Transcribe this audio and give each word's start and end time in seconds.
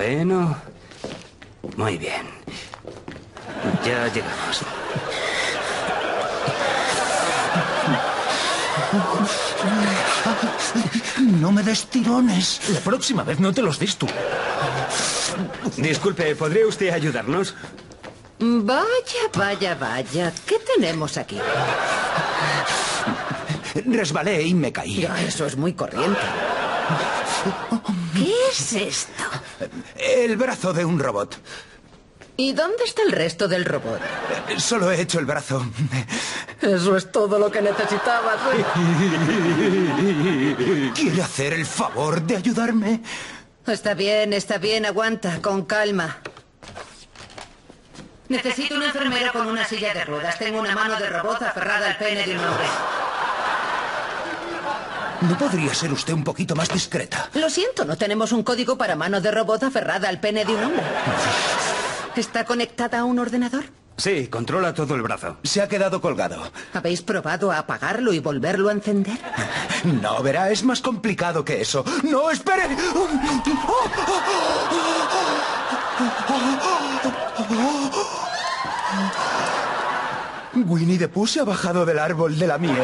Bueno, 0.00 0.56
muy 1.76 1.98
bien. 1.98 2.26
Ya 3.84 4.08
llegamos. 4.08 4.62
No 11.38 11.52
me 11.52 11.62
des 11.62 11.84
tirones. 11.84 12.62
La 12.72 12.80
próxima 12.80 13.24
vez 13.24 13.40
no 13.40 13.52
te 13.52 13.60
los 13.60 13.78
des 13.78 13.96
tú. 13.96 14.06
Disculpe, 15.76 16.34
¿podría 16.34 16.66
usted 16.66 16.94
ayudarnos? 16.94 17.54
Vaya, 18.38 19.22
vaya, 19.36 19.74
vaya. 19.74 20.32
¿Qué 20.46 20.56
tenemos 20.60 21.18
aquí? 21.18 21.38
Resbalé 23.84 24.44
y 24.44 24.54
me 24.54 24.72
caí. 24.72 25.02
Ya, 25.02 25.20
eso 25.20 25.44
es 25.44 25.58
muy 25.58 25.74
corriente. 25.74 26.22
¿Qué 28.14 28.34
es 28.50 28.72
esto? 28.72 29.22
El 29.96 30.36
brazo 30.36 30.72
de 30.72 30.84
un 30.84 30.98
robot. 30.98 31.36
¿Y 32.36 32.52
dónde 32.52 32.84
está 32.84 33.02
el 33.02 33.12
resto 33.12 33.48
del 33.48 33.64
robot? 33.64 34.00
Solo 34.58 34.90
he 34.90 35.00
hecho 35.00 35.18
el 35.18 35.26
brazo. 35.26 35.64
Eso 36.62 36.96
es 36.96 37.12
todo 37.12 37.38
lo 37.38 37.50
que 37.50 37.60
necesitabas. 37.60 38.36
¿eh? 38.54 38.64
¿Quiere 40.94 41.22
hacer 41.22 41.52
el 41.52 41.66
favor 41.66 42.22
de 42.22 42.36
ayudarme? 42.36 43.02
Está 43.66 43.94
bien, 43.94 44.32
está 44.32 44.58
bien, 44.58 44.86
aguanta, 44.86 45.42
con 45.42 45.66
calma. 45.66 46.18
Necesito 48.28 48.76
una 48.76 48.86
enfermera 48.86 49.32
con 49.32 49.46
una 49.46 49.64
silla 49.64 49.92
de 49.92 50.04
ruedas. 50.04 50.38
Tengo 50.38 50.60
una 50.60 50.74
mano 50.74 50.96
de 50.98 51.10
robot 51.10 51.42
aferrada 51.42 51.88
al 51.90 51.98
pene 51.98 52.24
de 52.24 52.34
un 52.34 52.44
hombre. 52.44 52.64
¿No 55.20 55.36
podría 55.36 55.74
ser 55.74 55.92
usted 55.92 56.14
un 56.14 56.24
poquito 56.24 56.56
más 56.56 56.68
discreta? 56.68 57.28
Lo 57.34 57.50
siento, 57.50 57.84
no 57.84 57.96
tenemos 57.96 58.32
un 58.32 58.42
código 58.42 58.78
para 58.78 58.96
mano 58.96 59.20
de 59.20 59.30
robot 59.30 59.62
aferrada 59.64 60.08
al 60.08 60.20
pene 60.20 60.44
de 60.44 60.54
un 60.54 60.64
hombre. 60.64 60.82
¿Está 62.16 62.44
conectada 62.44 63.00
a 63.00 63.04
un 63.04 63.18
ordenador? 63.18 63.64
Sí, 63.96 64.28
controla 64.28 64.72
todo 64.72 64.94
el 64.94 65.02
brazo. 65.02 65.36
Se 65.44 65.60
ha 65.60 65.68
quedado 65.68 66.00
colgado. 66.00 66.50
¿Habéis 66.72 67.02
probado 67.02 67.52
a 67.52 67.58
apagarlo 67.58 68.14
y 68.14 68.18
volverlo 68.18 68.70
a 68.70 68.72
encender? 68.72 69.18
No, 69.84 70.22
verá, 70.22 70.50
es 70.50 70.64
más 70.64 70.80
complicado 70.80 71.44
que 71.44 71.60
eso. 71.60 71.84
¡No, 72.02 72.30
espere! 72.30 72.68
Winnie 80.66 80.98
the 80.98 81.08
Pooh 81.08 81.26
se 81.26 81.40
ha 81.40 81.44
bajado 81.44 81.84
del 81.86 81.98
árbol 81.98 82.38
de 82.38 82.46
la 82.46 82.58
miel. 82.58 82.76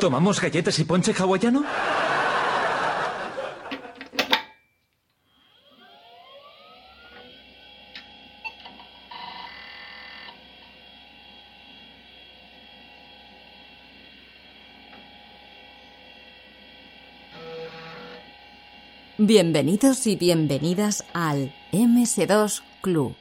¿Tomamos 0.00 0.40
galletas 0.40 0.78
y 0.78 0.84
ponche 0.84 1.14
hawaiano? 1.18 1.64
Bienvenidos 19.18 20.06
y 20.06 20.16
bienvenidas 20.16 21.04
al 21.14 21.54
MS2 21.72 22.62
Club. 22.82 23.16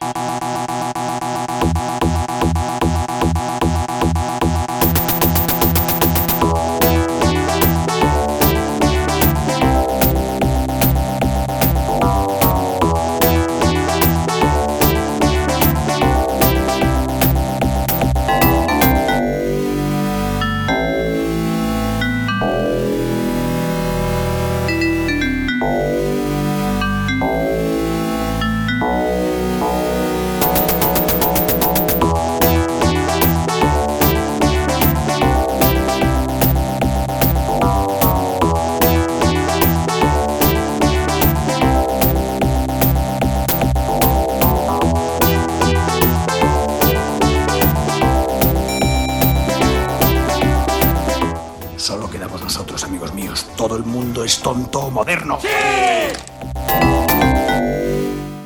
Es 54.26 54.40
tonto 54.40 54.80
o 54.80 54.92
moderno. 54.92 55.40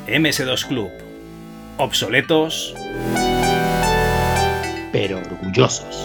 MS2 0.06 0.66
Club. 0.66 0.90
Obsoletos. 1.78 2.74
pero 4.92 5.18
orgullosos. 5.18 5.96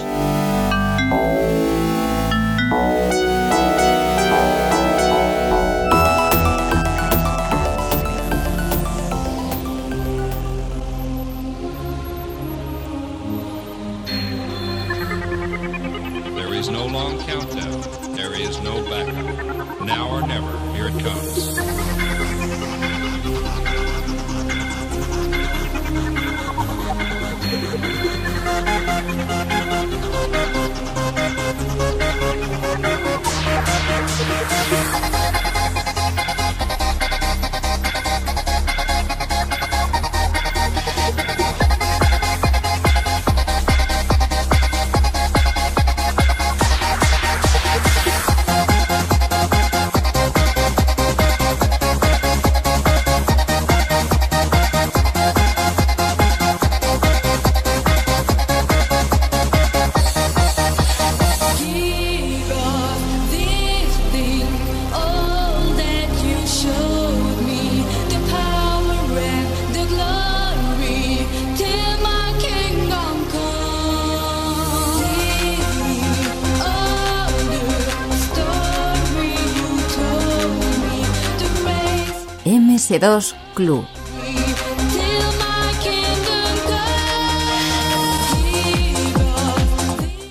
Club. 83.54 83.86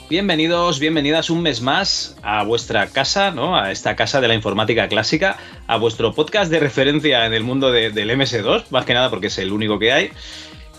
Bienvenidos, 0.08 0.78
bienvenidas 0.78 1.28
un 1.28 1.43
mes 1.43 1.61
más 1.61 2.16
a 2.22 2.43
vuestra 2.44 2.87
casa, 2.87 3.32
¿no? 3.32 3.55
A 3.55 3.70
esta 3.70 3.96
casa 3.96 4.22
de 4.22 4.28
la 4.28 4.34
informática 4.34 4.88
clásica, 4.88 5.37
a 5.66 5.76
vuestro 5.76 6.14
podcast 6.14 6.50
de 6.50 6.58
referencia 6.61 7.26
en 7.26 7.34
el 7.34 7.43
mundo 7.43 7.70
del 7.70 8.11
MS2, 8.11 8.64
más 8.70 8.87
que 8.87 8.94
nada 8.94 9.10
porque 9.10 9.26
es 9.26 9.37
el 9.37 9.52
único 9.52 9.78
que 9.78 9.93
hay. 9.93 10.10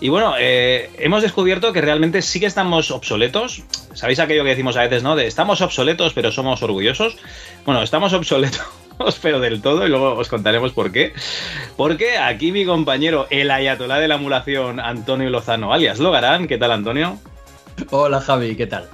Y 0.02 0.10
bueno, 0.10 0.34
eh, 0.40 0.90
hemos 0.98 1.22
descubierto 1.22 1.72
que 1.72 1.82
realmente 1.82 2.24
sí 2.24 2.40
que 2.40 2.48
estamos 2.48 2.90
obsoletos. 2.90 3.62
¿Sabéis 3.94 4.18
aquello 4.18 4.44
que 4.44 4.50
decimos 4.50 4.76
a 4.76 4.82
veces, 4.82 5.04
no? 5.04 5.16
De 5.16 5.28
estamos 5.28 5.62
obsoletos, 5.62 6.14
pero 6.14 6.32
somos 6.32 6.64
orgullosos. 6.64 7.16
Bueno, 7.64 7.84
estamos 7.84 8.12
obsoletos 8.14 8.66
pero 9.22 9.40
del 9.40 9.62
todo, 9.62 9.86
y 9.86 9.90
luego 9.90 10.14
os 10.14 10.28
contaremos 10.28 10.72
por 10.72 10.92
qué. 10.92 11.14
Porque 11.78 12.18
aquí 12.18 12.52
mi 12.52 12.66
compañero, 12.66 13.28
el 13.30 13.52
ayatolá 13.52 14.00
de 14.00 14.08
la 14.08 14.16
emulación, 14.16 14.80
Antonio 14.80 15.30
Lozano, 15.30 15.74
alias 15.74 16.00
Logarán. 16.00 16.48
¿Qué 16.48 16.58
tal, 16.58 16.72
Antonio? 16.72 17.18
Hola 17.92 18.22
Javi, 18.22 18.56
¿qué 18.56 18.68
tal? 18.68 18.88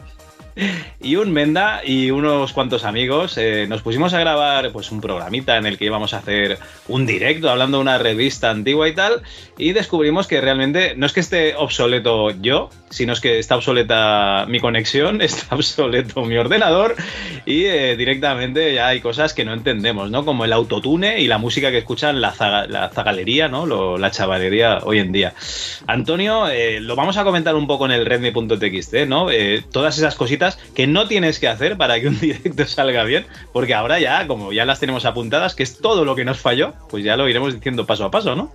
y 1.02 1.16
un 1.16 1.32
Menda 1.32 1.82
y 1.86 2.12
unos 2.12 2.54
cuantos 2.54 2.84
amigos 2.84 3.38
eh, 3.38 3.66
nos 3.68 3.82
pusimos 3.82 4.14
a 4.14 4.20
grabar 4.20 4.72
pues 4.72 4.92
un 4.92 5.02
programita 5.02 5.58
en 5.58 5.66
el 5.66 5.78
que 5.78 5.86
íbamos 5.86 6.14
a 6.14 6.18
hacer 6.18 6.58
un 6.88 7.06
directo 7.06 7.50
hablando 7.50 7.78
de 7.78 7.82
una 7.84 7.98
revista 7.98 8.50
antigua 8.50 8.88
y 8.88 8.94
tal 8.96 9.22
y 9.58 9.74
descubrimos 9.74 10.28
que 10.28 10.42
realmente 10.42 10.94
no 10.96 11.06
es 11.06 11.14
que 11.14 11.20
esté 11.20 11.56
obsoleto 11.56 12.32
yo, 12.42 12.70
sino 12.90 13.14
es 13.14 13.20
que 13.22 13.40
está 13.40 13.56
obsoleta 13.56 14.46
mi 14.48 14.60
conexión, 14.60 15.22
está 15.22 15.56
obsoleto 15.56 16.24
mi 16.26 16.38
ordenador 16.38 16.96
y 17.46 17.66
eh, 17.66 17.96
directamente 17.96 18.74
ya 18.74 18.88
hay 18.88 19.02
cosas 19.02 19.34
que 19.34 19.46
no 19.46 19.54
entendemos, 19.54 20.12
¿no? 20.12 20.26
Como 20.26 20.46
el 20.46 20.54
autotune 20.54 21.20
y 21.20 21.28
la 21.28 21.38
música 21.38 21.72
que 21.72 21.78
escuchan 21.80 22.22
la, 22.22 22.34
zaga- 22.34 22.68
la 22.68 22.90
zagalería, 22.90 23.48
¿no? 23.48 23.98
La 23.98 24.12
chavalería 24.12 24.80
hoy 24.84 25.00
en 25.00 25.12
día. 25.12 25.34
Antonio, 25.88 26.50
eh, 26.50 26.80
lo 26.80 26.96
vamos 26.96 27.18
a 27.18 27.24
comentar 27.24 27.56
un 27.56 27.68
poco 27.68 27.86
en 27.86 27.92
el 27.92 28.06
redmi.txt, 28.06 28.94
¿no? 29.08 29.28
Todas 29.72 29.98
esas 29.98 30.16
cositas 30.16 30.41
que 30.76 30.88
no 30.88 31.08
tienes 31.08 31.40
que 31.40 31.48
hacer 31.48 31.78
para 31.78 32.00
que 32.00 32.08
un 32.08 32.20
directo 32.20 32.66
salga 32.66 33.04
bien, 33.04 33.26
porque 33.54 33.74
ahora 33.74 34.00
ya, 34.00 34.28
como 34.28 34.52
ya 34.54 34.66
las 34.66 34.80
tenemos 34.80 35.06
apuntadas, 35.06 35.56
que 35.56 35.64
es 35.64 35.78
todo 35.80 36.06
lo 36.06 36.16
que 36.16 36.26
nos 36.26 36.40
falló, 36.40 36.74
pues 36.90 37.04
ya 37.04 37.16
lo 37.18 37.28
iremos 37.30 37.54
diciendo 37.54 37.86
paso 37.86 38.06
a 38.06 38.12
paso, 38.12 38.36
¿no? 38.36 38.52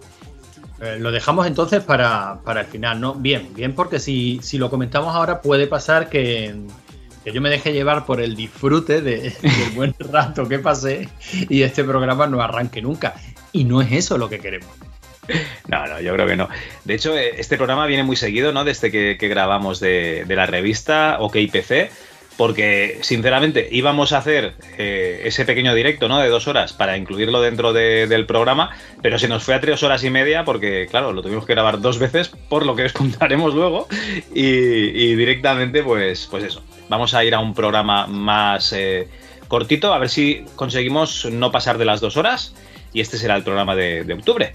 Eh, 0.80 0.98
lo 1.00 1.10
dejamos 1.10 1.46
entonces 1.46 1.82
para, 1.82 2.40
para 2.44 2.60
el 2.60 2.66
final, 2.66 3.00
¿no? 3.00 3.14
Bien, 3.14 3.48
bien, 3.54 3.72
porque 3.74 3.98
si, 3.98 4.40
si 4.42 4.58
lo 4.58 4.68
comentamos 4.68 5.14
ahora 5.14 5.40
puede 5.40 5.66
pasar 5.66 6.10
que, 6.10 6.54
que 7.24 7.32
yo 7.32 7.40
me 7.40 7.48
deje 7.48 7.72
llevar 7.72 8.04
por 8.04 8.20
el 8.20 8.36
disfrute 8.36 9.00
de- 9.00 9.30
del 9.42 9.70
buen 9.74 9.94
rato 9.98 10.46
que 10.46 10.58
pasé 10.58 11.08
y 11.48 11.62
este 11.62 11.82
programa 11.82 12.26
no 12.26 12.42
arranque 12.42 12.82
nunca. 12.82 13.14
Y 13.52 13.64
no 13.64 13.80
es 13.80 13.90
eso 13.92 14.18
lo 14.18 14.28
que 14.28 14.38
queremos. 14.38 14.68
No, 15.68 15.86
no, 15.86 16.00
yo 16.00 16.12
creo 16.14 16.26
que 16.26 16.36
no. 16.36 16.48
De 16.84 16.94
hecho, 16.94 17.16
eh, 17.16 17.34
este 17.38 17.56
programa 17.56 17.86
viene 17.86 18.02
muy 18.04 18.16
seguido, 18.16 18.52
¿no? 18.52 18.64
Desde 18.64 18.90
que, 18.90 19.16
grabamos 19.28 19.80
de, 19.80 20.24
la 20.28 20.46
revista 20.46 21.16
OKPC, 21.20 21.90
porque 22.36 22.98
sinceramente 23.00 23.66
íbamos 23.72 24.12
a 24.12 24.18
hacer 24.18 24.54
eh, 24.78 25.22
ese 25.24 25.44
pequeño 25.44 25.74
directo, 25.74 26.06
¿no? 26.08 26.18
De 26.18 26.28
dos 26.28 26.46
horas 26.48 26.72
para 26.72 26.96
incluirlo 26.96 27.40
dentro 27.40 27.72
de- 27.72 28.06
del 28.06 28.26
programa, 28.26 28.76
pero 29.02 29.18
se 29.18 29.26
nos 29.26 29.42
fue 29.42 29.54
a 29.54 29.60
tres 29.60 29.82
horas 29.82 30.04
y 30.04 30.10
media 30.10 30.44
porque, 30.44 30.86
claro, 30.90 31.12
lo 31.12 31.22
tuvimos 31.22 31.46
que 31.46 31.54
grabar 31.54 31.80
dos 31.80 31.98
veces, 31.98 32.28
por 32.28 32.64
lo 32.66 32.76
que 32.76 32.84
os 32.84 32.92
contaremos 32.94 33.54
luego, 33.54 33.88
y, 34.34 35.14
directamente, 35.14 35.82
pues, 35.82 36.28
pues 36.30 36.44
eso. 36.44 36.62
Vamos 36.88 37.14
a 37.14 37.24
ir 37.24 37.34
a 37.34 37.40
un 37.40 37.54
programa 37.54 38.06
más 38.06 38.72
eh, 38.72 39.08
cortito, 39.48 39.92
a 39.92 39.98
ver 39.98 40.10
si 40.10 40.44
conseguimos 40.54 41.24
no 41.24 41.50
pasar 41.50 41.78
de 41.78 41.86
las 41.86 42.00
dos 42.00 42.16
horas, 42.16 42.54
y 42.92 43.00
este 43.00 43.16
será 43.18 43.34
el 43.36 43.42
programa 43.42 43.74
de 43.74 44.12
octubre. 44.12 44.54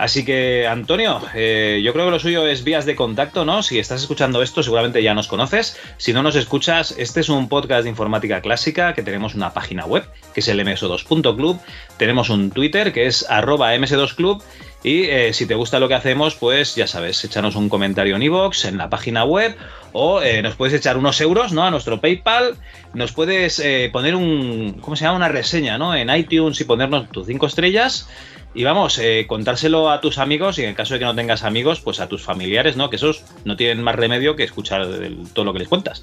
Así 0.00 0.24
que, 0.24 0.66
Antonio, 0.66 1.20
eh, 1.34 1.82
yo 1.84 1.92
creo 1.92 2.06
que 2.06 2.10
lo 2.10 2.18
suyo 2.18 2.46
es 2.46 2.64
vías 2.64 2.86
de 2.86 2.96
contacto, 2.96 3.44
¿no? 3.44 3.62
Si 3.62 3.78
estás 3.78 4.00
escuchando 4.00 4.40
esto, 4.40 4.62
seguramente 4.62 5.02
ya 5.02 5.12
nos 5.12 5.28
conoces. 5.28 5.78
Si 5.98 6.14
no 6.14 6.22
nos 6.22 6.36
escuchas, 6.36 6.94
este 6.96 7.20
es 7.20 7.28
un 7.28 7.50
podcast 7.50 7.82
de 7.82 7.90
informática 7.90 8.40
clásica 8.40 8.94
que 8.94 9.02
tenemos 9.02 9.34
una 9.34 9.52
página 9.52 9.84
web, 9.84 10.04
que 10.32 10.40
es 10.40 10.48
el 10.48 10.58
ms2.club. 10.58 11.60
Tenemos 11.98 12.30
un 12.30 12.50
Twitter, 12.50 12.94
que 12.94 13.08
es 13.08 13.28
arroba 13.28 13.74
ms2club. 13.74 14.42
Y 14.82 15.02
eh, 15.02 15.34
si 15.34 15.44
te 15.44 15.54
gusta 15.54 15.78
lo 15.78 15.86
que 15.86 15.96
hacemos, 15.96 16.34
pues 16.34 16.74
ya 16.76 16.86
sabes, 16.86 17.22
échanos 17.22 17.54
un 17.54 17.68
comentario 17.68 18.16
en 18.16 18.22
iVoox, 18.22 18.64
en 18.64 18.78
la 18.78 18.88
página 18.88 19.24
web, 19.24 19.54
o 19.92 20.22
eh, 20.22 20.40
nos 20.40 20.54
puedes 20.54 20.72
echar 20.72 20.96
unos 20.96 21.20
euros, 21.20 21.52
¿no? 21.52 21.64
A 21.64 21.70
nuestro 21.70 22.00
PayPal, 22.00 22.56
nos 22.94 23.12
puedes 23.12 23.62
poner 23.92 24.14
un, 24.14 24.78
¿cómo 24.80 24.96
se 24.96 25.04
llama? 25.04 25.18
Una 25.18 25.28
reseña, 25.28 25.76
¿no? 25.76 25.94
En 25.94 26.08
iTunes 26.08 26.58
y 26.62 26.64
ponernos 26.64 27.10
tus 27.10 27.26
cinco 27.26 27.44
estrellas. 27.44 28.08
Y 28.52 28.64
vamos, 28.64 28.98
eh, 28.98 29.26
contárselo 29.28 29.90
a 29.90 30.00
tus 30.00 30.18
amigos 30.18 30.58
y 30.58 30.62
en 30.62 30.70
el 30.70 30.74
caso 30.74 30.94
de 30.94 31.00
que 31.00 31.04
no 31.04 31.14
tengas 31.14 31.44
amigos, 31.44 31.80
pues 31.80 32.00
a 32.00 32.08
tus 32.08 32.22
familiares, 32.22 32.76
¿no? 32.76 32.90
Que 32.90 32.96
esos 32.96 33.22
no 33.44 33.56
tienen 33.56 33.82
más 33.82 33.94
remedio 33.94 34.34
que 34.34 34.42
escuchar 34.42 34.86
todo 35.32 35.44
lo 35.44 35.52
que 35.52 35.60
les 35.60 35.68
cuentas. 35.68 36.02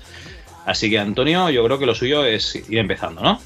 Así 0.65 0.89
que, 0.89 0.99
Antonio, 0.99 1.49
yo 1.49 1.63
creo 1.65 1.77
que 1.77 1.85
lo 1.85 1.95
suyo 1.95 2.25
es 2.25 2.55
ir 2.55 2.77
empezando, 2.77 3.21
¿no? 3.21 3.39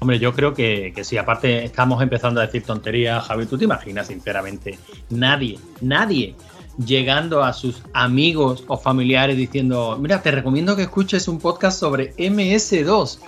Hombre, 0.00 0.20
yo 0.20 0.32
creo 0.32 0.54
que, 0.54 0.92
que 0.94 1.02
sí, 1.02 1.16
aparte 1.16 1.64
estamos 1.64 2.00
empezando 2.00 2.40
a 2.40 2.46
decir 2.46 2.62
tonterías, 2.62 3.24
Javi, 3.26 3.46
¿tú 3.46 3.58
te 3.58 3.64
imaginas, 3.64 4.06
sinceramente, 4.06 4.78
nadie, 5.10 5.58
nadie 5.80 6.36
llegando 6.84 7.42
a 7.42 7.52
sus 7.52 7.82
amigos 7.92 8.64
o 8.68 8.76
familiares 8.76 9.36
diciendo, 9.36 9.98
mira, 10.00 10.22
te 10.22 10.30
recomiendo 10.30 10.76
que 10.76 10.82
escuches 10.82 11.26
un 11.28 11.40
podcast 11.40 11.80
sobre 11.80 12.14
MS2? 12.16 13.18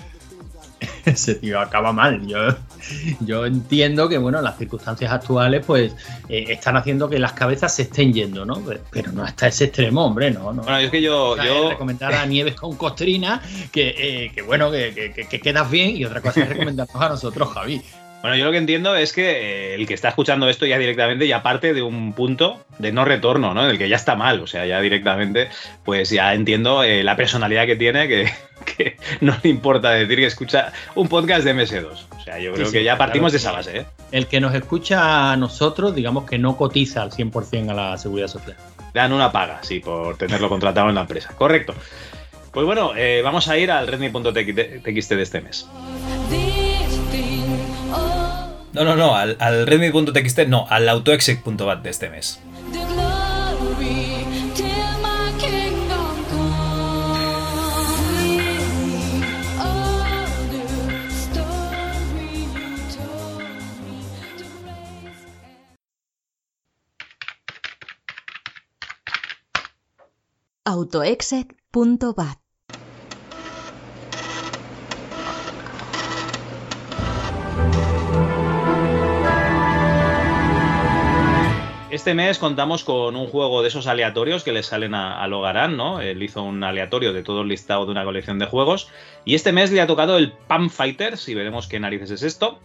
Ese 1.04 1.34
tío 1.36 1.60
acaba 1.60 1.92
mal. 1.92 2.26
Yo, 2.26 2.38
yo 3.20 3.46
entiendo 3.46 4.08
que, 4.08 4.18
bueno, 4.18 4.40
las 4.40 4.56
circunstancias 4.58 5.12
actuales, 5.12 5.64
pues, 5.66 5.94
eh, 6.28 6.46
están 6.48 6.76
haciendo 6.76 7.08
que 7.08 7.18
las 7.18 7.32
cabezas 7.32 7.74
se 7.74 7.82
estén 7.82 8.12
yendo, 8.12 8.44
¿no? 8.44 8.62
Pero 8.90 9.12
no 9.12 9.22
hasta 9.22 9.48
ese 9.48 9.64
extremo, 9.64 10.04
hombre, 10.06 10.30
no, 10.30 10.52
no. 10.52 10.62
Bueno, 10.62 10.78
es 10.78 10.90
que 10.90 11.02
yo, 11.02 11.36
yo 11.36 11.70
recomendar 11.70 12.14
a 12.14 12.24
Nieves 12.26 12.54
con 12.54 12.76
costrina, 12.76 13.42
que, 13.72 13.94
eh, 14.26 14.32
que 14.34 14.42
bueno, 14.42 14.70
que- 14.70 15.12
que- 15.14 15.26
que 15.28 15.40
quedas 15.40 15.70
bien, 15.70 15.96
y 15.96 16.04
otra 16.04 16.20
cosa 16.20 16.40
es 16.42 16.48
recomendarnos 16.74 17.02
a 17.02 17.08
nosotros, 17.10 17.48
Javi. 17.52 17.82
Bueno, 18.22 18.37
yo 18.37 18.44
lo 18.44 18.52
que 18.52 18.58
entiendo 18.58 18.94
es 18.96 19.12
que 19.14 19.31
eh, 19.31 19.75
el 19.75 19.87
que 19.87 19.94
está 19.94 20.11
escuchando 20.11 20.49
esto 20.49 20.67
ya 20.67 20.78
directamente 20.78 21.26
ya 21.26 21.43
parte 21.43 21.72
de 21.72 21.82
un 21.82 22.12
punto 22.12 22.62
de 22.78 22.93
no 22.93 23.05
retorno, 23.06 23.55
¿no? 23.55 23.64
En 23.64 23.70
el 23.70 23.78
que 23.78 23.88
ya 23.88 23.96
está 23.96 24.14
mal, 24.14 24.40
o 24.40 24.46
sea, 24.46 24.67
ya 24.67 24.81
directamente, 24.81 25.49
pues 25.84 26.11
ya 26.11 26.34
entiendo 26.34 26.82
eh, 26.82 27.02
la 27.02 27.17
personalidad 27.17 27.64
que 27.64 27.76
tiene, 27.76 28.08
que, 28.08 28.31
que 28.76 28.96
no 29.22 29.34
le 29.43 29.49
importa 29.49 29.90
decir 29.90 30.19
que 30.19 30.26
escucha 30.26 30.72
un 30.94 31.08
podcast 31.08 31.44
de 31.44 31.55
MS2. 31.55 31.87
O 32.19 32.20
sea, 32.22 32.38
yo 32.38 32.52
creo 32.52 32.67
Sí, 32.67 32.72
que 32.72 32.84
ya 32.84 32.96
claro 32.96 33.06
partimos 33.11 33.32
de 33.32 33.38
esa 33.38 33.52
base, 33.52 33.78
¿eh? 33.78 33.87
El 34.12 34.26
que 34.26 34.38
nos 34.40 34.55
escucha 34.55 35.32
a 35.32 35.37
nosotros, 35.38 35.94
digamos 35.94 36.28
que 36.28 36.37
no 36.37 36.58
cotiza 36.58 37.02
al 37.02 37.11
100% 37.11 37.70
a 37.70 37.75
la 37.75 37.96
seguridad 37.96 38.28
social. 38.28 38.56
Dan 38.93 39.14
una 39.14 39.32
paga, 39.32 39.61
sí, 39.62 39.81
por 39.81 40.19
tenerlo 40.19 40.50
contratado 40.50 40.90
en 40.90 40.96
la 40.96 41.02
empresa. 41.02 41.32
Correcto. 41.37 41.75
Pues 42.52 42.66
bueno, 42.66 42.93
eh, 42.96 43.23
vamos 43.23 43.49
a 43.49 43.56
ir 43.56 43.70
al 43.70 43.87
redmi.txt 43.87 45.11
de 45.12 45.23
este 45.23 45.40
mes. 45.40 45.66
No, 48.72 48.84
no, 48.84 48.94
no, 48.96 49.17
al, 49.17 49.37
al 49.40 49.67
redmi.txt, 49.67 50.46
no, 50.46 50.67
al 50.69 50.88
autoexec.bat 50.88 51.82
de 51.82 51.90
este 51.90 52.08
mes. 52.08 52.40
the 77.73 77.89
Este 81.90 82.14
mes 82.14 82.38
contamos 82.38 82.85
con 82.85 83.16
un 83.16 83.26
juego 83.26 83.62
de 83.62 83.68
esos 83.68 83.88
aleatorios 83.88 84.44
que 84.44 84.52
le 84.52 84.62
salen 84.62 84.94
a, 84.94 85.20
a 85.20 85.26
Logarán, 85.26 85.76
¿no? 85.76 86.00
Él 86.00 86.23
hizo 86.23 86.40
un 86.40 86.62
aleatorio 86.62 87.12
de 87.12 87.25
todo 87.25 87.42
el 87.42 87.49
listado 87.49 87.85
de 87.85 87.90
una 87.90 88.04
colección 88.04 88.38
de 88.38 88.47
juegos. 88.47 88.88
Y 89.25 89.35
este 89.35 89.50
mes 89.50 89.73
le 89.73 89.80
ha 89.80 89.88
tocado 89.88 90.16
el 90.16 90.30
Pam 90.30 90.70
Fighters, 90.70 91.28
y 91.28 91.35
veremos 91.35 91.66
qué 91.66 91.80
narices 91.80 92.12
es 92.12 92.23
esto. 92.23 92.61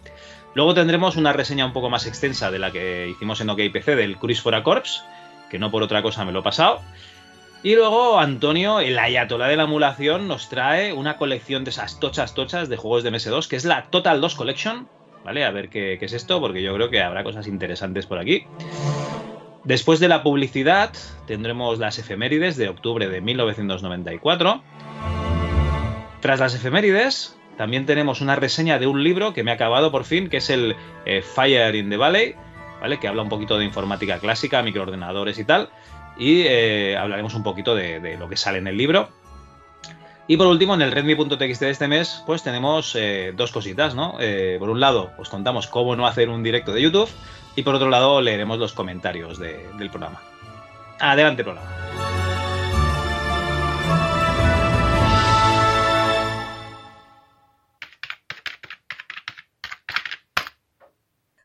Luego 0.54 0.74
tendremos 0.74 1.16
una 1.16 1.32
reseña 1.32 1.66
un 1.66 1.72
poco 1.72 1.90
más 1.90 2.06
extensa 2.06 2.52
de 2.52 2.60
la 2.60 2.70
que 2.70 3.08
hicimos 3.08 3.40
en 3.40 3.50
OKPC 3.50 3.96
del 3.96 4.16
Cruise 4.16 4.40
for 4.40 4.54
a 4.54 4.62
Corps, 4.62 5.02
que 5.50 5.58
no 5.58 5.72
por 5.72 5.82
otra 5.82 6.02
cosa 6.02 6.24
me 6.24 6.30
lo 6.30 6.38
he 6.38 6.44
pasado. 6.44 6.80
Y 7.64 7.74
luego 7.74 8.20
Antonio, 8.20 8.78
el 8.78 8.96
ayatolá 8.96 9.48
de 9.48 9.56
la 9.56 9.64
emulación, 9.64 10.28
nos 10.28 10.48
trae 10.48 10.92
una 10.92 11.16
colección 11.16 11.64
de 11.64 11.70
esas 11.70 11.98
tochas 11.98 12.32
tochas 12.34 12.68
de 12.68 12.76
juegos 12.76 13.02
de 13.02 13.10
MS2, 13.10 13.48
que 13.48 13.56
es 13.56 13.64
la 13.64 13.86
Total 13.90 14.20
2 14.20 14.34
Collection. 14.36 14.88
¿Vale? 15.24 15.44
A 15.44 15.50
ver 15.50 15.68
qué, 15.68 15.96
qué 15.98 16.06
es 16.06 16.12
esto, 16.12 16.40
porque 16.40 16.62
yo 16.62 16.72
creo 16.74 16.88
que 16.88 17.02
habrá 17.02 17.24
cosas 17.24 17.48
interesantes 17.48 18.06
por 18.06 18.20
aquí. 18.20 18.46
Después 19.66 19.98
de 19.98 20.06
la 20.06 20.22
publicidad, 20.22 20.92
tendremos 21.26 21.80
las 21.80 21.98
efemérides 21.98 22.56
de 22.56 22.68
octubre 22.68 23.08
de 23.08 23.20
1994. 23.20 24.62
Tras 26.20 26.38
las 26.38 26.54
efemérides, 26.54 27.36
también 27.56 27.84
tenemos 27.84 28.20
una 28.20 28.36
reseña 28.36 28.78
de 28.78 28.86
un 28.86 29.02
libro 29.02 29.34
que 29.34 29.42
me 29.42 29.50
ha 29.50 29.54
acabado 29.54 29.90
por 29.90 30.04
fin, 30.04 30.28
que 30.28 30.36
es 30.36 30.50
el 30.50 30.76
eh, 31.04 31.20
Fire 31.20 31.74
in 31.74 31.90
the 31.90 31.96
Valley, 31.96 32.36
¿vale? 32.80 33.00
Que 33.00 33.08
habla 33.08 33.22
un 33.22 33.28
poquito 33.28 33.58
de 33.58 33.64
informática 33.64 34.20
clásica, 34.20 34.62
microordenadores 34.62 35.36
y 35.40 35.44
tal. 35.44 35.68
Y 36.16 36.42
eh, 36.42 36.96
hablaremos 36.96 37.34
un 37.34 37.42
poquito 37.42 37.74
de, 37.74 38.16
lo 38.20 38.28
que 38.28 38.36
sale 38.36 38.58
en 38.58 38.68
el 38.68 38.76
libro. 38.76 39.08
Y 40.28 40.36
por 40.36 40.46
último, 40.46 40.74
en 40.74 40.82
el 40.82 40.92
redmi.txt 40.92 41.60
de 41.60 41.70
este 41.70 41.88
mes, 41.88 42.22
pues 42.24 42.44
tenemos 42.44 42.94
eh, 42.94 43.32
dos 43.36 43.50
cositas, 43.50 43.96
¿no? 43.96 44.18
Por 44.60 44.70
un 44.70 44.78
lado, 44.78 45.10
os 45.18 45.28
contamos 45.28 45.66
cómo 45.66 45.96
no 45.96 46.06
hacer 46.06 46.28
un 46.28 46.44
directo 46.44 46.72
de 46.72 46.82
YouTube. 46.82 47.08
Y 47.56 47.62
por 47.62 47.74
otro 47.74 47.88
lado, 47.88 48.20
leeremos 48.20 48.58
los 48.58 48.72
comentarios 48.72 49.38
de- 49.38 49.66
del 49.78 49.90
programa. 49.90 50.20
Adelante, 51.00 51.42
programa. 51.42 51.70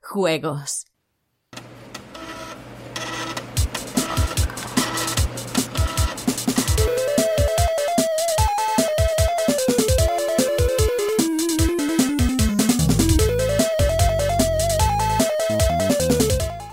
Juegos. 0.02 0.86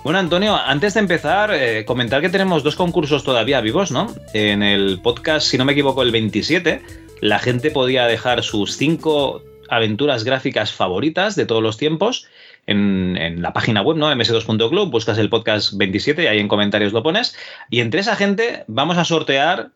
Bueno, 0.08 0.20
Antonio, 0.20 0.56
antes 0.56 0.94
de 0.94 1.00
empezar, 1.00 1.52
eh, 1.52 1.84
comentar 1.84 2.22
que 2.22 2.30
tenemos 2.30 2.62
dos 2.62 2.76
concursos 2.76 3.24
todavía 3.24 3.60
vivos, 3.60 3.90
¿no? 3.90 4.06
En 4.32 4.62
el 4.62 5.00
podcast, 5.02 5.46
si 5.46 5.58
no 5.58 5.66
me 5.66 5.72
equivoco, 5.72 6.00
el 6.00 6.12
27, 6.12 6.80
la 7.20 7.38
gente 7.38 7.70
podía 7.70 8.06
dejar 8.06 8.42
sus 8.42 8.78
cinco 8.78 9.42
aventuras 9.68 10.24
gráficas 10.24 10.72
favoritas 10.72 11.36
de 11.36 11.44
todos 11.44 11.62
los 11.62 11.76
tiempos 11.76 12.26
en, 12.66 13.18
en 13.18 13.42
la 13.42 13.52
página 13.52 13.82
web, 13.82 13.98
¿no? 13.98 14.10
ms2.club, 14.10 14.90
buscas 14.90 15.18
el 15.18 15.28
podcast 15.28 15.74
27 15.74 16.22
y 16.22 16.26
ahí 16.26 16.38
en 16.38 16.48
comentarios 16.48 16.94
lo 16.94 17.02
pones. 17.02 17.36
Y 17.68 17.80
entre 17.80 18.00
esa 18.00 18.16
gente 18.16 18.64
vamos 18.66 18.96
a 18.96 19.04
sortear 19.04 19.72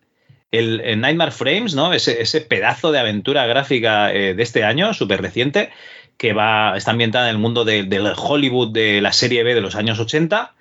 el, 0.50 0.80
el 0.80 0.98
Nightmare 1.02 1.32
Frames, 1.32 1.74
¿no? 1.74 1.92
Ese, 1.92 2.22
ese 2.22 2.40
pedazo 2.40 2.90
de 2.90 3.00
aventura 3.00 3.44
gráfica 3.44 4.10
eh, 4.10 4.32
de 4.32 4.42
este 4.42 4.64
año, 4.64 4.94
súper 4.94 5.20
reciente, 5.20 5.70
que 6.16 6.32
va, 6.32 6.76
está 6.76 6.90
ambientada 6.92 7.28
en 7.28 7.36
el 7.36 7.38
mundo 7.40 7.64
de- 7.64 7.82
del 7.84 8.12
Hollywood 8.16 8.72
de 8.72 9.00
la 9.00 9.12
serie 9.12 9.42
B 9.42 9.54
de 9.54 9.60
los 9.60 9.74
años 9.74 9.98
80. 9.98 10.54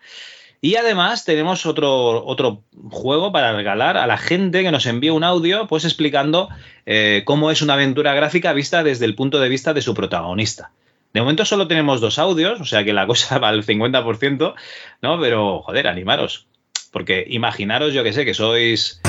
Y 0.63 0.75
además 0.75 1.25
tenemos 1.25 1.65
otro, 1.65 2.23
otro 2.25 2.61
juego 2.91 3.31
para 3.31 3.53
regalar 3.53 3.97
a 3.97 4.05
la 4.05 4.17
gente 4.17 4.61
que 4.63 4.71
nos 4.71 4.85
envíe 4.85 5.09
un 5.09 5.23
audio, 5.23 5.67
pues 5.67 5.85
explicando 5.85 6.49
eh, 6.85 7.23
cómo 7.25 7.49
es 7.49 7.61
una 7.63 7.73
aventura 7.73 8.13
gráfica 8.13 8.53
vista 8.53 8.83
desde 8.83 9.05
el 9.05 9.15
punto 9.15 9.39
de 9.39 9.49
vista 9.49 9.73
de 9.73 9.81
su 9.81 9.93
protagonista. 9.95 10.71
De 11.13 11.19
momento 11.21 11.45
solo 11.45 11.67
tenemos 11.67 11.99
dos 11.99 12.19
audios, 12.19 12.61
o 12.61 12.65
sea 12.65 12.83
que 12.83 12.93
la 12.93 13.07
cosa 13.07 13.37
va 13.39 13.49
al 13.49 13.65
50%, 13.65 14.53
¿no? 15.01 15.19
Pero, 15.19 15.61
joder, 15.63 15.87
animaros. 15.87 16.45
Porque 16.91 17.25
imaginaros, 17.27 17.93
yo 17.93 18.03
que 18.03 18.13
sé, 18.13 18.23
que 18.25 18.33
sois 18.33 19.01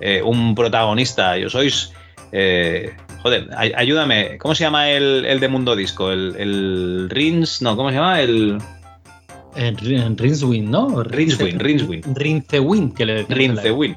eh, 0.00 0.22
un 0.22 0.54
protagonista, 0.54 1.36
yo 1.38 1.48
sois... 1.50 1.92
eh, 2.32 2.94
joder, 3.26 3.48
ay- 3.56 3.72
ayúdame, 3.74 4.38
¿cómo 4.38 4.54
se 4.54 4.62
llama 4.62 4.88
el, 4.88 5.24
el 5.24 5.40
de 5.40 5.48
Mundo 5.48 5.74
Disco? 5.74 6.12
El, 6.12 6.36
el 6.38 7.10
Rins, 7.10 7.60
no, 7.60 7.74
¿cómo 7.76 7.88
se 7.90 7.96
llama? 7.96 8.20
El 8.20 8.58
Rinswin, 10.16 10.70
¿no? 10.70 11.02
Rinswin, 11.02 11.58
Rinswin. 11.58 12.02
Rincewin, 12.14 12.92
que 12.94 13.04
le 13.04 13.22
Rincewin. 13.24 13.96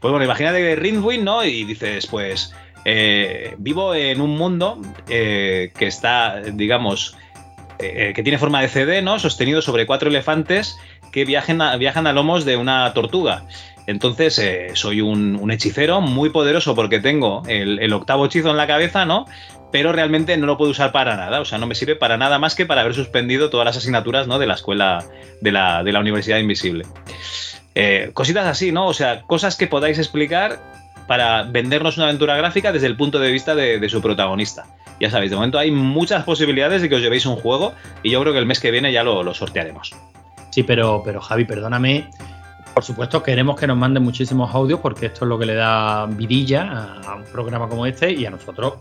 Pues 0.00 0.10
bueno, 0.10 0.24
imagínate 0.24 0.58
que 0.58 0.76
Rincewin, 0.76 1.22
¿no? 1.22 1.44
Y 1.44 1.64
dices, 1.64 2.06
pues, 2.06 2.54
eh, 2.86 3.54
vivo 3.58 3.94
en 3.94 4.22
un 4.22 4.38
mundo 4.38 4.80
eh, 5.06 5.70
que 5.76 5.86
está, 5.86 6.40
digamos, 6.40 7.14
eh, 7.78 8.12
que 8.14 8.22
tiene 8.22 8.38
forma 8.38 8.62
de 8.62 8.68
CD, 8.68 9.02
¿no? 9.02 9.18
Sostenido 9.18 9.60
sobre 9.60 9.84
cuatro 9.84 10.08
elefantes 10.08 10.78
que 11.12 11.26
viajan 11.26 11.60
a, 11.60 11.76
viajan 11.76 12.06
a 12.06 12.14
lomos 12.14 12.46
de 12.46 12.56
una 12.56 12.90
tortuga. 12.94 13.44
Entonces, 13.86 14.38
eh, 14.38 14.70
soy 14.74 15.00
un, 15.00 15.50
hechicero 15.50 16.00
muy 16.00 16.30
poderoso 16.30 16.74
porque 16.74 17.00
tengo 17.00 17.42
el, 17.48 17.92
octavo 17.92 18.26
hechizo 18.26 18.50
en 18.50 18.56
la 18.56 18.66
cabeza, 18.66 19.04
¿no? 19.04 19.26
Pero 19.70 19.92
realmente 19.92 20.36
no 20.36 20.46
lo 20.46 20.56
puedo 20.56 20.70
usar 20.70 20.92
para 20.92 21.16
nada. 21.16 21.40
O 21.40 21.44
sea, 21.44 21.58
no 21.58 21.66
me 21.66 21.74
sirve 21.74 21.96
para 21.96 22.16
nada 22.16 22.38
más 22.38 22.54
que 22.54 22.66
para 22.66 22.82
haber 22.82 22.94
suspendido 22.94 23.50
todas 23.50 23.64
las 23.64 23.76
asignaturas, 23.76 24.26
¿no? 24.26 24.38
De 24.38 24.46
la 24.46 24.54
escuela, 24.54 25.04
de 25.40 25.52
la, 25.52 26.00
Universidad 26.00 26.38
Invisible. 26.38 26.84
Eh, 27.74 28.10
cositas 28.12 28.46
así, 28.46 28.70
¿no? 28.70 28.86
O 28.86 28.94
sea, 28.94 29.22
cosas 29.22 29.56
que 29.56 29.66
podáis 29.66 29.98
explicar 29.98 30.60
para 31.06 31.42
vendernos 31.42 31.96
una 31.96 32.06
aventura 32.06 32.36
gráfica 32.36 32.70
desde 32.70 32.86
el 32.86 32.96
punto 32.96 33.18
de 33.18 33.32
vista 33.32 33.54
de, 33.54 33.80
de 33.80 33.88
su 33.88 34.00
protagonista. 34.00 34.66
Ya 35.00 35.10
sabéis, 35.10 35.30
de 35.30 35.36
momento 35.36 35.58
hay 35.58 35.70
muchas 35.72 36.22
posibilidades 36.22 36.80
de 36.80 36.88
que 36.88 36.94
os 36.94 37.00
llevéis 37.00 37.26
un 37.26 37.36
juego 37.36 37.72
y 38.04 38.10
yo 38.10 38.20
creo 38.20 38.32
que 38.32 38.38
el 38.38 38.46
mes 38.46 38.60
que 38.60 38.70
viene 38.70 38.92
ya 38.92 39.02
lo, 39.02 39.24
lo 39.24 39.34
sortearemos. 39.34 39.92
Sí, 40.50 40.62
pero, 40.62 41.02
pero 41.04 41.20
Javi, 41.20 41.44
perdóname. 41.44 42.08
Por 42.74 42.84
supuesto, 42.84 43.22
queremos 43.22 43.58
que 43.60 43.66
nos 43.66 43.76
manden 43.76 44.02
muchísimos 44.02 44.54
audios 44.54 44.80
porque 44.80 45.06
esto 45.06 45.24
es 45.24 45.28
lo 45.28 45.38
que 45.38 45.46
le 45.46 45.54
da 45.54 46.06
vidilla 46.06 46.98
a, 47.06 47.16
un 47.16 47.24
programa 47.24 47.68
como 47.68 47.84
este 47.86 48.10
y 48.12 48.24
a 48.24 48.30
nosotros 48.30 48.74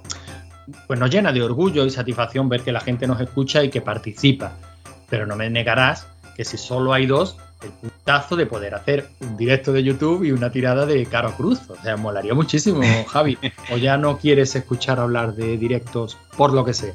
pues 0.88 0.98
nos 1.00 1.10
llena 1.10 1.34
de 1.34 1.42
orgullo 1.44 1.86
y 1.86 1.90
satisfacción 1.90 2.48
ver 2.48 2.62
que 2.62 2.72
la 2.72 2.80
gente 2.80 3.06
nos 3.06 3.20
escucha 3.20 3.64
y 3.64 3.70
que 3.70 3.82
participa. 3.82 4.54
Pero 5.10 5.26
no 5.26 5.36
me 5.36 5.50
negarás 5.50 6.08
que 6.38 6.46
si 6.46 6.58
solo 6.58 6.94
hay 6.94 7.06
dos, 7.06 7.36
el 7.62 7.72
puntazo 7.72 8.38
de 8.38 8.46
poder 8.46 8.76
hacer 8.76 9.10
un 9.20 9.36
directo 9.36 9.74
de 9.74 9.84
YouTube 9.84 10.24
y 10.24 10.32
una 10.32 10.50
tirada 10.52 10.86
de 10.86 11.06
Caro 11.08 11.34
Cruz. 11.36 11.60
O 11.70 11.76
sea, 11.84 11.98
molaría 11.98 12.34
muchísimo, 12.34 12.82
Javi. 13.10 13.38
O 13.74 13.78
ya 13.78 13.98
no 13.98 14.18
quieres 14.18 14.56
escuchar 14.56 15.00
hablar 15.00 15.34
de 15.34 15.58
directos 15.58 16.18
por 16.38 16.54
lo 16.54 16.64
que 16.64 16.74
sea. 16.74 16.94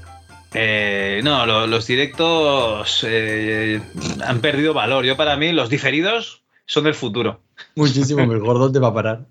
Eh, 0.54 1.20
no, 1.22 1.44
lo- 1.44 1.66
los 1.66 1.86
directos 1.86 3.04
eh, 3.06 3.82
han 4.24 4.40
perdido 4.40 4.72
valor. 4.72 5.04
Yo 5.04 5.16
para 5.18 5.36
mí 5.36 5.52
los 5.52 5.68
diferidos 5.68 6.44
son 6.66 6.84
del 6.84 6.94
futuro. 6.94 7.40
Muchísimo 7.74 8.26
mejor. 8.26 8.58
¿Dónde 8.58 8.80
va 8.80 8.88
a 8.88 8.94
parar? 8.94 9.26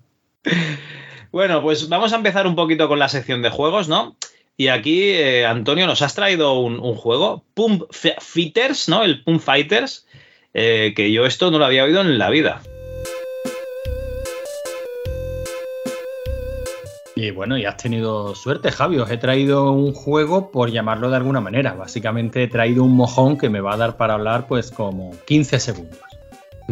Bueno, 1.30 1.62
pues 1.62 1.88
vamos 1.88 2.12
a 2.12 2.16
empezar 2.16 2.46
un 2.46 2.56
poquito 2.56 2.88
con 2.88 2.98
la 2.98 3.08
sección 3.08 3.42
de 3.42 3.50
juegos, 3.50 3.88
¿no? 3.88 4.16
Y 4.56 4.68
aquí, 4.68 5.10
eh, 5.10 5.44
Antonio, 5.44 5.86
nos 5.86 6.00
has 6.00 6.14
traído 6.14 6.58
un, 6.58 6.80
un 6.80 6.94
juego, 6.94 7.44
Pump 7.52 7.82
Fighters, 7.92 8.88
¿no? 8.88 9.02
El 9.04 9.22
Pump 9.22 9.40
Fighters, 9.40 10.06
eh, 10.54 10.94
que 10.96 11.12
yo 11.12 11.26
esto 11.26 11.50
no 11.50 11.58
lo 11.58 11.66
había 11.66 11.84
oído 11.84 12.00
en 12.00 12.16
la 12.16 12.30
vida. 12.30 12.62
Y 17.14 17.30
bueno, 17.30 17.56
y 17.56 17.64
has 17.64 17.76
tenido 17.78 18.34
suerte, 18.34 18.70
Javi. 18.70 18.98
Os 18.98 19.10
he 19.10 19.16
traído 19.16 19.72
un 19.72 19.92
juego, 19.92 20.50
por 20.50 20.70
llamarlo 20.70 21.10
de 21.10 21.16
alguna 21.16 21.40
manera. 21.40 21.74
Básicamente 21.74 22.42
he 22.42 22.48
traído 22.48 22.84
un 22.84 22.94
mojón 22.94 23.38
que 23.38 23.48
me 23.48 23.60
va 23.60 23.74
a 23.74 23.76
dar 23.76 23.96
para 23.96 24.14
hablar, 24.14 24.46
pues, 24.46 24.70
como 24.70 25.12
15 25.26 25.58
segundos. 25.58 26.15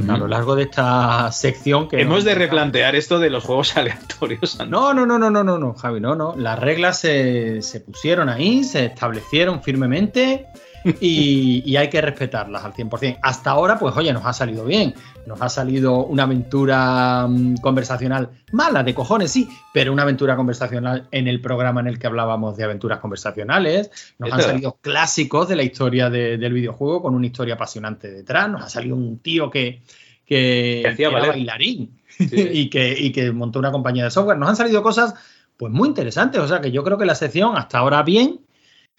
A 0.08 0.16
lo 0.16 0.26
largo 0.26 0.56
de 0.56 0.64
esta 0.64 1.30
sección 1.30 1.88
que. 1.88 2.00
Hemos 2.00 2.24
de 2.24 2.34
replantear 2.34 2.96
esto 2.96 3.20
de 3.20 3.30
los 3.30 3.44
juegos 3.44 3.76
aleatorios. 3.76 4.58
No, 4.68 4.92
no, 4.92 5.06
no, 5.06 5.18
no, 5.18 5.30
no, 5.30 5.44
no, 5.44 5.58
no, 5.58 5.74
Javi, 5.74 6.00
no, 6.00 6.14
no. 6.14 6.34
Las 6.36 6.58
reglas 6.58 6.98
se, 6.98 7.62
se 7.62 7.80
pusieron 7.80 8.28
ahí, 8.28 8.64
se 8.64 8.86
establecieron 8.86 9.62
firmemente 9.62 10.46
y, 11.00 11.62
y 11.64 11.76
hay 11.76 11.88
que 11.88 12.00
respetarlas 12.00 12.64
al 12.64 12.72
100%. 12.74 13.18
Hasta 13.22 13.50
ahora, 13.50 13.78
pues 13.78 13.96
oye, 13.96 14.12
nos 14.12 14.24
ha 14.26 14.32
salido 14.32 14.64
bien. 14.64 14.94
Nos 15.26 15.40
ha 15.40 15.48
salido 15.48 16.04
una 16.04 16.24
aventura 16.24 17.26
mm, 17.28 17.56
conversacional 17.56 18.28
mala, 18.52 18.82
de 18.82 18.94
cojones, 18.94 19.30
sí, 19.30 19.48
pero 19.72 19.92
una 19.92 20.02
aventura 20.02 20.36
conversacional 20.36 21.08
en 21.10 21.26
el 21.28 21.40
programa 21.40 21.80
en 21.80 21.86
el 21.86 21.98
que 21.98 22.06
hablábamos 22.06 22.56
de 22.56 22.64
aventuras 22.64 22.98
conversacionales. 23.00 23.90
Nos 24.18 24.28
han 24.32 24.40
salido 24.42 24.78
clásicos 24.80 25.48
de 25.48 25.56
la 25.56 25.62
historia 25.62 26.10
de- 26.10 26.36
del 26.36 26.52
videojuego 26.52 27.00
con 27.02 27.14
una 27.14 27.26
historia 27.26 27.54
apasionante 27.54 28.10
detrás. 28.10 28.50
Nos 28.50 28.62
ha 28.62 28.68
salido 28.68 28.96
un 28.96 29.18
tío 29.18 29.50
que, 29.50 29.80
que, 30.26 30.80
Que 30.82 30.88
hacía 30.90 31.08
que 31.08 31.16
era 31.16 31.28
bailarín 31.28 31.98
y, 32.18 32.68
que, 32.68 32.94
y 32.98 33.10
que 33.12 33.32
montó 33.32 33.58
una 33.58 33.72
compañía 33.72 34.04
de 34.04 34.10
software. 34.10 34.38
Nos 34.38 34.48
han 34.50 34.56
salido 34.56 34.82
cosas 34.82 35.14
pues 35.56 35.72
muy 35.72 35.88
interesantes. 35.88 36.40
O 36.40 36.48
sea 36.48 36.60
que 36.60 36.70
yo 36.70 36.84
creo 36.84 36.98
que 36.98 37.06
la 37.06 37.14
sección 37.14 37.56
hasta 37.56 37.78
ahora 37.78 38.02
bien. 38.02 38.40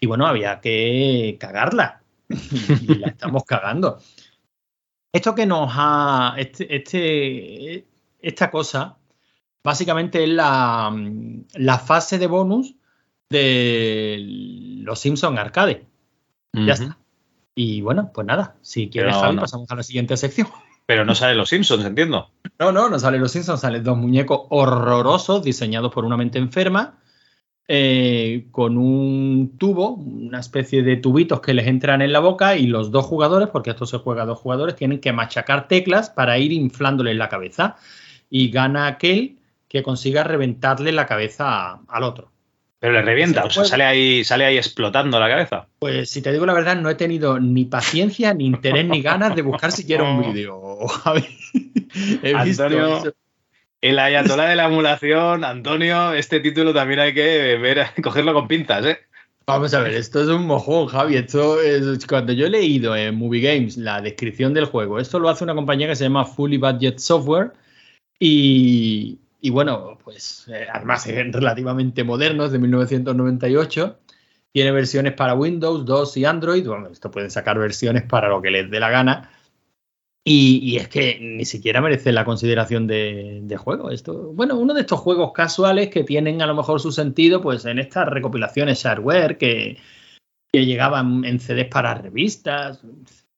Y 0.00 0.06
bueno, 0.06 0.26
había 0.26 0.60
que 0.60 1.36
cagarla. 1.40 2.02
y 2.28 2.94
la 2.98 3.08
estamos 3.08 3.44
cagando. 3.44 3.98
Esto 5.12 5.34
que 5.34 5.46
nos 5.46 5.70
ha. 5.74 6.34
Este, 6.38 6.74
este- 6.76 7.86
esta 8.20 8.50
cosa, 8.50 8.96
básicamente 9.62 10.24
es 10.24 10.28
la, 10.30 10.92
la 11.54 11.78
fase 11.78 12.18
de 12.18 12.26
bonus 12.26 12.74
de 13.30 14.16
los 14.82 14.98
Simpson 14.98 15.38
Arcade. 15.38 15.86
Ya 16.52 16.72
está. 16.72 16.98
Y 17.54 17.80
bueno, 17.82 18.10
pues 18.12 18.26
nada, 18.26 18.56
si 18.62 18.88
quieres, 18.88 19.12
Pero 19.14 19.20
Javi, 19.22 19.36
no. 19.36 19.42
pasamos 19.42 19.70
a 19.70 19.76
la 19.76 19.82
siguiente 19.82 20.16
sección. 20.16 20.48
Pero 20.86 21.04
no 21.04 21.14
salen 21.14 21.36
los 21.38 21.48
Simpsons, 21.50 21.84
entiendo. 21.84 22.30
No, 22.58 22.72
no, 22.72 22.88
no 22.88 22.98
salen 22.98 23.20
los 23.20 23.32
Simpsons, 23.32 23.60
salen 23.60 23.84
dos 23.84 23.96
muñecos 23.96 24.42
horrorosos 24.50 25.42
diseñados 25.42 25.92
por 25.92 26.04
una 26.04 26.16
mente 26.16 26.38
enferma, 26.38 26.98
eh, 27.68 28.46
con 28.52 28.76
un 28.78 29.56
tubo, 29.58 29.94
una 29.94 30.40
especie 30.40 30.82
de 30.82 30.96
tubitos 30.96 31.40
que 31.40 31.54
les 31.54 31.66
entran 31.66 32.00
en 32.02 32.12
la 32.12 32.20
boca 32.20 32.56
y 32.56 32.66
los 32.66 32.90
dos 32.90 33.04
jugadores, 33.06 33.48
porque 33.48 33.70
esto 33.70 33.86
se 33.86 33.98
juega 33.98 34.22
a 34.22 34.26
dos 34.26 34.38
jugadores, 34.38 34.76
tienen 34.76 35.00
que 35.00 35.12
machacar 35.12 35.66
teclas 35.68 36.10
para 36.10 36.38
ir 36.38 36.52
inflándoles 36.52 37.16
la 37.16 37.28
cabeza. 37.28 37.76
Y 38.30 38.50
gana 38.50 38.86
aquel 38.86 39.38
que 39.68 39.82
consiga 39.82 40.22
reventarle 40.24 40.92
la 40.92 41.06
cabeza 41.06 41.44
a- 41.72 41.80
al 41.88 42.02
otro. 42.04 42.30
Pero 42.78 42.92
le 42.92 43.02
revienta, 43.02 43.42
Se 43.42 43.48
o 43.48 43.50
sea, 43.50 43.64
sale 43.64 43.84
ahí, 43.84 44.22
sale 44.22 44.44
ahí 44.44 44.58
explotando 44.58 45.18
la 45.18 45.28
cabeza. 45.28 45.66
Pues 45.78 46.10
si 46.10 46.22
te 46.22 46.30
digo 46.30 46.44
la 46.46 46.52
verdad, 46.52 46.76
no 46.76 46.90
he 46.90 46.94
tenido 46.94 47.40
ni 47.40 47.64
paciencia, 47.64 48.34
ni 48.34 48.46
interés, 48.46 48.84
ni 48.86 49.00
ganas 49.02 49.34
de 49.34 49.42
buscar 49.42 49.72
siquiera 49.72 50.04
un 50.04 50.20
vídeo, 50.34 50.78
visto 52.44 52.64
Antonio, 52.64 52.96
eso. 52.98 53.12
El 53.80 53.98
ayatolá 53.98 54.48
de 54.48 54.56
la 54.56 54.66
emulación, 54.66 55.44
Antonio, 55.44 56.12
este 56.12 56.40
título 56.40 56.72
también 56.74 57.00
hay 57.00 57.14
que 57.14 57.56
ver, 57.56 57.86
cogerlo 58.02 58.34
con 58.34 58.48
pinzas, 58.48 58.84
¿eh? 58.86 58.98
Vamos 59.46 59.72
a 59.74 59.80
ver, 59.80 59.94
esto 59.94 60.20
es 60.22 60.28
un 60.28 60.44
mojón, 60.44 60.88
Javi. 60.88 61.16
Esto 61.16 61.60
es, 61.60 62.04
cuando 62.06 62.32
yo 62.32 62.46
he 62.46 62.50
leído 62.50 62.96
en 62.96 63.14
Movie 63.14 63.40
Games 63.40 63.76
la 63.76 64.00
descripción 64.00 64.52
del 64.52 64.64
juego, 64.64 64.98
esto 64.98 65.20
lo 65.20 65.28
hace 65.28 65.44
una 65.44 65.54
compañía 65.54 65.86
que 65.86 65.94
se 65.94 66.02
llama 66.02 66.24
Fully 66.24 66.56
Budget 66.56 66.98
Software 66.98 67.52
y, 68.18 69.20
bueno, 69.50 69.98
pues 70.02 70.48
eh, 70.48 70.66
además 70.72 71.06
es 71.06 71.14
relativamente 71.32 72.02
moderno, 72.02 72.46
es 72.46 72.52
de 72.52 72.58
1998. 72.58 74.00
Tiene 74.52 74.72
versiones 74.72 75.12
para 75.12 75.34
Windows 75.34 75.84
2 75.84 76.16
y 76.16 76.24
Android. 76.24 76.66
Bueno, 76.66 76.88
esto 76.88 77.10
pueden 77.10 77.30
sacar 77.30 77.58
versiones 77.58 78.02
para 78.02 78.28
lo 78.28 78.42
que 78.42 78.50
les 78.50 78.68
dé 78.68 78.80
la 78.80 78.90
gana. 78.90 79.30
Y, 80.28 80.58
y 80.60 80.76
es 80.78 80.88
que 80.88 81.20
ni 81.20 81.44
siquiera 81.44 81.80
merece 81.80 82.10
la 82.10 82.24
consideración 82.24 82.88
de, 82.88 83.38
de 83.44 83.56
juego. 83.56 83.92
Esto, 83.92 84.32
bueno, 84.32 84.56
uno 84.56 84.74
de 84.74 84.80
estos 84.80 84.98
juegos 84.98 85.30
casuales 85.32 85.88
que 85.88 86.02
tienen 86.02 86.42
a 86.42 86.46
lo 86.48 86.54
mejor 86.56 86.80
su 86.80 86.90
sentido, 86.90 87.40
pues 87.40 87.64
en 87.64 87.78
estas 87.78 88.08
recopilaciones 88.08 88.82
shareware 88.82 89.38
que, 89.38 89.78
que 90.52 90.66
llegaban 90.66 91.24
en 91.24 91.38
CDs 91.38 91.68
para 91.68 91.94
revistas. 91.94 92.80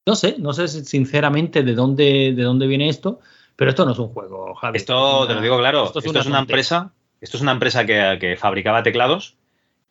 No 0.07 0.15
sé, 0.15 0.37
no 0.39 0.55
sé 0.55 0.67
sinceramente 0.67 1.63
de 1.63 1.75
dónde, 1.75 2.33
de 2.35 2.43
dónde 2.43 2.67
viene 2.67 2.89
esto, 2.89 3.21
pero 3.55 3.69
esto 3.69 3.85
no 3.85 3.93
es 3.93 3.99
un 3.99 4.09
juego, 4.09 4.55
Javi. 4.55 4.79
Esto 4.79 5.27
te 5.27 5.35
lo 5.35 5.43
digo 5.43 5.59
claro, 5.59 5.85
Esto 5.85 5.99
esto 5.99 6.11
es 6.13 6.17
es 6.21 6.27
una 6.27 6.39
una, 6.39 6.39
tontería. 6.39 6.41
empresa, 6.41 6.93
esto 7.21 7.37
es 7.37 7.43
una 7.43 7.53
empresa 7.53 7.85
que, 7.85 8.17
que 8.19 8.37
fabricaba 8.37 8.83
teclados 8.83 9.37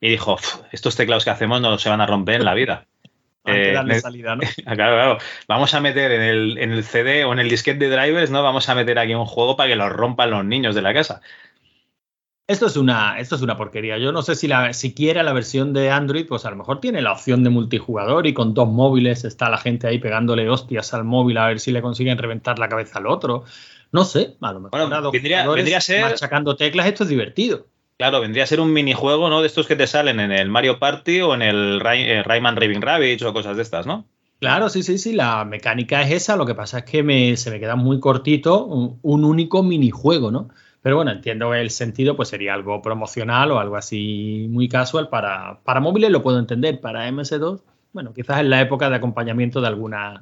y 0.02 0.10
dijo, 0.10 0.34
"Uf, 0.34 0.62
estos 0.72 0.96
teclados 0.96 1.26
que 1.26 1.30
hacemos 1.30 1.62
no 1.62 1.78
se 1.78 1.90
van 1.90 2.02
a 2.02 2.08
romper 2.08 2.38
en 2.38 2.46
la 2.46 2.56
vida. 2.56 2.88
Hay 3.48 3.54
que 3.62 3.70
Eh, 3.70 3.74
darle 3.74 3.94
ne- 3.96 4.00
salida, 4.02 4.36
¿no? 4.36 4.42
Claro, 4.64 4.76
claro. 4.96 5.18
Vamos 5.48 5.74
a 5.74 5.80
meter 5.80 6.12
en 6.12 6.22
el, 6.22 6.58
en 6.58 6.72
el 6.72 6.84
CD 6.84 7.26
o 7.26 7.34
en 7.34 7.40
el 7.40 7.50
disquete 7.50 7.90
de 7.90 7.96
drivers, 7.96 8.30
¿no? 8.32 8.44
Vamos 8.44 8.68
a 8.70 8.76
meter 8.76 9.00
aquí 9.00 9.14
un 9.16 9.26
juego 9.26 9.56
para 9.56 9.70
que 9.70 9.76
lo 9.76 9.90
rompan 9.90 10.30
los 10.32 10.46
niños 10.46 10.76
de 10.76 10.82
la 10.82 10.94
casa. 10.94 11.22
Esto 12.50 12.68
es 12.68 12.78
una, 12.78 13.20
esto 13.20 13.36
es 13.36 13.42
una 13.42 13.58
porquería. 13.58 13.98
Yo 13.98 14.14
no 14.14 14.22
sé 14.22 14.34
si 14.36 14.48
la, 14.48 14.72
siquiera 14.72 15.22
la 15.22 15.34
versión 15.34 15.74
de 15.74 15.92
Android, 15.92 16.26
pues 16.26 16.46
a 16.46 16.50
lo 16.50 16.56
mejor 16.56 16.80
tiene 16.80 17.02
la 17.02 17.12
opción 17.12 17.44
de 17.44 17.50
multijugador 17.50 18.26
y 18.26 18.34
con 18.34 18.54
dos 18.54 18.70
móviles 18.70 19.26
está 19.26 19.50
la 19.50 19.58
gente 19.58 19.86
ahí 19.88 20.00
pegándole 20.00 20.50
hostias 20.50 20.94
al 20.94 21.04
móvil 21.04 21.38
a 21.40 21.48
ver 21.48 21.60
si 21.60 21.72
le 21.74 21.82
consiguen 21.82 22.18
reventar 22.18 22.58
la 22.58 22.70
cabeza 22.70 23.00
al 23.00 23.08
otro. 23.08 23.44
No 23.92 24.06
sé, 24.06 24.36
a 24.42 24.54
lo 24.54 24.62
mejor 24.62 24.80
Bueno, 24.88 25.12
vendría- 25.12 25.46
vendría 25.48 25.78
a 25.78 25.82
ser- 25.82 26.02
machacando 26.04 26.56
teclas 26.56 26.88
esto 26.88 27.04
es 27.04 27.10
divertido. 27.10 27.68
Claro, 27.98 28.22
vendría 28.22 28.44
a 28.44 28.48
ser 28.48 28.60
un 28.60 28.74
minijuego, 28.74 29.30
¿no? 29.30 29.42
De 29.42 29.48
estos 29.48 29.68
que 29.68 29.76
te 29.76 29.88
salen 29.88 30.20
en 30.20 30.32
el 30.32 30.50
Mario 30.50 30.78
Party 30.78 31.22
o 31.22 31.34
en 31.34 31.42
el 31.42 31.82
eh, 31.84 32.24
Rayman 32.24 32.56
Raving 32.56 32.82
Rabbids 32.82 33.24
o 33.24 33.34
cosas 33.34 33.58
de 33.58 33.64
estas, 33.64 33.88
¿no? 33.88 34.06
Claro, 34.40 34.70
sí, 34.70 34.84
sí, 34.84 35.00
sí, 35.00 35.14
la 35.14 35.44
mecánica 35.46 36.04
es 36.04 36.12
esa, 36.12 36.36
lo 36.36 36.46
que 36.46 36.54
pasa 36.54 36.80
es 36.80 36.84
que 36.84 37.02
me, 37.02 37.36
se 37.38 37.50
me 37.50 37.60
queda 37.60 37.76
muy 37.76 38.00
cortito 38.00 38.66
un, 38.66 39.00
un 39.02 39.26
único 39.26 39.64
minijuego, 39.64 40.30
¿no? 40.30 40.50
Pero 40.84 40.96
bueno, 40.96 41.10
entiendo 41.10 41.56
el 41.56 41.72
sentido, 41.72 42.16
pues 42.16 42.30
sería 42.30 42.54
algo 42.54 42.82
promocional 42.84 43.52
o 43.52 43.60
algo 43.60 43.78
así 43.78 44.48
muy 44.52 44.70
casual 44.70 45.10
para, 45.10 45.60
para 45.64 45.80
móviles, 45.80 46.12
lo 46.12 46.22
puedo 46.22 46.38
entender, 46.38 46.80
para 46.80 47.10
MS2, 47.10 47.62
bueno, 47.94 48.14
quizás 48.14 48.40
en 48.42 48.52
la 48.52 48.62
época 48.62 48.92
de 48.92 48.96
acompañamiento 48.96 49.60
de 49.60 49.68
alguna, 49.68 50.22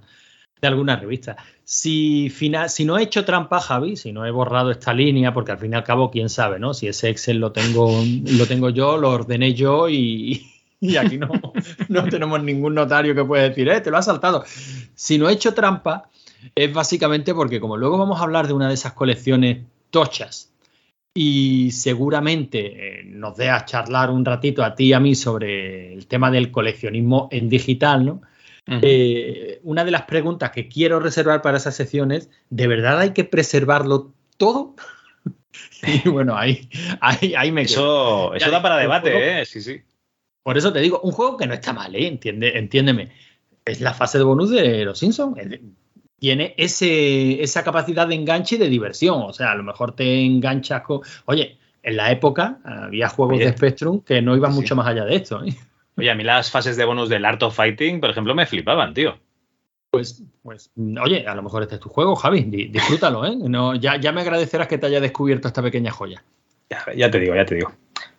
de 0.61 0.67
alguna 0.67 0.95
revista. 0.95 1.35
Si, 1.63 2.29
fina- 2.29 2.69
si 2.69 2.85
no 2.85 2.97
he 2.97 3.03
hecho 3.03 3.25
trampa, 3.25 3.59
Javi, 3.59 3.95
si 3.97 4.11
no 4.11 4.25
he 4.25 4.31
borrado 4.31 4.71
esta 4.71 4.93
línea, 4.93 5.33
porque 5.33 5.51
al 5.51 5.57
fin 5.59 5.73
y 5.73 5.75
al 5.75 5.83
cabo, 5.83 6.11
quién 6.11 6.29
sabe, 6.29 6.59
¿no? 6.59 6.73
Si 6.73 6.87
ese 6.87 7.09
Excel 7.09 7.37
lo 7.39 7.51
tengo, 7.51 8.01
lo 8.37 8.45
tengo 8.47 8.69
yo, 8.69 8.97
lo 8.97 9.09
ordené 9.11 9.53
yo 9.53 9.89
y, 9.89 10.45
y 10.79 10.97
aquí 10.97 11.17
no, 11.17 11.29
no 11.89 12.03
tenemos 12.05 12.41
ningún 12.43 12.73
notario 12.75 13.13
que 13.15 13.23
pueda 13.25 13.43
decir, 13.43 13.67
eh, 13.69 13.81
te 13.81 13.91
lo 13.91 13.97
has 13.97 14.05
saltado. 14.05 14.43
Si 14.95 15.17
no 15.17 15.29
he 15.29 15.33
hecho 15.33 15.53
trampa, 15.53 16.09
es 16.55 16.71
básicamente 16.73 17.33
porque 17.33 17.59
como 17.59 17.77
luego 17.77 17.97
vamos 17.97 18.19
a 18.19 18.23
hablar 18.23 18.47
de 18.47 18.53
una 18.53 18.67
de 18.67 18.75
esas 18.75 18.93
colecciones 18.93 19.65
tochas 19.89 20.51
y 21.13 21.71
seguramente 21.71 22.99
eh, 22.99 23.03
nos 23.05 23.35
dé 23.37 23.49
charlar 23.65 24.09
un 24.11 24.25
ratito 24.25 24.63
a 24.63 24.75
ti 24.75 24.85
y 24.87 24.93
a 24.93 24.99
mí 24.99 25.15
sobre 25.15 25.93
el 25.93 26.07
tema 26.07 26.29
del 26.29 26.51
coleccionismo 26.51 27.29
en 27.31 27.49
digital, 27.49 28.05
¿no? 28.05 28.21
Eh, 28.67 29.59
una 29.63 29.85
de 29.85 29.91
las 29.91 30.03
preguntas 30.03 30.49
que 30.51 30.67
quiero 30.67 30.99
reservar 30.99 31.41
para 31.41 31.57
esas 31.57 31.75
secciones, 31.75 32.29
¿de 32.49 32.67
verdad 32.67 32.99
hay 32.99 33.11
que 33.11 33.23
preservarlo 33.23 34.13
todo? 34.37 34.75
y 36.05 36.09
bueno, 36.09 36.35
ahí, 36.37 36.67
ahí, 36.99 37.35
ahí 37.35 37.51
me 37.51 37.65
quedo. 37.65 38.33
Eso, 38.33 38.45
eso 38.45 38.51
da 38.51 38.61
para 38.61 38.77
debate, 38.77 39.11
juego- 39.11 39.25
¿eh? 39.25 39.45
Sí, 39.45 39.61
sí. 39.61 39.81
Por 40.43 40.57
eso 40.57 40.71
te 40.73 40.79
digo, 40.79 40.99
un 41.01 41.11
juego 41.11 41.37
que 41.37 41.47
no 41.47 41.53
está 41.53 41.73
mal, 41.73 41.95
¿eh? 41.95 42.07
Entiende, 42.07 42.57
entiéndeme. 42.57 43.11
Es 43.65 43.81
la 43.81 43.93
fase 43.93 44.17
de 44.19 44.23
bonus 44.23 44.51
de 44.51 44.85
los 44.85 44.99
Simpsons. 44.99 45.37
Tiene 46.19 46.53
ese, 46.57 47.41
esa 47.41 47.63
capacidad 47.63 48.07
de 48.07 48.15
enganche 48.15 48.55
y 48.55 48.59
de 48.59 48.69
diversión. 48.69 49.21
O 49.23 49.33
sea, 49.33 49.51
a 49.51 49.55
lo 49.55 49.63
mejor 49.63 49.95
te 49.95 50.23
enganchas 50.23 50.81
con. 50.83 51.01
Oye, 51.25 51.57
en 51.81 51.97
la 51.97 52.11
época 52.11 52.59
había 52.63 53.09
juegos 53.09 53.37
Oye. 53.37 53.45
de 53.45 53.51
Spectrum 53.53 54.01
que 54.01 54.21
no 54.21 54.35
iban 54.35 54.51
Sí. 54.53 54.59
mucho 54.59 54.75
más 54.75 54.85
allá 54.87 55.03
de 55.05 55.15
esto. 55.15 55.43
¿eh? 55.43 55.55
Oye, 55.97 56.11
a 56.11 56.15
mí 56.15 56.23
las 56.23 56.51
fases 56.51 56.75
de 56.77 56.85
bonus 56.85 57.09
del 57.09 57.23
Art 57.25 57.41
of 57.43 57.55
Fighting, 57.55 57.99
por 58.01 58.09
ejemplo, 58.09 58.35
me 58.35 58.45
flipaban, 58.45 58.93
tío. 58.93 59.17
Pues, 59.91 60.23
pues, 60.43 60.71
oye, 61.01 61.25
a 61.25 61.35
lo 61.35 61.41
mejor 61.43 61.61
este 61.63 61.75
es 61.75 61.81
tu 61.81 61.87
juego, 61.89 62.15
Javi. 62.15 62.43
Di- 62.43 62.67
disfrútalo, 62.67 63.25
¿eh? 63.25 63.35
No, 63.37 63.75
ya, 63.75 63.95
ya 63.97 64.11
me 64.11 64.21
agradecerás 64.21 64.67
que 64.67 64.77
te 64.77 64.87
haya 64.87 64.99
descubierto 64.99 65.47
esta 65.47 65.61
pequeña 65.61 65.91
joya. 65.91 66.21
Ya, 66.69 66.83
ya 66.93 67.09
te 67.11 67.19
digo, 67.19 67.33
ya 67.35 67.45
te 67.45 67.55
digo. 67.55 67.71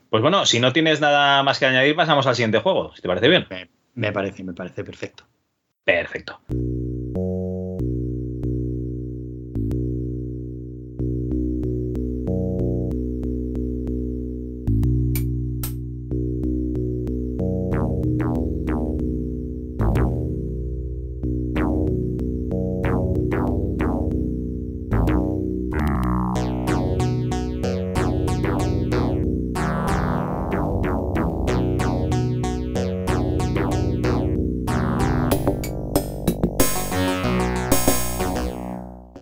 Pues 0.09 0.23
bueno, 0.23 0.47
si 0.47 0.59
no 0.61 0.73
tienes 0.73 1.01
nada 1.01 1.43
más 1.43 1.59
que 1.59 1.67
añadir, 1.67 1.95
pasamos 1.95 2.27
al 2.27 2.35
siguiente 2.35 2.61
juego, 2.61 2.95
si 2.95 3.03
te 3.03 3.09
parece 3.09 3.29
bien. 3.29 3.47
Me, 3.51 3.69
me 3.95 4.13
parece, 4.13 4.43
me 4.43 4.55
parece 4.55 4.83
perfecto. 4.85 5.25
Perfecto. 5.85 6.41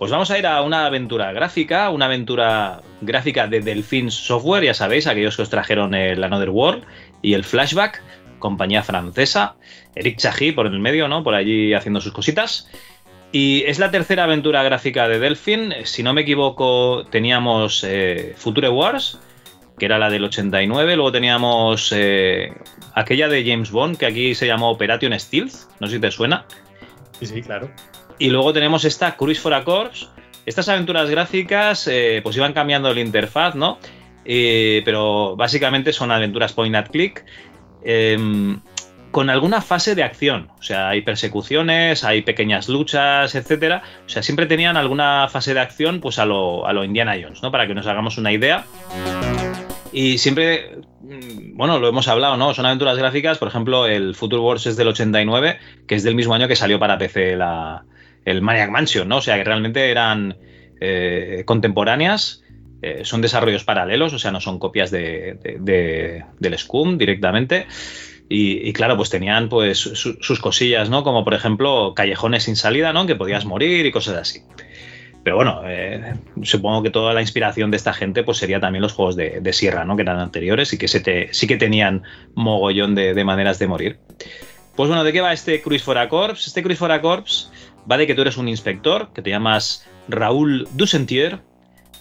Pues 0.05 0.13
vamos 0.13 0.31
a 0.31 0.39
ir 0.39 0.47
a 0.47 0.61
una 0.61 0.85
aventura 0.85 1.33
gráfica, 1.33 1.89
una 1.89 2.05
aventura 2.05 2.83
gráfica 3.01 3.47
de 3.47 3.61
Delphine 3.61 4.11
Software, 4.11 4.63
ya 4.63 4.75
sabéis, 4.75 5.07
aquellos 5.07 5.35
que 5.35 5.41
os 5.41 5.49
trajeron 5.49 5.95
el 5.95 6.23
Another 6.23 6.51
World 6.51 6.85
y 7.23 7.33
el 7.33 7.43
Flashback, 7.43 8.03
compañía 8.39 8.83
francesa, 8.83 9.57
Eric 9.95 10.19
Chahi 10.19 10.53
por 10.53 10.67
el 10.67 10.79
medio, 10.79 11.09
¿no? 11.09 11.25
Por 11.25 11.35
allí 11.35 11.73
haciendo 11.73 12.03
sus 12.03 12.13
cositas. 12.13 12.69
Y 13.33 13.65
es 13.67 13.79
la 13.79 13.91
tercera 13.91 14.25
aventura 14.25 14.63
gráfica 14.63 15.09
de 15.09 15.19
Delphine. 15.19 15.87
Si 15.87 16.03
no 16.03 16.13
me 16.13 16.21
equivoco, 16.21 17.07
teníamos 17.07 17.83
eh, 17.83 18.35
Future 18.37 18.69
Wars, 18.69 19.19
que 19.79 19.87
era 19.87 19.99
la 19.99 20.11
del 20.11 20.25
89. 20.25 20.97
Luego 20.97 21.13
teníamos 21.13 21.95
eh, 21.97 22.53
aquella 22.93 23.29
de 23.29 23.43
James 23.43 23.71
Bond, 23.71 23.97
que 23.97 24.05
aquí 24.05 24.35
se 24.35 24.47
llamó 24.47 24.69
Operation 24.69 25.19
Stealth. 25.19 25.55
No 25.81 25.87
sé 25.87 25.95
si 25.95 26.01
te 26.03 26.11
suena. 26.11 26.45
Sí, 27.19 27.25
sí, 27.25 27.41
claro. 27.41 27.71
Y 28.19 28.31
luego 28.31 28.53
tenemos 28.53 28.85
esta 28.85 29.17
Cruise 29.17 29.41
for 29.41 29.55
a 29.55 29.65
Corps. 29.65 30.11
Estas 30.47 30.69
aventuras 30.69 31.11
gráficas 31.11 31.89
eh, 31.89 32.21
pues 32.23 32.37
iban 32.37 32.53
cambiando 32.53 32.93
la 32.93 33.01
interfaz, 33.01 33.55
¿no? 33.55 33.79
Eh, 34.25 34.83
pero 34.85 35.37
básicamente 35.37 35.93
son 35.93 36.11
aventuras 36.11 36.53
point 36.53 36.75
and 36.75 36.91
click 36.91 37.25
eh, 37.85 38.57
con 39.11 39.31
alguna 39.31 39.63
fase 39.63 39.95
de 39.95 40.03
acción. 40.03 40.51
O 40.59 40.63
sea, 40.63 40.89
hay 40.89 41.03
persecuciones, 41.03 42.05
hay 42.05 42.23
pequeñas 42.23 42.69
luchas, 42.69 43.35
etcétera. 43.35 43.83
O 44.07 44.09
sea, 44.09 44.23
siempre 44.23 44.47
tenían 44.47 44.77
alguna 44.77 45.29
fase 45.29 45.55
de 45.55 45.61
acción 45.61 46.01
pues 46.01 46.19
a 46.19 46.27
lo, 46.27 46.67
a 46.67 46.73
lo 46.73 46.85
Indiana 46.85 47.15
Jones, 47.21 47.43
¿no? 47.43 47.51
Para 47.51 47.67
que 47.67 47.75
nos 47.75 47.87
hagamos 47.87 48.19
una 48.19 48.33
idea. 48.33 48.65
Y 49.93 50.19
siempre, 50.19 50.79
mm, 51.01 51.57
bueno, 51.57 51.79
lo 51.79 51.89
hemos 51.89 52.09
hablado, 52.09 52.37
¿no? 52.37 52.53
Son 52.53 52.67
aventuras 52.67 52.99
gráficas, 52.99 53.39
por 53.39 53.47
ejemplo, 53.47 53.87
el 53.87 54.17
Future 54.17 54.43
Wars 54.43 54.67
es 54.67 54.77
del 54.77 54.89
89, 54.89 55.59
que 55.87 55.95
es 55.95 56.03
del 56.03 56.17
mismo 56.17 56.35
año 56.35 56.49
que 56.49 56.57
salió 56.57 56.81
para 56.81 56.99
PC 56.99 57.37
la, 57.37 57.85
el 58.25 58.43
Maniac 58.43 58.71
Mansion, 58.71 59.09
¿no? 59.09 59.19
O 59.19 59.21
sea, 59.23 59.37
que 59.37 59.45
realmente 59.45 59.91
eran 59.91 60.37
eh, 60.81 61.43
contemporáneas, 61.47 62.43
eh, 62.83 63.01
son 63.05 63.21
desarrollos 63.23 63.65
paralelos, 63.65 64.13
o 64.13 64.19
sea, 64.19 64.31
no 64.31 64.41
son 64.41 64.59
copias 64.59 64.91
de, 64.91 65.39
de- 65.43 65.57
de- 65.61 66.25
del 66.39 66.59
Scum 66.59 66.99
directamente. 66.99 67.67
Y, 68.27 68.73
claro, 68.73 68.97
pues 68.97 69.11
tenían 69.11 69.49
pues 69.51 69.79
su- 69.79 70.17
sus 70.21 70.41
cosillas, 70.41 70.89
¿no? 70.89 71.05
Como 71.05 71.25
por 71.25 71.35
ejemplo 71.35 71.93
callejones 71.95 72.45
sin 72.45 72.57
salida, 72.57 72.93
¿no? 72.93 73.07
Que 73.07 73.15
podías 73.17 73.45
morir 73.45 73.85
y 73.85 73.93
cosas 73.93 74.17
así. 74.17 74.41
Pero 75.23 75.37
bueno, 75.37 75.61
eh, 75.67 76.15
supongo 76.43 76.83
que 76.83 76.91
toda 76.91 77.13
la 77.15 77.21
inspiración 77.21 77.71
de 77.71 77.77
esta 77.77 77.93
gente 77.93 78.25
pues 78.25 78.39
sería 78.39 78.61
también 78.61 78.83
los 78.83 78.93
juegos 78.95 79.15
de, 79.15 79.53
Sierra, 79.53 79.85
¿no? 79.85 79.95
Que 79.97 80.03
eran 80.03 80.19
anteriores 80.19 80.73
y 80.73 80.79
que 80.79 80.89
sí 80.89 81.47
que 81.47 81.57
tenían 81.57 82.03
mogollón 82.35 82.95
de, 82.95 83.15
de 83.15 83.25
maneras 83.25 83.59
de 83.59 83.67
morir. 83.69 83.99
Pues 84.75 84.89
bueno, 84.89 85.05
¿de 85.05 85.13
qué 85.13 85.21
va 85.21 85.33
este 85.33 85.61
Cruise 85.63 85.83
for 85.83 85.99
a 85.99 86.09
Corps? 86.09 86.47
Este 86.47 86.63
Cruise 86.63 86.79
for 86.79 86.91
a 86.93 87.01
Corps 87.01 87.51
va 87.91 87.97
de 87.97 88.07
que 88.07 88.15
tú 88.15 88.23
eres 88.23 88.37
un 88.37 88.49
inspector, 88.49 89.11
que 89.13 89.23
te 89.23 89.31
llamas 89.31 89.87
Raúl 90.09 90.69
Dusentier, 90.73 91.41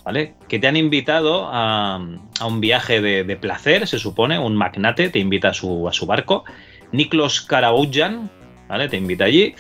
¿vale? 0.04 0.36
Que 0.48 0.60
te 0.60 0.68
han 0.68 0.76
invitado 0.76 1.48
a, 1.52 1.96
a 2.40 2.46
un 2.46 2.60
viaje 2.60 3.02
de, 3.02 3.24
de 3.24 3.36
placer, 3.36 3.88
se 3.88 4.00
supone, 4.00 4.38
un 4.40 4.56
magnate 4.56 5.10
te 5.10 5.20
invita 5.20 5.50
a 5.50 5.54
su, 5.54 5.88
a 5.88 5.94
su 5.94 6.06
barco. 6.06 6.44
Niklos 6.92 7.42
Karaoujan, 7.42 8.30
¿vale? 8.68 8.90
Te 8.90 8.98
invita 8.98 9.26
allí 9.26 9.56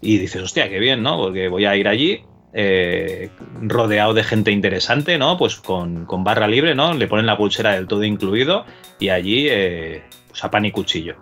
y 0.00 0.18
dices, 0.18 0.42
hostia, 0.42 0.68
qué 0.68 0.78
bien, 0.78 1.02
¿no? 1.02 1.16
Porque 1.18 1.48
voy 1.48 1.66
a 1.66 1.76
ir 1.76 1.88
allí 1.88 2.22
eh, 2.52 3.30
rodeado 3.60 4.14
de 4.14 4.24
gente 4.24 4.50
interesante, 4.50 5.18
¿no? 5.18 5.36
Pues 5.36 5.56
con, 5.56 6.06
con 6.06 6.24
barra 6.24 6.48
libre, 6.48 6.74
¿no? 6.74 6.94
Le 6.94 7.06
ponen 7.06 7.26
la 7.26 7.36
pulsera 7.36 7.74
del 7.74 7.86
todo 7.86 8.02
incluido 8.04 8.64
y 8.98 9.10
allí, 9.10 9.46
eh, 9.50 10.02
pues 10.28 10.42
a 10.42 10.50
pan 10.50 10.64
y 10.64 10.70
cuchillo. 10.70 11.16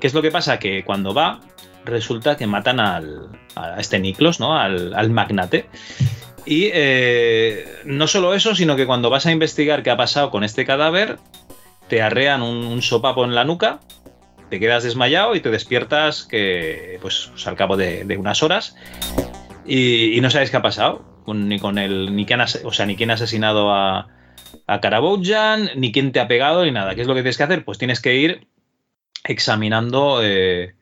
¿Qué 0.00 0.06
es 0.06 0.14
lo 0.14 0.22
que 0.22 0.30
pasa? 0.30 0.58
Que 0.58 0.84
cuando 0.84 1.14
va, 1.14 1.40
resulta 1.86 2.36
que 2.36 2.46
matan 2.46 2.80
al, 2.80 3.28
a 3.54 3.80
este 3.80 3.98
Niklos, 3.98 4.40
¿no? 4.40 4.58
Al, 4.58 5.10
magnate. 5.10 5.66
Y 6.44 6.70
eh, 6.72 7.66
no 7.84 8.06
solo 8.06 8.34
eso, 8.34 8.54
sino 8.54 8.76
que 8.76 8.86
cuando 8.86 9.10
vas 9.10 9.26
a 9.26 9.32
investigar 9.32 9.82
qué 9.82 9.90
ha 9.90 9.96
pasado 9.96 10.30
con 10.30 10.44
este 10.44 10.64
cadáver, 10.64 11.18
te 11.88 12.02
arrean 12.02 12.42
un, 12.42 12.82
sopapo 12.82 13.24
en 13.24 13.34
la 13.34 13.44
nuca 13.44 13.80
te 14.50 14.60
quedas 14.60 14.84
desmayado 14.84 15.34
y 15.34 15.40
te 15.40 15.50
despiertas 15.50 16.22
que, 16.22 16.98
pues, 17.02 17.30
pues, 17.32 17.46
al 17.48 17.56
cabo 17.56 17.76
de, 17.76 18.16
unas 18.16 18.44
horas 18.44 18.76
y, 19.66 20.20
no 20.20 20.30
sabes 20.30 20.52
qué 20.52 20.56
ha 20.56 20.62
pasado, 20.62 21.04
ni 21.26 21.58
con 21.58 21.78
el, 21.78 22.14
ni 22.14 22.26
quién, 22.26 22.40
o 22.40 22.72
sea, 22.72 22.86
ni 22.86 22.94
quién 22.94 23.10
ha 23.10 23.14
asesinado 23.14 23.72
a, 23.74 24.06
a 24.66 24.80
ni 25.74 25.92
quién 25.92 26.12
te 26.12 26.20
ha 26.20 26.28
pegado, 26.28 26.64
ni 26.64 26.70
nada. 26.70 26.94
¿Qué 26.94 27.00
es 27.02 27.06
lo 27.06 27.14
que 27.14 27.22
tienes 27.22 27.36
que 27.36 27.42
hacer? 27.42 27.64
Pues 27.64 27.78
tienes 27.78 28.00
que 28.00 28.14
ir 28.14 28.46
examinando 29.24 30.20
eh, 30.22 30.74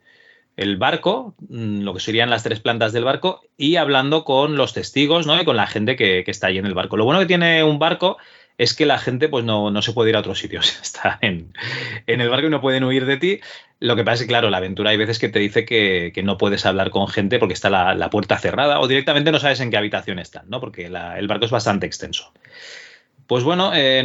el 0.56 0.76
barco, 0.76 1.34
mm, 1.48 1.82
lo 1.82 1.94
que 1.94 2.00
serían 2.00 2.30
las 2.30 2.42
tres 2.42 2.60
plantas 2.60 2.92
del 2.92 3.04
barco, 3.04 3.42
y 3.56 3.76
hablando 3.76 4.24
con 4.24 4.56
los 4.56 4.72
testigos, 4.72 5.26
¿no? 5.26 5.40
Y 5.40 5.44
con 5.44 5.56
la 5.56 5.66
gente 5.66 5.96
que, 5.96 6.22
que 6.24 6.30
está 6.30 6.48
ahí 6.48 6.58
en 6.58 6.66
el 6.66 6.74
barco. 6.74 6.96
Lo 6.96 7.04
bueno 7.04 7.20
que 7.20 7.26
tiene 7.26 7.64
un 7.64 7.78
barco 7.78 8.18
es 8.56 8.74
que 8.74 8.86
la 8.86 8.98
gente 8.98 9.28
pues 9.28 9.44
no, 9.44 9.70
no 9.70 9.82
se 9.82 9.92
puede 9.92 10.10
ir 10.10 10.16
a 10.16 10.20
otros 10.20 10.38
sitios. 10.38 10.78
Está 10.82 11.18
en, 11.20 11.52
en 12.06 12.20
el 12.20 12.28
barco 12.28 12.46
y 12.46 12.50
no 12.50 12.60
pueden 12.60 12.84
huir 12.84 13.06
de 13.06 13.16
ti. 13.16 13.40
Lo 13.80 13.96
que 13.96 14.04
pasa 14.04 14.14
es 14.14 14.20
que, 14.22 14.28
claro, 14.28 14.50
la 14.50 14.58
aventura 14.58 14.90
hay 14.90 14.96
veces 14.96 15.18
que 15.18 15.28
te 15.28 15.40
dice 15.40 15.64
que, 15.64 16.12
que 16.14 16.22
no 16.22 16.38
puedes 16.38 16.64
hablar 16.64 16.90
con 16.90 17.08
gente 17.08 17.38
porque 17.38 17.54
está 17.54 17.68
la, 17.68 17.94
la 17.94 18.10
puerta 18.10 18.38
cerrada 18.38 18.80
o 18.80 18.88
directamente 18.88 19.32
no 19.32 19.40
sabes 19.40 19.60
en 19.60 19.70
qué 19.70 19.76
habitación 19.76 20.18
están, 20.18 20.48
¿no? 20.48 20.60
Porque 20.60 20.86
el 20.86 21.26
barco 21.26 21.44
es 21.44 21.50
bastante 21.50 21.86
extenso. 21.86 22.32
Pues 23.26 23.42
bueno, 23.42 23.72
eh, 23.74 24.04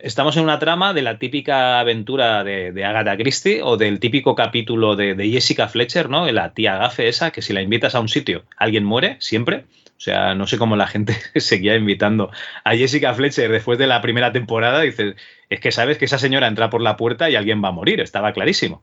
estamos 0.00 0.36
en 0.36 0.44
una 0.44 0.60
trama 0.60 0.94
de 0.94 1.02
la 1.02 1.18
típica 1.18 1.80
aventura 1.80 2.44
de, 2.44 2.84
Agatha 2.84 3.16
Christie 3.16 3.62
o 3.62 3.76
del 3.76 3.98
típico 3.98 4.36
capítulo 4.36 4.94
de, 4.94 5.14
de 5.14 5.28
Jessica 5.28 5.66
Fletcher, 5.66 6.08
¿no? 6.08 6.30
La 6.30 6.54
tía 6.54 6.76
gafe 6.76 7.08
esa, 7.08 7.32
que 7.32 7.42
si 7.42 7.52
la 7.52 7.62
invitas 7.62 7.96
a 7.96 8.00
un 8.00 8.08
sitio, 8.08 8.44
alguien 8.56 8.84
muere, 8.84 9.16
siempre. 9.18 9.64
O 10.00 10.02
sea, 10.02 10.34
no 10.34 10.46
sé 10.46 10.56
cómo 10.56 10.76
la 10.76 10.86
gente 10.86 11.14
seguía 11.36 11.76
invitando 11.76 12.30
a 12.64 12.74
Jessica 12.74 13.12
Fletcher 13.12 13.50
después 13.50 13.78
de 13.78 13.86
la 13.86 14.00
primera 14.00 14.32
temporada. 14.32 14.80
Dices, 14.80 15.16
es 15.50 15.60
que 15.60 15.72
sabes 15.72 15.98
que 15.98 16.06
esa 16.06 16.18
señora 16.18 16.46
entra 16.46 16.70
por 16.70 16.80
la 16.80 16.96
puerta 16.96 17.28
y 17.28 17.36
alguien 17.36 17.62
va 17.62 17.68
a 17.68 17.72
morir, 17.72 18.00
estaba 18.00 18.32
clarísimo. 18.32 18.82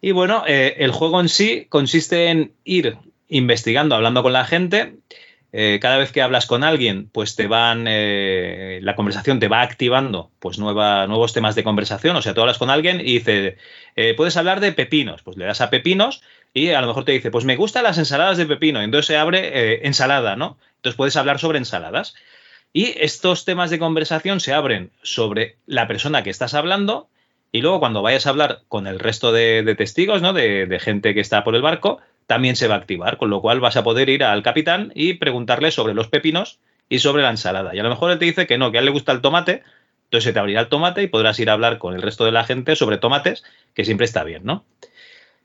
Y 0.00 0.12
bueno, 0.12 0.44
eh, 0.46 0.76
el 0.78 0.92
juego 0.92 1.20
en 1.20 1.28
sí 1.28 1.66
consiste 1.68 2.28
en 2.28 2.52
ir 2.64 2.96
investigando, 3.28 3.96
hablando 3.96 4.22
con 4.22 4.32
la 4.32 4.44
gente. 4.44 4.94
Eh, 5.50 5.78
cada 5.80 5.96
vez 5.96 6.12
que 6.12 6.20
hablas 6.20 6.46
con 6.46 6.62
alguien, 6.62 7.08
pues 7.10 7.34
te 7.34 7.46
van, 7.46 7.86
eh, 7.88 8.80
la 8.82 8.94
conversación 8.94 9.40
te 9.40 9.48
va 9.48 9.62
activando 9.62 10.30
pues 10.40 10.58
nueva, 10.58 11.06
nuevos 11.06 11.32
temas 11.32 11.54
de 11.54 11.64
conversación. 11.64 12.16
O 12.16 12.22
sea, 12.22 12.34
tú 12.34 12.42
hablas 12.42 12.58
con 12.58 12.68
alguien 12.68 13.00
y 13.00 13.14
dice, 13.14 13.56
eh, 13.96 14.14
puedes 14.14 14.36
hablar 14.36 14.60
de 14.60 14.72
pepinos. 14.72 15.22
Pues 15.22 15.38
le 15.38 15.46
das 15.46 15.62
a 15.62 15.70
pepinos 15.70 16.22
y 16.52 16.70
a 16.70 16.80
lo 16.82 16.86
mejor 16.86 17.04
te 17.04 17.12
dice, 17.12 17.30
pues 17.30 17.46
me 17.46 17.56
gustan 17.56 17.84
las 17.84 17.96
ensaladas 17.96 18.36
de 18.36 18.46
pepino. 18.46 18.82
Entonces 18.82 19.06
se 19.06 19.16
abre 19.16 19.86
ensalada, 19.86 20.36
¿no? 20.36 20.58
Entonces 20.76 20.96
puedes 20.96 21.16
hablar 21.16 21.38
sobre 21.38 21.58
ensaladas. 21.58 22.14
Y 22.74 22.94
estos 22.98 23.46
temas 23.46 23.70
de 23.70 23.78
conversación 23.78 24.40
se 24.40 24.52
abren 24.52 24.90
sobre 25.02 25.56
la 25.66 25.88
persona 25.88 26.22
que 26.22 26.30
estás 26.30 26.52
hablando 26.52 27.08
y 27.52 27.62
luego 27.62 27.80
cuando 27.80 28.02
vayas 28.02 28.26
a 28.26 28.30
hablar 28.30 28.62
con 28.68 28.86
el 28.86 28.98
resto 28.98 29.32
de, 29.32 29.74
testigos, 29.78 30.20
¿no? 30.20 30.34
De 30.34 30.78
gente 30.78 31.14
que 31.14 31.20
está 31.20 31.44
por 31.44 31.54
el 31.54 31.62
barco, 31.62 32.00
también 32.28 32.56
se 32.56 32.68
va 32.68 32.74
a 32.74 32.78
activar, 32.78 33.16
con 33.16 33.30
lo 33.30 33.40
cual 33.40 33.58
vas 33.58 33.78
a 33.78 33.82
poder 33.82 34.10
ir 34.10 34.22
al 34.22 34.42
capitán 34.42 34.92
y 34.94 35.14
preguntarle 35.14 35.70
sobre 35.70 35.94
los 35.94 36.08
pepinos 36.08 36.58
y 36.90 36.98
sobre 36.98 37.22
la 37.22 37.30
ensalada. 37.30 37.74
Y 37.74 37.78
a 37.78 37.82
lo 37.82 37.88
mejor 37.88 38.12
él 38.12 38.18
te 38.18 38.26
dice 38.26 38.46
que 38.46 38.58
no, 38.58 38.70
que 38.70 38.76
a 38.76 38.80
él 38.80 38.84
le 38.84 38.92
gusta 38.92 39.12
el 39.12 39.22
tomate, 39.22 39.62
entonces 40.04 40.24
se 40.24 40.32
te 40.34 40.38
abrirá 40.38 40.60
el 40.60 40.68
tomate 40.68 41.02
y 41.02 41.06
podrás 41.06 41.40
ir 41.40 41.48
a 41.48 41.54
hablar 41.54 41.78
con 41.78 41.94
el 41.94 42.02
resto 42.02 42.26
de 42.26 42.32
la 42.32 42.44
gente 42.44 42.76
sobre 42.76 42.98
tomates, 42.98 43.44
que 43.72 43.86
siempre 43.86 44.04
está 44.04 44.24
bien, 44.24 44.42
¿no? 44.44 44.62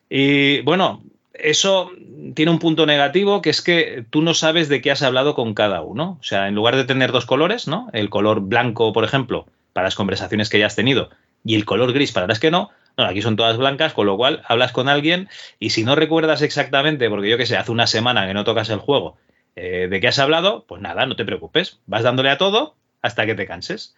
Y 0.09 0.59
bueno, 0.61 1.01
eso 1.33 1.89
tiene 2.35 2.51
un 2.51 2.59
punto 2.59 2.85
negativo, 2.85 3.41
que 3.41 3.49
es 3.49 3.61
que 3.61 4.03
tú 4.09 4.21
no 4.21 4.33
sabes 4.33 4.67
de 4.67 4.81
qué 4.81 4.91
has 4.91 5.03
hablado 5.03 5.35
con 5.35 5.53
cada 5.53 5.81
uno. 5.83 6.17
O 6.19 6.23
sea, 6.23 6.49
en 6.49 6.55
lugar 6.55 6.75
de 6.75 6.83
tener 6.83 7.13
dos 7.13 7.25
colores, 7.25 7.65
¿no? 7.65 7.89
El 7.93 8.09
color 8.09 8.41
blanco, 8.41 8.91
por 8.91 9.05
ejemplo, 9.05 9.47
para 9.71 9.85
las 9.85 9.95
conversaciones 9.95 10.49
que 10.49 10.59
ya 10.59 10.65
has 10.65 10.75
tenido, 10.75 11.09
y 11.45 11.55
el 11.55 11.63
color 11.63 11.93
gris 11.93 12.11
para 12.11 12.27
las 12.27 12.41
que 12.41 12.51
no, 12.51 12.71
aquí 12.97 13.21
son 13.21 13.35
todas 13.35 13.57
blancas, 13.57 13.93
con 13.93 14.05
lo 14.05 14.17
cual 14.17 14.41
hablas 14.45 14.71
con 14.71 14.89
alguien 14.89 15.29
y 15.59 15.71
si 15.71 15.83
no 15.83 15.95
recuerdas 15.95 16.41
exactamente, 16.41 17.09
porque 17.09 17.29
yo 17.29 17.37
que 17.37 17.45
sé, 17.45 17.57
hace 17.57 17.71
una 17.71 17.87
semana 17.87 18.27
que 18.27 18.33
no 18.33 18.43
tocas 18.43 18.69
el 18.69 18.79
juego, 18.79 19.17
eh, 19.55 19.87
de 19.89 19.99
qué 19.99 20.07
has 20.07 20.19
hablado, 20.19 20.65
pues 20.67 20.81
nada, 20.81 21.05
no 21.05 21.15
te 21.15 21.25
preocupes, 21.25 21.79
vas 21.85 22.03
dándole 22.03 22.29
a 22.29 22.37
todo 22.37 22.75
hasta 23.01 23.25
que 23.25 23.35
te 23.35 23.45
canses. 23.45 23.95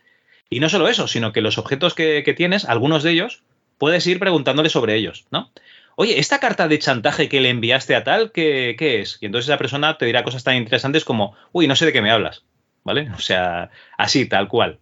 Y 0.49 0.59
no 0.59 0.69
solo 0.69 0.87
eso, 0.87 1.07
sino 1.07 1.33
que 1.33 1.41
los 1.41 1.57
objetos 1.57 1.93
que, 1.93 2.33
tienes, 2.35 2.65
algunos 2.65 3.03
de 3.03 3.11
ellos, 3.11 3.43
puedes 3.77 4.05
ir 4.07 4.19
preguntándole 4.19 4.69
sobre 4.69 4.95
ellos, 4.95 5.25
¿no? 5.31 5.51
Oye, 5.95 6.19
esta 6.19 6.39
carta 6.39 6.67
de 6.67 6.77
chantaje 6.77 7.29
que 7.29 7.39
le 7.39 7.49
enviaste 7.49 7.95
a 7.95 8.03
tal, 8.03 8.31
¿qué, 8.31 8.75
qué 8.77 8.99
es? 8.99 9.17
Y 9.21 9.27
entonces 9.27 9.49
esa 9.49 9.57
persona 9.57 9.97
te 9.97 10.05
dirá 10.05 10.23
cosas 10.23 10.43
tan 10.43 10.57
interesantes 10.57 11.05
como, 11.05 11.35
uy, 11.53 11.67
no 11.67 11.75
sé 11.75 11.85
de 11.85 11.93
qué 11.93 12.01
me 12.01 12.11
hablas, 12.11 12.43
¿vale? 12.83 13.09
O 13.15 13.19
sea, 13.19 13.71
así, 13.97 14.27
tal 14.27 14.47
cual. 14.47 14.79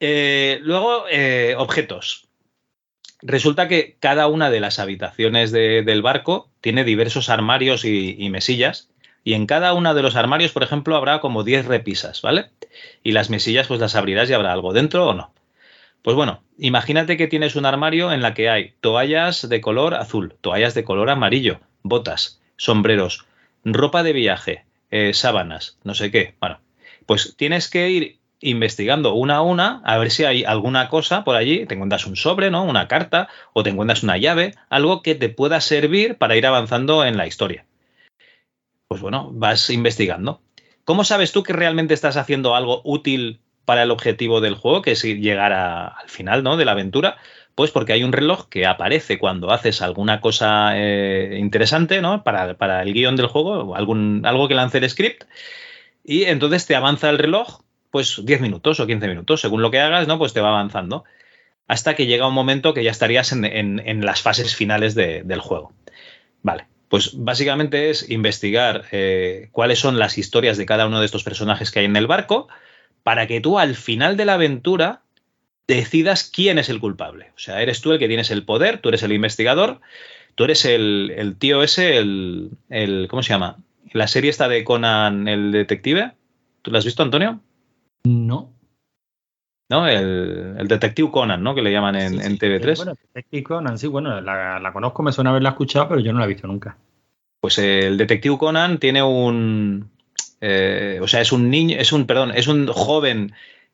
Eh, 0.00 0.58
luego, 0.62 1.06
eh, 1.08 1.54
objetos. 1.56 2.28
Resulta 3.26 3.68
que 3.68 3.96
cada 4.00 4.26
una 4.26 4.50
de 4.50 4.60
las 4.60 4.78
habitaciones 4.78 5.50
de- 5.50 5.82
del 5.82 6.02
barco 6.02 6.50
tiene 6.60 6.84
diversos 6.84 7.30
armarios 7.30 7.84
y, 7.86 8.28
mesillas. 8.28 8.90
Y 9.24 9.32
en 9.32 9.46
cada 9.46 9.72
uno 9.72 9.94
de 9.94 10.02
los 10.02 10.14
armarios, 10.14 10.52
por 10.52 10.62
ejemplo, 10.62 10.94
habrá 10.94 11.20
como 11.20 11.42
10 11.42 11.64
repisas, 11.64 12.20
¿vale? 12.20 12.50
Y 13.02 13.12
las 13.12 13.30
mesillas, 13.30 13.66
pues 13.66 13.80
las 13.80 13.94
abrirás 13.96 14.28
y 14.28 14.34
habrá 14.34 14.52
algo 14.52 14.74
dentro 14.74 15.08
o 15.08 15.14
no. 15.14 15.32
Pues 16.02 16.14
bueno, 16.14 16.42
imagínate 16.58 17.16
que 17.16 17.26
tienes 17.26 17.56
un 17.56 17.64
armario 17.64 18.12
en 18.12 18.20
la 18.20 18.34
que 18.34 18.50
hay 18.50 18.74
toallas 18.82 19.48
de 19.48 19.62
color 19.62 19.94
azul, 19.94 20.34
toallas 20.42 20.74
de 20.74 20.84
color 20.84 21.08
amarillo, 21.08 21.60
botas, 21.82 22.42
sombreros, 22.58 23.24
ropa 23.64 24.02
de 24.02 24.12
viaje, 24.12 24.66
eh, 24.90 25.14
sábanas, 25.14 25.78
no 25.82 25.94
sé 25.94 26.10
qué. 26.10 26.34
Bueno, 26.40 26.60
pues 27.06 27.34
tienes 27.38 27.70
que 27.70 27.88
ir 27.88 28.18
investigando 28.44 29.14
una 29.14 29.36
a 29.36 29.42
una 29.42 29.80
a 29.84 29.98
ver 29.98 30.10
si 30.10 30.24
hay 30.24 30.44
alguna 30.44 30.88
cosa 30.88 31.24
por 31.24 31.36
allí, 31.36 31.66
te 31.66 31.74
encuentras 31.74 32.06
un 32.06 32.16
sobre, 32.16 32.50
¿no? 32.50 32.64
Una 32.64 32.88
carta 32.88 33.28
o 33.52 33.62
te 33.62 33.70
encuentras 33.70 34.02
una 34.02 34.18
llave, 34.18 34.54
algo 34.68 35.02
que 35.02 35.14
te 35.14 35.28
pueda 35.28 35.60
servir 35.60 36.16
para 36.16 36.36
ir 36.36 36.46
avanzando 36.46 37.04
en 37.04 37.16
la 37.16 37.26
historia. 37.26 37.64
Pues 38.88 39.00
bueno, 39.00 39.30
vas 39.32 39.70
investigando. 39.70 40.40
¿Cómo 40.84 41.04
sabes 41.04 41.32
tú 41.32 41.42
que 41.42 41.54
realmente 41.54 41.94
estás 41.94 42.16
haciendo 42.16 42.54
algo 42.54 42.82
útil 42.84 43.40
para 43.64 43.82
el 43.82 43.90
objetivo 43.90 44.40
del 44.40 44.54
juego, 44.54 44.82
que 44.82 44.92
es 44.92 45.02
llegar 45.02 45.52
al 45.52 46.08
final 46.08 46.42
¿no? 46.42 46.56
de 46.56 46.66
la 46.66 46.72
aventura? 46.72 47.16
Pues 47.54 47.70
porque 47.70 47.92
hay 47.92 48.04
un 48.04 48.12
reloj 48.12 48.48
que 48.48 48.66
aparece 48.66 49.18
cuando 49.18 49.50
haces 49.50 49.80
alguna 49.80 50.20
cosa 50.20 50.72
eh, 50.76 51.38
interesante 51.40 52.02
¿no? 52.02 52.22
para, 52.24 52.82
el 52.82 52.92
guion 52.92 53.16
del 53.16 53.28
juego, 53.28 53.74
algún, 53.74 54.22
algo 54.26 54.48
que 54.48 54.54
lance 54.54 54.78
el 54.78 54.90
script, 54.90 55.24
y 56.04 56.24
entonces 56.24 56.66
te 56.66 56.76
avanza 56.76 57.08
el 57.08 57.18
reloj, 57.18 57.62
pues 57.94 58.20
10 58.24 58.40
minutos 58.40 58.80
o 58.80 58.88
15 58.88 59.06
minutos, 59.06 59.40
según 59.40 59.62
lo 59.62 59.70
que 59.70 59.78
hagas, 59.78 60.08
¿no? 60.08 60.18
Pues 60.18 60.32
te 60.32 60.40
va 60.40 60.48
avanzando. 60.48 61.04
Hasta 61.68 61.94
que 61.94 62.06
llega 62.06 62.26
un 62.26 62.34
momento 62.34 62.74
que 62.74 62.82
ya 62.82 62.90
estarías 62.90 63.30
en, 63.30 63.44
en- 63.44 64.04
las 64.04 64.20
fases 64.20 64.56
finales 64.56 64.96
de- 64.96 65.22
del 65.22 65.38
juego. 65.38 65.72
Vale. 66.42 66.66
Pues 66.88 67.12
básicamente 67.14 67.90
es 67.90 68.10
investigar 68.10 68.86
eh, 68.90 69.48
cuáles 69.52 69.78
son 69.78 70.00
las 70.00 70.18
historias 70.18 70.56
de 70.58 70.66
cada 70.66 70.88
uno 70.88 70.98
de 70.98 71.06
estos 71.06 71.22
personajes 71.22 71.70
que 71.70 71.78
hay 71.78 71.84
en 71.84 71.94
el 71.94 72.08
barco, 72.08 72.48
para 73.04 73.28
que 73.28 73.40
tú 73.40 73.60
al 73.60 73.76
final 73.76 74.16
de 74.16 74.24
la 74.24 74.34
aventura 74.34 75.02
decidas 75.68 76.24
quién 76.24 76.58
es 76.58 76.68
el 76.68 76.80
culpable. 76.80 77.30
O 77.36 77.38
sea, 77.38 77.62
eres 77.62 77.80
tú 77.80 77.92
el 77.92 78.00
que 78.00 78.08
tienes 78.08 78.32
el 78.32 78.42
poder, 78.44 78.78
tú 78.78 78.88
eres 78.88 79.04
el 79.04 79.12
investigador, 79.12 79.80
tú 80.34 80.42
eres 80.44 80.64
el, 80.64 81.14
el 81.16 81.36
tío 81.36 81.62
ese, 81.62 81.96
el, 81.98 82.50
el- 82.70 83.06
¿Cómo 83.08 83.22
se 83.22 83.28
llama? 83.34 83.58
La 83.92 84.08
serie 84.08 84.30
esta 84.30 84.48
de 84.48 84.64
Conan, 84.64 85.28
el 85.28 85.52
detective. 85.52 86.10
¿Tú 86.62 86.72
la 86.72 86.78
has 86.78 86.84
visto, 86.84 87.04
Antonio? 87.04 87.38
No. 88.04 88.52
¿No? 89.70 89.88
El, 89.88 90.56
el 90.58 90.68
detective 90.68 91.10
Conan, 91.10 91.42
¿no? 91.42 91.54
Que 91.54 91.62
le 91.62 91.72
llaman 91.72 91.96
en, 91.96 92.10
Sí, 92.10 92.26
en 92.26 92.32
sí, 92.32 92.38
TV3. 92.38 92.76
Bueno, 92.76 92.92
Detective 93.14 93.42
Conan, 93.42 93.78
sí, 93.78 93.86
bueno, 93.86 94.20
la, 94.20 94.60
la 94.60 94.72
conozco, 94.72 95.02
me 95.02 95.12
suena 95.12 95.30
haberla 95.30 95.50
escuchado, 95.50 95.88
pero 95.88 96.00
yo 96.00 96.12
no 96.12 96.18
la 96.18 96.26
he 96.26 96.28
visto 96.28 96.46
nunca. 96.46 96.76
Pues 97.40 97.58
el 97.58 97.96
detective 97.96 98.38
Conan 98.38 98.78
tiene 98.78 99.02
un. 99.02 99.90
eh, 100.40 100.98
o 101.02 101.08
sea, 101.08 101.20
es 101.20 101.32
un 101.32 101.50
niño, 101.50 101.76
es 101.78 101.92
un, 101.92 102.06
perdón, 102.06 102.32
es 102.34 102.46
un 102.46 102.66
joven 102.68 103.32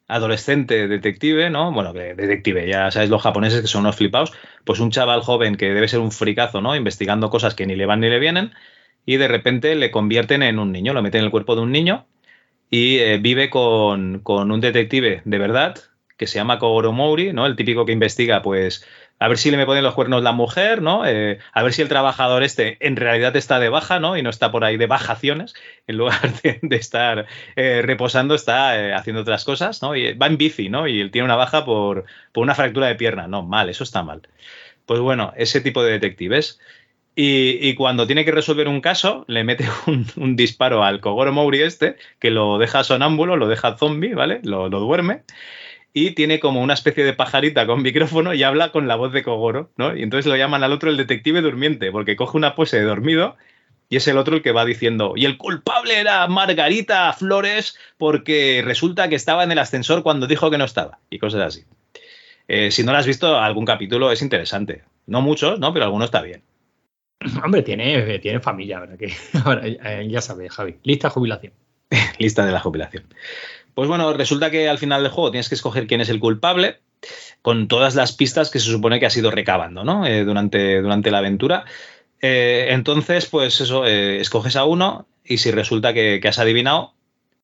adolescente 0.09 0.89
detective, 0.89 1.51
¿no? 1.51 1.73
Bueno, 1.73 1.93
que 1.93 2.15
detective, 2.15 2.69
ya 2.69 2.91
sabes 2.91 3.11
los 3.11 3.23
japoneses 3.23 3.61
que 3.61 3.67
son 3.69 3.83
unos 3.83 3.97
flipados. 3.97 4.33
Pues 4.65 4.81
un 4.81 4.91
chaval 4.91 5.23
joven 5.23 5.57
que 5.57 5.73
debe 5.73 5.89
ser 5.89 6.01
un 6.01 6.11
fricazo, 6.13 6.61
¿no? 6.61 6.75
Investigando 6.77 7.31
cosas 7.31 7.55
que 7.55 7.67
ni 7.67 7.77
le 7.77 7.87
van 7.87 8.01
ni 8.01 8.09
le 8.09 8.19
vienen. 8.19 8.53
Y 9.07 9.17
de 9.17 9.29
repente 9.29 9.75
le 9.75 9.91
convierten 9.91 10.43
en 10.43 10.59
un 10.59 10.73
niño, 10.73 10.93
lo 10.93 11.03
meten 11.03 11.21
en 11.21 11.25
el 11.27 11.31
cuerpo 11.31 11.55
de 11.57 11.63
un 11.63 11.73
niño. 11.73 12.07
Y 12.71 12.99
eh, 12.99 13.19
vive 13.19 13.51
con, 13.51 14.21
con 14.21 14.51
un 14.53 14.61
detective 14.61 15.23
de 15.25 15.39
verdad 15.39 15.77
que 16.17 16.27
se 16.27 16.37
llama 16.39 16.59
Kogoro 16.59 16.93
Mouri, 16.93 17.33
¿no? 17.33 17.47
El 17.47 17.57
típico 17.57 17.87
que 17.87 17.93
investiga, 17.93 18.43
pues, 18.43 18.87
a 19.19 19.27
ver 19.29 19.39
si 19.39 19.51
le 19.51 19.57
me 19.57 19.65
ponen 19.65 19.83
los 19.83 19.95
cuernos 19.95 20.23
la 20.23 20.33
mujer, 20.33 20.83
¿no? 20.83 21.07
Eh, 21.07 21.39
a 21.53 21.63
ver 21.63 21.73
si 21.73 21.81
el 21.83 21.89
trabajador 21.89 22.43
este 22.43 22.77
en 22.87 22.97
realidad 22.97 23.35
está 23.37 23.59
de 23.59 23.71
baja, 23.71 24.01
¿no? 24.01 24.19
Y 24.19 24.23
no 24.23 24.29
está 24.29 24.53
por 24.53 24.63
ahí 24.65 24.77
de 24.77 24.87
vacaciones, 24.87 25.55
en 25.87 25.97
lugar 25.97 26.21
de, 26.43 26.77
estar 26.77 27.27
eh, 27.57 27.81
reposando, 27.83 28.35
está 28.35 28.97
haciendo 28.97 29.23
otras 29.23 29.45
cosas, 29.45 29.81
¿no? 29.83 29.97
Y 29.97 30.13
va 30.13 30.27
en 30.27 30.37
bici, 30.37 30.69
¿no? 30.69 30.87
Y 30.87 31.01
él 31.01 31.11
tiene 31.11 31.25
una 31.25 31.37
baja 31.37 31.65
por, 31.65 32.05
por 32.33 32.43
una 32.43 32.55
fractura 32.55 32.89
de 32.89 32.97
pierna. 32.97 33.27
No, 33.27 33.43
mal, 33.43 33.71
eso 33.71 33.85
está 33.85 34.03
mal. 34.03 34.23
Pues 34.85 35.01
bueno, 35.01 35.33
ese 35.37 35.61
tipo 35.61 35.83
de 35.83 35.93
detectives. 35.93 36.61
Y, 37.23 37.75
cuando 37.75 38.07
tiene 38.07 38.25
que 38.25 38.33
resolver 38.33 38.67
un 38.67 38.81
caso, 38.81 39.27
le 39.29 39.45
mete 39.45 39.69
un, 40.17 40.37
disparo 40.37 40.83
al 40.83 41.01
Kogoro 41.01 41.33
Mouri 41.33 41.61
este, 41.61 41.97
que 42.19 42.31
lo 42.31 42.57
deja 42.57 42.83
sonámbulo, 42.83 43.37
lo 43.37 43.47
deja 43.47 43.77
zombie, 43.77 44.15
¿vale? 44.15 44.41
Lo, 44.43 44.71
lo 44.71 44.81
duerme. 44.81 45.25
y 45.93 46.13
tiene 46.13 46.41
como 46.41 46.63
una 46.63 46.73
especie 46.73 47.05
de 47.05 47.13
pajarita 47.13 47.67
con 47.67 47.83
micrófono 47.83 48.33
y 48.33 48.43
habla 48.43 48.73
con 48.73 48.89
la 48.89 48.97
voz 48.97 49.13
de 49.13 49.23
Kogoro, 49.23 49.71
¿no? 49.77 49.95
Y 49.95 50.03
entonces 50.03 50.31
lo 50.31 50.37
llaman 50.37 50.65
al 50.65 50.73
otro 50.73 50.89
el 50.89 50.97
detective 50.97 51.43
durmiente, 51.43 51.93
porque 51.93 52.17
coge 52.17 52.39
una 52.39 52.55
pose 52.55 52.79
de 52.79 52.85
dormido 52.85 53.37
y 53.91 53.97
es 53.97 54.09
el 54.09 54.17
otro 54.17 54.37
el 54.37 54.43
que 54.43 54.53
va 54.53 54.65
diciendo, 54.65 55.13
y 55.15 55.27
el 55.27 55.37
culpable 55.37 56.01
era 56.01 56.27
Margarita 56.27 57.13
Flores 57.13 57.77
porque 57.99 58.63
resulta 58.65 59.11
que 59.11 59.17
estaba 59.17 59.45
en 59.45 59.53
el 59.53 59.59
ascensor 59.59 60.03
cuando 60.03 60.27
dijo 60.27 60.51
que 60.51 60.59
no 60.59 60.65
estaba, 60.65 61.01
y 61.11 61.19
cosas 61.19 61.43
así. 61.43 61.65
Eh, 62.49 62.71
si 62.71 62.83
no 62.83 62.93
lo 62.93 62.99
has 62.99 63.07
visto, 63.07 63.39
algún 63.39 63.67
capítulo 63.67 64.11
es 64.11 64.23
interesante. 64.23 64.85
No 65.07 65.21
muchos, 65.21 65.59
¿no? 65.59 65.73
Pero 65.75 65.85
alguno 65.85 66.05
está 66.05 66.23
bien. 66.23 66.43
Hombre, 67.45 67.63
tiene, 67.63 68.19
tiene 68.19 68.41
familia, 68.41 68.81
¿verdad? 68.81 68.99
Que, 68.99 69.13
ahora, 69.45 69.63
eh, 69.67 70.07
ya 70.09 70.21
sabes, 70.21 70.53
Javi. 70.53 70.77
Lista 70.83 71.11
jubilación. 71.11 71.53
Lista 72.19 72.45
de 72.45 72.53
la 72.53 72.61
jubilación. 72.61 73.05
Pues 73.75 73.89
bueno, 73.89 74.13
resulta 74.13 74.51
que 74.51 74.69
al 74.69 74.79
final 74.79 75.03
del 75.03 75.13
juego 75.13 75.31
tienes 75.31 75.49
que 75.49 75.55
escoger 75.55 75.87
quién 75.87 76.01
es 76.01 76.09
el 76.09 76.21
culpable 76.21 76.81
con 77.41 77.69
todas 77.69 77.95
las 77.95 78.13
pistas 78.13 78.51
que 78.51 78.59
se 78.59 78.71
supone 78.71 79.01
que 79.01 79.07
has 79.07 79.17
ido 79.17 79.31
recabando, 79.31 79.85
¿no? 79.85 80.07
Eh, 80.07 80.25
durante, 80.25 80.83
durante 80.83 81.11
la 81.11 81.19
aventura. 81.19 81.65
Eh, 82.21 82.69
entonces, 82.71 83.27
pues 83.27 83.61
eso, 83.61 83.87
escoges 83.87 84.57
a 84.57 84.65
uno 84.65 85.07
y 85.25 85.39
si 85.39 85.51
resulta 85.51 85.95
que, 85.95 86.21
has 86.23 86.39
adivinado, 86.39 86.93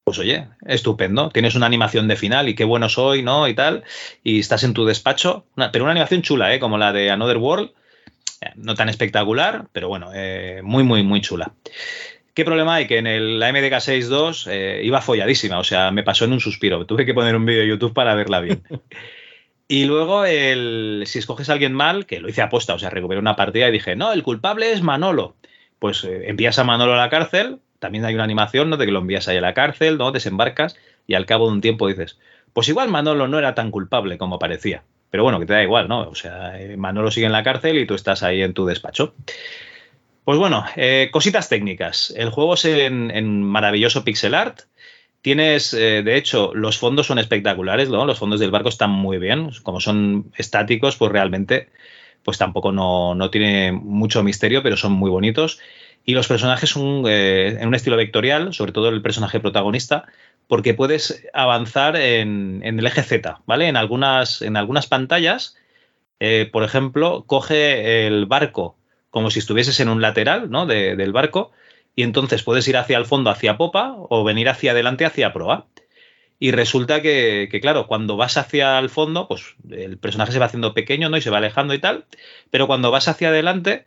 pues 0.05 0.19
oye, 0.19 0.49
estupendo. 0.67 1.31
Tienes 1.31 1.55
una 1.55 1.67
animación 1.67 2.09
de 2.09 2.17
final 2.17 2.49
y 2.49 2.55
qué 2.55 2.65
bueno 2.65 2.89
soy, 2.89 3.23
¿no? 3.23 3.49
Y 3.49 3.55
tal. 3.55 3.85
Y 4.23 4.41
estás 4.41 4.65
en 4.65 4.75
tu 4.75 4.85
despacho. 4.85 5.47
Pero 5.73 5.85
una 5.85 5.93
animación 5.93 6.21
chula, 6.23 6.55
¿eh? 6.55 6.61
Como 6.61 6.77
la 6.77 6.93
de 6.93 7.11
Another 7.11 7.39
World. 7.39 7.71
Eh, 8.41 8.51
No 8.57 8.75
tan 8.75 8.89
espectacular, 8.89 9.67
pero 9.73 9.89
bueno, 9.89 10.11
eh, 10.15 10.61
muy, 10.63 10.83
muy, 10.85 11.03
muy 11.03 11.21
chula. 11.21 11.53
¿Qué 12.35 12.45
problema 12.45 12.75
hay? 12.75 12.87
Que 12.87 12.99
en 12.99 13.07
el, 13.07 13.39
la 13.39 13.51
MDK 13.51 13.77
6.2 13.81 14.47
eh, 14.51 14.83
iba 14.85 15.01
folladísima, 15.01 15.59
o 15.59 15.65
sea, 15.65 15.91
me 15.91 16.03
pasó 16.03 16.27
en 16.27 16.33
un 16.33 16.41
suspiro. 16.41 16.85
Tuve 16.85 17.07
que 17.07 17.15
poner 17.15 17.35
un 17.35 17.47
vídeo 17.47 17.63
de 17.63 17.69
YouTube 17.69 17.95
para 17.95 18.15
verla 18.15 18.41
bien. 18.41 18.63
Y 19.69 19.85
luego, 19.85 20.25
el, 20.25 21.03
si 21.07 21.19
escoges 21.19 21.51
a 21.51 21.55
alguien 21.55 21.73
mal, 21.75 22.07
que 22.07 22.21
lo 22.21 22.29
hice 22.29 22.41
aposta, 22.41 22.75
o 22.75 22.79
sea, 22.79 22.89
recuperé 22.89 23.19
una 23.19 23.35
partida 23.35 23.69
y 23.69 23.73
dije, 23.73 23.97
no, 23.97 24.13
el 24.13 24.23
culpable 24.23 24.71
es 24.71 24.81
Manolo. 24.81 25.35
Pues 25.81 26.05
eh, 26.05 26.29
envías 26.29 26.59
a 26.61 26.65
Manolo 26.65 26.95
a 26.95 26.97
la 26.97 27.11
cárcel, 27.11 27.59
también 27.81 28.05
hay 28.05 28.15
una 28.15 28.23
animación, 28.23 28.71
¿no? 28.71 28.77
De 28.77 28.87
que 28.87 28.93
lo 28.93 29.01
envías 29.01 29.27
ahí 29.27 29.39
a 29.39 29.41
la 29.41 29.55
cárcel, 29.55 29.99
¿no? 29.99 30.13
Desembarcas 30.13 30.77
y 31.09 31.15
al 31.15 31.27
cabo 31.27 31.47
de 31.49 31.55
un 31.55 31.61
tiempo 31.61 31.89
dices, 31.89 32.19
pues 32.53 32.69
igual 32.69 32.89
Manolo 32.89 33.27
no 33.27 33.39
era 33.41 33.55
tan 33.57 33.73
culpable 33.73 34.19
como 34.19 34.39
parecía. 34.39 34.85
Pero 35.11 35.23
bueno, 35.23 35.39
que 35.39 35.47
te 35.47 35.53
da 35.53 35.63
igual, 35.63 35.89
¿no? 35.89 36.09
O 36.09 36.15
sea, 36.15 36.61
eh, 36.61 36.77
Manolo 36.77 37.11
sigue 37.11 37.27
en 37.27 37.33
la 37.33 37.43
cárcel 37.43 37.79
y 37.79 37.87
tú 37.87 37.95
estás 37.95 38.23
ahí 38.23 38.43
en 38.43 38.55
tu 38.55 38.67
despacho. 38.67 39.15
Pues 40.27 40.39
bueno, 40.39 40.65
eh, 40.75 41.09
cositas 41.13 41.49
técnicas. 41.49 42.13
El 42.17 42.31
juego 42.31 42.55
es 42.55 42.65
en, 42.65 43.43
maravilloso 43.45 44.03
pixel 44.03 44.35
art. 44.35 44.63
Tienes, 45.23 45.73
eh, 45.73 46.03
de 46.03 46.17
hecho, 46.17 46.53
los 46.53 46.79
fondos 46.79 47.07
son 47.07 47.21
espectaculares, 47.21 47.89
¿no? 47.89 48.05
Los 48.07 48.19
fondos 48.19 48.41
del 48.41 48.51
barco 48.51 48.69
están 48.69 48.91
muy 48.91 49.19
bien. 49.19 49.51
Como 49.63 49.81
son 49.81 50.33
estáticos, 50.37 50.97
pues 50.97 51.13
realmente, 51.13 51.69
pues 52.25 52.39
tampoco 52.39 52.73
no, 52.73 53.15
no 53.15 53.31
tiene 53.31 53.71
mucho 53.71 54.25
misterio, 54.25 54.65
pero 54.65 54.77
son 54.77 54.93
muy 54.93 55.11
bonitos. 55.11 55.61
Y 56.05 56.15
los 56.15 56.29
personajes 56.29 56.71
son 56.71 57.05
eh, 57.07 57.59
en 57.61 57.69
un 57.69 57.75
estilo 57.75 57.97
vectorial, 57.97 58.53
sobre 58.53 58.73
todo 58.73 58.89
el 58.89 59.03
personaje 59.03 59.39
protagonista, 59.39 60.07
porque 60.47 60.75
puedes 60.75 61.27
avanzar 61.33 61.97
en, 61.97 62.63
el 62.65 62.87
eje 62.87 63.03
Z, 63.03 63.41
¿vale? 63.47 63.69
En 63.69 63.77
algunas, 63.77 64.43
en 64.43 64.57
algunas 64.57 64.87
pantallas, 64.87 65.57
eh, 66.21 66.49
por 66.53 66.63
ejemplo, 66.63 67.25
coge 67.27 68.07
el 68.07 68.27
barco 68.27 68.77
como 69.11 69.31
si 69.31 69.39
estuvieses 69.39 69.81
en 69.81 69.89
un 69.89 70.03
lateral 70.03 70.51
¿no? 70.51 70.67
de- 70.67 70.95
del 70.97 71.13
barco 71.13 71.51
y 71.95 72.03
entonces 72.03 72.43
puedes 72.43 72.69
ir 72.69 72.77
hacia 72.77 72.99
el 72.99 73.07
fondo, 73.07 73.31
hacia 73.31 73.57
popa 73.57 73.95
o 73.97 74.25
venir 74.25 74.49
hacia 74.49 74.73
adelante, 74.73 75.07
hacia 75.07 75.33
proa. 75.33 75.67
Y 76.39 76.51
resulta 76.51 77.01
que, 77.01 77.49
que, 77.51 77.61
claro, 77.63 77.87
cuando 77.87 78.19
vas 78.19 78.37
hacia 78.37 78.79
el 78.79 78.91
fondo, 78.91 79.27
pues 79.27 79.57
el 79.71 79.97
personaje 79.97 80.33
se 80.33 80.39
va 80.39 80.45
haciendo 80.47 80.75
pequeño 80.75 81.09
¿no? 81.09 81.17
y 81.17 81.23
se 81.23 81.31
va 81.31 81.39
alejando 81.39 81.73
y 81.73 81.79
tal, 81.79 82.05
pero 82.51 82.67
cuando 82.67 82.91
vas 82.91 83.09
hacia 83.09 83.29
adelante, 83.29 83.87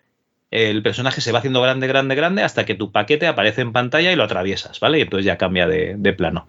el 0.52 0.82
personaje 0.82 1.22
se 1.22 1.32
va 1.32 1.40
haciendo 1.40 1.62
grande, 1.62 1.88
grande, 1.88 2.16
grande 2.16 2.44
hasta 2.44 2.66
que 2.66 2.76
tu 2.76 2.92
paquete 2.92 3.28
aparece 3.28 3.62
en 3.62 3.72
pantalla 3.74 4.12
y 4.12 4.16
lo 4.16 4.24
atraviesas, 4.24 4.80
¿vale? 4.80 5.00
Y 5.00 5.02
entonces 5.02 5.26
ya 5.26 5.38
cambia 5.38 5.68
de, 5.68 6.14
plano. 6.14 6.48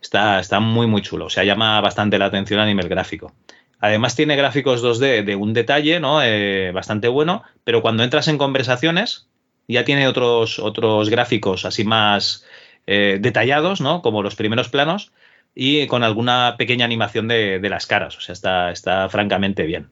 Está, 0.00 0.38
está 0.40 0.60
muy, 0.60 0.86
muy 0.86 1.02
chulo. 1.02 1.26
O 1.26 1.30
sea, 1.30 1.44
llama 1.44 1.80
bastante 1.80 2.18
la 2.18 2.26
atención 2.26 2.60
a 2.60 2.66
nivel 2.66 2.88
gráfico. 2.88 3.32
Además 3.80 4.14
tiene 4.14 4.36
gráficos 4.36 4.84
2D 4.84 5.24
de 5.24 5.34
un 5.34 5.54
detalle, 5.54 5.98
¿no? 5.98 6.22
Eh, 6.22 6.70
bastante 6.72 7.08
bueno, 7.08 7.42
pero 7.64 7.82
cuando 7.82 8.04
entras 8.04 8.28
en 8.28 8.38
conversaciones 8.38 9.28
ya 9.66 9.84
tiene 9.84 10.06
otros, 10.08 10.58
otros 10.58 11.08
gráficos 11.08 11.64
así 11.64 11.84
más 11.84 12.44
eh, 12.86 13.18
detallados, 13.20 13.80
¿no? 13.80 14.02
Como 14.02 14.22
los 14.22 14.36
primeros 14.36 14.68
planos 14.68 15.12
y 15.54 15.86
con 15.86 16.04
alguna 16.04 16.56
pequeña 16.58 16.84
animación 16.84 17.28
de, 17.28 17.58
de 17.60 17.68
las 17.70 17.86
caras. 17.86 18.16
O 18.16 18.20
sea, 18.20 18.34
está, 18.34 18.70
está 18.70 19.08
francamente 19.08 19.64
bien. 19.64 19.88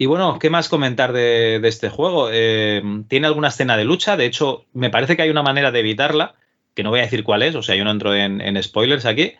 Y 0.00 0.06
bueno, 0.06 0.38
¿qué 0.38 0.48
más 0.48 0.68
comentar 0.68 1.12
de, 1.12 1.60
este 1.64 1.88
juego? 1.88 2.28
Eh, 2.32 2.80
tiene 3.08 3.26
alguna 3.26 3.48
escena 3.48 3.76
de 3.76 3.84
lucha, 3.84 4.16
de 4.16 4.26
hecho, 4.26 4.64
me 4.72 4.90
parece 4.90 5.16
que 5.16 5.22
hay 5.22 5.30
una 5.30 5.42
manera 5.42 5.72
de 5.72 5.80
evitarla, 5.80 6.36
que 6.74 6.84
no 6.84 6.90
voy 6.90 7.00
a 7.00 7.02
decir 7.02 7.24
cuál 7.24 7.42
es, 7.42 7.56
o 7.56 7.64
sea, 7.64 7.74
yo 7.74 7.84
no 7.84 7.90
entro 7.90 8.14
en, 8.14 8.62
spoilers 8.62 9.06
aquí. 9.06 9.32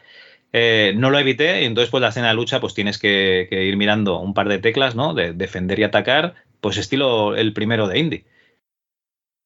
Eh, 0.52 0.94
no 0.96 1.10
lo 1.10 1.18
evité 1.18 1.62
y 1.62 1.66
entonces 1.66 1.90
pues 1.90 2.00
la 2.00 2.08
escena 2.08 2.28
de 2.28 2.34
lucha 2.34 2.58
pues 2.58 2.72
tienes 2.74 2.98
que, 2.98 3.46
ir 3.50 3.76
mirando 3.76 4.18
un 4.18 4.34
par 4.34 4.48
de 4.48 4.58
teclas, 4.58 4.96
¿no? 4.96 5.14
De 5.14 5.32
defender 5.32 5.78
y 5.78 5.84
atacar, 5.84 6.34
pues 6.60 6.76
estilo 6.76 7.36
el 7.36 7.52
primero 7.52 7.86
de 7.86 7.98
Indie. 8.00 8.24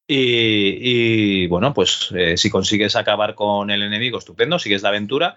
Y, 0.07 1.45
y, 1.45 1.47
bueno, 1.49 1.75
pues 1.75 2.11
eh, 2.17 2.37
si 2.39 2.51
consigues 2.51 2.97
acabar 2.97 3.35
con 3.35 3.71
el 3.71 3.83
enemigo, 3.83 4.19
estupendo, 4.19 4.59
sigues 4.59 4.83
la 4.83 4.91
aventura. 4.91 5.37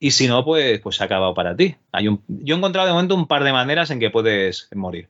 Y 0.00 0.12
si 0.12 0.26
no, 0.28 0.44
pues, 0.44 0.80
pues 0.80 0.96
se 0.96 1.02
ha 1.02 1.06
acabado 1.06 1.34
para 1.34 1.54
ti. 1.54 1.76
Yo 2.02 2.54
he 2.54 2.58
encontrado 2.58 2.88
de 2.88 2.94
momento 2.94 3.14
un 3.14 3.28
par 3.28 3.44
de 3.44 3.52
maneras 3.52 3.90
en 3.90 4.00
que 4.00 4.10
puedes 4.10 4.68
morir. 4.74 5.08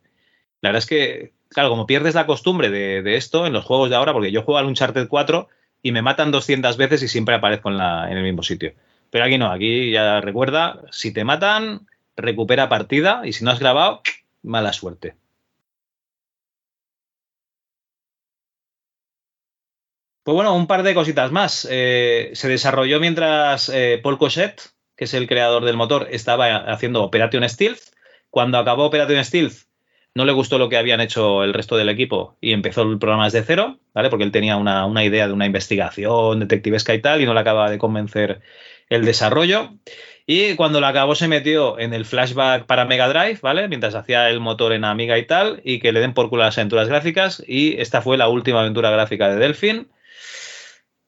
La 0.61 0.71
verdad 0.71 0.81
es 0.81 0.87
que, 0.87 1.33
claro, 1.49 1.71
como 1.71 1.87
pierdes 1.87 2.17
la 2.17 2.27
costumbre 2.27 2.71
de, 2.71 3.17
esto 3.17 3.47
en 3.47 3.53
los 3.53 3.65
juegos 3.65 3.89
de 3.89 3.97
ahora, 3.97 4.13
porque 4.13 4.33
yo 4.33 4.43
juego 4.43 4.59
al 4.59 4.67
Uncharted 4.67 5.09
4 5.09 5.49
y 5.83 5.93
me 5.93 6.03
matan 6.03 6.33
200 6.33 6.77
veces 6.77 7.03
y 7.05 7.09
siempre 7.09 7.37
aparezco 7.37 7.71
en 7.71 7.81
el 7.81 8.23
mismo 8.25 8.43
sitio. 8.43 8.75
Pero 9.11 9.25
aquí 9.25 9.39
no, 9.39 9.51
aquí 9.53 9.93
ya 9.93 10.21
recuerda, 10.21 10.83
si 10.91 11.13
te 11.13 11.25
matan, 11.25 11.87
recupera 12.17 12.69
partida 12.69 13.23
y 13.25 13.33
si 13.33 13.45
no 13.45 13.53
has 13.53 13.61
grabado, 13.61 14.03
mala 14.43 14.73
suerte. 14.73 15.15
Pues 20.23 20.35
bueno, 20.35 20.55
un 20.55 20.67
par 20.67 20.83
de 20.83 20.95
cositas 20.95 21.33
más. 21.33 21.67
Eh, 21.71 22.31
se 22.35 22.49
desarrolló 22.49 23.01
mientras 23.01 23.69
eh, 23.69 23.99
Paul 24.03 24.19
Cochet, 24.19 24.61
que 25.01 25.07
es 25.07 25.15
el 25.15 25.27
creador 25.27 25.65
del 25.65 25.79
motor, 25.79 26.09
estaba 26.11 26.57
haciendo 26.57 27.03
Operation 27.03 27.49
Stealth. 27.49 27.81
Cuando 28.29 28.59
acabó 28.59 28.85
Operation 28.85 29.25
Stealth, 29.25 29.63
no 30.15 30.27
le 30.27 30.33
gustó 30.33 30.59
lo 30.59 30.69
que 30.69 30.77
habían 30.77 31.01
hecho 31.01 31.43
el 31.43 31.55
resto 31.55 31.79
del 31.79 31.89
equipo 31.89 32.37
y 32.43 32.53
empezó 32.53 32.83
el 32.83 32.99
programa 32.99 33.25
desde 33.25 33.43
cero, 33.43 33.79
¿vale? 33.95 34.11
Porque 34.11 34.25
él 34.25 34.31
tenía 34.31 34.59
una, 34.59 34.85
una 34.85 35.03
idea 35.03 35.27
de 35.27 35.33
una 35.33 35.47
investigación 35.47 36.41
detectivesca 36.41 36.93
y 36.93 37.01
tal, 37.01 37.23
y 37.23 37.25
no 37.25 37.33
le 37.33 37.41
acaba 37.41 37.71
de 37.71 37.79
convencer 37.79 38.43
el 38.91 39.07
desarrollo. 39.07 39.71
Y 40.27 40.55
cuando 40.55 40.81
lo 40.81 40.87
acabó 40.87 41.15
se 41.15 41.29
metió 41.29 41.79
en 41.79 41.95
el 41.95 42.05
flashback 42.05 42.67
para 42.67 42.85
Mega 42.85 43.09
Drive, 43.09 43.39
¿vale? 43.41 43.69
Mientras 43.69 43.95
hacía 43.95 44.29
el 44.29 44.39
motor 44.39 44.75
en 44.75 44.85
Amiga 44.85 45.17
y 45.17 45.25
tal, 45.25 45.63
y 45.65 45.79
que 45.79 45.93
le 45.93 46.01
den 46.01 46.13
por 46.13 46.29
culo 46.29 46.43
las 46.43 46.59
aventuras 46.59 46.89
gráficas. 46.89 47.43
Y 47.47 47.81
esta 47.81 48.03
fue 48.03 48.19
la 48.19 48.29
última 48.29 48.61
aventura 48.61 48.91
gráfica 48.91 49.31
de 49.31 49.37
Delfin. 49.37 49.89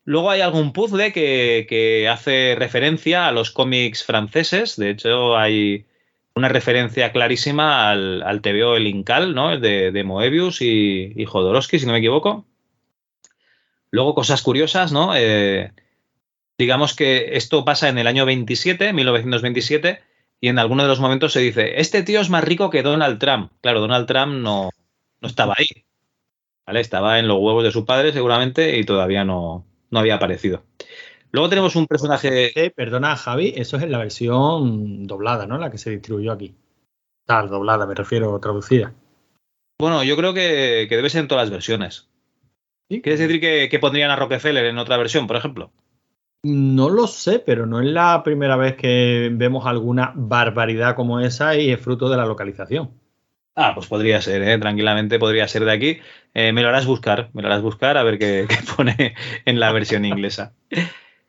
Luego 0.04 0.30
hay 0.30 0.40
algún 0.40 0.72
puzzle 0.72 1.12
que, 1.12 2.08
hace 2.10 2.54
referencia 2.58 3.28
a 3.28 3.32
los 3.32 3.50
cómics 3.50 4.04
franceses. 4.04 4.76
De 4.76 4.90
hecho, 4.90 5.36
hay 5.36 5.86
una 6.34 6.48
referencia 6.48 7.12
clarísima 7.12 7.90
al, 7.90 8.22
al 8.22 8.40
TVO 8.40 8.76
El 8.76 8.86
Incal, 8.88 9.34
¿no? 9.34 9.58
De, 9.58 9.92
de 9.92 10.04
Moebius 10.04 10.60
y, 10.62 11.12
y, 11.14 11.24
Jodorowsky, 11.24 11.78
si 11.78 11.86
no 11.86 11.92
me 11.92 11.98
equivoco. 11.98 12.46
Luego, 13.90 14.14
cosas 14.14 14.42
curiosas, 14.42 14.90
¿no? 14.90 15.14
Eh, 15.14 15.72
digamos 16.58 16.94
que 16.94 17.36
esto 17.36 17.64
pasa 17.64 17.88
en 17.88 17.98
el 17.98 18.06
año 18.06 18.26
27, 18.26 18.92
1927, 18.92 20.00
y 20.40 20.48
en 20.48 20.58
alguno 20.58 20.82
de 20.82 20.88
los 20.88 21.00
momentos 21.00 21.32
se 21.32 21.40
dice, 21.40 21.80
este 21.80 22.02
tío 22.02 22.20
es 22.20 22.30
más 22.30 22.42
rico 22.42 22.70
que 22.70 22.82
Donald 22.82 23.18
Trump. 23.20 23.52
Claro, 23.60 23.80
Donald 23.80 24.06
Trump 24.06 24.34
no, 24.34 24.70
no 25.20 25.28
estaba 25.28 25.54
ahí. 25.56 25.84
¿Vale? 26.66 26.80
Estaba 26.80 27.18
en 27.18 27.28
los 27.28 27.38
huevos 27.38 27.62
de 27.64 27.72
su 27.72 27.84
padre 27.84 28.12
seguramente 28.12 28.78
y 28.78 28.84
todavía 28.84 29.24
no, 29.24 29.66
no 29.92 30.00
había 30.00 30.16
aparecido. 30.16 30.64
Luego 31.30 31.48
tenemos 31.48 31.76
un 31.76 31.86
personaje. 31.86 32.58
Eh, 32.60 32.70
perdona, 32.70 33.14
Javi, 33.16 33.52
eso 33.56 33.76
es 33.76 33.84
en 33.84 33.92
la 33.92 33.98
versión 33.98 35.06
doblada, 35.06 35.46
¿no? 35.46 35.58
La 35.58 35.70
que 35.70 35.78
se 35.78 35.90
distribuyó 35.90 36.32
aquí. 36.32 36.56
Tal, 37.24 37.48
doblada, 37.48 37.86
me 37.86 37.94
refiero, 37.94 38.38
traducida. 38.40 38.92
Bueno, 39.78 40.02
yo 40.02 40.16
creo 40.16 40.34
que, 40.34 40.86
que 40.88 40.96
debe 40.96 41.10
ser 41.10 41.22
en 41.22 41.28
todas 41.28 41.44
las 41.44 41.50
versiones. 41.50 42.08
¿Sí? 42.90 43.00
¿Quieres 43.00 43.20
decir 43.20 43.40
que, 43.40 43.68
que, 43.70 43.78
pondrían 43.78 44.10
a 44.10 44.16
Rockefeller 44.16 44.66
en 44.66 44.78
otra 44.78 44.96
versión, 44.96 45.26
por 45.26 45.36
ejemplo? 45.36 45.72
No 46.42 46.88
lo 46.90 47.06
sé, 47.06 47.38
pero 47.38 47.66
no 47.66 47.80
es 47.80 47.86
la 47.86 48.22
primera 48.24 48.56
vez 48.56 48.74
que 48.74 49.30
vemos 49.32 49.64
alguna 49.66 50.12
barbaridad 50.14 50.96
como 50.96 51.20
esa 51.20 51.56
y 51.56 51.70
es 51.70 51.80
fruto 51.80 52.08
de 52.08 52.16
la 52.16 52.26
localización. 52.26 53.01
Ah, 53.54 53.72
pues 53.74 53.86
podría 53.86 54.20
ser, 54.22 54.42
¿eh? 54.42 54.58
tranquilamente 54.58 55.18
podría 55.18 55.46
ser 55.46 55.64
de 55.66 55.72
aquí. 55.72 55.98
Eh, 56.32 56.52
me 56.52 56.62
lo 56.62 56.68
harás 56.68 56.86
buscar, 56.86 57.28
me 57.34 57.42
lo 57.42 57.48
harás 57.48 57.60
buscar 57.60 57.98
a 57.98 58.02
ver 58.02 58.18
qué, 58.18 58.46
pone 58.76 59.14
en 59.44 59.60
la 59.60 59.72
versión 59.72 60.04
inglesa. 60.06 60.54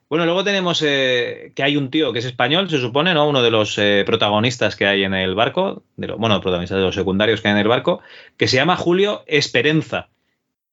Bueno, 0.10 0.26
luego 0.26 0.44
tenemos 0.44 0.82
eh, 0.86 1.54
que 1.56 1.64
hay 1.64 1.78
un 1.78 1.92
tío 1.92 2.14
que 2.14 2.20
es 2.20 2.26
español, 2.26 2.70
se 2.70 2.80
supone, 2.80 3.14
¿no? 3.14 3.28
Uno 3.30 3.42
de 3.44 3.52
los 3.52 3.78
eh, 3.80 4.04
protagonistas 4.06 4.76
que 4.76 4.88
hay 4.88 5.04
en 5.04 5.14
el 5.16 5.36
barco, 5.36 5.84
de 5.98 6.08
lo- 6.08 6.18
bueno, 6.18 6.42
protagonistas 6.42 6.78
de 6.80 6.84
los 6.86 6.96
secundarios 6.96 7.42
que 7.42 7.50
hay 7.50 7.54
en 7.54 7.60
el 7.60 7.68
barco, 7.70 8.02
que 8.38 8.48
se 8.48 8.58
llama 8.58 8.78
Julio 8.78 9.24
Esperenza. 9.28 10.10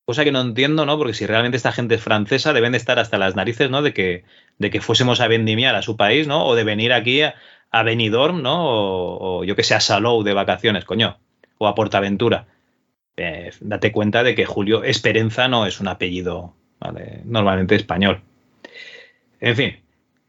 Cosa 0.04 0.24
que 0.24 0.32
no 0.32 0.40
entiendo, 0.40 0.86
¿no? 0.86 0.98
Porque 0.98 1.14
si 1.14 1.26
realmente 1.26 1.56
esta 1.56 1.72
gente 1.72 1.94
es 1.96 2.02
francesa, 2.02 2.52
deben 2.52 2.72
de 2.72 2.78
estar 2.78 2.98
hasta 2.98 3.18
las 3.18 3.36
narices, 3.36 3.70
¿no? 3.70 3.82
De 3.82 3.94
que, 3.94 4.24
de 4.58 4.70
que 4.70 4.80
fuésemos 4.80 5.20
a 5.20 5.28
vendimiar 5.28 5.74
a 5.76 5.82
su 5.82 5.96
país, 5.96 6.26
¿no? 6.26 6.44
O 6.46 6.54
de 6.56 6.64
venir 6.64 6.92
aquí 6.92 7.22
a, 7.22 7.34
a 7.70 7.82
Benidorm, 7.84 8.42
¿no? 8.42 8.66
O, 8.66 9.40
o 9.40 9.44
yo 9.44 9.56
que 9.56 9.62
sé, 9.64 9.74
a 9.74 9.80
Salou 9.80 10.22
de 10.24 10.34
vacaciones, 10.34 10.84
coño. 10.84 11.18
O 11.62 11.68
a 11.68 11.74
Portaventura. 11.74 12.46
Eh, 13.18 13.50
date 13.60 13.92
cuenta 13.92 14.22
de 14.22 14.34
que 14.34 14.46
Julio 14.46 14.82
Esperenza 14.82 15.46
no 15.46 15.66
es 15.66 15.78
un 15.78 15.88
apellido 15.88 16.54
normalmente 17.24 17.74
español. 17.74 18.22
En 19.40 19.56
fin. 19.56 19.76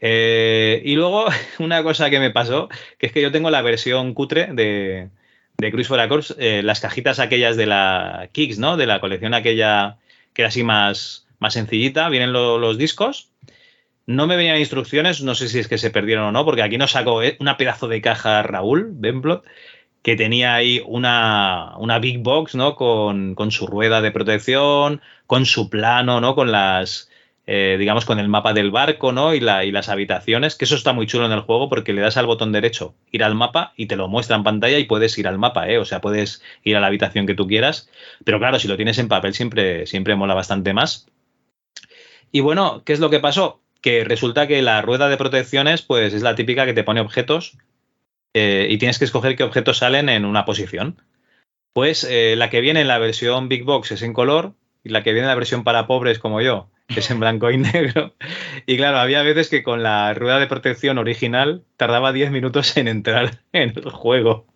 Eh, 0.02 0.82
y 0.84 0.96
luego, 0.96 1.26
una 1.60 1.84
cosa 1.84 2.10
que 2.10 2.20
me 2.20 2.32
pasó, 2.32 2.68
que 2.98 3.08
es 3.08 3.14
que 3.14 3.22
yo 3.22 3.32
tengo 3.32 3.50
la 3.50 3.62
versión 3.62 4.14
cutre 4.14 4.48
de, 4.52 5.08
de 5.58 5.72
Cruise 5.72 5.88
for 5.88 6.00
eh, 6.38 6.62
las 6.64 6.82
cajitas 6.82 7.20
aquellas 7.20 7.56
de 7.56 7.66
la 7.68 8.28
Kicks, 8.34 8.60
¿no? 8.60 8.76
De 8.76 8.86
la 8.86 9.00
colección 9.00 9.34
aquella 9.34 10.00
que 10.34 10.42
era 10.42 10.50
así 10.50 10.64
más, 10.64 11.28
más 11.40 11.54
sencillita, 11.54 12.10
vienen 12.10 12.34
lo- 12.34 12.58
los 12.60 12.78
discos. 12.78 13.30
No 14.06 14.28
me 14.28 14.36
venían 14.36 14.58
instrucciones, 14.58 15.22
no 15.22 15.36
sé 15.36 15.48
si 15.48 15.60
es 15.60 15.70
que 15.70 15.78
se 15.78 15.92
perdieron 15.92 16.26
o 16.26 16.32
no, 16.34 16.44
porque 16.44 16.64
aquí 16.64 16.78
nos 16.78 16.92
sacó 16.92 17.22
una 17.40 17.56
pedazo 17.56 17.88
de 17.88 18.02
caja 18.02 18.44
Raúl 18.44 18.90
Benblot, 18.92 19.46
que 20.02 20.16
tenía 20.16 20.56
ahí 20.56 20.82
una, 20.86 21.76
una 21.78 22.00
big 22.00 22.20
box, 22.20 22.56
¿no? 22.56 22.76
Con, 22.76 23.36
con 23.36 23.52
su 23.52 23.68
rueda 23.68 24.02
de 24.02 24.12
protección, 24.12 25.02
con 25.28 25.46
su 25.46 25.70
plano, 25.70 26.22
¿no? 26.22 26.34
Con 26.36 26.52
las, 26.52 27.10
eh, 27.46 27.76
digamos, 27.80 28.06
con 28.06 28.18
el 28.18 28.28
mapa 28.28 28.54
del 28.54 28.72
barco, 28.72 29.12
¿no? 29.12 29.36
Y, 29.36 29.38
y 29.38 29.72
las 29.72 29.90
habitaciones, 29.90 30.56
que 30.56 30.66
eso 30.66 30.76
está 30.76 30.94
muy 30.94 31.06
chulo 31.06 31.28
en 31.28 31.32
el 31.32 31.42
juego 31.42 31.70
porque 31.70 31.94
le 31.94 32.02
das 32.02 32.18
al 32.18 32.26
botón 32.26 32.52
derecho, 32.52 32.96
ir 33.12 33.24
al 33.24 33.36
mapa 33.36 33.74
y 33.78 33.86
te 33.86 33.96
lo 33.96 34.08
muestra 34.08 34.36
en 34.36 34.44
pantalla 34.44 34.80
y 34.80 34.86
puedes 34.86 35.18
ir 35.20 35.28
al 35.28 35.38
mapa, 35.38 35.70
¿eh? 35.70 35.78
O 35.78 35.86
sea, 35.86 36.02
puedes 36.02 36.42
ir 36.64 36.76
a 36.76 36.80
la 36.80 36.88
habitación 36.88 37.28
que 37.28 37.36
tú 37.36 37.48
quieras. 37.48 37.90
Pero 38.26 38.40
claro, 38.40 38.58
si 38.58 38.68
lo 38.68 38.78
tienes 38.78 38.98
en 38.98 39.08
papel 39.08 39.36
siempre, 39.36 39.86
siempre 39.86 40.16
mola 40.16 40.34
bastante 40.34 40.74
más. 40.74 41.08
Y 42.32 42.40
bueno, 42.40 42.82
¿qué 42.86 42.94
es 42.94 43.00
lo 43.00 43.10
que 43.12 43.20
pasó? 43.20 43.62
Que 43.82 44.04
resulta 44.04 44.48
que 44.48 44.62
la 44.62 44.82
rueda 44.82 45.10
de 45.10 45.18
protecciones, 45.18 45.84
pues 45.84 46.14
es 46.14 46.24
la 46.24 46.36
típica 46.36 46.66
que 46.66 46.74
te 46.74 46.84
pone 46.84 47.02
objetos 47.02 47.58
eh, 48.34 48.68
y 48.70 48.78
tienes 48.78 49.00
que 49.00 49.06
escoger 49.06 49.36
qué 49.36 49.44
objetos 49.44 49.78
salen 49.78 50.10
en 50.10 50.26
una 50.26 50.46
posición. 50.46 51.02
Pues 51.74 52.04
eh, 52.04 52.36
la 52.38 52.50
que 52.50 52.62
viene 52.62 52.82
en 52.82 52.88
la 52.88 53.00
versión 53.00 53.48
Big 53.48 53.64
Box 53.64 53.92
es 53.92 54.02
en 54.02 54.14
color 54.14 54.54
y 54.84 54.90
la 54.90 55.04
que 55.04 55.14
viene 55.14 55.26
en 55.26 55.30
la 55.30 55.36
versión 55.36 55.64
para 55.64 55.88
pobres 55.88 56.20
como 56.20 56.42
yo 56.42 56.70
es 56.98 57.10
en 57.10 57.20
blanco 57.20 57.50
y 57.50 57.58
negro. 57.58 58.14
Y 58.66 58.78
claro, 58.78 58.98
había 59.00 59.22
veces 59.24 59.50
que 59.50 59.64
con 59.64 59.84
la 59.84 60.14
rueda 60.14 60.40
de 60.40 60.48
protección 60.48 60.98
original 60.98 61.64
tardaba 61.78 62.12
10 62.12 62.32
minutos 62.32 62.76
en 62.78 62.88
entrar 62.88 63.40
en 63.54 63.74
el 63.76 63.90
juego. 63.92 64.48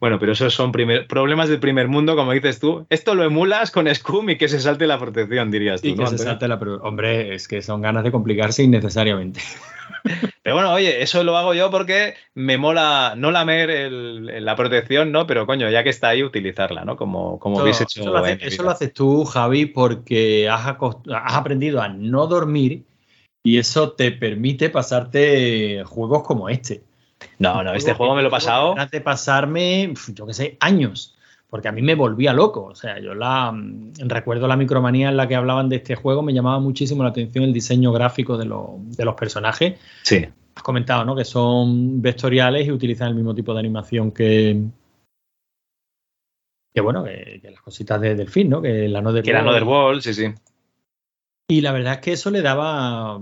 Bueno, 0.00 0.18
pero 0.18 0.32
esos 0.32 0.54
son 0.54 0.72
primer- 0.72 1.06
problemas 1.06 1.50
del 1.50 1.60
primer 1.60 1.86
mundo, 1.86 2.16
como 2.16 2.32
dices 2.32 2.60
tú. 2.60 2.86
Esto 2.88 3.14
lo 3.14 3.24
emulas 3.24 3.70
con 3.70 3.94
Scum 3.94 4.30
y 4.30 4.36
que 4.36 4.48
se 4.48 4.58
salte 4.58 4.86
la 4.86 4.98
protección, 4.98 5.50
dirías 5.50 5.82
tú. 5.82 5.88
Y 5.88 5.94
que 5.94 6.02
¿no, 6.02 6.06
se 6.06 6.16
salte 6.16 6.48
la 6.48 6.54
Hombre, 6.54 7.34
es 7.34 7.46
que 7.46 7.60
son 7.60 7.82
ganas 7.82 8.02
de 8.02 8.10
complicarse 8.10 8.62
innecesariamente. 8.62 9.40
Pero 10.42 10.54
bueno, 10.56 10.72
oye, 10.72 11.02
eso 11.02 11.22
lo 11.24 11.36
hago 11.36 11.54
yo 11.54 11.70
porque 11.70 12.14
me 12.34 12.56
mola 12.58 13.14
no 13.16 13.30
lamer 13.30 13.70
el- 13.70 14.44
la 14.44 14.56
protección, 14.56 15.12
¿no? 15.12 15.26
Pero 15.26 15.46
coño, 15.46 15.68
ya 15.70 15.82
que 15.84 15.90
está 15.90 16.08
ahí, 16.08 16.22
utilizarla, 16.22 16.84
¿no? 16.84 16.96
Como, 16.96 17.38
como 17.38 17.56
Eso- 17.56 17.62
habéis 17.62 17.80
hecho. 17.82 18.00
eso, 18.00 18.10
lo 18.10 18.18
hace- 18.18 18.38
eso 18.40 18.62
lo 18.62 18.70
haces 18.70 18.92
tú, 18.92 19.24
Javi, 19.24 19.66
porque 19.66 20.48
has, 20.48 20.66
has 20.66 21.34
aprendido 21.34 21.80
a 21.82 21.88
no 21.88 22.26
dormir 22.26 22.84
y 23.42 23.58
eso 23.58 23.92
te 23.92 24.12
permite 24.12 24.70
pasarte 24.70 25.84
juegos 25.86 26.22
como 26.24 26.48
este. 26.48 26.82
No, 27.38 27.62
no, 27.62 27.74
este 27.74 27.92
juego 27.92 28.14
me 28.14 28.22
lo 28.22 28.28
he 28.28 28.30
pasado. 28.30 28.74
Ganas 28.74 28.90
de 28.90 29.00
pasarme, 29.02 29.92
yo 30.14 30.26
qué 30.26 30.34
sé, 30.34 30.56
años. 30.60 31.16
Porque 31.50 31.66
a 31.68 31.72
mí 31.72 31.82
me 31.82 31.96
volvía 31.96 32.32
loco. 32.32 32.64
O 32.66 32.74
sea, 32.76 33.00
yo 33.00 33.12
la 33.14 33.50
mm, 33.52 33.92
recuerdo 34.06 34.46
la 34.46 34.56
micromanía 34.56 35.08
en 35.08 35.16
la 35.16 35.26
que 35.26 35.34
hablaban 35.34 35.68
de 35.68 35.76
este 35.76 35.96
juego, 35.96 36.22
me 36.22 36.32
llamaba 36.32 36.60
muchísimo 36.60 37.02
la 37.02 37.08
atención 37.10 37.42
el 37.44 37.52
diseño 37.52 37.92
gráfico 37.92 38.38
de, 38.38 38.44
lo- 38.44 38.76
de 38.80 39.04
los 39.04 39.14
personajes. 39.16 39.78
Sí. 40.02 40.24
Has 40.54 40.62
comentado, 40.62 41.04
¿no? 41.04 41.16
Que 41.16 41.24
son 41.24 42.00
vectoriales 42.00 42.66
y 42.66 42.70
utilizan 42.70 43.08
el 43.08 43.14
mismo 43.16 43.34
tipo 43.34 43.52
de 43.52 43.58
animación 43.60 44.12
que. 44.12 44.62
Que 46.72 46.80
bueno, 46.80 47.02
que, 47.04 47.40
que 47.42 47.50
las 47.50 47.60
cositas 47.60 48.00
de 48.00 48.14
Delfín, 48.14 48.48
¿no? 48.48 48.62
Que 48.62 48.88
la 48.88 49.00
no 49.00 49.12
de 49.12 49.22
Que 49.22 49.30
era 49.30 49.40
Another 49.40 49.64
World, 49.64 50.02
sí, 50.02 50.14
sí. 50.14 50.26
y 51.50 51.60
la 51.62 51.72
verdad 51.72 51.94
es 51.94 51.98
que 52.00 52.12
eso 52.12 52.30
le 52.30 52.42
daba. 52.42 53.18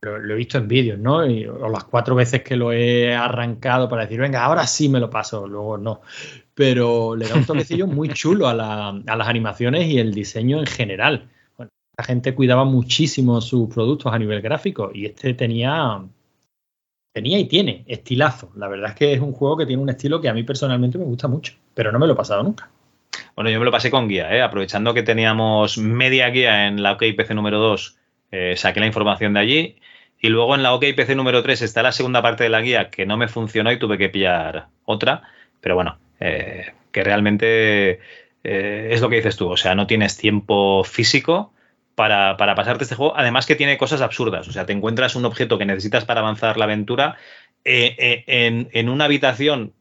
Lo, 0.00 0.16
lo 0.18 0.34
he 0.34 0.36
visto 0.36 0.58
en 0.58 0.68
vídeos, 0.68 0.96
¿no? 0.98 1.26
Y- 1.26 1.44
o 1.46 1.68
las 1.68 1.82
cuatro 1.84 2.14
veces 2.14 2.42
que 2.44 2.54
lo 2.54 2.70
he 2.72 3.12
arrancado 3.16 3.88
para 3.88 4.02
decir, 4.02 4.20
venga, 4.20 4.44
ahora 4.44 4.64
sí 4.66 4.88
me 4.88 5.00
lo 5.00 5.10
paso, 5.10 5.48
luego 5.48 5.76
no. 5.76 6.02
Pero 6.58 7.14
le 7.14 7.28
da 7.28 7.36
un 7.36 7.44
toquecillo 7.46 7.86
muy 7.86 8.08
chulo 8.08 8.48
a, 8.48 8.52
la- 8.54 8.88
a 9.06 9.16
las 9.16 9.28
animaciones 9.28 9.86
y 9.88 10.00
el 10.00 10.12
diseño 10.12 10.58
en 10.58 10.66
general. 10.66 11.28
Bueno, 11.56 11.70
la 11.96 12.02
gente 12.02 12.34
cuidaba 12.34 12.64
muchísimo 12.64 13.40
sus 13.40 13.72
productos 13.72 14.12
a 14.12 14.18
nivel 14.18 14.42
gráfico 14.42 14.90
y 14.92 15.06
este 15.06 15.34
tenía. 15.34 16.02
Tenía 17.14 17.38
y 17.38 17.44
tiene 17.46 17.84
estilazo. 17.86 18.50
La 18.56 18.66
verdad 18.66 18.90
es 18.90 18.96
que 18.96 19.12
es 19.12 19.20
un 19.20 19.32
juego 19.32 19.56
que 19.56 19.66
tiene 19.66 19.80
un 19.82 19.88
estilo 19.88 20.20
que 20.20 20.28
a 20.28 20.34
mí 20.34 20.42
personalmente 20.42 20.98
me 20.98 21.04
gusta 21.04 21.28
mucho, 21.28 21.54
pero 21.74 21.92
no 21.92 21.98
me 22.00 22.08
lo 22.08 22.14
he 22.14 22.16
pasado 22.16 22.42
nunca. 22.42 22.70
Bueno, 23.36 23.50
yo 23.50 23.60
me 23.60 23.64
lo 23.64 23.70
pasé 23.70 23.88
con 23.90 24.08
guía, 24.08 24.34
¿eh? 24.34 24.42
aprovechando 24.42 24.92
que 24.94 25.04
teníamos 25.04 25.78
media 25.78 26.28
guía 26.30 26.66
en 26.66 26.82
la 26.82 26.92
OK 26.92 27.04
PC 27.16 27.34
número 27.34 27.58
2, 27.60 27.96
eh, 28.32 28.54
saqué 28.56 28.80
la 28.80 28.86
información 28.86 29.34
de 29.34 29.40
allí. 29.40 29.76
Y 30.20 30.28
luego 30.28 30.56
en 30.56 30.64
la 30.64 30.74
OK 30.74 30.84
PC 30.96 31.14
número 31.14 31.40
3 31.40 31.62
está 31.62 31.82
la 31.84 31.92
segunda 31.92 32.20
parte 32.20 32.42
de 32.44 32.50
la 32.50 32.60
guía 32.62 32.90
que 32.90 33.06
no 33.06 33.16
me 33.16 33.28
funcionó 33.28 33.70
y 33.70 33.78
tuve 33.78 33.96
que 33.96 34.08
pillar 34.08 34.68
otra. 34.84 35.22
Pero 35.60 35.76
bueno, 35.76 35.98
eh, 36.20 36.72
que 36.92 37.04
realmente 37.04 38.00
eh, 38.44 38.88
es 38.90 39.00
lo 39.00 39.08
que 39.08 39.16
dices 39.16 39.36
tú. 39.36 39.48
O 39.48 39.56
sea, 39.56 39.74
no 39.74 39.86
tienes 39.86 40.16
tiempo 40.16 40.84
físico 40.84 41.52
para, 41.94 42.36
para 42.36 42.54
pasarte 42.54 42.84
este 42.84 42.94
juego. 42.94 43.16
Además 43.16 43.46
que 43.46 43.56
tiene 43.56 43.78
cosas 43.78 44.00
absurdas. 44.00 44.48
O 44.48 44.52
sea, 44.52 44.66
te 44.66 44.72
encuentras 44.72 45.16
un 45.16 45.24
objeto 45.24 45.58
que 45.58 45.66
necesitas 45.66 46.04
para 46.04 46.20
avanzar 46.20 46.56
la 46.56 46.64
aventura 46.64 47.16
eh, 47.64 48.24
en, 48.26 48.68
en 48.72 48.88
una 48.88 49.04
habitación 49.04 49.72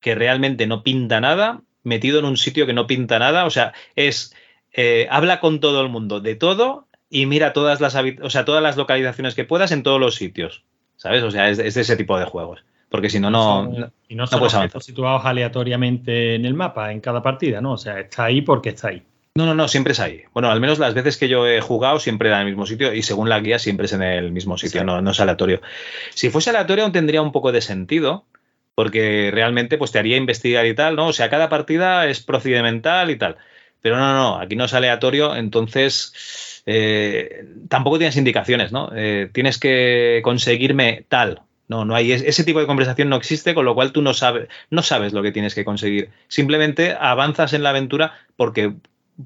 que 0.00 0.14
realmente 0.14 0.66
no 0.66 0.82
pinta 0.82 1.20
nada, 1.20 1.62
metido 1.82 2.18
en 2.20 2.24
un 2.24 2.36
sitio 2.36 2.66
que 2.66 2.72
no 2.72 2.86
pinta 2.86 3.18
nada. 3.18 3.44
O 3.46 3.50
sea, 3.50 3.72
es 3.96 4.34
habla 5.10 5.40
con 5.40 5.58
todo 5.58 5.80
el 5.82 5.88
mundo 5.88 6.20
de 6.20 6.36
todo 6.36 6.86
y 7.10 7.26
mira 7.26 7.52
todas 7.52 7.80
las 7.80 7.96
o 7.96 8.30
sea, 8.30 8.44
todas 8.44 8.62
las 8.62 8.76
localizaciones 8.76 9.34
que 9.34 9.44
puedas 9.44 9.72
en 9.72 9.82
todos 9.82 10.00
los 10.00 10.14
sitios. 10.14 10.64
¿Sabes? 10.96 11.22
O 11.22 11.30
sea, 11.30 11.48
es, 11.48 11.58
es 11.58 11.74
de 11.74 11.80
ese 11.80 11.96
tipo 11.96 12.18
de 12.18 12.26
juegos. 12.26 12.64
Porque 12.88 13.10
si 13.10 13.20
no, 13.20 13.30
no. 13.30 13.64
No- 13.64 13.92
y 14.08 14.14
no 14.14 14.26
son 14.26 14.38
puedes 14.38 14.54
avanzar. 14.54 14.82
situados 14.82 15.22
aleatoriamente 15.24 16.34
en 16.34 16.46
el 16.46 16.54
mapa, 16.54 16.92
en 16.92 17.00
cada 17.00 17.22
partida, 17.22 17.60
¿no? 17.60 17.72
O 17.72 17.76
sea, 17.76 18.00
está 18.00 18.24
ahí 18.24 18.40
porque 18.40 18.70
está 18.70 18.88
ahí. 18.88 19.02
No, 19.34 19.46
no, 19.46 19.54
no, 19.54 19.68
siempre 19.68 19.92
es 19.92 20.00
ahí. 20.00 20.22
Bueno, 20.32 20.50
al 20.50 20.60
menos 20.60 20.78
las 20.78 20.94
veces 20.94 21.16
que 21.16 21.28
yo 21.28 21.46
he 21.46 21.60
jugado 21.60 22.00
siempre 22.00 22.28
era 22.28 22.40
en 22.40 22.48
el 22.48 22.52
mismo 22.54 22.66
sitio 22.66 22.92
y 22.92 23.02
según 23.02 23.28
la 23.28 23.38
guía 23.38 23.58
siempre 23.58 23.86
es 23.86 23.92
en 23.92 24.02
el 24.02 24.32
mismo 24.32 24.56
sitio, 24.58 24.82
no, 24.82 25.00
no 25.00 25.10
es 25.12 25.20
aleatorio. 25.20 25.60
Si 26.14 26.30
fuese 26.30 26.50
aleatorio 26.50 26.84
aún 26.84 26.92
tendría 26.92 27.22
un 27.22 27.30
poco 27.30 27.52
de 27.52 27.60
sentido, 27.60 28.24
porque 28.74 29.30
realmente 29.32 29.76
pues 29.78 29.92
te 29.92 29.98
haría 29.98 30.16
investigar 30.16 30.66
y 30.66 30.74
tal, 30.74 30.96
¿no? 30.96 31.08
O 31.08 31.12
sea, 31.12 31.30
cada 31.30 31.48
partida 31.48 32.06
es 32.06 32.20
procedimental 32.20 33.10
y 33.10 33.16
tal. 33.16 33.36
Pero 33.80 33.96
no, 33.96 34.12
no, 34.12 34.14
no, 34.14 34.40
aquí 34.40 34.56
no 34.56 34.64
es 34.64 34.74
aleatorio, 34.74 35.36
entonces 35.36 36.62
eh, 36.66 37.44
tampoco 37.68 37.98
tienes 37.98 38.16
indicaciones, 38.16 38.72
¿no? 38.72 38.90
Eh, 38.94 39.30
tienes 39.32 39.58
que 39.58 40.20
conseguirme 40.24 41.04
tal. 41.08 41.42
No, 41.68 41.84
no 41.84 41.94
hay 41.94 42.12
es- 42.12 42.22
ese 42.22 42.44
tipo 42.44 42.60
de 42.60 42.66
conversación 42.66 43.08
no 43.08 43.16
existe, 43.16 43.54
con 43.54 43.64
lo 43.64 43.74
cual 43.74 43.92
tú 43.92 44.02
no 44.02 44.14
sabes, 44.14 44.48
no 44.70 44.82
sabes 44.82 45.12
lo 45.12 45.22
que 45.22 45.32
tienes 45.32 45.54
que 45.54 45.64
conseguir. 45.64 46.10
Simplemente 46.28 46.96
avanzas 46.98 47.52
en 47.52 47.62
la 47.62 47.70
aventura 47.70 48.14
porque 48.36 48.74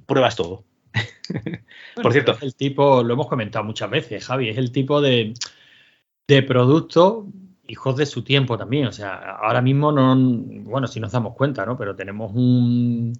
pruebas 0.07 0.37
todo. 0.37 0.64
Por 2.02 2.12
cierto. 2.12 2.33
Es 2.33 2.42
el 2.42 2.55
tipo, 2.55 3.02
lo 3.02 3.14
hemos 3.14 3.28
comentado 3.28 3.64
muchas 3.64 3.88
veces, 3.90 4.26
Javi, 4.26 4.48
es 4.48 4.59
el 4.59 4.72
tipo 4.72 5.01
de, 5.01 5.34
de 6.28 6.43
producto 6.43 7.26
hijos 7.68 7.97
de 7.97 8.07
su 8.07 8.22
tiempo 8.22 8.59
también. 8.59 8.86
O 8.86 8.93
sea, 8.93 9.14
ahora 9.36 9.62
mismo 9.62 9.93
no, 9.93 10.14
bueno, 10.16 10.86
si 10.86 11.01
nos 11.01 11.12
damos 11.12 11.34
cuenta, 11.34 11.64
¿no? 11.64 11.78
Pero 11.78 11.95
tenemos 11.97 12.32
un, 12.34 13.12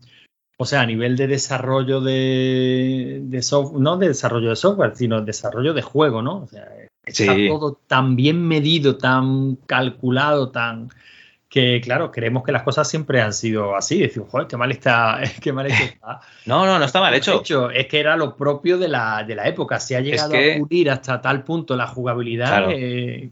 o 0.59 0.65
sea, 0.67 0.83
a 0.83 0.87
nivel 0.87 1.17
de 1.17 1.27
desarrollo 1.29 2.01
de, 2.01 3.21
de 3.23 3.43
software, 3.43 3.81
no 3.81 3.97
de 3.97 4.09
desarrollo 4.09 4.51
de 4.51 4.57
software, 4.57 4.97
sino 4.97 5.23
desarrollo 5.23 5.73
de 5.75 5.83
juego, 5.83 6.23
¿no? 6.23 6.43
O 6.43 6.47
sea, 6.49 6.69
está 7.05 7.35
Sí. 7.35 7.49
todo 7.49 7.79
tan 7.87 8.17
bien 8.17 8.47
medido, 8.47 8.97
tan 8.97 9.57
calculado, 9.67 10.51
tan 10.51 10.89
que 11.49 11.83
claro, 11.83 12.11
creemos 12.11 12.45
que 12.45 12.53
las 12.53 12.63
cosas 12.63 12.89
siempre 12.89 13.21
han 13.21 13.35
sido 13.35 13.77
así. 13.77 13.99
Decimos, 14.01 14.31
joder, 14.31 14.47
qué 14.47 14.57
mal 14.57 14.71
está, 14.71 15.21
qué 15.43 15.53
mal 15.53 15.67
hecho 15.67 15.83
está. 15.85 16.21
No, 16.47 16.65
no, 16.65 16.79
no 16.79 16.85
está 16.87 16.99
mal 17.01 17.13
hecho. 17.13 17.43
Es 17.71 17.87
que 17.89 18.01
era 18.01 18.17
lo 18.17 18.35
propio 18.37 18.79
de 18.79 18.89
la, 18.89 19.23
de 19.23 19.35
la 19.35 19.47
época. 19.47 19.79
Se 19.79 19.95
ha 19.95 20.01
llegado 20.01 20.31
que- 20.31 20.55
a 20.55 20.59
pulir 20.59 20.91
hasta 20.91 21.21
tal 21.21 21.45
punto 21.45 21.77
la 21.77 21.87
jugabilidad 21.87 22.47
Claro. 22.49 22.71
eh, 22.73 23.31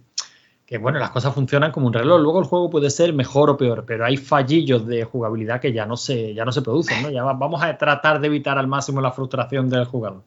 que, 0.67 0.77
bueno, 0.79 0.99
las 1.01 1.11
cosas 1.11 1.35
funcionan 1.35 1.73
como 1.73 1.87
un 1.87 1.93
reloj. 1.95 2.21
Luego 2.21 2.39
el 2.41 2.45
juego 2.45 2.69
puede 2.71 2.91
ser 2.91 3.13
mejor 3.15 3.49
o 3.51 3.57
peor, 3.57 3.85
pero 3.87 4.05
hay 4.05 4.17
fallillos 4.19 4.87
de 4.87 5.03
jugabilidad 5.05 5.59
que 5.61 5.73
ya 5.73 5.85
no 5.87 5.97
se, 5.97 6.35
ya 6.35 6.45
no 6.45 6.53
se 6.53 6.61
producen. 6.63 7.03
¿no? 7.03 7.11
Ya 7.11 7.25
vamos 7.25 7.63
a 7.63 7.77
tratar 7.79 8.21
de 8.21 8.27
evitar 8.29 8.57
al 8.59 8.67
máximo 8.69 9.01
la 9.01 9.11
frustración 9.13 9.69
del 9.71 9.87
jugador. 9.87 10.23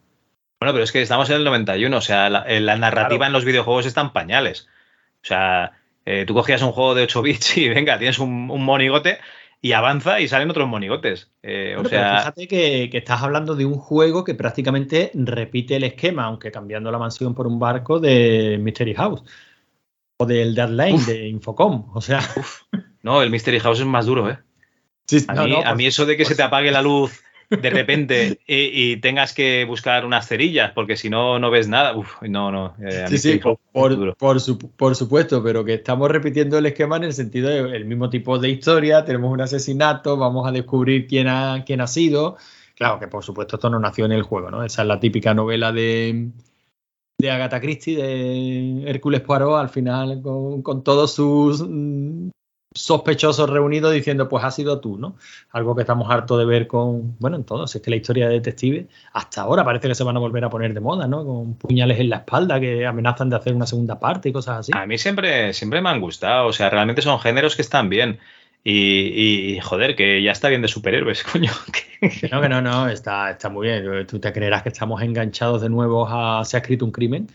Bueno, 0.63 0.71
pero 0.71 0.85
es 0.85 0.93
que 0.93 1.01
estamos 1.01 1.29
en 1.29 1.35
el 1.35 1.43
91, 1.43 1.97
o 1.97 1.99
sea, 1.99 2.29
la, 2.29 2.43
eh, 2.43 2.61
la 2.61 2.77
narrativa 2.77 3.17
Claro. 3.17 3.25
en 3.25 3.33
los 3.33 3.43
videojuegos 3.43 3.85
está 3.85 3.99
en 3.99 4.11
pañales. 4.11 4.69
O 5.21 5.25
sea, 5.25 5.73
eh, 6.05 6.23
tú 6.25 6.33
cogías 6.33 6.61
un 6.61 6.71
juego 6.71 6.95
de 6.95 7.03
8 7.03 7.21
bits 7.21 7.57
y 7.57 7.67
venga, 7.67 7.97
tienes 7.97 8.17
un, 8.17 8.49
un 8.49 8.63
monigote 8.63 9.17
y 9.59 9.73
avanza 9.73 10.21
y 10.21 10.29
salen 10.29 10.49
otros 10.49 10.69
monigotes. 10.69 11.29
Eh, 11.41 11.75
o 11.77 11.83
sea, 11.83 12.19
fíjate 12.19 12.47
que, 12.47 12.87
que 12.89 12.97
estás 12.97 13.21
hablando 13.23 13.55
de 13.55 13.65
un 13.65 13.73
juego 13.73 14.23
que 14.23 14.35
prácticamente 14.35 15.11
repite 15.15 15.75
el 15.75 15.83
esquema, 15.83 16.23
aunque 16.23 16.49
cambiando 16.49 16.89
la 16.93 16.97
mansión 16.97 17.35
por 17.35 17.45
un 17.45 17.59
barco 17.59 17.99
de 17.99 18.57
Mystery 18.57 18.93
House 18.93 19.21
o 20.15 20.25
del 20.25 20.55
Deadline 20.55 21.05
de 21.05 21.27
Infocom. 21.27 21.91
O 21.93 21.99
sea, 21.99 22.21
no, 23.01 23.21
el 23.21 23.29
Mystery 23.29 23.59
House 23.59 23.81
es 23.81 23.85
más 23.85 24.05
duro, 24.05 24.29
¿eh? 24.29 24.37
A, 25.27 25.33
no, 25.33 25.43
mí, 25.43 25.51
no, 25.51 25.61
a 25.61 25.75
mí 25.75 25.85
eso 25.87 26.05
de 26.05 26.15
que 26.15 26.23
se 26.23 26.35
te 26.35 26.43
apague 26.43 26.71
la 26.71 26.81
luz 26.81 27.21
de 27.49 27.69
repente 27.69 28.39
y, 28.47 28.91
y 28.93 28.97
tengas 28.97 29.33
que 29.33 29.65
buscar 29.65 30.05
unas 30.05 30.27
cerillas 30.27 30.71
porque 30.73 30.95
si 30.97 31.09
no, 31.09 31.39
no 31.39 31.49
ves 31.51 31.67
nada. 31.67 31.95
Uf, 31.95 32.21
no, 32.23 32.51
no. 32.51 32.75
eh, 32.81 33.05
Sí, 33.09 33.17
sí, 33.17 33.39
por, 33.71 34.15
por, 34.17 34.39
su- 34.41 34.57
por 34.57 34.95
supuesto, 34.95 35.43
pero 35.43 35.63
que 35.63 35.75
estamos 35.75 36.09
repitiendo 36.09 36.57
el 36.57 36.65
esquema 36.65 36.97
en 36.97 37.03
el 37.05 37.13
sentido 37.13 37.49
del 37.49 37.85
mismo 37.85 38.09
tipo 38.09 38.39
de 38.39 38.49
historia, 38.49 39.05
tenemos 39.05 39.31
un 39.31 39.41
asesinato, 39.41 40.17
vamos 40.17 40.47
a 40.47 40.51
descubrir 40.51 41.07
quién 41.07 41.27
ha, 41.27 41.63
quién 41.65 41.81
ha 41.81 41.87
sido. 41.87 42.37
Claro 42.75 42.99
que 42.99 43.07
por 43.07 43.23
supuesto 43.23 43.57
esto 43.57 43.69
no 43.69 43.79
nació 43.79 44.05
en 44.05 44.13
el 44.13 44.23
juego, 44.23 44.49
¿no? 44.49 44.63
Esa 44.63 44.81
es 44.81 44.87
la 44.87 44.99
típica 44.99 45.33
novela 45.33 45.71
de, 45.71 46.29
de 47.19 47.31
Agatha 47.31 47.61
Christie, 47.61 47.95
de 47.97 48.89
Hércules 48.89 49.21
Poirot, 49.21 49.59
al 49.59 49.69
final 49.69 50.21
con, 50.21 50.61
con 50.63 50.83
todos 50.83 51.13
sus 51.13 51.61
mm, 51.61 52.29
sospechosos 52.73 53.49
reunidos 53.49 53.93
diciendo, 53.93 54.29
pues 54.29 54.43
ha 54.43 54.51
sido 54.51 54.79
tú, 54.79 54.97
¿no? 54.97 55.15
Algo 55.51 55.75
que 55.75 55.81
estamos 55.81 56.09
hartos 56.09 56.39
de 56.39 56.45
ver 56.45 56.67
con, 56.67 57.17
bueno, 57.19 57.37
en 57.37 57.43
todos, 57.43 57.75
es 57.75 57.81
que 57.81 57.89
la 57.89 57.95
historia 57.95 58.27
de 58.27 58.35
detective 58.35 58.87
hasta 59.13 59.41
ahora 59.41 59.63
parece 59.63 59.87
que 59.87 59.95
se 59.95 60.03
van 60.03 60.17
a 60.17 60.19
volver 60.19 60.43
a 60.43 60.49
poner 60.49 60.73
de 60.73 60.79
moda, 60.79 61.07
¿no? 61.07 61.25
Con 61.25 61.55
puñales 61.55 61.99
en 61.99 62.09
la 62.09 62.17
espalda 62.17 62.59
que 62.59 62.85
amenazan 62.85 63.29
de 63.29 63.35
hacer 63.35 63.53
una 63.53 63.65
segunda 63.65 63.99
parte 63.99 64.29
y 64.29 64.33
cosas 64.33 64.59
así. 64.59 64.71
A 64.75 64.85
mí 64.85 64.97
siempre, 64.97 65.53
siempre 65.53 65.81
me 65.81 65.89
han 65.89 66.01
gustado. 66.01 66.47
O 66.47 66.53
sea, 66.53 66.69
realmente 66.69 67.01
son 67.01 67.19
géneros 67.19 67.55
que 67.55 67.61
están 67.61 67.89
bien. 67.89 68.19
Y, 68.65 69.55
y, 69.55 69.59
joder, 69.59 69.95
que 69.95 70.23
ya 70.23 70.31
está 70.31 70.47
bien 70.47 70.61
de 70.61 70.69
superhéroes, 70.69 71.23
coño. 71.31 71.51
Que 71.99 72.29
no, 72.31 72.41
que 72.41 72.49
no, 72.49 72.61
no, 72.61 72.87
está, 72.87 73.31
está 73.31 73.49
muy 73.49 73.67
bien. 73.67 74.07
Tú 74.07 74.19
te 74.19 74.31
creerás 74.31 74.63
que 74.63 74.69
estamos 74.69 75.01
enganchados 75.01 75.61
de 75.61 75.69
nuevo 75.69 76.07
a 76.07 76.43
Se 76.45 76.57
ha 76.57 76.59
escrito 76.61 76.85
un 76.85 76.91
crimen. 76.91 77.27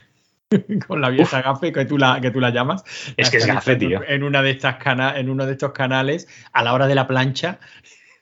Con 0.86 1.00
la 1.00 1.10
vieja 1.10 1.42
gafe 1.42 1.72
que 1.72 1.84
tú 1.84 1.98
la, 1.98 2.20
que 2.20 2.30
tú 2.30 2.40
la 2.40 2.50
llamas. 2.50 2.84
Es 3.16 3.30
que 3.30 3.38
es 3.38 3.46
gafe, 3.46 3.76
tío. 3.76 4.00
En, 4.06 4.22
una 4.22 4.42
de 4.42 4.50
estas 4.50 4.76
cana 4.76 5.18
en 5.18 5.28
uno 5.30 5.46
de 5.46 5.52
estos 5.52 5.72
canales, 5.72 6.28
a 6.52 6.62
la 6.62 6.72
hora 6.72 6.86
de 6.86 6.94
la 6.94 7.06
plancha. 7.06 7.58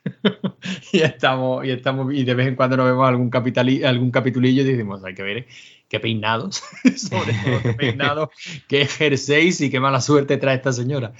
y 0.92 1.00
estamos, 1.00 1.64
y 1.64 1.70
estamos, 1.70 2.12
y 2.14 2.24
de 2.24 2.34
vez 2.34 2.46
en 2.48 2.56
cuando 2.56 2.76
nos 2.76 2.86
vemos 2.86 3.08
algún 3.08 3.30
capitali- 3.30 3.84
algún 3.84 4.10
capitulillo 4.10 4.62
y 4.62 4.64
decimos, 4.64 5.04
hay 5.04 5.14
que 5.14 5.22
ver 5.22 5.46
qué 5.88 6.00
peinados, 6.00 6.62
sobre 6.96 7.32
todo 7.32 7.62
qué 7.62 7.72
peinados, 7.72 8.28
qué 8.68 8.86
jerseys 8.86 9.60
y 9.60 9.70
qué 9.70 9.80
mala 9.80 10.00
suerte 10.00 10.36
trae 10.36 10.56
esta 10.56 10.72
señora. 10.72 11.12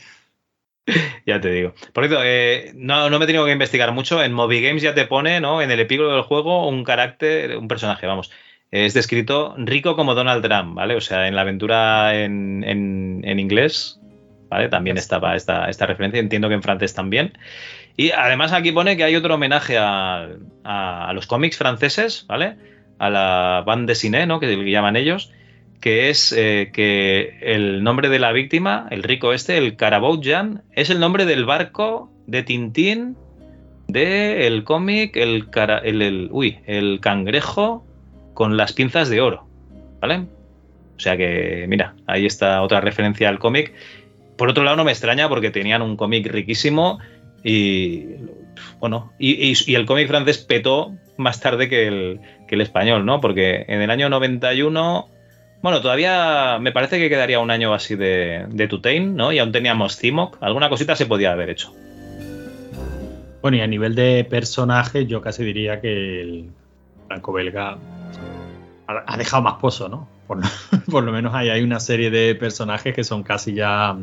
Ya 1.26 1.40
te 1.40 1.50
digo. 1.50 1.74
Por 1.92 2.06
cierto, 2.06 2.22
eh, 2.24 2.70
no, 2.76 3.10
no 3.10 3.18
me 3.18 3.24
he 3.24 3.26
tenido 3.26 3.44
que 3.44 3.50
investigar 3.50 3.90
mucho. 3.90 4.22
En 4.22 4.32
Moby 4.32 4.62
Games 4.62 4.82
ya 4.82 4.94
te 4.94 5.04
pone, 5.04 5.40
¿no? 5.40 5.60
En 5.60 5.72
el 5.72 5.80
epílogo 5.80 6.12
del 6.12 6.22
juego, 6.22 6.68
un 6.68 6.84
carácter, 6.84 7.56
un 7.56 7.66
personaje, 7.66 8.06
vamos. 8.06 8.30
Es 8.70 8.94
descrito 8.94 9.54
rico 9.58 9.96
como 9.96 10.14
Donald 10.14 10.44
Trump, 10.44 10.74
¿vale? 10.74 10.96
O 10.96 11.00
sea, 11.00 11.28
en 11.28 11.34
la 11.36 11.42
aventura 11.42 12.14
en, 12.20 12.64
en- 12.64 13.22
en 13.24 13.38
inglés, 13.38 13.98
¿vale? 14.50 14.68
También 14.68 14.96
estaba 14.98 15.36
esta, 15.36 15.68
esta 15.68 15.86
referencia. 15.86 16.20
Entiendo 16.20 16.48
que 16.48 16.54
en 16.54 16.62
francés 16.62 16.92
también. 16.94 17.32
Y 17.96 18.10
además 18.10 18.52
aquí 18.52 18.72
pone 18.72 18.96
que 18.96 19.04
hay 19.04 19.16
otro 19.16 19.34
homenaje 19.36 19.78
a, 19.78 20.28
a- 20.64 21.08
a 21.08 21.12
los 21.12 21.26
cómics 21.26 21.56
franceses, 21.56 22.26
¿vale? 22.28 22.56
A 22.98 23.08
la 23.10 23.62
bande 23.66 23.92
dessinée, 23.92 24.26
¿no? 24.26 24.40
Que 24.40 24.54
llaman 24.70 24.96
ellos 24.96 25.32
que 25.80 26.08
es 26.08 26.32
eh, 26.32 26.70
que 26.72 27.38
el 27.42 27.84
nombre 27.84 28.08
de 28.08 28.18
la 28.18 28.32
víctima, 28.32 28.88
el 28.90 29.02
rico 29.02 29.32
este, 29.34 29.58
el 29.58 29.76
Caraboutjan, 29.76 30.62
es 30.72 30.88
el 30.90 30.98
nombre 30.98 31.26
del 31.26 31.44
barco 31.44 32.10
de 32.26 32.42
Tintín 32.42 33.14
de 33.86 34.46
el 34.46 34.64
cómic 34.64 35.16
el, 35.16 35.50
cara- 35.50 35.78
el, 35.78 36.00
el- 36.02 36.28
uy, 36.32 36.58
el 36.66 36.98
cangrejo 37.00 37.85
con 38.36 38.58
las 38.58 38.74
pinzas 38.74 39.08
de 39.08 39.22
oro, 39.22 39.46
¿vale? 39.98 40.26
O 40.96 41.00
sea 41.00 41.16
que, 41.16 41.64
mira, 41.68 41.94
ahí 42.06 42.26
está 42.26 42.60
otra 42.60 42.82
referencia 42.82 43.30
al 43.30 43.38
cómic. 43.38 43.72
Por 44.36 44.50
otro 44.50 44.62
lado, 44.62 44.76
no 44.76 44.84
me 44.84 44.92
extraña 44.92 45.26
porque 45.30 45.50
tenían 45.50 45.80
un 45.80 45.96
cómic 45.96 46.26
riquísimo 46.26 46.98
y, 47.42 48.04
bueno, 48.78 49.10
y, 49.18 49.74
el 49.74 49.86
cómic 49.86 50.06
francés 50.06 50.36
petó 50.36 50.92
más 51.16 51.40
tarde 51.40 51.70
que 51.70 51.88
el, 51.88 52.60
español, 52.60 53.06
¿no? 53.06 53.22
Porque 53.22 53.64
en 53.68 53.80
el 53.80 53.90
año 53.90 54.10
91 54.10 55.08
bueno, 55.62 55.80
todavía 55.80 56.58
me 56.60 56.72
parece 56.72 56.98
que 56.98 57.08
quedaría 57.08 57.40
un 57.40 57.50
año 57.50 57.72
así 57.72 57.96
de, 57.96 58.44
de 58.50 59.00
¿no? 59.00 59.32
Y 59.32 59.38
aún 59.38 59.50
teníamos 59.50 59.96
Cimoc. 59.96 60.36
Alguna 60.42 60.68
cosita 60.68 60.94
se 60.94 61.06
podía 61.06 61.32
haber 61.32 61.48
hecho. 61.48 61.72
Bueno, 63.40 63.56
y 63.56 63.60
a 63.62 63.66
nivel 63.66 63.94
de 63.94 64.24
personajes, 64.28 65.08
yo 65.08 65.22
casi 65.22 65.42
diría 65.42 65.80
que 65.80 66.20
el 66.20 66.50
franco-belga 67.08 67.78
ha 68.88 69.16
dejado 69.16 69.42
más 69.42 69.54
pozo, 69.54 69.88
¿no? 69.88 70.08
Por, 70.26 70.38
por 70.90 71.02
lo 71.04 71.12
menos 71.12 71.34
ahí 71.34 71.48
hay 71.50 71.62
una 71.62 71.80
serie 71.80 72.10
de 72.10 72.34
personajes 72.34 72.94
que 72.94 73.04
son 73.04 73.22
casi 73.22 73.54
ya. 73.54 73.96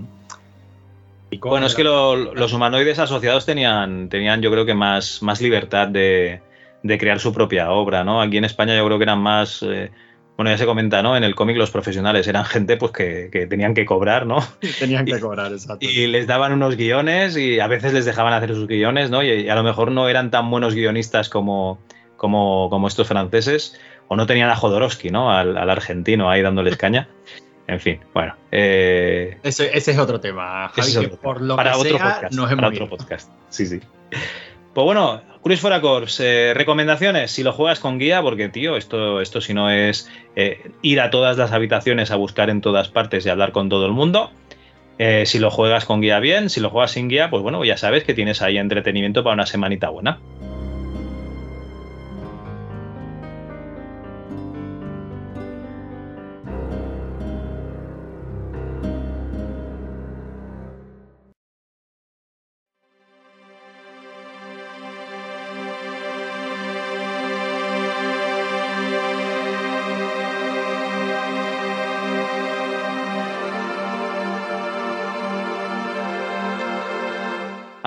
iconos 1.32 1.52
Bueno, 1.52 1.68
es 1.68 1.76
que 1.76 1.84
lo- 1.84 2.34
los 2.34 2.54
humanoides 2.54 3.00
asociados 3.00 3.46
tenían, 3.46 4.10
tenían 4.10 4.42
yo 4.42 4.52
creo 4.52 4.66
que 4.66 4.74
más, 4.74 5.22
más 5.22 5.42
libertad 5.42 5.88
de, 5.88 6.42
de 6.84 6.98
crear 6.98 7.20
su 7.20 7.34
propia 7.34 7.72
obra, 7.72 8.04
¿no? 8.04 8.22
Aquí 8.22 8.38
en 8.38 8.46
España 8.46 8.76
yo 8.76 8.86
creo 8.86 8.98
que 8.98 9.04
eran 9.04 9.20
más... 9.20 9.64
eh, 9.64 9.92
bueno, 10.36 10.50
ya 10.50 10.58
se 10.58 10.66
comenta, 10.66 11.04
¿no? 11.04 11.16
En 11.16 11.24
el 11.24 11.36
cómic 11.36 11.58
los 11.58 11.70
profesionales 11.70 12.28
eran 12.28 12.44
gente 12.44 12.76
pues 12.76 12.92
que, 12.92 13.30
que 13.32 13.46
tenían 13.46 13.76
que 13.76 13.86
cobrar, 13.86 14.26
¿no? 14.26 14.40
Tenían 14.80 15.06
que 15.06 15.20
cobrar, 15.20 15.52
exacto. 15.52 15.86
Y 15.86 16.08
les 16.08 16.26
daban 16.26 16.54
unos 16.54 16.76
guiones 16.76 17.38
y 17.38 17.60
a 17.60 17.68
veces 17.68 17.94
les 17.94 18.06
dejaban 18.06 18.34
hacer 18.34 18.50
sus 18.56 18.68
guiones, 18.68 19.12
¿no? 19.12 19.22
Y, 19.22 19.30
y 19.30 19.50
a 19.50 19.56
lo 19.56 19.62
mejor 19.64 19.92
no 19.92 20.10
eran 20.10 20.32
tan 20.32 20.50
buenos 20.50 20.74
guionistas 20.74 21.30
como, 21.30 21.78
como, 22.18 22.68
como 22.72 22.88
estos 22.88 23.08
franceses, 23.08 23.80
o 24.08 24.16
no 24.16 24.26
tenían 24.26 24.50
a 24.50 24.56
Jodorowsky, 24.56 25.10
¿no? 25.10 25.32
Al, 25.32 25.58
al 25.58 25.70
argentino 25.70 26.30
ahí 26.30 26.42
dándoles 26.42 26.78
caña. 26.78 27.08
En 27.66 27.80
fin, 27.80 28.00
bueno. 28.14 28.36
eh, 28.52 29.38
Ese, 29.44 29.76
ese 29.78 29.92
es 29.92 29.98
otro 29.98 30.20
tema, 30.20 30.70
Javi, 30.76 30.92
que 30.92 30.98
otro 31.00 31.18
por 31.18 31.42
lo 31.42 31.56
para 31.56 31.72
que 31.72 31.78
otro 31.78 31.98
sea, 31.98 32.14
podcast. 32.16 32.34
nos 32.36 32.54
para 32.54 32.68
otro 32.68 32.90
podcast. 32.90 33.32
Sí, 33.50 33.66
sí. 33.66 33.80
Pues 34.74 34.86
bueno, 34.86 35.22
Cruise 35.44 35.62
for 35.62 35.72
a 35.72 35.80
Corps, 35.82 36.20
eh, 36.20 36.54
recomendaciones, 36.56 37.32
si 37.32 37.44
lo 37.44 37.54
juegas 37.54 37.80
con 37.80 38.00
guía, 38.00 38.22
porque 38.22 38.50
tío, 38.50 38.76
esto, 38.76 39.22
esto 39.22 39.40
si 39.40 39.54
no 39.54 39.70
es 39.70 40.10
eh, 40.36 40.72
ir 40.82 41.00
a 41.00 41.10
todas 41.10 41.38
las 41.38 41.52
habitaciones 41.52 42.12
a 42.12 42.16
buscar 42.18 42.50
en 42.50 42.60
todas 42.60 42.90
partes 42.90 43.26
y 43.26 43.30
hablar 43.30 43.52
con 43.52 43.70
todo 43.70 43.86
el 43.86 43.92
mundo. 43.94 44.32
Eh, 45.00 45.26
si 45.26 45.40
lo 45.40 45.50
juegas 45.50 45.86
con 45.86 46.02
guía 46.02 46.20
bien, 46.20 46.50
si 46.50 46.60
lo 46.60 46.70
juegas 46.70 46.92
sin 46.92 47.08
guía, 47.08 47.30
pues 47.30 47.42
bueno, 47.44 47.64
ya 47.64 47.78
sabes 47.78 48.04
que 48.04 48.14
tienes 48.14 48.42
ahí 48.42 48.58
entretenimiento 48.58 49.24
para 49.24 49.36
una 49.36 49.46
semanita 49.46 49.90
buena. 49.90 50.20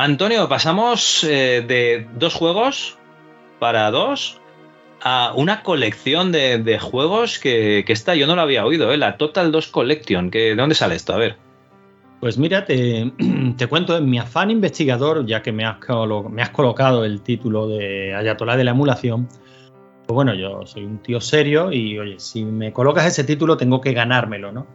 Antonio, 0.07 0.49
pasamos 0.49 1.25
eh, 1.25 1.65
de 1.67 2.07
dos 2.15 2.33
juegos 2.33 2.97
para 3.59 3.91
dos 3.91 4.41
a 5.03 5.33
una 5.35 5.65
colección 5.65 6.31
de, 6.31 6.79
juegos 6.79 7.41
que, 7.41 7.83
que 7.85 7.93
esta 7.93 8.15
yo 8.15 8.29
no 8.29 8.37
la 8.37 8.43
había 8.43 8.65
oído, 8.65 8.93
¿eh? 8.93 8.99
la 8.99 9.17
Total 9.17 9.51
2 9.51 9.67
Collection. 9.67 10.31
Que, 10.31 10.39
¿De 10.51 10.55
dónde 10.55 10.77
sale 10.77 10.95
esto? 10.95 11.13
A 11.13 11.17
ver. 11.17 11.37
Pues 12.21 12.39
mira, 12.39 12.65
te, 12.65 13.11
te 13.57 13.67
cuento, 13.67 13.97
en 13.97 14.09
mi 14.09 14.19
afán 14.21 14.53
investigador, 14.53 15.27
ya 15.27 15.43
que 15.43 15.51
me 15.51 15.65
has, 15.65 15.79
colo- 15.81 16.29
me 16.29 16.41
has 16.41 16.51
colocado 16.51 17.05
el 17.05 17.23
título 17.23 17.67
de 17.67 18.15
Ayatolá 18.15 18.57
de 18.57 18.63
la 18.63 18.71
emulación, 18.71 19.27
pues 20.07 20.15
bueno, 20.15 20.35
yo 20.35 20.65
soy 20.67 20.85
un 20.85 20.99
tío 21.03 21.21
serio 21.21 21.73
y 21.73 21.99
oye, 21.99 22.21
si 22.21 22.45
me 22.45 22.73
colocas 22.73 23.07
ese 23.07 23.25
título 23.25 23.57
tengo 23.57 23.81
que 23.81 23.93
ganármelo, 23.93 24.53
¿no? 24.53 24.69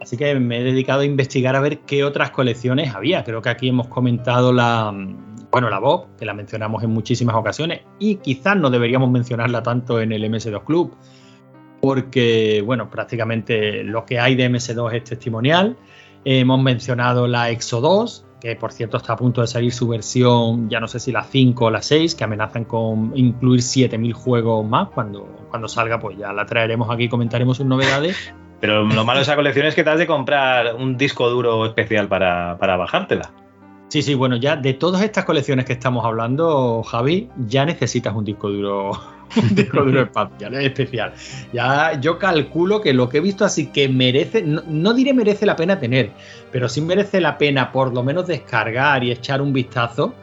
Así 0.00 0.16
que 0.16 0.34
me 0.40 0.60
he 0.60 0.64
dedicado 0.64 1.00
a 1.00 1.04
investigar 1.04 1.56
a 1.56 1.60
ver 1.60 1.80
qué 1.80 2.04
otras 2.04 2.30
colecciones 2.30 2.94
había. 2.94 3.22
Creo 3.22 3.42
que 3.42 3.50
aquí 3.50 3.68
hemos 3.68 3.88
comentado 3.88 4.52
la, 4.52 4.92
bueno, 5.50 5.68
la 5.68 5.78
Bob, 5.78 6.16
que 6.16 6.24
la 6.24 6.34
mencionamos 6.34 6.82
en 6.82 6.90
muchísimas 6.90 7.36
ocasiones, 7.36 7.82
y 7.98 8.16
quizás 8.16 8.56
no 8.56 8.70
deberíamos 8.70 9.10
mencionarla 9.10 9.62
tanto 9.62 10.00
en 10.00 10.12
el 10.12 10.24
MS2 10.24 10.64
Club, 10.64 10.96
porque, 11.80 12.62
bueno, 12.64 12.90
prácticamente 12.90 13.82
lo 13.84 14.04
que 14.04 14.18
hay 14.18 14.34
de 14.36 14.50
MS2 14.50 14.94
es 14.94 15.04
testimonial. 15.04 15.76
Hemos 16.24 16.62
mencionado 16.62 17.26
la 17.26 17.50
Exo 17.50 17.80
2, 17.80 18.26
que 18.40 18.56
por 18.56 18.72
cierto 18.72 18.96
está 18.96 19.14
a 19.14 19.16
punto 19.16 19.40
de 19.40 19.46
salir 19.46 19.72
su 19.72 19.88
versión, 19.88 20.68
ya 20.70 20.80
no 20.80 20.88
sé 20.88 21.00
si 21.00 21.12
la 21.12 21.24
5 21.24 21.64
o 21.64 21.70
la 21.70 21.82
6, 21.82 22.14
que 22.14 22.24
amenazan 22.24 22.64
con 22.64 23.12
incluir 23.14 23.62
7000 23.62 24.12
juegos 24.12 24.66
más. 24.66 24.88
Cuando, 24.90 25.24
cuando 25.50 25.68
salga, 25.68 25.98
pues 25.98 26.16
ya 26.18 26.32
la 26.32 26.46
traeremos 26.46 26.90
aquí 26.90 27.04
y 27.04 27.08
comentaremos 27.08 27.56
sus 27.56 27.66
novedades. 27.66 28.32
Pero 28.60 28.84
lo 28.84 29.04
malo 29.04 29.18
de 29.18 29.22
esa 29.22 29.36
colección 29.36 29.66
es 29.66 29.74
que 29.74 29.84
te 29.84 29.90
has 29.90 29.98
de 29.98 30.06
comprar 30.06 30.74
un 30.74 30.96
disco 30.96 31.28
duro 31.30 31.64
especial 31.64 32.08
para, 32.08 32.58
para 32.58 32.76
bajártela. 32.76 33.32
Sí, 33.88 34.02
sí, 34.02 34.14
bueno, 34.14 34.36
ya 34.36 34.54
de 34.54 34.74
todas 34.74 35.02
estas 35.02 35.24
colecciones 35.24 35.64
que 35.64 35.72
estamos 35.72 36.04
hablando, 36.04 36.82
Javi, 36.84 37.28
ya 37.48 37.64
necesitas 37.64 38.14
un 38.14 38.24
disco 38.24 38.48
duro, 38.48 38.92
un 39.36 39.54
disco 39.54 39.82
duro 39.82 40.02
espacial, 40.02 40.54
es 40.54 40.66
especial. 40.66 41.12
Ya 41.52 41.98
yo 42.00 42.16
calculo 42.16 42.80
que 42.82 42.92
lo 42.92 43.08
que 43.08 43.18
he 43.18 43.20
visto 43.20 43.44
así 43.44 43.66
que 43.66 43.88
merece, 43.88 44.42
no, 44.42 44.94
diré 44.94 45.12
merece 45.12 45.44
la 45.44 45.56
pena 45.56 45.80
tener, 45.80 46.10
pero 46.52 46.68
sí 46.68 46.80
merece 46.82 47.20
la 47.20 47.36
pena 47.36 47.72
por 47.72 47.92
lo 47.92 48.04
menos 48.04 48.28
descargar 48.28 49.02
y 49.02 49.10
echar 49.10 49.42
un 49.42 49.52
vistazo. 49.52 50.14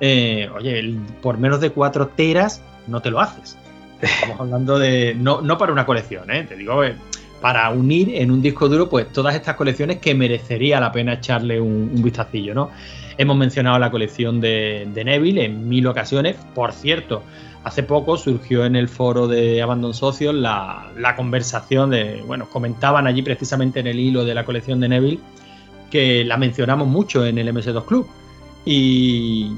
eh, 0.00 0.48
oye, 0.56 0.96
por 1.20 1.36
menos 1.36 1.60
de 1.60 1.70
4 1.72 2.08
teras 2.16 2.62
no 2.86 3.02
te 3.02 3.10
lo 3.10 3.20
haces. 3.20 3.58
Estamos 4.00 4.40
hablando 4.40 4.78
de. 4.78 5.14
No, 5.14 5.42
no 5.42 5.58
para 5.58 5.72
una 5.72 5.84
colección, 5.84 6.30
¿eh? 6.30 6.44
te 6.48 6.56
digo, 6.56 6.82
eh, 6.82 6.96
para 7.40 7.70
unir 7.70 8.14
en 8.14 8.30
un 8.30 8.42
disco 8.42 8.68
duro, 8.68 8.88
pues 8.88 9.12
todas 9.12 9.34
estas 9.34 9.56
colecciones 9.56 9.98
que 9.98 10.14
merecería 10.14 10.80
la 10.80 10.92
pena 10.92 11.14
echarle 11.14 11.60
un, 11.60 11.90
un 11.94 12.02
vistacillo, 12.02 12.54
¿no? 12.54 12.70
Hemos 13.18 13.36
mencionado 13.36 13.78
la 13.78 13.90
colección 13.90 14.40
de, 14.40 14.88
Neville 14.94 15.44
en 15.44 15.68
mil 15.68 15.86
ocasiones. 15.86 16.36
Por 16.54 16.72
cierto, 16.72 17.22
hace 17.64 17.82
poco 17.82 18.16
surgió 18.16 18.64
en 18.64 18.76
el 18.76 18.88
foro 18.88 19.28
de 19.28 19.60
Abandon 19.60 19.92
Socios 19.92 20.34
la, 20.34 20.90
la 20.96 21.16
conversación 21.16 21.90
de. 21.90 22.22
Bueno, 22.26 22.48
comentaban 22.48 23.06
allí 23.06 23.20
precisamente 23.20 23.80
en 23.80 23.88
el 23.88 24.00
hilo 24.00 24.24
de 24.24 24.34
la 24.34 24.44
colección 24.44 24.80
de 24.80 24.88
Neville 24.88 25.20
que 25.90 26.24
la 26.24 26.36
mencionamos 26.36 26.88
mucho 26.88 27.26
en 27.26 27.36
el 27.36 27.52
MS2 27.54 27.84
Club. 27.84 28.06
Y, 28.64 29.52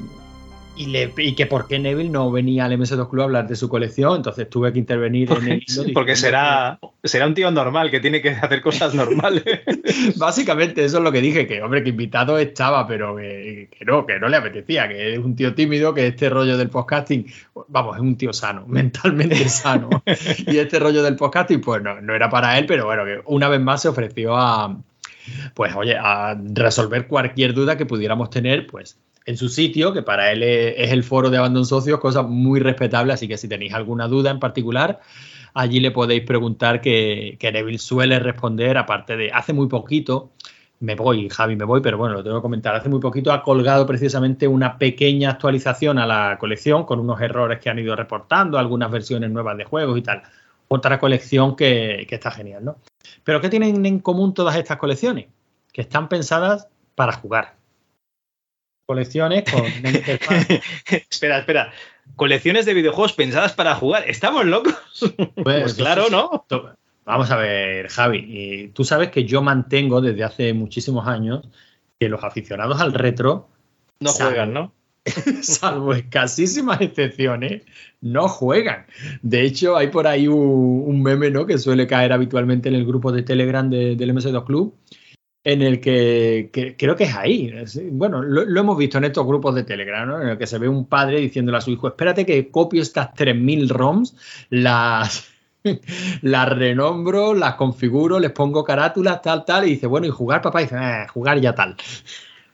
y, 0.75 0.87
le- 0.87 1.13
y 1.17 1.35
que 1.35 1.45
por 1.45 1.67
qué 1.67 1.77
Neville 1.77 2.09
no 2.09 2.31
venía 2.31 2.65
al 2.65 2.71
MS2 2.73 3.09
Club 3.09 3.21
a 3.21 3.23
hablar 3.25 3.47
de 3.47 3.55
su 3.55 3.69
colección, 3.69 4.15
entonces 4.17 4.49
tuve 4.49 4.73
que 4.73 4.79
intervenir 4.79 5.31
en 5.31 5.47
el 5.51 5.63
hilo. 5.67 5.83
Porque 5.93 6.15
será, 6.15 6.79
será 7.03 7.27
un 7.27 7.33
tío 7.35 7.51
normal 7.51 7.91
que 7.91 7.99
tiene 7.99 8.21
que 8.21 8.29
hacer 8.31 8.61
cosas 8.61 8.93
normales. 8.95 9.43
básicamente 10.17 10.83
eso 10.83 10.97
es 10.97 11.03
lo 11.03 11.11
que 11.11 11.21
dije, 11.21 11.45
que 11.47 11.61
hombre, 11.61 11.83
que 11.83 11.89
invitado 11.89 12.37
estaba, 12.37 12.87
pero 12.87 13.15
que, 13.15 13.69
que 13.77 13.85
no, 13.85 14.05
que 14.05 14.19
no 14.19 14.27
le 14.29 14.37
apetecía, 14.37 14.87
que 14.87 15.13
es 15.13 15.19
un 15.19 15.35
tío 15.35 15.53
tímido, 15.53 15.93
que 15.93 16.07
este 16.07 16.29
rollo 16.29 16.57
del 16.57 16.69
podcasting, 16.69 17.25
vamos, 17.67 17.95
es 17.97 18.01
un 18.01 18.15
tío 18.17 18.33
sano, 18.33 18.65
mentalmente 18.67 19.47
sano. 19.49 19.89
y 20.47 20.57
este 20.57 20.79
rollo 20.79 21.03
del 21.03 21.15
podcasting, 21.15 21.61
pues 21.61 21.83
no, 21.83 22.01
no 22.01 22.15
era 22.15 22.29
para 22.29 22.57
él, 22.57 22.65
pero 22.65 22.85
bueno, 22.85 23.05
que 23.05 23.21
una 23.25 23.47
vez 23.47 23.61
más 23.61 23.81
se 23.83 23.89
ofreció 23.89 24.35
a, 24.35 24.75
pues 25.53 25.75
oye, 25.75 25.95
a 25.97 26.35
resolver 26.53 27.07
cualquier 27.07 27.53
duda 27.53 27.77
que 27.77 27.85
pudiéramos 27.85 28.29
tener, 28.29 28.65
pues 28.67 28.97
en 29.25 29.37
su 29.37 29.49
sitio, 29.49 29.93
que 29.93 30.01
para 30.01 30.31
él 30.31 30.43
es, 30.43 30.91
el 30.91 31.03
foro 31.03 31.29
de 31.29 31.37
Abandon 31.37 31.65
Socios, 31.65 31.99
cosa 31.99 32.23
muy 32.23 32.59
respetable, 32.59 33.13
así 33.13 33.27
que 33.27 33.37
si 33.37 33.47
tenéis 33.47 33.73
alguna 33.73 34.07
duda 34.07 34.31
en 34.31 34.39
particular, 34.39 34.99
allí 35.53 35.79
le 35.79 35.91
podéis 35.91 36.23
preguntar 36.23 36.81
que, 36.81 37.37
que 37.39 37.51
Neville 37.51 37.79
suele 37.79 38.19
responder, 38.19 38.77
aparte 38.77 39.15
de 39.15 39.31
hace 39.31 39.53
muy 39.53 39.67
poquito, 39.67 40.31
me 40.83 40.95
voy, 40.95 41.29
Javi, 41.29 41.55
me 41.55 41.63
voy, 41.63 41.79
pero 41.79 41.97
bueno, 41.97 42.15
lo 42.15 42.23
tengo 42.23 42.37
que 42.37 42.41
comentar, 42.41 42.75
hace 42.75 42.89
muy 42.89 42.99
poquito 42.99 43.31
ha 43.31 43.41
colgado 43.41 43.85
precisamente 43.85 44.49
una 44.49 44.77
pequeña 44.77 45.31
actualización 45.31 45.97
a 45.97 46.05
la 46.05 46.37
colección 46.37 46.83
con 46.83 46.99
unos 46.99 47.21
errores 47.21 47.59
que 47.59 47.69
han 47.69 47.79
ido 47.79 47.95
reportando, 47.95 48.57
algunas 48.57 48.91
versiones 48.91 49.31
nuevas 49.31 49.57
de 49.57 49.63
juegos 49.63 49.97
y 49.97 50.01
tal. 50.01 50.23
Otra 50.67 50.99
colección 50.99 51.55
que, 51.55 52.05
que 52.09 52.15
está 52.15 52.31
genial, 52.31 52.65
¿no? 52.65 52.77
Pero 53.23 53.39
¿qué 53.39 53.47
tienen 53.47 53.85
en 53.85 53.99
común 53.99 54.33
todas 54.33 54.57
estas 54.57 54.77
colecciones? 54.77 55.27
Que 55.71 55.81
están 55.81 56.09
pensadas 56.09 56.67
para 56.95 57.13
jugar. 57.13 57.55
Colecciones 58.85 59.43
con 59.49 59.61
una 59.79 59.89
interfaz 59.89 60.47
espera, 61.09 61.39
espera. 61.39 61.73
Colecciones 62.15 62.65
de 62.65 62.73
videojuegos 62.73 63.13
pensadas 63.13 63.53
para 63.53 63.75
jugar. 63.75 64.03
¿Estamos 64.09 64.45
locos? 64.45 64.75
Pues 65.43 65.73
claro, 65.75 66.05
¿no? 66.09 66.45
Vamos 67.05 67.31
a 67.31 67.37
ver, 67.37 67.87
Javi. 67.89 68.25
y 68.27 68.67
tú 68.69 68.83
sabes 68.85 69.09
que 69.09 69.25
yo 69.25 69.41
mantengo 69.41 69.99
desde 70.01 70.23
hace 70.23 70.53
muchísimos 70.53 71.07
años 71.07 71.41
que 71.99 72.07
los 72.09 72.23
aficionados 72.23 72.79
al 72.81 72.93
retro, 72.93 73.49
No 73.99 74.11
juegan, 74.11 74.53
¿no? 74.53 74.73
salvo 75.41 75.93
escasísimas 75.93 76.79
excepciones, 76.79 77.63
no 77.99 78.29
juegan. 78.29 78.85
De 79.21 79.41
hecho, 79.41 79.75
hay 79.75 79.87
por 79.87 80.07
ahí 80.07 80.27
un, 80.29 80.83
un 80.87 81.03
meme 81.03 81.29
¿no? 81.29 81.45
que 81.45 81.57
suele 81.57 81.87
caer 81.87 82.13
habitualmente 82.13 82.69
en 82.69 82.75
el 82.75 82.85
grupo 82.85 83.11
de 83.11 83.21
Telegram 83.23 83.69
de- 83.69 83.97
del 83.97 84.13
MS2 84.13 84.45
Club, 84.45 84.73
en 85.45 85.61
el 85.61 85.81
que, 85.81 86.49
que- 86.53 86.75
creo 86.77 86.95
que 86.95 87.03
es 87.05 87.15
ahí. 87.15 87.53
Bueno, 87.91 88.21
lo, 88.21 88.45
lo 88.45 88.59
hemos 88.61 88.77
visto 88.77 88.97
en 88.97 89.03
estos 89.05 89.25
grupos 89.27 89.53
de 89.55 89.63
Telegram, 89.63 90.07
¿no? 90.07 90.21
en 90.21 90.29
el 90.29 90.37
que 90.37 90.47
se 90.47 90.57
ve 90.57 90.67
un 90.69 90.85
padre 90.85 91.19
diciéndole 91.19 91.57
a 91.57 91.61
su 91.61 91.71
hijo, 91.71 91.87
espérate 91.87 92.25
que 92.25 92.49
copio 92.49 92.81
estas 92.81 93.13
3.000 93.13 93.69
ROMs, 93.69 94.15
las... 94.49 95.29
Las 96.21 96.49
renombro, 96.49 97.33
las 97.33 97.55
configuro, 97.55 98.19
les 98.19 98.31
pongo 98.31 98.65
carátulas, 98.65 99.21
tal, 99.21 99.45
tal, 99.45 99.65
y 99.65 99.69
dice, 99.71 99.87
bueno, 99.87 100.05
¿y 100.05 100.09
jugar, 100.09 100.41
papá? 100.41 100.59
Y 100.61 100.65
dice, 100.65 100.75
"Eh, 100.77 101.07
jugar 101.07 101.39
ya 101.39 101.55
tal. 101.55 101.77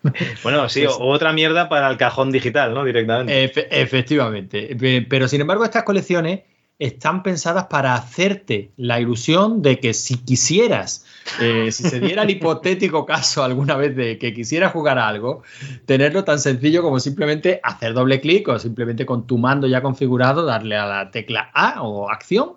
Bueno, 0.43 0.69
sí, 0.69 0.83
Pues- 0.83 0.95
otra 0.99 1.33
mierda 1.33 1.67
para 1.69 1.89
el 1.89 1.97
cajón 1.97 2.31
digital, 2.31 2.71
¿no? 2.73 2.85
Directamente. 2.85 3.51
Efe- 3.51 3.67
efectivamente. 3.71 4.75
Pe- 4.79 5.05
Pero 5.09 5.27
sin 5.27 5.41
embargo, 5.41 5.63
estas 5.65 5.83
colecciones 5.83 6.41
están 6.79 7.23
pensadas 7.23 7.65
para 7.65 7.93
hacerte 7.93 8.71
la 8.77 9.01
ilusión 9.01 9.61
de 9.61 9.79
que 9.81 9.93
si 9.93 10.15
quisieras, 10.17 11.05
eh, 11.41 11.71
si 11.73 11.83
se 11.83 11.99
diera 11.99 12.23
el 12.23 12.29
hipotético 12.31 13.05
caso 13.05 13.43
alguna 13.43 13.75
vez 13.75 13.95
de 13.97 14.17
que 14.17 14.33
quisieras 14.33 14.71
jugar 14.71 14.97
a 14.97 15.07
algo, 15.09 15.43
tenerlo 15.85 16.23
tan 16.23 16.39
sencillo 16.39 16.81
como 16.81 16.99
simplemente 17.01 17.59
hacer 17.63 17.93
doble 17.93 18.21
clic 18.21 18.47
o 18.47 18.57
simplemente 18.57 19.05
con 19.05 19.27
tu 19.27 19.37
mando 19.37 19.67
ya 19.67 19.81
configurado, 19.81 20.45
darle 20.45 20.77
a 20.77 20.85
la 20.85 21.11
tecla 21.11 21.51
A 21.53 21.81
o 21.83 22.09
acción 22.09 22.53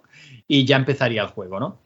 y 0.46 0.64
ya 0.64 0.76
empezaría 0.76 1.22
el 1.22 1.28
juego, 1.28 1.58
¿no? 1.58 1.78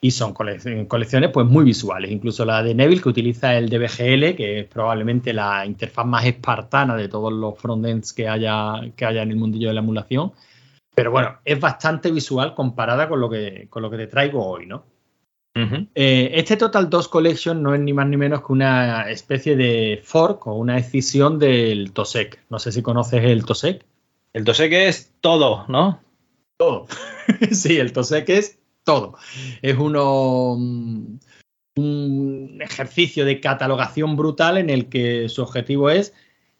Y 0.00 0.10
son 0.10 0.34
colec- 0.34 0.88
colecciones 0.88 1.30
pues 1.30 1.46
muy 1.46 1.64
visuales, 1.64 2.10
incluso 2.10 2.44
la 2.44 2.62
de 2.62 2.74
Neville 2.74 3.00
que 3.00 3.08
utiliza 3.08 3.56
el 3.56 3.68
DBGL, 3.68 4.34
que 4.36 4.60
es 4.60 4.66
probablemente 4.66 5.32
la 5.32 5.64
interfaz 5.64 6.04
más 6.04 6.26
espartana 6.26 6.96
de 6.96 7.08
todos 7.08 7.32
los 7.32 7.56
frontends 7.58 8.12
que 8.12 8.28
haya, 8.28 8.74
que 8.96 9.04
haya 9.06 9.22
en 9.22 9.30
el 9.30 9.36
mundillo 9.36 9.68
de 9.68 9.74
la 9.74 9.80
emulación. 9.80 10.32
Pero 10.96 11.10
bueno, 11.10 11.40
es 11.44 11.60
bastante 11.60 12.10
visual 12.10 12.54
comparada 12.54 13.06
con 13.06 13.20
lo 13.20 13.28
que, 13.28 13.66
con 13.68 13.82
lo 13.82 13.90
que 13.90 13.98
te 13.98 14.06
traigo 14.06 14.46
hoy, 14.46 14.64
¿no? 14.64 14.86
Eh, 15.94 16.32
este 16.34 16.56
Total 16.56 16.88
2 16.88 17.08
Collection 17.08 17.62
no 17.62 17.74
es 17.74 17.80
ni 17.80 17.92
más 17.92 18.06
ni 18.06 18.16
menos 18.16 18.40
que 18.40 18.52
una 18.52 19.10
especie 19.10 19.56
de 19.56 20.00
fork 20.02 20.46
o 20.46 20.54
una 20.54 20.78
escisión 20.78 21.38
del 21.38 21.92
TOSEC. 21.92 22.44
No 22.48 22.58
sé 22.58 22.72
si 22.72 22.82
conoces 22.82 23.24
el 23.24 23.44
TOSEC. 23.44 23.84
El 24.32 24.44
Tosek 24.44 24.72
es 24.72 25.12
todo, 25.20 25.66
¿no? 25.68 26.00
Todo. 26.56 26.86
sí, 27.50 27.76
el 27.76 27.92
TOSEC 27.92 28.28
es 28.30 28.58
todo. 28.82 29.18
Es 29.60 29.76
uno, 29.76 30.56
mm, 30.58 31.18
un 31.76 32.58
ejercicio 32.62 33.26
de 33.26 33.40
catalogación 33.40 34.16
brutal 34.16 34.56
en 34.56 34.70
el 34.70 34.88
que 34.88 35.28
su 35.28 35.42
objetivo 35.42 35.90
es 35.90 36.14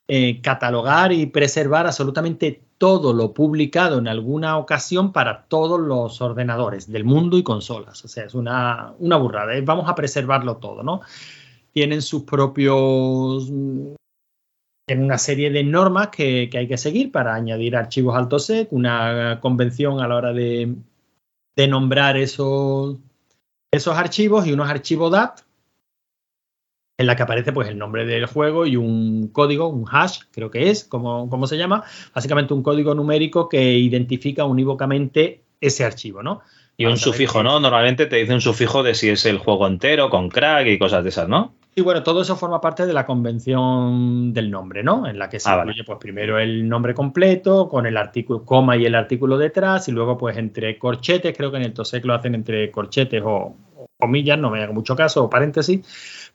eh, 0.09 0.41
catalogar 0.43 1.13
y 1.13 1.25
preservar 1.25 1.87
absolutamente 1.87 2.66
todo 2.79 3.13
lo 3.13 3.33
publicado 3.33 3.99
en 3.99 4.09
alguna 4.09 4.59
ocasión 4.59 5.13
para 5.13 5.47
todos 5.47 5.81
los 5.81 6.21
ordenadores 6.21 6.91
del 6.91 7.05
mundo 7.05 7.39
y 7.39 7.43
consolas. 7.43 8.05
O 8.05 8.09
sea, 8.09 8.25
es 8.25 8.35
una, 8.35 8.93
una 8.99 9.17
burrada. 9.17 9.55
es 9.55 9.65
vamos 9.65 9.89
a 9.89 9.95
preservarlo 9.95 10.57
todo, 10.57 10.83
¿no? 10.83 11.01
Tienen 11.73 12.03
sus 12.03 12.23
propios 12.25 13.51
mm, 13.51 13.95
en 14.89 15.03
una 15.03 15.19
serie 15.19 15.51
de 15.51 15.65
normas 15.65 16.09
que, 16.09 16.49
que 16.51 16.59
hay 16.59 16.69
que 16.69 16.79
seguir 16.79 17.11
para 17.11 17.35
añadir 17.35 17.77
archivos 17.77 18.17
al 18.17 18.29
TOSEC, 18.29 18.73
una 18.73 19.39
convención 19.41 20.01
a 20.01 20.09
la 20.09 20.17
hora 20.17 20.33
de, 20.33 20.75
de 21.57 21.69
nombrar 21.69 22.17
esos, 22.17 22.99
esos 23.73 23.97
archivos 23.97 24.47
y 24.47 24.53
unos 24.53 24.69
archivos 24.69 25.11
DAT 25.11 25.46
en 26.99 27.07
la 27.07 27.15
que 27.17 27.23
aparece 27.23 27.53
pues 27.53 27.69
el 27.69 27.77
nombre 27.79 28.07
del 28.07 28.27
juego 28.27 28.67
y 28.67 28.77
un 28.77 29.29
código, 29.29 29.69
un 29.69 29.85
hash, 29.91 30.21
creo 30.31 30.51
que 30.51 30.71
es, 30.71 30.85
como, 30.85 31.29
como 31.29 31.47
se 31.47 31.59
llama, 31.59 31.85
básicamente 32.15 32.55
un 32.55 32.63
código 32.63 32.95
numérico 32.95 33.49
que 33.49 33.75
identifica 33.79 34.45
unívocamente 34.45 35.43
ese 35.61 35.85
archivo, 35.85 36.23
¿no? 36.23 36.41
Y 36.79 36.85
un 36.87 36.97
sufijo, 36.99 37.39
que- 37.39 37.45
¿no? 37.45 37.61
Normalmente 37.61 38.07
te 38.07 38.17
dice 38.17 38.35
un 38.35 38.41
sufijo 38.41 38.83
de 38.83 38.95
si 38.95 39.09
es 39.09 39.25
el 39.27 39.39
juego 39.39 39.67
entero, 39.67 40.11
con 40.11 40.29
crack 40.29 40.67
y 40.69 40.79
cosas 40.79 41.03
de 41.03 41.11
esas, 41.11 41.29
¿no? 41.29 41.55
Y 41.75 41.83
bueno, 41.83 42.03
todo 42.03 42.23
eso 42.23 42.37
forma 42.37 42.59
parte 42.63 42.87
de 42.87 42.95
la 42.95 43.05
convención 43.05 44.33
del 44.33 44.51
nombre, 44.51 44.83
¿no? 44.83 45.07
En 45.07 45.19
la 45.19 45.29
que 45.29 45.39
se 45.39 45.49
Ah, 45.51 45.57
vale. 45.57 45.73
incluye, 45.73 45.85
pues, 45.85 45.99
primero 45.99 46.39
el 46.39 46.67
nombre 46.67 46.95
completo, 46.95 47.69
con 47.69 47.85
el 47.87 47.97
artículo, 47.99 48.45
coma 48.45 48.77
y 48.79 48.87
el 48.87 48.95
artículo 48.95 49.37
detrás, 49.37 49.87
y 49.89 49.93
luego, 49.93 50.17
pues, 50.17 50.39
entre 50.39 50.79
corchetes, 50.79 51.37
creo 51.37 51.51
que 51.51 51.59
en 51.59 51.65
el 51.65 51.75
TOSEC 51.75 52.05
lo 52.07 52.15
hacen 52.15 52.35
entre 52.35 52.71
corchetes 52.71 53.23
o, 53.23 53.55
o 53.77 53.87
comillas, 53.99 54.39
no 54.39 54.51
me 54.51 54.63
haga 54.63 54.73
mucho 54.73 54.97
caso, 54.97 55.25
o 55.25 55.31
paréntesis, 55.31 55.81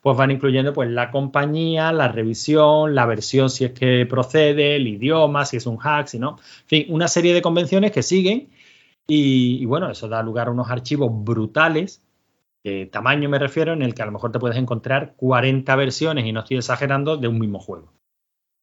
pues 0.02 0.16
van 0.16 0.32
incluyendo, 0.32 0.72
pues, 0.72 0.90
la 0.90 1.10
compañía, 1.10 1.92
la 1.92 2.08
revisión, 2.08 2.94
la 2.94 3.06
versión 3.06 3.48
si 3.48 3.64
es 3.64 3.70
que 3.70 4.04
procede, 4.04 4.76
el 4.76 4.88
idioma, 4.88 5.46
si 5.46 5.56
es 5.56 5.66
un 5.66 5.78
hack, 5.78 6.08
si 6.08 6.18
no. 6.18 6.38
En 6.62 6.66
fin, 6.66 6.86
una 6.90 7.08
serie 7.08 7.32
de 7.32 7.40
convenciones 7.40 7.92
que 7.92 8.02
siguen, 8.02 8.50
y, 9.06 9.62
y 9.62 9.64
bueno, 9.64 9.90
eso 9.90 10.08
da 10.08 10.22
lugar 10.22 10.48
a 10.48 10.50
unos 10.50 10.70
archivos 10.70 11.10
brutales 11.12 12.02
de 12.64 12.86
tamaño 12.86 13.28
me 13.28 13.38
refiero, 13.38 13.72
en 13.72 13.82
el 13.82 13.94
que 13.94 14.02
a 14.02 14.06
lo 14.06 14.12
mejor 14.12 14.30
te 14.32 14.38
puedes 14.38 14.56
encontrar 14.56 15.14
40 15.16 15.74
versiones, 15.76 16.26
y 16.26 16.32
no 16.32 16.40
estoy 16.40 16.58
exagerando, 16.58 17.16
de 17.16 17.28
un 17.28 17.38
mismo 17.38 17.58
juego. 17.58 17.92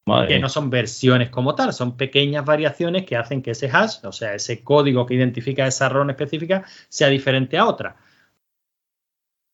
Madre 0.06 0.28
Que 0.28 0.40
no 0.40 0.50
son 0.50 0.70
versiones 0.70 1.30
como 1.30 1.56
tal, 1.56 1.74
son 1.74 1.96
pequeñas 1.96 2.44
variaciones 2.44 3.06
que 3.06 3.16
hacen 3.16 3.42
que 3.42 3.52
ese 3.52 3.70
hash, 3.70 3.98
o 4.04 4.12
sea, 4.12 4.34
ese 4.34 4.64
código 4.64 5.06
que 5.06 5.14
identifica 5.14 5.68
esa 5.68 5.88
ROM 5.88 6.10
específica, 6.10 6.66
sea 6.90 7.10
diferente 7.10 7.58
a 7.58 7.66
otra. 7.66 7.98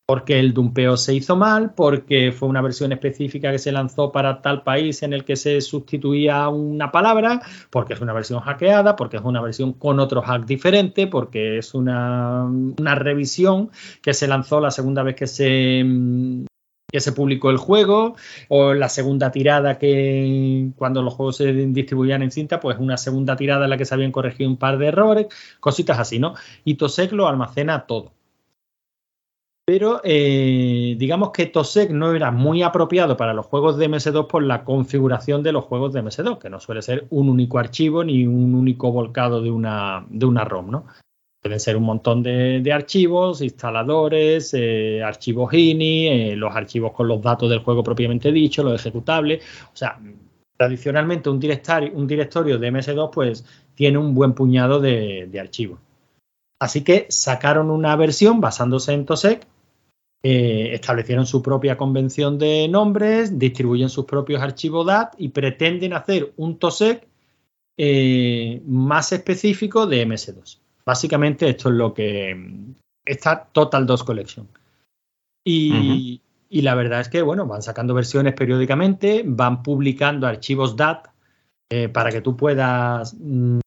Porque 0.07 0.39
el 0.39 0.53
dumpeo 0.53 0.97
se 0.97 1.15
hizo 1.15 1.35
mal, 1.35 1.73
porque 1.73 2.31
fue 2.31 2.47
una 2.47 2.61
versión 2.61 2.91
específica 2.91 3.51
que 3.51 3.57
se 3.57 3.71
lanzó 3.71 4.11
para 4.11 4.41
tal 4.43 4.61
país 4.61 5.01
en 5.01 5.13
el 5.13 5.25
que 5.25 5.35
se 5.35 5.61
sustituía 5.61 6.47
una 6.49 6.91
palabra, 6.91 7.41
porque 7.71 7.93
es 7.93 8.01
una 8.01 8.13
versión 8.13 8.39
hackeada, 8.41 8.95
porque 8.95 9.17
es 9.17 9.23
una 9.23 9.41
versión 9.41 9.73
con 9.73 9.99
otro 9.99 10.21
hack 10.21 10.45
diferente, 10.45 11.07
porque 11.07 11.57
es 11.57 11.73
una, 11.73 12.47
revisión 12.77 13.71
que 14.03 14.13
se 14.13 14.27
lanzó 14.27 14.59
la 14.59 14.69
segunda 14.69 15.01
vez 15.01 15.15
que 15.15 15.25
se, 15.25 15.83
que 16.91 16.99
se 16.99 17.11
publicó 17.11 17.49
el 17.49 17.57
juego, 17.57 18.15
o 18.47 18.75
la 18.75 18.89
segunda 18.89 19.31
tirada 19.31 19.79
que 19.79 20.69
cuando 20.75 21.01
los 21.01 21.15
juegos 21.15 21.37
se 21.37 21.51
distribuían 21.51 22.21
en 22.21 22.29
cinta, 22.29 22.59
pues 22.59 22.77
una 22.77 22.97
segunda 22.97 23.35
tirada 23.35 23.63
en 23.63 23.71
la 23.71 23.77
que 23.77 23.85
se 23.85 23.95
habían 23.95 24.11
corregido 24.11 24.51
un 24.51 24.57
par 24.57 24.77
de 24.77 24.85
errores, 24.85 25.27
cositas 25.59 25.97
así, 25.97 26.19
¿no? 26.19 26.35
Y 26.63 26.75
Tosec 26.75 27.11
lo 27.11 27.27
almacena 27.27 27.87
todo. 27.87 28.13
Pero 29.68 29.99
eh, 30.03 30.95
digamos 30.99 31.32
que 31.32 31.47
Tosec 31.47 31.89
no 31.89 32.13
era 32.13 32.30
muy 32.30 32.61
apropiado 32.61 33.18
para 33.18 33.34
los 33.34 33.47
juegos 33.47 33.78
de 33.78 33.89
MS2 33.89 34.28
por 34.28 34.43
la 34.43 34.63
configuración 34.63 35.41
de 35.41 35.51
los 35.51 35.66
juegos 35.66 35.91
de 35.91 36.03
MS2, 36.03 36.38
que 36.38 36.51
no 36.51 36.59
suele 36.59 36.84
ser 36.84 37.07
un 37.09 37.30
único 37.30 37.57
archivo 37.57 38.03
ni 38.03 38.28
un 38.28 38.53
único 38.53 38.91
volcado 38.91 39.41
de 39.41 39.49
una, 39.49 40.05
de 40.07 40.28
una 40.28 40.45
ROM, 40.45 40.70
¿no? 40.70 40.86
Pueden 41.41 41.59
ser 41.59 41.78
un 41.78 41.84
montón 41.84 42.22
de, 42.22 42.72
archivos, 42.72 43.41
instaladores, 43.41 44.53
eh, 44.53 45.01
archivos 45.03 45.51
INI, 45.51 46.07
eh, 46.07 46.36
los 46.36 46.55
archivos 46.55 46.91
con 46.91 47.07
los 47.07 47.22
datos 47.22 47.49
del 47.49 47.59
juego 47.59 47.84
propiamente 47.84 48.32
dicho, 48.32 48.63
los 48.63 48.80
ejecutables. 48.80 49.43
O 49.74 49.76
sea, 49.76 49.99
tradicionalmente 50.57 51.30
un 51.30 51.39
directorio, 51.39 51.91
un 51.93 52.05
directorio 52.05 52.59
de 52.59 52.72
MS2 52.72 53.09
pues 53.11 53.45
tiene 53.74 53.97
un 53.97 54.13
buen 54.13 54.34
puñado 54.34 54.80
de 54.80 55.39
archivos. 55.39 55.80
Así 56.59 56.84
que 56.84 57.07
sacaron 57.09 57.70
una 57.70 57.95
versión 57.95 58.39
basándose 58.41 58.93
en 58.93 59.05
TOSEC, 59.05 59.45
eh, 60.28 60.73
establecieron 60.73 61.28
su 61.28 61.43
propia 61.43 61.78
convención 61.78 62.39
de 62.39 62.67
nombres, 62.67 63.38
distribuyen 63.38 63.89
sus 63.89 64.05
propios 64.05 64.41
archivos 64.41 64.88
DAT 64.88 65.13
y 65.19 65.30
pretenden 65.30 65.93
hacer 65.93 66.34
un 66.38 66.57
TOSEC 66.57 67.07
eh, 67.78 68.59
más 68.65 69.11
específico 69.11 69.86
de 69.86 70.07
MS2. 70.07 70.57
Básicamente 70.84 71.47
esto 71.47 71.69
es 71.69 71.76
lo 71.76 71.93
que 71.93 72.36
está 73.05 73.49
Total 73.51 73.86
DOS 73.86 74.03
Collection. 74.03 74.47
Y, 75.45 76.23
y 76.49 76.61
la 76.63 76.73
verdad 76.73 77.01
es 77.01 77.09
que, 77.09 77.21
bueno, 77.21 77.45
van 77.45 77.61
sacando 77.61 77.93
versiones 77.93 78.34
periódicamente, 78.34 79.21
van 79.23 79.61
publicando 79.61 80.26
archivos 80.26 80.76
DAT 80.76 81.07
eh, 81.71 81.88
para 81.88 82.09
que 82.09 82.21
tú 82.21 82.36
puedas 82.36 83.13
mm, 83.13 83.59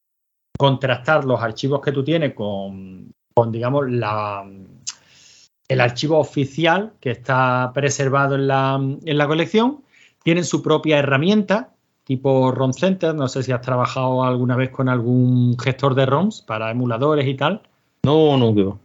contrastar 0.57 1.23
los 1.23 1.41
archivos 1.41 1.79
que 1.79 1.93
tú 1.93 2.03
tienes 2.03 2.33
con, 2.33 3.13
con, 3.33 3.49
digamos, 3.49 3.89
la, 3.89 4.45
el 5.69 5.79
archivo 5.79 6.17
oficial 6.17 6.91
que 6.99 7.11
está 7.11 7.71
preservado 7.73 8.35
en 8.35 8.47
la, 8.47 8.75
en 8.75 9.17
la 9.17 9.27
colección. 9.27 9.83
Tienen 10.23 10.43
su 10.43 10.61
propia 10.61 10.97
herramienta, 10.97 11.69
tipo 12.03 12.51
ROM 12.51 12.73
Center. 12.73 13.15
No 13.15 13.29
sé 13.29 13.43
si 13.43 13.51
has 13.53 13.61
trabajado 13.61 14.23
alguna 14.23 14.57
vez 14.57 14.71
con 14.71 14.89
algún 14.89 15.57
gestor 15.57 15.95
de 15.95 16.05
ROMs 16.05 16.41
para 16.41 16.71
emuladores 16.71 17.27
y 17.27 17.35
tal. 17.35 17.61
No, 18.03 18.35
no, 18.37 18.53
va. 18.53 18.77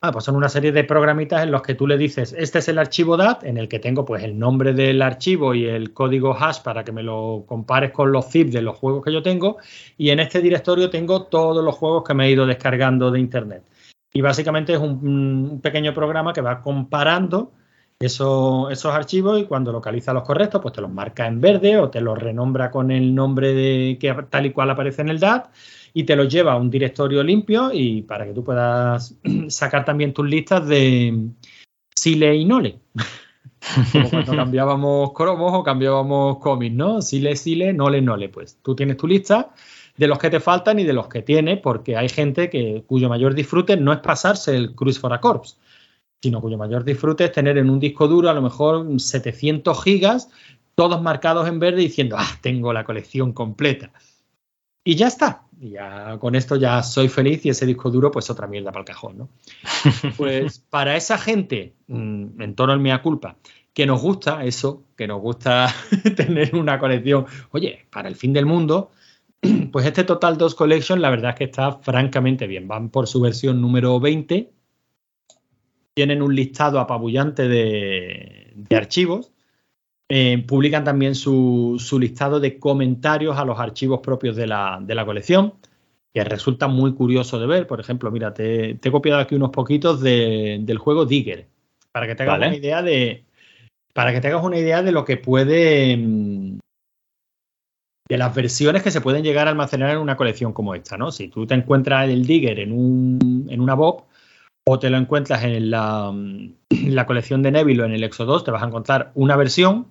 Ah, 0.00 0.12
pues 0.12 0.24
son 0.24 0.36
una 0.36 0.48
serie 0.48 0.70
de 0.70 0.84
programitas 0.84 1.42
en 1.42 1.50
los 1.50 1.62
que 1.62 1.74
tú 1.74 1.88
le 1.88 1.98
dices, 1.98 2.32
este 2.38 2.60
es 2.60 2.68
el 2.68 2.78
archivo 2.78 3.16
DAT, 3.16 3.42
en 3.42 3.58
el 3.58 3.68
que 3.68 3.80
tengo 3.80 4.04
pues 4.04 4.22
el 4.22 4.38
nombre 4.38 4.72
del 4.72 5.02
archivo 5.02 5.56
y 5.56 5.66
el 5.66 5.92
código 5.92 6.36
hash 6.38 6.62
para 6.62 6.84
que 6.84 6.92
me 6.92 7.02
lo 7.02 7.42
compares 7.48 7.90
con 7.90 8.12
los 8.12 8.30
zip 8.30 8.50
de 8.50 8.62
los 8.62 8.78
juegos 8.78 9.04
que 9.04 9.12
yo 9.12 9.24
tengo, 9.24 9.56
y 9.96 10.10
en 10.10 10.20
este 10.20 10.40
directorio 10.40 10.88
tengo 10.88 11.24
todos 11.24 11.64
los 11.64 11.74
juegos 11.74 12.04
que 12.04 12.14
me 12.14 12.26
he 12.26 12.30
ido 12.30 12.46
descargando 12.46 13.10
de 13.10 13.18
internet. 13.18 13.64
Y 14.12 14.20
básicamente 14.20 14.72
es 14.72 14.78
un, 14.78 15.60
pequeño 15.62 15.94
programa 15.94 16.32
que 16.32 16.40
va 16.40 16.62
comparando 16.62 17.52
esos, 18.00 18.70
esos 18.70 18.94
archivos 18.94 19.40
y 19.40 19.44
cuando 19.44 19.72
localiza 19.72 20.12
los 20.12 20.22
correctos, 20.22 20.62
pues 20.62 20.74
te 20.74 20.80
los 20.80 20.90
marca 20.90 21.26
en 21.26 21.40
verde 21.40 21.76
o 21.78 21.90
te 21.90 22.00
los 22.00 22.18
renombra 22.18 22.70
con 22.70 22.90
el 22.90 23.14
nombre 23.14 23.52
de 23.52 23.98
que 24.00 24.14
tal 24.30 24.46
y 24.46 24.52
cual 24.52 24.70
aparece 24.70 25.02
en 25.02 25.08
el 25.08 25.20
DAT 25.20 25.50
y 25.92 26.04
te 26.04 26.16
los 26.16 26.32
lleva 26.32 26.52
a 26.52 26.56
un 26.56 26.70
directorio 26.70 27.22
limpio 27.22 27.70
y 27.72 28.02
para 28.02 28.24
que 28.24 28.32
tú 28.32 28.44
puedas 28.44 29.14
sacar 29.48 29.84
también 29.84 30.12
tus 30.12 30.28
listas 30.28 30.66
de 30.66 31.30
Sile 31.94 32.36
y 32.36 32.44
Nole. 32.44 32.78
Como 33.92 34.08
cuando 34.08 34.36
cambiábamos 34.36 35.12
cromos 35.12 35.52
o 35.52 35.64
cambiábamos 35.64 36.38
cómics, 36.38 36.74
¿no? 36.74 37.02
Sile, 37.02 37.34
Sile, 37.34 37.72
Nole, 37.72 38.00
Nole. 38.00 38.28
Pues 38.28 38.58
tú 38.62 38.76
tienes 38.76 38.96
tu 38.96 39.08
lista 39.08 39.52
de 39.98 40.06
los 40.06 40.18
que 40.18 40.30
te 40.30 40.40
faltan 40.40 40.78
y 40.78 40.84
de 40.84 40.92
los 40.92 41.08
que 41.08 41.22
tienes, 41.22 41.58
porque 41.58 41.96
hay 41.96 42.08
gente 42.08 42.48
que 42.48 42.84
cuyo 42.86 43.08
mayor 43.08 43.34
disfrute 43.34 43.76
no 43.76 43.92
es 43.92 43.98
pasarse 43.98 44.56
el 44.56 44.74
Cruise 44.74 44.98
for 44.98 45.12
a 45.12 45.20
Corpse, 45.20 45.56
sino 46.22 46.40
cuyo 46.40 46.56
mayor 46.56 46.84
disfrute 46.84 47.24
es 47.24 47.32
tener 47.32 47.58
en 47.58 47.68
un 47.68 47.80
disco 47.80 48.06
duro 48.06 48.30
a 48.30 48.32
lo 48.32 48.40
mejor 48.40 48.86
700 48.98 49.82
gigas, 49.82 50.30
todos 50.76 51.02
marcados 51.02 51.48
en 51.48 51.58
verde 51.58 51.80
diciendo, 51.80 52.16
ah, 52.16 52.38
tengo 52.40 52.72
la 52.72 52.84
colección 52.84 53.32
completa. 53.32 53.90
Y 54.84 54.94
ya 54.94 55.08
está. 55.08 55.42
Y 55.60 55.70
ya 55.70 56.16
con 56.20 56.36
esto 56.36 56.54
ya 56.54 56.84
soy 56.84 57.08
feliz 57.08 57.44
y 57.44 57.48
ese 57.48 57.66
disco 57.66 57.90
duro, 57.90 58.12
pues 58.12 58.30
otra 58.30 58.46
mierda 58.46 58.70
para 58.70 58.82
el 58.82 58.86
cajón, 58.86 59.18
¿no? 59.18 59.28
Pues 60.16 60.60
para 60.60 60.96
esa 60.96 61.18
gente, 61.18 61.74
mm, 61.88 62.40
en 62.40 62.54
tono 62.54 62.72
al 62.72 62.78
mea 62.78 63.02
culpa, 63.02 63.36
que 63.74 63.84
nos 63.84 64.00
gusta 64.00 64.44
eso, 64.44 64.84
que 64.96 65.08
nos 65.08 65.20
gusta 65.20 65.74
tener 66.16 66.54
una 66.54 66.78
colección, 66.78 67.26
oye, 67.50 67.86
para 67.90 68.08
el 68.08 68.14
fin 68.14 68.32
del 68.32 68.46
mundo, 68.46 68.92
pues 69.72 69.86
este 69.86 70.04
Total 70.04 70.36
2 70.36 70.54
Collection 70.54 71.00
la 71.00 71.10
verdad 71.10 71.30
es 71.30 71.36
que 71.36 71.44
está 71.44 71.72
francamente 71.72 72.46
bien. 72.46 72.68
Van 72.68 72.90
por 72.90 73.06
su 73.06 73.20
versión 73.20 73.60
número 73.60 74.00
20. 74.00 74.50
Tienen 75.94 76.22
un 76.22 76.34
listado 76.34 76.80
apabullante 76.80 77.48
de, 77.48 78.52
de 78.54 78.76
archivos. 78.76 79.32
Eh, 80.10 80.42
publican 80.46 80.84
también 80.84 81.14
su, 81.14 81.76
su, 81.78 81.98
listado 81.98 82.40
de 82.40 82.58
comentarios 82.58 83.36
a 83.36 83.44
los 83.44 83.60
archivos 83.60 84.00
propios 84.00 84.36
de 84.36 84.46
la, 84.46 84.78
de 84.80 84.94
la, 84.94 85.04
colección, 85.04 85.52
que 86.14 86.24
resulta 86.24 86.66
muy 86.66 86.94
curioso 86.94 87.38
de 87.38 87.46
ver. 87.46 87.66
Por 87.66 87.78
ejemplo, 87.78 88.10
mira, 88.10 88.32
te, 88.32 88.76
te 88.76 88.88
he 88.88 88.92
copiado 88.92 89.20
aquí 89.20 89.34
unos 89.34 89.50
poquitos 89.50 90.00
de, 90.00 90.60
del 90.62 90.78
juego 90.78 91.04
Digger, 91.04 91.46
para 91.92 92.06
que 92.06 92.14
te 92.14 92.22
hagas 92.22 92.38
vale. 92.38 92.46
una 92.46 92.56
idea 92.56 92.82
de. 92.82 93.24
Para 93.92 94.12
que 94.12 94.20
te 94.22 94.28
hagas 94.28 94.42
una 94.42 94.58
idea 94.58 94.82
de 94.82 94.92
lo 94.92 95.04
que 95.04 95.18
puede. 95.18 95.98
De 98.08 98.18
las 98.18 98.34
versiones 98.34 98.82
que 98.82 98.90
se 98.90 99.00
pueden 99.00 99.22
llegar 99.22 99.46
a 99.46 99.50
almacenar 99.50 99.90
en 99.90 99.98
una 99.98 100.16
colección 100.16 100.52
como 100.52 100.74
esta, 100.74 100.96
¿no? 100.96 101.12
Si 101.12 101.28
tú 101.28 101.46
te 101.46 101.54
encuentras 101.54 102.08
el 102.08 102.26
Digger 102.26 102.58
en, 102.60 102.72
un, 102.72 103.46
en 103.50 103.60
una 103.60 103.74
Bob 103.74 104.04
o 104.64 104.78
te 104.78 104.90
lo 104.90 104.96
encuentras 104.96 105.44
en 105.44 105.70
la, 105.70 106.10
en 106.10 106.94
la 106.94 107.06
colección 107.06 107.42
de 107.42 107.52
Neville 107.52 107.82
o 107.82 107.86
en 107.86 107.92
el 107.92 108.04
Exo 108.04 108.24
2, 108.24 108.44
te 108.44 108.50
vas 108.50 108.62
a 108.62 108.66
encontrar 108.66 109.12
una 109.14 109.36
versión 109.36 109.88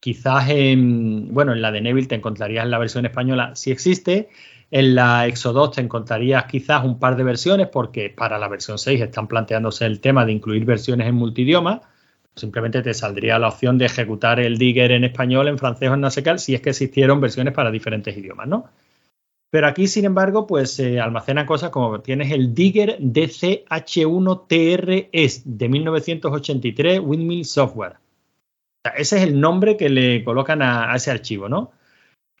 Quizás 0.00 0.50
en, 0.50 1.32
bueno, 1.32 1.52
en 1.52 1.62
la 1.62 1.72
de 1.72 1.80
Neville 1.80 2.06
te 2.06 2.14
encontrarías 2.14 2.64
en 2.64 2.70
la 2.70 2.78
versión 2.78 3.06
española 3.06 3.56
si 3.56 3.70
existe. 3.70 4.28
En 4.70 4.94
la 4.94 5.26
Exo 5.26 5.52
2 5.52 5.72
te 5.72 5.80
encontrarías 5.80 6.44
quizás 6.44 6.84
un 6.84 6.98
par 6.98 7.16
de 7.16 7.24
versiones 7.24 7.68
porque 7.68 8.10
para 8.10 8.38
la 8.38 8.48
versión 8.48 8.78
6 8.78 9.00
están 9.00 9.26
planteándose 9.26 9.86
el 9.86 10.00
tema 10.00 10.24
de 10.24 10.32
incluir 10.32 10.64
versiones 10.64 11.08
en 11.08 11.14
multidioma. 11.14 11.82
Simplemente 12.38 12.82
te 12.82 12.92
saldría 12.92 13.38
la 13.38 13.48
opción 13.48 13.78
de 13.78 13.86
ejecutar 13.86 14.40
el 14.40 14.58
Digger 14.58 14.92
en 14.92 15.04
español, 15.04 15.48
en 15.48 15.56
francés 15.58 15.88
o 15.88 15.94
en 15.94 16.02
nasecal 16.02 16.38
si 16.38 16.54
es 16.54 16.60
que 16.60 16.68
existieron 16.70 17.20
versiones 17.20 17.54
para 17.54 17.70
diferentes 17.70 18.14
idiomas, 18.16 18.46
¿no? 18.46 18.66
Pero 19.50 19.68
aquí, 19.68 19.86
sin 19.86 20.04
embargo, 20.04 20.46
pues 20.46 20.72
se 20.72 20.94
eh, 20.94 21.00
almacenan 21.00 21.46
cosas 21.46 21.70
como 21.70 22.00
tienes 22.00 22.32
el 22.32 22.54
Digger 22.54 22.98
DCH1TRS 22.98 25.44
de 25.44 25.68
1983 25.68 27.00
Windmill 27.00 27.46
Software. 27.46 27.94
Ese 28.96 29.16
es 29.16 29.22
el 29.22 29.40
nombre 29.40 29.78
que 29.78 29.88
le 29.88 30.22
colocan 30.22 30.60
a, 30.60 30.92
a, 30.92 30.96
ese 30.96 31.10
archivo, 31.10 31.48
¿no? 31.48 31.72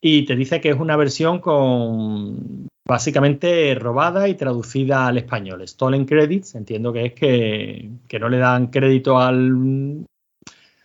Y 0.00 0.26
te 0.26 0.36
dice 0.36 0.60
que 0.60 0.68
es 0.68 0.78
una 0.78 0.96
versión 0.96 1.40
con 1.40 2.68
básicamente 2.86 3.74
robada 3.74 4.28
y 4.28 4.34
traducida 4.34 5.06
al 5.06 5.18
español. 5.18 5.66
Stolen 5.66 6.04
credits, 6.06 6.54
entiendo 6.54 6.92
que 6.92 7.06
es 7.06 7.12
que, 7.14 7.90
que 8.08 8.18
no 8.18 8.28
le 8.28 8.38
dan 8.38 8.68
crédito 8.68 9.18
al, 9.18 10.06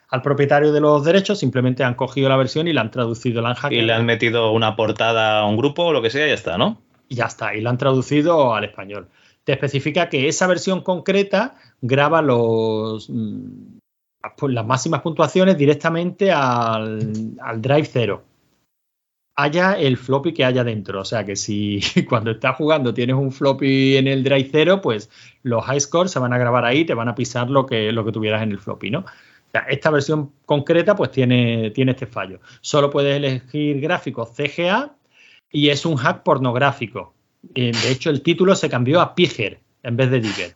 al, 0.09 0.21
propietario 0.21 0.71
de 0.71 0.81
los 0.81 1.05
derechos, 1.05 1.39
simplemente 1.39 1.83
han 1.83 1.93
cogido 1.93 2.27
la 2.27 2.37
versión 2.37 2.67
y 2.67 2.73
la 2.73 2.81
han 2.81 2.91
traducido, 2.91 3.41
la 3.41 3.49
han 3.49 3.55
hackeado. 3.55 3.83
Y 3.83 3.85
le 3.85 3.93
han 3.93 4.05
metido 4.05 4.51
una 4.51 4.75
portada 4.75 5.39
a 5.39 5.45
un 5.45 5.57
grupo 5.57 5.85
o 5.85 5.93
lo 5.93 6.01
que 6.01 6.09
sea 6.09 6.25
y 6.25 6.29
ya 6.29 6.35
está, 6.35 6.57
¿no? 6.57 6.81
Y 7.07 7.15
ya 7.15 7.25
está, 7.25 7.53
y 7.55 7.61
la 7.61 7.69
han 7.69 7.77
traducido 7.77 8.55
al 8.55 8.63
español. 8.63 9.07
Te 9.43 9.53
especifica 9.53 10.09
que 10.09 10.27
esa 10.27 10.47
versión 10.47 10.81
concreta 10.81 11.55
graba 11.81 12.21
los 12.21 13.09
las 14.41 14.65
máximas 14.65 15.01
puntuaciones 15.01 15.57
directamente 15.57 16.31
al, 16.31 17.35
al 17.41 17.61
drive 17.61 17.89
0. 17.91 18.23
Haya 19.41 19.73
el 19.73 19.97
floppy 19.97 20.33
que 20.33 20.45
haya 20.45 20.63
dentro. 20.63 21.01
O 21.01 21.05
sea 21.05 21.25
que 21.25 21.35
si 21.35 21.81
cuando 22.09 22.31
estás 22.31 22.55
jugando 22.55 22.93
tienes 22.93 23.15
un 23.15 23.31
floppy 23.31 23.97
en 23.97 24.07
el 24.07 24.23
drive 24.23 24.49
0, 24.51 24.81
pues 24.81 25.09
los 25.43 25.63
high 25.65 25.79
scores 25.79 26.11
se 26.11 26.19
van 26.19 26.33
a 26.33 26.37
grabar 26.37 26.65
ahí, 26.65 26.85
te 26.85 26.93
van 26.93 27.09
a 27.09 27.15
pisar 27.15 27.49
lo 27.49 27.65
que, 27.65 27.91
lo 27.91 28.05
que 28.05 28.11
tuvieras 28.11 28.43
en 28.43 28.51
el 28.51 28.59
floppy, 28.59 28.91
¿no? 28.91 28.99
O 28.99 29.51
sea, 29.51 29.61
esta 29.61 29.89
versión 29.89 30.31
concreta 30.45 30.95
pues 30.95 31.11
tiene, 31.11 31.71
tiene 31.71 31.91
este 31.91 32.05
fallo. 32.05 32.39
Solo 32.61 32.89
puedes 32.89 33.17
elegir 33.17 33.81
gráficos 33.81 34.29
CGA 34.35 34.95
y 35.51 35.69
es 35.69 35.85
un 35.85 35.97
hack 35.97 36.23
pornográfico. 36.23 37.13
Eh, 37.55 37.71
De 37.71 37.91
hecho, 37.91 38.09
el 38.09 38.21
título 38.21 38.55
se 38.55 38.69
cambió 38.69 39.01
a 39.01 39.13
Piger 39.13 39.59
en 39.83 39.97
vez 39.97 40.09
de 40.11 40.21
Digger. 40.21 40.55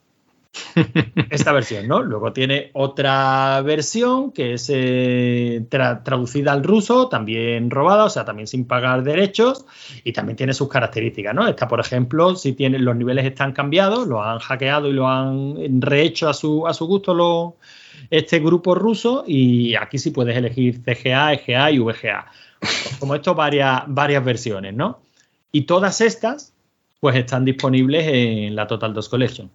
Esta 1.29 1.51
versión, 1.51 1.87
¿no? 1.87 2.01
Luego 2.01 2.31
tiene 2.33 2.69
otra 2.73 3.61
versión 3.61 4.31
que 4.31 4.53
es 4.53 4.69
eh, 4.73 5.65
tra- 5.69 6.03
traducida 6.03 6.51
al 6.53 6.63
ruso, 6.63 7.07
también 7.09 7.69
robada, 7.69 8.05
o 8.05 8.09
sea, 8.09 8.25
también 8.25 8.47
sin 8.47 8.65
pagar 8.65 9.03
derechos 9.03 9.65
y 10.03 10.13
también 10.13 10.35
tiene 10.37 10.53
sus 10.53 10.69
características, 10.69 11.33
¿no? 11.35 11.47
Esta, 11.47 11.67
por 11.67 11.79
ejemplo, 11.79 12.35
si 12.35 12.53
tiene, 12.53 12.79
los 12.79 12.95
niveles 12.95 13.25
están 13.25 13.51
cambiados, 13.53 14.07
lo 14.07 14.23
han 14.23 14.39
hackeado 14.39 14.87
y 14.89 14.93
lo 14.93 15.07
han 15.07 15.81
rehecho 15.81 16.29
a 16.29 16.33
su, 16.33 16.67
a 16.67 16.73
su 16.73 16.85
gusto 16.87 17.55
este 18.09 18.39
grupo 18.39 18.75
ruso 18.75 19.23
y 19.25 19.75
aquí 19.75 19.97
sí 19.97 20.11
puedes 20.11 20.35
elegir 20.35 20.81
CGA, 20.83 21.33
EGA 21.33 21.71
y 21.71 21.79
VGA. 21.79 22.25
Como 22.99 23.15
esto, 23.15 23.35
varias, 23.35 23.83
varias 23.87 24.23
versiones, 24.23 24.73
¿no? 24.73 24.99
Y 25.51 25.61
todas 25.61 26.01
estas, 26.01 26.53
pues 26.99 27.15
están 27.15 27.45
disponibles 27.45 28.05
en 28.07 28.55
la 28.55 28.67
Total 28.67 28.93
2 28.93 29.09
Collection. 29.09 29.49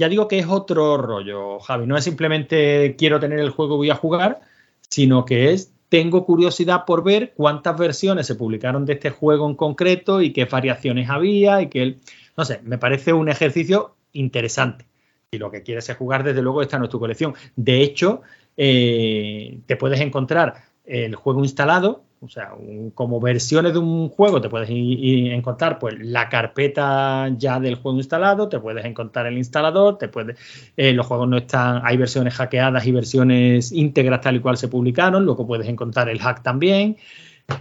Ya 0.00 0.08
digo 0.08 0.28
que 0.28 0.38
es 0.38 0.46
otro 0.48 0.96
rollo, 0.96 1.58
Javi. 1.60 1.86
No 1.86 1.94
es 1.94 2.04
simplemente 2.04 2.96
quiero 2.96 3.20
tener 3.20 3.38
el 3.38 3.50
juego, 3.50 3.76
voy 3.76 3.90
a 3.90 3.94
jugar, 3.94 4.40
sino 4.88 5.26
que 5.26 5.52
es 5.52 5.74
tengo 5.90 6.24
curiosidad 6.24 6.86
por 6.86 7.04
ver 7.04 7.34
cuántas 7.36 7.76
versiones 7.76 8.26
se 8.26 8.34
publicaron 8.34 8.86
de 8.86 8.94
este 8.94 9.10
juego 9.10 9.46
en 9.46 9.56
concreto 9.56 10.22
y 10.22 10.32
qué 10.32 10.46
variaciones 10.46 11.10
había 11.10 11.60
y 11.60 11.68
que 11.68 11.98
no 12.34 12.46
sé, 12.46 12.62
me 12.64 12.78
parece 12.78 13.12
un 13.12 13.28
ejercicio 13.28 13.94
interesante. 14.14 14.86
Si 15.30 15.36
lo 15.36 15.50
que 15.50 15.62
quieres 15.62 15.86
es 15.90 15.98
jugar, 15.98 16.24
desde 16.24 16.40
luego 16.40 16.62
esta 16.62 16.78
no 16.78 16.84
es 16.84 16.90
tu 16.90 16.98
colección. 16.98 17.34
De 17.54 17.82
hecho, 17.82 18.22
eh, 18.56 19.58
te 19.66 19.76
puedes 19.76 20.00
encontrar 20.00 20.62
el 20.86 21.14
juego 21.14 21.40
instalado, 21.40 22.04
o 22.22 22.28
sea, 22.28 22.52
como 22.94 23.18
versiones 23.18 23.72
de 23.72 23.78
un 23.78 24.10
juego, 24.10 24.42
te 24.42 24.50
puedes 24.50 24.68
encontrar 24.70 25.78
pues 25.78 25.94
la 26.00 26.28
carpeta 26.28 27.28
ya 27.38 27.58
del 27.58 27.76
juego 27.76 27.96
instalado, 27.96 28.48
te 28.50 28.60
puedes 28.60 28.84
encontrar 28.84 29.26
el 29.26 29.38
instalador, 29.38 29.96
te 29.96 30.08
puedes, 30.08 30.38
eh, 30.76 30.92
los 30.92 31.06
juegos 31.06 31.28
no 31.28 31.38
están, 31.38 31.80
hay 31.82 31.96
versiones 31.96 32.34
hackeadas 32.34 32.86
y 32.86 32.92
versiones 32.92 33.72
íntegras 33.72 34.20
tal 34.20 34.36
y 34.36 34.40
cual 34.40 34.58
se 34.58 34.68
publicaron, 34.68 35.24
luego 35.24 35.46
puedes 35.46 35.66
encontrar 35.66 36.10
el 36.10 36.20
hack 36.20 36.42
también. 36.42 36.98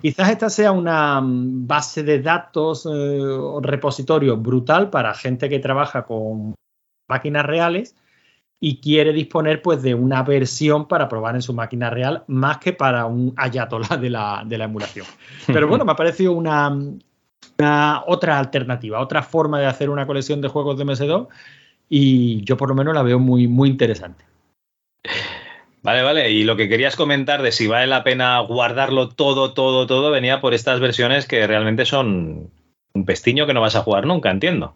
Quizás 0.02 0.30
esta 0.30 0.50
sea 0.50 0.74
una 0.74 1.22
mm, 1.22 1.66
base 1.66 2.04
de 2.04 2.22
datos 2.22 2.86
eh, 2.86 2.90
o 2.90 3.62
repositorio 3.62 4.36
brutal 4.36 4.90
para 4.90 5.14
gente 5.14 5.48
que 5.48 5.60
trabaja 5.60 6.04
con 6.04 6.54
máquinas 7.08 7.46
reales 7.46 7.96
y 8.60 8.82
quiere 8.82 9.14
disponer 9.14 9.62
pues 9.62 9.82
de 9.82 9.96
una 9.96 10.24
versión 10.24 10.88
para 10.88 11.08
probar 11.08 11.36
en 11.36 11.42
su 11.42 11.54
máquina 11.54 11.90
real 11.90 12.24
más 12.28 12.58
que 12.58 12.74
para 12.74 13.06
un 13.06 13.34
ayatollah 13.38 13.98
de 13.98 14.10
la, 14.10 14.44
de 14.46 14.58
la 14.58 14.66
emulación. 14.66 15.06
Pero 15.48 15.68
bueno, 15.68 15.86
me 15.86 15.94
ha 15.94 15.96
parecido 15.96 16.34
una, 16.34 16.68
una 17.58 18.04
otra 18.06 18.38
alternativa, 18.38 19.00
otra 19.00 19.24
forma 19.24 19.60
de 19.60 19.66
hacer 19.66 19.90
una 19.90 20.06
colección 20.06 20.42
de 20.42 20.50
juegos 20.50 20.78
de 20.78 20.86
MS2 20.86 21.28
y 21.88 22.44
yo 22.44 22.58
por 22.58 22.70
lo 22.70 22.76
menos 22.76 22.94
la 22.94 23.04
veo 23.04 23.20
muy, 23.20 23.48
muy 23.48 23.70
interesante. 23.70 24.26
Vale, 25.82 26.04
vale. 26.04 26.30
Y 26.30 26.44
lo 26.44 26.58
que 26.58 26.68
querías 26.68 26.96
comentar 26.96 27.42
de 27.42 27.52
si 27.52 27.68
vale 27.68 27.88
la 27.88 28.04
pena 28.04 28.40
guardarlo 28.40 29.10
todo, 29.10 29.54
todo, 29.54 29.88
todo, 29.88 30.12
venía 30.12 30.42
por 30.42 30.54
estas 30.54 30.80
versiones 30.80 31.26
que 31.26 31.48
realmente 31.48 31.86
son 31.86 32.52
un 32.94 33.06
pestiño 33.06 33.48
que 33.48 33.54
no 33.54 33.62
vas 33.62 33.76
a 33.76 33.82
jugar 33.82 34.06
nunca, 34.06 34.30
entiendo. 34.30 34.76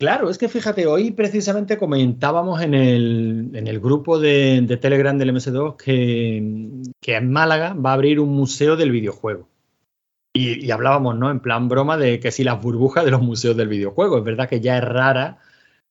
Claro, 0.00 0.30
es 0.30 0.38
que 0.38 0.48
fíjate, 0.48 0.86
hoy 0.86 1.10
precisamente 1.10 1.76
comentábamos 1.76 2.62
en 2.62 2.72
el, 2.72 3.50
en 3.52 3.66
el 3.66 3.80
grupo 3.80 4.18
de, 4.18 4.62
de 4.62 4.76
Telegram 4.78 5.18
del 5.18 5.34
MS2 5.34 5.76
que, 5.76 6.38
en 6.38 7.30
Málaga 7.30 7.74
va 7.74 7.90
a 7.90 7.92
abrir 7.92 8.18
un 8.18 8.30
museo 8.30 8.76
del 8.76 8.92
videojuego. 8.92 9.46
Y, 10.32 10.64
y 10.64 10.70
hablábamos, 10.70 11.18
¿no? 11.18 11.30
En 11.30 11.40
plan 11.40 11.68
broma 11.68 11.98
de 11.98 12.18
que 12.18 12.30
si 12.30 12.44
las 12.44 12.62
burbujas 12.62 13.04
de 13.04 13.10
los 13.10 13.20
museos 13.20 13.54
del 13.58 13.68
videojuego. 13.68 14.16
Es 14.16 14.24
verdad 14.24 14.48
que 14.48 14.60
ya 14.60 14.78
es 14.78 14.84
rara, 14.84 15.36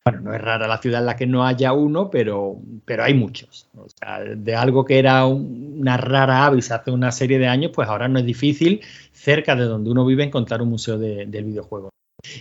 bueno, 0.03 0.21
no 0.21 0.33
es 0.33 0.41
rara 0.41 0.67
la 0.67 0.79
ciudad 0.79 1.01
en 1.01 1.05
la 1.05 1.15
que 1.15 1.27
no 1.27 1.45
haya 1.45 1.73
uno, 1.73 2.09
pero, 2.09 2.57
pero 2.85 3.03
hay 3.03 3.13
muchos. 3.13 3.69
O 3.77 3.85
sea, 3.89 4.21
de 4.23 4.55
algo 4.55 4.85
que 4.85 4.97
era 4.97 5.23
un- 5.27 5.75
una 5.81 5.97
rara 5.97 6.47
avis 6.47 6.71
hace 6.71 6.89
una 6.89 7.11
serie 7.11 7.37
de 7.37 7.47
años, 7.47 7.71
pues 7.75 7.87
ahora 7.87 8.07
no 8.07 8.17
es 8.17 8.25
difícil 8.25 8.81
cerca 9.11 9.55
de 9.55 9.65
donde 9.65 9.91
uno 9.91 10.03
vive 10.03 10.23
encontrar 10.23 10.63
un 10.63 10.69
museo 10.69 10.97
de- 10.97 11.27
del 11.27 11.43
videojuego 11.45 11.89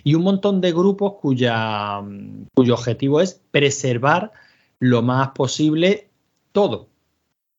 y 0.05 0.14
un 0.14 0.22
montón 0.22 0.61
de 0.61 0.72
grupos 0.72 1.14
cuya, 1.20 2.01
mm, 2.01 2.47
cuyo 2.55 2.74
objetivo 2.74 3.20
es 3.20 3.41
preservar 3.51 4.33
lo 4.81 5.03
más 5.03 5.31
posible 5.31 6.09
todo. 6.53 6.89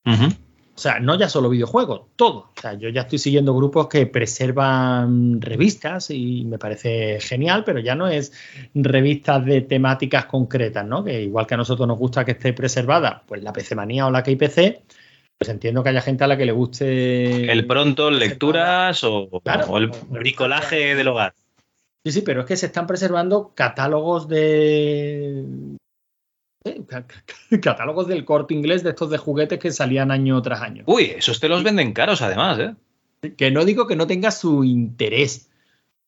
O 0.05 0.81
sea, 0.81 0.99
no 1.01 1.19
ya 1.19 1.27
solo 1.27 1.49
videojuegos, 1.49 2.03
todo. 2.15 2.51
O 2.57 2.61
sea, 2.61 2.73
yo 2.73 2.87
ya 2.87 3.01
estoy 3.01 3.19
siguiendo 3.19 3.53
grupos 3.53 3.89
que 3.89 4.05
preservan 4.07 5.41
revistas 5.41 6.09
y 6.09 6.45
me 6.45 6.57
parece 6.57 7.19
genial, 7.19 7.65
pero 7.65 7.79
ya 7.79 7.95
no 7.95 8.07
es 8.07 8.31
revistas 8.73 9.43
de 9.43 9.59
temáticas 9.59 10.25
concretas, 10.25 10.85
¿no? 10.85 11.03
Que 11.03 11.21
igual 11.23 11.45
que 11.45 11.55
a 11.55 11.57
nosotros 11.57 11.85
nos 11.85 11.99
gusta 11.99 12.23
que 12.23 12.31
esté 12.31 12.53
preservada, 12.53 13.23
pues 13.27 13.43
la 13.43 13.51
PC 13.51 13.75
Manía 13.75 14.07
o 14.07 14.11
la 14.11 14.23
KIPC, 14.23 14.81
pues 15.37 15.49
entiendo 15.49 15.83
que 15.83 15.89
haya 15.89 16.01
gente 16.01 16.23
a 16.23 16.27
la 16.27 16.37
que 16.37 16.45
le 16.45 16.53
guste. 16.53 17.51
El 17.51 17.67
pronto, 17.67 18.09
lecturas 18.09 19.03
o, 19.03 19.41
Claro. 19.43 19.65
o 19.67 19.77
el 19.79 19.91
bricolaje 20.09 20.95
del 20.95 21.09
hogar. 21.09 21.33
Sí, 22.05 22.11
sí, 22.13 22.21
pero 22.21 22.41
es 22.41 22.45
que 22.47 22.55
se 22.57 22.67
están 22.67 22.87
preservando 22.87 23.51
catálogos 23.55 24.27
de. 24.27 25.43
eh, 26.65 26.81
ca- 26.87 27.05
ca- 27.05 27.23
catálogos 27.61 28.07
del 28.07 28.25
corte 28.25 28.53
inglés 28.53 28.83
de 28.83 28.91
estos 28.91 29.09
de 29.09 29.17
juguetes 29.17 29.59
que 29.59 29.71
salían 29.71 30.11
año 30.11 30.41
tras 30.41 30.61
año. 30.61 30.83
Uy, 30.85 31.05
esos 31.17 31.39
te 31.39 31.49
los 31.49 31.63
venden 31.63 31.93
caros 31.93 32.21
además, 32.21 32.59
¿eh? 32.59 32.75
Que 33.37 33.51
no 33.51 33.65
digo 33.65 33.85
que 33.85 33.97
no 33.97 34.07
tenga 34.07 34.31
su 34.31 34.63
interés, 34.63 35.49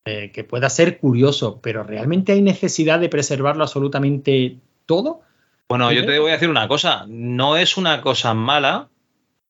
eh, 0.06 0.32
que 0.34 0.44
pueda 0.46 0.70
ser 0.70 0.98
curioso, 0.98 1.60
pero 1.62 1.84
¿realmente 1.84 2.32
hay 2.32 2.42
necesidad 2.42 3.00
de 3.00 3.10
preservarlo 3.10 3.64
absolutamente 3.64 4.58
todo? 4.86 5.22
Bueno, 5.68 5.92
yo 5.92 6.06
te 6.06 6.20
voy 6.20 6.30
a 6.32 6.34
decir 6.34 6.50
una 6.50 6.68
cosa. 6.70 7.06
No 7.08 7.58
es 7.58 7.76
una 7.78 8.02
cosa 8.02 8.34
mala 8.34 8.90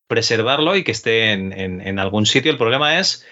preservarlo 0.07 0.75
y 0.75 0.83
que 0.83 0.91
esté 0.91 1.31
en, 1.33 1.51
en- 1.53 1.81
en 1.81 1.99
algún 1.99 2.25
sitio. 2.25 2.51
El 2.51 2.57
problema 2.57 2.99
es 2.99 3.25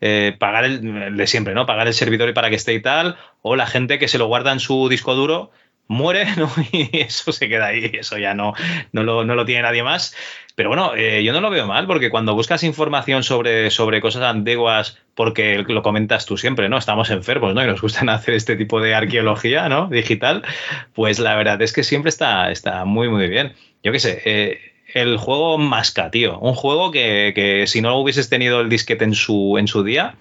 eh, 0.00 0.36
pagar 0.38 0.64
el, 0.64 1.16
de 1.16 1.26
siempre, 1.26 1.54
¿no? 1.54 1.66
Pagar 1.66 1.86
el 1.86 1.94
servidor 1.94 2.28
y 2.28 2.32
para 2.32 2.50
que 2.50 2.56
esté 2.56 2.74
y 2.74 2.82
tal. 2.82 3.16
O 3.42 3.56
la 3.56 3.66
gente 3.66 3.98
que 3.98 4.08
se 4.08 4.18
lo 4.18 4.26
guarda 4.26 4.52
en 4.52 4.60
su 4.60 4.88
disco 4.88 5.14
duro 5.14 5.50
muere, 5.86 6.26
¿no? 6.36 6.50
Y 6.72 6.88
eso 6.98 7.32
se 7.32 7.48
queda 7.48 7.66
ahí. 7.66 7.90
Eso 7.94 8.18
ya 8.18 8.34
no, 8.34 8.54
no, 8.92 9.02
lo, 9.02 9.24
no 9.24 9.34
lo 9.34 9.44
tiene 9.44 9.62
nadie 9.62 9.82
más. 9.82 10.14
Pero 10.56 10.68
bueno, 10.68 10.94
eh, 10.94 11.24
yo 11.24 11.32
no 11.32 11.40
lo 11.40 11.50
veo 11.50 11.66
mal 11.66 11.86
porque 11.86 12.10
cuando 12.10 12.34
buscas 12.34 12.62
información 12.62 13.24
sobre, 13.24 13.70
sobre 13.70 14.00
cosas 14.00 14.22
antiguas, 14.22 14.98
porque 15.14 15.64
lo 15.66 15.82
comentas 15.82 16.26
tú 16.26 16.36
siempre, 16.36 16.68
¿no? 16.68 16.78
Estamos 16.78 17.10
enfermos, 17.10 17.54
¿no? 17.54 17.64
Y 17.64 17.66
nos 17.66 17.80
gustan 17.80 18.08
hacer 18.10 18.34
este 18.34 18.56
tipo 18.56 18.80
de 18.80 18.94
arqueología, 18.94 19.68
¿no? 19.68 19.88
Digital, 19.88 20.44
pues 20.92 21.18
la 21.18 21.34
verdad 21.34 21.60
es 21.60 21.72
que 21.72 21.82
siempre 21.82 22.10
está, 22.10 22.50
está 22.50 22.84
muy, 22.84 23.08
muy 23.08 23.28
bien. 23.28 23.54
Yo 23.82 23.90
qué 23.90 23.98
sé, 23.98 24.22
eh, 24.24 24.73
el 24.94 25.18
juego 25.18 25.58
Masca, 25.58 26.10
tío. 26.10 26.38
Un 26.38 26.54
juego 26.54 26.90
que, 26.90 27.32
que 27.34 27.66
si 27.66 27.82
no 27.82 27.98
hubieses 27.98 28.30
tenido 28.30 28.60
el 28.60 28.68
disquete 28.68 29.04
en 29.04 29.14
su, 29.14 29.58
en 29.58 29.68
su 29.68 29.82
día, 29.82 30.14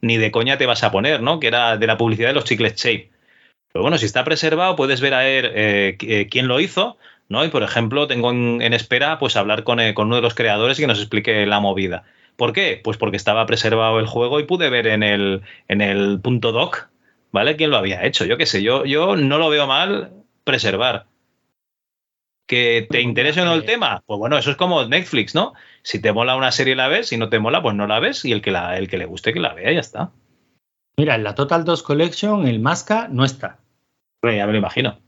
ni 0.00 0.16
de 0.16 0.30
coña 0.30 0.56
te 0.56 0.66
vas 0.66 0.82
a 0.84 0.92
poner, 0.92 1.20
¿no? 1.20 1.40
Que 1.40 1.48
era 1.48 1.76
de 1.76 1.86
la 1.86 1.98
publicidad 1.98 2.28
de 2.28 2.34
los 2.34 2.44
chicles 2.44 2.76
Shape. 2.76 3.10
Pero 3.72 3.82
bueno, 3.82 3.98
si 3.98 4.06
está 4.06 4.24
preservado, 4.24 4.76
puedes 4.76 5.00
ver 5.00 5.14
a 5.14 5.18
ver 5.18 5.52
eh, 5.54 5.96
eh, 6.00 6.28
quién 6.30 6.48
lo 6.48 6.60
hizo, 6.60 6.96
¿no? 7.28 7.44
Y 7.44 7.48
por 7.48 7.62
ejemplo, 7.62 8.06
tengo 8.06 8.30
en, 8.30 8.62
en 8.62 8.72
espera 8.72 9.18
pues 9.18 9.36
hablar 9.36 9.64
con, 9.64 9.80
eh, 9.80 9.94
con 9.94 10.06
uno 10.06 10.16
de 10.16 10.22
los 10.22 10.34
creadores 10.34 10.78
y 10.78 10.82
que 10.82 10.86
nos 10.86 11.00
explique 11.00 11.44
la 11.46 11.60
movida. 11.60 12.04
¿Por 12.36 12.52
qué? 12.52 12.80
Pues 12.82 12.96
porque 12.96 13.16
estaba 13.16 13.44
preservado 13.46 14.00
el 14.00 14.06
juego 14.06 14.40
y 14.40 14.44
pude 14.44 14.70
ver 14.70 14.86
en 14.86 15.02
el, 15.02 15.42
en 15.68 15.80
el 15.80 16.20
punto 16.20 16.52
doc, 16.52 16.88
¿vale? 17.32 17.56
¿Quién 17.56 17.70
lo 17.70 17.76
había 17.76 18.04
hecho? 18.06 18.24
Yo 18.24 18.38
qué 18.38 18.46
sé, 18.46 18.62
yo, 18.62 18.84
yo 18.84 19.16
no 19.16 19.38
lo 19.38 19.50
veo 19.50 19.66
mal 19.66 20.12
preservar. 20.44 21.06
¿Que 22.50 22.88
te 22.90 23.00
interese 23.00 23.42
o 23.42 23.44
no 23.44 23.54
el 23.54 23.64
tema? 23.64 24.02
Pues 24.06 24.18
bueno, 24.18 24.36
eso 24.36 24.50
es 24.50 24.56
como 24.56 24.84
Netflix, 24.84 25.36
¿no? 25.36 25.52
Si 25.84 26.00
te 26.02 26.12
mola 26.12 26.34
una 26.34 26.50
serie 26.50 26.74
la 26.74 26.88
ves, 26.88 27.06
si 27.06 27.16
no 27.16 27.28
te 27.28 27.38
mola, 27.38 27.62
pues 27.62 27.76
no 27.76 27.86
la 27.86 28.00
ves 28.00 28.24
y 28.24 28.32
el 28.32 28.42
que, 28.42 28.50
la, 28.50 28.76
el 28.76 28.88
que 28.88 28.98
le 28.98 29.04
guste 29.04 29.32
que 29.32 29.38
la 29.38 29.54
vea, 29.54 29.70
ya 29.70 29.78
está. 29.78 30.10
Mira, 30.96 31.14
en 31.14 31.22
la 31.22 31.36
Total 31.36 31.64
2 31.64 31.84
Collection 31.84 32.48
el 32.48 32.58
Masca 32.58 33.06
no 33.08 33.24
está. 33.24 33.58
Bueno, 34.20 34.36
ya 34.36 34.46
me 34.46 34.52
lo 34.52 34.58
imagino. 34.58 34.98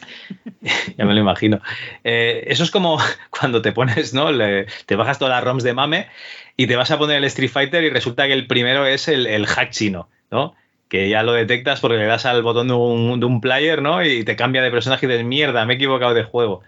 ya 0.96 1.04
me 1.04 1.14
lo 1.14 1.20
imagino. 1.20 1.60
Eh, 2.02 2.42
eso 2.48 2.64
es 2.64 2.72
como 2.72 2.98
cuando 3.30 3.62
te 3.62 3.70
pones, 3.70 4.12
¿no? 4.12 4.32
Le- 4.32 4.66
te 4.86 4.96
bajas 4.96 5.20
todas 5.20 5.30
las 5.36 5.44
ROMs 5.44 5.62
de 5.62 5.74
mame 5.74 6.08
y 6.56 6.66
te 6.66 6.74
vas 6.74 6.90
a 6.90 6.98
poner 6.98 7.18
el 7.18 7.24
Street 7.26 7.50
Fighter 7.50 7.84
y 7.84 7.90
resulta 7.90 8.26
que 8.26 8.32
el 8.32 8.48
primero 8.48 8.86
es 8.86 9.06
el, 9.06 9.28
el 9.28 9.46
hack 9.46 9.70
chino, 9.70 10.08
¿no? 10.32 10.56
Que 10.92 11.08
ya 11.08 11.22
lo 11.22 11.32
detectas 11.32 11.80
porque 11.80 11.96
le 11.96 12.04
das 12.04 12.26
al 12.26 12.42
botón 12.42 12.68
de 12.68 12.74
un, 12.74 13.18
de 13.18 13.24
un 13.24 13.40
player, 13.40 13.80
¿no? 13.80 14.04
Y 14.04 14.24
te 14.24 14.36
cambia 14.36 14.60
de 14.60 14.70
personaje 14.70 15.06
y 15.06 15.08
dices, 15.08 15.24
mierda, 15.24 15.64
me 15.64 15.72
he 15.72 15.76
equivocado 15.76 16.12
de 16.12 16.22
juego. 16.22 16.60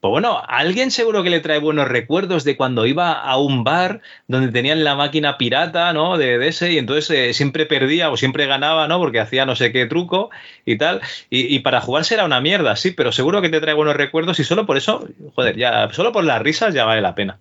Pues 0.00 0.10
bueno, 0.10 0.42
alguien 0.48 0.90
seguro 0.90 1.22
que 1.22 1.30
le 1.30 1.38
trae 1.38 1.60
buenos 1.60 1.86
recuerdos 1.86 2.42
de 2.42 2.56
cuando 2.56 2.84
iba 2.84 3.12
a 3.12 3.36
un 3.36 3.62
bar 3.62 4.00
donde 4.26 4.50
tenían 4.50 4.82
la 4.82 4.96
máquina 4.96 5.38
pirata, 5.38 5.92
¿no? 5.92 6.18
De, 6.18 6.36
de 6.38 6.48
ese, 6.48 6.72
y 6.72 6.78
entonces 6.78 7.10
eh, 7.10 7.32
siempre 7.32 7.64
perdía 7.64 8.10
o 8.10 8.16
siempre 8.16 8.46
ganaba, 8.46 8.88
¿no? 8.88 8.98
Porque 8.98 9.20
hacía 9.20 9.46
no 9.46 9.54
sé 9.54 9.70
qué 9.70 9.86
truco 9.86 10.30
y 10.64 10.76
tal. 10.76 11.00
Y, 11.30 11.54
y 11.54 11.60
para 11.60 11.80
jugar 11.80 12.04
será 12.04 12.24
una 12.24 12.40
mierda, 12.40 12.74
sí, 12.74 12.90
pero 12.90 13.12
seguro 13.12 13.40
que 13.40 13.50
te 13.50 13.60
trae 13.60 13.74
buenos 13.74 13.94
recuerdos 13.94 14.40
y 14.40 14.44
solo 14.44 14.66
por 14.66 14.78
eso, 14.78 15.06
joder, 15.36 15.56
ya, 15.56 15.88
solo 15.92 16.10
por 16.10 16.24
las 16.24 16.42
risas 16.42 16.74
ya 16.74 16.86
vale 16.86 17.02
la 17.02 17.14
pena. 17.14 17.38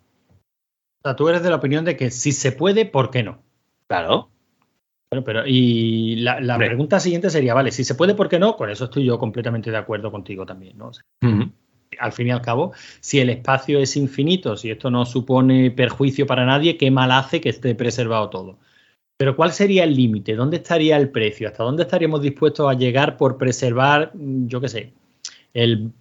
O 1.01 1.07
sea, 1.07 1.15
tú 1.15 1.27
eres 1.27 1.41
de 1.41 1.49
la 1.49 1.55
opinión 1.55 1.86
de 1.86 1.97
que 1.97 2.11
si 2.11 2.34
se 2.34 2.51
puede, 2.51 2.86
¿por 2.86 3.09
qué 3.09 3.23
no? 3.23 3.41
Claro. 3.88 4.30
Bueno, 5.12 5.24
pero 5.24 5.43
y 5.45 6.18
la, 6.18 6.57
pregunta 6.57 6.99
siguiente 6.99 7.32
sería, 7.32 7.55
vale, 7.55 7.72
si 7.72 7.84
se 7.84 7.95
puede, 7.95 8.14
¿por 8.14 8.30
qué 8.30 8.38
no? 8.38 8.55
Con 8.55 8.70
eso 8.70 8.86
estoy 8.86 9.05
yo 9.05 9.18
completamente 9.18 9.72
de 9.72 9.78
acuerdo 9.78 10.12
contigo 10.12 10.45
también, 10.45 10.78
¿no? 10.78 10.89
O 10.89 10.93
sea, 10.93 11.03
Ujú. 11.24 11.51
al 11.97 12.12
fin 12.12 12.28
y 12.28 12.32
al 12.32 12.41
cabo, 12.41 12.74
si 12.99 13.20
el 13.20 13.32
espacio 13.32 13.80
es 13.80 13.97
infinito, 13.97 14.55
si 14.55 14.70
esto 14.70 14.91
no 14.91 15.05
supone 15.05 15.72
perjuicio 15.72 16.28
para 16.28 16.45
nadie, 16.45 16.78
qué 16.78 16.91
mal 16.91 17.12
hace 17.12 17.41
que 17.41 17.49
esté 17.49 17.74
preservado 17.74 18.30
todo. 18.30 18.60
Pero 19.18 19.36
¿cuál 19.36 19.51
sería 19.51 19.84
el 19.84 19.95
límite? 19.95 20.36
¿Dónde 20.36 20.57
estaría 20.57 20.95
el 20.95 21.10
precio? 21.10 21.47
¿Hasta 21.47 21.64
dónde 21.64 21.84
estaríamos 21.84 22.22
dispuestos 22.22 22.70
a 22.70 22.78
llegar 22.78 23.18
por 23.18 23.38
preservar, 23.38 24.12
mm, 24.14 24.47
yo 24.47 24.62
qué 24.62 24.70
sé, 24.70 24.93
el 25.55 25.91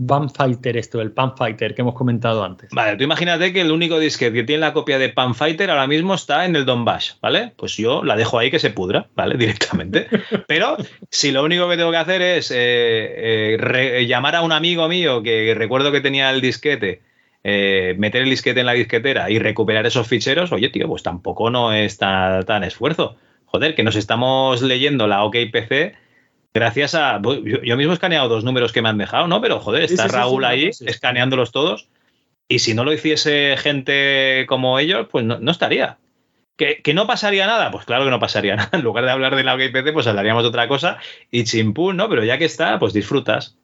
mm, 0.00 0.28
Fighter 0.28 0.76
esto, 0.76 1.00
el 1.00 1.12
Panfighter 1.12 1.74
que 1.74 1.82
hemos 1.82 1.94
comentado 1.94 2.44
antes? 2.44 2.70
Vale, 2.72 2.96
tú 2.96 3.04
imagínate 3.04 3.52
que 3.52 3.60
el 3.60 3.70
único 3.70 3.98
disquete 3.98 4.32
que 4.32 4.44
tiene 4.44 4.60
la 4.60 4.72
copia 4.72 4.98
de 4.98 5.08
Panfighter 5.08 5.70
ahora 5.70 5.86
mismo 5.86 6.14
está 6.14 6.44
en 6.44 6.56
el 6.56 6.64
Don 6.64 6.84
Bash, 6.84 7.12
¿vale? 7.20 7.52
Pues 7.56 7.76
yo 7.76 8.02
la 8.04 8.16
dejo 8.16 8.38
ahí 8.38 8.50
que 8.50 8.58
se 8.58 8.70
pudra, 8.70 9.08
¿vale? 9.14 9.36
Directamente. 9.38 10.08
Pero 10.46 10.76
si 11.10 11.32
lo 11.32 11.44
único 11.44 11.68
que 11.68 11.76
tengo 11.76 11.90
que 11.90 11.96
hacer 11.96 12.22
es 12.22 12.50
eh, 12.50 13.56
eh, 13.60 14.06
llamar 14.06 14.36
a 14.36 14.42
un 14.42 14.52
amigo 14.52 14.88
mío 14.88 15.22
que 15.22 15.54
recuerdo 15.56 15.92
que 15.92 16.00
tenía 16.00 16.30
el 16.30 16.40
disquete, 16.40 17.02
eh, 17.42 17.94
meter 17.98 18.22
el 18.22 18.30
disquete 18.30 18.60
en 18.60 18.66
la 18.66 18.72
disquetera 18.72 19.30
y 19.30 19.38
recuperar 19.38 19.86
esos 19.86 20.06
ficheros, 20.06 20.52
oye, 20.52 20.68
tío, 20.68 20.88
pues 20.88 21.02
tampoco 21.02 21.50
no 21.50 21.72
es 21.72 21.96
tan, 21.96 22.44
tan 22.44 22.64
esfuerzo. 22.64 23.16
Joder, 23.46 23.74
que 23.74 23.82
nos 23.82 23.96
estamos 23.96 24.62
leyendo 24.62 25.06
la 25.06 25.24
OKPC 25.24 25.94
gracias 26.54 26.94
a. 26.94 27.20
Yo, 27.22 27.62
yo 27.62 27.76
mismo 27.76 27.92
he 27.92 27.94
escaneado 27.94 28.28
dos 28.28 28.44
números 28.44 28.72
que 28.72 28.82
me 28.82 28.88
han 28.88 28.98
dejado, 28.98 29.28
¿no? 29.28 29.40
Pero 29.40 29.60
joder, 29.60 29.84
está 29.84 30.04
sí, 30.04 30.08
sí, 30.10 30.16
Raúl 30.16 30.42
sí, 30.42 30.48
ahí 30.48 30.70
escaneándolos 30.86 31.52
todos. 31.52 31.88
Y 32.48 32.58
si 32.58 32.74
no 32.74 32.84
lo 32.84 32.92
hiciese 32.92 33.56
gente 33.56 34.44
como 34.48 34.78
ellos, 34.78 35.06
pues 35.10 35.24
no, 35.24 35.38
no 35.38 35.50
estaría. 35.50 35.98
¿Que, 36.56 36.82
que 36.82 36.94
no 36.94 37.06
pasaría 37.06 37.46
nada? 37.46 37.70
Pues 37.70 37.84
claro 37.84 38.04
que 38.04 38.10
no 38.10 38.18
pasaría 38.18 38.56
nada. 38.56 38.70
En 38.72 38.82
lugar 38.82 39.04
de 39.04 39.12
hablar 39.12 39.36
de 39.36 39.44
la 39.44 39.54
OKPC, 39.54 39.92
pues 39.92 40.06
hablaríamos 40.06 40.42
de 40.42 40.48
otra 40.48 40.68
cosa 40.68 40.98
y 41.30 41.44
chimpún, 41.44 41.96
¿no? 41.96 42.08
Pero 42.08 42.24
ya 42.24 42.38
que 42.38 42.44
está, 42.44 42.78
pues 42.78 42.92
disfrutas. 42.92 43.56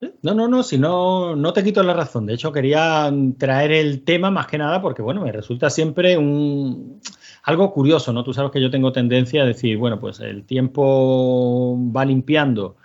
No, 0.00 0.34
no, 0.34 0.46
no, 0.46 0.62
si 0.62 0.76
no, 0.76 1.34
no 1.36 1.52
te 1.54 1.64
quito 1.64 1.82
la 1.82 1.94
razón. 1.94 2.26
De 2.26 2.34
hecho, 2.34 2.52
quería 2.52 3.10
traer 3.38 3.72
el 3.72 4.04
tema 4.04 4.30
más 4.30 4.46
que 4.46 4.58
nada 4.58 4.82
porque, 4.82 5.00
bueno, 5.00 5.22
me 5.22 5.32
resulta 5.32 5.70
siempre 5.70 6.18
un 6.18 7.00
algo 7.42 7.72
curioso, 7.72 8.12
¿no? 8.12 8.22
Tú 8.22 8.34
sabes 8.34 8.50
que 8.50 8.60
yo 8.60 8.70
tengo 8.70 8.92
tendencia 8.92 9.42
a 9.42 9.46
decir, 9.46 9.78
bueno, 9.78 9.98
pues 9.98 10.20
el 10.20 10.44
tiempo 10.44 11.78
va 11.94 12.04
limpiando 12.04 12.76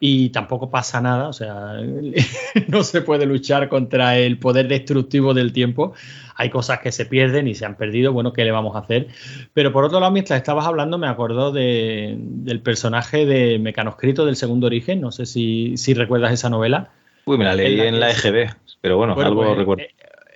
y 0.00 0.30
tampoco 0.30 0.70
pasa 0.70 1.00
nada, 1.00 1.28
o 1.28 1.32
sea, 1.32 1.74
no 2.68 2.82
se 2.82 3.00
puede 3.02 3.26
luchar 3.26 3.68
contra 3.68 4.18
el 4.18 4.38
poder 4.38 4.68
destructivo 4.68 5.34
del 5.34 5.52
tiempo. 5.52 5.94
Hay 6.36 6.50
cosas 6.50 6.80
que 6.80 6.90
se 6.92 7.06
pierden 7.06 7.46
y 7.48 7.54
se 7.54 7.64
han 7.64 7.76
perdido, 7.76 8.12
bueno, 8.12 8.32
¿qué 8.32 8.44
le 8.44 8.50
vamos 8.50 8.74
a 8.74 8.80
hacer? 8.80 9.06
Pero 9.52 9.72
por 9.72 9.84
otro 9.84 10.00
lado, 10.00 10.10
mientras 10.12 10.36
estabas 10.36 10.66
hablando, 10.66 10.98
me 10.98 11.06
acordó 11.06 11.52
de- 11.52 12.16
del 12.18 12.60
personaje 12.60 13.24
de 13.24 13.58
Mecanoscrito 13.60 14.26
del 14.26 14.36
Segundo 14.36 14.66
Origen, 14.66 15.00
no 15.00 15.12
sé 15.12 15.26
si, 15.26 15.76
si 15.76 15.94
recuerdas 15.94 16.32
esa 16.32 16.50
novela. 16.50 16.90
Uy, 17.24 17.38
me 17.38 17.44
la 17.44 17.54
leí 17.54 17.72
En 17.72 17.78
la 17.78 17.84
en 17.86 18.00
la 18.00 18.06
que- 18.08 18.28
EGB, 18.28 18.50
pero 18.80 18.96
bueno, 18.98 19.14
Bueno, 19.14 19.28
algo 19.30 19.44
pues, 19.44 19.56
recuerdo. 19.58 19.82
eh, 19.84 19.90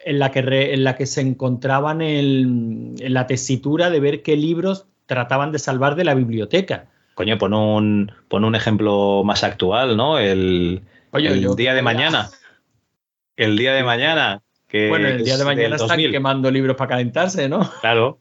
En 0.04 0.18
la, 0.20 0.30
que 0.30 0.40
re- 0.40 0.72
en 0.72 0.84
la 0.84 0.96
que 0.96 1.04
se 1.04 1.20
encontraban 1.20 2.00
el- 2.00 2.94
en 2.98 3.12
la 3.12 3.26
tesitura 3.26 3.90
de 3.90 4.00
ver 4.00 4.22
qué 4.22 4.36
libros 4.36 4.86
trataban 5.06 5.50
de 5.52 5.58
salvar 5.58 5.96
de 5.96 6.04
la 6.04 6.14
biblioteca. 6.14 6.86
Coño, 7.18 7.36
pon 7.36 7.52
un, 7.52 8.12
pon 8.28 8.44
un 8.44 8.54
ejemplo 8.54 9.22
más 9.24 9.42
actual, 9.42 9.96
¿no? 9.96 10.20
El, 10.20 10.82
Oye, 11.10 11.26
el 11.32 11.40
yo- 11.40 11.56
día 11.56 11.74
de 11.74 11.82
mañana. 11.82 12.30
El 13.36 13.58
día 13.58 13.72
de 13.72 13.82
mañana. 13.82 14.40
Que 14.68 14.88
Bueno, 14.88 15.08
el 15.08 15.24
día 15.24 15.36
de 15.36 15.44
mañana 15.44 15.74
están 15.74 15.88
2000. 15.88 16.12
quemando 16.12 16.48
libros 16.50 16.76
para 16.76 16.90
calentarse, 16.90 17.48
¿no? 17.48 17.68
Claro. 17.80 18.18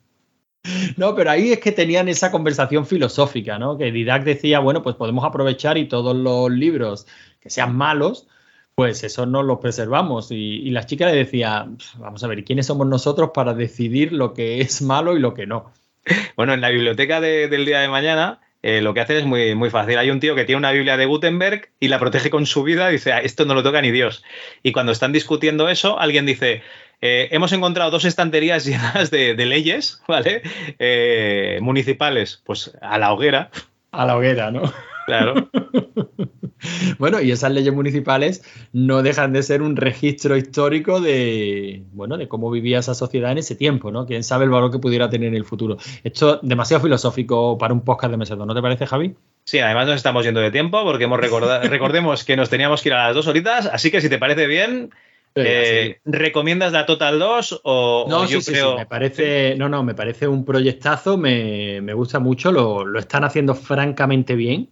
No, 0.97 1.13
pero 1.15 1.29
ahí 1.29 1.51
es 1.53 1.59
que 1.59 1.71
tenían 1.71 2.09
esa 2.09 2.31
conversación 2.31 2.85
filosófica, 2.87 3.59
¿no? 3.59 3.77
Que 3.77 3.91
Didac 3.91 4.23
decía, 4.23 4.57
bueno, 4.59 4.81
pues 4.81 4.95
podemos 4.95 5.23
aprovechar 5.23 5.77
y 5.77 5.87
todos 5.87 6.15
los 6.15 6.49
libros 6.51 7.05
que 7.39 7.49
sean 7.51 7.75
malos, 7.77 8.27
pues 8.75 9.03
esos 9.03 9.27
no 9.27 9.43
los 9.43 9.59
preservamos. 9.59 10.31
Y, 10.31 10.35
y 10.67 10.71
la 10.71 10.85
chica 10.87 11.05
le 11.05 11.13
decía, 11.15 11.67
"Pf, 11.77 11.99
vamos 11.99 12.21
a 12.23 12.27
ver, 12.27 12.39
¿y 12.39 12.43
quiénes 12.43 12.65
somos 12.65 12.85
nosotros 12.87 13.29
para 13.33 13.53
decidir 13.53 14.11
lo 14.11 14.33
que 14.33 14.59
es 14.59 14.81
malo 14.81 15.15
y 15.15 15.19
lo 15.21 15.33
que 15.35 15.45
no? 15.45 15.71
Bueno, 16.35 16.53
en 16.53 16.61
la 16.61 16.69
biblioteca 16.69 17.21
de- 17.21 17.47
del 17.47 17.65
día 17.65 17.79
de 17.79 17.87
mañana 17.87 18.41
eh, 18.67 18.81
lo 18.81 18.93
que 18.93 18.99
hacen 18.99 19.15
es 19.15 19.23
muy, 19.23 19.55
muy 19.55 19.69
fácil. 19.69 19.97
Hay 19.97 20.11
un 20.11 20.19
tío 20.19 20.35
que 20.35 20.43
tiene 20.43 20.57
una 20.57 20.73
Biblia 20.73 20.97
de 20.97 21.05
Gutenberg 21.05 21.69
y 21.79 21.87
la 21.87 21.99
protege 21.99 22.29
con 22.29 22.45
su 22.45 22.63
vida. 22.63 22.89
Dice, 22.89 23.13
"Ah, 23.13 23.19
esto 23.19 23.45
no 23.45 23.53
lo 23.53 23.63
toca 23.63 23.81
ni 23.81 23.91
Dios. 23.91 24.25
Y 24.61 24.73
cuando 24.73 24.91
están 24.91 25.13
discutiendo 25.13 25.69
eso, 25.69 25.97
alguien 25.97 26.25
dice, 26.25 26.63
eh, 26.99 27.29
hemos 27.31 27.53
encontrado 27.53 27.91
dos 27.91 28.03
estanterías 28.03 28.65
llenas 28.65 29.09
de, 29.09 29.35
leyes, 29.37 30.01
¿vale? 30.05 30.41
Eh, 30.79 31.59
municipales, 31.61 32.41
pues 32.45 32.77
a 32.81 32.97
la 32.97 33.13
hoguera, 33.13 33.51
A 33.91 34.05
la 34.05 34.17
hoguera, 34.17 34.51
¿no? 34.51 34.63
Claro. 35.07 35.49
Bueno, 36.97 37.21
y 37.21 37.31
esas 37.31 37.51
leyes 37.51 37.73
municipales 37.73 38.43
no 38.73 39.03
dejan 39.03 39.31
de 39.31 39.43
ser 39.43 39.61
un 39.61 39.75
registro 39.75 40.35
histórico 40.35 40.99
de, 40.99 41.83
bueno, 41.93 42.17
de 42.17 42.27
cómo 42.27 42.49
vivía 42.49 42.79
esa 42.79 42.95
sociedad 42.95 43.31
en 43.31 43.37
ese 43.37 43.55
tiempo, 43.55 43.91
¿no? 43.91 44.05
Quién 44.05 44.23
sabe 44.23 44.45
el 44.45 44.49
valor 44.49 44.71
que 44.71 44.79
pudiera 44.79 45.09
tener 45.09 45.29
en 45.29 45.35
el 45.35 45.45
futuro. 45.45 45.77
Esto 46.03 46.35
es 46.35 46.39
demasiado 46.41 46.83
filosófico 46.83 47.57
para 47.57 47.73
un 47.73 47.81
podcast 47.81 48.11
de 48.11 48.17
Mesedo, 48.17 48.45
¿no 48.45 48.55
te 48.55 48.61
parece, 48.61 48.87
Javi? 48.87 49.15
Sí, 49.43 49.59
además 49.59 49.87
nos 49.87 49.97
estamos 49.97 50.25
yendo 50.25 50.39
de 50.39 50.51
tiempo 50.51 50.83
porque 50.83 51.03
hemos 51.03 51.19
recordado, 51.19 51.61
recordemos 51.69 52.23
que 52.23 52.35
nos 52.35 52.49
teníamos 52.49 52.81
que 52.81 52.89
ir 52.89 52.93
a 52.93 53.07
las 53.07 53.15
dos 53.15 53.27
horitas, 53.27 53.67
así 53.67 53.91
que 53.91 54.01
si 54.01 54.09
te 54.09 54.17
parece 54.17 54.47
bien, 54.47 54.89
eh, 55.35 55.99
¿recomiendas 56.05 56.73
la 56.73 56.87
Total 56.87 57.19
2 57.19 57.61
o, 57.63 58.05
No, 58.09 58.21
o 58.21 58.27
sí, 58.27 58.33
yo 58.33 58.41
sí, 58.41 58.51
creo... 58.51 58.71
sí, 58.71 58.77
me 58.77 58.85
parece, 58.87 59.55
no, 59.57 59.69
no, 59.69 59.83
me 59.83 59.93
parece 59.93 60.27
un 60.27 60.43
proyectazo, 60.43 61.17
me, 61.17 61.81
me 61.81 61.93
gusta 61.93 62.19
mucho, 62.19 62.51
lo, 62.51 62.83
lo 62.83 62.99
están 62.99 63.23
haciendo 63.23 63.53
francamente 63.53 64.35
bien. 64.35 64.69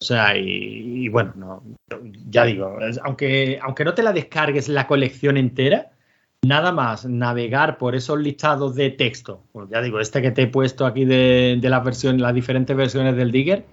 O 0.00 0.04
sea, 0.04 0.36
y, 0.36 1.04
y 1.04 1.08
bueno, 1.08 1.32
no, 1.36 1.62
ya 2.28 2.44
digo, 2.44 2.78
aunque, 3.02 3.58
aunque 3.62 3.84
no 3.84 3.94
te 3.94 4.02
la 4.02 4.12
descargues 4.12 4.68
la 4.68 4.86
colección 4.86 5.36
entera, 5.36 5.92
nada 6.44 6.72
más 6.72 7.04
navegar 7.06 7.78
por 7.78 7.94
esos 7.94 8.18
listados 8.18 8.74
de 8.74 8.90
texto, 8.90 9.42
pues 9.52 9.68
ya 9.70 9.80
digo, 9.80 10.00
este 10.00 10.22
que 10.22 10.30
te 10.30 10.42
he 10.42 10.46
puesto 10.46 10.86
aquí 10.86 11.04
de, 11.04 11.58
las 11.62 11.84
versiones, 11.84 12.20
las 12.20 12.34
diferentes 12.34 12.76
versiones 12.76 13.16
del 13.16 13.32
Digger, 13.32 13.64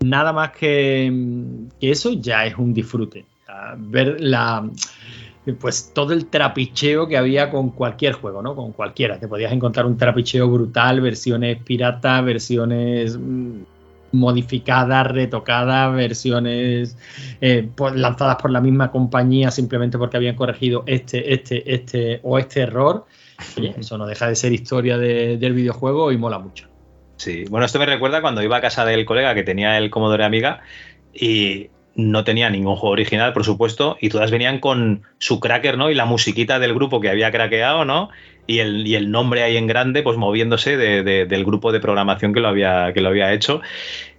nada 0.00 0.32
más 0.32 0.52
que, 0.52 1.12
eso 1.80 2.12
ya 2.12 2.46
es 2.46 2.56
un 2.56 2.74
disfrute. 2.74 3.26
Ver 3.76 4.20
la 4.20 4.68
pues 5.60 5.92
todo 5.94 6.14
el 6.14 6.26
trapicheo 6.26 7.06
que 7.06 7.18
había 7.18 7.50
con 7.50 7.70
cualquier 7.70 8.14
juego, 8.14 8.40
¿no? 8.40 8.56
Con 8.56 8.72
cualquiera. 8.72 9.18
Te 9.18 9.28
podías 9.28 9.52
encontrar 9.52 9.84
un 9.84 9.98
trapicheo 9.98 10.48
brutal, 10.48 11.02
versiones 11.02 11.62
piratas, 11.62 12.24
versiones 12.24 13.18
mm, 13.18 13.60
modificadas, 14.14 15.06
retocadas, 15.08 15.94
versiones 15.94 16.96
eh, 17.40 17.68
pues, 17.74 17.94
lanzadas 17.94 18.36
por 18.36 18.50
la 18.50 18.60
misma 18.60 18.90
compañía 18.90 19.50
simplemente 19.50 19.98
porque 19.98 20.16
habían 20.16 20.36
corregido 20.36 20.84
este, 20.86 21.34
este, 21.34 21.74
este 21.74 22.20
o 22.22 22.38
este 22.38 22.60
error. 22.60 23.06
Oye, 23.58 23.74
eso 23.78 23.98
no 23.98 24.06
deja 24.06 24.28
de 24.28 24.36
ser 24.36 24.52
historia 24.52 24.96
de- 24.96 25.36
del 25.36 25.52
videojuego 25.52 26.12
y 26.12 26.16
mola 26.16 26.38
mucho. 26.38 26.68
Sí, 27.16 27.44
bueno, 27.50 27.66
esto 27.66 27.78
me 27.78 27.86
recuerda 27.86 28.20
cuando 28.20 28.42
iba 28.42 28.56
a 28.56 28.60
casa 28.60 28.84
del 28.84 29.04
colega 29.04 29.34
que 29.34 29.42
tenía 29.42 29.78
el 29.78 29.90
Commodore 29.90 30.24
Amiga 30.24 30.60
y 31.12 31.68
no 31.96 32.24
tenía 32.24 32.50
ningún 32.50 32.74
juego 32.76 32.92
original, 32.92 33.32
por 33.32 33.44
supuesto, 33.44 33.96
y 34.00 34.08
todas 34.08 34.30
venían 34.32 34.58
con 34.58 35.02
su 35.18 35.38
cracker, 35.38 35.78
¿no? 35.78 35.90
Y 35.90 35.94
la 35.94 36.06
musiquita 36.06 36.58
del 36.58 36.74
grupo 36.74 37.00
que 37.00 37.08
había 37.08 37.30
craqueado, 37.30 37.84
¿no? 37.84 38.10
Y 38.46 38.58
el, 38.58 38.86
y 38.86 38.94
el 38.94 39.10
nombre 39.10 39.42
ahí 39.42 39.56
en 39.56 39.66
grande, 39.66 40.02
pues 40.02 40.16
moviéndose 40.18 40.76
de- 40.76 41.02
de- 41.02 41.24
del 41.26 41.44
grupo 41.44 41.72
de 41.72 41.80
programación 41.80 42.32
que 42.34 42.40
lo 42.40 42.48
había, 42.48 42.92
que 42.92 43.00
lo 43.00 43.08
había 43.08 43.32
hecho. 43.32 43.60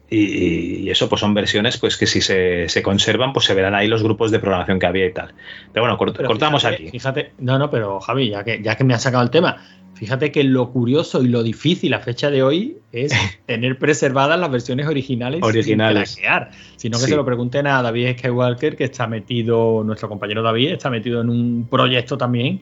Y, 0.09 0.81
y 0.83 0.89
eso, 0.91 1.09
pues 1.09 1.19
son 1.21 1.33
versiones 1.33 1.77
pues 1.77 1.97
que 1.97 2.05
si 2.05 2.21
se, 2.21 2.69
se 2.69 2.83
conservan, 2.83 3.33
pues 3.33 3.45
se 3.45 3.53
verán 3.55 3.73
ahí 3.73 3.87
los 3.87 4.03
grupos 4.03 4.29
de 4.31 4.39
programación 4.39 4.77
que 4.79 4.85
había 4.85 5.05
y 5.07 5.13
tal. 5.13 5.33
Pero 5.73 5.83
bueno, 5.83 5.97
cort- 5.97 6.15
Pero 6.17 6.27
cortamos 6.27 6.61
fíjate, 6.63 6.75
aquí. 6.83 6.91
Fíjate, 6.91 7.31
no, 7.39 7.57
no, 7.57 7.69
pero 7.71 7.99
Javi, 7.99 8.29
ya 8.29 8.43
que, 8.43 8.61
ya 8.61 8.75
que 8.75 8.83
me 8.83 8.93
has 8.93 9.01
sacado 9.01 9.23
el 9.23 9.31
tema, 9.31 9.57
fíjate 9.95 10.31
que 10.31 10.43
lo 10.43 10.71
curioso 10.71 11.23
y 11.23 11.27
lo 11.27 11.41
difícil 11.41 11.93
a 11.95 11.99
fecha 11.99 12.29
de 12.29 12.43
hoy 12.43 12.77
es 12.91 13.13
tener 13.47 13.79
preservadas 13.79 14.39
las 14.39 14.51
versiones 14.51 14.85
originales, 14.87 15.41
Originales. 15.43 16.09
sin 16.11 16.23
craquear. 16.23 16.51
Sino 16.77 16.97
que 16.99 17.05
Sí. 17.05 17.09
se 17.11 17.15
lo 17.15 17.25
pregunten 17.25 17.65
a 17.65 17.81
David 17.81 18.15
Skywalker, 18.19 18.75
que 18.75 18.83
está 18.83 19.07
metido, 19.07 19.83
nuestro 19.83 20.07
compañero 20.07 20.43
David, 20.43 20.69
está 20.73 20.91
metido 20.91 21.21
en 21.21 21.29
un 21.29 21.67
proyecto 21.69 22.15
también 22.15 22.61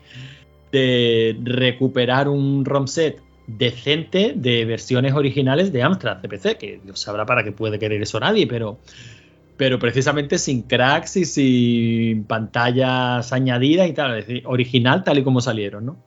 de 0.74 1.38
recuperar 1.44 2.28
un 2.28 2.66
ROM 2.66 2.88
set 2.88 3.22
decente 3.46 4.34
de 4.36 4.66
versiones 4.66 5.14
originales 5.14 5.72
de 5.72 5.84
Amstrad 5.84 6.22
CPC, 6.22 6.58
que 6.58 6.82
Dios 6.84 7.00
sabrá 7.00 7.26
para 7.26 7.44
qué 7.44 7.52
puede 7.52 7.78
querer 7.78 8.02
eso 8.02 8.20
nadie, 8.20 8.48
pero 8.48 8.80
pero 9.56 9.78
precisamente 9.78 10.40
sin 10.40 10.64
cracks 10.64 11.16
y 11.16 11.26
sin 11.26 12.24
pantallas 12.24 13.32
añadidas 13.32 13.88
y 13.88 13.94
tal, 13.94 14.18
es 14.18 14.28
decir, 14.28 14.44
original 14.48 15.04
tal 15.04 15.20
y 15.20 15.24
como 15.24 15.42
salieron, 15.42 15.86
¿no? 15.86 16.04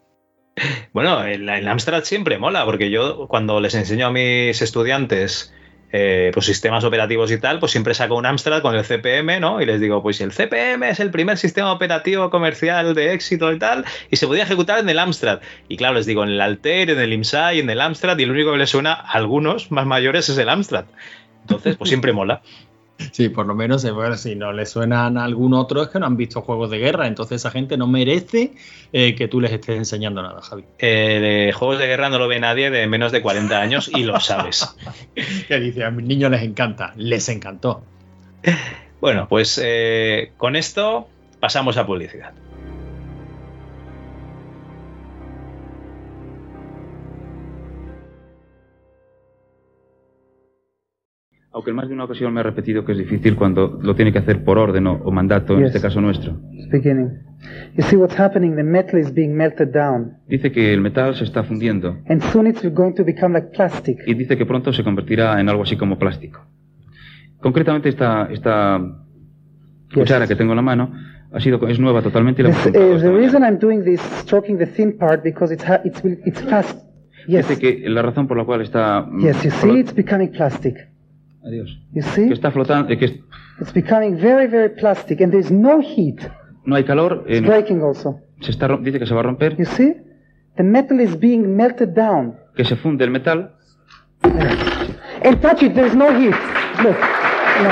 Bueno, 0.93 1.23
el, 1.23 1.49
el 1.49 1.69
Amstrad 1.69 2.03
siempre 2.03 2.39
mola, 2.39 2.65
porque 2.65 2.91
yo 2.91 3.29
cuando 3.29 3.61
les 3.61 3.75
enseño 3.75 4.07
a 4.09 4.11
mis 4.11 4.61
estudiantes 4.61 5.55
eh, 5.99 6.31
pues 6.35 6.45
sistemas 6.45 6.85
operativos 6.85 7.33
y 7.33 7.39
tal, 7.39 7.59
pues 7.59 7.73
siempre 7.73 7.95
saco 7.95 8.17
un 8.17 8.27
Amstrad 8.27 8.61
con 8.61 8.75
el 8.75 8.85
CPM, 8.85 9.41
¿no? 9.41 9.63
Y 9.63 9.65
les 9.65 9.81
digo, 9.81 10.03
pues 10.03 10.21
el 10.21 10.31
CPM 10.31 10.91
es 10.91 11.01
el 11.01 11.11
primer 11.11 11.39
sistema 11.39 11.73
operativo 11.73 12.29
comercial 12.29 12.95
de 12.95 13.15
éxito 13.15 13.51
y 13.51 13.59
tal, 13.59 13.87
y 14.11 14.17
se 14.17 14.27
podía 14.27 14.43
ejecutar 14.43 14.79
en 14.79 14.91
el 14.91 14.99
Amstrad. 14.99 15.41
Y 15.69 15.79
claro, 15.79 15.95
les 15.95 16.05
digo, 16.05 16.23
en 16.23 16.29
el 16.29 16.41
Altair, 16.43 16.91
en 16.91 17.01
el 17.01 17.15
IMSAI, 17.15 17.61
en 17.61 17.71
el 17.71 17.81
Amstrad, 17.81 18.19
y 18.19 18.25
el 18.25 18.31
único 18.31 18.53
que 18.53 18.59
les 18.59 18.69
suena 18.69 18.93
a 18.93 19.13
algunos 19.13 19.73
más 19.73 19.87
mayores 19.87 20.29
es 20.29 20.37
el 20.37 20.51
Amstrad. 20.51 20.85
Entonces, 21.41 21.77
pues 21.77 21.89
siempre 21.89 22.13
mola. 22.13 22.43
Sí, 23.13 23.29
por 23.29 23.47
lo 23.47 23.55
menos 23.55 23.85
eh, 23.85 23.91
bueno, 23.91 24.17
si 24.17 24.35
no 24.35 24.53
le 24.53 24.67
suenan 24.67 25.19
a 25.19 25.25
algún 25.25 25.55
otro 25.55 25.83
es 25.83 25.89
que 25.89 25.99
no 25.99 26.07
han 26.07 26.17
visto 26.17 26.43
juegos 26.43 26.71
de 26.71 26.79
guerra, 26.79 27.07
entonces 27.07 27.43
esa 27.43 27.51
gente 27.51 27.77
no 27.77 27.87
merece 27.87 28.53
eh, 28.93 29.15
que 29.15 29.29
tú 29.29 29.41
les 29.41 29.53
estés 29.53 29.77
enseñando 29.77 30.23
nada, 30.23 30.41
Javi. 30.43 30.65
Eh, 30.79 31.47
de 31.47 31.53
juegos 31.53 31.79
de 31.79 31.87
guerra 31.87 32.09
no 32.09 32.19
lo 32.19 32.29
ve 32.29 32.41
nadie 32.41 32.71
de 32.71 32.87
menos 32.87 33.13
de 33.13 33.23
40 33.23 33.61
años 33.61 33.91
y 33.95 34.03
lo 34.03 34.19
sabes. 34.21 34.75
que 35.49 35.61
dice, 35.61 35.85
a 35.85 35.91
mis 35.91 36.07
niños 36.07 36.31
les 36.31 36.43
encanta, 36.43 36.93
les 36.97 37.29
encantó. 37.29 37.83
Bueno, 39.01 39.27
pues 39.29 39.61
eh, 39.63 40.33
con 40.37 40.57
esto 40.57 41.09
pasamos 41.41 41.77
a 41.77 41.87
publicidad. 41.87 42.33
Aunque 51.57 51.71
en 51.71 51.77
más 51.77 51.89
de 51.89 51.95
una 51.95 52.05
ocasión 52.05 52.35
me 52.35 52.41
ha 52.41 52.43
repetido 52.43 52.85
que 52.85 52.93
es 52.93 52.99
difícil 52.99 53.35
cuando 53.35 53.79
lo 53.83 53.95
tiene 53.95 54.13
que 54.13 54.19
hacer 54.19 54.45
por 54.45 54.59
orden 54.59 54.87
o, 54.87 55.11
mandato, 55.11 55.55
en 55.55 55.61
Yes. 55.61 55.69
este 55.69 55.81
caso 55.81 56.03
nuestro. 56.03 56.37
You 57.75 57.83
see 57.83 57.97
what's 57.97 58.19
happening? 58.21 58.57
The 58.57 58.63
metal 58.63 59.01
is 59.01 59.11
being 59.15 59.35
melted 59.35 59.69
down, 59.73 60.19
Dice 60.29 60.53
que 60.53 60.75
el 60.75 60.83
metal 60.83 61.15
se 61.15 61.25
está 61.25 61.45
fundiendo 61.45 61.97
and 62.11 62.21
soon 62.25 62.47
it's 62.47 62.63
going 62.75 62.93
to 62.93 63.05
become 63.05 63.33
like 63.33 63.49
plastic. 63.57 63.97
y 64.07 64.13
dice 64.13 64.37
que 64.37 64.45
pronto 64.45 64.71
se 64.71 64.85
convertirá 64.85 65.41
en 65.41 65.49
algo 65.49 65.63
así 65.63 65.77
como 65.79 65.99
plástico. 65.99 66.45
Concretamente 67.41 67.89
esta, 67.89 68.29
esta 68.31 68.79
cuchara 69.95 70.27
que 70.27 70.37
tengo 70.37 70.53
en 70.53 70.57
la 70.57 70.63
mano 70.63 70.93
ha 71.33 71.41
sido, 71.41 71.67
es 71.69 71.81
nueva 71.81 72.03
totalmente 72.03 72.43
y 72.43 72.45
la 72.45 72.51
This, 72.51 72.67
uh, 72.67 72.99
the 73.01 73.11
reason 73.13 73.43
I'm 73.43 73.59
doing 73.59 73.83
this, 73.83 74.03
stroking 74.21 74.59
the 74.59 74.67
thin 74.67 74.99
part, 74.99 75.23
because 75.25 75.55
it's 75.55 75.65
ha- 75.67 75.81
it's 75.87 76.03
it's 76.05 76.43
fast. 76.43 76.79
Yes, 77.27 77.49
Dice 77.49 77.59
que 77.59 77.89
la 77.89 78.03
razón 78.03 78.29
por 78.29 78.37
la 78.37 78.45
cual 78.45 78.61
está... 78.61 79.09
yes. 79.23 79.43
You 79.43 79.51
see, 79.51 79.81
it's 79.81 79.95
becoming 79.95 80.31
plastic. 80.33 80.75
Adiós. 81.47 81.79
You 81.93 82.03
see, 82.03 82.27
Que 82.29 82.35
está 82.35 82.51
flotando, 82.51 82.93
eh, 82.93 82.99
que 82.99 83.05
es- 83.07 83.15
it's 83.61 83.73
becoming 83.73 84.17
very, 84.19 84.47
very 84.49 84.75
plastic, 84.75 85.21
and 85.21 85.31
there's 85.33 85.51
no 85.51 85.81
heat. 85.81 86.21
no 86.65 86.75
hay 86.75 86.85
calor, 86.85 87.25
eh, 87.29 87.39
It's 87.39 87.47
breaking 87.47 87.81
also. 87.83 88.19
se 88.41 88.51
está, 88.51 88.69
dice 88.81 88.99
que 88.99 89.07
se 89.07 89.15
va 89.15 89.21
a 89.21 89.23
romper, 89.25 89.57
You 89.57 89.65
see, 89.65 89.95
the 90.57 90.63
metal 90.65 91.01
is 91.01 91.19
being 91.19 91.55
melted 91.57 91.91
down. 91.95 92.35
que 92.57 92.65
se 92.65 92.75
funde 92.77 93.05
el 93.05 93.11
metal 93.11 93.53
And 95.23 95.41
touch 95.41 95.63
it. 95.63 95.75
There's 95.75 95.95
no 95.95 96.07
heat. 96.11 96.35
Look. 96.83 96.97
No. 97.63 97.71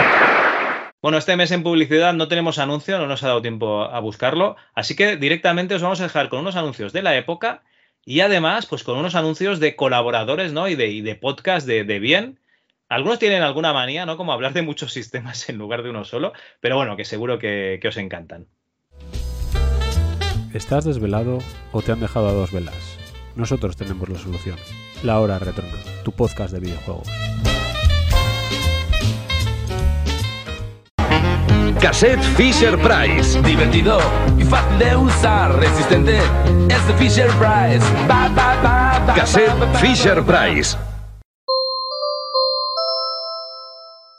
Bueno, 1.02 1.18
este 1.18 1.36
mes 1.36 1.50
en 1.50 1.62
publicidad 1.62 2.14
no 2.14 2.28
tenemos 2.28 2.58
anuncio, 2.58 2.98
no 2.98 3.06
nos 3.06 3.22
ha 3.22 3.28
dado 3.28 3.42
tiempo 3.42 3.82
a 3.84 4.00
buscarlo, 4.00 4.56
así 4.74 4.96
que 4.96 5.16
directamente 5.18 5.74
os 5.74 5.82
vamos 5.82 6.00
a 6.00 6.04
dejar 6.04 6.28
con 6.30 6.40
unos 6.40 6.56
anuncios 6.56 6.92
de 6.94 7.02
la 7.02 7.14
época 7.16 7.62
y 8.06 8.20
además 8.20 8.64
pues 8.66 8.84
con 8.84 8.96
unos 8.98 9.14
anuncios 9.14 9.60
de 9.60 9.76
colaboradores 9.76 10.52
¿no? 10.54 10.66
y, 10.68 10.76
de, 10.76 10.88
y 10.88 11.02
de 11.02 11.14
podcast 11.16 11.66
de, 11.66 11.84
de 11.84 11.98
bien. 11.98 12.38
Algunos 12.94 13.18
tienen 13.18 13.42
alguna 13.42 13.72
manía, 13.72 14.06
¿no? 14.06 14.16
Como 14.16 14.32
hablar 14.32 14.52
de 14.52 14.62
muchos 14.62 14.92
sistemas 14.92 15.48
en 15.48 15.58
lugar 15.58 15.82
de 15.82 15.90
uno 15.90 16.04
solo, 16.04 16.32
pero 16.60 16.76
bueno, 16.76 16.96
que 16.96 17.04
seguro 17.04 17.40
que, 17.40 17.80
que 17.82 17.88
os 17.88 17.96
encantan. 17.96 18.46
¿Estás 20.52 20.84
desvelado 20.84 21.38
o 21.72 21.82
te 21.82 21.90
han 21.90 21.98
dejado 21.98 22.28
a 22.28 22.32
dos 22.32 22.52
velas? 22.52 22.96
Nosotros 23.34 23.76
tenemos 23.76 24.08
la 24.08 24.18
solución. 24.20 24.56
La 25.02 25.18
Hora 25.18 25.40
Retrona, 25.40 25.74
tu 26.04 26.12
podcast 26.12 26.54
de 26.54 26.60
videojuegos. 26.60 27.08
Cassette 31.80 32.22
Fisher 32.36 32.78
Price. 32.78 33.42
Divertido 33.42 33.98
y 34.38 34.44
fácil 34.44 34.78
de 34.78 34.96
usar. 34.96 35.58
Resistente 35.58 36.18
es 36.68 36.86
de 36.86 36.94
Fisher 36.94 37.28
Price. 37.40 37.84
Ba, 38.06 38.28
ba, 38.28 38.54
ba, 38.62 39.02
ba, 39.04 39.14
Cassette 39.14 39.48
ba, 39.48 39.66
ba, 39.66 39.72
ba, 39.72 39.78
Fisher. 39.80 40.22
Price. 40.22 40.76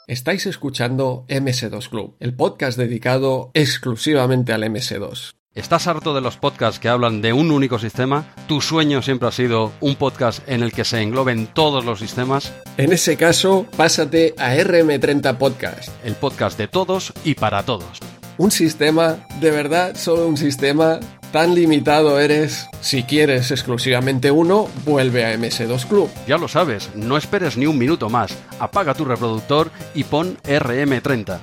Estáis 0.08 0.46
escuchando 0.46 1.26
MS2 1.30 1.90
Club, 1.90 2.16
el 2.20 2.36
podcast 2.36 2.78
dedicado 2.78 3.50
exclusivamente 3.56 4.54
al 4.54 4.62
MS2. 4.64 5.32
¿Estás 5.56 5.88
harto 5.88 6.14
de 6.14 6.22
los 6.22 6.38
podcasts 6.38 6.80
que 6.80 6.90
hablan 6.90 7.24
de 7.24 7.34
un 7.34 7.50
único 7.50 7.80
sistema? 7.80 8.36
¿Tu 8.48 8.62
sueño 8.62 9.02
siempre 9.02 9.30
ha 9.30 9.32
sido 9.32 9.72
un 9.80 9.96
podcast 9.96 10.48
en 10.48 10.62
el 10.62 10.74
que 10.74 10.84
se 10.84 11.02
engloben 11.02 11.48
todos 11.48 11.86
los 11.86 11.98
sistemas? 12.00 12.54
En 12.78 12.92
ese 12.94 13.18
caso, 13.18 13.66
pásate 13.78 14.36
a 14.38 14.54
RM30 14.54 15.38
Podcast, 15.40 15.90
El 16.04 16.14
podcast 16.14 16.58
de 16.60 16.68
todos 16.68 17.12
y 17.24 17.34
para 17.34 17.64
todos. 17.64 18.00
un 18.38 18.52
sistema, 18.52 19.26
de 19.40 19.50
verdad, 19.50 19.96
solo 19.96 20.28
un 20.28 20.36
sistema, 20.38 21.00
tan 21.36 21.54
limitado 21.54 22.18
eres. 22.18 22.70
Si 22.80 23.04
quieres 23.04 23.52
exclusivamente 23.52 24.32
uno, 24.32 24.70
vuelve 24.86 25.26
a 25.26 25.36
MS2 25.36 25.86
Club. 25.86 26.10
Ya 26.26 26.38
lo 26.38 26.48
sabes, 26.48 26.92
no 26.96 27.18
esperes 27.18 27.58
ni 27.58 27.66
un 27.66 27.78
minuto 27.78 28.10
más. 28.10 28.34
Apaga 28.58 28.94
tu 28.94 29.04
reproductor 29.04 29.70
y 29.94 30.06
pon 30.06 30.38
RM30. 30.46 31.40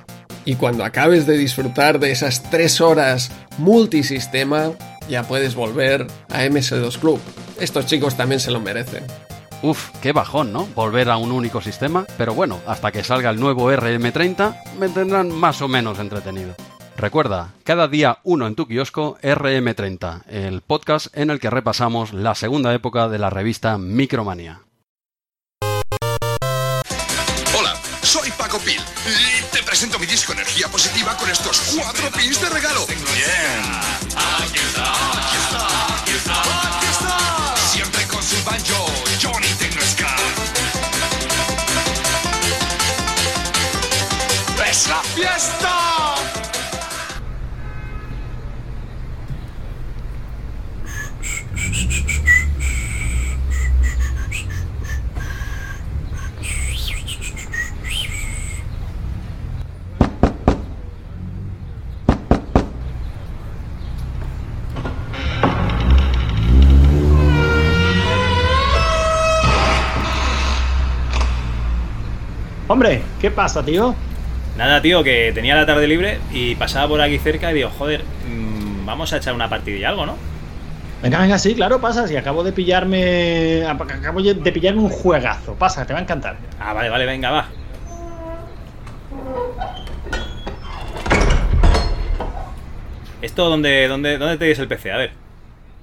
Y 0.47 0.55
cuando 0.55 0.82
acabes 0.82 1.26
de 1.26 1.36
disfrutar 1.36 1.99
de 1.99 2.11
esas 2.11 2.43
tres 2.45 2.80
horas 2.80 3.32
multisistema, 3.59 4.70
ya 5.11 5.24
puedes 5.24 5.55
volver 5.55 6.07
a 6.30 6.43
MS2 6.45 6.99
Club. 6.99 7.20
Estos 7.61 7.84
chicos 7.84 8.16
también 8.16 8.40
se 8.40 8.51
lo 8.51 8.61
merecen. 8.61 9.05
Uf, 9.61 9.90
qué 10.01 10.12
bajón, 10.12 10.55
¿no? 10.55 10.64
Volver 10.74 11.11
a 11.11 11.18
un 11.18 11.32
único 11.32 11.61
sistema, 11.61 12.07
pero 12.16 12.32
bueno, 12.32 12.61
hasta 12.66 12.93
que 12.93 13.05
salga 13.05 13.28
el 13.28 13.38
nuevo 13.38 13.70
RM30 13.70 14.78
me 14.78 14.88
tendrán 14.88 15.30
más 15.30 15.61
o 15.61 15.68
menos 15.68 15.99
entretenido. 15.99 16.55
Recuerda, 17.03 17.53
cada 17.65 17.89
día 17.89 18.21
uno 18.23 18.47
en 18.47 18.55
tu 18.55 18.69
kiosco 18.69 19.19
RM30, 19.23 20.23
el 20.29 20.61
podcast 20.61 21.09
en 21.17 21.31
el 21.31 21.41
que 21.41 21.51
repasamos 21.51 22.13
la 22.13 22.37
segunda 22.37 22.73
época 22.75 23.09
de 23.09 23.19
la 23.19 23.29
revista 23.29 23.77
Micromanía. 23.77 24.61
Hola, 27.59 27.75
soy 28.03 28.31
Paco 28.39 28.61
Pil 28.61 28.81
y 29.05 29.43
te 29.53 29.65
presento 29.65 29.99
mi 29.99 30.07
disco 30.07 30.33
Energía 30.33 30.69
Positiva 30.69 31.17
con 31.17 31.29
estos 31.29 31.75
cuatro 31.75 32.09
pins 32.17 32.41
de 32.41 32.49
regalo. 32.49 32.87
Bien. 32.87 33.03
Aquí 34.15 34.61
está, 34.61 34.93
aquí 34.93 35.37
está, 35.43 35.97
aquí 35.97 36.13
está, 36.13 36.77
aquí 36.77 36.87
está. 36.87 37.57
Siempre 37.73 38.07
con 38.07 38.23
su 38.23 38.45
banjo, 38.45 38.87
Johnny 39.21 39.49
Tecnoscar. 39.59 40.21
¡Es 44.71 44.89
la 44.89 45.03
fiesta! 45.03 45.91
Hombre, 72.68 73.03
¿qué 73.20 73.31
pasa, 73.31 73.62
tío? 73.62 73.95
Nada, 74.57 74.81
tío, 74.81 75.05
que 75.05 75.31
tenía 75.35 75.55
la 75.55 75.66
tarde 75.66 75.87
libre 75.87 76.18
y 76.33 76.55
pasaba 76.55 76.89
por 76.89 77.01
aquí 77.03 77.18
cerca 77.18 77.51
y 77.51 77.55
digo, 77.55 77.70
joder, 77.79 78.03
mm, 78.27 78.87
vamos 78.87 79.12
a 79.12 79.18
echar 79.18 79.35
una 79.35 79.49
partidilla 79.49 79.91
algo, 79.91 80.07
¿no? 80.07 80.32
Venga, 81.03 81.19
venga, 81.21 81.39
sí, 81.39 81.55
claro, 81.55 81.81
pasa. 81.81 82.07
Si 82.07 82.17
acabo 82.17 82.45
de 82.45 82.53
pillarme. 82.53 83.65
Acabo 83.67 84.23
de 84.23 84.53
pillarme 84.53 84.83
un 84.83 84.89
juegazo. 84.89 85.55
Pasa, 85.55 85.85
te 85.85 85.93
va 85.93 85.99
a 85.99 86.03
encantar. 86.03 86.37
Ah, 86.61 86.73
vale, 86.73 86.89
vale, 86.91 87.07
venga, 87.07 87.31
va. 87.31 87.49
¿Esto 93.21 93.49
dónde, 93.49 93.87
dónde, 93.89 94.19
dónde 94.19 94.37
tenéis 94.37 94.59
el 94.59 94.69
PC? 94.69 94.93
A 94.93 94.97
ver. 94.97 95.11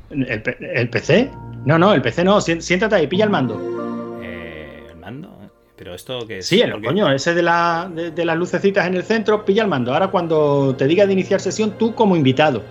¿El, 0.10 0.90
PC? 0.90 1.30
No, 1.66 1.78
no, 1.78 1.94
el 1.94 2.02
PC 2.02 2.24
no. 2.24 2.42
Si- 2.42 2.62
Siéntate 2.62 2.96
ahí, 2.96 3.08
pilla 3.08 3.24
el 3.26 3.30
mando. 3.30 4.20
Eh, 4.22 4.88
¿El 4.90 4.98
mando? 4.98 5.30
¿Pero 5.78 5.94
esto 5.96 6.26
qué 6.28 6.40
es? 6.40 6.48
Sí, 6.48 6.60
el 6.62 6.82
coño, 6.84 7.10
ese 7.12 7.34
de, 7.34 7.42
la, 7.42 7.90
de, 7.94 8.12
de 8.12 8.26
las 8.26 8.36
lucecitas 8.36 8.86
en 8.88 8.96
el 8.96 9.04
centro, 9.04 9.46
pilla 9.46 9.62
el 9.64 9.70
mando. 9.70 9.94
Ahora, 9.94 10.08
cuando 10.10 10.76
te 10.76 10.86
diga 10.88 11.06
de 11.06 11.14
iniciar 11.14 11.40
sesión, 11.40 11.72
tú 11.78 11.96
como 11.96 12.16
invitado. 12.18 12.62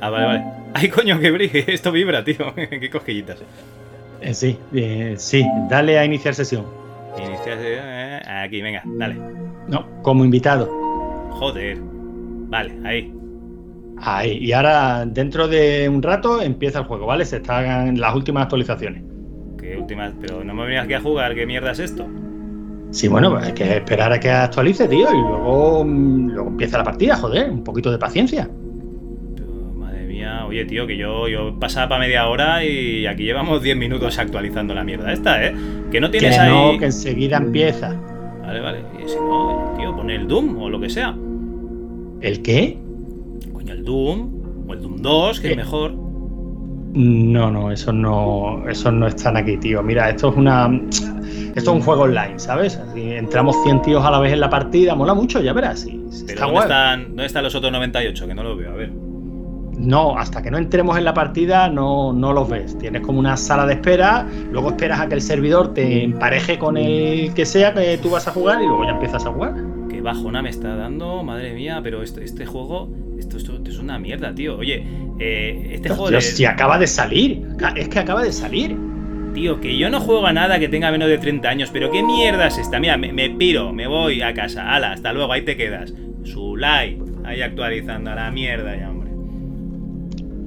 Ah, 0.00 0.10
vale, 0.10 0.26
vale. 0.26 0.44
Ay, 0.76 0.88
coño, 0.88 1.18
que 1.20 1.30
brille. 1.30 1.64
Esto 1.72 1.92
vibra, 1.92 2.24
tío. 2.24 2.54
qué 2.54 2.90
cosquillitas. 2.90 3.40
eh. 4.20 4.34
Sí, 4.34 4.58
eh, 4.74 5.14
sí, 5.18 5.46
dale 5.68 5.98
a 5.98 6.04
iniciar 6.04 6.34
sesión. 6.34 6.64
Iniciar, 7.16 7.58
eh, 7.60 8.20
aquí, 8.26 8.60
venga, 8.60 8.82
dale. 8.84 9.16
No, 9.68 9.86
como 10.02 10.24
invitado. 10.24 10.66
Joder. 11.30 11.78
Vale, 11.80 12.74
ahí. 12.84 13.12
Ahí. 13.98 14.38
Y 14.38 14.52
ahora, 14.52 15.04
dentro 15.06 15.46
de 15.46 15.88
un 15.88 16.02
rato, 16.02 16.42
empieza 16.42 16.80
el 16.80 16.86
juego, 16.86 17.06
¿vale? 17.06 17.24
Se 17.24 17.36
están 17.36 17.98
las 18.00 18.14
últimas 18.14 18.44
actualizaciones. 18.44 19.04
Qué 19.58 19.76
últimas. 19.76 20.12
Pero 20.20 20.42
no 20.42 20.54
me 20.54 20.64
venías 20.64 20.84
aquí 20.84 20.94
a 20.94 21.00
jugar. 21.00 21.34
¿Qué 21.34 21.46
mierda 21.46 21.70
es 21.72 21.78
esto? 21.78 22.06
Sí, 22.90 23.08
bueno, 23.08 23.30
pues 23.30 23.46
hay 23.46 23.52
que 23.54 23.76
esperar 23.76 24.12
a 24.12 24.20
que 24.20 24.30
actualice, 24.30 24.86
tío, 24.88 25.08
y 25.10 25.20
luego, 25.20 25.84
mm, 25.84 26.28
luego 26.30 26.48
empieza 26.50 26.78
la 26.78 26.84
partida, 26.84 27.16
joder, 27.16 27.50
un 27.50 27.64
poquito 27.64 27.90
de 27.90 27.98
paciencia. 27.98 28.48
Oye, 30.46 30.64
tío, 30.64 30.86
que 30.86 30.96
yo, 30.96 31.28
yo 31.28 31.58
pasaba 31.58 31.88
para 31.88 32.00
media 32.00 32.26
hora 32.28 32.64
y 32.64 33.06
aquí 33.06 33.24
llevamos 33.24 33.62
10 33.62 33.76
minutos 33.76 34.18
actualizando 34.18 34.74
la 34.74 34.84
mierda 34.84 35.12
esta, 35.12 35.44
¿eh? 35.44 35.54
Que 35.90 36.00
no 36.00 36.10
tienes 36.10 36.34
que 36.34 36.40
ahí. 36.40 36.50
no, 36.50 36.78
que 36.78 36.86
enseguida 36.86 37.36
empieza. 37.38 37.94
Vale, 38.42 38.60
vale. 38.60 38.78
Y 39.04 39.08
si 39.08 39.16
no, 39.16 39.74
tío, 39.78 39.94
pone 39.96 40.16
el 40.16 40.28
Doom 40.28 40.58
o 40.60 40.68
lo 40.68 40.80
que 40.80 40.90
sea. 40.90 41.16
¿El 42.20 42.42
qué? 42.42 42.78
Coño, 43.52 43.72
el 43.72 43.84
Doom. 43.84 44.68
O 44.68 44.72
el 44.74 44.82
Doom 44.82 44.96
2, 45.02 45.40
que 45.40 45.50
es 45.52 45.56
mejor. 45.56 45.92
No, 46.96 47.50
no, 47.50 47.72
eso 47.72 47.92
no, 47.92 48.68
eso 48.68 48.92
no 48.92 49.08
están 49.08 49.36
aquí, 49.36 49.56
tío. 49.56 49.82
Mira, 49.82 50.10
esto 50.10 50.30
es 50.30 50.36
una, 50.36 50.70
esto 50.88 51.60
es 51.60 51.68
un 51.68 51.80
juego 51.80 52.02
online, 52.02 52.38
¿sabes? 52.38 52.76
Así, 52.76 53.00
entramos 53.10 53.56
100 53.64 53.82
tíos 53.82 54.04
a 54.04 54.12
la 54.12 54.20
vez 54.20 54.32
en 54.32 54.38
la 54.40 54.48
partida, 54.48 54.94
mola 54.94 55.12
mucho, 55.12 55.40
ya 55.40 55.52
verás. 55.52 55.80
sí, 55.80 56.00
está 56.10 56.42
¿dónde, 56.44 56.52
guay. 56.52 56.62
están, 56.62 57.02
¿dónde 57.08 57.26
están 57.26 57.42
los 57.42 57.54
otros 57.54 57.72
98? 57.72 58.26
Que 58.28 58.34
no 58.34 58.44
los 58.44 58.56
veo, 58.56 58.70
a 58.70 58.74
ver. 58.74 58.92
No, 59.84 60.18
hasta 60.18 60.42
que 60.42 60.50
no 60.50 60.58
entremos 60.58 60.96
en 60.96 61.04
la 61.04 61.14
partida 61.14 61.68
no, 61.68 62.12
no 62.12 62.32
los 62.32 62.48
ves. 62.48 62.78
Tienes 62.78 63.02
como 63.02 63.18
una 63.18 63.36
sala 63.36 63.66
de 63.66 63.74
espera, 63.74 64.26
luego 64.50 64.70
esperas 64.70 65.00
a 65.00 65.08
que 65.08 65.14
el 65.14 65.20
servidor 65.20 65.74
te 65.74 66.02
empareje 66.04 66.58
con 66.58 66.76
el 66.76 67.32
que 67.34 67.44
sea 67.46 67.74
que 67.74 67.98
tú 67.98 68.10
vas 68.10 68.26
a 68.28 68.30
jugar 68.32 68.62
y 68.62 68.66
luego 68.66 68.84
ya 68.84 68.90
empiezas 68.90 69.24
a 69.26 69.30
jugar. 69.30 69.54
Qué 69.90 70.00
bajona 70.00 70.42
me 70.42 70.50
está 70.50 70.74
dando, 70.76 71.22
madre 71.22 71.54
mía, 71.54 71.80
pero 71.82 72.02
este, 72.02 72.24
este 72.24 72.46
juego, 72.46 72.88
esto, 73.18 73.36
esto- 73.36 73.56
esto 73.56 73.70
es 73.70 73.78
una 73.78 73.98
mierda, 73.98 74.34
tío. 74.34 74.56
Oye, 74.58 74.84
eh, 75.18 75.70
este 75.72 75.88
juego 75.90 76.10
de- 76.10 76.20
si 76.22 76.44
acaba 76.44 76.78
de 76.78 76.86
salir, 76.86 77.42
es 77.76 77.88
que 77.88 77.98
acaba 77.98 78.22
de 78.22 78.32
salir. 78.32 78.76
Tío, 79.34 79.60
que 79.60 79.76
yo 79.76 79.90
no 79.90 80.00
juego 80.00 80.26
a 80.28 80.32
nada 80.32 80.60
que 80.60 80.68
tenga 80.68 80.92
menos 80.92 81.08
de 81.08 81.18
30 81.18 81.48
años, 81.48 81.70
pero 81.72 81.90
qué 81.90 82.02
mierda 82.04 82.46
es 82.46 82.56
esta. 82.56 82.78
Mira, 82.78 82.96
me, 82.96 83.12
me 83.12 83.30
piro, 83.30 83.72
me 83.72 83.88
voy 83.88 84.22
a 84.22 84.32
casa. 84.32 84.72
Hala, 84.72 84.92
hasta 84.92 85.12
luego, 85.12 85.32
ahí 85.32 85.42
te 85.42 85.56
quedas. 85.56 85.92
Su 86.22 86.56
like, 86.56 87.02
ahí 87.24 87.42
actualizando 87.42 88.10
a 88.12 88.14
la 88.14 88.30
mierda 88.30 88.76
ya, 88.76 88.90
hombre. 88.90 89.03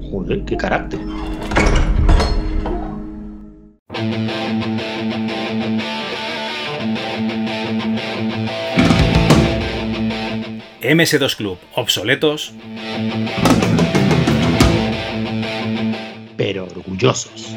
Joder, 0.10 0.45
qué 0.45 0.55
carácter. 0.55 0.99
MS2 10.82 11.36
Club, 11.36 11.58
obsoletos. 11.76 12.53
Pero 16.38 16.64
orgullosos. 16.64 17.53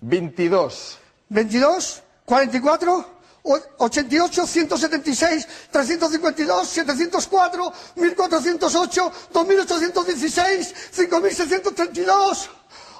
Veintidós. 0.00 1.03
22, 1.34 2.02
44, 2.26 3.04
o- 3.44 3.60
88, 3.80 4.46
176, 4.46 5.46
352, 5.72 6.64
704, 6.64 7.72
1408, 7.96 9.10
2816, 9.32 10.72
5632, 10.92 12.48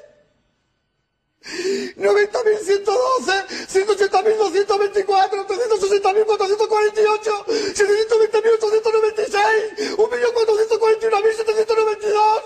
90.112, 1.41 3.49
180.224, 3.67 5.47
360.448, 5.47 7.45
720.896, 7.75 9.97
1.441.792, 9.97 12.43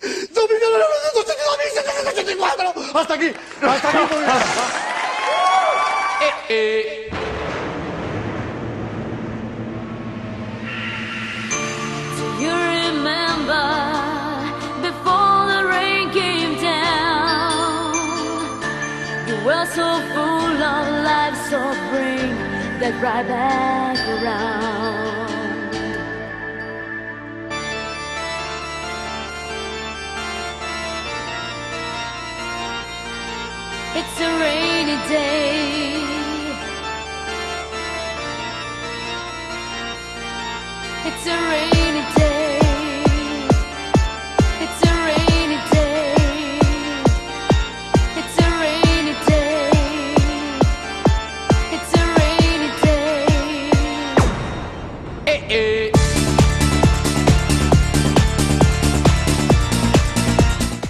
2.982.784. 0.00 2.94
Hasta 2.94 3.14
aquí, 3.14 3.34
hasta 3.60 3.90
aquí. 6.30 7.06
You 12.38 12.52
remember 12.52 13.85
right 22.94 23.26
back 23.26 23.98
around. 24.08 25.26
It's 33.96 34.20
a 34.20 34.38
rainy 34.38 34.96
day. 35.08 35.96
It's 41.06 41.26
a 41.26 41.36
rainy 41.50 42.14
day. 42.14 42.15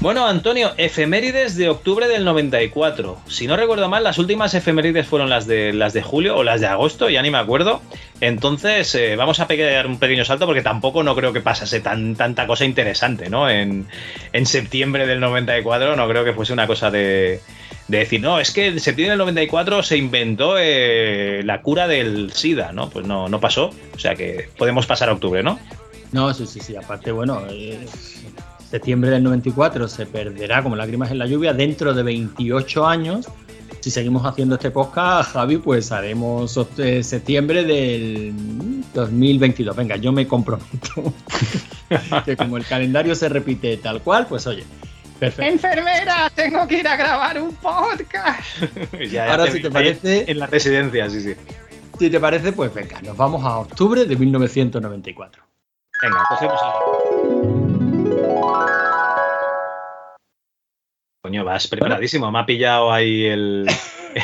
Bueno, 0.07 0.29
Antonio, 0.29 0.71
efemérides 0.77 1.57
de 1.57 1.69
octubre 1.69 2.07
del 2.07 2.25
94. 2.25 3.19
Si 3.27 3.49
no 3.49 3.57
recuerdo 3.57 3.89
mal, 3.89 4.05
las 4.05 4.19
últimas 4.19 4.55
efemérides 4.55 5.05
fueron 5.05 5.29
las 5.29 5.49
de 5.49 5.73
las 5.73 5.95
de 5.95 6.03
julio 6.03 6.37
o 6.37 6.45
las 6.45 6.61
de 6.61 6.69
agosto, 6.69 7.11
ya 7.11 7.23
ni 7.23 7.33
me 7.33 7.39
acuerdo. 7.39 7.83
Entonces, 8.21 8.95
eh, 8.95 9.17
vamos 9.17 9.41
a 9.41 9.49
pegar 9.49 9.85
un 9.89 9.99
pequeño 9.99 10.25
salto 10.25 10.47
porque 10.47 10.63
tampoco 10.63 11.03
no 11.03 11.17
creo 11.17 11.33
que 11.33 11.41
pasase 11.41 11.81
tan, 11.81 12.15
tanta 12.15 12.47
cosa 12.47 12.65
interesante, 12.65 13.29
¿no? 13.29 13.51
En, 13.51 13.89
en 14.33 14.47
septiembre 14.47 15.09
del 15.09 15.19
94 15.19 15.97
no 15.97 16.09
creo 16.09 16.25
que 16.25 16.35
fuese 16.35 16.53
una 16.53 16.69
cosa 16.69 16.93
de, 16.93 17.41
de 17.89 17.99
decir, 17.99 18.21
no, 18.21 18.39
es 18.39 18.53
que 18.53 18.69
en 18.69 18.79
septiembre 18.79 19.11
del 19.11 19.19
94 19.19 19.83
se 19.83 19.97
inventó 19.97 20.55
eh, 20.57 21.43
la 21.45 21.63
cura 21.63 21.89
del 21.89 22.31
SIDA, 22.33 22.71
¿no? 22.71 22.91
Pues 22.91 23.09
no, 23.09 23.29
no 23.29 23.41
pasó. 23.41 23.73
O 23.93 23.99
sea 23.99 24.15
que 24.15 24.51
podemos 24.57 24.87
pasar 24.87 25.09
a 25.09 25.15
octubre, 25.15 25.43
¿no? 25.43 25.59
No, 26.13 26.33
sí, 26.33 26.47
sí, 26.47 26.61
sí. 26.61 26.77
Aparte, 26.77 27.11
bueno, 27.11 27.43
eh, 27.51 27.85
septiembre 28.71 29.11
del 29.11 29.23
94 29.23 29.89
se 29.89 30.07
perderá 30.07 30.63
como 30.63 30.77
lágrimas 30.77 31.11
en 31.11 31.19
la 31.19 31.27
lluvia 31.27 31.53
dentro 31.53 31.95
de 31.95 32.03
28 32.03 32.87
años. 32.87 33.27
Si 33.81 33.91
seguimos 33.91 34.25
haciendo 34.27 34.57
este 34.57 34.71
podcast, 34.73 35.33
Javi, 35.33 35.59
pues 35.59 35.93
haremos 35.93 36.59
eh, 36.79 37.03
septiembre 37.05 37.63
del 37.65 38.35
2022. 38.95 39.77
Venga, 39.77 39.97
yo 39.97 40.11
me 40.13 40.27
comprometo. 40.27 41.15
que 42.25 42.37
como 42.37 42.57
el 42.57 42.65
calendario 42.65 43.15
se 43.15 43.29
repite 43.29 43.77
tal 43.77 44.03
cual, 44.03 44.27
pues 44.27 44.45
oye, 44.49 44.65
perfecto. 45.21 45.53
Enfermera, 45.53 46.29
tengo 46.35 46.67
que 46.67 46.79
ir 46.79 46.89
a 46.89 46.97
grabar 46.97 47.41
un 47.41 47.55
podcast. 47.55 48.41
Ya- 48.99 49.07
ya 49.07 49.31
Ahora, 49.33 49.51
si 49.53 49.63
te 49.63 49.71
parece- 49.71 50.25
En 50.31 50.41
la 50.41 50.47
residencia, 50.49 51.09
sí, 51.09 51.21
sí. 51.21 51.35
Si 51.99 52.11
te 52.11 52.19
parece, 52.19 52.53
pues 52.53 52.75
venga, 52.75 53.01
nos 53.03 53.17
vamos 53.17 53.45
a 53.45 53.59
octubre 53.59 54.05
de 54.05 54.17
1994. 54.17 55.43
Venga, 56.03 56.25
cogemos. 56.29 57.66
Coño, 61.27 61.45
vas 61.45 61.67
preparadísimo. 61.67 62.31
Me 62.31 62.39
ha 62.39 62.47
pillado 62.47 62.93
ahí 62.93 63.25
el, 63.27 63.67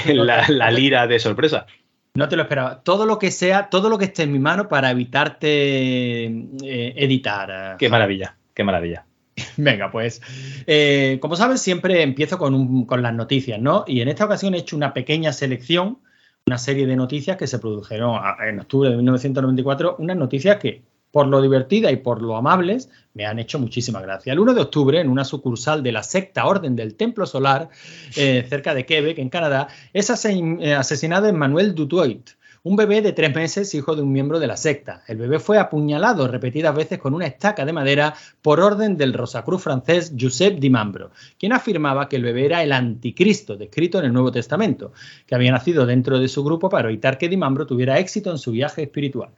el- 0.07 0.25
la, 0.27 0.45
la 0.49 0.71
lira 0.71 1.07
de 1.09 1.19
sorpresa. 1.19 1.67
No 2.15 2.29
te 2.29 2.37
lo 2.37 2.43
esperaba. 2.43 2.83
Todo 2.83 3.07
lo 3.07 3.19
que 3.19 3.31
sea, 3.31 3.71
todo 3.71 3.89
lo 3.89 3.99
que 3.99 4.05
esté 4.05 4.23
en 4.23 4.33
mi 4.33 4.39
mano 4.39 4.69
para 4.69 4.91
evitarte 4.91 6.27
eh, 6.27 6.95
editar. 6.97 7.77
Qué 7.79 7.89
maravilla, 7.89 8.37
qué 8.55 8.65
maravilla. 8.65 9.07
Venga, 9.57 9.91
pues 9.91 10.21
eh, 10.67 11.19
como 11.21 11.37
sabes, 11.37 11.61
siempre 11.61 12.03
empiezo 12.03 12.39
con, 12.39 12.55
un- 12.55 12.87
con 12.87 13.03
las 13.03 13.15
noticias, 13.15 13.59
¿no? 13.61 13.85
Y 13.87 14.01
en 14.01 14.09
esta 14.09 14.27
ocasión 14.27 14.55
he 14.55 14.59
hecho 14.59 14.77
una 14.77 14.93
pequeña 14.95 15.33
selección, 15.33 15.99
una 16.47 16.59
serie 16.59 16.87
de 16.87 16.97
noticias 16.97 17.37
que 17.37 17.47
se 17.47 17.59
produjeron 17.59 18.17
a- 18.17 18.37
en 18.49 18.61
octubre 18.61 18.91
de 18.91 18.97
1994, 18.97 19.97
unas 19.99 20.17
noticias 20.17 20.59
que 20.59 20.83
por 21.13 21.29
lo 21.29 21.41
divertida 21.41 21.93
y 21.93 21.97
por 21.97 22.21
lo 22.21 22.37
amables, 22.37 22.91
me 23.15 23.27
han 23.27 23.39
hecho 23.39 23.61
muchísima 23.61 24.01
gracia. 24.01 24.33
El 24.33 24.41
1 24.41 24.55
de 24.55 24.63
octubre, 24.63 25.01
en 25.01 25.09
una 25.09 25.25
sucursal 25.25 25.83
de 25.83 25.93
la 25.93 26.03
secta 26.03 26.47
Orden 26.47 26.75
del 26.75 26.97
Templo 26.97 27.27
Solar, 27.27 27.69
eh, 28.17 28.45
cerca 28.51 28.75
de 28.75 28.87
Quebec, 28.87 29.19
en 29.19 29.29
Canadá, 29.29 29.69
es 29.93 30.11
eh, 30.11 30.75
asesinado 30.75 31.29
Emmanuel 31.29 31.75
Dutoit, 31.75 32.31
un 32.65 32.77
bebé 32.77 33.03
de 33.03 33.13
tres 33.13 33.35
meses, 33.35 33.75
hijo 33.75 33.97
de 33.97 34.03
un 34.03 34.13
miembro 34.13 34.39
de 34.39 34.47
la 34.47 34.57
secta. 34.57 35.03
El 35.09 35.19
bebé 35.19 35.41
fue 35.41 35.59
apuñalado 35.59 36.29
repetidas 36.29 36.75
veces 36.75 37.01
con 37.01 37.13
una 37.13 37.27
estaca 37.27 37.65
de 37.65 37.73
madera 37.73 38.15
por 38.41 38.61
orden 38.61 38.97
del 38.97 39.15
Rosacruz 39.15 39.65
francés 39.65 40.15
Joseph 40.19 40.61
Dimambro, 40.61 41.11
quien 41.39 41.53
afirmaba 41.53 42.09
que 42.09 42.17
el 42.17 42.23
bebé 42.23 42.47
era 42.47 42.63
el 42.63 42.71
anticristo 42.71 43.57
descrito 43.57 43.99
en 43.99 44.05
el 44.05 44.13
Nuevo 44.13 44.31
Testamento, 44.31 44.93
que 45.27 45.35
había 45.35 45.51
nacido 45.51 45.87
dentro 45.87 46.21
de 46.21 46.29
su 46.29 46.45
grupo 46.45 46.69
para 46.69 46.89
evitar 46.89 47.19
que 47.19 47.29
Dimambro 47.29 47.67
tuviera 47.67 47.99
éxito 47.99 48.31
en 48.31 48.39
su 48.39 48.53
viaje 48.53 48.85
espiritual. 48.85 49.31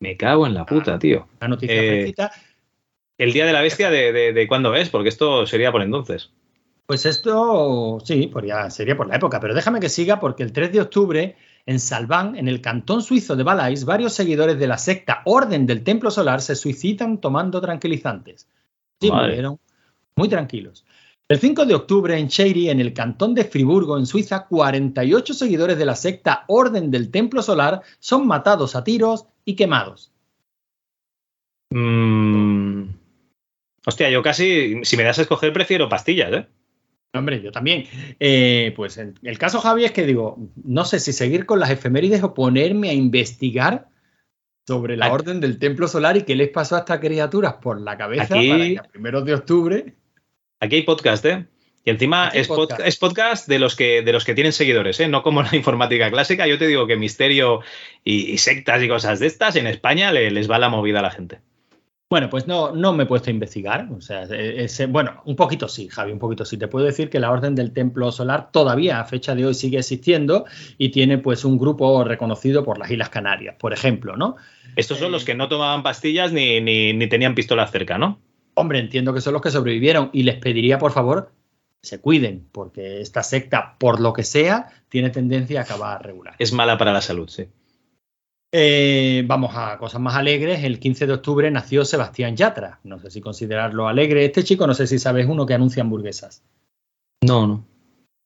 Me 0.00 0.16
cago 0.16 0.46
en 0.46 0.54
la 0.54 0.66
puta, 0.66 0.98
tío. 0.98 1.26
La 1.40 1.48
noticia 1.48 1.74
Eh. 1.74 2.14
El 3.18 3.32
día 3.32 3.46
de 3.46 3.52
la 3.52 3.62
bestia, 3.62 3.90
de, 3.90 4.12
de, 4.12 4.32
de 4.34 4.46
cuándo 4.48 4.74
es? 4.74 4.90
Porque 4.90 5.08
esto 5.08 5.46
sería 5.46 5.72
por 5.72 5.80
entonces. 5.82 6.30
Pues 6.84 7.06
esto, 7.06 7.98
sí, 8.04 8.26
podría- 8.26 8.68
sería 8.70 8.96
por 8.96 9.08
la 9.08 9.16
época, 9.16 9.40
pero 9.40 9.54
déjame 9.54 9.80
que 9.80 9.88
siga 9.88 10.20
porque 10.20 10.42
el 10.42 10.52
3 10.52 10.70
de 10.72 10.82
octubre, 10.82 11.36
en 11.64 11.80
Salván, 11.80 12.36
en 12.36 12.46
el 12.46 12.60
cantón 12.60 13.02
suizo 13.02 13.34
de 13.34 13.42
Valais, 13.42 13.84
varios 13.86 14.12
seguidores 14.12 14.58
de 14.58 14.66
la 14.68 14.78
secta 14.78 15.22
Orden 15.24 15.66
del 15.66 15.82
Templo 15.82 16.10
Solar 16.10 16.42
se 16.42 16.54
suicidan 16.54 17.20
tomando 17.20 17.60
tranquilizantes. 17.60 18.46
Sí, 19.00 19.10
murieron 19.10 19.58
muy 20.14 20.28
tranquilos. 20.28 20.84
El 21.28 21.40
5 21.40 21.66
de 21.66 21.74
octubre, 21.74 22.16
en 22.16 22.28
Cheiri, 22.28 22.70
en 22.70 22.80
el 22.80 22.92
cantón 22.92 23.34
de 23.34 23.44
Friburgo, 23.44 23.98
en 23.98 24.06
Suiza, 24.06 24.46
48 24.46 25.34
seguidores 25.34 25.76
de 25.76 25.84
la 25.84 25.96
secta 25.96 26.44
Orden 26.46 26.90
del 26.92 27.10
Templo 27.10 27.42
Solar 27.42 27.82
son 27.98 28.28
matados 28.28 28.76
a 28.76 28.84
tiros 28.84 29.26
y 29.44 29.56
quemados. 29.56 30.12
Mm. 31.70 32.84
Hostia, 33.84 34.08
yo 34.10 34.22
casi, 34.22 34.80
si 34.84 34.96
me 34.96 35.02
das 35.02 35.18
a 35.18 35.22
escoger, 35.22 35.52
prefiero 35.52 35.88
pastillas, 35.88 36.32
¿eh? 36.32 36.46
Hombre, 37.12 37.40
yo 37.42 37.50
también. 37.50 37.84
Eh, 38.20 38.72
pues 38.76 38.96
el, 38.98 39.14
el 39.22 39.38
caso, 39.38 39.60
Javi, 39.60 39.84
es 39.84 39.92
que 39.92 40.06
digo, 40.06 40.38
no 40.62 40.84
sé 40.84 41.00
si 41.00 41.12
seguir 41.12 41.44
con 41.46 41.58
las 41.58 41.70
efemérides 41.70 42.22
o 42.22 42.34
ponerme 42.34 42.90
a 42.90 42.94
investigar 42.94 43.88
sobre 44.66 44.96
la 44.96 45.12
orden 45.12 45.40
del 45.40 45.58
templo 45.58 45.88
solar 45.88 46.16
y 46.16 46.22
qué 46.22 46.36
les 46.36 46.50
pasó 46.50 46.76
a 46.76 46.80
estas 46.80 46.98
criaturas 47.00 47.54
por 47.54 47.80
la 47.80 47.96
cabeza 47.96 48.34
Aquí- 48.34 48.48
para 48.48 48.64
que 48.64 48.78
a 48.78 48.82
primeros 48.84 49.24
de 49.24 49.34
octubre. 49.34 49.94
Aquí 50.66 50.76
hay 50.76 50.82
podcast, 50.82 51.24
¿eh? 51.24 51.46
Y 51.84 51.90
encima 51.90 52.28
es, 52.34 52.48
pod- 52.48 52.56
podcast. 52.56 52.80
es 52.84 52.96
podcast 52.96 53.48
de 53.48 53.58
los 53.60 53.76
que 53.76 54.02
de 54.02 54.12
los 54.12 54.24
que 54.24 54.34
tienen 54.34 54.52
seguidores, 54.52 54.98
¿eh? 55.00 55.08
No 55.08 55.22
como 55.22 55.42
la 55.42 55.50
informática 55.56 56.10
clásica. 56.10 56.46
Yo 56.46 56.58
te 56.58 56.66
digo 56.66 56.86
que 56.86 56.96
misterio 56.96 57.60
y, 58.04 58.30
y 58.32 58.38
sectas 58.38 58.82
y 58.82 58.88
cosas 58.88 59.20
de 59.20 59.26
estas 59.28 59.56
en 59.56 59.66
España 59.66 60.12
le- 60.12 60.30
les 60.30 60.50
va 60.50 60.58
la 60.58 60.68
movida 60.68 60.98
a 60.98 61.02
la 61.02 61.10
gente. 61.10 61.40
Bueno, 62.08 62.30
pues 62.30 62.46
no, 62.46 62.70
no 62.72 62.92
me 62.92 63.02
he 63.02 63.06
puesto 63.06 63.30
a 63.30 63.32
investigar. 63.32 63.88
O 63.96 64.00
sea, 64.00 64.28
eh, 64.30 64.68
bueno, 64.88 65.22
un 65.24 65.34
poquito 65.34 65.66
sí, 65.66 65.88
Javi, 65.88 66.12
un 66.12 66.20
poquito 66.20 66.44
sí. 66.44 66.56
Te 66.56 66.68
puedo 66.68 66.84
decir 66.86 67.10
que 67.10 67.18
la 67.18 67.32
Orden 67.32 67.56
del 67.56 67.72
Templo 67.72 68.12
Solar 68.12 68.50
todavía 68.52 69.00
a 69.00 69.04
fecha 69.04 69.34
de 69.34 69.44
hoy 69.44 69.54
sigue 69.54 69.78
existiendo 69.78 70.44
y 70.78 70.90
tiene 70.90 71.18
pues 71.18 71.44
un 71.44 71.58
grupo 71.58 72.04
reconocido 72.04 72.64
por 72.64 72.78
las 72.78 72.90
Islas 72.92 73.08
Canarias, 73.10 73.56
por 73.58 73.72
ejemplo, 73.72 74.16
¿no? 74.16 74.36
Estos 74.76 74.98
son 74.98 75.10
los 75.10 75.24
que 75.24 75.34
no 75.34 75.48
tomaban 75.48 75.82
pastillas 75.82 76.32
ni, 76.32 76.60
ni, 76.60 76.92
ni 76.92 77.08
tenían 77.08 77.34
pistolas 77.34 77.72
cerca, 77.72 77.98
¿no? 77.98 78.20
Hombre, 78.58 78.78
entiendo 78.78 79.12
que 79.12 79.20
son 79.20 79.34
los 79.34 79.42
que 79.42 79.50
sobrevivieron 79.50 80.10
y 80.12 80.22
les 80.22 80.36
pediría, 80.36 80.78
por 80.78 80.92
favor, 80.92 81.30
se 81.82 82.00
cuiden, 82.00 82.48
porque 82.52 83.00
esta 83.00 83.22
secta, 83.22 83.76
por 83.78 84.00
lo 84.00 84.12
que 84.12 84.24
sea, 84.24 84.68
tiene 84.88 85.10
tendencia 85.10 85.60
a 85.60 85.62
acabar 85.64 86.04
regular. 86.04 86.34
Es 86.38 86.52
mala 86.52 86.78
para 86.78 86.92
la 86.92 87.02
salud, 87.02 87.28
sí. 87.28 87.48
Eh, 88.52 89.22
vamos 89.26 89.52
a 89.54 89.76
cosas 89.76 90.00
más 90.00 90.16
alegres. 90.16 90.64
El 90.64 90.80
15 90.80 91.06
de 91.06 91.12
octubre 91.12 91.50
nació 91.50 91.84
Sebastián 91.84 92.36
Yatra. 92.36 92.80
No 92.84 92.98
sé 92.98 93.10
si 93.10 93.20
considerarlo 93.20 93.88
alegre. 93.88 94.24
Este 94.24 94.42
chico, 94.42 94.66
no 94.66 94.72
sé 94.72 94.86
si 94.86 94.98
sabes 94.98 95.26
uno 95.26 95.44
que 95.44 95.52
anuncia 95.52 95.82
hamburguesas. 95.82 96.42
No, 97.20 97.46
no. 97.46 97.66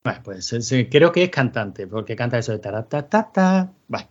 Bueno, 0.03 0.21
pues 0.25 0.73
eh, 0.73 0.89
creo 0.91 1.13
que 1.13 1.25
es 1.25 1.29
cantante, 1.31 1.87
porque 1.87 2.17
canta 2.17 2.39
eso 2.39 2.53
de 2.53 2.59
taratatata. 2.59 3.71
Bueno, 3.87 4.07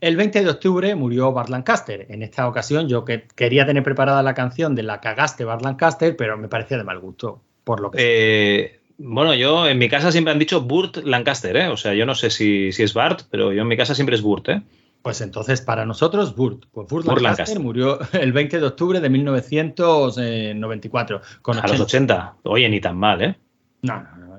el 0.00 0.16
20 0.16 0.42
de 0.42 0.48
octubre 0.48 0.94
murió 0.94 1.32
Bart 1.32 1.50
Lancaster. 1.50 2.06
En 2.08 2.22
esta 2.22 2.48
ocasión 2.48 2.88
yo 2.88 3.04
que 3.04 3.26
quería 3.34 3.66
tener 3.66 3.82
preparada 3.82 4.22
la 4.22 4.32
canción 4.32 4.74
de 4.74 4.84
la 4.84 5.02
cagaste 5.02 5.44
Bart 5.44 5.62
Lancaster, 5.62 6.16
pero 6.16 6.38
me 6.38 6.48
parecía 6.48 6.78
de 6.78 6.84
mal 6.84 6.98
gusto, 6.98 7.42
por 7.62 7.80
lo 7.80 7.90
que 7.90 7.98
Eh, 8.00 8.80
bueno, 8.96 9.34
yo 9.34 9.68
en 9.68 9.76
mi 9.76 9.90
casa 9.90 10.10
siempre 10.12 10.32
han 10.32 10.38
dicho 10.38 10.62
Burt 10.62 10.96
Lancaster, 11.04 11.54
¿eh? 11.56 11.68
O 11.68 11.76
sea, 11.76 11.92
yo 11.92 12.06
no 12.06 12.14
sé 12.14 12.30
si, 12.30 12.72
si 12.72 12.82
es 12.82 12.94
Bart, 12.94 13.24
pero 13.30 13.52
yo 13.52 13.60
en 13.62 13.68
mi 13.68 13.76
casa 13.76 13.94
siempre 13.94 14.16
es 14.16 14.22
Burt, 14.22 14.48
¿eh? 14.48 14.62
Pues 15.02 15.20
entonces, 15.20 15.60
para 15.60 15.84
nosotros, 15.84 16.34
Burt. 16.34 16.64
Pues 16.72 16.88
Burt, 16.88 17.04
Burt 17.04 17.20
Lancaster, 17.20 17.56
Lancaster. 17.56 17.60
murió 17.60 17.98
el 18.18 18.32
20 18.32 18.60
de 18.60 18.66
octubre 18.66 18.98
de 19.00 19.10
1994. 19.10 21.20
Con 21.42 21.58
A 21.58 21.66
los 21.66 21.80
80. 21.80 22.36
Oye, 22.44 22.66
ni 22.70 22.80
tan 22.80 22.96
mal, 22.96 23.20
¿eh? 23.20 23.36
No, 23.82 24.02
no, 24.02 24.16
no. 24.16 24.33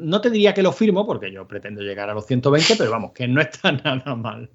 No 0.00 0.20
te 0.20 0.30
diría 0.30 0.54
que 0.54 0.62
lo 0.62 0.72
firmo 0.72 1.06
porque 1.06 1.32
yo 1.32 1.46
pretendo 1.46 1.82
llegar 1.82 2.08
a 2.10 2.14
los 2.14 2.26
120, 2.26 2.76
pero 2.76 2.90
vamos, 2.90 3.12
que 3.12 3.28
no 3.28 3.40
está 3.40 3.72
nada 3.72 4.14
mal. 4.16 4.50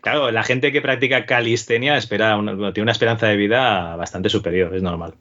Claro, 0.00 0.30
la 0.30 0.42
gente 0.42 0.72
que 0.72 0.80
practica 0.82 1.26
calistenia 1.26 1.96
espera 1.96 2.36
una- 2.36 2.72
tiene 2.72 2.84
una 2.84 2.92
esperanza 2.92 3.26
de 3.26 3.36
vida 3.36 3.94
bastante 3.96 4.28
superior, 4.28 4.74
es 4.74 4.82
normal. 4.82 5.14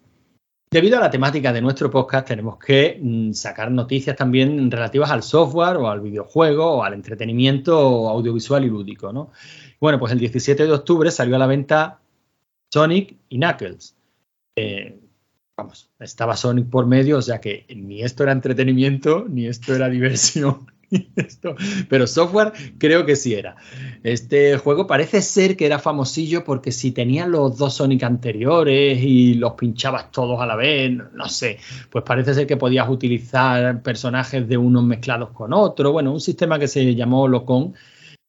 Debido 0.73 0.97
a 0.97 1.01
la 1.01 1.11
temática 1.11 1.51
de 1.51 1.61
nuestro 1.61 1.91
podcast, 1.91 2.29
tenemos 2.29 2.57
que 2.57 2.97
mm, 3.01 3.33
sacar 3.33 3.69
noticias 3.71 4.15
también 4.15 4.71
relativas 4.71 5.11
al 5.11 5.21
software 5.21 5.75
o 5.75 5.89
al 5.89 5.99
videojuego 5.99 6.77
o 6.77 6.83
al 6.83 6.93
entretenimiento 6.93 7.75
audiovisual 8.07 8.63
y 8.63 8.69
lúdico, 8.69 9.11
¿no? 9.11 9.31
Bueno, 9.81 9.99
pues 9.99 10.13
el 10.13 10.19
17 10.19 10.65
de 10.65 10.71
octubre 10.71 11.11
salió 11.11 11.35
a 11.35 11.39
la 11.39 11.47
venta 11.47 11.99
Sonic 12.73 13.17
y 13.27 13.37
Knuckles. 13.37 13.97
Eh, 14.55 14.97
vamos, 15.57 15.89
estaba 15.99 16.35
Sonic 16.35 16.69
por 16.69 16.87
medio, 16.87 17.17
o 17.17 17.21
sea 17.21 17.39
que 17.39 17.65
ni 17.75 18.01
esto 18.01 18.23
era 18.23 18.31
entretenimiento, 18.31 19.25
ni 19.29 19.47
esto 19.47 19.75
era 19.75 19.89
diversión. 19.89 20.65
esto- 21.15 21.55
Pero 21.89 22.05
software 22.07 22.51
creo 22.77 23.05
que 23.05 23.15
sí 23.15 23.33
era. 23.33 23.55
Este 24.03 24.57
juego 24.57 24.87
parece 24.87 25.21
ser 25.21 25.55
que 25.55 25.65
era 25.65 25.79
famosillo 25.79 26.43
porque 26.43 26.71
si 26.71 26.91
tenías 26.91 27.27
los 27.27 27.57
dos 27.57 27.75
Sonic 27.75 28.03
anteriores 28.03 28.99
y 29.01 29.35
los 29.35 29.53
pinchabas 29.53 30.11
todos 30.11 30.41
a 30.41 30.45
la 30.45 30.55
vez, 30.55 30.91
no 31.13 31.29
sé, 31.29 31.59
pues 31.89 32.03
parece 32.03 32.33
ser 32.33 32.47
que 32.47 32.57
podías 32.57 32.89
utilizar 32.89 33.81
personajes 33.83 34.47
de 34.47 34.57
unos 34.57 34.83
mezclados 34.83 35.29
con 35.29 35.53
otros. 35.53 35.91
Bueno, 35.93 36.11
un 36.11 36.21
sistema 36.21 36.59
que 36.59 36.67
se 36.67 36.95
llamó 36.95 37.27
Locon 37.27 37.73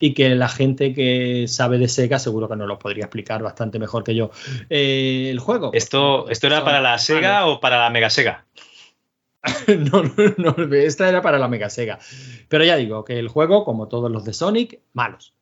y 0.02 0.14
que 0.14 0.34
la 0.34 0.48
gente 0.48 0.92
que 0.94 1.46
sabe 1.46 1.78
de 1.78 1.86
Sega 1.86 2.18
seguro 2.18 2.48
que 2.48 2.56
nos 2.56 2.66
lo 2.66 2.76
podría 2.76 3.04
explicar 3.04 3.40
bastante 3.40 3.78
mejor 3.78 4.02
que 4.02 4.16
yo. 4.16 4.32
Eh, 4.68 5.28
el 5.30 5.38
juego. 5.38 5.70
¿Esto, 5.72 6.28
esto 6.28 6.48
era 6.48 6.64
para 6.64 6.80
la 6.80 6.98
Sega 6.98 7.46
o 7.46 7.60
para 7.60 7.78
la 7.78 7.88
Mega 7.88 8.10
Sega? 8.10 8.44
no, 9.68 10.02
no, 10.02 10.56
no, 10.56 10.74
esta 10.74 11.08
era 11.08 11.22
para 11.22 11.38
la 11.38 11.46
Mega 11.46 11.70
Sega. 11.70 12.00
Pero 12.48 12.64
ya 12.64 12.74
digo 12.74 13.04
que 13.04 13.20
el 13.20 13.28
juego, 13.28 13.64
como 13.64 13.86
todos 13.86 14.10
los 14.10 14.24
de 14.24 14.32
Sonic, 14.32 14.80
malos. 14.92 15.36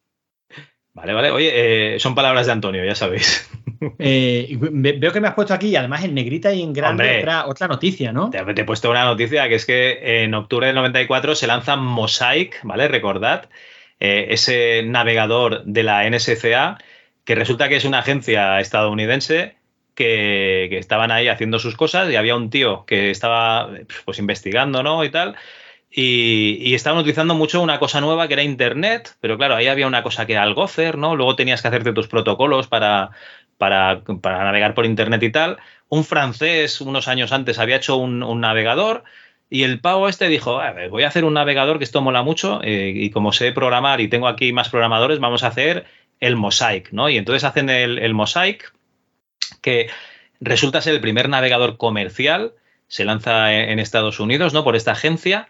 Vale, 0.93 1.15
vale. 1.15 1.31
Oye, 1.31 1.95
eh, 1.95 1.99
son 1.99 2.15
palabras 2.15 2.45
de 2.45 2.53
Antonio, 2.53 2.85
ya 2.85 2.95
sabéis. 2.95 3.49
Eh, 3.99 4.59
veo 4.61 5.11
que 5.11 5.23
me 5.23 5.29
has 5.29 5.33
puesto 5.33 5.55
aquí, 5.55 5.75
además 5.75 6.05
en 6.05 6.13
negrita 6.13 6.53
y 6.53 6.61
en 6.61 6.75
grande, 6.75 7.03
Hombre. 7.03 7.21
otra, 7.21 7.47
otra 7.47 7.67
noticia, 7.67 8.13
¿no? 8.13 8.29
Te, 8.29 8.45
te 8.53 8.61
he 8.61 8.65
puesto 8.67 8.91
una 8.91 9.07
noticia 9.07 9.49
que 9.49 9.55
es 9.55 9.65
que 9.65 10.23
en 10.23 10.35
octubre 10.35 10.67
del 10.67 10.77
94 10.77 11.35
se 11.35 11.47
lanza 11.47 11.77
Mosaic, 11.77 12.61
¿vale? 12.63 12.89
Recordad, 12.89 13.49
eh, 14.01 14.29
ese 14.31 14.83
navegador 14.85 15.63
de 15.65 15.83
la 15.83 16.09
NSCA, 16.09 16.79
que 17.25 17.35
resulta 17.35 17.69
que 17.69 17.77
es 17.77 17.85
una 17.85 18.01
agencia 18.01 18.59
estadounidense 18.61 19.57
que, 19.95 20.69
que 20.71 20.79
estaban 20.79 21.11
ahí 21.11 21.29
haciendo 21.29 21.59
sus 21.59 21.77
cosas 21.77 22.11
y 22.11 22.17
había 22.17 22.35
un 22.35 22.51
tío 22.51 22.85
que 22.87 23.11
estaba 23.11 23.71
pues 24.07 24.19
investigando, 24.19 24.83
¿no? 24.83 25.05
Y 25.05 25.11
tal. 25.11 25.37
Y, 25.91 26.59
y 26.61 26.75
estaban 26.75 27.01
utilizando 27.01 27.35
mucho 27.35 27.61
una 27.61 27.79
cosa 27.79 28.01
nueva 28.01 28.27
que 28.29 28.35
era 28.35 28.43
Internet, 28.43 29.17
pero 29.21 29.37
claro, 29.37 29.57
ahí 29.57 29.67
había 29.67 29.87
una 29.87 30.03
cosa 30.03 30.25
que 30.27 30.33
era 30.33 30.45
el 30.45 30.55
Gopher, 30.55 30.97
¿no? 30.97 31.17
Luego 31.17 31.37
tenías 31.37 31.63
que 31.63 31.69
hacerte 31.69 31.93
tus 31.93 32.09
protocolos 32.09 32.69
para, 32.69 33.11
para, 33.59 34.03
para 34.23 34.45
navegar 34.45 34.75
por 34.75 34.87
Internet 34.87 35.23
y 35.23 35.31
tal. 35.31 35.59
Un 35.89 36.05
francés 36.05 36.81
unos 36.81 37.09
años 37.09 37.33
antes 37.33 37.59
había 37.59 37.77
hecho 37.77 37.97
un 37.97 38.41
navegador 38.41 39.05
y 39.51 39.65
el 39.65 39.81
pavo 39.81 40.09
este 40.09 40.29
dijo, 40.29 40.61
"A 40.61 40.73
ver, 40.73 40.91
voy 40.91 41.03
a 41.03 41.09
hacer 41.09 41.25
un 41.25 41.35
navegador 41.35 41.79
que 41.79 41.85
esto 41.85 42.01
mola 42.01 42.23
mucho 42.23 42.61
eh, 42.63 42.93
y 42.95 43.11
como 43.11 43.33
sé 43.33 43.53
programar 43.53 44.01
y 44.01 44.09
tengo 44.09 44.29
aquí 44.29 44.53
más 44.53 44.69
programadores, 44.71 45.19
vamos 45.19 45.43
a 45.43 45.49
hacer 45.49 45.85
el 46.21 46.37
Mosaic, 46.37 46.93
¿no? 46.93 47.09
Y 47.11 47.17
entonces 47.19 47.45
hacen 47.45 47.69
el, 47.69 47.99
el 47.99 48.15
Mosaic 48.15 48.73
que 49.61 49.91
resulta 50.41 50.81
ser 50.81 50.95
el 50.95 51.01
primer 51.01 51.29
navegador 51.29 51.77
comercial, 51.77 52.53
se 52.89 53.05
lanza 53.05 53.53
en 53.53 53.71
en 53.71 53.79
Estados 53.81 54.21
Unidos, 54.21 54.55
¿no? 54.55 54.65
Por 54.65 54.77
esta 54.77 54.93
agencia. 54.93 55.49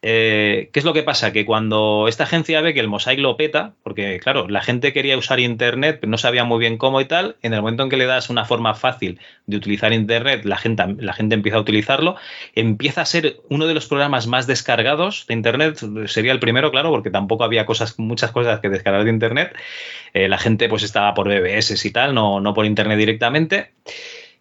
Eh, 0.00 0.70
¿Qué 0.72 0.78
es 0.78 0.84
lo 0.84 0.92
que 0.92 1.02
pasa? 1.02 1.32
Que 1.32 1.44
cuando 1.44 2.06
esta 2.06 2.22
agencia 2.22 2.60
ve 2.60 2.72
que 2.72 2.78
el 2.78 2.86
Mosaic 2.86 3.18
lo 3.18 3.36
peta, 3.36 3.74
porque 3.82 4.20
claro, 4.20 4.48
la 4.48 4.62
gente 4.62 4.92
quería 4.92 5.18
usar 5.18 5.40
Internet, 5.40 5.98
pero 6.00 6.10
no 6.10 6.18
sabía 6.18 6.44
muy 6.44 6.60
bien 6.60 6.78
cómo 6.78 7.00
y 7.00 7.04
tal, 7.06 7.36
en 7.42 7.52
el 7.52 7.62
momento 7.62 7.82
en 7.82 7.90
que 7.90 7.96
le 7.96 8.06
das 8.06 8.30
una 8.30 8.44
forma 8.44 8.74
fácil 8.74 9.18
de 9.46 9.56
utilizar 9.56 9.92
Internet, 9.92 10.44
la 10.44 10.56
gente, 10.56 10.84
la 11.00 11.14
gente 11.14 11.34
empieza 11.34 11.58
a 11.58 11.60
utilizarlo, 11.62 12.14
empieza 12.54 13.00
a 13.00 13.06
ser 13.06 13.40
uno 13.48 13.66
de 13.66 13.74
los 13.74 13.86
programas 13.86 14.28
más 14.28 14.46
descargados 14.46 15.26
de 15.26 15.34
Internet, 15.34 15.78
sería 16.06 16.30
el 16.30 16.38
primero, 16.38 16.70
claro, 16.70 16.90
porque 16.90 17.10
tampoco 17.10 17.42
había 17.42 17.66
cosas, 17.66 17.98
muchas 17.98 18.30
cosas 18.30 18.60
que 18.60 18.68
descargar 18.68 19.02
de 19.04 19.10
Internet, 19.10 19.56
Eh, 20.14 20.28
la 20.28 20.38
gente 20.38 20.68
pues 20.68 20.82
estaba 20.82 21.14
por 21.14 21.28
BBS 21.28 21.84
y 21.84 21.90
tal, 21.92 22.14
no, 22.14 22.40
no 22.40 22.54
por 22.54 22.66
Internet 22.66 22.98
directamente. 22.98 23.72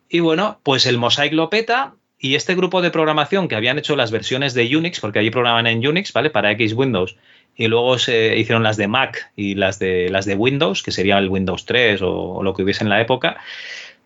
Y 0.09 0.21
bueno, 0.21 0.59
pues 0.63 0.85
el 0.85 0.97
Mosaic 0.97 1.33
lo 1.33 1.49
peta 1.49 1.95
y 2.19 2.35
este 2.35 2.55
grupo 2.55 2.81
de 2.81 2.91
programación 2.91 3.47
que 3.47 3.55
habían 3.55 3.77
hecho 3.77 3.95
las 3.95 4.11
versiones 4.11 4.53
de 4.53 4.75
Unix, 4.75 4.99
porque 4.99 5.19
allí 5.19 5.29
programaban 5.29 5.67
en 5.67 5.85
Unix, 5.85 6.11
¿vale? 6.13 6.29
Para 6.29 6.51
X 6.51 6.73
Windows, 6.73 7.15
y 7.55 7.67
luego 7.67 7.97
se 7.97 8.37
hicieron 8.37 8.63
las 8.63 8.77
de 8.77 8.87
Mac 8.87 9.31
y 9.35 9.55
las 9.55 9.79
de, 9.79 10.09
las 10.09 10.25
de 10.25 10.35
Windows, 10.35 10.83
que 10.83 10.91
sería 10.91 11.17
el 11.17 11.29
Windows 11.29 11.65
3 11.65 12.01
o, 12.03 12.41
lo 12.43 12.53
que 12.53 12.63
hubiese 12.63 12.83
en 12.83 12.89
la 12.89 13.01
época, 13.01 13.37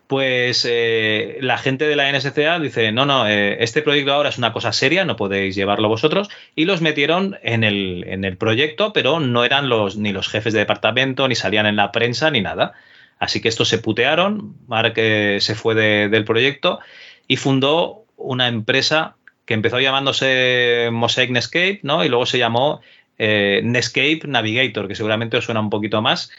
pues 0.06 0.66
eh, 0.68 1.38
la 1.40 1.56
gente 1.56 1.86
de 1.86 1.96
la 1.96 2.10
NSCA 2.12 2.58
dice, 2.58 2.92
no, 2.92 3.06
no, 3.06 3.26
eh, 3.26 3.62
este 3.62 3.80
proyecto 3.80 4.12
ahora 4.12 4.28
es 4.28 4.36
una 4.36 4.52
cosa 4.52 4.72
seria, 4.72 5.06
no 5.06 5.16
podéis 5.16 5.54
llevarlo 5.54 5.88
vosotros, 5.88 6.28
y 6.54 6.66
los 6.66 6.82
metieron 6.82 7.38
en 7.42 7.64
el, 7.64 8.04
en 8.06 8.24
el 8.24 8.36
proyecto, 8.36 8.92
pero 8.92 9.20
no 9.20 9.44
eran 9.44 9.70
los, 9.70 9.96
ni 9.96 10.12
los 10.12 10.28
jefes 10.28 10.52
de 10.52 10.58
departamento, 10.60 11.28
ni 11.28 11.34
salían 11.34 11.64
en 11.66 11.76
la 11.76 11.92
prensa, 11.92 12.30
ni 12.30 12.42
nada. 12.42 12.72
Así 13.18 13.40
que 13.40 13.48
estos 13.48 13.68
se 13.68 13.78
putearon, 13.78 14.56
Mark 14.66 14.94
se 14.96 15.54
fue 15.54 15.74
de- 15.74 16.08
del 16.08 16.24
proyecto 16.24 16.80
y 17.28 17.36
fundó 17.36 18.01
una 18.22 18.48
empresa 18.48 19.16
que 19.44 19.54
empezó 19.54 19.80
llamándose 19.80 20.88
Mosaic 20.92 21.30
Netscape, 21.30 21.80
¿no? 21.82 22.04
Y 22.04 22.08
luego 22.08 22.26
se 22.26 22.38
llamó 22.38 22.80
eh, 23.18 23.60
Netscape 23.64 24.22
Navigator, 24.26 24.88
que 24.88 24.94
seguramente 24.94 25.36
os 25.36 25.44
suena 25.44 25.60
un 25.60 25.70
poquito 25.70 26.00
más. 26.02 26.30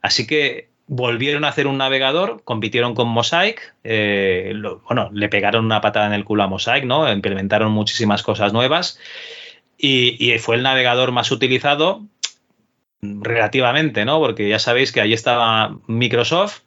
Así 0.00 0.26
que 0.26 0.68
volvieron 0.86 1.44
a 1.44 1.48
hacer 1.48 1.66
un 1.66 1.78
navegador, 1.78 2.42
compitieron 2.44 2.94
con 2.94 3.08
Mosaic, 3.08 3.74
eh, 3.84 4.52
bueno, 4.86 5.10
le 5.12 5.28
pegaron 5.28 5.64
una 5.64 5.80
patada 5.80 6.06
en 6.06 6.12
el 6.12 6.24
culo 6.24 6.42
a 6.42 6.48
Mosaic, 6.48 6.84
¿no? 6.84 7.10
Implementaron 7.10 7.72
muchísimas 7.72 8.22
cosas 8.22 8.52
nuevas 8.52 8.98
y, 9.78 10.16
y 10.18 10.38
fue 10.38 10.56
el 10.56 10.62
navegador 10.62 11.12
más 11.12 11.30
utilizado 11.30 12.02
relativamente, 13.00 14.04
¿no? 14.04 14.18
Porque 14.20 14.48
ya 14.48 14.58
sabéis 14.58 14.92
que 14.92 15.00
ahí 15.00 15.12
estaba 15.12 15.76
Microsoft, 15.86 16.60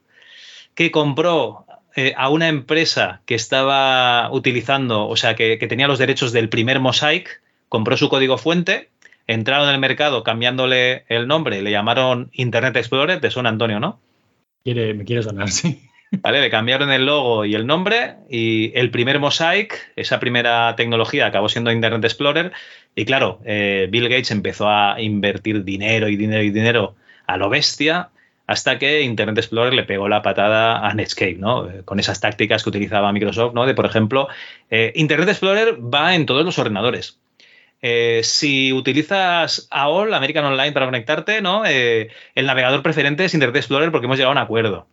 que 0.73 0.91
compró 0.91 1.64
eh, 1.95 2.13
a 2.17 2.29
una 2.29 2.47
empresa 2.47 3.21
que 3.25 3.35
estaba 3.35 4.29
utilizando, 4.31 5.07
o 5.07 5.15
sea, 5.15 5.35
que, 5.35 5.57
que 5.57 5.67
tenía 5.67 5.87
los 5.87 5.99
derechos 5.99 6.31
del 6.31 6.49
primer 6.49 6.79
Mosaic, 6.79 7.41
compró 7.69 7.97
su 7.97 8.09
código 8.09 8.37
fuente, 8.37 8.89
entraron 9.27 9.67
en 9.69 9.75
el 9.75 9.81
mercado 9.81 10.23
cambiándole 10.23 11.05
el 11.09 11.27
nombre, 11.27 11.61
le 11.61 11.71
llamaron 11.71 12.29
Internet 12.33 12.75
Explorer, 12.75 13.19
te 13.21 13.31
suena 13.31 13.49
Antonio, 13.49 13.79
¿no? 13.79 13.99
Quiere, 14.63 14.93
me 14.93 15.05
quiere 15.05 15.23
sonar, 15.23 15.49
sí. 15.51 15.89
¿Vale? 16.21 16.39
Le 16.39 16.49
cambiaron 16.49 16.91
el 16.91 17.05
logo 17.05 17.45
y 17.45 17.55
el 17.55 17.65
nombre 17.65 18.15
y 18.29 18.71
el 18.75 18.91
primer 18.91 19.19
Mosaic, 19.19 19.91
esa 19.95 20.19
primera 20.19 20.75
tecnología 20.75 21.25
acabó 21.25 21.49
siendo 21.49 21.71
Internet 21.71 22.03
Explorer 22.03 22.51
y 22.95 23.05
claro, 23.05 23.39
eh, 23.43 23.87
Bill 23.89 24.07
Gates 24.07 24.31
empezó 24.31 24.69
a 24.69 25.01
invertir 25.01 25.63
dinero 25.63 26.07
y 26.07 26.15
dinero 26.15 26.43
y 26.43 26.51
dinero 26.51 26.95
a 27.27 27.37
lo 27.37 27.49
bestia 27.49 28.09
hasta 28.47 28.77
que 28.77 29.01
Internet 29.01 29.37
Explorer 29.37 29.73
le 29.73 29.83
pegó 29.83 30.07
la 30.07 30.21
patada 30.21 30.87
a 30.87 30.93
Netscape, 30.93 31.35
¿no? 31.35 31.69
Eh, 31.69 31.83
Con 31.83 31.99
esas 31.99 32.19
tácticas 32.19 32.63
que 32.63 32.69
utilizaba 32.69 33.11
Microsoft, 33.11 33.53
¿no? 33.53 33.65
De, 33.65 33.73
por 33.73 33.85
ejemplo, 33.85 34.27
eh, 34.69 34.91
Internet 34.95 35.29
Explorer 35.29 35.77
va 35.81 36.15
en 36.15 36.25
todos 36.25 36.45
los 36.45 36.59
ordenadores. 36.59 37.19
Eh, 37.81 38.21
si 38.23 38.71
utilizas 38.73 39.67
AOL, 39.71 40.13
American 40.13 40.45
Online, 40.45 40.71
para 40.71 40.85
conectarte, 40.85 41.41
¿no? 41.41 41.65
El 41.65 42.09
navegador 42.35 42.81
preferente 42.81 43.25
es 43.25 43.33
Internet 43.33 43.57
Explorer 43.57 43.91
porque 43.91 44.05
hemos 44.05 44.17
llegado 44.17 44.31
a 44.31 44.39
un 44.39 44.43
acuerdo. 44.43 44.87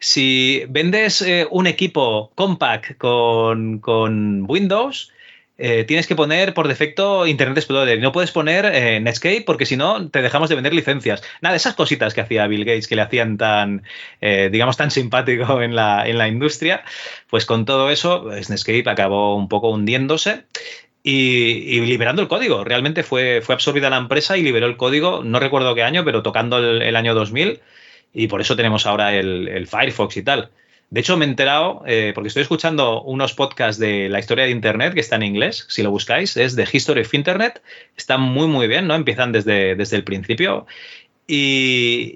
Si 0.00 0.64
vendes 0.68 1.24
un 1.50 1.66
equipo 1.66 2.32
compact 2.34 2.96
con 2.98 4.44
Windows, 4.48 5.12
eh, 5.60 5.82
tienes 5.82 6.06
que 6.06 6.14
poner 6.14 6.54
por 6.54 6.68
defecto 6.68 7.26
Internet 7.26 7.58
Explorer. 7.58 8.00
No 8.00 8.12
puedes 8.12 8.30
poner 8.30 8.64
eh, 8.66 9.00
Netscape 9.00 9.42
porque 9.44 9.66
si 9.66 9.76
no 9.76 10.08
te 10.08 10.22
dejamos 10.22 10.48
de 10.48 10.54
vender 10.54 10.72
licencias. 10.72 11.20
Nada, 11.40 11.56
esas 11.56 11.74
cositas 11.74 12.14
que 12.14 12.20
hacía 12.20 12.46
Bill 12.46 12.64
Gates 12.64 12.86
que 12.86 12.94
le 12.94 13.02
hacían 13.02 13.36
tan, 13.36 13.82
eh, 14.20 14.50
digamos, 14.52 14.76
tan 14.76 14.92
simpático 14.92 15.60
en 15.62 15.74
la, 15.74 16.08
en 16.08 16.16
la 16.16 16.28
industria, 16.28 16.84
pues 17.28 17.44
con 17.44 17.64
todo 17.64 17.90
eso, 17.90 18.22
pues, 18.22 18.50
Netscape 18.50 18.88
acabó 18.88 19.34
un 19.36 19.48
poco 19.48 19.70
hundiéndose. 19.70 20.44
Y, 21.02 21.76
y 21.76 21.80
liberando 21.86 22.20
el 22.20 22.28
código. 22.28 22.64
Realmente 22.64 23.02
fue, 23.02 23.40
fue 23.42 23.54
absorbida 23.54 23.88
la 23.88 23.96
empresa 23.96 24.36
y 24.36 24.42
liberó 24.42 24.66
el 24.66 24.76
código, 24.76 25.22
no 25.24 25.40
recuerdo 25.40 25.74
qué 25.74 25.82
año, 25.82 26.04
pero 26.04 26.22
tocando 26.22 26.58
el, 26.58 26.96
año 26.96 27.14
2000 27.14 27.60
y 28.12 28.26
por 28.26 28.40
eso 28.42 28.56
tenemos 28.56 28.84
ahora 28.84 29.14
el 29.14 29.66
Firefox 29.66 30.16
y 30.18 30.22
tal. 30.22 30.50
De 30.90 31.00
hecho, 31.00 31.16
me 31.18 31.26
he 31.26 31.28
enterado, 31.28 31.82
eh, 31.86 32.12
porque 32.14 32.28
estoy 32.28 32.42
escuchando 32.42 33.02
unos 33.02 33.34
podcasts 33.34 33.78
de 33.78 34.08
la 34.08 34.20
historia 34.20 34.44
de 34.44 34.50
Internet 34.50 34.94
que 34.94 35.00
está 35.00 35.16
en 35.16 35.22
inglés, 35.22 35.66
si 35.68 35.82
lo 35.82 35.90
buscáis, 35.90 36.36
es 36.38 36.56
The 36.56 36.66
History 36.72 37.02
of 37.02 37.12
Internet, 37.12 37.62
están 37.96 38.22
muy, 38.22 38.46
muy 38.46 38.68
bien, 38.68 38.86
¿no? 38.86 38.94
Empiezan 38.94 39.30
desde, 39.32 39.74
desde 39.74 39.96
el 39.96 40.04
principio. 40.04 40.66
Y, 41.26 42.14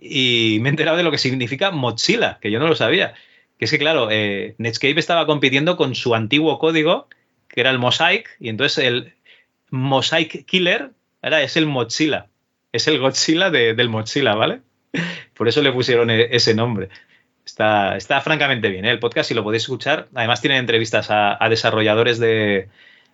y 0.56 0.58
me 0.60 0.68
he 0.68 0.70
enterado 0.70 0.96
de 0.96 1.02
lo 1.02 1.10
que 1.10 1.18
significa 1.18 1.70
Mozilla, 1.70 2.38
que 2.40 2.50
yo 2.50 2.58
no 2.58 2.66
lo 2.68 2.74
sabía. 2.74 3.12
Que 3.58 3.66
es 3.66 3.70
que, 3.70 3.78
claro, 3.78 4.08
eh, 4.10 4.54
Netscape 4.58 4.98
estaba 4.98 5.26
compitiendo 5.26 5.76
con 5.76 5.94
su 5.94 6.14
antiguo 6.14 6.58
código, 6.58 7.08
que 7.48 7.60
era 7.60 7.70
el 7.70 7.78
Mosaic, 7.78 8.34
y 8.40 8.48
entonces 8.48 8.84
el 8.84 9.12
Mosaic 9.70 10.46
Killer 10.46 10.90
ahora 11.20 11.42
es 11.42 11.56
el 11.58 11.66
Mozilla. 11.66 12.28
Es 12.72 12.88
el 12.88 12.98
Godzilla 12.98 13.50
de- 13.50 13.74
del 13.74 13.90
Mozilla, 13.90 14.34
¿vale? 14.34 14.62
Por 15.34 15.46
eso 15.48 15.60
le 15.62 15.72
pusieron 15.72 16.08
e- 16.10 16.28
ese 16.34 16.54
nombre. 16.54 16.88
Está, 17.44 17.96
está 17.96 18.20
francamente 18.20 18.68
bien 18.68 18.84
¿eh? 18.84 18.90
el 18.90 18.98
podcast, 18.98 19.28
si 19.28 19.34
lo 19.34 19.42
podéis 19.42 19.64
escuchar. 19.64 20.08
Además, 20.14 20.40
tienen 20.40 20.58
entrevistas 20.58 21.08
a, 21.10 21.38
desarrolladores 21.48 22.18
de, 22.18 22.68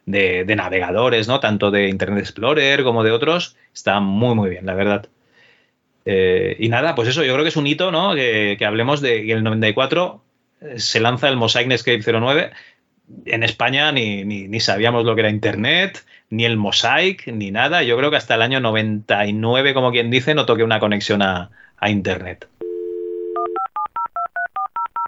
navegadores, 0.06 1.28
¿no? 1.28 1.40
Tanto 1.40 1.70
de 1.70 1.88
Internet 1.88 2.20
Explorer 2.20 2.82
como 2.84 3.04
de 3.04 3.12
otros. 3.12 3.56
Está 3.74 4.00
muy, 4.00 4.34
muy 4.34 4.50
bien, 4.50 4.66
la 4.66 4.74
verdad. 4.74 5.06
Eh, 6.04 6.56
y 6.58 6.68
nada, 6.68 6.94
pues 6.94 7.08
eso, 7.08 7.24
yo 7.24 7.32
creo 7.34 7.44
que 7.44 7.50
es 7.50 7.56
un 7.56 7.66
hito, 7.66 7.90
¿no? 7.90 8.14
Que, 8.14 8.58
hablemos 8.66 9.00
de 9.00 9.24
que 9.24 9.32
en 9.32 9.38
el 9.38 9.44
94 9.44 10.22
eh, 10.60 10.78
se 10.78 11.00
lanza 11.00 11.28
el 11.28 11.36
Mosaic 11.36 11.66
Netscape 11.66 12.02
09. 12.02 12.50
En 13.24 13.42
España 13.42 13.90
ni, 13.92 14.24
ni, 14.24 14.48
ni 14.48 14.60
sabíamos 14.60 15.04
lo 15.04 15.14
que 15.14 15.22
era 15.22 15.30
Internet, 15.30 16.04
ni 16.28 16.44
el 16.44 16.58
Mosaic, 16.58 17.26
ni 17.28 17.50
nada. 17.50 17.82
Yo 17.82 17.96
creo 17.96 18.10
que 18.10 18.16
hasta 18.18 18.34
el 18.34 18.42
año 18.42 18.60
99, 18.60 19.72
como 19.72 19.90
quien 19.90 20.10
dice, 20.10 20.34
no 20.34 20.44
toqué 20.44 20.64
una 20.64 20.80
conexión 20.80 21.22
a, 21.22 21.50
a 21.78 21.90
Internet. 21.90 22.46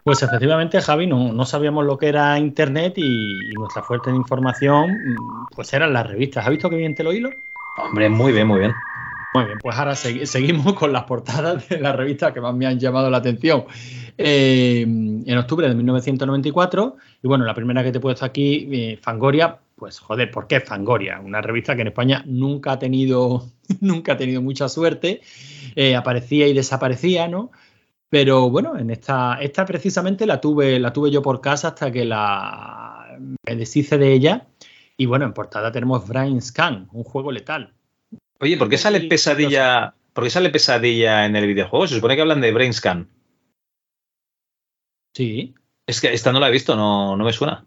Pues 0.04 0.22
efectivamente, 0.22 0.80
Javi, 0.80 1.06
no, 1.06 1.32
no 1.32 1.44
sabíamos 1.44 1.84
lo 1.84 1.98
que 1.98 2.08
era 2.08 2.38
Internet 2.38 2.94
y, 2.96 3.52
y 3.52 3.56
nuestra 3.56 3.82
fuente 3.82 4.10
de 4.10 4.16
información 4.16 4.90
mm, 5.04 5.46
pues 5.54 5.72
eran 5.74 5.92
las 5.92 6.06
revistas. 6.06 6.44
¿Has 6.44 6.50
visto 6.50 6.70
qué 6.70 6.76
bien 6.76 6.94
te 6.94 7.04
lo 7.04 7.12
hilo? 7.12 7.30
Hombre, 7.76 8.08
muy 8.08 8.32
bien, 8.32 8.46
muy 8.46 8.60
bien. 8.60 8.72
Muy 9.32 9.44
bien, 9.44 9.58
pues 9.60 9.76
ahora 9.76 9.92
segui- 9.92 10.24
seguimos 10.24 10.72
con 10.74 10.92
las 10.92 11.04
portadas 11.04 11.68
de 11.68 11.78
las 11.78 11.94
revistas 11.94 12.32
que 12.32 12.40
más 12.40 12.54
me 12.54 12.66
han 12.66 12.78
llamado 12.80 13.08
la 13.10 13.18
atención. 13.18 13.64
Eh, 14.18 14.82
en 14.82 15.38
octubre 15.38 15.68
de 15.68 15.74
1994, 15.74 16.96
y 17.22 17.28
bueno, 17.28 17.44
la 17.44 17.54
primera 17.54 17.84
que 17.84 17.92
te 17.92 17.98
he 17.98 18.00
puesto 18.00 18.24
aquí, 18.24 18.68
eh, 18.72 18.98
Fangoria, 19.00 19.56
pues 19.76 19.98
joder, 20.00 20.30
¿por 20.30 20.46
qué 20.46 20.60
Fangoria? 20.60 21.20
Una 21.20 21.40
revista 21.40 21.74
que 21.76 21.82
en 21.82 21.88
España 21.88 22.22
nunca 22.26 22.72
ha 22.72 22.78
tenido, 22.78 23.44
nunca 23.80 24.12
ha 24.14 24.16
tenido 24.16 24.42
mucha 24.42 24.68
suerte, 24.68 25.20
eh, 25.76 25.94
aparecía 25.94 26.48
y 26.48 26.52
desaparecía, 26.52 27.28
¿no? 27.28 27.50
Pero 28.10 28.50
bueno, 28.50 28.76
en 28.76 28.90
esta, 28.90 29.38
esta 29.40 29.64
precisamente 29.64 30.26
la 30.26 30.40
tuve, 30.40 30.78
la 30.80 30.92
tuve 30.92 31.10
yo 31.10 31.22
por 31.22 31.40
casa 31.40 31.68
hasta 31.68 31.90
que 31.90 32.04
la 32.04 33.16
me 33.46 33.56
deshice 33.56 33.96
de 33.96 34.12
ella. 34.12 34.48
Y 34.96 35.06
bueno, 35.06 35.24
en 35.24 35.32
portada 35.32 35.72
tenemos 35.72 36.06
Brain 36.06 36.42
Scan, 36.42 36.88
un 36.92 37.04
juego 37.04 37.32
letal. 37.32 37.72
Oye, 38.40 38.56
¿por 38.56 38.68
qué 38.68 38.76
sale 38.76 39.00
pesadilla? 39.02 39.94
¿Por 40.12 40.24
qué 40.24 40.30
sale 40.30 40.50
pesadilla 40.50 41.24
en 41.24 41.36
el 41.36 41.46
videojuego? 41.46 41.86
Se 41.86 41.94
supone 41.94 42.16
que 42.16 42.22
hablan 42.22 42.40
de 42.40 42.52
Brainscan. 42.52 43.08
Sí. 45.14 45.54
Es 45.86 46.00
que 46.00 46.12
esta 46.12 46.32
no 46.32 46.40
la 46.40 46.48
he 46.48 46.52
visto, 46.52 46.74
no, 46.76 47.16
no 47.16 47.24
me 47.24 47.32
suena. 47.32 47.64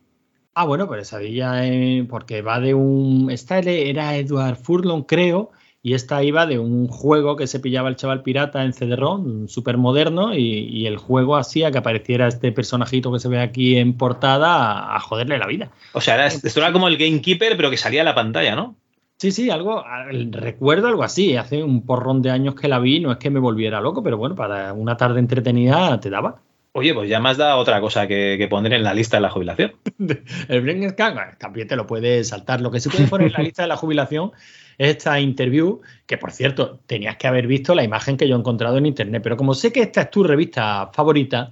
Ah, 0.56 0.66
bueno, 0.66 0.88
Pesadilla, 0.88 1.66
eh, 1.66 2.06
porque 2.08 2.42
va 2.42 2.60
de 2.60 2.74
un. 2.74 3.32
Esta 3.32 3.60
era 3.60 4.16
Edward 4.16 4.58
Furlong, 4.58 5.04
creo, 5.04 5.52
y 5.86 5.94
esta 5.96 6.24
iba 6.24 6.46
de 6.46 6.58
un 6.60 6.88
juego 6.88 7.36
que 7.36 7.46
se 7.46 7.60
pillaba 7.60 7.90
el 7.90 7.98
chaval 7.98 8.24
pirata 8.24 8.64
en 8.64 8.72
CD-ROM, 8.74 9.48
súper 9.50 9.78
moderno, 9.78 10.34
y, 10.34 10.40
y 10.70 10.88
el 10.88 10.96
juego 10.98 11.36
hacía 11.36 11.72
que 11.72 11.78
apareciera 11.78 12.28
este 12.28 12.54
personajito 12.54 13.12
que 13.12 13.20
se 13.20 13.28
ve 13.28 13.40
aquí 13.40 13.76
en 13.78 13.98
portada 13.98 14.56
a, 14.56 14.96
a 14.96 15.00
joderle 15.02 15.38
la 15.38 15.46
vida. 15.46 15.70
O 15.92 16.00
sea, 16.00 16.16
era- 16.16 16.28
esto 16.28 16.60
era 16.60 16.72
como 16.72 16.88
el 16.88 16.98
Gamekeeper, 16.98 17.58
pero 17.58 17.70
que 17.70 17.78
salía 17.78 18.02
a 18.02 18.06
la 18.06 18.16
pantalla, 18.16 18.56
¿no? 18.56 18.78
Sí, 19.18 19.32
sí, 19.32 19.50
algo, 19.50 19.86
al- 19.86 20.32
recuerdo 20.32 20.88
algo 20.88 21.04
así. 21.04 21.36
Hace 21.36 21.62
un 21.64 21.86
porrón 21.86 22.22
de 22.22 22.32
años 22.32 22.56
que 22.56 22.68
la 22.68 22.80
vi, 22.80 23.00
no 23.02 23.12
es 23.12 23.18
que 23.18 23.30
me 23.30 23.40
volviera 23.40 23.80
loco, 23.82 24.02
pero 24.02 24.18
bueno, 24.18 24.36
para 24.36 24.74
una 24.74 24.96
tarde 24.98 25.20
entretenida 25.20 26.00
te 26.00 26.10
daba. 26.10 26.42
Oye, 26.74 26.94
pues 26.94 27.08
ya 27.08 27.20
me 27.20 27.30
has 27.30 27.38
dado 27.38 27.60
otra 27.60 27.80
cosa 27.82 28.08
que, 28.08 28.36
que 28.40 28.48
poner 28.48 28.74
en 28.74 28.84
la 28.84 28.94
lista 28.94 29.18
de 29.18 29.22
la 29.22 29.30
jubilación. 29.30 29.74
El 30.48 30.62
bueno, 30.62 30.94
también 31.38 31.68
te 31.68 31.76
lo 31.76 31.86
puedes 31.86 32.30
saltar. 32.30 32.62
Lo 32.62 32.72
que 32.72 32.80
sí 32.80 32.90
puedes 32.90 33.10
poner 33.10 33.28
en 33.28 33.34
la 33.34 33.40
lista 33.44 33.62
de 33.62 33.68
la 33.68 33.78
jubilación 33.78 34.32
es 34.78 34.90
esta 34.90 35.20
interview, 35.20 35.82
que 36.06 36.18
por 36.18 36.32
cierto, 36.32 36.80
tenías 36.86 37.18
que 37.18 37.28
haber 37.28 37.48
visto 37.48 37.76
la 37.76 37.84
imagen 37.84 38.18
que 38.18 38.28
yo 38.28 38.36
he 38.36 38.40
encontrado 38.40 38.78
en 38.78 38.86
internet. 38.86 39.22
Pero 39.24 39.38
como 39.38 39.54
sé 39.54 39.72
que 39.72 39.82
esta 39.82 40.02
es 40.02 40.12
tu 40.12 40.24
revista 40.24 40.90
favorita, 40.94 41.52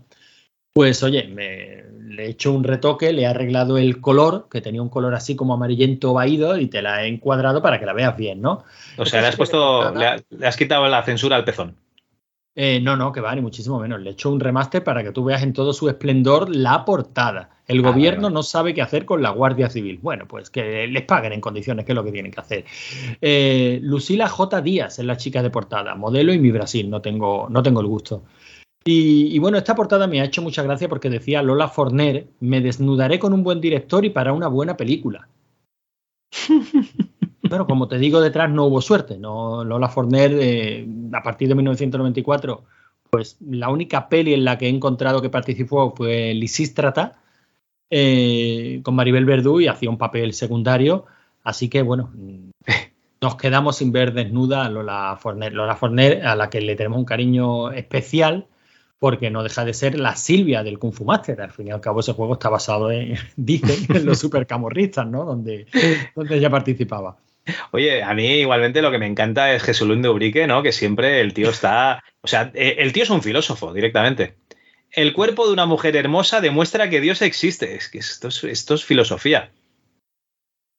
pues 0.74 1.04
oye, 1.04 1.28
me, 1.28 1.84
le 2.14 2.26
he 2.26 2.30
hecho 2.30 2.52
un 2.52 2.64
retoque, 2.64 3.12
le 3.14 3.24
he 3.24 3.28
arreglado 3.28 3.78
el 3.78 4.00
color, 4.02 4.48
que 4.50 4.62
tenía 4.62 4.82
un 4.82 4.90
color 4.90 5.16
así 5.16 5.36
como 5.36 5.54
amarillento 5.54 6.14
vaído, 6.14 6.58
y 6.58 6.68
te 6.68 6.82
la 6.82 7.04
he 7.04 7.08
encuadrado 7.08 7.62
para 7.62 7.80
que 7.80 7.86
la 7.86 7.94
veas 7.94 8.16
bien, 8.16 8.42
¿no? 8.42 8.64
O 8.98 9.06
sea, 9.06 9.22
le 9.22 9.28
has 9.28 9.36
puesto, 9.36 9.94
le 9.94 10.48
has 10.48 10.58
quitado 10.58 10.88
la 10.88 11.04
censura 11.04 11.36
al 11.36 11.46
pezón. 11.46 11.76
Eh, 12.54 12.82
no, 12.82 12.98
no, 12.98 13.14
que 13.14 13.22
va, 13.22 13.34
ni 13.34 13.42
muchísimo 13.42 13.80
menos. 13.80 14.02
Le 14.02 14.10
he 14.10 14.14
hecho 14.14 14.30
un 14.30 14.40
remaster 14.40 14.84
para 14.84 15.04
que 15.04 15.12
tú 15.12 15.24
veas 15.24 15.42
en 15.42 15.54
todo 15.54 15.72
su 15.72 15.88
esplendor 15.88 16.54
la 16.54 16.84
portada. 16.84 17.50
El 17.68 17.82
gobierno 17.82 18.30
no 18.30 18.44
sabe 18.44 18.74
qué 18.74 18.82
hacer 18.82 19.06
con 19.06 19.22
la 19.22 19.30
Guardia 19.30 19.70
Civil. 19.70 20.00
Bueno, 20.02 20.28
pues 20.28 20.50
que 20.50 20.88
les 20.88 21.04
paguen 21.04 21.32
en 21.32 21.40
condiciones, 21.40 21.86
que 21.86 21.94
es 21.94 21.96
lo 21.96 22.04
que 22.04 22.12
tienen 22.12 22.32
que 22.32 22.42
hacer. 22.42 22.66
Eh, 23.22 23.80
Lucila 23.82 24.28
J. 24.28 24.62
Díaz 24.62 25.00
es 25.00 25.06
la 25.06 25.16
chica 25.16 25.42
de 25.42 25.50
portada, 25.50 25.96
modelo 25.96 26.34
y 26.34 26.40
mi 26.40 26.52
Brasil, 26.52 26.90
no 26.90 27.02
tengo, 27.02 27.48
no 27.50 27.64
tengo 27.64 27.80
el 27.80 27.88
gusto. 27.88 28.24
Y, 28.84 29.34
y 29.34 29.40
bueno, 29.40 29.58
esta 29.58 29.76
portada 29.76 30.08
me 30.08 30.20
ha 30.20 30.26
hecho 30.26 30.42
mucha 30.42 30.64
gracia 30.64 30.90
porque 30.90 31.10
decía 31.10 31.42
Lola 31.42 31.70
Forner, 31.70 32.28
me 32.42 32.60
desnudaré 32.60 33.20
con 33.20 33.32
un 33.32 33.44
buen 33.44 33.62
director 33.62 34.04
y 34.04 34.10
para 34.10 34.34
una 34.34 34.48
buena 34.48 34.76
película. 34.76 35.30
Pero 37.50 37.66
como 37.66 37.88
te 37.88 37.98
digo, 37.98 38.22
detrás 38.22 38.50
no 38.50 38.66
hubo 38.66 38.82
suerte. 38.82 39.18
No, 39.18 39.64
Lola 39.64 39.90
Forner, 39.90 40.32
eh, 40.40 40.88
a 41.14 41.24
partir 41.24 41.48
de 41.48 41.56
1994, 41.56 42.64
pues 43.10 43.38
la 43.42 43.70
única 43.70 44.08
peli 44.10 44.34
en 44.34 44.46
la 44.46 44.58
que 44.58 44.68
he 44.68 44.70
encontrado 44.70 45.22
que 45.22 45.30
participó 45.30 45.94
fue 45.96 46.34
Lisístrata, 46.34 47.20
eh, 47.90 48.80
con 48.84 48.96
Maribel 48.96 49.26
Verdú 49.26 49.60
y 49.60 49.68
hacía 49.68 49.90
un 49.90 49.98
papel 49.98 50.34
secundario. 50.34 51.06
Así 51.44 51.68
que 51.68 51.82
bueno, 51.82 52.12
nos 53.22 53.36
quedamos 53.36 53.78
sin 53.78 53.92
ver 53.92 54.14
desnuda 54.14 54.66
a 54.66 54.70
Lola 54.70 55.18
Forner. 55.20 55.54
Lola 55.54 55.76
Forner, 55.76 56.26
a 56.26 56.36
la 56.36 56.50
que 56.50 56.62
le 56.62 56.76
tenemos 56.76 57.00
un 57.00 57.06
cariño 57.06 57.72
especial, 57.72 58.48
porque 59.00 59.32
no 59.32 59.42
deja 59.42 59.66
de 59.66 59.74
ser 59.74 60.00
la 60.00 60.16
Silvia 60.16 60.64
del 60.64 60.78
Kung 60.78 60.94
Fu 60.94 61.06
Master. 61.06 61.42
Al 61.42 61.52
fin 61.52 61.68
y 61.68 61.72
al 61.72 61.82
cabo, 61.82 62.02
ese 62.02 62.14
juego 62.14 62.34
está 62.34 62.50
basado 62.50 62.92
en, 62.92 63.16
dicen, 63.36 63.94
en 63.96 64.06
los 64.06 64.20
supercamorristas, 64.20 65.08
¿no? 65.08 65.26
Donde, 65.26 65.66
donde 66.16 66.38
ella 66.38 66.50
participaba. 66.52 67.18
Oye, 67.72 68.04
a 68.04 68.14
mí 68.14 68.28
igualmente 68.40 68.82
lo 68.82 68.92
que 68.92 68.98
me 68.98 69.08
encanta 69.08 69.54
es 69.54 69.64
Jesulín 69.64 70.02
de 70.02 70.10
Ubrique, 70.10 70.48
¿no? 70.48 70.64
Que 70.64 70.72
siempre 70.72 71.22
el 71.22 71.34
tío 71.34 71.50
está. 71.50 72.04
O 72.22 72.28
sea, 72.28 72.52
eh, 72.54 72.76
el 72.80 72.94
tío 72.94 73.04
es 73.04 73.10
un 73.10 73.24
filósofo 73.24 73.74
directamente. 73.74 74.36
El 74.92 75.14
cuerpo 75.14 75.48
de 75.48 75.54
una 75.54 75.66
mujer 75.66 75.96
hermosa 75.96 76.42
demuestra 76.42 76.90
que 76.90 77.02
Dios 77.02 77.22
existe. 77.22 77.76
Es 77.76 77.90
que 77.90 78.00
esto 78.00 78.28
es, 78.28 78.44
esto 78.44 78.76
es 78.76 78.86
filosofía. 78.86 79.52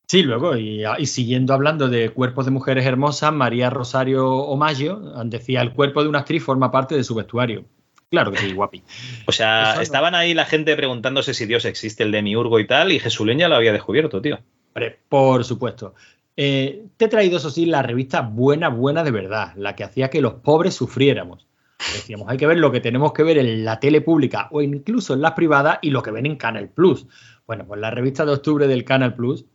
Sí, 0.08 0.22
luego, 0.22 0.56
y, 0.56 0.84
y 0.98 1.06
siguiendo 1.06 1.54
hablando 1.54 1.88
de 1.88 2.10
cuerpos 2.10 2.44
de 2.44 2.50
mujeres 2.50 2.84
hermosas, 2.84 3.32
María 3.32 3.70
Rosario 3.70 4.28
Omaggio 4.28 5.00
decía: 5.24 5.62
el 5.62 5.72
cuerpo 5.72 6.02
de 6.02 6.08
una 6.10 6.18
actriz 6.18 6.44
forma 6.44 6.70
parte 6.70 6.94
de 6.94 7.04
su 7.04 7.14
vestuario. 7.14 7.64
Claro 8.10 8.30
que 8.30 8.38
sí, 8.38 8.52
guapi. 8.52 8.82
O 9.24 9.32
sea, 9.32 9.80
estaban 9.80 10.14
ahí 10.14 10.34
la 10.34 10.44
gente 10.44 10.76
preguntándose 10.76 11.32
si 11.32 11.46
Dios 11.46 11.64
existe, 11.64 12.02
el 12.02 12.12
demiurgo 12.12 12.60
y 12.60 12.66
tal, 12.66 12.92
y 12.92 12.98
Jesulín 12.98 13.38
ya 13.38 13.48
lo 13.48 13.56
había 13.56 13.72
descubierto, 13.72 14.20
tío. 14.20 14.38
Hombre, 14.74 14.98
por 15.08 15.44
supuesto. 15.44 15.94
Eh, 16.36 16.86
te 16.96 17.04
he 17.04 17.08
traído, 17.08 17.36
eso 17.36 17.50
sí, 17.50 17.66
la 17.66 17.82
revista 17.82 18.22
Buena, 18.22 18.68
Buena 18.68 19.04
de 19.04 19.10
verdad, 19.10 19.52
la 19.56 19.76
que 19.76 19.84
hacía 19.84 20.10
que 20.10 20.20
los 20.20 20.34
pobres 20.34 20.74
sufriéramos. 20.74 21.46
Decíamos, 21.78 22.28
hay 22.28 22.36
que 22.36 22.46
ver 22.46 22.58
lo 22.58 22.70
que 22.70 22.80
tenemos 22.80 23.12
que 23.12 23.22
ver 23.22 23.38
en 23.38 23.64
la 23.64 23.80
tele 23.80 24.00
pública 24.00 24.48
o 24.52 24.62
incluso 24.62 25.14
en 25.14 25.20
las 25.20 25.32
privadas 25.32 25.78
y 25.82 25.90
lo 25.90 26.02
que 26.02 26.12
ven 26.12 26.26
en 26.26 26.36
Canal 26.36 26.68
Plus. 26.68 27.06
Bueno, 27.46 27.66
pues 27.66 27.80
la 27.80 27.90
revista 27.90 28.24
de 28.24 28.32
octubre 28.32 28.68
del 28.68 28.84
Canal 28.84 29.14
Plus, 29.14 29.46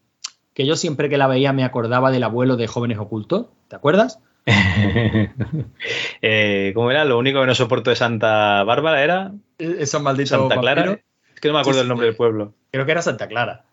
que 0.53 0.65
yo 0.65 0.75
siempre 0.75 1.09
que 1.09 1.17
la 1.17 1.27
veía 1.27 1.53
me 1.53 1.63
acordaba 1.63 2.11
del 2.11 2.23
abuelo 2.23 2.57
de 2.57 2.67
Jóvenes 2.67 2.97
Ocultos, 2.97 3.47
¿te 3.69 3.75
acuerdas? 3.77 4.19
eh, 6.21 6.71
¿Cómo 6.73 6.91
era? 6.91 7.05
Lo 7.05 7.17
único 7.17 7.41
que 7.41 7.47
no 7.47 7.55
soporto 7.55 7.89
de 7.89 7.95
Santa 7.95 8.63
Bárbara 8.63 9.03
era. 9.03 9.33
Esos 9.57 10.01
malditos 10.01 10.29
Santa 10.29 10.59
Clara. 10.59 10.99
Es 11.33 11.41
que 11.41 11.47
no 11.49 11.53
me 11.55 11.59
acuerdo 11.61 11.79
Sí, 11.79 11.83
el 11.83 11.89
nombre 11.89 12.07
del 12.07 12.15
pueblo. 12.15 12.53
Creo 12.71 12.85
que 12.85 12.91
era 12.91 13.01
Santa 13.01 13.27
Clara. 13.27 13.66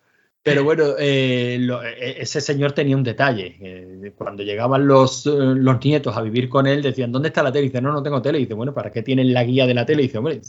Pero 0.45 0.63
bueno, 0.63 0.85
eh, 0.99 1.57
lo- 1.61 1.83
eh, 1.83 2.21
ese 2.21 2.41
señor 2.41 2.73
tenía 2.73 2.97
un 2.97 3.03
detalle. 3.03 3.57
Eh, 3.61 4.13
cuando 4.17 4.43
llegaban 4.43 4.87
los, 4.87 5.27
eh, 5.27 5.31
los 5.33 5.83
nietos 5.85 6.17
a 6.17 6.23
vivir 6.23 6.49
con 6.49 6.67
él, 6.67 6.83
decían, 6.83 7.11
¿dónde 7.11 7.29
está 7.29 7.43
la 7.43 7.51
tele? 7.51 7.65
Y 7.65 7.69
dice, 7.71 7.81
no, 7.81 7.93
no 7.93 8.03
tengo 8.03 8.23
tele. 8.23 8.39
Y 8.39 8.43
dice, 8.43 8.55
bueno, 8.55 8.75
¿para 8.75 8.93
qué 8.93 9.03
tienen 9.03 9.33
la 9.33 9.43
guía 9.43 9.67
de 9.67 9.75
la 9.75 9.87
tele? 9.87 10.03
Y 10.03 10.07
dice, 10.07 10.19
hombre, 10.19 10.41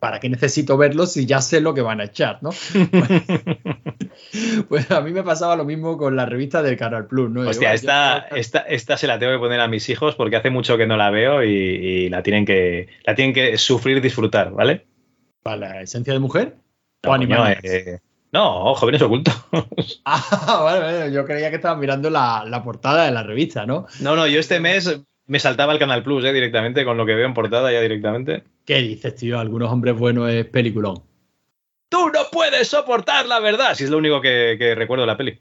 ¿para 0.00 0.18
qué 0.20 0.30
necesito 0.30 0.78
verlo 0.78 1.04
si 1.04 1.26
ya 1.26 1.42
sé 1.42 1.60
lo 1.60 1.74
que 1.74 1.82
van 1.82 2.00
a 2.00 2.04
echar, 2.04 2.38
no? 2.42 2.50
pues 4.68 4.90
a 4.90 5.00
mí 5.00 5.12
me 5.12 5.22
pasaba 5.22 5.56
lo 5.56 5.64
mismo 5.64 5.96
con 5.98 6.16
la 6.16 6.26
revista 6.26 6.62
del 6.62 6.76
Canal 6.76 7.06
Plus, 7.06 7.30
¿no? 7.30 7.42
Hostia, 7.42 7.70
Yo- 7.70 7.74
esta, 7.74 8.18
esta, 8.34 8.58
esta 8.60 8.96
se 8.96 9.06
la 9.06 9.18
tengo 9.18 9.32
que 9.32 9.38
poner 9.38 9.60
a 9.60 9.68
mis 9.68 9.88
hijos 9.90 10.14
porque 10.16 10.36
hace 10.36 10.48
mucho 10.50 10.76
que 10.78 10.86
no 10.86 10.96
la 10.96 11.10
veo 11.10 11.42
y, 11.44 11.48
y 11.50 12.08
la, 12.08 12.22
tienen 12.22 12.44
que, 12.46 12.88
la 13.04 13.14
tienen 13.14 13.34
que 13.34 13.56
sufrir 13.58 14.00
disfrutar, 14.00 14.52
¿vale? 14.52 14.86
¿Para 15.42 15.56
la 15.58 15.80
esencia 15.82 16.12
de 16.14 16.18
mujer? 16.20 16.56
No, 17.02 17.10
¿O 17.10 17.12
animales? 17.12 17.58
coño, 17.60 17.72
eh, 17.74 17.98
no, 18.34 18.74
jóvenes 18.74 19.00
ocultos. 19.00 19.34
Ah, 20.04 20.60
vale, 20.62 20.80
vale, 20.80 21.12
yo 21.12 21.24
creía 21.24 21.48
que 21.48 21.56
estabas 21.56 21.78
mirando 21.78 22.10
la, 22.10 22.44
la 22.46 22.62
portada 22.62 23.06
de 23.06 23.10
la 23.10 23.22
revista, 23.22 23.64
¿no? 23.64 23.86
No, 24.00 24.16
no, 24.16 24.26
yo 24.26 24.38
este 24.38 24.60
mes 24.60 25.00
me 25.26 25.38
saltaba 25.38 25.72
el 25.72 25.78
Canal 25.78 26.02
Plus, 26.02 26.24
¿eh? 26.24 26.32
Directamente, 26.32 26.84
con 26.84 26.98
lo 26.98 27.06
que 27.06 27.14
veo 27.14 27.24
en 27.24 27.32
portada 27.32 27.72
ya 27.72 27.80
directamente. 27.80 28.44
¿Qué 28.66 28.80
dices, 28.80 29.14
tío? 29.14 29.38
Algunos 29.38 29.72
hombres 29.72 29.96
buenos 29.96 30.30
es 30.30 30.44
peliculón. 30.44 31.02
¡Tú 31.88 32.10
no 32.10 32.20
puedes 32.30 32.68
soportar 32.68 33.26
la 33.26 33.40
verdad! 33.40 33.74
Si 33.74 33.84
es 33.84 33.90
lo 33.90 33.98
único 33.98 34.20
que, 34.20 34.56
que 34.58 34.74
recuerdo 34.74 35.02
de 35.02 35.06
la 35.06 35.16
peli. 35.16 35.40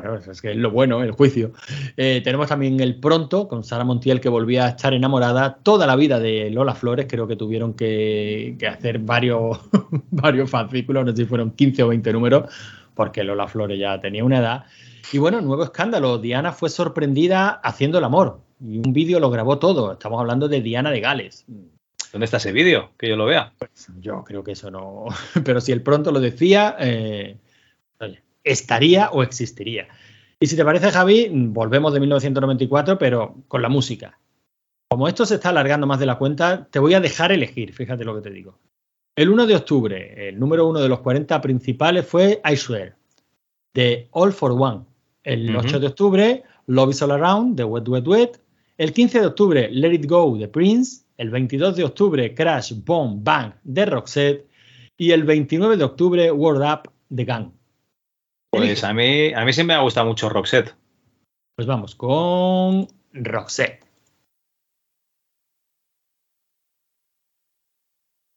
Bueno, 0.00 0.16
es 0.16 0.42
que 0.42 0.50
es 0.50 0.56
lo 0.56 0.72
bueno, 0.72 1.04
el 1.04 1.12
juicio. 1.12 1.52
Eh, 1.96 2.20
tenemos 2.24 2.48
también 2.48 2.80
El 2.80 2.98
Pronto, 2.98 3.46
con 3.46 3.62
Sara 3.62 3.84
Montiel, 3.84 4.20
que 4.20 4.28
volvía 4.28 4.66
a 4.66 4.68
estar 4.70 4.92
enamorada 4.92 5.58
toda 5.62 5.86
la 5.86 5.94
vida 5.94 6.18
de 6.18 6.50
Lola 6.50 6.74
Flores. 6.74 7.06
Creo 7.08 7.28
que 7.28 7.36
tuvieron 7.36 7.74
que, 7.74 8.56
que 8.58 8.66
hacer 8.66 8.98
varios, 8.98 9.60
varios 10.10 10.50
fascículos, 10.50 11.04
no 11.04 11.12
sé 11.12 11.18
si 11.18 11.24
fueron 11.26 11.52
15 11.52 11.84
o 11.84 11.88
20 11.88 12.12
números, 12.12 12.52
porque 12.94 13.22
Lola 13.22 13.46
Flores 13.46 13.78
ya 13.78 14.00
tenía 14.00 14.24
una 14.24 14.38
edad. 14.40 14.64
Y 15.12 15.18
bueno, 15.18 15.40
nuevo 15.40 15.62
escándalo. 15.62 16.18
Diana 16.18 16.50
fue 16.50 16.70
sorprendida 16.70 17.50
haciendo 17.50 17.98
el 17.98 18.04
amor. 18.04 18.40
Y 18.60 18.78
un 18.78 18.92
vídeo 18.92 19.20
lo 19.20 19.30
grabó 19.30 19.60
todo. 19.60 19.92
Estamos 19.92 20.18
hablando 20.18 20.48
de 20.48 20.60
Diana 20.60 20.90
de 20.90 21.00
Gales. 21.00 21.44
¿Dónde 22.10 22.24
está 22.24 22.38
ese 22.38 22.50
vídeo? 22.50 22.90
Que 22.98 23.08
yo 23.08 23.14
lo 23.14 23.26
vea. 23.26 23.52
Pues 23.58 23.88
yo 24.00 24.24
creo 24.24 24.42
que 24.42 24.52
eso 24.52 24.72
no. 24.72 25.04
Pero 25.44 25.60
si 25.60 25.70
el 25.70 25.82
pronto 25.82 26.10
lo 26.10 26.18
decía, 26.18 26.74
eh, 26.80 27.38
oye, 28.00 28.23
estaría 28.44 29.10
o 29.10 29.22
existiría. 29.22 29.88
Y 30.38 30.46
si 30.46 30.56
te 30.56 30.64
parece, 30.64 30.90
Javi, 30.90 31.28
volvemos 31.32 31.92
de 31.92 32.00
1994, 32.00 32.98
pero 32.98 33.36
con 33.48 33.62
la 33.62 33.68
música. 33.68 34.18
Como 34.90 35.08
esto 35.08 35.26
se 35.26 35.36
está 35.36 35.48
alargando 35.48 35.86
más 35.86 35.98
de 35.98 36.06
la 36.06 36.18
cuenta, 36.18 36.68
te 36.70 36.78
voy 36.78 36.94
a 36.94 37.00
dejar 37.00 37.32
elegir, 37.32 37.72
fíjate 37.72 38.04
lo 38.04 38.14
que 38.14 38.20
te 38.20 38.30
digo. 38.30 38.58
El 39.16 39.30
1 39.30 39.46
de 39.46 39.56
octubre, 39.56 40.28
el 40.28 40.38
número 40.38 40.68
uno 40.68 40.80
de 40.80 40.88
los 40.88 41.00
40 41.00 41.40
principales 41.40 42.06
fue 42.06 42.40
I 42.44 42.56
Swear, 42.56 42.96
de 43.72 44.08
All 44.10 44.32
for 44.32 44.52
One. 44.52 44.82
El 45.22 45.50
Ujú. 45.50 45.66
8 45.66 45.80
de 45.80 45.86
octubre, 45.86 46.42
Love 46.66 46.90
is 46.90 47.02
All 47.02 47.12
Around, 47.12 47.56
de 47.56 47.64
Wet 47.64 47.88
Wet 47.88 48.06
Wet. 48.06 48.40
El 48.76 48.92
15 48.92 49.20
de 49.20 49.26
octubre, 49.26 49.68
Let 49.70 49.94
It 49.94 50.06
Go, 50.06 50.36
de 50.36 50.48
Prince. 50.48 51.04
El 51.16 51.30
22 51.30 51.76
de 51.76 51.84
octubre, 51.84 52.34
Crash, 52.34 52.72
Bomb, 52.84 53.22
Bang, 53.22 53.54
de 53.62 53.86
Roxette. 53.86 54.48
Y 54.96 55.12
el 55.12 55.24
29 55.24 55.76
de 55.76 55.84
octubre, 55.84 56.30
Word 56.32 56.60
Up, 56.60 56.90
de 57.08 57.24
Gang. 57.24 57.50
Pues 58.56 58.84
a 58.84 58.92
mí, 58.92 59.32
a 59.32 59.44
mí 59.44 59.52
siempre 59.52 59.74
me 59.74 59.80
ha 59.80 59.82
gustado 59.82 60.06
mucho 60.06 60.28
Roxette. 60.28 60.74
Pues 61.56 61.66
vamos 61.66 61.94
con 61.94 62.86
Roxette. 63.12 63.84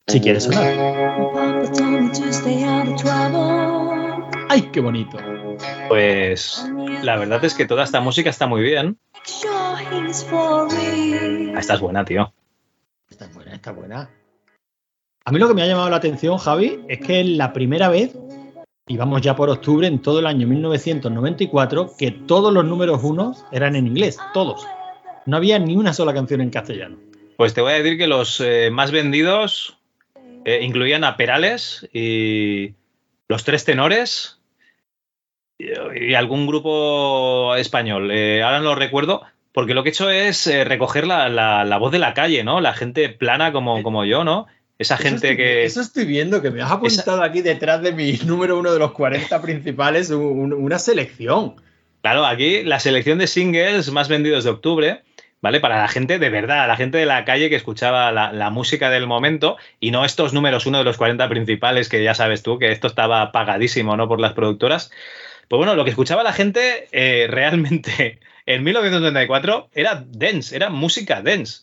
Si 0.08 0.22
quieres 0.22 0.46
sonar. 0.46 0.74
¡Ay, 4.50 4.62
qué 4.72 4.80
bonito! 4.80 5.18
Pues 5.90 6.66
la 7.04 7.18
verdad 7.18 7.44
es 7.44 7.54
que 7.54 7.66
toda 7.66 7.84
esta 7.84 8.00
música 8.00 8.30
está 8.30 8.48
muy 8.48 8.62
bien. 8.62 8.98
Ah, 9.50 9.82
esta 11.60 11.74
es 11.74 11.80
buena, 11.82 12.06
tío. 12.06 12.34
Está 13.10 13.28
buena, 13.28 13.54
está 13.54 13.72
buena. 13.72 14.10
A 15.26 15.32
mí 15.32 15.40
lo 15.40 15.50
que 15.50 15.54
me 15.54 15.62
ha 15.64 15.68
llamado 15.68 15.90
la 15.90 15.98
atención, 15.98 16.38
Javi, 16.38 16.86
es 16.88 17.00
que 17.00 17.20
es 17.20 17.28
la 17.28 17.52
primera 17.52 17.90
vez, 17.90 18.16
y 18.88 18.98
vamos 18.98 19.22
ya 19.22 19.36
por 19.36 19.50
octubre, 19.50 19.86
en 19.88 20.00
todo 20.02 20.20
el 20.20 20.28
año 20.28 20.48
1994, 20.48 21.92
que 21.98 22.12
todos 22.12 22.54
los 22.54 22.64
números 22.66 23.02
unos 23.04 23.44
eran 23.52 23.76
en 23.76 23.88
inglés, 23.88 24.18
todos. 24.34 24.66
No 25.26 25.38
había 25.38 25.60
ni 25.60 25.76
una 25.76 25.94
sola 25.94 26.14
canción 26.14 26.42
en 26.42 26.50
castellano. 26.50 26.98
Pues 27.36 27.54
te 27.54 27.62
voy 27.62 27.74
a 27.74 27.76
decir 27.84 27.98
que 27.98 28.08
los 28.08 28.40
eh, 28.40 28.70
más 28.72 28.92
vendidos 28.92 29.78
eh, 30.46 30.60
incluían 30.64 31.04
a 31.04 31.18
Perales 31.18 31.88
y 31.94 32.74
los 33.28 33.44
tres 33.44 33.66
tenores 33.66 34.40
y, 35.60 36.14
algún 36.14 36.48
grupo 36.48 37.56
español. 37.56 38.10
Eh, 38.12 38.42
ahora 38.42 38.60
no 38.60 38.66
lo 38.66 38.76
recuerdo, 38.76 39.22
porque 39.52 39.74
lo 39.74 39.84
que 39.84 39.90
he 39.90 39.92
hecho 39.92 40.10
es 40.10 40.48
recoger 40.66 41.06
la, 41.06 41.30
la- 41.30 41.66
la 41.66 41.78
voz 41.78 41.92
de 41.92 42.00
la 42.00 42.14
calle, 42.14 42.44
¿no? 42.44 42.62
La 42.62 42.74
gente 42.74 43.10
plana 43.10 43.52
como, 43.52 43.84
como 43.84 44.06
yo, 44.06 44.24
¿no? 44.24 44.48
Esa 44.80 44.96
Eso 44.96 45.04
gente 45.04 45.16
estoy- 45.32 45.38
que... 45.38 45.66
Eso 45.66 45.82
estoy 45.82 46.06
viendo, 46.06 46.42
que 46.42 46.52
me 46.52 46.62
has 46.62 46.72
apuntado 46.72 47.24
aquí 47.24 47.42
detrás 47.42 47.82
de 47.82 47.92
mi 47.94 48.14
número 48.26 48.58
uno 48.60 48.72
de 48.72 48.80
los 48.80 48.92
40 48.92 49.42
principales 49.42 50.10
un- 50.12 50.54
una 50.54 50.78
selección. 50.80 51.56
Claro, 52.02 52.26
aquí 52.26 52.64
la 52.64 52.80
selección 52.80 53.18
de 53.18 53.28
singles 53.28 53.92
más 53.92 54.08
vendidos 54.08 54.44
de 54.44 54.52
octubre, 54.52 55.02
¿vale? 55.42 55.60
Para 55.60 55.78
la 55.78 55.88
gente 55.88 56.20
de 56.20 56.30
verdad, 56.30 56.68
la 56.68 56.78
gente 56.78 56.98
de 57.00 57.06
la 57.08 57.26
calle 57.26 57.50
que 57.50 57.56
escuchaba 57.56 58.12
la, 58.12 58.32
la 58.32 58.50
música 58.52 58.90
del 58.92 59.08
momento 59.08 59.58
y 59.80 59.92
no 59.92 60.06
estos 60.06 60.32
números 60.34 60.66
uno 60.68 60.78
de 60.78 60.84
los 60.84 60.96
40 60.98 61.28
principales 61.28 61.90
que 61.90 62.04
ya 62.04 62.14
sabes 62.14 62.44
tú, 62.44 62.60
que 62.60 62.72
esto 62.72 62.88
estaba 62.88 63.32
pagadísimo, 63.32 63.98
¿no? 63.98 64.08
Por 64.08 64.20
las 64.20 64.34
productoras. 64.34 64.92
Pues 65.48 65.58
bueno, 65.58 65.76
lo 65.76 65.84
que 65.86 65.90
escuchaba 65.90 66.24
la 66.24 66.34
gente 66.34 66.88
eh, 66.92 67.28
realmente 67.30 68.20
en 68.46 68.64
1994 68.64 69.70
era 69.74 70.04
dance, 70.08 70.56
era 70.56 70.70
música 70.70 71.22
dance. 71.22 71.62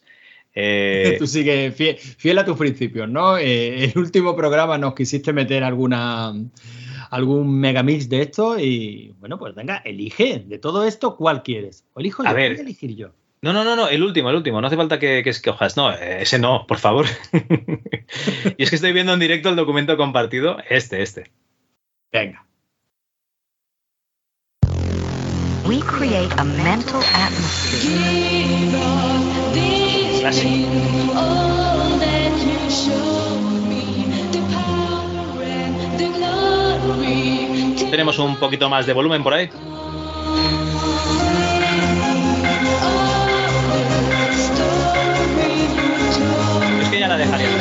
Eh, 0.54 1.14
Tú 1.18 1.26
sigues 1.26 1.74
fiel, 1.74 1.96
fiel 1.96 2.38
a 2.38 2.44
tus 2.44 2.56
principios, 2.56 3.08
¿no? 3.08 3.38
Eh, 3.38 3.84
el 3.84 3.98
último 3.98 4.36
programa 4.36 4.78
nos 4.78 4.94
quisiste 4.94 5.32
meter 5.32 5.64
alguna 5.64 6.32
algún 7.10 7.60
megamix 7.60 8.08
de 8.08 8.22
esto 8.22 8.58
y 8.58 9.14
bueno, 9.20 9.38
pues 9.38 9.54
venga, 9.54 9.76
elige 9.84 10.42
de 10.46 10.58
todo 10.58 10.84
esto 10.84 11.16
cuál 11.16 11.42
quieres. 11.42 11.84
O 11.92 12.00
elijo 12.00 12.24
yo, 12.24 12.28
A 12.28 12.32
ver. 12.32 12.52
voy 12.52 12.58
a 12.58 12.62
elegir 12.62 12.96
yo. 12.96 13.10
No, 13.40 13.52
no, 13.52 13.62
no, 13.62 13.76
no, 13.76 13.88
el 13.88 14.02
último, 14.02 14.30
el 14.30 14.36
último. 14.36 14.60
No 14.60 14.68
hace 14.68 14.76
falta 14.76 14.98
que, 14.98 15.22
que 15.22 15.30
escojas. 15.30 15.76
No, 15.76 15.92
eh, 15.92 16.22
ese 16.22 16.38
no, 16.38 16.66
por 16.66 16.78
favor. 16.78 17.04
y 18.56 18.62
es 18.62 18.70
que 18.70 18.76
estoy 18.76 18.92
viendo 18.94 19.12
en 19.12 19.20
directo 19.20 19.50
el 19.50 19.56
documento 19.56 19.98
compartido. 19.98 20.56
Este, 20.70 21.02
este. 21.02 21.30
Venga. 22.10 22.46
We 25.66 25.80
create 25.80 26.32
a 26.38 26.44
mental 26.44 27.02
atmosphere. 27.14 29.23
Tenemos 37.90 38.18
un 38.18 38.36
poquito 38.36 38.70
más 38.70 38.86
de 38.86 38.94
volumen 38.94 39.22
por 39.22 39.34
ahí. 39.34 39.50
Es 46.80 46.88
que 46.88 47.00
ya 47.00 47.08
la 47.08 47.18
dejaría 47.18 47.53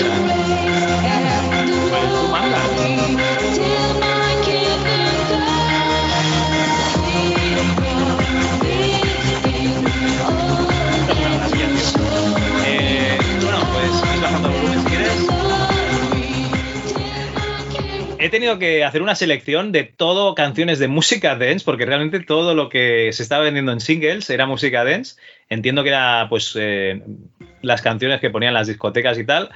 He 18.24 18.30
tenido 18.30 18.58
que 18.58 18.86
hacer 18.86 19.02
una 19.02 19.16
selección 19.16 19.74
de 19.74 19.84
todo 19.84 20.34
canciones 20.34 20.80
de 20.80 20.88
música 20.88 21.36
dance, 21.36 21.66
porque 21.66 21.86
realmente 21.86 22.22
todo 22.22 22.56
lo 22.56 22.70
que 22.70 23.12
se 23.12 23.22
estaba 23.22 23.44
vendiendo 23.44 23.74
en 23.74 23.82
singles 23.82 24.30
era 24.30 24.46
música 24.46 24.86
dance. 24.86 25.18
Entiendo 25.50 25.84
que 25.84 25.90
era 25.90 26.28
pues 26.30 26.54
eh, 26.56 27.04
las 27.62 27.82
canciones 27.82 28.22
que 28.22 28.30
ponían 28.30 28.54
las 28.54 28.68
discotecas 28.68 29.18
y 29.20 29.26
tal. 29.26 29.50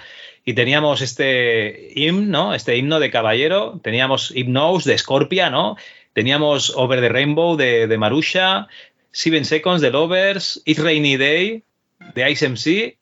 Y 0.43 0.51
teníamos 0.51 0.99
este 0.99 1.93
himno, 1.95 2.53
este 2.53 2.75
himno 2.75 2.99
de 2.99 3.09
Caballero, 3.09 3.79
teníamos 3.81 4.33
Hypnose 4.35 4.91
de 4.91 4.97
Scorpia, 4.97 5.49
¿no? 5.49 5.77
Teníamos 6.11 6.75
Over 6.75 6.99
the 6.99 7.07
Rainbow 7.07 7.55
de, 7.55 7.87
de 7.87 7.97
Marusha, 7.97 8.67
Seven 9.11 9.45
Seconds 9.45 9.81
de 9.81 9.91
Lovers, 9.91 10.61
It's 10.65 10.83
Rainy 10.83 11.15
Day 11.15 11.63
de 12.15 12.31
Ice 12.31 12.45
MC 12.45 12.97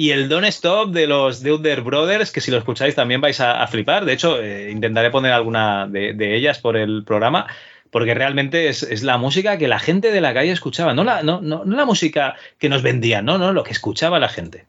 y 0.00 0.12
el 0.12 0.28
Don't 0.28 0.46
Stop 0.46 0.92
de 0.92 1.08
los 1.08 1.42
Deuter 1.42 1.82
Brothers, 1.82 2.30
que 2.30 2.40
si 2.40 2.52
lo 2.52 2.58
escucháis 2.58 2.94
también 2.94 3.20
vais 3.20 3.40
a, 3.40 3.66
flipar. 3.66 4.04
De 4.04 4.12
hecho, 4.12 4.40
eh, 4.40 4.70
intentaré 4.70 5.10
poner 5.10 5.32
alguna 5.32 5.88
de, 5.88 6.36
ellas 6.36 6.60
por 6.60 6.76
el 6.76 7.02
programa, 7.02 7.48
porque 7.90 8.14
realmente 8.14 8.68
es, 8.68 9.02
la 9.02 9.18
música 9.18 9.58
que 9.58 9.66
la 9.66 9.80
gente 9.80 10.12
de 10.12 10.20
la 10.20 10.32
calle 10.32 10.52
escuchaba, 10.52 10.94
no 10.94 11.02
la, 11.02 11.24
no, 11.24 11.40
la 11.42 11.84
música 11.84 12.36
que 12.58 12.68
nos 12.68 12.82
vendían, 12.82 13.24
no, 13.24 13.38
no, 13.38 13.52
lo 13.52 13.64
que 13.64 13.72
escuchaba 13.72 14.20
la 14.20 14.28
gente. 14.28 14.66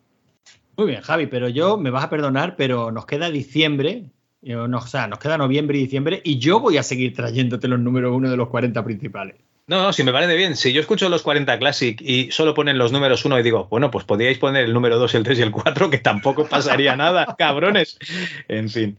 Muy 0.77 0.87
bien, 0.87 1.01
Javi, 1.01 1.27
pero 1.27 1.47
yo 1.47 1.77
me 1.77 1.91
vas 1.91 2.05
a 2.05 2.09
perdonar, 2.09 2.55
pero 2.55 2.91
nos 2.91 3.05
queda 3.05 3.29
diciembre, 3.29 4.05
eh, 4.41 4.55
o 4.55 4.81
sea, 4.81 5.05
nos 5.05 5.19
queda 5.19 5.37
noviembre 5.37 5.77
y 5.77 5.81
diciembre, 5.81 6.21
y 6.23 6.39
yo 6.39 6.59
voy 6.59 6.77
a 6.77 6.83
seguir 6.83 7.13
trayéndote 7.13 7.67
los 7.67 7.79
números 7.79 8.15
uno 8.15 8.31
de 8.31 8.37
los 8.37 8.49
40 8.49 8.83
principales. 8.83 9.35
No, 9.69 9.83
no, 9.83 9.93
si 9.93 10.03
me 10.03 10.11
parece 10.11 10.35
bien. 10.35 10.55
Si 10.55 10.73
yo 10.73 10.81
escucho 10.81 11.07
los 11.09 11.21
40 11.21 11.59
Classic 11.59 12.01
y 12.01 12.31
solo 12.31 12.55
ponen 12.55 12.79
los 12.79 12.91
números 12.91 13.23
1 13.23 13.37
y 13.37 13.43
digo, 13.43 13.67
bueno, 13.69 13.91
pues 13.91 14.03
podríais 14.03 14.39
poner 14.39 14.65
el 14.65 14.73
número 14.73 14.97
2, 14.97 15.13
el 15.13 15.23
3 15.23 15.37
y 15.37 15.41
el 15.43 15.51
4, 15.51 15.91
que 15.91 15.99
tampoco 15.99 16.47
pasaría 16.47 16.95
nada, 16.97 17.35
cabrones. 17.37 17.99
En 18.47 18.67
fin. 18.67 18.97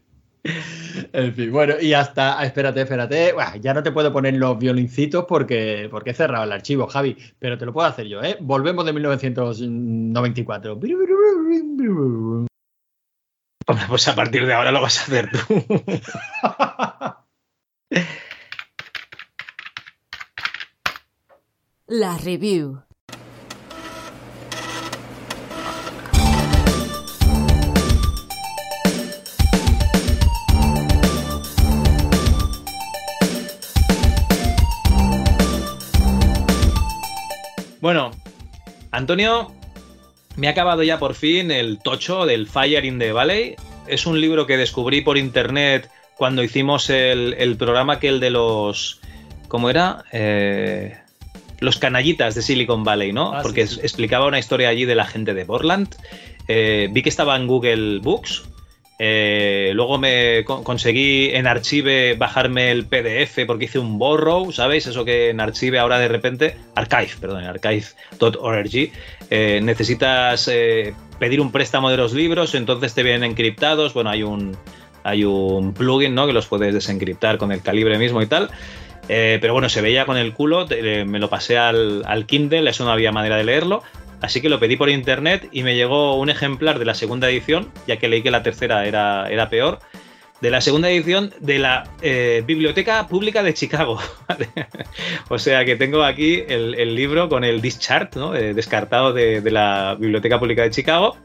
En 1.11 1.33
fin, 1.35 1.51
bueno, 1.51 1.75
y 1.79 1.91
hasta, 1.91 2.39
ah, 2.39 2.45
espérate, 2.45 2.81
espérate, 2.81 3.33
Buah, 3.33 3.57
ya 3.57 3.73
no 3.73 3.83
te 3.83 3.91
puedo 3.91 4.13
poner 4.13 4.35
los 4.35 4.57
violincitos 4.57 5.25
porque, 5.27 5.89
porque 5.91 6.11
he 6.11 6.13
cerrado 6.13 6.45
el 6.45 6.53
archivo, 6.53 6.87
Javi, 6.87 7.17
pero 7.37 7.57
te 7.57 7.65
lo 7.65 7.73
puedo 7.73 7.87
hacer 7.89 8.07
yo, 8.07 8.23
¿eh? 8.23 8.37
Volvemos 8.39 8.85
de 8.85 8.93
1994. 8.93 10.71
Hombre, 13.67 13.85
pues 13.89 14.07
a 14.07 14.15
partir 14.15 14.45
de 14.45 14.53
ahora 14.53 14.71
lo 14.71 14.81
vas 14.81 14.99
a 14.99 15.03
hacer 15.03 15.29
tú. 15.31 15.37
La 21.93 22.17
review. 22.17 22.81
Bueno, 37.81 38.11
Antonio, 38.91 39.51
me 40.37 40.47
ha 40.47 40.51
acabado 40.51 40.83
ya 40.83 40.97
por 40.97 41.13
fin 41.13 41.51
el 41.51 41.79
tocho 41.79 42.25
del 42.25 42.47
Fire 42.47 42.85
in 42.85 42.99
the 42.99 43.11
Valley. 43.11 43.57
Es 43.87 44.05
un 44.05 44.21
libro 44.21 44.47
que 44.47 44.55
descubrí 44.55 45.01
por 45.01 45.17
internet 45.17 45.91
cuando 46.15 46.41
hicimos 46.41 46.89
el, 46.89 47.57
programa 47.59 47.99
que 47.99 48.07
el 48.07 48.21
de 48.21 48.29
los... 48.29 49.01
¿Cómo 49.49 49.69
era? 49.69 50.05
Eh, 50.13 50.97
los 51.61 51.77
canallitas 51.77 52.35
de 52.35 52.41
Silicon 52.41 52.83
Valley, 52.83 53.13
¿no? 53.13 53.33
Ah, 53.33 53.41
Porque 53.41 53.65
sí, 53.67 53.79
explicaba 53.81 54.25
una 54.27 54.39
historia 54.39 54.67
allí 54.69 54.83
de 54.85 54.95
la 54.95 55.05
gente 55.05 55.33
de 55.33 55.45
Portland. 55.45 55.87
Eh, 56.49 56.89
vi 56.91 57.01
que 57.01 57.09
estaba 57.09 57.35
en 57.37 57.47
Google 57.47 57.99
Books. 57.99 58.43
Eh, 59.03 59.71
luego 59.73 59.97
me 59.97 60.43
co- 60.45 60.63
conseguí 60.63 61.29
en 61.33 61.47
Archive 61.47 62.13
bajarme 62.15 62.69
el 62.71 62.85
PDF 62.85 63.45
porque 63.47 63.65
hice 63.65 63.79
un 63.79 63.97
borrow, 63.97 64.51
¿sabéis? 64.51 64.85
Eso 64.85 65.03
que 65.05 65.29
en 65.29 65.39
Archive 65.39 65.79
ahora 65.79 65.97
de 65.97 66.07
repente, 66.07 66.55
Archive, 66.75 67.09
perdón, 67.19 67.41
en 67.43 67.47
archive.org, 67.49 68.91
eh, 69.31 69.59
necesitas 69.63 70.47
eh, 70.51 70.93
pedir 71.19 71.41
un 71.41 71.51
préstamo 71.51 71.89
de 71.89 71.97
los 71.97 72.13
libros, 72.13 72.53
entonces 72.53 72.93
te 72.93 73.01
vienen 73.01 73.23
encriptados. 73.23 73.93
Bueno, 73.95 74.11
hay 74.11 74.21
un, 74.23 74.55
hay 75.03 75.23
un 75.23 75.73
plugin, 75.73 76.13
¿no? 76.13 76.27
Que 76.27 76.33
los 76.33 76.45
puedes 76.45 76.73
desencriptar 76.73 77.37
con 77.39 77.51
el 77.51 77.61
calibre 77.61 77.97
mismo 77.97 78.21
y 78.21 78.27
tal. 78.27 78.49
Eh, 79.13 79.39
pero 79.41 79.51
bueno, 79.51 79.67
se 79.67 79.81
veía 79.81 80.05
con 80.05 80.15
el 80.15 80.33
culo, 80.33 80.65
me 81.05 81.19
lo 81.19 81.29
pasé 81.29 81.57
al, 81.57 82.01
al 82.05 82.25
Kindle, 82.25 82.69
eso 82.69 82.85
no 82.85 82.91
había 82.91 83.11
manera 83.11 83.35
de 83.35 83.43
leerlo. 83.43 83.83
Así 84.21 84.39
que 84.39 84.47
lo 84.47 84.57
pedí 84.57 84.77
por 84.77 84.89
internet 84.89 85.49
y 85.51 85.63
me 85.63 85.75
llegó 85.75 86.15
un 86.15 86.29
ejemplar 86.29 86.79
de 86.79 86.85
la 86.85 86.93
segunda 86.93 87.29
edición, 87.29 87.69
ya 87.87 87.97
que 87.97 88.07
leí 88.07 88.21
que 88.21 88.31
la 88.31 88.41
tercera 88.41 88.85
era, 88.85 89.29
era 89.29 89.49
peor, 89.49 89.79
de 90.39 90.49
la 90.49 90.61
segunda 90.61 90.89
edición 90.89 91.33
de 91.41 91.59
la 91.59 91.89
eh, 92.01 92.41
Biblioteca 92.45 93.05
Pública 93.07 93.43
de 93.43 93.53
Chicago. 93.53 93.99
o 95.29 95.37
sea 95.37 95.65
que 95.65 95.75
tengo 95.75 96.03
aquí 96.03 96.45
el, 96.47 96.75
el 96.75 96.95
libro 96.95 97.27
con 97.27 97.43
el 97.43 97.59
dischart, 97.59 98.15
¿no? 98.15 98.33
Eh, 98.33 98.53
descartado 98.53 99.11
de, 99.11 99.41
de 99.41 99.51
la 99.51 99.97
Biblioteca 99.99 100.39
Pública 100.39 100.61
de 100.61 100.69
Chicago. 100.69 101.17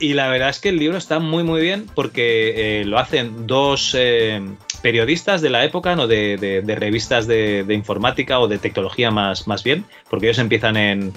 Y 0.00 0.14
la 0.14 0.28
verdad 0.28 0.48
es 0.48 0.58
que 0.60 0.70
el 0.70 0.78
libro 0.78 0.96
está 0.96 1.18
muy 1.18 1.42
muy 1.44 1.60
bien 1.60 1.86
porque 1.94 2.80
eh, 2.80 2.84
lo 2.86 2.98
hacen 2.98 3.46
dos 3.46 3.94
eh, 3.96 4.40
periodistas 4.82 5.42
de 5.42 5.50
la 5.50 5.62
época, 5.62 5.94
¿no? 5.94 6.06
de, 6.06 6.38
de- 6.38 6.74
revistas 6.74 7.26
de, 7.26 7.66
informática 7.68 8.40
o 8.40 8.48
de 8.48 8.56
tecnología 8.58 9.10
más, 9.10 9.46
más 9.46 9.62
bien, 9.62 9.84
porque 10.08 10.26
ellos 10.26 10.38
empiezan 10.38 10.78
en, 10.78 11.12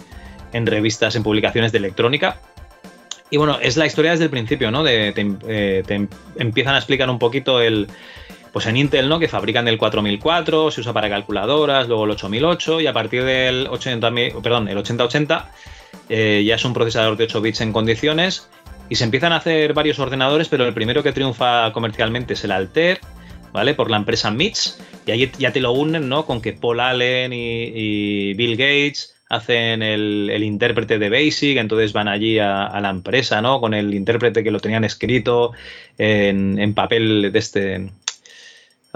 en 0.51 0.65
revistas, 0.68 1.15
en 1.15 1.23
publicaciones 1.23 1.72
de 1.72 1.77
electrónica. 1.77 2.41
Y 3.30 3.38
bueno, 3.38 3.57
es 3.61 3.77
la 3.77 3.85
historia 3.85 4.11
desde 4.11 4.26
el 4.26 4.30
principio, 4.30 4.69
¿no? 4.69 4.84
De, 4.84 5.14
te, 5.14 5.22
eh, 5.47 5.84
em- 5.88 6.10
empiezan 6.35 6.76
a 6.76 6.77
explicar 6.77 7.10
un 7.10 7.19
poquito 7.19 7.61
el. 7.61 7.88
Pues 8.51 8.68
en 8.68 8.77
Intel, 8.77 9.10
¿no? 9.10 9.18
Que 9.18 9.27
fabrican 9.27 9.68
el 9.68 9.80
4004, 9.80 10.69
se 10.69 10.81
usa 10.81 10.93
para 10.93 11.10
calculadoras, 11.10 11.88
luego 11.88 12.03
el 12.05 12.11
8008 12.11 12.81
y 12.81 12.88
a 12.88 12.93
partir 12.93 13.23
del 13.23 13.65
80, 13.68 14.11
perdón, 14.43 14.68
el 14.68 14.77
8080 14.77 15.49
eh, 16.10 16.43
ya 16.45 16.53
es 16.55 16.64
un 16.65 16.73
procesador 16.73 17.18
de 17.18 17.23
8 17.23 17.41
bits 17.41 17.61
en 17.61 17.73
condiciones 17.73 18.47
y 18.89 18.95
se 18.95 19.03
empiezan 19.03 19.34
a 19.34 19.38
hacer 19.38 19.73
varios 19.73 19.99
ordenadores, 19.99 20.49
pero 20.49 20.65
el 20.65 20.73
primero 20.73 21.03
que 21.03 21.11
triunfa 21.11 21.72
comercialmente 21.73 22.34
es 22.34 22.43
el 22.43 22.51
Altair, 22.51 22.99
¿vale? 23.51 23.73
Por 23.73 23.89
la 23.89 23.97
empresa 23.97 24.31
MITS 24.31 24.80
y 25.05 25.11
ahí 25.11 25.31
ya 25.38 25.51
te 25.51 25.60
lo 25.60 25.72
unen, 25.72 26.10
¿no? 26.10 26.26
Con 26.26 26.41
que 26.41 26.53
Paul 26.53 26.80
Allen 26.80 27.31
y, 27.34 28.34
Bill 28.34 28.57
Gates 28.57 29.15
hacen 29.30 29.81
el, 29.81 30.43
intérprete 30.43 30.99
de 30.99 31.10
Basic, 31.10 31.57
entonces 31.57 31.93
van 31.93 32.07
allí 32.07 32.38
a, 32.39 32.80
la 32.81 32.89
empresa, 32.89 33.41
¿no? 33.41 33.60
Con 33.60 33.73
el 33.73 33.93
intérprete 33.93 34.43
que 34.43 34.51
lo 34.51 34.60
tenían 34.60 34.84
escrito 34.84 35.53
en 35.97 36.73
papel 36.73 37.31
de 37.31 37.39
este... 37.39 37.89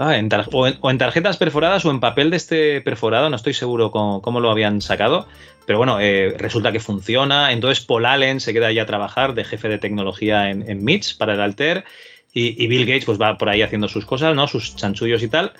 Ah, 0.00 0.16
o, 0.52 0.90
en, 0.90 0.98
tarjetas 0.98 1.38
perforadas 1.38 1.84
o 1.84 1.90
en 1.90 1.98
papel 1.98 2.30
de 2.30 2.36
este 2.36 2.80
perforado, 2.82 3.28
no 3.30 3.34
estoy 3.34 3.52
seguro 3.52 3.90
cómo, 3.90 4.40
lo 4.40 4.48
habían 4.48 4.80
sacado, 4.80 5.26
pero 5.66 5.78
bueno, 5.78 5.98
eh, 5.98 6.36
resulta 6.38 6.70
que 6.70 6.78
funciona. 6.78 7.50
Entonces 7.50 7.84
Paul 7.84 8.06
Allen 8.06 8.38
se 8.38 8.52
queda 8.52 8.70
ya 8.70 8.82
a 8.82 8.86
trabajar 8.86 9.34
de 9.34 9.44
jefe 9.44 9.68
de 9.68 9.78
tecnología 9.78 10.50
en, 10.50 10.70
en 10.70 10.84
MITS 10.84 11.14
para 11.14 11.34
el 11.34 11.40
Alter 11.40 11.84
y, 12.32 12.66
Bill 12.68 12.86
Gates 12.86 13.06
pues 13.06 13.20
va 13.20 13.36
por 13.36 13.48
ahí 13.48 13.62
haciendo 13.62 13.88
sus 13.88 14.06
cosas, 14.06 14.36
¿no? 14.36 14.46
Sus 14.46 14.76
chanchullos 14.76 15.20
y 15.24 15.28
tal. 15.28 15.52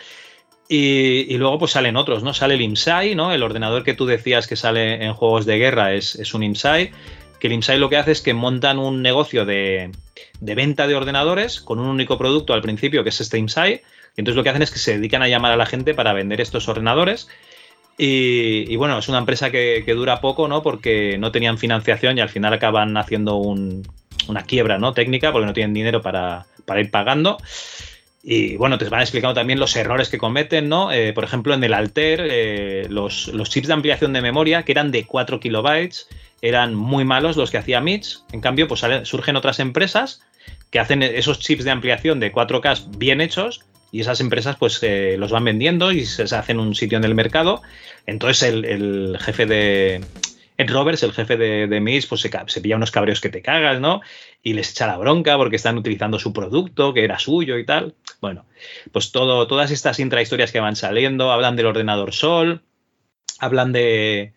Y, 0.68 1.26
y 1.28 1.36
luego 1.38 1.58
pues 1.58 1.72
salen 1.72 1.96
otros, 1.96 2.22
¿no? 2.22 2.32
Sale 2.32 2.54
el 2.54 2.60
IMSAI, 2.60 3.16
¿no? 3.16 3.32
El 3.32 3.42
ordenador 3.42 3.82
que 3.82 3.94
tú 3.94 4.06
decías 4.06 4.46
que 4.46 4.54
sale 4.54 5.04
en 5.04 5.14
juegos 5.14 5.46
de 5.46 5.58
guerra 5.58 5.94
es, 5.94 6.14
es 6.14 6.32
un 6.34 6.44
IMSAI, 6.44 6.92
que 7.40 7.48
el 7.48 7.54
IMSAI 7.54 7.80
lo 7.80 7.88
que 7.88 7.96
hace 7.96 8.12
es 8.12 8.20
que 8.20 8.34
montan 8.34 8.78
un 8.78 9.02
negocio 9.02 9.44
de, 9.44 9.90
de 10.40 10.54
venta 10.54 10.86
de 10.86 10.94
ordenadores 10.94 11.60
con 11.60 11.80
un 11.80 11.86
único 11.86 12.18
producto 12.18 12.52
al 12.52 12.62
principio, 12.62 13.02
que 13.02 13.08
es 13.08 13.20
este 13.20 13.38
IMSAI, 13.38 13.82
y 14.18 14.20
entonces 14.20 14.34
lo 14.34 14.42
que 14.42 14.48
hacen 14.48 14.62
es 14.62 14.72
que 14.72 14.80
se 14.80 14.94
dedican 14.94 15.22
a 15.22 15.28
llamar 15.28 15.52
a 15.52 15.56
la 15.56 15.64
gente 15.64 15.94
para 15.94 16.12
vender 16.12 16.40
estos 16.40 16.66
ordenadores. 16.66 17.28
Y, 17.96 18.74
bueno, 18.74 18.98
es 18.98 19.08
una 19.08 19.18
empresa 19.18 19.52
que, 19.52 19.84
dura 19.94 20.20
poco, 20.20 20.48
¿no? 20.48 20.60
Porque 20.60 21.16
no 21.18 21.30
tenían 21.30 21.56
financiación 21.56 22.18
y 22.18 22.20
al 22.20 22.28
final 22.28 22.52
acaban 22.52 22.96
haciendo 22.96 23.36
un- 23.36 23.86
una 24.26 24.42
quiebra, 24.42 24.76
¿no? 24.78 24.92
Técnica, 24.92 25.30
porque 25.30 25.46
no 25.46 25.52
tienen 25.52 25.72
dinero 25.72 26.02
para, 26.02 26.46
ir 26.78 26.90
pagando. 26.90 27.38
Y 28.24 28.56
bueno, 28.56 28.76
te 28.76 28.88
van 28.88 29.02
explicando 29.02 29.34
también 29.34 29.60
los 29.60 29.76
errores 29.76 30.08
que 30.08 30.18
cometen, 30.18 30.68
¿no? 30.68 30.90
Eh, 30.90 31.12
por 31.12 31.22
ejemplo, 31.22 31.54
en 31.54 31.62
el 31.62 31.72
Alter, 31.72 32.26
eh, 32.28 32.86
los, 32.90 33.30
chips 33.44 33.68
de 33.68 33.74
ampliación 33.74 34.12
de 34.12 34.20
memoria, 34.20 34.64
que 34.64 34.72
eran 34.72 34.90
de 34.90 35.04
4 35.06 35.38
kilobytes, 35.38 36.08
eran 36.42 36.74
muy 36.74 37.04
malos 37.04 37.36
los 37.36 37.52
que 37.52 37.58
hacía 37.58 37.80
MITS. 37.80 38.24
En 38.32 38.40
cambio, 38.40 38.66
pues 38.66 38.84
surgen 39.04 39.36
otras 39.36 39.60
empresas 39.60 40.22
que 40.70 40.80
hacen 40.80 41.04
esos 41.04 41.38
chips 41.38 41.62
de 41.62 41.70
ampliación 41.70 42.18
de 42.18 42.32
4K 42.32 42.98
bien 42.98 43.20
hechos 43.20 43.64
y 43.90 44.00
esas 44.00 44.20
empresas 44.20 44.56
pues 44.56 44.78
eh, 44.82 45.16
los 45.18 45.30
van 45.30 45.44
vendiendo 45.44 45.92
y 45.92 46.04
se 46.04 46.22
hacen 46.22 46.58
un 46.58 46.74
sitio 46.74 46.98
en 46.98 47.04
el 47.04 47.14
mercado. 47.14 47.62
Entonces 48.06 48.42
el, 48.42 49.18
jefe 49.20 49.46
de... 49.46 50.04
Ed 50.60 50.70
Roberts, 50.72 51.04
el 51.04 51.12
jefe 51.12 51.36
de, 51.36 51.68
de 51.68 51.80
MITS, 51.80 52.06
pues 52.06 52.20
se, 52.20 52.30
se 52.46 52.60
pilla 52.60 52.74
unos 52.74 52.90
cabreos 52.90 53.20
que 53.20 53.28
te 53.28 53.42
cagas, 53.42 53.80
¿no? 53.80 54.00
Y 54.42 54.54
les 54.54 54.72
echa 54.72 54.88
la 54.88 54.98
bronca 54.98 55.36
porque 55.36 55.54
están 55.54 55.78
utilizando 55.78 56.18
su 56.18 56.32
producto, 56.32 56.92
que 56.92 57.04
era 57.04 57.20
suyo 57.20 57.58
y 57.58 57.64
tal. 57.64 57.94
Bueno, 58.20 58.44
pues 58.90 59.12
todo, 59.12 59.46
todas 59.46 59.70
estas 59.70 60.00
intrahistorias 60.00 60.50
que 60.50 60.58
van 60.58 60.74
saliendo, 60.74 61.30
hablan 61.30 61.54
del 61.54 61.66
ordenador 61.66 62.12
Sol, 62.12 62.62
hablan 63.38 63.72
de... 63.72 64.32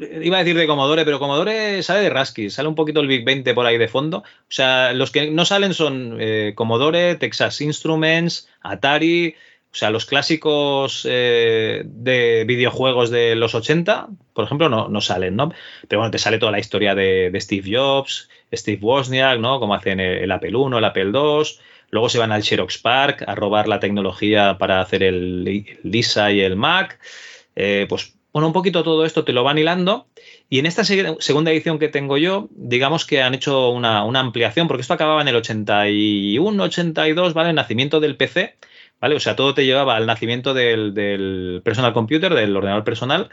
Iba 0.00 0.36
a 0.36 0.40
decir 0.40 0.56
de 0.56 0.66
Commodore, 0.66 1.04
pero 1.04 1.18
Commodore 1.18 1.82
sale 1.82 2.00
de 2.00 2.10
Rasky, 2.10 2.50
sale 2.50 2.68
un 2.68 2.74
poquito 2.74 3.00
el 3.00 3.08
Big 3.08 3.24
20 3.24 3.54
por 3.54 3.66
ahí 3.66 3.78
de 3.78 3.88
fondo. 3.88 4.18
O 4.18 4.24
sea, 4.48 4.92
los 4.92 5.10
que 5.10 5.30
no 5.30 5.44
salen 5.44 5.74
son 5.74 6.18
eh, 6.20 6.52
Commodore, 6.54 7.16
Texas 7.16 7.60
Instruments, 7.60 8.48
Atari, 8.60 9.34
o 9.70 9.74
sea, 9.74 9.90
los 9.90 10.06
clásicos 10.06 11.06
eh, 11.08 11.82
de 11.84 12.44
videojuegos 12.46 13.10
de 13.10 13.36
los 13.36 13.54
80, 13.54 14.08
por 14.32 14.44
ejemplo, 14.44 14.68
no, 14.68 14.88
no 14.88 15.00
salen, 15.00 15.36
¿no? 15.36 15.52
Pero 15.86 16.00
bueno, 16.00 16.10
te 16.10 16.18
sale 16.18 16.38
toda 16.38 16.52
la 16.52 16.58
historia 16.58 16.94
de, 16.94 17.30
Steve 17.38 17.76
Jobs, 17.76 18.30
Steve 18.52 18.78
Wozniak, 18.80 19.38
¿no? 19.40 19.60
Cómo 19.60 19.74
hacen 19.74 20.00
el, 20.00 20.30
Apple 20.32 20.50
I, 20.50 20.76
el 20.76 20.84
Apple 20.84 21.10
II. 21.12 21.42
Luego 21.90 22.08
se 22.08 22.18
van 22.18 22.32
al 22.32 22.42
Xerox 22.42 22.78
Park 22.78 23.24
a 23.26 23.34
robar 23.34 23.68
la 23.68 23.78
tecnología 23.78 24.56
para 24.58 24.80
hacer 24.80 25.02
el, 25.02 25.46
el 25.46 25.78
Lisa 25.82 26.32
y 26.32 26.40
el 26.40 26.56
Mac. 26.56 26.98
Eh, 27.54 27.86
pues 27.88 28.17
bueno, 28.32 28.48
un 28.48 28.52
poquito 28.52 28.82
todo 28.82 29.04
esto 29.04 29.24
te 29.24 29.32
lo 29.32 29.44
van 29.44 29.58
hilando. 29.58 30.06
Y 30.50 30.58
en 30.58 30.66
esta 30.66 30.82
seg- 30.82 31.20
segunda 31.20 31.50
edición 31.50 31.78
que 31.78 31.88
tengo 31.88 32.18
yo, 32.18 32.48
digamos 32.50 33.04
que 33.06 33.22
han 33.22 33.34
hecho 33.34 33.70
una, 33.70 34.00
ampliación, 34.20 34.68
porque 34.68 34.82
esto 34.82 34.94
acababa 34.94 35.22
en 35.22 35.28
el 35.28 35.36
81, 35.36 36.62
82, 36.62 37.34
¿vale? 37.34 37.50
El 37.50 37.56
nacimiento 37.56 38.00
del 38.00 38.16
PC, 38.16 38.56
¿vale? 39.00 39.16
O 39.16 39.20
sea, 39.20 39.36
todo 39.36 39.54
te 39.54 39.64
llevaba 39.64 39.96
al 39.96 40.06
nacimiento 40.06 40.54
del, 40.54 41.60
personal 41.64 41.92
computer, 41.92 42.34
del 42.34 42.56
ordenador 42.56 42.84
personal. 42.84 43.28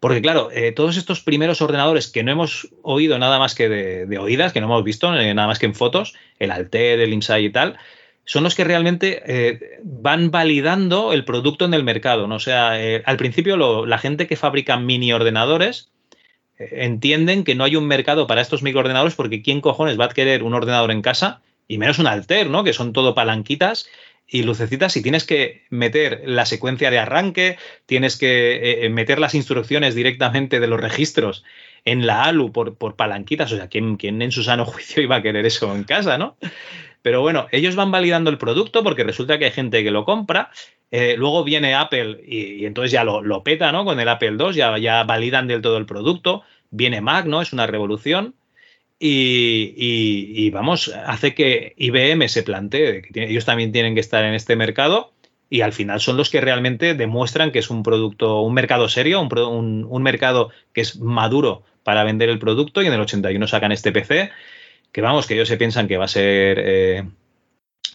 Porque 0.00 0.22
claro, 0.22 0.50
eh, 0.50 0.72
todos 0.72 0.96
estos 0.96 1.20
primeros 1.20 1.60
ordenadores 1.60 2.08
que 2.08 2.22
no 2.22 2.32
hemos 2.32 2.68
oído 2.82 3.18
nada 3.18 3.38
más 3.38 3.54
que 3.54 3.68
de, 3.68 4.06
de 4.06 4.18
oídas, 4.18 4.52
que 4.52 4.60
no 4.60 4.66
hemos 4.66 4.82
visto 4.82 5.14
eh, 5.14 5.34
nada 5.34 5.46
más 5.48 5.58
que 5.58 5.66
en 5.66 5.74
fotos, 5.74 6.14
el 6.38 6.50
Alter, 6.50 7.00
el 7.00 7.12
IMSAI 7.12 7.44
y 7.46 7.50
tal, 7.50 7.78
son 8.24 8.44
los 8.44 8.54
que 8.54 8.64
realmente 8.64 9.22
eh, 9.26 9.80
van 9.82 10.30
validando 10.30 11.12
el 11.12 11.24
producto 11.24 11.64
en 11.64 11.74
el 11.74 11.84
mercado. 11.84 12.26
¿no? 12.26 12.36
O 12.36 12.40
sea, 12.40 12.80
eh, 12.80 13.02
al 13.04 13.16
principio 13.16 13.86
la 13.86 13.98
gente 13.98 14.26
que 14.26 14.36
fabrica 14.36 14.76
mini 14.76 15.12
ordenadores 15.12 15.90
eh, 16.58 16.68
entienden 16.84 17.44
que 17.44 17.54
no 17.54 17.64
hay 17.64 17.76
un 17.76 17.86
mercado 17.86 18.26
para 18.26 18.40
estos 18.40 18.62
microordenadores 18.62 19.14
porque 19.14 19.42
¿quién 19.42 19.60
cojones 19.60 19.98
va 19.98 20.06
a 20.06 20.10
querer 20.10 20.42
un 20.42 20.54
ordenador 20.54 20.90
en 20.90 21.02
casa? 21.02 21.42
Y 21.66 21.78
menos 21.78 21.98
un 21.98 22.06
Alter, 22.06 22.50
¿no? 22.50 22.64
Que 22.64 22.72
son 22.72 22.92
todo 22.92 23.14
palanquitas 23.14 23.88
y 24.26 24.44
lucecitas 24.44 24.96
y 24.96 25.02
tienes 25.02 25.24
que 25.24 25.64
meter 25.70 26.22
la 26.24 26.46
secuencia 26.46 26.90
de 26.90 26.98
arranque, 26.98 27.58
tienes 27.86 28.16
que 28.16 28.88
meter 28.92 29.18
las 29.18 29.34
instrucciones 29.34 29.96
directamente 29.96 30.60
de 30.60 30.68
los 30.68 30.80
registros 30.80 31.44
en 31.84 32.06
la 32.06 32.24
ALU 32.24 32.52
por, 32.52 32.76
por 32.76 32.96
palanquitas. 32.96 33.50
O 33.52 33.56
sea, 33.56 33.68
¿quién, 33.68 33.96
quién 33.96 34.22
en 34.22 34.32
su 34.32 34.42
sano 34.42 34.64
juicio 34.66 35.02
iba 35.02 35.16
a 35.16 35.22
querer 35.22 35.46
eso 35.46 35.74
en 35.74 35.84
casa, 35.84 36.18
no? 36.18 36.36
Pero 37.02 37.20
bueno, 37.22 37.46
ellos 37.52 37.76
van 37.76 37.90
validando 37.90 38.30
el 38.30 38.38
producto 38.38 38.82
porque 38.82 39.04
resulta 39.04 39.38
que 39.38 39.46
hay 39.46 39.50
gente 39.52 39.82
que 39.82 39.90
lo 39.90 40.04
compra. 40.04 40.50
eh, 40.90 41.14
luego 41.16 41.44
viene 41.44 41.74
Apple 41.74 42.20
y, 42.26 42.64
entonces 42.66 42.90
ya 42.92 43.04
lo, 43.04 43.42
peta, 43.44 43.70
¿no? 43.72 43.84
Con 43.84 44.00
el 44.00 44.08
Apple 44.08 44.36
II, 44.36 44.52
ya, 44.80 45.04
validan 45.04 45.46
del 45.48 45.62
todo 45.62 45.76
el 45.78 45.86
producto. 45.86 46.42
Viene 46.70 47.00
Mac, 47.00 47.26
¿no? 47.26 47.40
Es 47.42 47.52
una 47.52 47.66
revolución. 47.66 48.34
Y, 48.98 49.72
y- 49.76 50.50
vamos, 50.50 50.88
hace 51.06 51.34
que 51.34 51.74
IBM 51.78 52.28
se 52.28 52.42
plantee 52.42 53.02
que 53.02 53.24
ellos 53.24 53.46
también 53.46 53.72
tienen 53.72 53.94
que 53.94 54.00
estar 54.00 54.24
en 54.24 54.34
este 54.34 54.56
mercado 54.56 55.12
y 55.48 55.62
al 55.62 55.72
final 55.72 56.00
son 56.00 56.16
los 56.18 56.28
que 56.30 56.40
realmente 56.42 56.94
demuestran 56.94 57.50
que 57.50 57.60
es 57.60 57.70
un 57.70 57.82
producto, 57.82 58.42
un 58.42 58.52
mercado 58.54 58.88
serio, 58.90 59.20
un- 59.22 59.86
un 59.88 60.02
mercado 60.02 60.50
que 60.74 60.82
es 60.82 60.98
maduro 61.00 61.62
para 61.82 62.04
vender 62.04 62.28
el 62.28 62.38
producto 62.38 62.82
y 62.82 62.86
en 62.86 62.92
el 62.92 63.00
81 63.00 63.46
sacan 63.48 63.72
este 63.72 63.90
PC 63.90 64.30
que 64.92 65.00
vamos, 65.00 65.26
que 65.26 65.34
ellos 65.34 65.48
se 65.48 65.56
piensan 65.56 65.88
que 65.88 65.96
va 65.96 66.04
a 66.04 66.08
ser, 66.08 66.58
eh, 66.60 67.04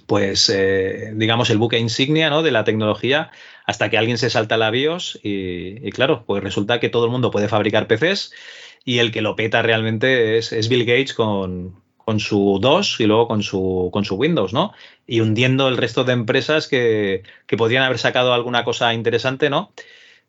pues, 0.07 0.49
eh, 0.49 1.11
digamos, 1.15 1.49
el 1.49 1.57
buque 1.57 1.79
insignia 1.79 2.29
¿no? 2.29 2.43
de 2.43 2.51
la 2.51 2.63
tecnología 2.63 3.31
hasta 3.65 3.89
que 3.89 3.97
alguien 3.97 4.17
se 4.17 4.29
salta 4.29 4.57
la 4.57 4.69
BIOS 4.69 5.19
y, 5.23 5.89
claro, 5.91 6.23
pues 6.25 6.43
resulta 6.43 6.79
que 6.79 6.89
todo 6.89 7.05
el 7.05 7.11
mundo 7.11 7.31
puede 7.31 7.47
fabricar 7.47 7.87
PCs 7.87 8.31
y 8.83 8.99
el 8.99 9.11
que 9.11 9.21
lo 9.21 9.35
peta 9.35 9.61
realmente 9.61 10.37
es, 10.37 10.51
es 10.51 10.69
Bill 10.69 10.85
Gates 10.85 11.15
con, 11.15 11.81
con 11.97 12.19
su 12.19 12.59
DOS 12.61 12.99
y 12.99 13.07
luego 13.07 13.27
con 13.27 13.41
su, 13.41 13.89
con 13.91 14.05
su 14.05 14.15
Windows, 14.15 14.53
¿no? 14.53 14.73
Y 15.07 15.21
hundiendo 15.21 15.67
el 15.67 15.77
resto 15.77 16.03
de 16.03 16.13
empresas 16.13 16.67
que, 16.67 17.23
que 17.47 17.57
podrían 17.57 17.83
haber 17.83 17.97
sacado 17.97 18.33
alguna 18.33 18.63
cosa 18.63 18.93
interesante, 18.93 19.49
¿no? 19.49 19.71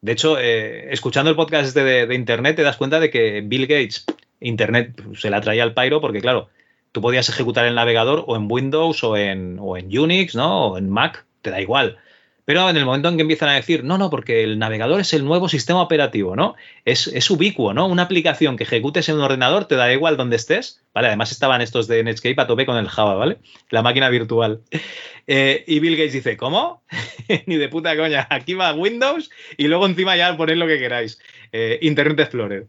De 0.00 0.12
hecho, 0.12 0.38
eh, 0.38 0.92
escuchando 0.92 1.30
el 1.30 1.36
podcast 1.36 1.68
este 1.68 1.84
de, 1.84 2.06
de 2.06 2.14
Internet 2.14 2.56
te 2.56 2.62
das 2.62 2.78
cuenta 2.78 2.98
de 2.98 3.10
que 3.10 3.42
Bill 3.42 3.66
Gates, 3.66 4.06
Internet 4.40 5.02
se 5.14 5.28
la 5.28 5.42
traía 5.42 5.62
al 5.62 5.74
pairo 5.74 6.00
porque, 6.00 6.20
claro, 6.20 6.48
tú 6.96 7.02
podías 7.02 7.28
ejecutar 7.28 7.66
el 7.66 7.74
navegador 7.74 8.24
o 8.26 8.36
en 8.36 8.50
Windows 8.50 9.04
o 9.04 9.18
en, 9.18 9.58
o 9.60 9.76
en 9.76 9.86
Unix, 9.98 10.34
¿no? 10.34 10.68
O 10.68 10.78
en 10.78 10.88
Mac, 10.88 11.26
te 11.42 11.50
da 11.50 11.60
igual. 11.60 11.98
Pero 12.46 12.70
en 12.70 12.76
el 12.78 12.86
momento 12.86 13.10
en 13.10 13.16
que 13.16 13.20
empiezan 13.20 13.50
a 13.50 13.54
decir, 13.54 13.84
no, 13.84 13.98
no, 13.98 14.08
porque 14.08 14.42
el 14.42 14.58
navegador 14.58 14.98
es 15.00 15.12
el 15.12 15.22
nuevo 15.26 15.50
sistema 15.50 15.82
operativo, 15.82 16.36
¿no? 16.36 16.54
Es, 16.86 17.06
es 17.08 17.30
ubicuo, 17.30 17.74
¿no? 17.74 17.86
Una 17.86 18.04
aplicación 18.04 18.56
que 18.56 18.62
ejecutes 18.62 19.10
en 19.10 19.16
un 19.16 19.20
ordenador 19.20 19.66
te 19.66 19.76
da 19.76 19.92
igual 19.92 20.16
donde 20.16 20.36
estés, 20.36 20.82
¿vale? 20.94 21.08
Además 21.08 21.32
estaban 21.32 21.60
estos 21.60 21.86
de 21.86 22.02
Netscape 22.02 22.40
a 22.40 22.46
tope 22.46 22.64
con 22.64 22.78
el 22.78 22.88
Java, 22.88 23.14
¿vale? 23.14 23.36
La 23.68 23.82
máquina 23.82 24.08
virtual. 24.08 24.62
Eh, 25.28 25.64
y 25.66 25.80
Bill 25.80 25.96
Gates 25.96 26.12
dice, 26.12 26.36
¿cómo? 26.36 26.84
Ni 27.46 27.56
de 27.56 27.68
puta 27.68 27.96
coña. 27.96 28.28
Aquí 28.30 28.54
va 28.54 28.72
Windows 28.72 29.28
y 29.56 29.66
luego 29.66 29.84
encima 29.84 30.16
ya 30.16 30.36
ponéis 30.36 30.56
lo 30.56 30.68
que 30.68 30.78
queráis. 30.78 31.18
Eh, 31.50 31.80
Internet 31.82 32.20
Explorer. 32.20 32.68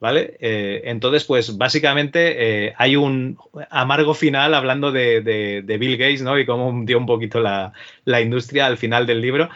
¿Vale? 0.00 0.36
Eh, 0.40 0.82
entonces, 0.84 1.24
pues 1.24 1.56
básicamente 1.58 2.66
eh, 2.68 2.74
hay 2.78 2.94
un 2.94 3.36
amargo 3.68 4.14
final 4.14 4.54
hablando 4.54 4.92
de, 4.92 5.22
de- 5.22 5.62
de 5.64 5.78
Bill 5.78 5.96
Gates, 5.96 6.22
¿no? 6.22 6.38
Y 6.38 6.46
cómo 6.46 6.68
hundió 6.68 6.98
un 6.98 7.06
poquito 7.06 7.40
la, 7.40 7.72
la 8.04 8.20
industria 8.20 8.66
al 8.66 8.78
final 8.78 9.06
del 9.06 9.20
libro. 9.20 9.48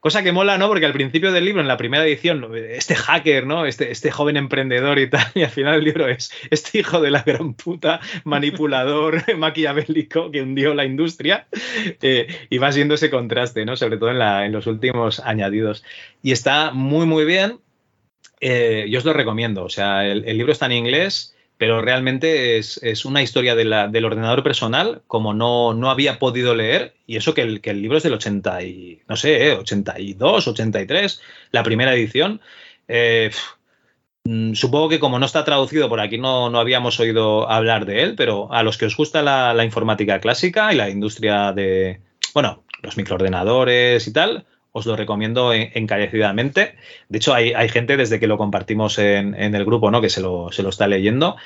Cosa 0.00 0.22
que 0.22 0.32
mola, 0.32 0.56
¿no? 0.58 0.66
Porque 0.68 0.86
al 0.86 0.94
principio 0.94 1.30
del 1.30 1.44
libro, 1.44 1.60
en 1.60 1.68
la 1.68 1.76
primera 1.76 2.04
edición, 2.06 2.50
este 2.56 2.94
hacker, 2.96 3.46
¿no? 3.46 3.66
Este, 3.66 3.90
este 3.92 4.10
joven 4.10 4.36
emprendedor 4.38 4.98
y 4.98 5.10
tal, 5.10 5.26
y 5.34 5.42
al 5.42 5.50
final 5.50 5.74
el 5.74 5.84
libro 5.84 6.08
es 6.08 6.32
este 6.50 6.78
hijo 6.80 7.00
de 7.02 7.10
la 7.10 7.22
gran 7.22 7.52
puta, 7.54 8.00
manipulador, 8.24 9.22
maquiavélico 9.36 10.30
que 10.30 10.42
hundió 10.42 10.72
la 10.74 10.86
industria, 10.86 11.46
eh, 12.00 12.26
y 12.50 12.58
va 12.58 12.72
siendo 12.72 12.94
ese 12.94 13.10
contraste, 13.10 13.64
¿no? 13.66 13.76
Sobre 13.76 13.98
todo 13.98 14.10
en, 14.10 14.18
la- 14.18 14.46
en 14.46 14.52
los 14.52 14.66
últimos 14.66 15.20
añadidos. 15.20 15.84
Y 16.22 16.32
está 16.32 16.70
muy, 16.72 17.04
muy 17.06 17.24
bien. 17.26 17.58
Eh, 18.44 18.86
yo 18.90 18.98
os 18.98 19.04
lo 19.04 19.12
recomiendo. 19.12 19.64
O 19.64 19.68
sea, 19.70 20.04
el, 20.04 20.24
libro 20.36 20.52
está 20.52 20.66
en 20.66 20.72
inglés, 20.72 21.34
pero 21.58 21.80
realmente 21.80 22.58
es, 22.58 22.78
es 22.82 23.04
una 23.04 23.22
historia 23.22 23.54
de 23.54 23.64
del 23.90 24.04
ordenador 24.04 24.42
personal, 24.42 25.02
como 25.06 25.32
no, 25.32 25.74
no 25.74 25.90
había 25.90 26.18
podido 26.18 26.54
leer, 26.56 26.94
y 27.06 27.16
eso 27.16 27.34
que 27.34 27.42
el, 27.42 27.60
que 27.60 27.70
el 27.70 27.80
libro 27.80 27.98
es 27.98 28.02
del 28.02 28.14
80 28.14 28.62
y, 28.64 29.00
no 29.08 29.16
sé, 29.16 29.48
eh, 29.48 29.52
82, 29.54 30.48
83, 30.48 31.20
la 31.52 31.62
primera 31.62 31.94
edición. 31.94 32.40
Eh, 32.88 33.30
mm, 34.24 34.54
supongo 34.54 34.88
que 34.88 34.98
como 35.00 35.20
no 35.20 35.26
está 35.26 35.44
traducido 35.44 35.88
por 35.88 36.00
aquí 36.00 36.18
no, 36.18 36.50
no 36.50 36.58
habíamos 36.58 36.98
oído 36.98 37.48
hablar 37.48 37.86
de 37.86 38.02
él, 38.02 38.14
pero 38.16 38.52
a 38.52 38.64
los 38.64 38.76
que 38.76 38.86
os 38.86 38.96
gusta 38.96 39.22
la 39.22 39.64
informática 39.64 40.20
clásica 40.20 40.72
y 40.72 40.76
la 40.76 40.90
industria 40.90 41.52
de, 41.52 42.00
bueno, 42.34 42.64
los 42.82 42.96
microordenadores 42.96 44.06
y 44.08 44.12
tal, 44.12 44.46
os 44.72 44.86
lo 44.86 44.96
recomiendo 44.96 45.52
en- 45.52 45.70
encarecidamente. 45.74 46.74
De 47.08 47.18
hecho, 47.18 47.34
hay, 47.34 47.52
hay 47.52 47.68
gente 47.68 47.96
desde 47.96 48.18
que 48.20 48.26
lo 48.26 48.38
compartimos 48.38 48.98
en, 48.98 49.34
en 49.34 49.54
el 49.54 49.64
grupo, 49.64 49.90
¿no? 49.90 50.00
Que 50.00 50.08
se 50.10 50.20
lo, 50.20 50.50
se 50.52 50.62
lo 50.62 50.70
está 50.70 50.86
leyendo. 50.88 51.36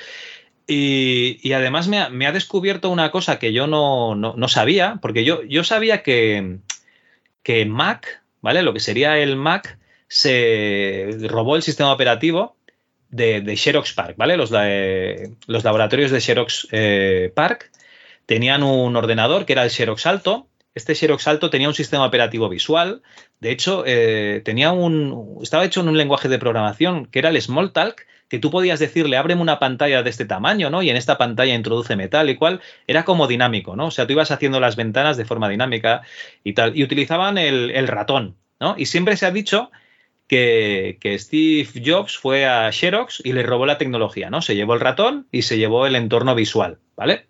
Y, 0.67 1.39
y 1.43 1.53
además 1.53 1.87
me 1.87 1.99
ha, 1.99 2.09
me 2.09 2.27
ha 2.27 2.31
descubierto 2.31 2.89
una 2.89 3.11
cosa 3.11 3.39
que 3.39 3.53
yo 3.53 3.67
no, 3.67 4.15
no- 4.15 4.33
no 4.35 4.47
sabía, 4.47 4.99
porque 5.01 5.23
yo, 5.23 5.43
yo 5.43 5.63
sabía 5.63 6.03
que, 6.03 6.57
que 7.43 7.65
Mac, 7.65 8.23
¿vale? 8.41 8.61
Lo 8.63 8.73
que 8.73 8.79
sería 8.81 9.17
el 9.17 9.35
Mac, 9.35 9.77
se 10.09 11.09
robó 11.29 11.55
el 11.55 11.63
sistema 11.63 11.91
operativo 11.93 12.55
de, 13.09 13.41
de 13.41 13.55
Xerox 13.57 13.93
Park, 13.93 14.15
¿vale? 14.17 14.35
Los, 14.37 14.49
de- 14.49 15.31
los 15.47 15.63
laboratorios 15.63 16.11
de 16.11 16.19
Xerox 16.21 16.67
eh, 16.71 17.31
Park 17.35 17.71
tenían 18.25 18.63
un 18.63 18.95
ordenador 18.95 19.45
que 19.45 19.53
era 19.53 19.63
el 19.63 19.69
Xerox 19.71 20.05
Alto. 20.05 20.47
Este 20.77 20.95
Xerox 20.95 21.27
Alto 21.27 21.49
tenía 21.49 21.67
un 21.67 21.73
sistema 21.73 22.05
operativo 22.05 22.47
visual. 22.49 23.01
De 23.39 23.51
hecho, 23.51 23.83
eh, 23.85 24.41
tenía 24.45 24.71
un, 24.71 25.39
estaba 25.41 25.65
hecho 25.65 25.81
en 25.81 25.89
un 25.89 25.97
lenguaje 25.97 26.29
de 26.29 26.39
programación 26.39 27.07
que 27.07 27.19
era 27.19 27.29
el 27.29 27.41
Smalltalk, 27.41 28.05
que 28.29 28.39
tú 28.39 28.51
podías 28.51 28.79
decirle, 28.79 29.17
ábreme 29.17 29.41
una 29.41 29.57
pantalla 29.57 30.03
de 30.03 30.09
este 30.09 30.25
tamaño, 30.25 30.69
¿no? 30.69 30.83
Y 30.83 30.89
en 30.89 30.95
esta 30.95 31.17
pantalla 31.17 31.55
introduce 31.55 31.95
metal 31.95 32.29
y 32.29 32.35
cual. 32.35 32.61
Era 32.85 33.05
como 33.05 33.27
dinámico, 33.27 33.75
¿no? 33.75 33.87
O 33.87 33.91
sea, 33.91 34.05
tú 34.05 34.13
ibas 34.13 34.31
haciendo 34.31 34.59
las 34.59 34.75
ventanas 34.75 35.17
de 35.17 35.25
forma 35.25 35.49
dinámica 35.49 36.03
y 36.43 36.53
tal. 36.53 36.77
Y 36.77 36.83
utilizaban 36.83 37.37
el, 37.37 37.71
el 37.71 37.87
ratón, 37.87 38.35
¿no? 38.59 38.75
Y 38.77 38.85
siempre 38.85 39.17
se 39.17 39.25
ha 39.25 39.31
dicho 39.31 39.71
que, 40.27 40.97
que 41.01 41.17
Steve 41.17 41.69
Jobs 41.83 42.17
fue 42.17 42.45
a 42.45 42.71
Xerox 42.71 43.21
y 43.23 43.33
le 43.33 43.43
robó 43.43 43.65
la 43.65 43.77
tecnología, 43.79 44.29
¿no? 44.29 44.41
Se 44.41 44.55
llevó 44.55 44.75
el 44.75 44.81
ratón 44.81 45.27
y 45.31 45.41
se 45.41 45.57
llevó 45.57 45.87
el 45.87 45.95
entorno 45.95 46.35
visual, 46.35 46.77
¿vale? 46.95 47.25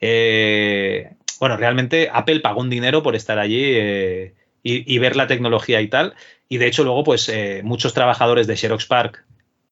Eh, 0.00 1.10
bueno, 1.42 1.56
realmente 1.56 2.08
Apple 2.12 2.38
pagó 2.38 2.60
un 2.60 2.70
dinero 2.70 3.02
por 3.02 3.16
estar 3.16 3.40
allí 3.40 3.64
eh, 3.64 4.32
y, 4.62 4.96
ver 4.98 5.16
la 5.16 5.26
tecnología 5.26 5.80
y 5.80 5.88
tal. 5.88 6.14
Y 6.48 6.58
de 6.58 6.68
hecho, 6.68 6.84
luego, 6.84 7.02
pues 7.02 7.28
eh, 7.28 7.62
muchos 7.64 7.94
trabajadores 7.94 8.46
de 8.46 8.56
Xerox 8.56 8.86
Park 8.86 9.24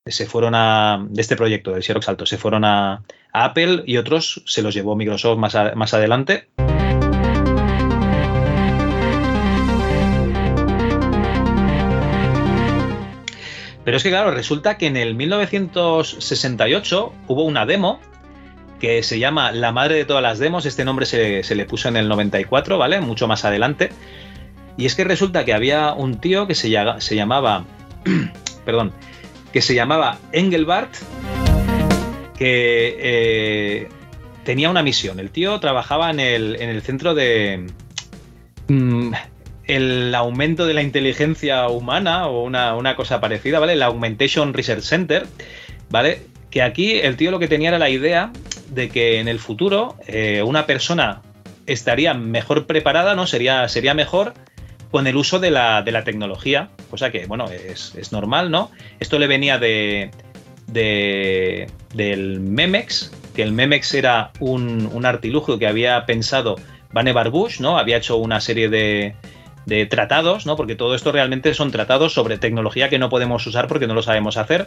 se 0.04 0.26
fueron 0.26 0.56
a. 0.56 1.06
de 1.08 1.22
este 1.22 1.36
proyecto 1.36 1.70
del 1.70 1.84
Xerox 1.84 2.08
Alto, 2.08 2.26
se 2.26 2.38
fueron 2.38 2.64
a, 2.64 3.04
Apple 3.32 3.84
y 3.86 3.98
otros 3.98 4.42
se 4.46 4.62
los 4.62 4.74
llevó 4.74 4.96
Microsoft 4.96 5.38
más, 5.38 5.56
más 5.76 5.94
adelante. 5.94 6.48
Pero 13.84 13.96
es 13.96 14.02
que, 14.02 14.10
claro, 14.10 14.32
resulta 14.32 14.76
que 14.76 14.88
en 14.88 14.96
el 14.96 15.14
1968 15.14 17.12
hubo 17.28 17.44
una 17.44 17.64
demo 17.64 18.00
que 18.80 19.02
se 19.02 19.18
llama 19.18 19.52
La 19.52 19.70
madre 19.70 19.94
de 19.94 20.04
todas 20.04 20.22
las 20.22 20.38
demos. 20.38 20.66
Este 20.66 20.84
nombre 20.84 21.06
se, 21.06 21.44
se 21.44 21.54
le 21.54 21.66
puso 21.66 21.88
en 21.88 21.96
el 21.96 22.08
94, 22.08 22.78
¿vale? 22.78 23.00
Mucho 23.00 23.28
más 23.28 23.44
adelante. 23.44 23.90
Y 24.76 24.86
es 24.86 24.94
que 24.94 25.04
resulta 25.04 25.44
que 25.44 25.52
había 25.52 25.92
un 25.92 26.20
tío 26.20 26.46
que 26.46 26.54
se, 26.54 26.70
llamaba. 26.70 27.66
perdón. 28.64 28.92
Que 29.52 29.60
se 29.60 29.74
llamaba 29.74 30.18
Engelbart. 30.32 30.92
Que 32.36 32.96
eh, 32.98 33.88
tenía 34.44 34.70
una 34.70 34.82
misión. 34.82 35.20
El 35.20 35.30
tío 35.30 35.60
trabajaba 35.60 36.10
en 36.10 36.18
el, 36.18 36.56
en 36.60 36.70
el 36.70 36.82
centro 36.82 37.14
de. 37.14 37.66
mm, 38.68 39.12
el 39.66 40.14
aumento 40.14 40.66
de 40.66 40.74
la 40.74 40.82
inteligencia 40.82 41.68
humana 41.68 42.26
o 42.26 42.42
una, 42.42 42.74
una 42.74 42.96
cosa 42.96 43.20
parecida, 43.20 43.60
¿vale? 43.60 43.74
El 43.74 43.82
Augmentation 43.82 44.54
Research 44.54 44.82
Center, 44.82 45.26
¿vale? 45.90 46.22
Que 46.50 46.62
aquí 46.62 46.98
el 46.98 47.16
tío 47.16 47.30
lo 47.30 47.38
que 47.38 47.46
tenía 47.46 47.68
era 47.68 47.78
la 47.78 47.90
idea 47.90 48.32
de 48.70 48.88
que 48.88 49.20
en 49.20 49.28
el 49.28 49.38
futuro 49.38 49.96
eh, 50.06 50.42
una 50.44 50.66
persona 50.66 51.22
estaría 51.66 52.14
mejor 52.14 52.66
preparada, 52.66 53.14
¿no? 53.14 53.26
Sería, 53.26 53.68
sería 53.68 53.94
mejor 53.94 54.34
con 54.90 55.06
el 55.06 55.16
uso 55.16 55.38
de 55.38 55.50
la, 55.50 55.82
de 55.82 55.92
la 55.92 56.02
tecnología, 56.04 56.70
cosa 56.90 57.10
que, 57.12 57.26
bueno, 57.26 57.48
es, 57.50 57.94
es 57.96 58.10
normal, 58.12 58.50
¿no? 58.50 58.70
Esto 58.98 59.18
le 59.18 59.26
venía 59.28 59.58
de, 59.58 60.10
de- 60.66 61.68
del 61.94 62.40
Memex, 62.40 63.12
que 63.34 63.42
el 63.42 63.52
Memex 63.52 63.94
era 63.94 64.32
un, 64.40 64.88
un 64.92 65.06
artilugio 65.06 65.58
que 65.58 65.66
había 65.66 66.04
pensado 66.06 66.56
Vannevar 66.92 67.30
Bush, 67.30 67.60
¿no? 67.60 67.78
Había 67.78 67.98
hecho 67.98 68.16
una 68.16 68.40
serie 68.40 68.68
de, 68.68 69.14
de 69.70 69.86
tratados, 69.86 70.44
¿no? 70.46 70.56
Porque 70.56 70.74
todo 70.74 70.94
esto 70.94 71.12
realmente 71.12 71.54
son 71.54 71.70
tratados 71.70 72.12
sobre 72.12 72.36
tecnología 72.36 72.88
que 72.88 72.98
no 72.98 73.08
podemos 73.08 73.46
usar 73.46 73.68
porque 73.68 73.86
no 73.86 73.94
lo 73.94 74.02
sabemos 74.02 74.36
hacer, 74.36 74.66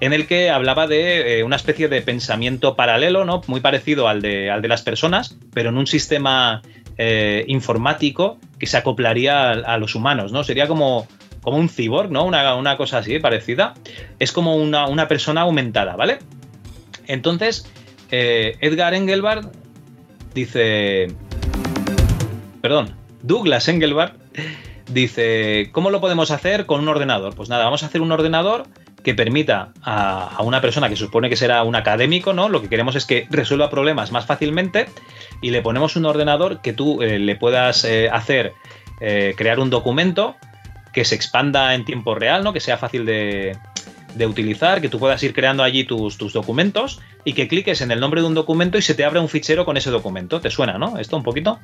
en 0.00 0.12
el 0.12 0.26
que 0.26 0.50
hablaba 0.50 0.86
de 0.86 1.40
eh, 1.40 1.44
una 1.44 1.56
especie 1.56 1.88
de 1.88 2.02
pensamiento 2.02 2.76
paralelo, 2.76 3.24
¿no? 3.24 3.40
Muy 3.46 3.60
parecido 3.60 4.06
al 4.06 4.20
de, 4.20 4.50
al 4.50 4.60
de 4.60 4.68
las 4.68 4.82
personas, 4.82 5.36
pero 5.54 5.70
en 5.70 5.78
un 5.78 5.86
sistema 5.86 6.60
eh, 6.98 7.44
informático 7.48 8.38
que 8.58 8.66
se 8.66 8.76
acoplaría 8.76 9.50
a, 9.50 9.78
los 9.78 9.94
humanos, 9.94 10.30
¿no? 10.30 10.44
Sería 10.44 10.68
como, 10.68 11.08
como 11.40 11.56
un 11.56 11.70
cyborg, 11.70 12.10
¿no? 12.10 12.24
Una, 12.24 12.54
una 12.54 12.76
cosa 12.76 12.98
así 12.98 13.18
parecida. 13.18 13.72
Es 14.18 14.30
como 14.30 14.56
una, 14.56 14.86
una 14.88 15.08
persona 15.08 15.40
aumentada, 15.40 15.96
¿vale? 15.96 16.18
Entonces, 17.06 17.66
eh, 18.10 18.56
Edgar 18.60 18.92
Engelbart 18.92 19.54
dice. 20.34 21.08
Perdón, 22.60 22.94
Douglas 23.22 23.68
Engelbart 23.68 24.23
dice: 24.88 25.70
¿Cómo 25.72 25.90
lo 25.90 26.00
podemos 26.00 26.30
hacer 26.30 26.66
con 26.66 26.80
un 26.80 26.88
ordenador? 26.88 27.34
Pues 27.34 27.48
nada, 27.48 27.64
vamos 27.64 27.82
a 27.82 27.86
hacer 27.86 28.00
un 28.00 28.12
ordenador 28.12 28.64
que 29.02 29.14
permita 29.14 29.72
a, 29.82 30.34
a 30.36 30.42
una 30.42 30.60
persona 30.60 30.88
que 30.88 30.96
supone 30.96 31.28
que 31.28 31.36
será 31.36 31.62
un 31.62 31.76
académico, 31.76 32.32
¿no? 32.32 32.48
Lo 32.48 32.62
que 32.62 32.68
queremos 32.68 32.96
es 32.96 33.04
que 33.04 33.26
resuelva 33.30 33.68
problemas 33.68 34.12
más 34.12 34.24
fácilmente 34.26 34.86
y 35.42 35.50
le 35.50 35.60
ponemos 35.60 35.96
un 35.96 36.06
ordenador 36.06 36.62
que 36.62 36.72
tú 36.72 37.02
eh, 37.02 37.18
le 37.18 37.36
puedas 37.36 37.84
eh, 37.84 38.08
hacer 38.10 38.54
eh, 39.00 39.34
crear 39.36 39.60
un 39.60 39.68
documento 39.68 40.36
que 40.94 41.04
se 41.04 41.14
expanda 41.14 41.74
en 41.74 41.84
tiempo 41.84 42.14
real, 42.14 42.42
¿no? 42.44 42.52
Que 42.52 42.60
sea 42.60 42.78
fácil 42.78 43.04
de, 43.04 43.58
de 44.14 44.26
utilizar, 44.26 44.80
que 44.80 44.88
tú 44.88 44.98
puedas 44.98 45.22
ir 45.22 45.34
creando 45.34 45.62
allí 45.62 45.84
tus, 45.84 46.16
tus 46.16 46.32
documentos 46.32 47.00
y 47.24 47.34
que 47.34 47.46
cliques 47.46 47.82
en 47.82 47.90
el 47.90 48.00
nombre 48.00 48.22
de 48.22 48.26
un 48.26 48.34
documento 48.34 48.78
y 48.78 48.82
se 48.82 48.94
te 48.94 49.04
abra 49.04 49.20
un 49.20 49.28
fichero 49.28 49.66
con 49.66 49.76
ese 49.76 49.90
documento. 49.90 50.40
¿Te 50.40 50.50
suena, 50.50 50.78
no? 50.78 50.98
Esto 50.98 51.16
un 51.16 51.24
poquito. 51.24 51.58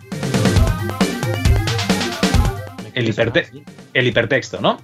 El, 2.94 3.08
hiperte- 3.08 3.64
el 3.94 4.06
hipertexto, 4.06 4.60
¿no? 4.60 4.80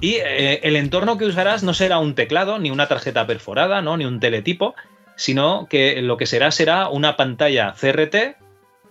Y 0.00 0.14
eh, 0.16 0.60
el 0.62 0.76
entorno 0.76 1.16
que 1.16 1.24
usarás 1.24 1.62
no 1.62 1.72
será 1.72 1.98
un 1.98 2.14
teclado, 2.14 2.58
ni 2.58 2.70
una 2.70 2.86
tarjeta 2.86 3.26
perforada, 3.26 3.80
¿no? 3.82 3.96
Ni 3.96 4.04
un 4.04 4.20
teletipo, 4.20 4.74
sino 5.16 5.66
que 5.70 6.02
lo 6.02 6.16
que 6.16 6.26
será 6.26 6.50
será 6.50 6.88
una 6.88 7.16
pantalla 7.16 7.74
CRT 7.80 8.36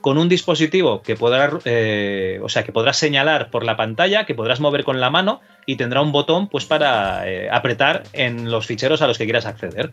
con 0.01 0.17
un 0.17 0.29
dispositivo 0.29 1.01
que 1.01 1.15
podrá, 1.15 1.51
eh, 1.65 2.39
o 2.43 2.49
sea, 2.49 2.63
que 2.63 2.71
podrás 2.71 2.97
señalar 2.97 3.49
por 3.49 3.63
la 3.63 3.75
pantalla, 3.75 4.25
que 4.25 4.35
podrás 4.35 4.59
mover 4.59 4.83
con 4.83 4.99
la 4.99 5.09
mano 5.09 5.41
y 5.65 5.77
tendrá 5.77 6.01
un 6.01 6.11
botón, 6.11 6.47
pues, 6.47 6.65
para 6.65 7.27
eh, 7.27 7.49
apretar 7.51 8.03
en 8.13 8.51
los 8.51 8.67
ficheros 8.67 9.01
a 9.01 9.07
los 9.07 9.17
que 9.17 9.23
quieras 9.25 9.45
acceder. 9.47 9.89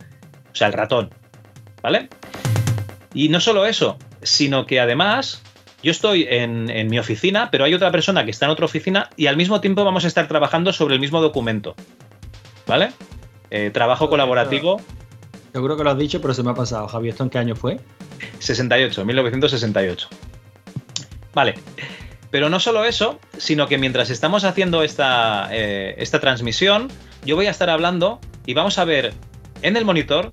O 0.53 0.55
sea, 0.55 0.67
el 0.67 0.75
ratón, 0.75 1.11
¿vale? 1.83 2.09
Y 3.15 3.29
no 3.31 3.41
solo 3.41 3.65
eso, 3.67 3.99
sino 4.23 4.67
que 4.67 4.81
además 4.81 5.43
yo 5.83 5.91
estoy 5.91 6.27
en, 6.29 6.71
en 6.71 6.89
mi 6.89 6.99
oficina, 6.99 7.51
pero 7.51 7.65
hay 7.65 7.75
otra 7.75 7.91
persona 7.91 8.25
que 8.25 8.31
está 8.31 8.47
en 8.47 8.53
otra 8.53 8.65
oficina 8.65 9.11
y 9.17 9.27
al 9.27 9.37
mismo 9.37 9.61
tiempo 9.61 9.85
vamos 9.85 10.05
a 10.05 10.09
estar 10.09 10.29
trabajando 10.29 10.73
sobre 10.73 10.95
el 10.95 11.01
mismo 11.01 11.21
documento, 11.21 11.75
¿vale? 12.67 12.93
Eh, 13.51 13.71
trabajo 13.71 14.09
colaborativo. 14.09 14.81
Seguro 15.53 15.77
que 15.77 15.85
lo 15.85 15.91
has 15.91 15.99
dicho, 15.99 16.23
pero 16.23 16.33
se 16.33 16.43
me 16.43 16.51
ha 16.51 16.55
pasado. 16.55 16.89
Javi, 16.89 17.11
¿esto 17.11 17.25
en 17.25 17.29
qué 17.29 17.39
año 17.39 17.55
fue? 17.55 17.81
68, 18.39 19.05
1968. 19.05 20.09
Vale. 21.35 21.55
Pero 22.31 22.49
no 22.49 22.61
solo 22.61 22.85
eso, 22.87 23.21
sino 23.37 23.69
que 23.69 23.77
mientras 23.77 24.09
estamos 24.09 24.45
haciendo 24.45 24.83
esta, 24.83 25.49
eh, 25.51 25.95
esta 25.99 26.19
transmisión, 26.19 26.89
yo 27.27 27.37
voy 27.37 27.45
a 27.45 27.51
estar 27.51 27.69
hablando 27.69 28.21
y 28.47 28.55
vamos 28.55 28.79
a 28.79 28.87
ver 28.87 29.13
en 29.61 29.77
el 29.77 29.85
monitor 29.85 30.31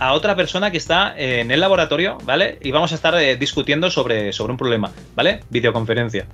a 0.00 0.14
otra 0.14 0.34
persona 0.34 0.70
que 0.70 0.78
está 0.78 1.14
en 1.16 1.50
el 1.50 1.60
laboratorio, 1.60 2.18
¿vale? 2.24 2.58
Y 2.62 2.72
vamos 2.72 2.90
a 2.92 2.94
estar 2.96 3.14
eh, 3.14 3.36
discutiendo 3.36 3.90
sobre, 3.90 4.32
sobre 4.32 4.52
un 4.52 4.56
problema, 4.56 4.90
¿vale? 5.14 5.40
Videoconferencia. 5.50 6.26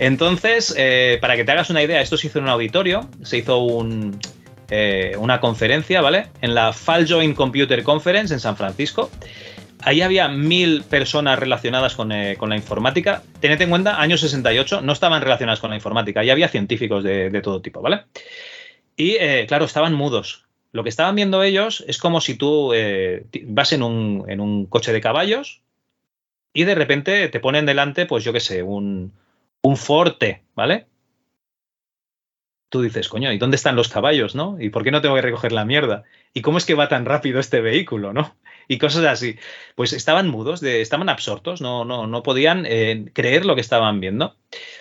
Entonces, 0.00 0.74
eh, 0.76 1.18
para 1.20 1.36
que 1.36 1.44
te 1.44 1.52
hagas 1.52 1.70
una 1.70 1.82
idea, 1.82 2.00
esto 2.00 2.16
se 2.16 2.26
hizo 2.26 2.40
en 2.40 2.44
un 2.44 2.50
auditorio, 2.50 3.08
se 3.22 3.38
hizo 3.38 3.58
un, 3.58 4.18
eh, 4.70 5.14
una 5.18 5.40
conferencia, 5.40 6.00
¿vale? 6.00 6.26
En 6.42 6.54
la 6.54 6.72
Faljoin 6.72 7.34
Computer 7.34 7.82
Conference 7.84 8.34
en 8.34 8.40
San 8.40 8.56
Francisco. 8.56 9.10
Ahí 9.82 10.02
había 10.02 10.28
mil 10.28 10.82
personas 10.82 11.38
relacionadas 11.38 11.94
con, 11.94 12.10
eh, 12.10 12.36
con 12.36 12.50
la 12.50 12.56
informática. 12.56 13.22
Tened 13.40 13.60
en 13.62 13.70
cuenta, 13.70 14.00
año 14.00 14.18
68, 14.18 14.80
no 14.80 14.92
estaban 14.92 15.22
relacionadas 15.22 15.60
con 15.60 15.70
la 15.70 15.76
informática, 15.76 16.20
ahí 16.20 16.30
había 16.30 16.48
científicos 16.48 17.04
de, 17.04 17.30
de 17.30 17.40
todo 17.40 17.62
tipo, 17.62 17.80
¿vale? 17.80 18.02
Y 18.96 19.16
eh, 19.20 19.46
claro, 19.46 19.64
estaban 19.64 19.94
mudos. 19.94 20.47
Lo 20.78 20.84
que 20.84 20.90
estaban 20.90 21.16
viendo 21.16 21.42
ellos 21.42 21.82
es 21.88 21.98
como 21.98 22.20
si 22.20 22.36
tú 22.36 22.72
eh, 22.72 23.26
vas 23.46 23.72
en 23.72 23.82
un, 23.82 24.24
en 24.28 24.38
un 24.40 24.66
coche 24.66 24.92
de 24.92 25.00
caballos 25.00 25.60
y 26.52 26.62
de 26.62 26.76
repente 26.76 27.26
te 27.28 27.40
ponen 27.40 27.66
delante, 27.66 28.06
pues 28.06 28.22
yo 28.22 28.32
qué 28.32 28.38
sé, 28.38 28.62
un, 28.62 29.10
un 29.62 29.76
Forte, 29.76 30.44
¿vale? 30.54 30.86
tú 32.68 32.82
dices, 32.82 33.08
coño, 33.08 33.32
¿y 33.32 33.38
dónde 33.38 33.56
están 33.56 33.74
los 33.74 33.88
caballos, 33.88 34.36
no? 34.36 34.56
¿Y 34.60 34.70
por 34.70 34.84
qué 34.84 34.92
no 34.92 35.00
tengo 35.00 35.16
que 35.16 35.22
recoger 35.22 35.50
la 35.50 35.64
mierda? 35.64 36.04
¿Y 36.32 36.42
cómo 36.42 36.58
es 36.58 36.64
que 36.64 36.74
va 36.74 36.88
tan 36.88 37.06
rápido 37.06 37.40
este 37.40 37.60
vehículo, 37.60 38.12
no? 38.12 38.36
Y 38.68 38.78
cosas 38.78 39.04
así. 39.06 39.34
Pues 39.74 39.92
estaban 39.92 40.28
mudos, 40.28 40.60
de, 40.60 40.80
estaban 40.82 41.08
absortos, 41.08 41.60
no, 41.60 41.84
no, 41.84 42.06
no 42.06 42.22
podían 42.22 42.66
eh, 42.66 43.06
creer 43.14 43.46
lo 43.46 43.56
que 43.56 43.62
estaban 43.62 43.98
viendo. 43.98 44.36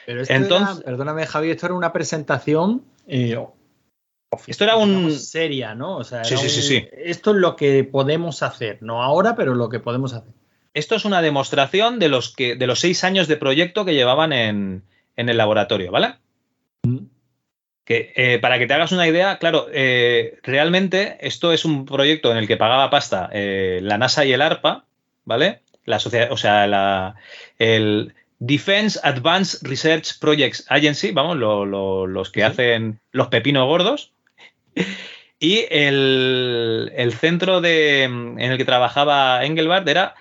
Pero 0.06 0.22
esto 0.22 0.34
Entonces- 0.36 0.78
era- 0.78 0.86
perdóname, 0.86 1.26
Javi, 1.26 1.50
esto 1.50 1.66
era 1.66 1.74
una 1.76 1.92
presentación. 1.92 2.84
eh, 3.08 3.40
Esto 4.46 4.64
era 4.66 4.76
un. 4.76 5.12
seria, 5.12 5.74
¿no? 5.76 5.98
O 5.98 6.04
sea, 6.04 6.24
Sí, 6.24 6.36
sí, 6.38 6.50
sí, 6.50 6.58
un- 6.60 6.64
sí. 6.66 6.88
Esto 6.98 7.32
es 7.32 7.38
lo 7.38 7.56
que 7.56 7.84
podemos 7.84 8.44
hacer, 8.44 8.78
no 8.82 9.02
ahora, 9.04 9.36
pero 9.36 9.56
lo 9.56 9.70
que 9.70 9.80
podemos 9.80 10.14
hacer. 10.14 10.34
Esto 10.74 10.96
es 10.96 11.06
una 11.06 11.22
demostración 11.22 11.98
de 11.98 12.10
los, 12.10 12.36
que, 12.36 12.56
de 12.56 12.68
los 12.68 12.80
seis 12.80 13.04
años 13.04 13.28
de 13.28 13.38
proyecto 13.38 13.84
que 13.86 13.94
llevaban 13.96 14.34
en, 14.34 14.84
en 15.16 15.30
el 15.30 15.38
laboratorio, 15.38 15.92
¿vale? 15.92 16.16
Que, 17.84 18.12
eh, 18.18 18.38
para 18.40 18.60
que 18.60 18.68
te 18.68 18.74
hagas 18.74 18.92
una 18.92 19.08
idea, 19.08 19.38
claro, 19.40 19.68
eh, 19.72 20.40
realmente 20.44 21.18
esto 21.22 21.54
es 21.54 21.64
un 21.64 21.86
proyecto 21.86 22.32
en 22.32 22.38
el 22.38 22.48
que 22.48 22.58
pagaba 22.58 22.90
pasta 22.90 23.30
eh, 23.32 23.80
la 23.82 23.98
NASA 23.98 24.26
y 24.26 24.34
el 24.34 24.42
ARPA, 24.42 24.84
¿vale? 25.24 25.62
La 25.86 26.00
sociedad, 26.00 26.32
o 26.34 26.38
sea, 26.38 26.68
la, 26.68 27.16
el 27.60 28.14
Defense 28.40 29.00
Advanced 29.04 29.66
Research 29.66 30.20
Projects 30.20 30.66
Agency, 30.68 31.12
vamos, 31.12 31.38
lo- 31.38 31.66
lo- 31.66 32.08
los 32.08 32.30
que 32.30 32.44
hacen 32.44 33.00
los 33.14 33.30
pepinos 33.30 33.66
gordos. 33.68 34.12
Y 35.40 35.66
el, 35.70 36.92
el 36.96 37.14
centro 37.14 37.62
de, 37.62 38.04
en 38.04 38.40
el 38.40 38.58
que 38.58 38.66
trabajaba 38.66 39.46
Engelbart 39.46 39.88
era 39.88 40.16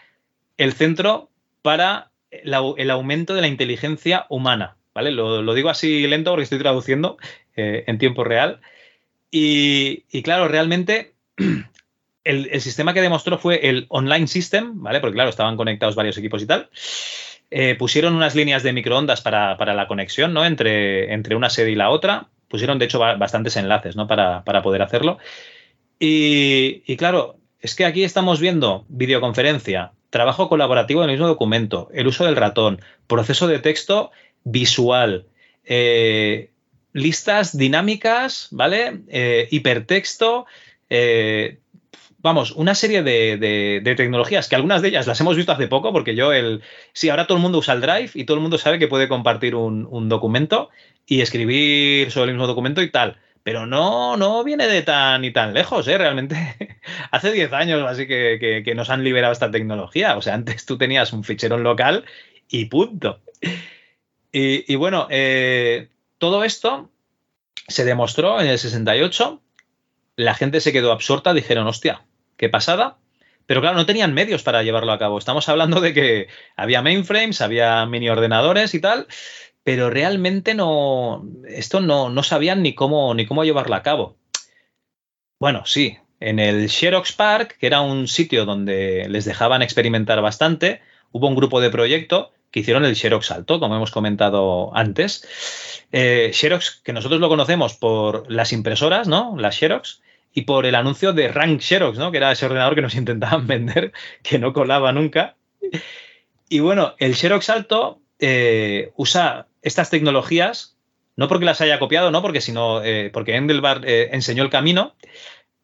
el 0.58 0.74
centro 0.74 1.30
para 1.62 2.10
el 2.30 2.90
aumento 2.90 3.34
de 3.34 3.40
la 3.40 3.48
inteligencia 3.48 4.26
humana. 4.28 4.76
¿vale? 4.94 5.10
Lo, 5.10 5.42
lo 5.42 5.54
digo 5.54 5.70
así 5.70 6.06
lento 6.06 6.30
porque 6.32 6.44
estoy 6.44 6.58
traduciendo 6.58 7.16
eh, 7.56 7.84
en 7.86 7.98
tiempo 7.98 8.24
real. 8.24 8.60
Y, 9.30 10.04
y 10.10 10.22
claro, 10.22 10.48
realmente 10.48 11.14
el, 12.24 12.48
el 12.50 12.60
sistema 12.60 12.94
que 12.94 13.02
demostró 13.02 13.38
fue 13.38 13.68
el 13.68 13.86
online 13.88 14.26
system, 14.26 14.82
¿vale? 14.82 15.00
Porque 15.00 15.14
claro, 15.14 15.30
estaban 15.30 15.56
conectados 15.56 15.94
varios 15.94 16.18
equipos 16.18 16.42
y 16.42 16.46
tal. 16.46 16.68
Eh, 17.50 17.76
pusieron 17.76 18.14
unas 18.14 18.34
líneas 18.34 18.62
de 18.62 18.72
microondas 18.72 19.20
para, 19.20 19.56
para 19.56 19.74
la 19.74 19.86
conexión, 19.86 20.32
¿no? 20.32 20.44
Entre, 20.44 21.12
entre 21.12 21.36
una 21.36 21.50
sede 21.50 21.70
y 21.70 21.74
la 21.76 21.90
otra. 21.90 22.28
Pusieron, 22.48 22.78
de 22.78 22.86
hecho, 22.86 22.98
ba- 22.98 23.16
bastantes 23.16 23.56
enlaces, 23.56 23.96
¿no? 23.96 24.06
Para, 24.06 24.44
para 24.44 24.62
poder 24.62 24.82
hacerlo. 24.82 25.18
Y, 25.98 26.82
y 26.86 26.96
claro, 26.96 27.36
es 27.60 27.74
que 27.74 27.84
aquí 27.84 28.04
estamos 28.04 28.40
viendo 28.40 28.84
videoconferencia, 28.88 29.92
trabajo 30.10 30.48
colaborativo 30.48 31.02
en 31.02 31.10
el 31.10 31.16
mismo 31.16 31.28
documento, 31.28 31.88
el 31.92 32.06
uso 32.06 32.24
del 32.24 32.36
ratón, 32.36 32.80
proceso 33.06 33.46
de 33.46 33.58
texto 33.58 34.10
visual, 34.44 35.26
eh, 35.64 36.50
listas 36.92 37.56
dinámicas, 37.56 38.48
¿vale? 38.50 39.00
Eh, 39.08 39.48
hipertexto, 39.50 40.46
vamos, 42.26 42.50
una 42.50 42.74
serie 42.74 43.04
de, 43.04 43.94
tecnologías 43.96 44.48
que 44.48 44.56
algunas 44.56 44.82
de 44.82 44.88
ellas 44.88 45.06
las 45.06 45.20
hemos 45.20 45.36
visto 45.36 45.52
hace 45.52 45.68
poco, 45.68 45.92
porque 45.92 46.16
yo 46.16 46.32
el. 46.32 46.60
Sí, 46.92 47.08
ahora 47.08 47.26
todo 47.26 47.38
el 47.38 47.42
mundo 47.42 47.58
usa 47.58 47.74
el 47.74 47.80
Drive 47.80 48.10
y 48.14 48.24
todo 48.24 48.36
el 48.36 48.42
mundo 48.42 48.58
sabe 48.58 48.80
que 48.80 48.88
puede 48.88 49.06
compartir 49.08 49.54
un, 49.54 50.08
documento 50.08 50.70
y 51.06 51.20
escribir 51.20 52.10
sobre 52.10 52.30
el 52.30 52.36
mismo 52.36 52.48
documento 52.48 52.82
y 52.82 52.90
tal. 52.90 53.16
Pero 53.44 53.64
no, 53.64 54.16
no 54.16 54.42
viene 54.42 54.66
de 54.66 54.82
tan 54.82 55.24
y 55.24 55.32
tan 55.32 55.54
lejos, 55.54 55.86
¿eh? 55.86 55.96
Realmente 55.96 56.80
hace 57.12 57.30
10 57.30 57.52
años 57.52 57.88
así 57.88 58.08
que, 58.08 58.62
que- 58.64 58.74
nos 58.74 58.90
han 58.90 59.04
liberado 59.04 59.32
esta 59.32 59.52
tecnología. 59.52 60.16
O 60.16 60.22
sea, 60.22 60.34
antes 60.34 60.66
tú 60.66 60.76
tenías 60.76 61.12
un 61.12 61.22
fichero 61.22 61.56
local 61.56 62.04
y 62.48 62.64
punto. 62.64 63.20
Y, 64.32 64.70
y 64.70 64.74
bueno, 64.74 65.06
eh, 65.10 65.88
todo 66.18 66.42
esto 66.42 66.90
se 67.68 67.84
demostró 67.84 68.40
en 68.40 68.48
el 68.48 68.58
68. 68.58 69.40
La 70.16 70.34
gente 70.34 70.60
se 70.60 70.72
quedó 70.72 70.90
absorta, 70.90 71.32
dijeron, 71.32 71.68
hostia, 71.68 72.02
qué 72.36 72.48
pasada. 72.48 72.98
Pero 73.46 73.60
claro, 73.60 73.76
no 73.76 73.86
tenían 73.86 74.12
medios 74.12 74.42
para 74.42 74.62
llevarlo 74.62 74.92
a 74.92 74.98
cabo. 74.98 75.18
Estamos 75.18 75.48
hablando 75.48 75.80
de 75.80 75.94
que 75.94 76.28
había 76.56 76.82
mainframes, 76.82 77.40
había 77.40 77.86
mini 77.86 78.08
ordenadores 78.08 78.74
y 78.74 78.80
tal, 78.80 79.06
pero 79.62 79.88
realmente 79.88 80.54
no, 80.54 81.24
esto 81.48 81.80
no, 81.80 82.08
no 82.10 82.22
sabían 82.22 82.62
ni 82.62 82.74
cómo, 82.74 83.14
ni 83.14 83.26
cómo 83.26 83.44
llevarlo 83.44 83.76
a 83.76 83.82
cabo. 83.82 84.16
Bueno, 85.38 85.64
sí, 85.64 85.98
en 86.18 86.38
el 86.38 86.68
Xerox 86.70 87.12
Park, 87.12 87.56
que 87.58 87.66
era 87.66 87.82
un 87.82 88.08
sitio 88.08 88.44
donde 88.46 89.06
les 89.08 89.24
dejaban 89.24 89.62
experimentar 89.62 90.20
bastante, 90.22 90.80
hubo 91.12 91.28
un 91.28 91.36
grupo 91.36 91.60
de 91.60 91.70
proyecto 91.70 92.32
que 92.50 92.60
hicieron 92.60 92.84
el 92.84 92.96
Xerox 92.96 93.30
Alto, 93.30 93.60
como 93.60 93.76
hemos 93.76 93.90
comentado 93.90 94.74
antes. 94.74 95.26
Eh, 95.92 96.30
Xerox, 96.32 96.80
que 96.82 96.92
nosotros 96.92 97.20
lo 97.20 97.28
conocemos 97.28 97.74
por 97.74 98.30
las 98.32 98.52
impresoras, 98.52 99.08
¿no? 99.08 99.36
Las 99.36 99.58
Xerox, 99.58 100.00
y 100.36 100.42
por 100.42 100.66
el 100.66 100.74
anuncio 100.74 101.14
de 101.14 101.28
Rank 101.28 101.62
Xerox, 101.62 101.96
¿no? 101.96 102.10
Que 102.10 102.18
era 102.18 102.30
ese 102.30 102.44
ordenador 102.44 102.74
que 102.74 102.82
nos 102.82 102.94
intentaban 102.94 103.46
vender, 103.46 103.92
que 104.22 104.38
no 104.38 104.52
colaba 104.52 104.92
nunca. 104.92 105.34
Y 106.50 106.60
bueno, 106.60 106.94
el 106.98 107.16
Xerox 107.16 107.48
Alto 107.48 108.02
eh, 108.18 108.92
usa 108.96 109.46
estas 109.62 109.88
tecnologías, 109.88 110.76
no 111.16 111.26
porque 111.26 111.46
las 111.46 111.62
haya 111.62 111.78
copiado, 111.78 112.10
no 112.10 112.20
porque 112.20 112.42
sino 112.42 112.84
eh, 112.84 113.08
porque 113.14 113.34
Engelbart 113.34 113.84
eh, 113.86 114.10
enseñó 114.12 114.42
el 114.42 114.50
camino 114.50 114.94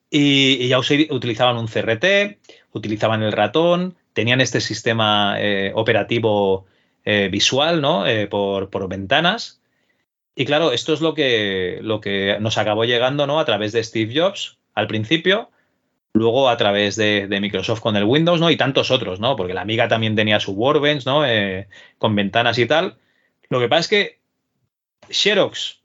y, 0.08 0.66
ya 0.68 0.78
utilizaban 0.78 1.58
un 1.58 1.66
CRT, 1.66 2.38
utilizaban 2.72 3.22
el 3.22 3.32
ratón, 3.32 3.98
tenían 4.14 4.40
este 4.40 4.62
sistema 4.62 5.36
eh, 5.38 5.72
operativo 5.74 6.66
visual, 7.04 7.82
¿no? 7.82 8.04
Por, 8.30 8.70
por 8.70 8.88
ventanas. 8.88 9.60
Y 10.36 10.44
claro, 10.44 10.70
esto 10.72 10.94
es 10.94 11.00
lo 11.00 11.14
que, 11.14 11.80
lo 11.82 12.00
que 12.00 12.38
nos 12.40 12.58
acabó 12.58 12.84
llegando, 12.84 13.26
¿no? 13.26 13.40
A 13.40 13.44
través 13.44 13.72
de 13.72 13.82
Steve 13.82 14.18
Jobs 14.18 14.61
al 14.74 14.86
principio, 14.86 15.50
luego 16.14 16.48
a 16.48 16.56
través 16.56 16.96
de, 16.96 17.28
Microsoft 17.40 17.80
con 17.80 17.96
el 17.96 18.04
Windows, 18.04 18.40
¿no? 18.40 18.50
Y 18.50 18.56
tantos 18.56 18.90
otros, 18.90 19.20
¿no? 19.20 19.36
Porque 19.36 19.54
la 19.54 19.62
Amiga 19.62 19.88
también 19.88 20.16
tenía 20.16 20.40
su 20.40 20.52
Workbench, 20.52 21.06
¿no? 21.06 21.26
Eh, 21.26 21.68
con 21.98 22.14
ventanas 22.16 22.58
y 22.58 22.66
tal. 22.66 22.98
Lo 23.50 23.60
que 23.60 23.68
pasa 23.68 23.80
es 23.80 23.88
que 23.88 24.20
Xerox 25.10 25.82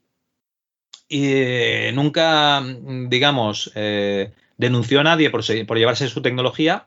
y 1.08 1.92
nunca, 1.94 2.62
digamos, 3.08 3.72
eh, 3.74 4.32
denunció 4.56 5.00
a 5.00 5.04
nadie 5.04 5.30
por, 5.30 5.42
se- 5.44 5.64
por 5.64 5.78
llevarse 5.78 6.08
su 6.08 6.20
tecnología, 6.22 6.86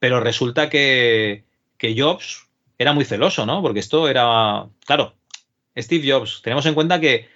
pero 0.00 0.20
resulta 0.20 0.70
que, 0.70 1.44
que 1.78 2.00
Jobs 2.00 2.48
era 2.78 2.92
muy 2.92 3.04
celoso, 3.04 3.46
¿no? 3.46 3.62
Porque 3.62 3.80
esto 3.80 4.08
era, 4.08 4.68
claro, 4.86 5.14
Steve 5.78 6.10
Jobs, 6.10 6.42
tenemos 6.42 6.66
en 6.66 6.74
cuenta 6.74 7.00
que 7.00 7.28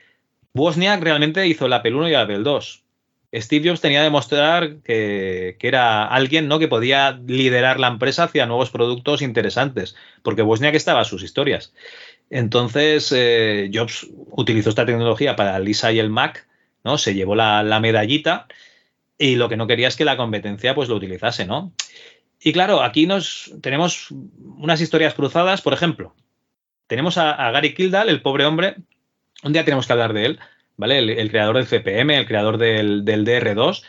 Wozniak 0.55 1.03
realmente 1.03 1.47
hizo 1.47 1.67
el 1.67 1.73
Apple 1.75 1.93
I 1.93 2.11
y 2.11 2.15
el 2.15 2.17
Apple 2.17 2.43
II. 2.45 2.85
Steve 3.35 3.69
Jobs 3.69 3.81
tenía 3.81 4.01
que 4.01 4.05
demostrar 4.05 4.77
que, 4.79 5.57
que 5.59 5.69
era 5.69 6.07
alguien 6.07 6.49
¿no? 6.49 6.59
que 6.59 6.69
podía 6.69 7.21
liderar 7.27 7.79
la 7.79 7.89
empresa 7.89 8.25
hacia 8.25 8.47
nuevos 8.47 8.71
productos 8.71 9.21
interesantes, 9.21 9.97
porque 10.23 10.43
Wozniak 10.43 10.75
estaba 10.75 11.01
a 11.01 11.05
sus 11.05 11.23
historias. 11.23 11.75
Entonces, 12.31 13.13
eh, 13.15 13.71
Jobs 13.73 14.07
utilizó 14.31 14.71
esta 14.71 14.87
tecnología 14.87 15.37
para 15.37 15.59
Lisa 15.59 15.93
y 15.93 15.99
el 15.99 16.11
Mac, 16.11 16.47
¿no? 16.85 16.97
Se 16.99 17.15
llevó 17.15 17.35
la, 17.35 17.63
la 17.63 17.81
medallita 17.81 18.47
y 19.19 19.37
lo 19.37 19.49
que 19.49 19.57
no 19.57 19.67
quería 19.67 19.89
es 19.89 19.97
que 19.97 20.05
la 20.05 20.17
competencia 20.17 20.75
pues 20.75 20.89
lo 20.89 20.97
utilizase, 20.97 21.47
¿no? 21.47 21.73
Y 22.41 22.53
claro, 22.53 22.83
aquí 22.83 23.07
nos 23.07 23.53
tenemos 23.61 24.11
unas 24.11 24.81
historias 24.81 25.15
cruzadas, 25.15 25.61
por 25.61 25.73
ejemplo, 25.73 26.15
tenemos 26.87 27.19
a, 27.19 27.33
a 27.33 27.51
Gary 27.51 27.75
Kildall, 27.75 28.09
el 28.09 28.23
pobre 28.23 28.47
hombre, 28.47 28.77
un 29.43 29.53
día 29.53 29.65
tenemos 29.65 29.87
que 29.87 29.93
hablar 29.93 30.13
de 30.13 30.25
él, 30.25 30.41
¿vale? 30.79 30.99
El, 30.99 31.31
creador 31.31 31.57
del 31.57 31.67
CPM, 31.67 32.17
el 32.17 32.27
creador 32.27 32.57
del, 32.57 33.05
del 33.05 33.27
DR2, 33.27 33.83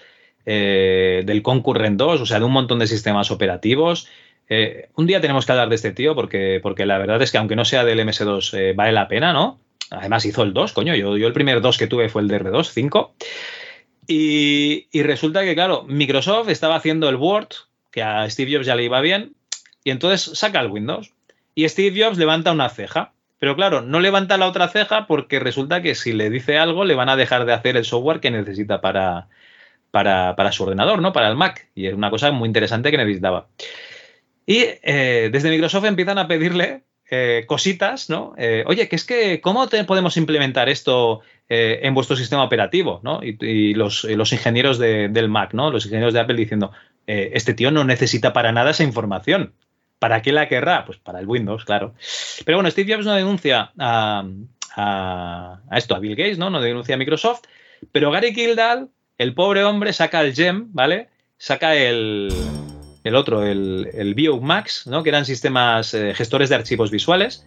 eh, 0.46 1.22
del 1.26 1.42
Concurrent 1.42 1.98
2, 1.98 2.22
o 2.22 2.26
sea, 2.26 2.40
de 2.40 2.46
un 2.46 2.52
montón 2.52 2.80
de 2.80 2.88
sistemas 2.88 3.32
operativos. 3.32 4.10
Eh, 4.50 4.90
un 4.96 5.06
día 5.06 5.22
tenemos 5.22 5.46
que 5.46 5.52
hablar 5.52 5.70
de 5.70 5.76
este 5.76 5.92
tío 5.92 6.16
porque, 6.16 6.60
porque 6.62 6.88
la 6.88 6.98
verdad 6.98 7.22
es 7.22 7.32
que 7.32 7.38
aunque 7.38 7.56
no 7.56 7.64
sea 7.64 7.86
del 7.86 8.00
MS2, 8.00 8.58
eh, 8.58 8.74
vale 8.74 8.92
la 8.92 9.08
pena, 9.08 9.32
¿no? 9.32 9.62
Además 9.92 10.26
hizo 10.26 10.44
el 10.44 10.54
2, 10.54 10.74
coño, 10.74 10.96
yo, 10.96 11.16
yo 11.18 11.28
el 11.28 11.34
primer 11.34 11.62
2 11.62 11.78
que 11.78 11.88
tuve 11.88 12.10
fue 12.10 12.24
el 12.24 12.30
DR2, 12.30 12.70
5. 12.70 13.16
Y, 14.08 14.88
y 14.92 15.04
resulta 15.04 15.44
que, 15.44 15.54
claro, 15.54 15.84
Microsoft 15.88 16.50
estaba 16.50 16.76
haciendo 16.76 17.08
el 17.10 17.16
Word, 17.16 17.50
que 17.92 18.02
a 18.02 18.28
Steve 18.30 18.54
Jobs 18.54 18.66
ya 18.66 18.76
le 18.76 18.84
iba 18.84 19.02
bien, 19.02 19.36
y 19.84 19.92
entonces 19.92 20.38
saca 20.38 20.60
el 20.62 20.72
Windows. 20.72 21.14
Y 21.54 21.68
Steve 21.70 22.04
Jobs 22.04 22.18
levanta 22.18 22.52
una 22.52 22.70
ceja. 22.70 23.14
Pero 23.40 23.56
claro, 23.56 23.82
no 23.82 24.02
levanta 24.02 24.38
la 24.38 24.48
otra 24.48 24.68
ceja 24.68 25.08
porque 25.08 25.40
resulta 25.40 25.82
que 25.82 25.96
si 25.96 26.12
le 26.12 26.30
dice 26.30 26.58
algo 26.58 26.84
le 26.84 26.96
van 26.96 27.10
a 27.10 27.16
dejar 27.16 27.46
de 27.46 27.54
hacer 27.54 27.78
el 27.78 27.86
software 27.86 28.20
que 28.20 28.32
necesita 28.32 28.82
para, 28.82 29.30
para, 29.92 30.52
su 30.52 30.64
ordenador, 30.64 31.02
¿no? 31.02 31.14
Para 31.14 31.30
el 31.30 31.38
Mac. 31.38 31.70
Y 31.74 31.88
es 31.88 31.94
una 31.94 32.10
cosa 32.10 32.32
muy 32.32 32.48
interesante 32.48 32.92
que 32.92 32.98
necesitaba. 32.98 33.48
Y 34.46 34.66
eh, 34.84 35.30
desde 35.32 35.50
Microsoft 35.50 35.86
empiezan 35.86 36.18
a 36.18 36.28
pedirle 36.28 36.84
eh, 37.10 37.46
cositas, 37.48 38.10
¿no? 38.10 38.34
Eh, 38.38 38.64
Oye, 38.68 38.90
que 38.90 38.98
es 38.98 39.06
que, 39.06 39.40
¿cómo 39.40 39.68
podemos 39.88 40.18
implementar 40.18 40.68
esto 40.70 41.22
en 41.48 41.96
vuestro 41.96 42.16
sistema 42.16 42.44
operativo? 42.44 43.00
¿no? 43.04 43.22
Y, 43.24 43.74
los, 43.74 44.04
los 44.04 44.34
ingenieros 44.34 44.78
de- 44.78 45.08
del 45.10 45.30
Mac, 45.30 45.54
¿no? 45.54 45.72
Los 45.72 45.86
ingenieros 45.86 46.14
de 46.14 46.20
Apple 46.20 46.36
diciendo, 46.36 46.72
este 47.08 47.56
tío 47.56 47.72
no 47.72 47.84
necesita 47.86 48.34
para 48.34 48.52
nada 48.52 48.70
esa 48.72 48.84
información. 48.84 49.54
¿Para 50.00 50.22
qué 50.22 50.32
la 50.32 50.48
querrá? 50.48 50.86
Pues 50.86 50.98
para 50.98 51.20
el 51.20 51.28
Windows, 51.28 51.66
claro. 51.66 51.94
Pero 52.46 52.58
bueno, 52.58 52.72
Steve 52.72 52.94
Jobs 52.94 53.06
no 53.06 53.14
denuncia 53.14 53.72
a, 53.78 54.26
a, 54.76 55.60
a 55.70 55.78
esto, 55.78 55.96
a 55.96 56.00
Bill 56.00 56.16
Gates, 56.16 56.38
¿no? 56.38 56.50
No 56.50 56.62
denuncia 56.62 56.96
a 56.96 56.98
Microsoft. 56.98 57.42
Pero 57.92 58.12
Gary 58.12 58.34
Kildall, 58.34 58.90
el 59.18 59.34
pobre 59.34 59.64
hombre, 59.64 59.94
saca 59.94 60.22
el 60.22 60.34
GEM, 60.34 60.70
¿vale? 60.74 61.10
Saca 61.38 61.76
el, 61.76 62.34
el 63.04 63.16
otro, 63.16 63.46
el, 63.46 63.90
el 63.94 64.14
Biomax, 64.14 64.88
¿no? 64.88 65.04
Que 65.04 65.10
eran 65.10 65.26
sistemas 65.26 65.94
eh, 65.94 66.14
gestores 66.16 66.50
de 66.50 66.56
archivos 66.56 66.92
visuales. 66.92 67.46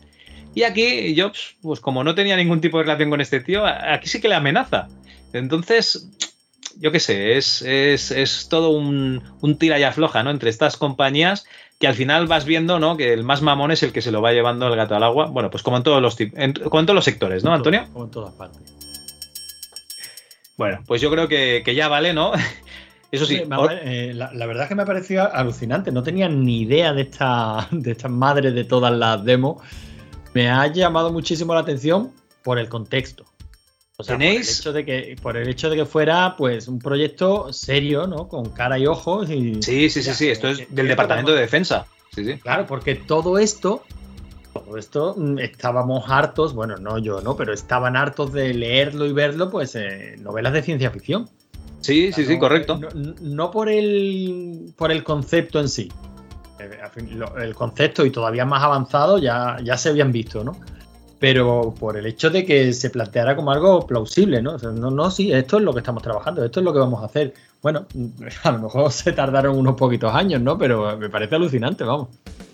Y 0.54 0.64
aquí 0.64 1.18
Jobs, 1.18 1.56
pues 1.62 1.80
como 1.80 2.04
no 2.04 2.14
tenía 2.14 2.36
ningún 2.36 2.60
tipo 2.60 2.78
de 2.78 2.84
relación 2.84 3.08
con 3.08 3.22
este 3.22 3.40
tío, 3.40 3.64
aquí 3.66 4.08
sí 4.08 4.20
que 4.20 4.28
le 4.28 4.34
amenaza. 4.34 4.88
Entonces, 5.32 6.10
yo 6.78 6.92
qué 6.92 7.00
sé, 7.00 7.38
es, 7.38 7.62
es, 7.62 8.10
es 8.10 8.48
todo 8.50 8.70
un, 8.70 9.22
un 9.40 9.56
tira 9.56 9.78
y 9.78 9.82
afloja, 9.82 10.22
¿no? 10.22 10.30
Entre 10.30 10.50
estas 10.50 10.76
compañías 10.76 11.46
que 11.82 11.88
al 11.88 11.96
final 11.96 12.28
vas 12.28 12.44
viendo, 12.44 12.78
¿no? 12.78 12.96
Que 12.96 13.12
el 13.12 13.24
más 13.24 13.42
mamón 13.42 13.72
es 13.72 13.82
el 13.82 13.92
que 13.92 14.00
se 14.02 14.12
lo 14.12 14.22
va 14.22 14.30
llevando 14.32 14.68
el 14.68 14.76
gato 14.76 14.94
al 14.94 15.02
agua. 15.02 15.26
Bueno, 15.26 15.50
pues 15.50 15.64
como 15.64 15.76
en 15.78 15.82
todos 15.82 16.00
los, 16.00 16.16
en- 16.20 16.52
como 16.52 16.78
en 16.78 16.86
todos 16.86 16.94
los 16.94 17.04
sectores, 17.04 17.42
¿no, 17.42 17.52
Antonio? 17.52 17.88
Como 17.92 18.04
en 18.04 18.10
todas 18.12 18.32
partes. 18.34 18.62
Bueno, 20.56 20.78
pues 20.86 21.00
yo 21.00 21.10
creo 21.10 21.26
que, 21.26 21.62
que 21.64 21.74
ya 21.74 21.88
vale, 21.88 22.14
¿no? 22.14 22.32
Eso 23.10 23.26
sí, 23.26 23.42
eh, 23.82 24.12
la, 24.14 24.32
la 24.32 24.46
verdad 24.46 24.62
es 24.62 24.68
que 24.68 24.74
me 24.76 24.82
ha 24.82 24.86
parecido 24.86 25.28
alucinante. 25.34 25.90
No 25.90 26.04
tenía 26.04 26.28
ni 26.28 26.60
idea 26.60 26.92
de 26.94 27.02
esta, 27.02 27.66
de 27.72 27.90
esta 27.90 28.08
madre 28.08 28.52
de 28.52 28.62
todas 28.64 28.92
las 28.92 29.24
demos. 29.24 29.60
Me 30.34 30.48
ha 30.48 30.64
llamado 30.68 31.12
muchísimo 31.12 31.52
la 31.52 31.60
atención 31.60 32.12
por 32.44 32.60
el 32.60 32.68
contexto. 32.68 33.24
O 34.02 34.04
sea, 34.04 34.18
¿Tenéis? 34.18 34.34
Por 34.36 34.44
el, 34.46 34.58
hecho 34.58 34.72
de 34.72 34.84
que, 34.84 35.16
por 35.22 35.36
el 35.36 35.48
hecho 35.48 35.70
de 35.70 35.76
que 35.76 35.86
fuera 35.86 36.34
pues 36.36 36.66
un 36.68 36.78
proyecto 36.80 37.52
serio, 37.52 38.06
¿no? 38.08 38.26
Con 38.28 38.50
cara 38.50 38.78
y 38.78 38.86
ojos. 38.86 39.30
Y, 39.30 39.62
Sí, 39.62 39.88
sí, 39.90 40.02
sí, 40.02 40.12
sí, 40.12 40.28
esto 40.28 40.48
es 40.48 40.74
del 40.74 40.88
Departamento 40.88 41.32
de 41.32 41.40
Defensa. 41.40 41.86
Sí, 42.14 42.24
sí. 42.24 42.34
Claro, 42.38 42.66
porque 42.66 42.96
todo 42.96 43.38
esto, 43.38 43.84
todo 44.52 44.76
esto 44.76 45.14
mm, 45.16 45.38
estábamos 45.38 46.04
hartos, 46.10 46.52
bueno, 46.52 46.76
no 46.78 46.98
yo, 46.98 47.20
¿no? 47.20 47.36
Pero 47.36 47.52
estaban 47.52 47.96
hartos 47.96 48.32
de 48.32 48.52
leerlo 48.52 49.06
y 49.06 49.12
verlo, 49.12 49.50
pues, 49.50 49.76
eh, 49.76 50.16
novelas 50.18 50.52
de 50.52 50.62
ciencia 50.62 50.90
ficción. 50.90 51.28
Sí, 51.80 52.12
sí, 52.12 52.24
sí, 52.24 52.38
correcto. 52.38 52.78
No, 52.78 53.14
no 53.20 53.50
por 53.52 53.68
el 53.68 54.72
por 54.76 54.90
el 54.92 55.02
concepto 55.04 55.60
en 55.60 55.68
sí. 55.68 55.90
Eh, 56.58 56.78
fin, 56.92 57.18
lo- 57.18 57.36
El 57.38 57.54
concepto 57.54 58.04
y 58.04 58.10
todavía 58.10 58.44
más 58.44 58.62
avanzado 58.62 59.18
ya, 59.18 59.58
ya 59.62 59.76
se 59.76 59.88
habían 59.90 60.12
visto, 60.12 60.44
¿no? 60.44 60.56
Pero 61.22 61.72
por 61.78 61.96
el 61.96 62.06
hecho 62.06 62.30
de 62.30 62.44
que 62.44 62.72
se 62.72 62.90
planteara 62.90 63.36
como 63.36 63.52
algo 63.52 63.86
plausible, 63.86 64.42
¿no? 64.42 64.58
No, 64.58 64.90
no, 64.90 65.08
sí, 65.08 65.32
esto 65.32 65.58
es 65.58 65.62
lo 65.62 65.72
que 65.72 65.78
estamos 65.78 66.02
trabajando, 66.02 66.44
esto 66.44 66.58
es 66.58 66.64
lo 66.64 66.72
que 66.72 66.80
vamos 66.80 67.00
a 67.00 67.06
hacer. 67.06 67.32
Bueno, 67.62 67.86
a 68.42 68.50
lo 68.50 68.58
mejor 68.58 68.90
se 68.90 69.12
tardaron 69.12 69.56
unos 69.56 69.76
poquitos 69.76 70.12
años, 70.12 70.40
¿no? 70.40 70.58
Pero 70.58 70.98
me 70.98 71.08
parece 71.08 71.36
alucinante, 71.36 71.84
vamos. 71.84 72.08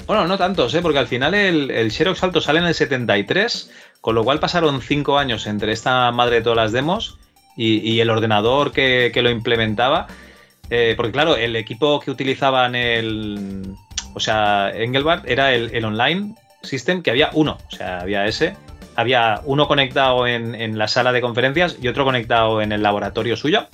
Bueno, 0.06 0.26
no 0.26 0.36
tantos, 0.36 0.74
¿eh? 0.74 0.82
porque 0.82 0.98
al 0.98 1.06
final 1.06 1.32
el, 1.32 1.70
el 1.70 1.90
Xerox 1.90 2.22
Alto 2.22 2.42
sale 2.42 2.58
en 2.58 2.66
el 2.66 2.74
73, 2.74 3.70
con 4.02 4.14
lo 4.14 4.22
cual 4.22 4.38
pasaron 4.38 4.82
cinco 4.82 5.16
años 5.16 5.46
entre 5.46 5.72
esta 5.72 6.12
madre 6.12 6.36
de 6.36 6.42
todas 6.42 6.56
las 6.58 6.72
demos 6.72 7.18
y, 7.56 8.00
el 8.00 8.10
ordenador 8.10 8.72
que, 8.72 9.10
lo 9.14 9.30
implementaba. 9.30 10.08
Eh, 10.68 10.92
porque 10.94 11.12
claro, 11.12 11.36
el 11.36 11.56
equipo 11.56 12.00
que 12.00 12.10
utilizaban 12.10 12.74
el... 12.74 13.62
O 14.12 14.20
sea, 14.20 14.70
Engelbart 14.74 15.26
era 15.26 15.54
el 15.54 15.84
online 15.86 16.34
system 16.62 17.02
que 17.02 17.10
había 17.10 17.30
uno, 17.34 17.58
o 17.66 17.76
sea, 17.76 18.00
había 18.00 18.26
ese. 18.26 18.56
Había 18.96 19.42
uno 19.44 19.68
conectado 19.68 20.26
en, 20.26 20.54
en 20.56 20.76
la 20.76 20.88
sala 20.88 21.12
de 21.12 21.20
conferencias 21.20 21.76
y 21.80 21.86
otro 21.86 22.04
conectado 22.04 22.60
en 22.60 22.72
el 22.72 22.82
laboratorio 22.82 23.36
suyo. 23.36 23.68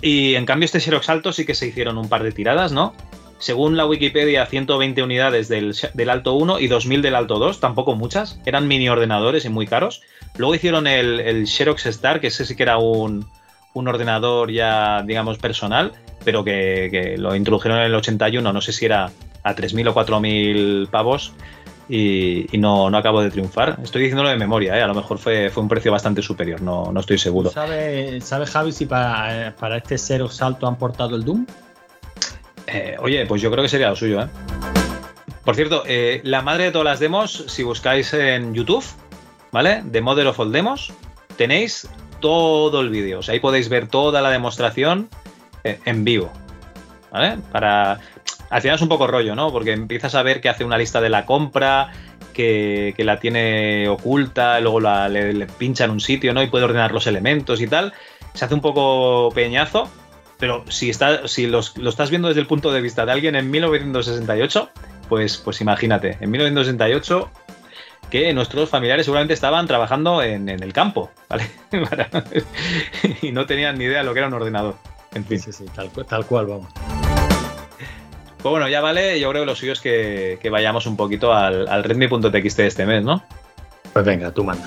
Y 0.00 0.34
en 0.34 0.46
cambio 0.46 0.64
este 0.64 0.80
Xerox 0.80 1.08
Alto 1.08 1.32
sí 1.32 1.44
que 1.44 1.54
se 1.54 1.66
hicieron 1.66 1.98
un 1.98 2.08
par 2.08 2.22
de 2.22 2.32
tiradas, 2.32 2.72
¿no? 2.72 2.94
Según 3.38 3.76
la 3.76 3.86
Wikipedia, 3.86 4.46
120 4.46 5.02
unidades 5.02 5.48
del, 5.48 5.76
del 5.92 6.10
Alto 6.10 6.34
1 6.34 6.58
y 6.58 6.68
2000 6.68 7.02
del 7.02 7.14
Alto 7.14 7.38
2, 7.38 7.60
tampoco 7.60 7.94
muchas, 7.94 8.40
eran 8.46 8.66
mini 8.66 8.88
ordenadores 8.88 9.44
y 9.44 9.50
muy 9.50 9.66
caros. 9.66 10.02
Luego 10.38 10.54
hicieron 10.54 10.86
el, 10.86 11.20
el 11.20 11.46
Xerox 11.46 11.86
Star, 11.86 12.20
que 12.20 12.28
ese 12.28 12.46
sí 12.46 12.56
que 12.56 12.62
era 12.62 12.78
un, 12.78 13.26
un 13.74 13.88
ordenador 13.88 14.50
ya, 14.50 15.02
digamos, 15.02 15.36
personal, 15.36 15.92
pero 16.24 16.44
que, 16.44 16.88
que 16.90 17.18
lo 17.18 17.34
introdujeron 17.36 17.78
en 17.78 17.84
el 17.84 17.94
81, 17.94 18.52
no 18.52 18.60
sé 18.62 18.72
si 18.72 18.86
era 18.86 19.10
a 19.42 19.54
3.000 19.54 19.90
o 19.90 19.94
4.000 19.94 20.88
pavos 20.88 21.32
y, 21.88 22.54
y 22.54 22.58
no, 22.58 22.90
no 22.90 22.98
acabo 22.98 23.20
de 23.22 23.30
triunfar. 23.30 23.78
Estoy 23.82 24.02
diciéndolo 24.02 24.28
de 24.28 24.36
memoria, 24.36 24.76
¿eh? 24.78 24.82
a 24.82 24.86
lo 24.86 24.94
mejor 24.94 25.18
fue, 25.18 25.50
fue 25.50 25.62
un 25.62 25.68
precio 25.68 25.92
bastante 25.92 26.22
superior, 26.22 26.60
no, 26.60 26.90
no 26.92 27.00
estoy 27.00 27.18
seguro. 27.18 27.50
¿Sabe, 27.50 28.20
¿Sabe 28.20 28.46
Javi 28.46 28.72
si 28.72 28.86
para, 28.86 29.54
para 29.58 29.76
este 29.78 29.98
cero 29.98 30.28
salto 30.28 30.66
han 30.66 30.76
portado 30.76 31.16
el 31.16 31.24
Doom? 31.24 31.46
Eh, 32.66 32.96
oye, 33.00 33.24
pues 33.26 33.40
yo 33.42 33.50
creo 33.50 33.62
que 33.62 33.68
sería 33.68 33.90
lo 33.90 33.96
suyo, 33.96 34.22
¿eh? 34.22 34.28
Por 35.44 35.54
cierto, 35.54 35.84
eh, 35.86 36.20
la 36.24 36.42
madre 36.42 36.64
de 36.64 36.70
todas 36.72 36.84
las 36.84 36.98
demos, 36.98 37.44
si 37.46 37.62
buscáis 37.62 38.12
en 38.12 38.52
YouTube, 38.52 38.84
¿vale? 39.52 39.84
The 39.92 40.00
Model 40.00 40.26
of 40.26 40.40
All 40.40 40.50
Demos, 40.50 40.92
tenéis 41.36 41.88
todo 42.18 42.80
el 42.80 42.90
vídeo. 42.90 43.20
O 43.20 43.22
sea, 43.22 43.34
ahí 43.34 43.40
podéis 43.40 43.68
ver 43.68 43.86
toda 43.86 44.20
la 44.20 44.30
demostración 44.30 45.08
eh, 45.62 45.78
en 45.84 46.02
vivo, 46.02 46.32
¿vale? 47.12 47.38
Para... 47.52 48.00
Al 48.50 48.62
final 48.62 48.76
es 48.76 48.82
un 48.82 48.88
poco 48.88 49.06
rollo, 49.06 49.34
¿no? 49.34 49.50
Porque 49.50 49.72
empiezas 49.72 50.14
a 50.14 50.22
ver 50.22 50.40
que 50.40 50.48
hace 50.48 50.64
una 50.64 50.78
lista 50.78 51.00
de 51.00 51.08
la 51.08 51.26
compra, 51.26 51.92
que, 52.32 52.94
la 52.98 53.18
tiene 53.18 53.88
oculta, 53.88 54.60
luego 54.60 54.80
la- 54.80 55.08
le, 55.08 55.46
pincha 55.46 55.84
en 55.84 55.90
un 55.90 56.00
sitio, 56.00 56.32
¿no? 56.34 56.42
Y 56.42 56.46
puede 56.48 56.64
ordenar 56.64 56.92
los 56.92 57.06
elementos 57.06 57.60
y 57.60 57.66
tal. 57.66 57.92
Se 58.34 58.44
hace 58.44 58.54
un 58.54 58.60
poco 58.60 59.30
peñazo, 59.34 59.88
pero 60.38 60.64
si, 60.68 60.90
está, 60.90 61.26
si 61.28 61.46
los- 61.46 61.76
lo 61.78 61.88
estás 61.90 62.10
viendo 62.10 62.28
desde 62.28 62.40
el 62.40 62.46
punto 62.46 62.72
de 62.72 62.80
vista 62.80 63.04
de 63.06 63.12
alguien 63.12 63.34
en 63.36 63.50
1968, 63.50 64.70
pues, 65.08 65.38
pues 65.38 65.60
imagínate, 65.60 66.18
en 66.20 66.30
1968 66.30 67.30
que 68.10 68.32
nuestros 68.32 68.68
familiares 68.70 69.06
seguramente 69.06 69.34
estaban 69.34 69.66
trabajando 69.66 70.22
en, 70.22 70.48
en 70.48 70.62
el 70.62 70.72
campo, 70.72 71.10
¿vale? 71.28 71.50
Y 73.22 73.32
no 73.32 73.46
tenían 73.46 73.78
ni 73.78 73.84
idea 73.86 73.98
de 73.98 74.04
lo 74.04 74.12
que 74.12 74.20
era 74.20 74.28
un 74.28 74.34
ordenador. 74.34 74.76
En 75.14 75.24
fin. 75.24 75.40
Sí, 75.40 75.52
sí, 75.52 75.64
tal, 75.74 75.90
tal 75.90 76.26
cual, 76.26 76.46
vamos. 76.46 76.68
Pues 78.46 78.52
bueno, 78.52 78.68
ya 78.68 78.80
vale, 78.80 79.18
yo 79.18 79.28
creo 79.30 79.42
que 79.42 79.46
lo 79.46 79.56
suyo 79.56 79.72
es 79.72 79.80
que, 79.80 80.38
que 80.40 80.50
vayamos 80.50 80.86
un 80.86 80.96
poquito 80.96 81.32
al, 81.32 81.66
al 81.66 81.82
redmi.txt 81.82 82.56
de 82.58 82.66
este 82.68 82.86
mes, 82.86 83.02
¿no? 83.02 83.24
Pues 83.92 84.04
venga, 84.04 84.30
tú 84.30 84.44
manda. 84.44 84.64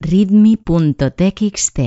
readme.txt 0.00 1.78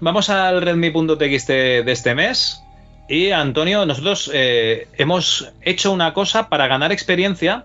vamos 0.00 0.30
al 0.30 0.60
redmi.txt 0.62 1.48
de 1.48 1.92
este 1.92 2.14
mes. 2.14 2.62
Y 3.08 3.30
Antonio, 3.30 3.86
nosotros 3.86 4.30
eh, 4.34 4.88
hemos 4.98 5.50
hecho 5.62 5.92
una 5.92 6.12
cosa 6.12 6.48
para 6.48 6.66
ganar 6.66 6.92
experiencia 6.92 7.64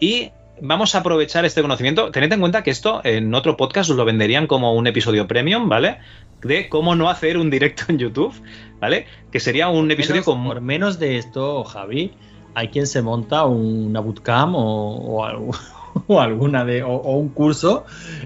y 0.00 0.30
vamos 0.60 0.94
a 0.94 0.98
aprovechar 0.98 1.44
este 1.44 1.62
conocimiento. 1.62 2.10
Tened 2.10 2.32
en 2.32 2.40
cuenta 2.40 2.62
que 2.64 2.70
esto 2.70 3.00
en 3.04 3.32
otro 3.34 3.56
podcast 3.56 3.90
os 3.90 3.96
lo 3.96 4.04
venderían 4.04 4.46
como 4.48 4.74
un 4.74 4.86
episodio 4.88 5.28
premium, 5.28 5.68
¿vale? 5.68 5.98
De 6.42 6.68
cómo 6.68 6.96
no 6.96 7.08
hacer 7.08 7.38
un 7.38 7.50
directo 7.50 7.84
en 7.88 7.98
YouTube, 7.98 8.34
¿vale? 8.80 9.06
Que 9.30 9.38
sería 9.38 9.68
un 9.68 9.90
episodio 9.90 10.22
Menos- 10.22 10.24
con... 10.24 10.44
Por 10.44 10.60
menos 10.60 10.98
de 10.98 11.18
esto, 11.18 11.62
Javi, 11.64 12.12
hay 12.54 12.68
quien 12.68 12.86
se 12.88 13.00
monta 13.00 13.44
una 13.44 14.00
bootcamp 14.00 14.54
o, 14.56 14.60
o 14.60 15.24
algo- 15.24 15.52
o 16.06 16.20
alguna 16.20 16.64
de 16.64 16.82
o, 16.82 16.96
un 16.96 17.30
curso 17.30 17.84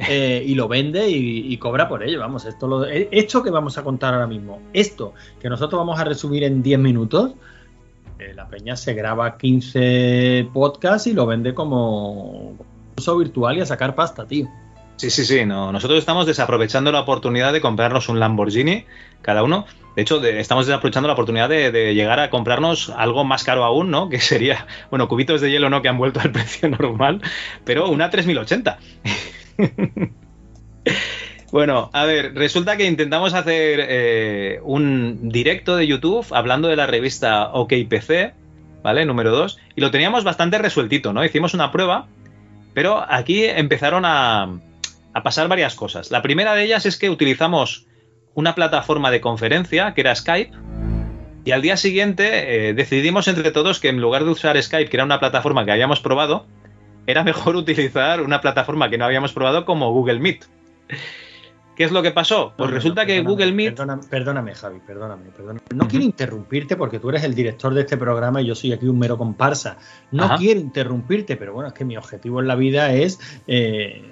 eh, 0.08 0.42
y 0.46 0.54
lo 0.54 0.68
vende 0.68 1.08
y, 1.08 1.52
y 1.52 1.56
cobra 1.58 1.88
por 1.88 2.02
ello. 2.02 2.20
Vamos, 2.20 2.44
esto 2.44 2.66
lo, 2.66 2.86
eh, 2.86 3.08
esto 3.12 3.42
que 3.42 3.50
vamos 3.50 3.78
a 3.78 3.82
contar 3.82 4.14
ahora 4.14 4.26
mismo, 4.26 4.60
esto 4.72 5.14
que 5.40 5.48
nosotros 5.48 5.78
vamos 5.78 5.98
a 5.98 6.04
resumir 6.04 6.44
en 6.44 6.62
10 6.62 6.78
minutos, 6.78 7.32
eh, 8.18 8.32
la 8.34 8.48
peña 8.48 8.76
se 8.76 8.94
graba 8.94 9.36
15 9.36 10.48
podcasts 10.52 11.06
y 11.08 11.12
lo 11.12 11.26
vende 11.26 11.54
como 11.54 12.56
curso 12.94 13.18
virtual 13.18 13.58
y 13.58 13.60
a 13.60 13.66
sacar 13.66 13.94
pasta, 13.94 14.26
tío. 14.26 14.48
Sí, 14.96 15.10
sí, 15.10 15.24
sí. 15.24 15.44
No. 15.44 15.72
Nosotros 15.72 15.98
estamos 15.98 16.26
desaprovechando 16.26 16.92
la 16.92 17.00
oportunidad 17.00 17.52
de 17.52 17.60
comprarnos 17.60 18.08
un 18.08 18.20
Lamborghini 18.20 18.84
cada 19.22 19.42
uno. 19.42 19.66
De 19.96 20.02
hecho, 20.02 20.22
estamos 20.24 20.66
desaprovechando 20.66 21.06
la 21.06 21.14
oportunidad 21.14 21.48
de, 21.48 21.94
llegar 21.94 22.18
a 22.18 22.30
comprarnos 22.30 22.90
algo 22.90 23.24
más 23.24 23.44
caro 23.44 23.64
aún, 23.64 23.90
¿no? 23.90 24.08
Que 24.14 24.20
sería, 24.20 24.66
bueno, 24.90 25.08
cubitos 25.08 25.40
de 25.40 25.50
hielo 25.50 25.70
no 25.70 25.82
que 25.82 25.88
han 25.88 25.98
vuelto 25.98 26.20
al 26.20 26.30
precio 26.32 26.68
normal, 26.68 27.20
pero 27.64 27.88
una 27.88 28.10
3080. 28.10 28.78
Bueno, 31.52 31.88
a 31.92 32.04
ver, 32.04 32.34
resulta 32.34 32.76
que 32.76 32.84
intentamos 32.84 33.32
hacer 33.32 33.78
eh, 33.88 34.58
un 34.64 35.28
directo 35.28 35.76
de 35.76 35.86
YouTube 35.86 36.26
hablando 36.32 36.66
de 36.66 36.74
la 36.74 36.88
revista 36.88 37.52
OKPC, 37.52 38.34
¿vale? 38.82 39.04
Número 39.04 39.30
2, 39.30 39.60
y 39.76 39.80
lo 39.80 39.92
teníamos 39.92 40.24
bastante 40.24 40.58
resueltito, 40.58 41.12
¿no? 41.12 41.24
Hicimos 41.24 41.54
una 41.54 41.70
prueba, 41.70 42.08
pero 42.72 43.06
aquí 43.08 43.44
empezaron 43.44 44.04
a 44.04 44.50
pasar 45.22 45.46
varias 45.46 45.76
cosas. 45.76 46.10
La 46.10 46.22
primera 46.22 46.56
de 46.56 46.64
ellas 46.64 46.86
es 46.86 46.98
que 46.98 47.08
utilizamos 47.08 47.86
una 48.34 48.54
plataforma 48.54 49.10
de 49.10 49.20
conferencia 49.20 49.94
que 49.94 50.00
era 50.00 50.14
Skype, 50.14 50.52
y 51.44 51.50
al 51.50 51.60
día 51.60 51.76
siguiente 51.76 52.68
eh, 52.68 52.74
decidimos 52.74 53.28
entre 53.28 53.50
todos 53.50 53.78
que 53.78 53.88
en 53.88 54.00
lugar 54.00 54.24
de 54.24 54.30
usar 54.30 54.60
Skype, 54.60 54.88
que 54.88 54.96
era 54.96 55.04
una 55.04 55.20
plataforma 55.20 55.64
que 55.64 55.72
habíamos 55.72 56.00
probado, 56.00 56.46
era 57.06 57.22
mejor 57.22 57.56
utilizar 57.56 58.22
una 58.22 58.40
plataforma 58.40 58.88
que 58.88 58.98
no 58.98 59.04
habíamos 59.04 59.32
probado 59.32 59.64
como 59.64 59.92
Google 59.92 60.20
Meet. 60.20 60.46
¿Qué 61.76 61.84
es 61.84 61.92
lo 61.92 62.02
que 62.02 62.12
pasó? 62.12 62.54
Pues 62.56 62.70
No, 62.70 62.76
resulta 62.76 63.02
no, 63.02 63.06
que 63.08 63.20
Google 63.22 63.52
Meet... 63.52 63.74
Perdóname, 63.74 64.02
perdóname, 64.08 64.54
Javi, 64.54 64.78
perdóname, 64.86 65.30
perdóname. 65.30 65.60
No 65.74 65.88
quiero 65.88 66.04
interrumpirte 66.04 66.76
porque 66.76 67.00
tú 67.00 67.10
eres 67.10 67.24
el 67.24 67.34
director 67.34 67.74
de 67.74 67.80
este 67.80 67.96
programa 67.96 68.40
y 68.40 68.46
yo 68.46 68.54
soy 68.54 68.72
aquí 68.72 68.86
un 68.86 68.98
mero 68.98 69.18
comparsa. 69.18 69.76
No 70.12 70.24
Ajá. 70.24 70.36
quiero 70.36 70.60
interrumpirte, 70.60 71.36
pero 71.36 71.52
bueno, 71.52 71.68
es 71.68 71.74
que 71.74 71.84
mi 71.84 71.96
objetivo 71.96 72.40
en 72.40 72.46
la 72.46 72.54
vida 72.54 72.92
es 72.92 73.18
eh, 73.48 74.02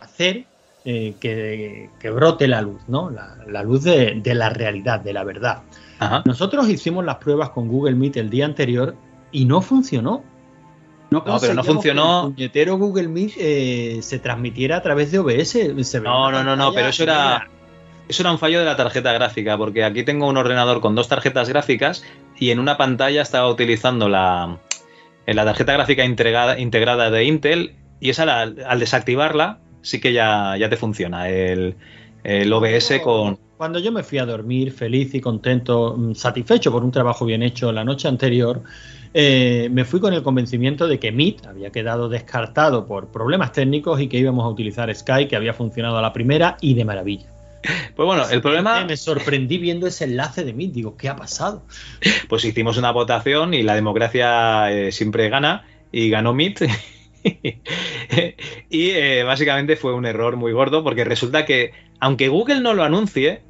hacer 0.00 0.46
eh, 0.84 1.14
que, 1.20 1.90
que 2.00 2.10
brote 2.10 2.48
la 2.48 2.60
luz, 2.62 2.80
¿no? 2.88 3.10
La, 3.10 3.36
la 3.46 3.62
luz 3.62 3.84
de, 3.84 4.20
de 4.22 4.34
la 4.34 4.50
realidad, 4.50 5.00
de 5.00 5.12
la 5.12 5.24
verdad. 5.24 5.62
Nosotros 6.24 6.68
hicimos 6.68 7.04
las 7.04 7.16
pruebas 7.16 7.50
con 7.50 7.68
Google 7.68 7.94
Meet 7.94 8.16
el 8.16 8.28
día 8.30 8.44
anterior 8.44 8.96
y 9.30 9.44
no 9.44 9.60
funcionó. 9.60 10.24
No, 11.10 11.22
pero 11.40 11.54
no 11.54 11.62
funcionó. 11.62 12.22
Que 12.36 12.44
el 12.44 12.50
puñetero 12.50 12.76
Google 12.78 13.06
Meet 13.08 13.32
eh, 13.38 13.98
se 14.02 14.18
transmitiera 14.18 14.78
a 14.78 14.82
través 14.82 15.12
de 15.12 15.18
OBS. 15.20 15.48
Se 15.86 16.00
No, 16.00 16.30
no, 16.32 16.42
no, 16.42 16.56
no, 16.56 16.72
pero 16.72 16.88
eso 16.88 17.04
era, 17.04 17.48
eso 18.08 18.22
era 18.22 18.32
un 18.32 18.38
fallo 18.38 18.58
de 18.58 18.64
la 18.64 18.76
tarjeta 18.76 19.12
gráfica, 19.12 19.56
porque 19.56 19.84
aquí 19.84 20.02
tengo 20.04 20.26
un 20.26 20.36
ordenador 20.36 20.80
con 20.80 20.94
dos 20.96 21.06
tarjetas 21.06 21.48
gráficas 21.48 22.02
y 22.36 22.50
en 22.50 22.58
una 22.58 22.76
pantalla 22.76 23.22
estaba 23.22 23.48
utilizando 23.48 24.08
la, 24.08 24.58
eh, 25.26 25.34
la 25.34 25.44
tarjeta 25.44 25.74
gráfica 25.74 26.04
integrada, 26.04 26.58
integrada 26.58 27.10
de 27.10 27.24
Intel 27.24 27.76
y 28.00 28.10
esa 28.10 28.24
la- 28.24 28.42
al 28.66 28.80
desactivarla 28.80 29.58
sí 29.82 30.00
que 30.00 30.12
ya, 30.12 30.56
ya 30.56 30.68
te 30.70 30.76
funciona 30.76 31.28
el, 31.28 31.76
el 32.24 32.52
OBS 32.52 33.00
con... 33.02 33.38
Cuando 33.56 33.78
yo 33.78 33.92
me 33.92 34.02
fui 34.02 34.18
a 34.18 34.26
dormir 34.26 34.72
feliz 34.72 35.14
y 35.14 35.20
contento, 35.20 35.94
mm, 35.96 36.14
satisfecho 36.14 36.72
por 36.72 36.82
un 36.84 36.90
trabajo 36.90 37.24
bien 37.24 37.42
hecho 37.42 37.70
la 37.70 37.84
noche 37.84 38.08
anterior, 38.08 38.62
eh, 39.14 39.68
me 39.70 39.84
fui 39.84 40.00
con 40.00 40.14
el 40.14 40.22
convencimiento 40.22 40.88
de 40.88 40.98
que 40.98 41.12
Meet 41.12 41.46
había 41.46 41.70
quedado 41.70 42.08
descartado 42.08 42.86
por 42.86 43.08
problemas 43.08 43.52
técnicos 43.52 44.00
y 44.00 44.08
que 44.08 44.18
íbamos 44.18 44.44
a 44.44 44.48
utilizar 44.48 44.92
Skype, 44.92 45.28
que 45.28 45.36
había 45.36 45.52
funcionado 45.52 45.98
a 45.98 46.02
la 46.02 46.12
primera 46.12 46.56
y 46.60 46.74
de 46.74 46.84
maravilla. 46.84 47.26
Pues 47.94 48.06
bueno, 48.06 48.28
el 48.28 48.40
problema... 48.40 48.84
Me 48.84 48.96
sorprendí 48.96 49.58
viendo 49.58 49.86
ese 49.86 50.04
enlace 50.04 50.44
de 50.44 50.52
Meet, 50.52 50.72
digo, 50.72 50.96
¿qué 50.96 51.08
ha 51.08 51.16
pasado? 51.16 51.62
Pues 52.28 52.44
hicimos 52.44 52.78
una 52.78 52.90
votación 52.90 53.54
y 53.54 53.62
la 53.62 53.74
democracia 53.74 54.72
eh, 54.72 54.90
siempre 54.90 55.28
gana 55.28 55.64
y 55.92 56.10
ganó 56.10 56.32
Meet. 56.34 56.62
y 58.70 58.90
eh, 58.90 59.22
básicamente 59.24 59.76
fue 59.76 59.94
un 59.94 60.06
error 60.06 60.36
muy 60.36 60.52
gordo 60.52 60.82
porque 60.82 61.04
resulta 61.04 61.44
que, 61.44 61.72
aunque 62.00 62.28
Google 62.28 62.60
no 62.60 62.74
lo 62.74 62.82
anuncie, 62.84 63.42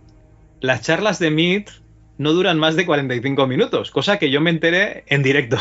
las 0.60 0.82
charlas 0.82 1.18
de 1.18 1.30
Meet 1.30 1.70
no 2.18 2.32
duran 2.32 2.58
más 2.58 2.76
de 2.76 2.86
45 2.86 3.46
minutos, 3.46 3.90
cosa 3.90 4.18
que 4.18 4.30
yo 4.30 4.40
me 4.40 4.50
enteré 4.50 5.04
en 5.08 5.22
directo. 5.22 5.56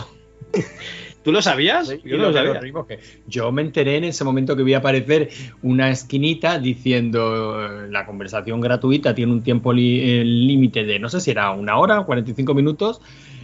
¿Tú 1.24 1.32
lo 1.32 1.42
sabías? 1.44 1.88
Yo 2.04 2.18
no 2.18 2.24
lo 2.24 2.34
sabía. 2.34 2.54
que 2.88 3.00
yo 3.28 3.52
me 3.52 3.62
enteré 3.62 3.98
en 3.98 4.06
ese 4.06 4.24
momento 4.24 4.56
que 4.56 4.64
vi 4.64 4.74
aparecer 4.74 5.30
una 5.62 5.92
esquinita 5.92 6.58
diciendo 6.58 7.64
eh, 7.64 7.88
la 7.92 8.08
conversación 8.08 8.60
gratuita 8.60 9.14
tiene 9.14 9.32
un 9.32 9.44
tiempo 9.44 9.72
li- 9.72 10.02
eh, 10.02 10.24
límite 10.26 10.84
de 10.84 10.98
no 10.98 11.10
sé 11.10 11.20
si 11.20 11.30
era 11.30 11.52
una 11.52 11.78
hora 11.78 12.00
o 12.00 12.06
45 12.08 12.56
minutos 12.56 13.02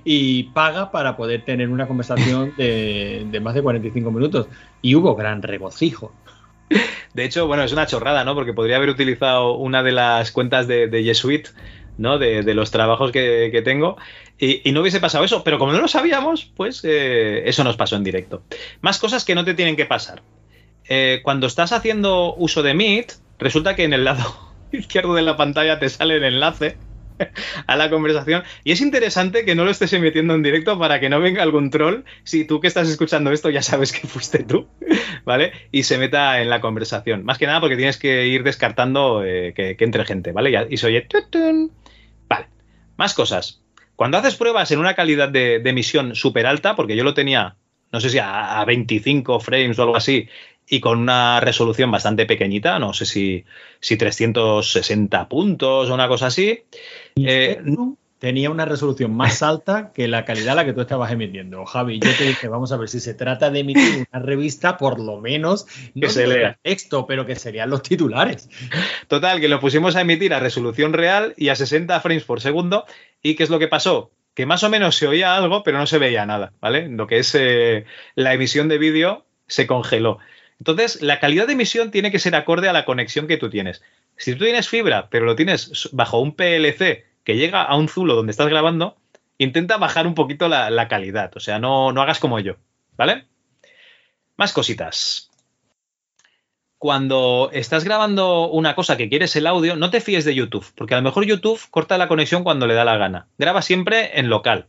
y 0.09 0.43
paga 0.43 0.89
para 0.89 1.17
poder 1.17 1.43
tener 1.43 1.67
una 1.67 1.85
conversación 1.85 2.53
de, 2.57 3.27
de 3.29 3.39
más 3.41 3.53
de 3.53 3.61
45 3.61 4.09
minutos. 4.09 4.47
Y 4.81 4.95
hubo 4.95 5.15
gran 5.15 5.41
regocijo. 5.41 6.13
De 7.13 7.25
hecho, 7.25 7.45
bueno, 7.45 7.63
es 7.63 7.73
una 7.73 7.87
chorrada, 7.87 8.23
¿no? 8.23 8.33
Porque 8.33 8.53
podría 8.53 8.77
haber 8.77 8.87
utilizado 8.87 9.55
una 9.55 9.83
de 9.83 9.91
las 9.91 10.31
cuentas 10.31 10.65
de, 10.65 10.87
de 10.87 11.03
Jesuit, 11.03 11.49
¿no? 11.97 12.17
De, 12.19 12.41
de 12.41 12.53
los 12.53 12.71
trabajos 12.71 13.11
que, 13.11 13.49
que 13.51 13.61
tengo. 13.61 13.97
Y, 14.39 14.61
y 14.67 14.71
no 14.71 14.79
hubiese 14.79 15.01
pasado 15.01 15.25
eso. 15.25 15.43
Pero 15.43 15.59
como 15.59 15.73
no 15.73 15.81
lo 15.81 15.89
sabíamos, 15.89 16.45
pues 16.55 16.85
eh, 16.85 17.43
eso 17.45 17.65
nos 17.65 17.75
pasó 17.75 17.97
en 17.97 18.05
directo. 18.05 18.43
Más 18.79 18.99
cosas 18.99 19.25
que 19.25 19.35
no 19.35 19.43
te 19.43 19.55
tienen 19.55 19.75
que 19.75 19.85
pasar. 19.85 20.21
Eh, 20.87 21.19
cuando 21.21 21.47
estás 21.47 21.73
haciendo 21.73 22.33
uso 22.35 22.63
de 22.63 22.73
Meet, 22.73 23.11
resulta 23.39 23.75
que 23.75 23.83
en 23.83 23.91
el 23.91 24.05
lado 24.05 24.23
izquierdo 24.71 25.15
de 25.15 25.23
la 25.23 25.35
pantalla 25.35 25.79
te 25.79 25.89
sale 25.89 26.15
el 26.15 26.23
enlace 26.23 26.77
a 27.67 27.75
la 27.75 27.89
conversación. 27.89 28.43
Y 28.63 28.71
es 28.71 28.81
interesante 28.81 29.45
que 29.45 29.55
no 29.55 29.65
lo 29.65 29.71
estés 29.71 29.93
emitiendo 29.93 30.33
en 30.35 30.43
directo 30.43 30.77
para 30.79 30.99
que 30.99 31.09
no 31.09 31.19
venga 31.19 31.43
algún 31.43 31.69
troll. 31.69 32.01
Si 32.23 32.45
tú 32.45 32.59
que 32.59 32.67
estás 32.67 32.89
escuchando 32.89 33.31
esto 33.31 33.49
ya 33.49 33.61
sabes 33.61 33.91
que 33.91 34.07
fuiste 34.07 34.43
tú, 34.43 34.67
¿vale? 35.25 35.51
Y 35.71 35.83
se 35.83 35.97
meta 35.97 36.41
en 36.41 36.49
la 36.49 36.61
conversación. 36.61 37.23
Más 37.25 37.37
que 37.37 37.47
nada 37.47 37.59
porque 37.59 37.77
tienes 37.77 37.97
que 37.97 38.27
ir 38.27 38.43
descartando 38.43 39.23
eh, 39.23 39.53
que, 39.55 39.75
entre 39.79 40.05
gente, 40.05 40.31
¿vale? 40.31 40.51
Ya- 40.51 40.67
Y 40.69 40.77
se 40.77 40.87
oye... 40.87 41.07
Vale. 42.29 42.47
Más 42.97 43.13
cosas. 43.13 43.63
Cuando 43.95 44.17
haces 44.17 44.35
pruebas 44.35 44.71
en 44.71 44.79
una 44.79 44.93
calidad 44.95 45.29
de, 45.29 45.59
de 45.59 45.69
emisión 45.69 46.15
súper 46.15 46.45
alta, 46.45 46.75
porque 46.75 46.95
yo 46.95 47.03
lo 47.03 47.13
tenía, 47.13 47.55
no 47.91 47.99
sé 47.99 48.09
si 48.09 48.19
a, 48.19 48.59
a 48.59 48.65
25 48.65 49.39
frames 49.39 49.79
o 49.79 49.83
algo 49.83 49.95
así, 49.95 50.27
y 50.67 50.79
con 50.81 50.99
una 50.99 51.39
resolución 51.39 51.89
bastante 51.91 52.25
pequeñita, 52.25 52.77
no 52.79 52.93
sé 52.93 53.05
si, 53.05 53.45
si 53.79 53.97
360 53.97 55.27
puntos 55.29 55.89
o 55.89 55.93
una 55.93 56.07
cosa 56.07 56.27
así. 56.27 56.63
eh, 57.17 57.59
Tenía 58.19 58.49
una 58.49 58.65
resolución 58.65 59.13
más 59.15 59.43
alta 59.43 59.91
que 59.93 60.07
la 60.07 60.25
calidad 60.25 60.53
a 60.53 60.55
la 60.55 60.65
que 60.65 60.73
tú 60.73 60.81
estabas 60.81 61.11
emitiendo. 61.11 61.63
Javi, 61.65 61.99
yo 61.99 62.09
te 62.17 62.23
dije, 62.23 62.47
vamos 62.47 62.71
a 62.71 62.77
ver 62.77 62.89
si 62.89 62.99
se 62.99 63.13
trata 63.13 63.51
de 63.51 63.59
emitir 63.59 64.07
una 64.11 64.19
revista, 64.25 64.75
por 64.77 64.99
lo 64.99 65.21
menos, 65.21 65.67
no 65.93 66.07
Que 66.07 66.09
se 66.09 66.25
lea. 66.25 66.57
texto, 66.63 67.05
pero 67.05 67.27
que 67.27 67.35
serían 67.35 67.69
los 67.69 67.83
titulares. 67.83 68.49
Total, 69.07 69.39
que 69.39 69.47
lo 69.47 69.59
pusimos 69.59 69.95
a 69.95 70.01
emitir 70.01 70.33
a 70.33 70.39
resolución 70.39 70.93
real 70.93 71.35
y 71.37 71.49
a 71.49 71.55
60 71.55 71.99
frames 72.01 72.23
por 72.23 72.41
segundo. 72.41 72.85
¿Y 73.21 73.35
qué 73.35 73.43
es 73.43 73.51
lo 73.51 73.59
que 73.59 73.67
pasó? 73.67 74.09
Que 74.33 74.47
más 74.47 74.63
o 74.63 74.69
menos 74.71 74.95
se 74.95 75.07
oía 75.07 75.35
algo, 75.37 75.61
pero 75.61 75.77
no 75.77 75.85
se 75.85 75.99
veía 75.99 76.25
nada, 76.25 76.53
¿vale? 76.59 76.89
Lo 76.89 77.05
que 77.05 77.19
es 77.19 77.35
eh, 77.35 77.85
la 78.15 78.33
emisión 78.33 78.67
de 78.67 78.79
vídeo 78.79 79.27
se 79.45 79.67
congeló. 79.67 80.17
Entonces, 80.59 81.01
la 81.01 81.19
calidad 81.19 81.47
de 81.47 81.53
emisión 81.53 81.91
tiene 81.91 82.11
que 82.11 82.19
ser 82.19 82.35
acorde 82.35 82.69
a 82.69 82.73
la 82.73 82.85
conexión 82.85 83.27
que 83.27 83.37
tú 83.37 83.49
tienes. 83.49 83.83
Si 84.17 84.33
tú 84.33 84.43
tienes 84.43 84.67
fibra, 84.67 85.09
pero 85.09 85.25
lo 85.25 85.35
tienes 85.35 85.89
bajo 85.91 86.19
un 86.19 86.35
PLC 86.35 87.05
que 87.23 87.35
llega 87.35 87.61
a 87.63 87.75
un 87.75 87.89
zulo 87.89 88.15
donde 88.15 88.31
estás 88.31 88.47
grabando, 88.47 88.97
intenta 89.37 89.77
bajar 89.77 90.07
un 90.07 90.15
poquito 90.15 90.47
la, 90.47 90.87
calidad. 90.87 91.31
O 91.35 91.39
sea, 91.39 91.59
no, 91.59 91.91
no 91.91 92.01
hagas 92.01 92.19
como 92.19 92.39
yo, 92.39 92.55
¿vale? 92.95 93.25
Más 94.35 94.53
cositas 94.53 95.27
cuando 96.77 97.49
estás 97.53 97.83
grabando 97.83 98.49
una 98.49 98.75
cosa 98.75 98.97
que 98.97 99.09
quieres 99.09 99.35
el 99.35 99.47
audio, 99.47 99.75
no 99.75 99.89
te 99.89 100.01
fíes 100.01 100.25
de 100.25 100.35
YouTube, 100.35 100.65
porque 100.75 100.93
a 100.93 100.97
lo 100.97 101.03
mejor 101.03 101.25
YouTube 101.25 101.59
corta 101.71 101.97
la 101.97 102.07
conexión 102.07 102.43
cuando 102.43 102.67
le 102.67 102.75
da 102.75 102.85
la 102.85 102.97
gana. 102.97 103.27
Graba 103.37 103.61
siempre 103.61 104.19
en 104.19 104.29
local. 104.29 104.67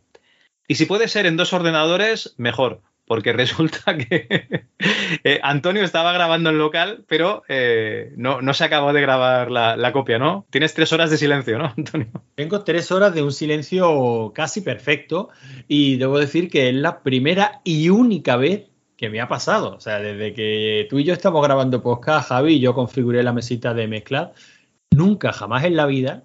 Y 0.67 0.77
si 0.77 0.87
puede 0.87 1.09
ser 1.09 1.27
en 1.27 1.37
dos 1.37 1.53
ordenadores, 1.53 2.35
mejor, 2.39 2.81
porque 3.09 3.33
resulta 3.33 3.97
que 3.97 4.69
eh, 5.25 5.41
Antonio 5.43 5.83
estaba 5.83 6.13
grabando 6.13 6.51
en 6.51 6.59
local, 6.59 7.05
pero 7.09 7.43
eh, 7.49 8.13
no, 8.17 8.41
no 8.43 8.55
se 8.55 8.65
acabó 8.65 8.93
de 8.93 9.01
grabar 9.01 9.51
la, 9.51 9.77
la 9.77 9.93
copia, 9.93 10.19
¿no? 10.19 10.47
Tienes 10.51 10.75
tres 10.75 10.93
horas 10.93 11.11
de 11.11 11.17
silencio, 11.17 11.59
¿no, 11.59 11.73
Antonio? 11.77 12.09
Tengo 12.37 12.63
tres 12.63 12.93
horas 12.93 13.15
de 13.15 13.23
un 13.23 13.33
silencio 13.33 14.33
casi 14.35 14.61
perfecto 14.61 15.31
y 15.67 15.97
debo 15.97 16.19
decir 16.19 16.51
que 16.51 16.69
es 16.69 16.75
la 16.75 17.03
primera 17.03 17.61
y 17.65 17.89
única 17.89 18.37
vez 18.37 18.67
que 18.97 19.09
me 19.11 19.21
ha 19.21 19.29
pasado. 19.29 19.75
O 19.77 19.81
sea, 19.81 20.01
desde 20.01 20.35
que 20.35 20.87
tú 20.91 20.99
y 20.99 21.05
yo 21.05 21.15
estamos 21.15 21.43
grabando 21.43 21.83
podcast, 21.83 22.29
Javi, 22.29 22.55
y 22.55 22.61
yo 22.61 22.75
configuré 22.75 23.23
la 23.23 23.33
mesita 23.33 23.73
de 23.73 23.87
mezclar, 23.89 24.35
nunca, 24.91 25.33
jamás 25.33 25.65
en 25.65 25.77
la 25.77 25.87
vida, 25.87 26.25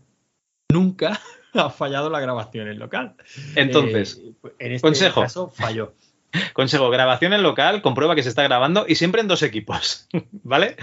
nunca 0.69 1.19
ha 1.53 1.69
fallado 1.69 2.10
la 2.10 2.19
grabación 2.19 2.68
en 2.68 2.80
local. 2.80 3.15
Entonces, 3.55 4.22
Eh, 4.23 4.34
en 4.60 4.72
este 4.73 4.88
consejo. 4.88 5.22
caso 5.22 5.49
falló. 5.49 5.93
Consejo, 6.53 6.89
grabación 6.89 7.34
en 7.34 7.43
local, 7.43 7.81
comprueba 7.81 8.15
que 8.15 8.23
se 8.23 8.30
está 8.30 8.43
grabando 8.43 8.85
y 8.88 8.95
siempre 8.95 9.22
en 9.22 9.27
dos 9.27 9.43
equipos, 9.43 10.07
¿vale? 10.31 10.76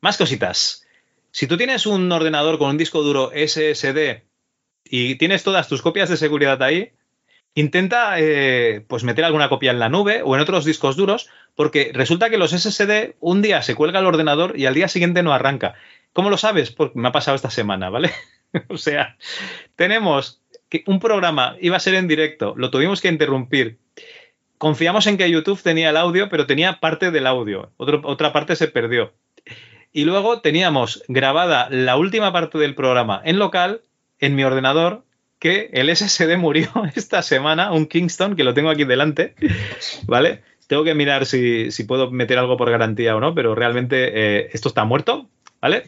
Más 0.00 0.16
cositas. 0.16 0.86
Si 1.30 1.46
tú 1.46 1.56
tienes 1.56 1.86
un 1.86 2.10
ordenador 2.12 2.58
con 2.58 2.70
un 2.70 2.78
disco 2.78 3.02
duro 3.02 3.32
SSD 3.34 4.22
y 4.84 5.16
tienes 5.16 5.42
todas 5.42 5.68
tus 5.68 5.82
copias 5.82 6.08
de 6.08 6.16
seguridad 6.16 6.62
ahí, 6.62 6.92
intenta 7.54 8.20
eh, 8.20 8.84
pues 8.86 9.04
meter 9.04 9.24
alguna 9.24 9.48
copia 9.48 9.70
en 9.70 9.78
la 9.78 9.88
nube 9.88 10.22
o 10.22 10.34
en 10.34 10.40
otros 10.40 10.64
discos 10.64 10.96
duros, 10.96 11.28
porque 11.54 11.90
resulta 11.92 12.30
que 12.30 12.38
los 12.38 12.52
SSD 12.52 13.14
un 13.20 13.42
día 13.42 13.62
se 13.62 13.74
cuelga 13.74 14.00
el 14.00 14.06
ordenador 14.06 14.58
y 14.58 14.66
al 14.66 14.74
día 14.74 14.88
siguiente 14.88 15.22
no 15.22 15.32
arranca. 15.32 15.74
¿Cómo 16.12 16.30
lo 16.30 16.36
sabes? 16.36 16.70
Porque 16.70 16.98
me 16.98 17.08
ha 17.08 17.12
pasado 17.12 17.34
esta 17.34 17.50
semana, 17.50 17.90
¿vale? 17.90 18.12
o 18.68 18.76
sea, 18.76 19.16
tenemos 19.74 20.40
que 20.68 20.84
un 20.86 21.00
programa 21.00 21.56
iba 21.60 21.76
a 21.76 21.80
ser 21.80 21.94
en 21.94 22.08
directo, 22.08 22.54
lo 22.56 22.70
tuvimos 22.70 23.00
que 23.00 23.08
interrumpir. 23.08 23.78
Confiamos 24.58 25.06
en 25.06 25.16
que 25.16 25.30
YouTube 25.30 25.62
tenía 25.62 25.90
el 25.90 25.96
audio, 25.96 26.28
pero 26.28 26.46
tenía 26.46 26.80
parte 26.80 27.10
del 27.10 27.26
audio. 27.26 27.70
Otro- 27.76 28.00
otra 28.04 28.32
parte 28.32 28.56
se 28.56 28.68
perdió. 28.68 29.12
Y 29.92 30.04
luego 30.04 30.40
teníamos 30.40 31.02
grabada 31.08 31.68
la 31.70 31.96
última 31.96 32.32
parte 32.32 32.58
del 32.58 32.74
programa 32.74 33.20
en 33.24 33.38
local, 33.38 33.82
en 34.18 34.34
mi 34.34 34.42
ordenador, 34.44 35.04
que 35.38 35.70
el 35.72 35.94
SSD 35.94 36.36
murió 36.38 36.68
esta 36.96 37.22
semana, 37.22 37.72
un 37.72 37.86
Kingston, 37.86 38.36
que 38.36 38.44
lo 38.44 38.54
tengo 38.54 38.70
aquí 38.70 38.84
delante, 38.84 39.34
¿vale? 40.06 40.42
Tengo 40.66 40.82
que 40.84 40.94
mirar 40.94 41.26
si, 41.26 41.70
si 41.70 41.84
puedo 41.84 42.10
meter 42.10 42.38
algo 42.38 42.56
por 42.56 42.70
garantía 42.70 43.14
o 43.14 43.20
no, 43.20 43.34
pero 43.34 43.54
realmente 43.54 44.12
eh, 44.14 44.50
esto 44.52 44.68
está 44.68 44.84
muerto, 44.84 45.28
¿vale? 45.60 45.84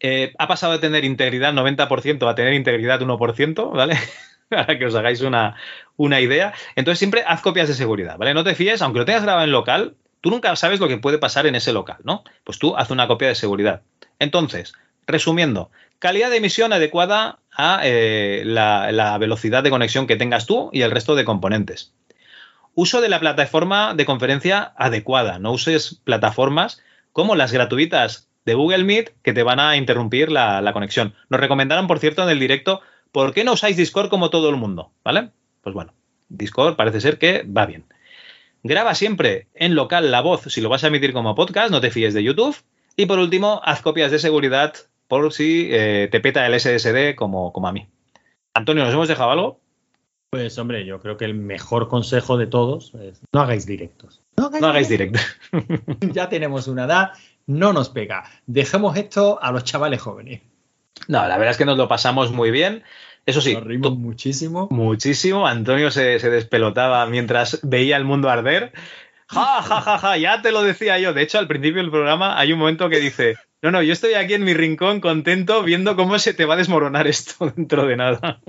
Eh, 0.00 0.32
ha 0.38 0.48
pasado 0.48 0.72
de 0.72 0.78
tener 0.78 1.04
integridad 1.04 1.52
90% 1.52 2.28
a 2.28 2.34
tener 2.34 2.54
integridad 2.54 3.00
1%, 3.00 3.70
¿vale? 3.72 3.96
Para 4.66 4.78
que 4.78 4.84
os 4.84 4.94
hagáis 4.94 5.22
una, 5.22 5.56
una 5.96 6.20
idea. 6.20 6.52
Entonces 6.76 6.98
siempre 6.98 7.24
haz 7.26 7.40
copias 7.40 7.68
de 7.68 7.74
seguridad, 7.74 8.18
¿vale? 8.18 8.34
No 8.34 8.44
te 8.44 8.54
fíes, 8.54 8.82
aunque 8.82 8.98
lo 8.98 9.04
tengas 9.06 9.22
grabado 9.22 9.44
en 9.44 9.52
local, 9.52 9.94
tú 10.20 10.30
nunca 10.30 10.54
sabes 10.56 10.78
lo 10.78 10.88
que 10.88 10.98
puede 10.98 11.18
pasar 11.18 11.46
en 11.46 11.54
ese 11.54 11.72
local, 11.72 11.98
¿no? 12.04 12.22
Pues 12.44 12.58
tú 12.58 12.76
haz 12.76 12.90
una 12.90 13.08
copia 13.08 13.28
de 13.28 13.34
seguridad. 13.34 13.82
Entonces, 14.18 14.74
resumiendo, 15.06 15.70
calidad 15.98 16.30
de 16.30 16.36
emisión 16.36 16.72
adecuada 16.72 17.38
a 17.50 17.80
eh, 17.82 18.42
la, 18.44 19.16
velocidad 19.18 19.62
de 19.62 19.70
conexión 19.70 20.06
que 20.06 20.16
tengas 20.16 20.46
tú 20.46 20.68
y 20.72 20.82
el 20.82 20.90
resto 20.90 21.14
de 21.14 21.24
componentes. 21.24 21.94
Uso 22.74 23.00
de 23.00 23.08
la 23.08 23.20
plataforma 23.20 23.94
de 23.94 24.04
conferencia 24.04 24.72
adecuada. 24.76 25.38
No 25.38 25.52
uses 25.52 26.00
plataformas 26.04 26.82
como 27.12 27.36
las 27.36 27.52
gratuitas 27.52 28.28
de 28.44 28.54
Google 28.54 28.84
Meet 28.84 29.14
que 29.22 29.32
te 29.32 29.42
van 29.42 29.60
a 29.60 29.76
interrumpir 29.76 30.30
la, 30.30 30.60
la 30.60 30.72
conexión. 30.72 31.14
Nos 31.28 31.40
recomendaron, 31.40 31.86
por 31.86 31.98
cierto, 31.98 32.22
en 32.22 32.30
el 32.30 32.40
directo, 32.40 32.80
¿por 33.12 33.32
qué 33.32 33.44
no 33.44 33.52
usáis 33.52 33.76
Discord 33.76 34.08
como 34.08 34.30
todo 34.30 34.48
el 34.48 34.56
mundo? 34.56 34.90
¿Vale? 35.04 35.30
Pues 35.60 35.74
bueno, 35.74 35.94
Discord 36.28 36.76
parece 36.76 37.00
ser 37.00 37.18
que 37.18 37.44
va 37.44 37.66
bien. 37.66 37.84
Graba 38.64 38.94
siempre 38.94 39.48
en 39.54 39.74
local 39.74 40.10
la 40.10 40.20
voz 40.20 40.42
si 40.48 40.60
lo 40.60 40.68
vas 40.68 40.84
a 40.84 40.88
emitir 40.88 41.12
como 41.12 41.34
podcast, 41.34 41.70
no 41.70 41.80
te 41.80 41.90
fíes 41.90 42.14
de 42.14 42.22
YouTube. 42.22 42.56
Y 42.96 43.06
por 43.06 43.18
último, 43.18 43.60
haz 43.64 43.82
copias 43.82 44.10
de 44.10 44.18
seguridad 44.18 44.74
por 45.08 45.32
si 45.32 45.68
eh, 45.70 46.08
te 46.10 46.20
peta 46.20 46.46
el 46.46 46.58
SSD 46.58 47.14
como, 47.14 47.52
como 47.52 47.68
a 47.68 47.72
mí. 47.72 47.86
Antonio, 48.54 48.84
¿nos 48.84 48.94
hemos 48.94 49.08
dejado 49.08 49.30
algo? 49.30 49.60
Pues 50.30 50.56
hombre, 50.58 50.86
yo 50.86 51.00
creo 51.00 51.16
que 51.16 51.26
el 51.26 51.34
mejor 51.34 51.88
consejo 51.88 52.38
de 52.38 52.46
todos 52.46 52.94
es 52.94 53.20
no 53.32 53.40
hagáis 53.40 53.66
directos. 53.66 54.22
No 54.36 54.46
hagáis 54.46 54.88
directo. 54.88 55.18
ya 56.12 56.28
tenemos 56.28 56.68
una 56.68 56.84
edad, 56.84 57.12
no 57.46 57.72
nos 57.72 57.90
pega. 57.90 58.24
Dejemos 58.46 58.96
esto 58.96 59.38
a 59.42 59.52
los 59.52 59.64
chavales 59.64 60.00
jóvenes. 60.00 60.40
No, 61.08 61.26
la 61.26 61.36
verdad 61.36 61.50
es 61.52 61.58
que 61.58 61.64
nos 61.64 61.76
lo 61.76 61.88
pasamos 61.88 62.32
muy 62.32 62.50
bien. 62.50 62.82
Eso 63.24 63.40
sí, 63.40 63.54
Nos 63.54 63.64
rimos 63.64 63.96
muchísimo. 63.96 64.68
muchísimo. 64.70 65.46
Antonio 65.46 65.90
se, 65.90 66.18
se 66.18 66.30
despelotaba 66.30 67.06
mientras 67.06 67.60
veía 67.62 67.96
el 67.96 68.04
mundo 68.04 68.28
arder. 68.30 68.72
Ja, 69.28 69.62
ja, 69.62 69.80
ja, 69.80 69.98
ja, 69.98 70.16
ya 70.16 70.42
te 70.42 70.52
lo 70.52 70.62
decía 70.62 70.98
yo. 70.98 71.12
De 71.12 71.22
hecho, 71.22 71.38
al 71.38 71.46
principio 71.46 71.80
del 71.80 71.90
programa 71.90 72.38
hay 72.38 72.52
un 72.52 72.58
momento 72.58 72.88
que 72.88 73.00
dice, 73.00 73.36
no, 73.62 73.70
no, 73.70 73.82
yo 73.82 73.92
estoy 73.92 74.14
aquí 74.14 74.34
en 74.34 74.44
mi 74.44 74.54
rincón 74.54 75.00
contento 75.00 75.62
viendo 75.62 75.96
cómo 75.96 76.18
se 76.18 76.34
te 76.34 76.44
va 76.44 76.54
a 76.54 76.58
desmoronar 76.58 77.06
esto 77.06 77.50
dentro 77.56 77.86
de 77.86 77.96
nada. 77.96 78.40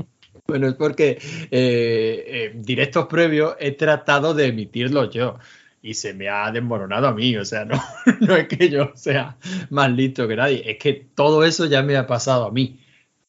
Bueno, 0.47 0.67
es 0.67 0.73
porque 0.73 1.19
eh, 1.51 2.23
eh, 2.27 2.51
directos 2.55 3.05
previos 3.05 3.55
he 3.59 3.71
tratado 3.71 4.33
de 4.33 4.47
emitirlos 4.47 5.11
yo 5.11 5.37
y 5.83 5.93
se 5.93 6.13
me 6.13 6.29
ha 6.29 6.49
desmoronado 6.51 7.07
a 7.07 7.13
mí. 7.13 7.37
O 7.37 7.45
sea, 7.45 7.65
no, 7.65 7.79
no 8.21 8.35
es 8.35 8.47
que 8.47 8.69
yo 8.69 8.91
sea 8.95 9.37
más 9.69 9.91
listo 9.91 10.27
que 10.27 10.35
nadie, 10.35 10.63
es 10.65 10.77
que 10.79 10.93
todo 11.13 11.43
eso 11.43 11.65
ya 11.65 11.83
me 11.83 11.95
ha 11.95 12.07
pasado 12.07 12.45
a 12.45 12.51
mí. 12.51 12.79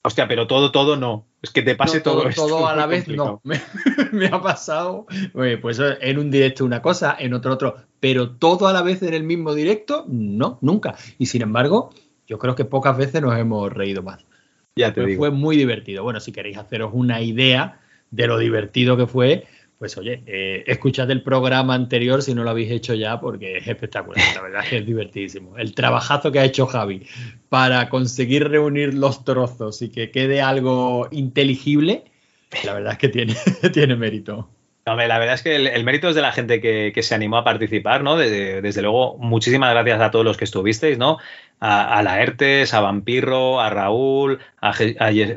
Hostia, 0.03 0.29
pero 0.29 0.47
todo, 0.47 0.71
todo 0.71 0.97
no. 0.97 1.27
Es 1.43 1.51
que 1.51 1.63
te 1.63 1.75
pase 1.75 1.99
No, 1.99 2.03
todo, 2.03 2.21
todo, 2.21 2.29
esto. 2.29 2.47
todo 2.47 2.69
a 2.69 2.77
la 2.77 2.87
vez 2.87 3.05
complicado. 3.05 3.41
no. 3.45 3.51
Me, 4.13 4.19
me 4.19 4.27
ha 4.27 4.41
pasado, 4.41 5.07
pues 5.61 5.79
en 6.01 6.19
un 6.19 6.31
directo 6.31 6.65
una 6.65 6.81
cosa, 6.81 7.17
en 7.19 7.35
otro 7.35 7.53
otro, 7.53 7.77
pero 8.01 8.31
todo 8.31 8.67
a 8.67 8.73
la 8.73 8.83
vez 8.83 9.03
en 9.03 9.15
el 9.15 9.25
mismo 9.25 9.55
directo, 9.55 10.05
no, 10.09 10.59
nunca. 10.63 10.95
Y 11.19 11.27
sin 11.27 11.43
embargo, 11.43 11.91
yo 12.27 12.39
creo 12.39 12.55
que 12.55 12.65
pocas 12.65 12.97
veces 12.97 13.21
nos 13.21 13.37
hemos 13.39 13.73
reído 13.73 14.03
más. 14.03 14.25
Ya 14.77 14.93
te 14.93 15.05
digo. 15.05 15.19
Fue 15.19 15.31
muy 15.31 15.57
divertido. 15.57 16.03
Bueno, 16.03 16.21
si 16.21 16.33
queréis 16.33 16.59
haceros 16.59 16.91
una 16.95 17.21
idea 17.23 17.81
de 18.11 18.27
lo 18.27 18.39
divertido 18.39 18.97
que 18.97 19.07
fue, 19.07 19.47
pues 19.85 19.99
oye, 19.99 20.23
eh, 20.25 20.65
escuchad 20.67 21.11
el 21.11 21.23
programa 21.23 21.75
anterior 21.75 22.23
si 22.23 22.35
no 22.35 22.43
lo 22.43 22.49
habéis 22.49 22.71
hecho 22.71 22.95
ya, 22.95 23.21
porque 23.21 23.59
es 23.59 23.69
espectacular. 23.69 24.25
La 24.35 24.41
verdad 24.41 24.63
es 24.65 24.71
que 24.71 24.77
es 24.79 24.87
divertidísimo. 24.87 25.59
El 25.59 25.75
trabajazo 25.75 26.33
que 26.33 26.39
ha 26.39 26.45
hecho 26.47 26.65
Javi 26.67 27.07
para 27.51 27.91
conseguir 27.91 28.49
reunir 28.49 28.95
los 28.95 29.27
trozos 29.27 29.83
y 29.83 29.91
que 29.91 30.11
quede 30.11 30.41
algo 30.41 31.07
inteligible, 31.11 32.05
la 32.65 32.73
verdad 32.73 32.93
es 32.93 32.99
que 32.99 33.11
tiene, 33.11 33.35
tiene 33.75 33.95
mérito. 33.95 34.49
Hombre, 34.87 35.07
la 35.07 35.19
verdad 35.19 35.35
es 35.35 35.43
que 35.43 35.57
el, 35.57 35.85
mérito 35.85 36.09
es 36.09 36.15
de 36.15 36.23
la 36.23 36.33
gente 36.33 36.63
que, 36.63 37.03
se 37.03 37.15
animó 37.15 37.37
a 37.37 37.45
participar, 37.45 38.03
¿no? 38.03 38.17
Desde 38.17 38.81
luego, 38.81 39.19
muchísimas 39.19 39.71
gracias 39.71 40.01
a 40.01 40.11
todos 40.11 40.25
los 40.25 40.39
que 40.39 40.45
estuvisteis, 40.45 40.97
¿no? 40.97 41.19
A, 41.61 41.99
a 41.99 42.03
Laertes, 42.03 42.75
a 42.75 42.81
Vampirro, 42.81 43.61
a 43.61 43.71
Raúl, 43.71 44.39
a, 44.61 44.73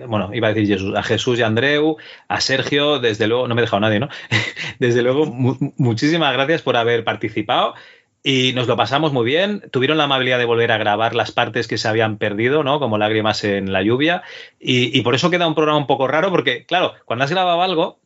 bueno, 0.07 0.31
iba 0.33 0.49
a 0.49 0.53
decir 0.53 0.67
Jesús, 0.67 0.95
a 0.95 1.03
Jesús 1.03 1.39
y 1.39 1.43
Andreu, 1.43 1.97
a 2.27 2.41
Sergio, 2.41 2.99
desde 2.99 3.27
luego, 3.27 3.47
no 3.47 3.55
me 3.55 3.61
he 3.61 3.63
dejado 3.63 3.79
nadie, 3.79 3.99
¿no? 3.99 4.09
desde 4.79 5.01
luego, 5.03 5.25
mu- 5.25 5.57
muchísimas 5.77 6.33
gracias 6.33 6.61
por 6.61 6.75
haber 6.75 7.03
participado. 7.03 7.75
Y 8.23 8.51
nos 8.53 8.67
lo 8.67 8.75
pasamos 8.75 9.13
muy 9.13 9.23
bien. 9.25 9.63
Tuvieron 9.71 9.97
la 9.97 10.03
amabilidad 10.03 10.37
de 10.37 10.43
volver 10.43 10.73
a 10.73 10.77
grabar 10.77 11.15
las 11.15 11.31
partes 11.31 11.65
que 11.67 11.77
se 11.77 11.87
habían 11.87 12.17
perdido, 12.17 12.61
¿no? 12.61 12.79
Como 12.79 12.97
lágrimas 12.97 13.45
en 13.45 13.71
la 13.71 13.81
lluvia. 13.83 14.21
Y, 14.59 14.97
y 14.97 15.01
por 15.01 15.15
eso 15.15 15.29
queda 15.29 15.47
un 15.47 15.55
programa 15.55 15.77
un 15.79 15.87
poco 15.87 16.07
raro, 16.09 16.29
porque, 16.29 16.65
claro, 16.65 16.93
cuando 17.05 17.23
has 17.23 17.31
grabado 17.31 17.61
algo, 17.61 17.99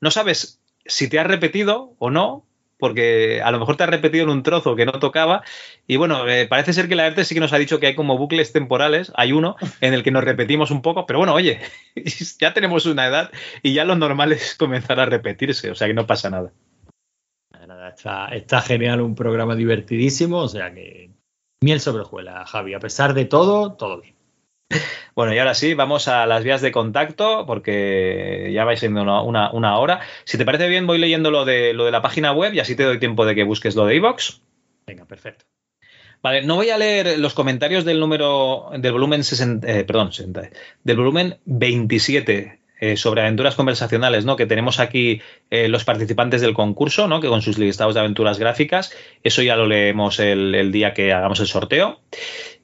no 0.00 0.10
sabes 0.10 0.60
si 0.84 1.08
te 1.08 1.18
has 1.18 1.26
repetido 1.26 1.94
o 1.98 2.10
no, 2.10 2.44
porque 2.82 3.40
a 3.40 3.52
lo 3.52 3.60
mejor 3.60 3.76
te 3.76 3.84
has 3.84 3.90
repetido 3.90 4.24
en 4.24 4.30
un 4.30 4.42
trozo 4.42 4.74
que 4.74 4.84
no 4.84 4.98
tocaba. 4.98 5.44
Y 5.86 5.98
bueno, 5.98 6.28
eh, 6.28 6.48
parece 6.48 6.72
ser 6.72 6.88
que 6.88 6.96
la 6.96 7.06
ERTE 7.06 7.24
sí 7.24 7.32
que 7.32 7.40
nos 7.40 7.52
ha 7.52 7.58
dicho 7.58 7.78
que 7.78 7.86
hay 7.86 7.94
como 7.94 8.18
bucles 8.18 8.52
temporales. 8.52 9.12
Hay 9.14 9.30
uno 9.30 9.54
en 9.80 9.94
el 9.94 10.02
que 10.02 10.10
nos 10.10 10.24
repetimos 10.24 10.72
un 10.72 10.82
poco, 10.82 11.06
pero 11.06 11.20
bueno, 11.20 11.32
oye, 11.32 11.60
ya 12.40 12.52
tenemos 12.52 12.84
una 12.86 13.06
edad 13.06 13.30
y 13.62 13.72
ya 13.72 13.84
lo 13.84 13.94
normal 13.94 14.32
es 14.32 14.56
comenzar 14.56 14.98
a 14.98 15.06
repetirse, 15.06 15.70
o 15.70 15.76
sea 15.76 15.86
que 15.86 15.94
no 15.94 16.08
pasa 16.08 16.28
nada. 16.28 16.52
Está 18.32 18.60
genial, 18.62 19.00
un 19.00 19.14
programa 19.14 19.54
divertidísimo, 19.54 20.38
o 20.38 20.48
sea 20.48 20.74
que 20.74 21.12
miel 21.62 21.78
sobre 21.78 22.02
hojuelas, 22.02 22.50
Javi. 22.50 22.74
A 22.74 22.80
pesar 22.80 23.14
de 23.14 23.26
todo, 23.26 23.74
todo 23.74 24.00
bien. 24.00 24.11
Bueno, 25.14 25.34
y 25.34 25.38
ahora 25.38 25.54
sí, 25.54 25.74
vamos 25.74 26.08
a 26.08 26.24
las 26.26 26.42
vías 26.42 26.62
de 26.62 26.72
contacto, 26.72 27.44
porque 27.46 28.50
ya 28.54 28.64
vais 28.64 28.80
siendo 28.80 29.02
una, 29.02 29.20
una- 29.22 29.50
una 29.52 29.76
hora. 29.78 30.00
Si 30.24 30.38
te 30.38 30.44
parece 30.46 30.68
bien, 30.68 30.86
voy 30.86 30.98
leyendo 30.98 31.30
lo 31.30 31.44
de, 31.44 31.74
lo 31.74 31.84
de 31.84 31.90
la 31.90 32.00
página 32.02 32.32
web 32.32 32.54
y 32.54 32.60
así 32.60 32.74
te 32.76 32.84
doy 32.84 32.98
tiempo 32.98 33.26
de 33.26 33.34
que 33.34 33.44
busques 33.44 33.76
lo 33.76 33.84
de 33.86 33.96
iVox. 33.96 34.40
Venga, 34.86 35.04
perfecto. 35.04 35.44
Vale, 36.22 36.42
no 36.42 36.54
voy 36.56 36.70
a 36.70 36.78
leer 36.78 37.18
los 37.18 37.34
comentarios 37.34 37.84
del 37.84 38.00
número, 38.00 38.70
del 38.78 38.92
volumen 38.92 39.24
60, 39.24 39.68
eh, 39.70 39.84
perdón, 39.84 40.12
60, 40.12 40.50
del 40.84 40.96
volumen 40.96 41.38
27 41.44 42.60
eh, 42.82 42.96
sobre 42.96 43.20
aventuras 43.20 43.54
conversacionales, 43.54 44.24
¿no? 44.24 44.34
Que 44.34 44.44
tenemos 44.44 44.80
aquí 44.80 45.22
eh, 45.50 45.68
los 45.68 45.84
participantes 45.84 46.40
del 46.40 46.52
concurso, 46.52 47.06
¿no? 47.06 47.20
Que 47.20 47.28
con 47.28 47.40
sus 47.40 47.56
listados 47.56 47.94
de 47.94 48.00
aventuras 48.00 48.40
gráficas, 48.40 48.92
eso 49.22 49.40
ya 49.40 49.54
lo 49.54 49.66
leemos 49.66 50.18
el, 50.18 50.72
día 50.72 50.92
que 50.92 51.12
hagamos 51.12 51.38
el 51.38 51.46
sorteo. 51.46 52.00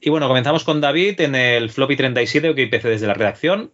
Y 0.01 0.11
bueno, 0.11 0.27
comenzamos 0.27 0.65
con 0.65 0.81
David 0.81 1.20
en 1.20 1.36
el 1.36 1.70
Floppy 1.70 1.95
37 1.95 2.53
que 2.57 2.65
empecé 2.65 2.89
desde 2.89 3.07
la 3.07 3.15
redacción. 3.15 3.70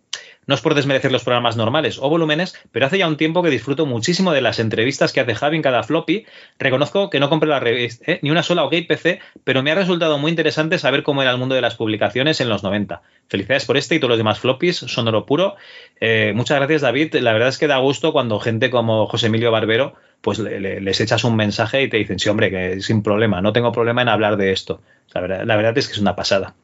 No 0.47 0.55
es 0.55 0.61
por 0.61 0.75
desmerecer 0.75 1.11
los 1.13 1.25
programas 1.25 1.57
normales 1.57 1.99
o 2.01 2.09
volúmenes, 2.09 2.55
pero 2.73 2.87
hace 2.87 2.99
ya 2.99 3.09
un 3.09 3.17
tiempo 3.17 3.43
que 3.43 3.51
disfruto 3.51 3.87
muchísimo 3.87 4.33
de 4.33 4.41
las 4.41 4.59
entrevistas 4.59 5.13
que 5.13 5.21
hace 5.21 5.35
Javi 5.35 5.57
en 5.57 5.63
cada 5.63 5.83
floppy. 5.83 6.27
Reconozco 6.59 7.11
que 7.11 7.21
no 7.21 7.29
compré 7.31 7.49
la 7.49 7.61
revista, 7.61 8.13
¿eh? 8.13 8.19
ni 8.23 8.31
una 8.31 8.43
sola 8.43 8.65
OK 8.65 8.75
PC, 8.87 9.21
pero 9.45 9.63
me 9.63 9.71
ha 9.73 9.75
resultado 9.75 10.19
muy 10.19 10.31
interesante 10.31 10.79
saber 10.79 11.03
cómo 11.03 11.23
era 11.23 11.31
el 11.31 11.39
mundo 11.39 11.55
de 11.55 11.61
las 11.61 11.75
publicaciones 11.77 12.41
en 12.41 12.49
los 12.49 12.63
90. 12.63 13.03
Felicidades 13.29 13.65
por 13.65 13.77
este 13.77 13.95
y 13.95 13.99
todos 14.01 14.11
los 14.11 14.19
demás 14.19 14.39
floppies, 14.39 14.77
son 14.77 15.09
oro 15.09 15.25
puro. 15.27 15.57
Eh, 16.01 16.33
muchas 16.35 16.59
gracias, 16.59 16.83
David. 16.83 17.15
La 17.17 17.33
verdad 17.33 17.49
es 17.49 17.59
que 17.59 17.67
da 17.67 17.79
gusto 17.79 18.13
cuando 18.13 18.39
gente 18.41 18.71
como 18.71 19.07
José 19.07 19.27
Emilio 19.27 19.51
Barbero, 19.51 19.95
pues 20.21 20.39
le- 20.39 20.61
le- 20.61 20.81
les 20.81 21.01
echas 21.01 21.25
un 21.25 21.37
mensaje 21.37 21.83
y 21.83 21.89
te 21.89 21.97
dicen, 21.99 22.19
sí, 22.19 22.29
hombre, 22.29 22.51
que 22.51 22.81
sin 22.81 23.03
problema, 23.03 23.41
no 23.43 23.53
tengo 23.53 23.73
problema 23.73 24.03
en 24.03 24.09
hablar 24.09 24.37
de 24.37 24.53
esto. 24.53 24.81
La 25.13 25.21
verdad 25.21 25.77
es 25.79 25.87
que 25.87 25.93
es 25.93 25.99
una 25.99 26.17
pasada. 26.17 26.55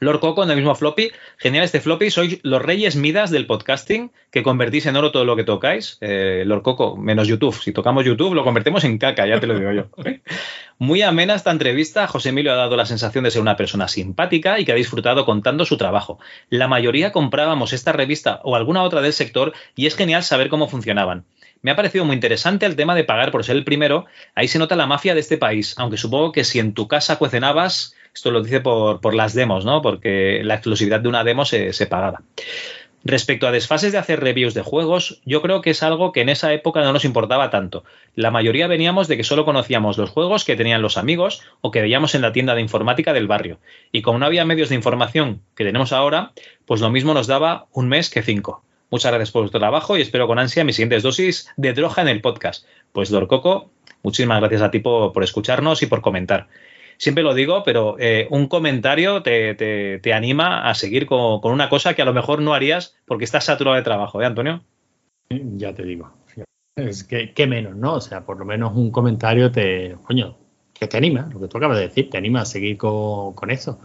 Lord 0.00 0.20
Coco 0.20 0.42
en 0.42 0.50
el 0.50 0.56
mismo 0.56 0.74
floppy. 0.74 1.12
Genial 1.36 1.64
este 1.64 1.80
floppy. 1.80 2.10
Sois 2.10 2.40
los 2.42 2.62
reyes 2.62 2.96
midas 2.96 3.30
del 3.30 3.46
podcasting 3.46 4.10
que 4.30 4.42
convertís 4.42 4.86
en 4.86 4.96
oro 4.96 5.12
todo 5.12 5.26
lo 5.26 5.36
que 5.36 5.44
tocáis. 5.44 5.98
Eh, 6.00 6.42
Lord 6.46 6.62
Coco, 6.62 6.96
menos 6.96 7.28
YouTube. 7.28 7.54
Si 7.54 7.72
tocamos 7.72 8.06
YouTube, 8.06 8.34
lo 8.34 8.42
convertimos 8.42 8.82
en 8.84 8.96
caca, 8.96 9.26
ya 9.26 9.38
te 9.38 9.46
lo 9.46 9.58
digo 9.58 9.72
yo. 9.72 9.88
Muy 10.78 11.02
amena 11.02 11.34
esta 11.34 11.50
entrevista. 11.50 12.06
José 12.06 12.30
Emilio 12.30 12.52
ha 12.52 12.56
dado 12.56 12.76
la 12.76 12.86
sensación 12.86 13.24
de 13.24 13.30
ser 13.30 13.42
una 13.42 13.56
persona 13.56 13.88
simpática 13.88 14.58
y 14.58 14.64
que 14.64 14.72
ha 14.72 14.76
disfrutado 14.76 15.26
contando 15.26 15.66
su 15.66 15.76
trabajo. 15.76 16.18
La 16.48 16.66
mayoría 16.66 17.12
comprábamos 17.12 17.74
esta 17.74 17.92
revista 17.92 18.40
o 18.42 18.56
alguna 18.56 18.82
otra 18.82 19.02
del 19.02 19.12
sector 19.12 19.52
y 19.76 19.84
es 19.84 19.96
genial 19.96 20.22
saber 20.22 20.48
cómo 20.48 20.66
funcionaban. 20.66 21.26
Me 21.60 21.70
ha 21.70 21.76
parecido 21.76 22.06
muy 22.06 22.14
interesante 22.14 22.64
el 22.64 22.74
tema 22.74 22.94
de 22.94 23.04
pagar 23.04 23.30
por 23.30 23.44
ser 23.44 23.56
el 23.56 23.64
primero. 23.64 24.06
Ahí 24.34 24.48
se 24.48 24.58
nota 24.58 24.76
la 24.76 24.86
mafia 24.86 25.12
de 25.12 25.20
este 25.20 25.36
país, 25.36 25.74
aunque 25.76 25.98
supongo 25.98 26.32
que 26.32 26.44
si 26.44 26.58
en 26.58 26.72
tu 26.72 26.88
casa 26.88 27.16
cuecen 27.16 27.44
habas, 27.44 27.94
esto 28.14 28.30
lo 28.30 28.42
dice 28.42 28.60
por, 28.60 29.00
por 29.00 29.14
las 29.14 29.34
demos, 29.34 29.64
¿no? 29.64 29.82
Porque 29.82 30.40
la 30.44 30.54
exclusividad 30.54 31.00
de 31.00 31.08
una 31.08 31.24
demo 31.24 31.44
se, 31.44 31.72
pagaba. 31.86 32.22
Respecto 33.02 33.46
a 33.46 33.52
desfases 33.52 33.92
de 33.92 33.98
hacer 33.98 34.20
reviews 34.20 34.52
de 34.52 34.60
juegos, 34.60 35.22
yo 35.24 35.40
creo 35.40 35.62
que 35.62 35.70
es 35.70 35.82
algo 35.82 36.12
que 36.12 36.20
en 36.20 36.28
esa 36.28 36.52
época 36.52 36.82
no 36.82 36.92
nos 36.92 37.06
importaba 37.06 37.48
tanto. 37.48 37.82
La 38.14 38.30
mayoría 38.30 38.66
veníamos 38.66 39.08
de 39.08 39.16
que 39.16 39.24
solo 39.24 39.46
conocíamos 39.46 39.96
los 39.96 40.10
juegos 40.10 40.44
que 40.44 40.56
tenían 40.56 40.82
los 40.82 40.98
amigos 40.98 41.40
o 41.62 41.70
que 41.70 41.80
veíamos 41.80 42.14
en 42.14 42.20
la 42.20 42.32
tienda 42.32 42.54
de 42.54 42.60
informática 42.60 43.14
del 43.14 43.26
barrio. 43.26 43.58
Y 43.90 44.02
como 44.02 44.18
no 44.18 44.26
había 44.26 44.44
medios 44.44 44.68
de 44.68 44.74
información 44.74 45.40
que 45.54 45.64
tenemos 45.64 45.92
ahora, 45.92 46.32
pues 46.66 46.82
lo 46.82 46.90
mismo 46.90 47.14
nos 47.14 47.26
daba 47.26 47.68
un 47.72 47.88
mes 47.88 48.10
que 48.10 48.22
cinco. 48.22 48.62
Muchas 48.90 49.12
gracias 49.12 49.30
por 49.30 49.42
vuestro 49.42 49.60
trabajo 49.60 49.96
y 49.96 50.02
espero 50.02 50.26
con 50.26 50.38
ansia 50.38 50.64
mis 50.64 50.76
siguientes 50.76 51.02
dosis 51.02 51.48
de 51.56 51.72
droga 51.72 52.02
en 52.02 52.08
el 52.08 52.20
podcast. 52.20 52.66
Pues 52.92 53.08
Dorcoco, 53.08 53.70
muchísimas 54.02 54.40
gracias 54.40 54.62
a 54.62 54.70
ti 54.70 54.80
por, 54.80 55.12
por 55.12 55.22
escucharnos 55.22 55.82
y 55.82 55.86
por 55.86 56.02
comentar. 56.02 56.48
Siempre 57.00 57.24
lo 57.24 57.32
digo, 57.32 57.62
pero 57.64 57.96
eh, 57.98 58.26
un 58.30 58.46
comentario 58.46 59.22
te, 59.22 59.54
te- 59.54 60.00
te 60.00 60.12
anima 60.12 60.68
a 60.68 60.74
seguir 60.74 61.06
con, 61.06 61.40
con 61.40 61.50
una 61.52 61.70
cosa 61.70 61.94
que 61.94 62.02
a 62.02 62.04
lo 62.04 62.12
mejor 62.12 62.42
no 62.42 62.52
harías 62.52 62.94
porque 63.06 63.24
estás 63.24 63.44
saturado 63.46 63.74
de 63.76 63.82
trabajo, 63.82 64.20
¿eh, 64.20 64.26
Antonio? 64.26 64.62
Ya 65.30 65.72
te 65.74 65.82
digo. 65.82 66.12
Es 66.76 67.02
que, 67.04 67.32
que 67.32 67.46
menos, 67.46 67.74
¿no? 67.74 67.94
O 67.94 68.00
sea, 68.02 68.26
por 68.26 68.38
lo 68.38 68.44
menos 68.44 68.76
un 68.76 68.90
comentario 68.90 69.50
te, 69.50 69.96
coño, 70.02 70.36
que 70.74 70.86
te 70.88 70.98
anima, 70.98 71.26
lo 71.32 71.40
que 71.40 71.48
tú 71.48 71.56
acabas 71.56 71.78
de 71.78 71.84
decir, 71.84 72.10
te 72.10 72.18
anima 72.18 72.42
a 72.42 72.44
seguir 72.44 72.76
con, 72.76 73.32
con 73.32 73.50
eso. 73.50 73.80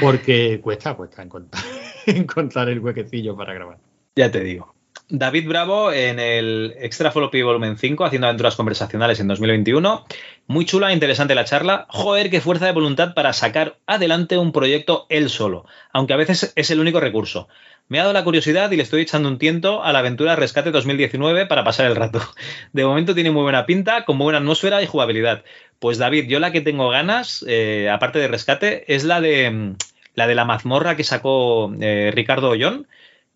Porque 0.00 0.60
cuesta, 0.60 0.94
cuesta 0.94 1.22
encontrar, 1.22 1.62
encontrar 2.06 2.68
el 2.68 2.80
huequecillo 2.80 3.36
para 3.36 3.54
grabar. 3.54 3.78
Ya 4.16 4.30
te 4.32 4.40
digo. 4.40 4.74
David 5.14 5.46
Bravo 5.46 5.92
en 5.92 6.18
el 6.18 6.74
Extra 6.78 7.10
Floppy 7.10 7.42
Volumen 7.42 7.76
5, 7.76 8.06
haciendo 8.06 8.28
aventuras 8.28 8.56
conversacionales 8.56 9.20
en 9.20 9.28
2021. 9.28 10.06
Muy 10.46 10.64
chula, 10.64 10.90
interesante 10.90 11.34
la 11.34 11.44
charla. 11.44 11.84
Joder, 11.90 12.30
qué 12.30 12.40
fuerza 12.40 12.64
de 12.64 12.72
voluntad 12.72 13.12
para 13.12 13.34
sacar 13.34 13.76
adelante 13.86 14.38
un 14.38 14.52
proyecto 14.52 15.04
él 15.10 15.28
solo, 15.28 15.66
aunque 15.92 16.14
a 16.14 16.16
veces 16.16 16.54
es 16.56 16.70
el 16.70 16.80
único 16.80 16.98
recurso. 16.98 17.46
Me 17.88 17.98
ha 17.98 18.04
dado 18.04 18.14
la 18.14 18.24
curiosidad 18.24 18.70
y 18.70 18.76
le 18.76 18.84
estoy 18.84 19.02
echando 19.02 19.28
un 19.28 19.36
tiento 19.36 19.84
a 19.84 19.92
la 19.92 19.98
aventura 19.98 20.34
Rescate 20.34 20.70
2019 20.70 21.44
para 21.44 21.62
pasar 21.62 21.84
el 21.84 21.96
rato. 21.96 22.22
De 22.72 22.86
momento 22.86 23.14
tiene 23.14 23.30
muy 23.30 23.42
buena 23.42 23.66
pinta, 23.66 24.06
con 24.06 24.16
buena 24.16 24.38
atmósfera 24.38 24.82
y 24.82 24.86
jugabilidad. 24.86 25.44
Pues 25.78 25.98
David, 25.98 26.24
yo 26.28 26.40
la 26.40 26.52
que 26.52 26.62
tengo 26.62 26.88
ganas, 26.88 27.44
eh, 27.46 27.90
aparte 27.92 28.18
de 28.18 28.28
Rescate, 28.28 28.94
es 28.94 29.04
la 29.04 29.20
de 29.20 29.50
mm, 29.50 29.74
la 30.14 30.26
de 30.26 30.34
la 30.34 30.44
mazmorra 30.44 30.96
que 30.96 31.04
sacó 31.04 31.72
eh, 31.80 32.10
Ricardo 32.14 32.50
Ollón, 32.50 32.86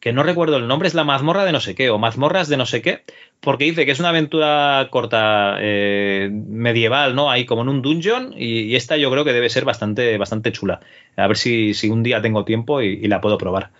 que 0.06 0.12
no 0.12 0.22
recuerdo 0.22 0.58
el 0.58 0.68
nombre, 0.68 0.86
es 0.86 0.94
la 0.94 1.02
mazmorra 1.02 1.44
de 1.44 1.50
no 1.50 1.58
sé 1.58 1.74
qué, 1.74 1.90
o 1.90 1.98
mazmorras 1.98 2.46
de 2.46 2.56
no 2.56 2.64
sé 2.64 2.80
qué, 2.80 3.02
porque 3.40 3.64
dice 3.64 3.84
que 3.84 3.90
es 3.90 3.98
una 3.98 4.10
aventura 4.10 4.86
corta 4.92 5.56
eh, 5.58 6.30
medieval, 6.30 7.16
¿no? 7.16 7.28
Ahí 7.28 7.44
como 7.44 7.62
en 7.62 7.68
un 7.68 7.82
dungeon, 7.82 8.32
y, 8.38 8.76
esta 8.76 8.96
yo 8.96 9.10
creo 9.10 9.24
que 9.24 9.32
debe 9.32 9.50
ser 9.50 9.64
bastante, 9.64 10.16
bastante 10.16 10.52
chula. 10.52 10.78
A 11.16 11.26
ver 11.26 11.36
si, 11.36 11.74
si 11.74 11.88
un 11.88 12.04
día 12.04 12.22
tengo 12.22 12.44
tiempo 12.44 12.82
y, 12.82 13.00
y 13.02 13.08
la 13.08 13.20
puedo 13.20 13.36
probar. 13.36 13.72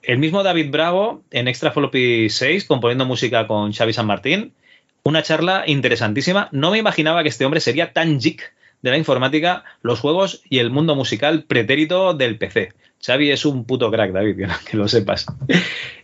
El 0.00 0.16
mismo 0.16 0.42
David 0.42 0.70
Bravo 0.70 1.22
en 1.32 1.48
Extra 1.48 1.70
Floppy 1.70 2.30
6, 2.30 2.64
componiendo 2.64 3.04
música 3.04 3.46
con 3.46 3.74
Xavi 3.74 3.92
San 3.92 4.06
Martín. 4.06 4.54
Una 5.02 5.22
charla 5.22 5.64
interesantísima. 5.66 6.48
No 6.50 6.70
me 6.70 6.78
imaginaba 6.78 7.22
que 7.22 7.28
este 7.28 7.44
hombre 7.44 7.60
sería 7.60 7.92
tan 7.92 8.18
geek 8.18 8.54
de 8.80 8.90
la 8.90 8.96
informática, 8.96 9.64
los 9.82 10.00
juegos 10.00 10.40
y 10.48 10.60
el 10.60 10.70
mundo 10.70 10.94
musical 10.94 11.44
pretérito 11.44 12.14
del 12.14 12.38
PC. 12.38 12.72
Xavi 13.04 13.30
es 13.30 13.44
un 13.44 13.64
puto 13.64 13.90
crack, 13.90 14.12
David, 14.12 14.48
que, 14.68 14.76
lo 14.76 14.88
sepas. 14.88 15.26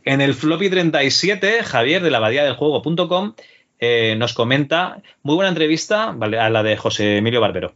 En 0.05 0.21
el 0.21 0.35
floppy 0.35 0.71
37, 0.71 1.63
Javier 1.63 2.03
de 2.03 2.11
la 2.11 2.19
abadía 2.19 2.45
del 2.45 2.55
juego.com 2.55 3.35
eh, 3.81 4.15
nos 4.17 4.33
comenta, 4.33 5.03
muy 5.23 5.35
buena 5.35 5.49
entrevista 5.49 6.11
a 6.11 6.51
la 6.51 6.63
de 6.63 6.77
José 6.77 7.19
Emilio 7.19 7.41
Barbero. 7.41 7.75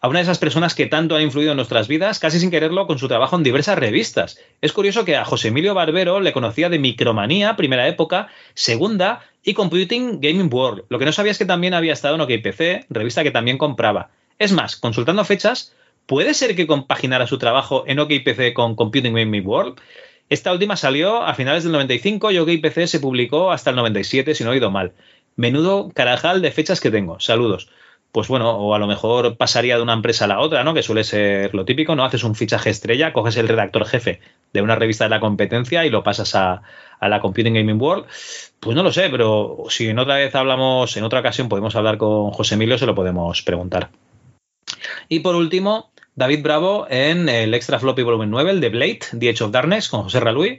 A 0.00 0.06
una 0.06 0.20
de 0.20 0.24
esas 0.24 0.38
personas 0.38 0.76
que 0.76 0.86
tanto 0.86 1.16
han 1.16 1.22
influido 1.22 1.50
en 1.50 1.56
nuestras 1.56 1.88
vidas, 1.88 2.20
casi 2.20 2.38
sin 2.38 2.52
quererlo, 2.52 2.86
con 2.86 2.98
su 2.98 3.08
trabajo 3.08 3.34
en 3.34 3.42
diversas 3.42 3.78
revistas. 3.78 4.38
Es 4.60 4.72
curioso 4.72 5.04
que 5.04 5.16
a 5.16 5.24
José 5.24 5.48
Emilio 5.48 5.74
Barbero 5.74 6.20
le 6.20 6.32
conocía 6.32 6.68
de 6.68 6.78
Micromanía, 6.78 7.56
primera 7.56 7.88
época, 7.88 8.28
segunda, 8.54 9.22
y 9.42 9.54
Computing 9.54 10.20
Gaming 10.20 10.52
World. 10.52 10.84
Lo 10.88 11.00
que 11.00 11.04
no 11.04 11.12
sabía 11.12 11.32
es 11.32 11.38
que 11.38 11.46
también 11.46 11.74
había 11.74 11.92
estado 11.92 12.14
en 12.14 12.20
OKPC, 12.20 12.86
revista 12.90 13.24
que 13.24 13.32
también 13.32 13.58
compraba. 13.58 14.10
Es 14.38 14.52
más, 14.52 14.76
consultando 14.76 15.24
fechas, 15.24 15.74
¿puede 16.08 16.32
ser 16.32 16.56
que 16.56 16.66
compaginara 16.66 17.26
su 17.26 17.38
trabajo 17.38 17.84
en 17.86 18.00
OKPC 18.00 18.54
con 18.54 18.74
Computing 18.74 19.14
Gaming 19.14 19.46
World? 19.46 19.78
Esta 20.30 20.52
última 20.52 20.76
salió 20.76 21.22
a 21.22 21.34
finales 21.34 21.64
del 21.64 21.72
95 21.72 22.32
y 22.32 22.38
OKPC 22.38 22.86
se 22.86 22.98
publicó 22.98 23.52
hasta 23.52 23.70
el 23.70 23.76
97, 23.76 24.34
si 24.34 24.42
no 24.42 24.50
he 24.50 24.54
oído 24.54 24.70
mal. 24.70 24.94
Menudo 25.36 25.90
carajal 25.94 26.40
de 26.40 26.50
fechas 26.50 26.80
que 26.80 26.90
tengo. 26.90 27.20
Saludos. 27.20 27.68
Pues 28.10 28.26
bueno, 28.28 28.50
o 28.56 28.74
a 28.74 28.78
lo 28.78 28.86
mejor 28.86 29.36
pasaría 29.36 29.76
de 29.76 29.82
una 29.82 29.92
empresa 29.92 30.24
a 30.24 30.28
la 30.28 30.40
otra, 30.40 30.64
¿no? 30.64 30.72
Que 30.72 30.82
suele 30.82 31.04
ser 31.04 31.54
lo 31.54 31.66
típico, 31.66 31.94
¿no? 31.94 32.04
Haces 32.04 32.24
un 32.24 32.34
fichaje 32.34 32.70
estrella, 32.70 33.12
coges 33.12 33.36
el 33.36 33.46
redactor 33.46 33.84
jefe 33.84 34.20
de 34.54 34.62
una 34.62 34.76
revista 34.76 35.04
de 35.04 35.10
la 35.10 35.20
competencia 35.20 35.84
y 35.84 35.90
lo 35.90 36.02
pasas 36.02 36.34
a, 36.34 36.62
a 36.98 37.08
la 37.08 37.20
Computing 37.20 37.52
Gaming 37.52 37.80
World. 37.80 38.06
Pues 38.60 38.74
no 38.74 38.82
lo 38.82 38.92
sé, 38.92 39.10
pero 39.10 39.64
si 39.68 39.88
en 39.88 39.98
otra 39.98 40.16
vez 40.16 40.34
hablamos, 40.34 40.96
en 40.96 41.04
otra 41.04 41.20
ocasión 41.20 41.50
podemos 41.50 41.76
hablar 41.76 41.98
con 41.98 42.30
José 42.30 42.54
Emilio, 42.54 42.78
se 42.78 42.86
lo 42.86 42.94
podemos 42.94 43.42
preguntar. 43.42 43.90
Y 45.08 45.20
por 45.20 45.34
último, 45.34 45.90
David 46.18 46.42
Bravo 46.42 46.88
en 46.90 47.28
el 47.28 47.54
Extra 47.54 47.78
Floppy 47.78 48.02
Volumen 48.02 48.28
9, 48.28 48.50
el 48.50 48.60
de 48.60 48.70
Blade, 48.70 48.98
The 49.16 49.30
Edge 49.30 49.44
of 49.44 49.52
Darkness, 49.52 49.88
con 49.88 50.02
José 50.02 50.18
Raluy. 50.18 50.58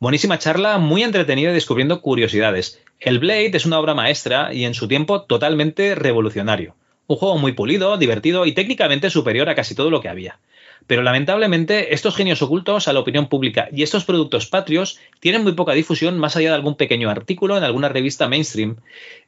Buenísima 0.00 0.38
charla, 0.38 0.78
muy 0.78 1.02
entretenida 1.02 1.50
y 1.50 1.52
descubriendo 1.52 2.00
curiosidades. 2.00 2.80
El 3.00 3.18
Blade 3.18 3.50
es 3.52 3.66
una 3.66 3.78
obra 3.78 3.92
maestra 3.92 4.54
y 4.54 4.64
en 4.64 4.72
su 4.72 4.88
tiempo 4.88 5.20
totalmente 5.20 5.94
revolucionario. 5.94 6.74
Un 7.06 7.18
juego 7.18 7.36
muy 7.36 7.52
pulido, 7.52 7.98
divertido 7.98 8.46
y 8.46 8.52
técnicamente 8.52 9.10
superior 9.10 9.50
a 9.50 9.54
casi 9.54 9.74
todo 9.74 9.90
lo 9.90 10.00
que 10.00 10.08
había. 10.08 10.38
Pero 10.86 11.02
lamentablemente 11.02 11.92
estos 11.92 12.16
genios 12.16 12.40
ocultos 12.40 12.88
a 12.88 12.94
la 12.94 13.00
opinión 13.00 13.28
pública 13.28 13.68
y 13.70 13.82
estos 13.82 14.06
productos 14.06 14.46
patrios 14.46 14.98
tienen 15.20 15.42
muy 15.42 15.52
poca 15.52 15.72
difusión 15.72 16.18
más 16.18 16.36
allá 16.36 16.48
de 16.48 16.54
algún 16.54 16.76
pequeño 16.76 17.10
artículo 17.10 17.58
en 17.58 17.64
alguna 17.64 17.90
revista 17.90 18.26
mainstream. 18.26 18.76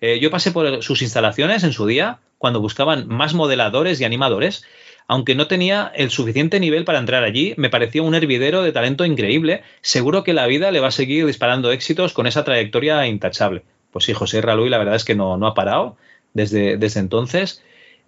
Eh, 0.01 0.21
yo 0.21 0.31
pasé 0.31 0.53
por 0.53 0.83
sus 0.83 1.03
instalaciones 1.03 1.65
en 1.65 1.75
su 1.75 1.85
día 1.85 2.21
cuando 2.39 2.61
buscaban 2.61 3.09
más 3.09 3.35
modeladores 3.35 4.01
y 4.01 4.05
animadores. 4.05 4.65
Aunque 5.09 5.35
no 5.35 5.47
tenía 5.47 5.93
el 5.95 6.11
suficiente 6.11 6.59
nivel 6.59 6.85
para 6.85 6.99
entrar 6.99 7.23
allí, 7.23 7.55
me 7.57 7.71
pareció 7.71 8.03
un 8.03 8.15
hervidero 8.15 8.63
de 8.63 8.73
talento 8.73 9.05
increíble. 9.05 9.63
Seguro 9.81 10.25
que 10.25 10.35
la 10.35 10.47
vida 10.47 10.71
le 10.71 10.81
va 10.81 10.89
a 10.89 10.93
seguir 10.93 11.27
disparando 11.27 11.71
éxitos 11.71 12.13
con 12.13 12.27
esa 12.27 12.45
trayectoria 12.45 13.07
intachable. 13.07 13.63
Pues 13.93 14.05
sí, 14.05 14.13
José 14.13 14.41
Raluy, 14.41 14.69
la 14.69 14.79
verdad 14.79 14.97
es 14.97 15.05
que 15.05 15.15
no, 15.15 15.37
no 15.37 15.47
ha 15.47 15.55
parado 15.55 15.97
desde, 16.35 16.77
desde 16.77 17.01
entonces. 17.01 17.63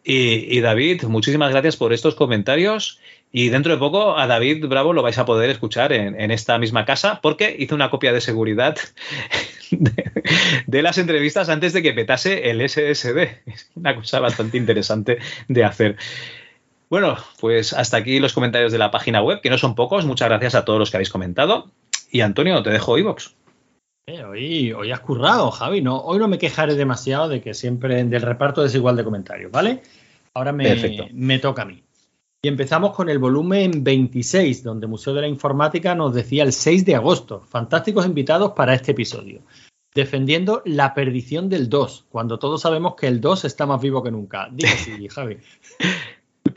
Y, 0.04 0.56
y 0.56 0.60
David, 0.60 1.04
muchísimas 1.04 1.50
gracias 1.50 1.76
por 1.76 1.92
estos 1.92 2.14
comentarios. 2.14 3.00
Y 3.30 3.50
dentro 3.50 3.72
de 3.72 3.78
poco 3.78 4.16
a 4.16 4.26
David 4.26 4.66
Bravo 4.66 4.92
lo 4.92 5.02
vais 5.02 5.18
a 5.18 5.26
poder 5.26 5.50
escuchar 5.50 5.92
en, 5.92 6.18
en 6.18 6.30
esta 6.30 6.58
misma 6.58 6.84
casa 6.84 7.20
porque 7.22 7.54
hice 7.58 7.74
una 7.74 7.90
copia 7.90 8.12
de 8.12 8.22
seguridad 8.22 8.76
de, 9.70 10.10
de, 10.66 10.82
las 10.82 10.96
entrevistas 10.96 11.50
antes 11.50 11.74
de 11.74 11.82
que 11.82 11.92
petase 11.92 12.50
el 12.50 12.66
SSD. 12.66 13.42
Es 13.46 13.70
una 13.74 13.94
cosa 13.94 14.18
bastante 14.20 14.56
interesante 14.56 15.18
de 15.46 15.64
hacer. 15.64 15.96
Bueno, 16.90 17.16
pues 17.40 17.72
hasta 17.72 17.98
aquí 17.98 18.18
los 18.18 18.32
comentarios 18.32 18.72
de 18.72 18.78
la 18.78 18.90
página 18.90 19.22
web, 19.22 19.40
que 19.40 19.50
no 19.50 19.58
son 19.58 19.74
pocos. 19.74 20.06
Muchas 20.06 20.28
gracias 20.28 20.54
a 20.54 20.64
todos 20.64 20.78
los 20.78 20.90
que 20.90 20.96
habéis 20.96 21.10
comentado. 21.10 21.70
Y 22.10 22.22
Antonio, 22.22 22.62
te 22.62 22.70
dejo 22.70 22.96
iVox. 22.96 23.34
Eh, 24.06 24.24
hoy, 24.24 24.72
hoy 24.72 24.90
has 24.90 25.00
currado, 25.00 25.50
Javi. 25.50 25.82
No, 25.82 25.98
hoy 25.98 26.18
no 26.18 26.28
me 26.28 26.38
quejaré 26.38 26.74
demasiado 26.74 27.28
de 27.28 27.42
que 27.42 27.52
siempre 27.52 28.02
del 28.04 28.22
reparto 28.22 28.64
es 28.64 28.74
igual 28.74 28.96
de 28.96 29.04
comentarios, 29.04 29.52
¿vale? 29.52 29.82
Ahora 30.32 30.52
me, 30.52 31.10
me 31.12 31.38
toca 31.38 31.62
a 31.62 31.66
mí. 31.66 31.82
Y 32.40 32.48
empezamos 32.48 32.94
con 32.94 33.10
el 33.10 33.18
volumen 33.18 33.82
26, 33.84 34.62
donde 34.62 34.86
Museo 34.86 35.12
de 35.12 35.22
la 35.22 35.28
Informática 35.28 35.94
nos 35.94 36.14
decía 36.14 36.44
el 36.44 36.52
6 36.52 36.86
de 36.86 36.94
agosto. 36.94 37.42
Fantásticos 37.42 38.06
invitados 38.06 38.52
para 38.52 38.74
este 38.74 38.92
episodio. 38.92 39.42
Defendiendo 39.92 40.62
la 40.64 40.94
perdición 40.94 41.48
del 41.48 41.68
2, 41.68 42.06
cuando 42.08 42.38
todos 42.38 42.62
sabemos 42.62 42.94
que 42.94 43.08
el 43.08 43.20
2 43.20 43.44
está 43.44 43.66
más 43.66 43.82
vivo 43.82 44.02
que 44.02 44.12
nunca. 44.12 44.48
Dime 44.52 44.70
sí, 44.76 45.08
Javi. 45.08 45.38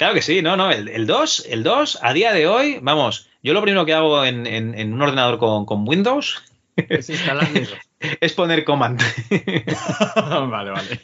Claro 0.01 0.15
que 0.15 0.23
sí, 0.23 0.41
no, 0.41 0.57
no, 0.57 0.71
el, 0.71 0.87
el 0.87 1.05
2, 1.05 1.45
el 1.47 1.61
2, 1.61 1.99
a 2.01 2.11
día 2.11 2.33
de 2.33 2.47
hoy, 2.47 2.79
vamos, 2.81 3.27
yo 3.43 3.53
lo 3.53 3.61
primero 3.61 3.85
que 3.85 3.93
hago 3.93 4.25
en, 4.25 4.47
en, 4.47 4.73
en 4.73 4.93
un 4.93 4.99
ordenador 5.03 5.37
con, 5.37 5.67
con 5.67 5.87
Windows 5.87 6.41
es 6.75 7.07
instalarlo. 7.11 7.61
Es 8.19 8.33
poner 8.33 8.63
command. 8.63 8.99
vale, 10.49 10.71
vale. 10.71 10.99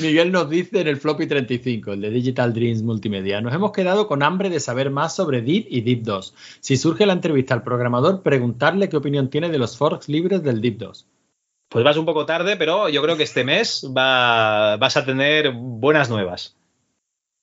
Miguel 0.00 0.32
nos 0.32 0.48
dice 0.48 0.80
en 0.80 0.88
el 0.88 0.96
floppy 0.96 1.26
35, 1.26 1.92
el 1.92 2.00
de 2.00 2.08
Digital 2.08 2.54
Dreams 2.54 2.82
Multimedia, 2.82 3.42
nos 3.42 3.52
hemos 3.52 3.72
quedado 3.72 4.08
con 4.08 4.22
hambre 4.22 4.48
de 4.48 4.58
saber 4.58 4.88
más 4.88 5.14
sobre 5.14 5.42
DIP 5.42 5.66
y 5.68 5.82
DIP 5.82 6.02
2. 6.04 6.34
Si 6.60 6.78
surge 6.78 7.04
la 7.04 7.12
entrevista 7.12 7.52
al 7.52 7.62
programador, 7.62 8.22
preguntarle 8.22 8.88
qué 8.88 8.96
opinión 8.96 9.28
tiene 9.28 9.50
de 9.50 9.58
los 9.58 9.76
forks 9.76 10.08
libres 10.08 10.42
del 10.42 10.62
DIP 10.62 10.78
2. 10.78 11.06
Pues 11.68 11.84
vas 11.84 11.98
un 11.98 12.06
poco 12.06 12.24
tarde, 12.24 12.56
pero 12.56 12.88
yo 12.88 13.02
creo 13.02 13.18
que 13.18 13.24
este 13.24 13.44
mes 13.44 13.84
va- 13.94 14.78
vas 14.78 14.96
a 14.96 15.04
tener 15.04 15.52
buenas 15.52 16.08
nuevas. 16.08 16.56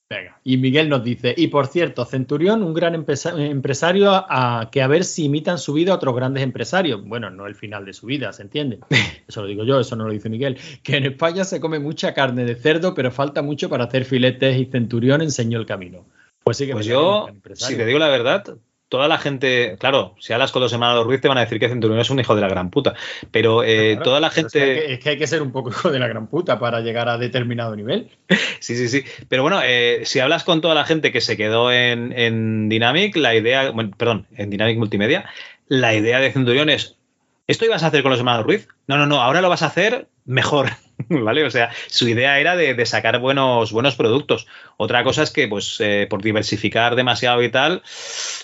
Venga. 0.09 0.39
Y 0.45 0.55
Miguel 0.55 0.87
nos 0.87 1.03
dice, 1.03 1.33
y 1.35 1.47
por 1.47 1.67
cierto, 1.67 2.05
Centurión, 2.05 2.63
un 2.63 2.73
gran 2.73 2.95
empresa- 2.95 3.33
empresario 3.37 4.11
a, 4.11 4.69
que 4.71 4.81
a 4.81 4.87
ver 4.87 5.03
si 5.03 5.25
imitan 5.25 5.57
su 5.57 5.73
vida 5.73 5.91
a 5.91 5.95
otros 5.95 6.15
grandes 6.15 6.43
empresarios. 6.43 7.03
Bueno, 7.03 7.29
no 7.29 7.45
el 7.45 7.55
final 7.55 7.83
de 7.83 7.91
su 7.91 8.05
vida, 8.05 8.31
¿se 8.31 8.43
entiende? 8.43 8.79
Eso 9.27 9.41
lo 9.41 9.47
digo 9.47 9.65
yo, 9.65 9.79
eso 9.81 9.97
no 9.97 10.05
lo 10.05 10.13
dice 10.13 10.29
Miguel. 10.29 10.57
Que 10.81 10.95
en 10.95 11.05
España 11.05 11.43
se 11.43 11.59
come 11.59 11.79
mucha 11.79 12.13
carne 12.13 12.45
de 12.45 12.55
cerdo, 12.55 12.93
pero 12.93 13.11
falta 13.11 13.41
mucho 13.41 13.67
para 13.69 13.83
hacer 13.83 14.05
filetes 14.05 14.57
y 14.57 14.65
Centurión 14.67 15.21
enseñó 15.21 15.59
el 15.59 15.65
camino. 15.65 16.05
Pues 16.45 16.55
sí 16.55 16.65
que 16.65 16.71
Pues 16.71 16.85
yo, 16.85 17.27
si 17.55 17.75
te 17.75 17.85
digo 17.85 17.99
la 17.99 18.07
verdad, 18.07 18.55
toda 18.89 19.07
la 19.07 19.17
gente, 19.17 19.75
claro, 19.79 20.15
si 20.19 20.33
hablas 20.33 20.51
con 20.51 20.61
los 20.61 20.71
hermanos 20.71 21.05
Ruiz 21.05 21.19
te 21.21 21.27
van 21.27 21.37
a 21.37 21.41
decir 21.41 21.59
que 21.59 21.67
Centurión 21.69 21.99
es 21.99 22.09
un 22.09 22.19
hijo 22.19 22.35
de 22.35 22.41
la 22.41 22.47
gran 22.47 22.69
puta, 22.69 22.93
pero 23.31 23.63
eh, 23.63 23.91
Claro, 23.95 24.03
toda 24.03 24.19
la 24.19 24.29
pero 24.29 24.47
es 24.47 24.53
que 24.53 24.59
hay 24.59 24.65
gente... 24.69 24.85
que- 24.87 24.93
es 24.93 24.99
que 24.99 25.09
hay 25.09 25.17
que 25.17 25.27
ser 25.27 25.41
un 25.41 25.51
poco 25.51 25.69
hijo 25.69 25.91
de 25.91 25.99
la 25.99 26.07
gran 26.07 26.27
puta 26.27 26.57
para 26.59 26.79
llegar 26.81 27.09
a 27.09 27.17
determinado 27.17 27.75
nivel. 27.75 28.09
Sí, 28.59 28.75
sí, 28.75 28.87
sí. 28.87 29.03
Pero 29.29 29.43
bueno, 29.43 29.59
eh, 29.63 30.01
si 30.05 30.19
hablas 30.19 30.43
con 30.43 30.61
toda 30.61 30.73
la 30.75 30.83
gente 30.83 31.11
que 31.11 31.21
se 31.21 31.37
quedó 31.37 31.71
en, 31.71 32.11
en 32.17 32.69
Dynamic, 32.69 33.15
la 33.15 33.35
idea, 33.35 33.69
bueno, 33.71 33.91
perdón, 33.95 34.25
en 34.35 34.49
Dynamic 34.49 34.77
Multimedia, 34.79 35.29
la 35.67 35.93
idea 35.93 36.19
de 36.19 36.31
Centurión 36.31 36.69
es, 36.69 36.97
¿esto 37.45 37.65
ibas 37.65 37.83
a 37.83 37.87
hacer 37.87 38.01
con 38.01 38.09
los 38.11 38.19
hermanos 38.19 38.45
Ruiz? 38.45 38.67
No, 38.87 38.97
no, 38.97 39.05
no, 39.05 39.21
ahora 39.21 39.41
lo 39.41 39.49
vas 39.49 39.61
a 39.61 39.67
hacer 39.67 40.07
mejor, 40.25 40.69
¿vale? 41.23 41.43
O 41.43 41.51
sea, 41.51 41.71
su 41.87 42.07
idea 42.07 42.39
era 42.39 42.55
de, 42.55 42.85
sacar 42.85 43.19
buenos, 43.19 43.71
buenos 43.71 43.95
productos. 43.95 44.47
Otra 44.77 45.03
cosa 45.03 45.23
es 45.23 45.31
que, 45.31 45.47
pues, 45.47 45.77
eh, 45.79 46.07
por 46.09 46.21
diversificar 46.21 46.95
demasiado 46.95 47.41
y 47.43 47.49
tal, 47.49 47.81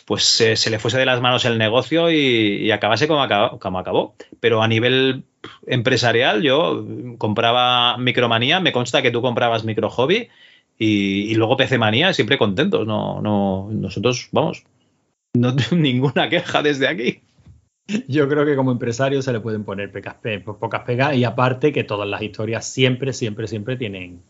pues 0.05 0.41
eh, 0.41 0.55
se 0.55 0.69
le 0.69 0.79
fuese 0.79 0.97
de 0.97 1.05
las 1.05 1.21
manos 1.21 1.45
el 1.45 1.57
negocio 1.57 2.11
y, 2.11 2.71
acabase 2.71 3.07
como 3.07 3.21
acabó. 3.21 4.15
Pero 4.39 4.63
a 4.63 4.67
nivel 4.67 5.23
empresarial, 5.67 6.41
yo 6.41 6.85
compraba 7.17 7.97
Micromanía, 7.97 8.59
me 8.59 8.71
consta 8.71 9.01
que 9.01 9.11
tú 9.11 9.21
comprabas 9.21 9.63
Micro 9.63 9.89
Hobby 9.89 10.29
y, 10.77 11.31
y 11.31 11.35
luego 11.35 11.57
PC 11.57 11.77
Manía, 11.77 12.13
siempre 12.13 12.37
contentos. 12.37 12.87
No, 12.87 13.21
no, 13.21 13.69
nosotros, 13.71 14.29
vamos, 14.31 14.63
no 15.33 15.55
tengo 15.55 15.81
ninguna 15.81 16.29
queja 16.29 16.61
desde 16.61 16.87
aquí. 16.87 17.21
Yo 18.07 18.27
creo 18.29 18.45
que 18.45 18.55
como 18.55 18.71
empresario 18.71 19.21
se 19.21 19.33
le 19.33 19.39
pueden 19.39 19.63
poner 19.63 19.91
pecas, 19.91 20.15
pe- 20.15 20.39
pocas 20.39 20.81
pegas 20.83 21.15
y 21.15 21.23
aparte 21.23 21.71
que 21.73 21.83
todas 21.83 22.07
las 22.07 22.21
historias 22.21 22.65
siempre, 22.65 23.13
siempre, 23.13 23.47
siempre 23.47 23.75
tienen 23.77 24.21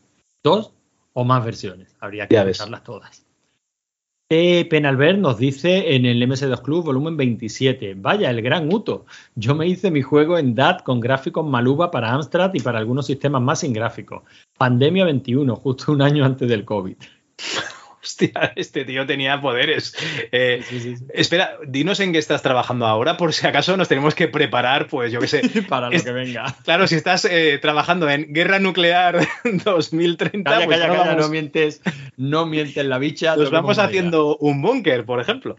dos 0.43 0.73
o 1.13 1.23
más 1.23 1.45
versiones. 1.45 1.95
Habría 1.99 2.27
que 2.27 2.35
escucharlas 2.51 2.83
todas. 2.83 3.25
E. 4.29 4.65
Penalver 4.65 5.19
nos 5.19 5.37
dice 5.37 5.93
en 5.95 6.05
el 6.05 6.19
MS2 6.23 6.61
Club 6.63 6.85
volumen 6.85 7.15
27. 7.15 7.93
Vaya, 7.97 8.31
el 8.31 8.41
gran 8.41 8.73
Uto. 8.73 9.05
Yo 9.35 9.53
me 9.53 9.67
hice 9.67 9.91
mi 9.91 10.01
juego 10.01 10.39
en 10.39 10.55
DAT 10.55 10.81
con 10.81 10.99
gráficos 10.99 11.45
Maluba 11.45 11.91
para 11.91 12.11
Amstrad 12.11 12.51
y 12.55 12.59
para 12.61 12.79
algunos 12.79 13.05
sistemas 13.05 13.43
más 13.43 13.59
sin 13.59 13.73
gráficos. 13.73 14.23
Pandemia 14.57 15.05
21, 15.05 15.55
justo 15.57 15.91
un 15.91 16.01
año 16.01 16.25
antes 16.25 16.49
del 16.49 16.65
COVID. 16.65 16.95
Hostia, 18.03 18.51
este 18.57 18.83
tío 18.85 19.05
tenía 19.05 19.39
poderes. 19.41 19.95
Eh, 20.31 20.61
Espera, 21.13 21.57
dinos 21.65 21.99
en 22.01 22.11
qué 22.11 22.17
estás 22.19 22.41
trabajando 22.41 22.85
ahora, 22.85 23.15
por 23.17 23.31
si 23.33 23.47
acaso 23.47 23.77
nos 23.77 23.87
tenemos 23.87 24.13
que 24.13 24.27
preparar, 24.27 24.87
pues 24.87 25.11
yo 25.11 25.19
qué 25.21 25.27
sé. 25.27 25.41
Para 25.69 25.89
lo 25.89 25.95
Es- 25.95 26.03
que 26.03 26.11
venga. 26.11 26.53
Claro, 26.65 26.85
si 26.87 26.95
estás 26.95 27.25
eh, 27.25 27.57
trabajando 27.61 28.09
en 28.09 28.33
Guerra 28.33 28.59
Nuclear 28.59 29.25
2030, 29.43 30.51
Calla, 30.51 30.65
pues 30.65 30.77
calla, 30.79 30.89
ahora 30.89 30.99
calla, 30.99 31.11
vamos- 31.15 31.25
no 31.27 31.31
mientes, 31.31 31.81
no 32.17 32.45
mientes 32.45 32.85
la 32.85 32.97
bicha. 32.97 33.35
nos 33.35 33.51
vamos 33.51 33.79
haciendo 33.79 34.35
un 34.37 34.61
búnker, 34.61 35.05
por 35.05 35.21
ejemplo. 35.21 35.55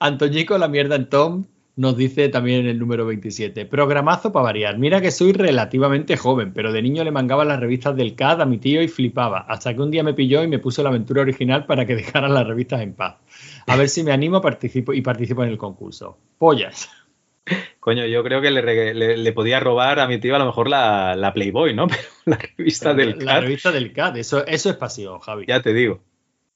Antoñico, 0.00 0.58
la 0.58 0.68
mierda 0.68 0.96
en 0.96 1.08
Tom, 1.08 1.46
nos 1.74 1.96
dice 1.96 2.28
también 2.28 2.60
en 2.60 2.66
el 2.66 2.78
número 2.78 3.06
27. 3.06 3.64
Programazo 3.66 4.30
para 4.32 4.44
variar. 4.44 4.78
Mira 4.78 5.00
que 5.00 5.10
soy 5.10 5.32
relativamente 5.32 6.16
joven, 6.16 6.52
pero 6.52 6.72
de 6.72 6.82
niño 6.82 7.02
le 7.04 7.10
mangaba 7.10 7.44
las 7.44 7.58
revistas 7.60 7.96
del 7.96 8.14
CAD 8.14 8.42
a 8.42 8.46
mi 8.46 8.58
tío 8.58 8.82
y 8.82 8.88
flipaba. 8.88 9.38
Hasta 9.48 9.74
que 9.74 9.80
un 9.80 9.90
día 9.90 10.02
me 10.02 10.12
pilló 10.14 10.42
y 10.42 10.48
me 10.48 10.58
puso 10.58 10.82
la 10.82 10.90
aventura 10.90 11.22
original 11.22 11.64
para 11.66 11.86
que 11.86 11.94
dejaran 11.96 12.34
las 12.34 12.46
revistas 12.46 12.82
en 12.82 12.92
paz. 12.94 13.16
A 13.66 13.76
ver 13.76 13.88
si 13.88 14.02
me 14.02 14.12
animo 14.12 14.40
participo, 14.40 14.92
y 14.92 15.00
participo 15.02 15.42
en 15.44 15.50
el 15.50 15.58
concurso. 15.58 16.18
Pollas. 16.38 16.90
Coño, 17.80 18.06
yo 18.06 18.22
creo 18.22 18.40
que 18.40 18.50
le, 18.52 18.94
le- 18.94 19.16
le 19.16 19.32
podía 19.32 19.58
robar 19.58 19.98
a 19.98 20.06
mi 20.06 20.18
tío 20.18 20.36
a 20.36 20.38
lo 20.38 20.46
mejor 20.46 20.68
la, 20.68 21.16
la 21.16 21.32
Playboy, 21.32 21.74
¿no? 21.74 21.86
Pero 21.88 22.02
la 22.26 22.36
revista 22.56 22.94
del 22.94 23.18
La 23.18 23.24
CAD, 23.34 23.40
revista 23.42 23.72
del 23.72 23.92
CAD, 23.92 24.16
eso, 24.18 24.46
eso 24.46 24.70
es 24.70 24.76
pasión, 24.76 25.18
Javi. 25.18 25.46
ya 25.48 25.60
te 25.60 25.72
digo. 25.74 26.00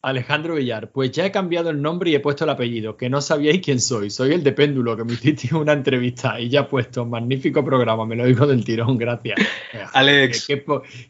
Alejandro 0.07 0.55
Villar, 0.55 0.93
pues 0.93 1.11
ya 1.11 1.27
he 1.27 1.33
cambiado 1.33 1.71
el 1.71 1.83
nombre 1.83 2.11
y 2.11 2.15
he 2.15 2.21
puesto 2.21 2.45
el 2.45 2.51
apellido, 2.51 2.97
que 2.97 3.11
no 3.11 3.21
sabíais 3.21 3.61
quién 3.61 3.81
soy. 3.81 4.09
Soy 4.09 4.35
el 4.35 4.45
de 4.45 4.53
Péndulo, 4.53 4.97
que 4.97 5.03
me 5.03 5.13
hiciste 5.15 5.53
una 5.53 5.73
entrevista 5.73 6.39
y 6.39 6.49
ya 6.49 6.61
he 6.61 6.65
puesto. 6.65 7.05
Magnífico 7.05 7.65
programa, 7.65 8.07
me 8.07 8.15
lo 8.15 8.25
digo 8.25 8.47
del 8.47 8.65
tirón, 8.65 8.99
gracias. 8.99 9.37
Alex. 9.93 10.47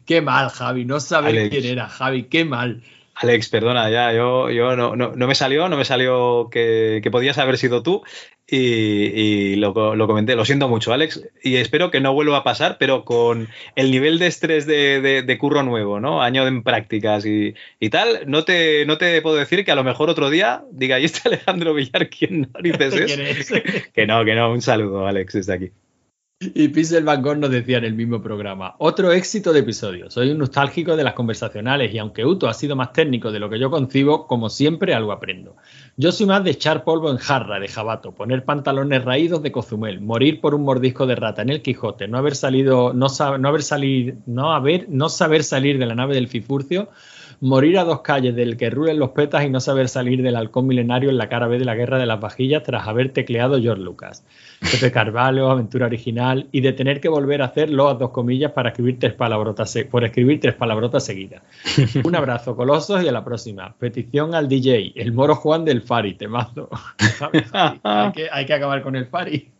Qué, 0.03 0.21
mal, 0.21 0.49
Javi, 0.49 0.85
no 0.85 0.99
sabéis 0.99 1.37
Alex. 1.37 1.49
quién 1.51 1.65
era, 1.73 1.87
Javi, 1.87 2.23
qué 2.23 2.43
mal. 2.43 2.81
Alex, 3.13 3.49
perdona, 3.49 3.87
ya, 3.91 4.13
yo, 4.13 4.49
yo 4.49 4.75
no, 4.75 4.95
no, 4.95 5.15
no 5.15 5.27
me 5.27 5.35
salió, 5.35 5.69
no 5.69 5.77
me 5.77 5.85
salió 5.85 6.49
que, 6.51 6.99
que 7.03 7.11
podías 7.11 7.37
haber 7.37 7.59
sido 7.59 7.83
tú 7.83 8.01
y, 8.49 8.57
y 8.57 9.55
lo, 9.57 9.73
co- 9.73 9.95
lo 9.95 10.07
comenté. 10.07 10.35
Lo 10.35 10.45
siento 10.45 10.69
mucho, 10.69 10.93
Alex, 10.93 11.21
y 11.43 11.55
espero 11.57 11.91
que 11.91 11.99
no 11.99 12.13
vuelva 12.13 12.37
a 12.37 12.43
pasar, 12.43 12.77
pero 12.79 13.03
con 13.05 13.47
el 13.75 13.91
nivel 13.91 14.19
de 14.19 14.27
estrés 14.27 14.65
de, 14.65 15.01
de- 15.01 15.21
de 15.23 15.37
curro 15.37 15.63
nuevo, 15.63 15.99
¿no? 15.99 16.21
Año 16.21 16.47
en 16.47 16.63
prácticas 16.63 17.25
y, 17.25 17.55
y 17.79 17.89
tal, 17.89 18.21
no 18.27 18.43
te, 18.45 18.85
no 18.85 18.97
te 18.97 19.21
puedo 19.21 19.35
decir 19.35 19.65
que 19.65 19.71
a 19.71 19.75
lo 19.75 19.83
mejor 19.83 20.09
otro 20.09 20.29
día 20.29 20.63
diga, 20.71 20.99
¿y 20.99 21.05
este 21.05 21.27
Alejandro 21.27 21.73
Villar 21.73 22.09
quién 22.09 22.49
narices 22.53 22.93
es? 22.95 23.11
Que 23.93 24.05
no, 24.07 24.23
que 24.23 24.35
no, 24.35 24.51
un 24.51 24.61
saludo, 24.61 25.05
Alex, 25.07 25.33
desde 25.33 25.53
aquí. 25.53 25.71
Y 26.39 26.67
Pixel 26.67 27.03
Van 27.03 27.23
Gogh 27.23 27.39
nos 27.39 27.49
decía 27.49 27.79
en 27.79 27.85
el 27.85 27.95
mismo 27.95 28.21
programa, 28.21 28.75
otro 28.77 29.11
éxito 29.11 29.51
de 29.53 29.61
episodio. 29.61 30.11
Soy 30.11 30.29
un 30.29 30.37
nostálgico 30.37 30.95
de 30.95 31.03
las 31.03 31.15
conversacionales 31.15 31.91
y 31.91 31.97
aunque 31.97 32.27
Uto 32.27 32.47
ha 32.47 32.53
sido 32.53 32.75
más 32.75 32.93
técnico 32.93 33.31
de 33.31 33.39
lo 33.39 33.49
que 33.49 33.57
yo 33.57 33.71
concibo, 33.71 34.27
como 34.27 34.47
siempre 34.51 34.93
algo 34.93 35.11
aprendo. 35.11 35.55
Yo 35.95 36.11
soy 36.11 36.27
más 36.27 36.43
de 36.43 36.51
echar 36.51 36.83
polvo 36.83 37.09
en 37.09 37.17
jarra 37.17 37.59
de 37.59 37.67
jabato, 37.67 38.11
poner 38.11 38.45
pantalones 38.45 39.03
raídos 39.03 39.41
de 39.41 39.51
Cozumel, 39.51 39.99
morir 39.99 40.39
por 40.39 40.53
un 40.53 40.61
mordisco 40.61 41.07
de 41.07 41.15
rata 41.15 41.41
en 41.41 41.49
el 41.49 41.63
Quijote, 41.63 42.07
no 42.07 42.19
haber 42.19 42.35
salido, 42.35 42.93
no, 42.93 43.07
no 43.39 43.47
haber 43.47 43.63
salir, 43.63 44.17
no 44.27 44.53
haber, 44.53 44.85
no 44.89 45.09
saber 45.09 45.43
salir 45.43 45.79
de 45.79 45.87
la 45.87 45.95
nave 45.95 46.13
del 46.13 46.27
Fifurcio, 46.27 46.89
morir 47.39 47.77
a 47.77 47.83
dos 47.83 48.01
calles 48.01 48.35
del 48.35 48.57
que 48.57 48.69
rulen 48.69 48.99
los 48.99 49.11
petas 49.11 49.43
y 49.43 49.49
no 49.49 49.59
saber 49.59 49.89
salir 49.89 50.21
del 50.23 50.35
halcón 50.35 50.67
milenario 50.67 51.09
en 51.09 51.17
la 51.17 51.29
cara 51.29 51.47
B 51.47 51.59
de 51.59 51.65
la 51.65 51.75
guerra 51.75 51.99
de 51.99 52.05
las 52.05 52.19
vajillas 52.19 52.63
tras 52.63 52.87
haber 52.87 53.13
tecleado 53.13 53.61
George 53.61 53.81
Lucas. 53.81 54.25
Pepe 54.59 54.91
Carvalho, 54.91 55.51
aventura 55.51 55.85
original, 55.85 56.47
y 56.51 56.61
de 56.61 56.73
tener 56.73 56.99
que 56.99 57.09
volver 57.09 57.41
a 57.41 57.45
hacerlo 57.45 57.89
a 57.89 57.93
dos 57.93 58.09
comillas 58.11 58.51
para 58.51 58.69
escribir 58.69 58.97
tres 58.99 59.13
palabrotas 59.13 59.77
por 59.89 60.03
escribir 60.03 60.39
tres 60.39 60.55
palabrotas 60.55 61.05
seguidas. 61.05 61.43
Un 62.03 62.15
abrazo, 62.15 62.55
colosos, 62.55 63.03
y 63.03 63.07
a 63.07 63.11
la 63.11 63.23
próxima. 63.23 63.75
Petición 63.77 64.33
al 64.33 64.47
DJ, 64.47 64.93
el 64.95 65.11
moro 65.11 65.35
Juan 65.35 65.65
del 65.65 65.81
Fari. 65.81 66.17
¿Sabes, 67.17 67.45
Javi? 67.51 67.79
hay, 67.83 68.11
que, 68.13 68.27
hay 68.31 68.45
que 68.45 68.53
acabar 68.53 68.81
con 68.81 68.95
el 68.95 69.05
Fari. 69.05 69.51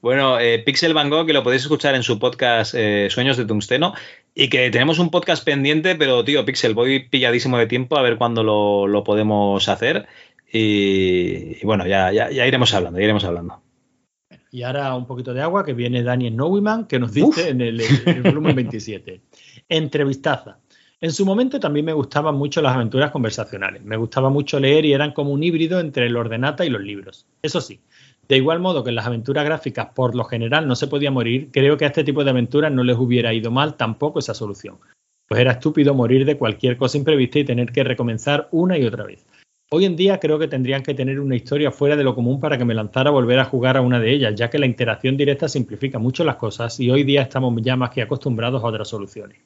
Bueno, 0.00 0.38
eh, 0.38 0.60
Pixel 0.60 0.94
Van 0.94 1.10
Gogh, 1.10 1.26
que 1.26 1.32
lo 1.32 1.42
podéis 1.42 1.62
escuchar 1.62 1.96
en 1.96 2.04
su 2.04 2.20
podcast 2.20 2.72
eh, 2.76 3.08
Sueños 3.10 3.36
de 3.36 3.44
Tungsteno, 3.44 3.94
y 4.34 4.48
que 4.48 4.70
tenemos 4.70 4.98
un 4.98 5.10
podcast 5.10 5.44
pendiente, 5.44 5.94
pero 5.96 6.24
tío, 6.24 6.44
Pixel, 6.44 6.74
voy 6.74 7.08
pilladísimo 7.08 7.58
de 7.58 7.66
tiempo 7.66 7.96
a 7.98 8.02
ver 8.02 8.16
cuándo 8.18 8.42
lo, 8.42 8.86
lo 8.86 9.04
podemos 9.04 9.68
hacer. 9.68 10.06
Y, 10.52 11.58
y 11.60 11.60
bueno, 11.64 11.86
ya, 11.86 12.12
ya, 12.12 12.30
ya 12.30 12.46
iremos 12.46 12.72
hablando, 12.72 12.98
ya 12.98 13.04
iremos 13.04 13.24
hablando. 13.24 13.60
Y 14.50 14.62
ahora 14.62 14.94
un 14.94 15.06
poquito 15.06 15.34
de 15.34 15.42
agua 15.42 15.64
que 15.64 15.74
viene 15.74 16.02
Daniel 16.02 16.36
Nowiman, 16.36 16.86
que 16.86 16.98
nos 16.98 17.12
dice 17.12 17.50
en 17.50 17.60
el, 17.60 17.80
en 17.80 18.16
el 18.16 18.22
volumen 18.22 18.56
27. 18.56 19.20
Entrevistaza. 19.68 20.58
En 21.00 21.12
su 21.12 21.24
momento 21.24 21.60
también 21.60 21.86
me 21.86 21.92
gustaban 21.92 22.34
mucho 22.34 22.60
las 22.60 22.74
aventuras 22.74 23.12
conversacionales. 23.12 23.84
Me 23.84 23.96
gustaba 23.96 24.30
mucho 24.30 24.58
leer 24.58 24.84
y 24.84 24.92
eran 24.92 25.12
como 25.12 25.30
un 25.30 25.44
híbrido 25.44 25.78
entre 25.78 26.06
el 26.06 26.16
ordenata 26.16 26.64
y 26.64 26.70
los 26.70 26.82
libros. 26.82 27.26
Eso 27.40 27.60
sí, 27.60 27.80
de 28.28 28.36
igual 28.36 28.60
modo 28.60 28.84
que 28.84 28.90
en 28.90 28.96
las 28.96 29.06
aventuras 29.06 29.44
gráficas 29.44 29.88
por 29.94 30.14
lo 30.14 30.24
general 30.24 30.68
no 30.68 30.76
se 30.76 30.86
podía 30.86 31.10
morir, 31.10 31.48
creo 31.50 31.76
que 31.76 31.86
a 31.86 31.88
este 31.88 32.04
tipo 32.04 32.24
de 32.24 32.30
aventuras 32.30 32.70
no 32.70 32.84
les 32.84 32.96
hubiera 32.96 33.32
ido 33.32 33.50
mal 33.50 33.76
tampoco 33.76 34.18
esa 34.18 34.34
solución. 34.34 34.76
Pues 35.26 35.40
era 35.40 35.52
estúpido 35.52 35.94
morir 35.94 36.24
de 36.24 36.36
cualquier 36.36 36.76
cosa 36.76 36.98
imprevista 36.98 37.38
y 37.38 37.44
tener 37.44 37.72
que 37.72 37.84
recomenzar 37.84 38.48
una 38.50 38.76
y 38.76 38.84
otra 38.84 39.04
vez. 39.04 39.26
Hoy 39.70 39.84
en 39.84 39.96
día 39.96 40.18
creo 40.18 40.38
que 40.38 40.48
tendrían 40.48 40.82
que 40.82 40.94
tener 40.94 41.20
una 41.20 41.36
historia 41.36 41.70
fuera 41.70 41.96
de 41.96 42.04
lo 42.04 42.14
común 42.14 42.40
para 42.40 42.56
que 42.56 42.64
me 42.64 42.74
lanzara 42.74 43.10
a 43.10 43.12
volver 43.12 43.38
a 43.38 43.44
jugar 43.44 43.76
a 43.76 43.82
una 43.82 44.00
de 44.00 44.12
ellas, 44.12 44.34
ya 44.34 44.48
que 44.48 44.58
la 44.58 44.64
interacción 44.64 45.16
directa 45.16 45.48
simplifica 45.48 45.98
mucho 45.98 46.24
las 46.24 46.36
cosas 46.36 46.80
y 46.80 46.90
hoy 46.90 47.04
día 47.04 47.22
estamos 47.22 47.54
ya 47.60 47.76
más 47.76 47.90
que 47.90 48.00
acostumbrados 48.00 48.62
a 48.62 48.66
otras 48.66 48.88
soluciones. 48.88 49.38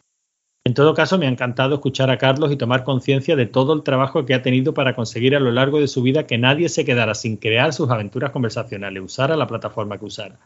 En 0.64 0.74
todo 0.74 0.94
caso, 0.94 1.18
me 1.18 1.26
ha 1.26 1.30
encantado 1.30 1.74
escuchar 1.74 2.10
a 2.10 2.18
Carlos 2.18 2.52
y 2.52 2.56
tomar 2.56 2.84
conciencia 2.84 3.34
de 3.34 3.47
todo 3.47 3.72
el 3.72 3.82
trabajo 3.82 4.24
que 4.24 4.34
ha 4.34 4.43
tenido 4.43 4.74
para 4.74 4.94
conseguir 4.94 5.34
a 5.34 5.40
lo 5.40 5.51
largo 5.51 5.80
de 5.80 5.89
su 5.89 6.02
vida 6.02 6.26
que 6.26 6.39
nadie 6.39 6.68
se 6.68 6.84
quedara 6.84 7.14
sin 7.14 7.36
crear 7.36 7.72
sus 7.72 7.90
aventuras 7.90 8.30
conversacionales, 8.30 9.02
usara 9.02 9.36
la 9.36 9.48
plataforma 9.48 9.98
que 9.98 10.05
usara. 10.05 10.39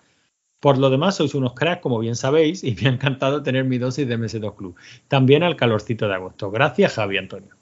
Por 0.59 0.79
lo 0.79 0.89
demás, 0.89 1.17
sois 1.17 1.35
unos 1.35 1.53
cracks, 1.53 1.83
como 1.83 1.99
bien 1.99 2.17
sabéis, 2.17 2.65
y 2.65 2.75
me 2.75 2.89
ha 2.89 2.93
encantado 2.93 3.43
tener 3.43 3.65
mi 3.65 3.77
dosis 3.77 4.09
de 4.09 4.19
MS2 4.19 4.57
Club. 4.57 4.75
También 5.07 5.43
al 5.43 5.55
calorcito 5.55 6.09
de 6.09 6.15
agosto. 6.15 6.51
Gracias, 6.51 6.95
Javi 6.95 7.19
Antonio. 7.19 7.55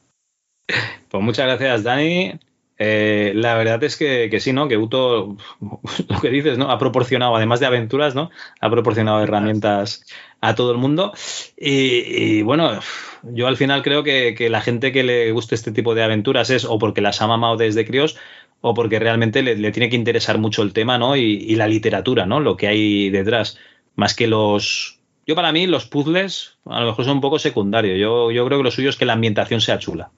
Pues 1.08 1.22
muchas 1.22 1.46
gracias, 1.46 1.82
Dani. 1.82 2.38
Eh, 2.78 3.32
la 3.36 3.54
verdad 3.54 3.82
es 3.84 3.96
que, 3.96 4.28
que 4.30 4.40
sí, 4.40 4.52
¿no? 4.52 4.68
Que 4.68 4.76
Uto, 4.76 5.36
lo 6.08 6.20
que 6.20 6.30
dices, 6.30 6.58
¿no? 6.58 6.70
Ha 6.70 6.78
proporcionado, 6.78 7.36
además 7.36 7.60
de 7.60 7.66
aventuras, 7.66 8.14
¿no? 8.14 8.30
Ha 8.60 8.70
proporcionado 8.70 9.22
herramientas 9.22 10.04
a 10.40 10.54
todo 10.54 10.72
el 10.72 10.78
mundo. 10.78 11.12
Y, 11.56 12.38
y 12.38 12.42
bueno, 12.42 12.80
yo 13.22 13.46
al 13.46 13.56
final 13.56 13.82
creo 13.82 14.02
que, 14.02 14.34
que 14.36 14.50
la 14.50 14.60
gente 14.60 14.92
que 14.92 15.04
le 15.04 15.30
guste 15.32 15.54
este 15.54 15.72
tipo 15.72 15.94
de 15.94 16.02
aventuras 16.02 16.50
es 16.50 16.64
o 16.64 16.78
porque 16.78 17.00
las 17.00 17.22
ha 17.22 17.26
mamado 17.26 17.56
desde 17.56 17.86
críos 17.86 18.16
o 18.60 18.74
porque 18.74 18.98
realmente 18.98 19.42
le, 19.42 19.56
le 19.56 19.72
tiene 19.72 19.90
que 19.90 19.96
interesar 19.96 20.38
mucho 20.38 20.62
el 20.62 20.72
tema, 20.72 20.98
¿no? 20.98 21.16
Y, 21.16 21.22
y 21.22 21.56
la 21.56 21.68
literatura, 21.68 22.26
¿no? 22.26 22.40
Lo 22.40 22.56
que 22.56 22.66
hay 22.68 23.10
detrás. 23.10 23.58
Más 23.94 24.14
que 24.14 24.26
los. 24.26 25.00
Yo, 25.26 25.34
para 25.34 25.52
mí, 25.52 25.66
los 25.66 25.86
puzzles 25.86 26.58
a 26.66 26.80
lo 26.80 26.86
mejor 26.86 27.04
son 27.04 27.16
un 27.16 27.20
poco 27.20 27.38
secundarios. 27.38 27.98
Yo, 27.98 28.30
yo 28.30 28.44
creo 28.46 28.58
que 28.58 28.64
lo 28.64 28.70
suyo 28.70 28.90
es 28.90 28.96
que 28.96 29.04
la 29.04 29.12
ambientación 29.14 29.60
sea 29.60 29.78
chula. 29.78 30.10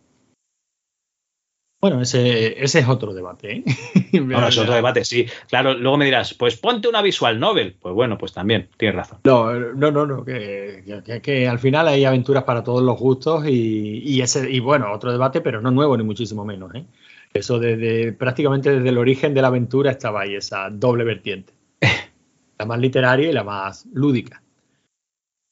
Bueno, 1.88 2.02
ese, 2.02 2.62
ese 2.64 2.80
es 2.80 2.88
otro 2.88 3.14
debate. 3.14 3.56
¿eh? 3.58 3.64
Bueno, 4.20 4.48
es 4.48 4.58
otro 4.58 4.74
debate, 4.74 5.04
sí. 5.04 5.26
Claro, 5.48 5.74
luego 5.74 5.96
me 5.96 6.04
dirás, 6.06 6.34
pues 6.34 6.56
ponte 6.56 6.88
una 6.88 7.00
visual 7.00 7.38
novel. 7.38 7.76
Pues 7.80 7.94
bueno, 7.94 8.18
pues 8.18 8.32
también, 8.32 8.68
tienes 8.76 8.96
razón. 8.96 9.18
No, 9.24 9.52
no, 9.54 9.90
no, 9.92 10.04
no 10.06 10.24
que, 10.24 10.82
que- 11.04 11.20
que 11.20 11.46
al 11.48 11.58
final 11.60 11.86
hay 11.86 12.04
aventuras 12.04 12.42
para 12.44 12.64
todos 12.64 12.82
los 12.82 12.98
gustos 12.98 13.46
y, 13.46 14.02
y 14.04 14.20
ese 14.20 14.50
y 14.50 14.58
bueno, 14.58 14.92
otro 14.92 15.12
debate, 15.12 15.40
pero 15.40 15.60
no 15.60 15.70
nuevo 15.70 15.96
ni 15.96 16.02
muchísimo 16.02 16.44
menos. 16.44 16.74
¿eh? 16.74 16.84
Eso 17.32 17.58
desde 17.60 18.12
prácticamente 18.12 18.70
desde 18.70 18.88
el 18.88 18.98
origen 18.98 19.32
de 19.34 19.42
la 19.42 19.48
aventura 19.48 19.90
estaba 19.92 20.22
ahí 20.22 20.34
esa 20.34 20.70
doble 20.70 21.04
vertiente. 21.04 21.52
La 22.58 22.64
más 22.64 22.80
literaria 22.80 23.28
y 23.28 23.32
la 23.32 23.44
más 23.44 23.86
lúdica. 23.92 24.42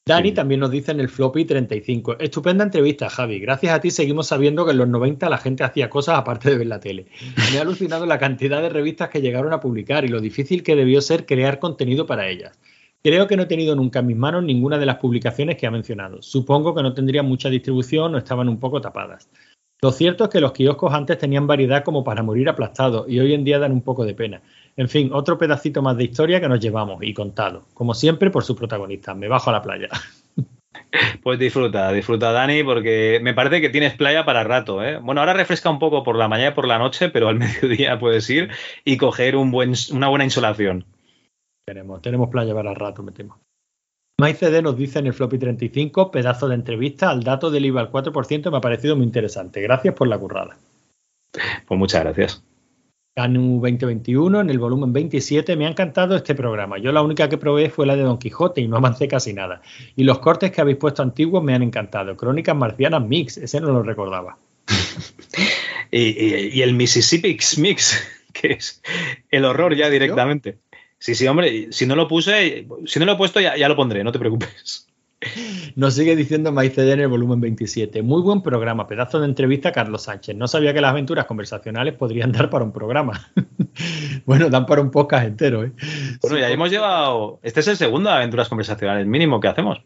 Dani 0.07 0.33
también 0.33 0.59
nos 0.59 0.69
dice 0.69 0.91
en 0.91 0.99
el 0.99 1.09
floppy 1.09 1.45
35. 1.45 2.19
Estupenda 2.19 2.63
entrevista, 2.63 3.09
Javi. 3.09 3.39
Gracias 3.39 3.73
a 3.73 3.81
ti 3.81 3.89
seguimos 3.89 4.27
sabiendo 4.27 4.63
que 4.63 4.69
en 4.69 4.77
los 4.77 4.87
90 4.87 5.27
la 5.31 5.39
gente 5.39 5.63
hacía 5.63 5.89
cosas 5.89 6.19
aparte 6.19 6.51
de 6.51 6.59
ver 6.59 6.67
la 6.67 6.79
tele. 6.79 7.07
Me 7.51 7.57
ha 7.57 7.61
alucinado 7.61 8.05
la 8.05 8.19
cantidad 8.19 8.61
de 8.61 8.69
revistas 8.69 9.09
que 9.09 9.19
llegaron 9.21 9.51
a 9.51 9.59
publicar 9.59 10.05
y 10.05 10.09
lo 10.09 10.21
difícil 10.21 10.61
que 10.61 10.75
debió 10.75 11.01
ser 11.01 11.25
crear 11.25 11.57
contenido 11.57 12.05
para 12.05 12.29
ellas. 12.29 12.55
Creo 13.01 13.25
que 13.25 13.35
no 13.35 13.43
he 13.43 13.47
tenido 13.47 13.75
nunca 13.75 13.97
en 13.97 14.05
mis 14.05 14.15
manos 14.15 14.43
ninguna 14.43 14.77
de 14.77 14.85
las 14.85 14.97
publicaciones 14.97 15.57
que 15.57 15.65
ha 15.65 15.71
mencionado. 15.71 16.21
Supongo 16.21 16.75
que 16.75 16.83
no 16.83 16.93
tendrían 16.93 17.25
mucha 17.25 17.49
distribución 17.49 18.13
o 18.13 18.19
estaban 18.19 18.47
un 18.47 18.59
poco 18.59 18.81
tapadas. 18.81 19.27
Lo 19.81 19.91
cierto 19.91 20.25
es 20.25 20.29
que 20.29 20.39
los 20.39 20.51
kioscos 20.51 20.93
antes 20.93 21.17
tenían 21.17 21.47
variedad 21.47 21.83
como 21.83 22.03
para 22.03 22.21
morir 22.21 22.47
aplastados 22.47 23.09
y 23.09 23.19
hoy 23.19 23.33
en 23.33 23.43
día 23.43 23.57
dan 23.57 23.71
un 23.71 23.81
poco 23.81 24.05
de 24.05 24.13
pena. 24.13 24.43
En 24.77 24.89
fin, 24.89 25.09
otro 25.13 25.37
pedacito 25.37 25.81
más 25.81 25.95
de 25.97 26.03
historia 26.03 26.41
que 26.41 26.49
nos 26.49 26.59
llevamos 26.59 27.01
y 27.01 27.13
contado. 27.13 27.63
Como 27.73 27.93
siempre, 27.93 28.29
por 28.29 28.43
su 28.43 28.55
protagonista. 28.55 29.13
Me 29.13 29.27
bajo 29.27 29.49
a 29.49 29.53
la 29.53 29.61
playa. 29.61 29.89
Pues 31.23 31.39
disfruta, 31.39 31.91
disfruta, 31.91 32.31
Dani, 32.31 32.63
porque 32.63 33.19
me 33.21 33.33
parece 33.33 33.59
que 33.59 33.69
tienes 33.69 33.95
playa 33.95 34.23
para 34.23 34.43
rato. 34.43 34.83
¿eh? 34.83 34.97
Bueno, 34.97 35.21
ahora 35.21 35.33
refresca 35.33 35.69
un 35.69 35.79
poco 35.79 36.03
por 36.03 36.15
la 36.15 36.27
mañana 36.27 36.51
y 36.51 36.53
por 36.53 36.67
la 36.67 36.77
noche, 36.77 37.09
pero 37.09 37.27
al 37.27 37.35
mediodía 37.39 37.99
puedes 37.99 38.29
ir 38.29 38.49
y 38.83 38.97
coger 38.97 39.35
un 39.35 39.51
buen, 39.51 39.73
una 39.91 40.07
buena 40.07 40.23
insolación. 40.23 40.85
Tenemos, 41.65 42.01
tenemos 42.01 42.29
playa 42.29 42.53
para 42.53 42.73
rato, 42.73 43.03
me 43.03 43.11
temo. 43.11 43.39
MyCD 44.21 44.61
nos 44.61 44.77
dice 44.77 44.99
en 44.99 45.07
el 45.07 45.13
floppy 45.13 45.37
35, 45.37 46.11
pedazo 46.11 46.47
de 46.47 46.55
entrevista, 46.55 47.09
al 47.09 47.23
dato 47.23 47.51
del 47.51 47.65
IVA 47.65 47.81
al 47.81 47.91
4% 47.91 48.51
me 48.51 48.57
ha 48.57 48.61
parecido 48.61 48.95
muy 48.95 49.05
interesante. 49.05 49.61
Gracias 49.61 49.93
por 49.93 50.07
la 50.07 50.17
currada. 50.17 50.57
Pues 51.65 51.77
muchas 51.77 52.03
gracias. 52.03 52.43
Canu 53.19 53.61
2021, 53.61 54.41
en 54.41 54.49
el 54.49 54.59
volumen 54.59 54.91
27, 54.91 55.55
me 55.55 55.65
ha 55.65 55.69
encantado 55.69 56.17
este 56.17 56.35
programa. 56.35 56.77
Yo 56.79 56.91
la 56.91 57.01
única 57.01 57.29
que 57.29 57.37
probé 57.37 57.69
fue 57.69 57.85
la 57.85 57.95
de 57.95 58.01
Don 58.03 58.17
Quijote 58.19 58.59
y 58.59 58.67
no 58.67 58.75
avancé 58.75 59.07
casi 59.07 59.31
nada. 59.31 59.61
Y 59.95 60.03
los 60.03 60.19
cortes 60.19 60.51
que 60.51 60.59
habéis 60.59 60.75
puesto 60.77 61.01
antiguos 61.01 61.41
me 61.41 61.53
han 61.55 61.63
encantado. 61.63 62.17
Crónicas 62.17 62.57
Marcianas 62.57 63.01
Mix, 63.07 63.37
ese 63.37 63.61
no 63.61 63.67
lo 63.71 63.83
recordaba. 63.83 64.37
Y, 65.91 65.99
y- 66.01 66.49
y 66.55 66.61
el 66.63 66.73
Mississippi 66.73 67.37
Mix, 67.59 68.03
que 68.33 68.53
es 68.53 68.81
el 69.29 69.45
horror 69.45 69.75
ya 69.75 69.89
directamente. 69.89 70.57
Sí, 70.97 71.15
sí, 71.15 71.25
hombre, 71.27 71.67
si 71.71 71.85
no 71.85 71.95
lo 71.95 72.07
puse, 72.07 72.67
si 72.85 72.99
no 72.99 73.05
lo 73.05 73.13
he 73.13 73.15
puesto 73.15 73.39
ya, 73.39 73.55
ya 73.55 73.69
lo 73.69 73.75
pondré, 73.77 74.03
no 74.03 74.11
te 74.11 74.19
preocupes. 74.19 74.87
Nos 75.75 75.95
sigue 75.95 76.15
diciendo 76.15 76.51
MyCD 76.51 76.93
en 76.93 76.99
el 77.01 77.07
volumen 77.07 77.41
27. 77.41 78.01
Muy 78.01 78.21
buen 78.21 78.41
programa, 78.41 78.87
pedazo 78.87 79.19
de 79.19 79.25
entrevista 79.25 79.69
a 79.69 79.71
Carlos 79.71 80.03
Sánchez. 80.03 80.35
No 80.35 80.47
sabía 80.47 80.73
que 80.73 80.81
las 80.81 80.91
aventuras 80.91 81.25
conversacionales 81.25 81.93
podrían 81.95 82.31
dar 82.31 82.49
para 82.49 82.65
un 82.65 82.71
programa. 82.71 83.29
bueno, 84.25 84.49
dan 84.49 84.65
para 84.65 84.81
un 84.81 84.91
podcast 84.91 85.25
entero, 85.25 85.63
¿eh? 85.63 85.71
Bueno, 86.21 86.37
ya 86.37 86.49
hemos 86.49 86.69
llevado. 86.69 87.39
Este 87.43 87.59
es 87.59 87.67
el 87.67 87.77
segundo 87.77 88.09
de 88.09 88.15
aventuras 88.15 88.49
conversacionales 88.49 89.05
mínimo 89.07 89.39
que 89.39 89.47
hacemos. 89.47 89.81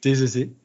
Sí, 0.00 0.16
sí, 0.16 0.28
sí. 0.28 0.56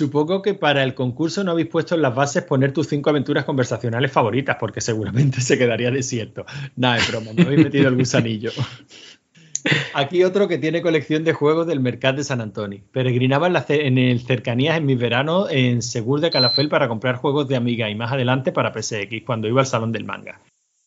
Supongo 0.00 0.40
que 0.40 0.54
para 0.54 0.82
el 0.82 0.94
concurso 0.94 1.44
no 1.44 1.50
habéis 1.50 1.68
puesto 1.68 1.94
en 1.94 2.00
las 2.00 2.14
bases 2.14 2.44
poner 2.44 2.72
tus 2.72 2.88
cinco 2.88 3.10
aventuras 3.10 3.44
conversacionales 3.44 4.10
favoritas, 4.10 4.56
porque 4.58 4.80
seguramente 4.80 5.42
se 5.42 5.58
quedaría 5.58 5.90
desierto. 5.90 6.46
Nada, 6.76 6.96
es 6.96 7.10
broma, 7.10 7.32
me 7.34 7.42
habéis 7.42 7.64
metido 7.64 7.88
el 7.88 7.96
gusanillo. 7.96 8.50
Aquí 9.94 10.24
otro 10.24 10.48
que 10.48 10.58
tiene 10.58 10.82
colección 10.82 11.24
de 11.24 11.32
juegos 11.32 11.66
del 11.66 11.80
Mercat 11.80 12.16
de 12.16 12.24
San 12.24 12.40
Antonio. 12.40 12.80
Peregrinaba 12.92 13.46
en, 13.46 13.52
la 13.52 13.64
en 13.68 13.98
el 13.98 14.20
cercanías 14.20 14.76
en 14.76 14.86
mis 14.86 14.98
veranos 14.98 15.48
en 15.50 15.82
Segur 15.82 16.20
de 16.20 16.30
Calafel 16.30 16.68
para 16.68 16.88
comprar 16.88 17.16
juegos 17.16 17.48
de 17.48 17.56
Amiga 17.56 17.90
y 17.90 17.94
más 17.94 18.12
adelante 18.12 18.52
para 18.52 18.72
PSX 18.72 19.22
cuando 19.24 19.48
iba 19.48 19.60
al 19.60 19.66
salón 19.66 19.92
del 19.92 20.04
manga. 20.04 20.40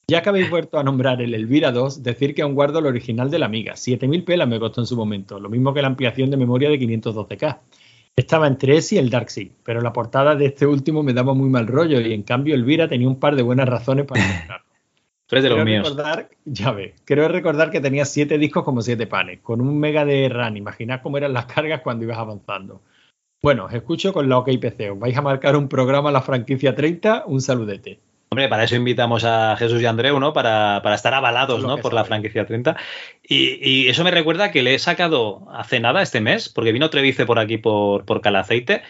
Ya 0.07 0.21
que 0.21 0.29
habéis 0.29 0.49
vuelto 0.49 0.79
a 0.79 0.83
nombrar 0.83 1.21
el 1.21 1.33
Elvira 1.33 1.71
2, 1.71 2.03
decir 2.03 2.35
que 2.35 2.41
aún 2.41 2.55
guardo 2.55 2.79
el 2.79 2.87
original 2.87 3.31
de 3.31 3.39
la 3.39 3.45
Amiga. 3.45 3.75
7000 3.75 4.23
pelas 4.23 4.47
me 4.47 4.59
costó 4.59 4.81
en 4.81 4.87
su 4.87 4.97
momento, 4.97 5.39
lo 5.39 5.49
mismo 5.49 5.73
que 5.73 5.81
la 5.81 5.87
ampliación 5.87 6.29
de 6.29 6.37
memoria 6.37 6.69
de 6.69 6.79
512K. 6.79 7.59
Estaba 8.15 8.47
entre 8.47 8.77
ese 8.77 8.95
y 8.95 8.97
el 8.99 9.09
Darkseid, 9.09 9.51
pero 9.63 9.81
la 9.81 9.93
portada 9.93 10.35
de 10.35 10.45
este 10.45 10.67
último 10.67 11.01
me 11.01 11.13
daba 11.13 11.33
muy 11.33 11.49
mal 11.49 11.67
rollo 11.67 11.99
y 11.99 12.13
en 12.13 12.23
cambio 12.23 12.53
Elvira 12.53 12.87
tenía 12.87 13.07
un 13.07 13.19
par 13.19 13.35
de 13.35 13.41
buenas 13.41 13.67
razones 13.67 14.05
para 14.05 14.23
comprarlo. 14.23 14.72
Tú 15.33 15.39
eres 15.39 15.43
de 15.43 15.49
los 15.49 15.65
míos. 15.65 15.89
recordar, 15.89 16.29
ya 16.45 16.71
ves, 16.71 16.93
creo 17.05 17.27
recordar 17.27 17.71
que 17.71 17.81
tenía 17.81 18.05
siete 18.05 18.37
discos 18.37 18.63
como 18.63 18.81
siete 18.81 19.07
panes, 19.07 19.39
con 19.41 19.61
un 19.61 19.79
mega 19.79 20.05
de 20.05 20.29
RAM. 20.29 20.57
Imaginad 20.57 21.01
cómo 21.01 21.17
eran 21.17 21.33
las 21.33 21.45
cargas 21.53 21.81
cuando 21.81 22.05
ibas 22.05 22.19
avanzando. 22.19 22.81
Bueno, 23.41 23.65
os 23.65 23.73
escucho 23.73 24.13
con 24.13 24.29
la 24.29 24.37
OK 24.37 24.49
PC. 24.61 24.91
¿Os 24.91 24.99
vais 24.99 25.17
a 25.17 25.21
marcar 25.21 25.55
un 25.57 25.67
programa 25.67 26.09
a 26.09 26.11
la 26.11 26.21
franquicia 26.21 26.75
30? 26.75 27.23
Un 27.25 27.41
saludete. 27.41 27.99
Hombre, 28.29 28.47
para 28.47 28.63
eso 28.63 28.75
invitamos 28.75 29.25
a 29.25 29.55
Jesús 29.57 29.81
y 29.81 29.85
Andreu, 29.85 30.19
¿no? 30.19 30.33
Para, 30.33 30.81
para 30.81 30.95
estar 30.95 31.13
avalados, 31.13 31.61
¿no? 31.61 31.77
Por 31.77 31.93
la 31.93 32.03
franquicia 32.03 32.45
30. 32.45 32.75
Y, 33.21 33.59
y 33.69 33.89
eso 33.89 34.03
me 34.03 34.11
recuerda 34.11 34.51
que 34.51 34.63
le 34.63 34.75
he 34.75 34.79
sacado 34.79 35.47
hace 35.51 35.79
nada 35.79 36.01
este 36.01 36.21
mes, 36.21 36.49
porque 36.49 36.71
vino 36.71 36.89
Trevice 36.89 37.25
por 37.25 37.37
aquí 37.37 37.57
por, 37.57 38.05
por 38.05 38.21
Calaceite 38.21 38.81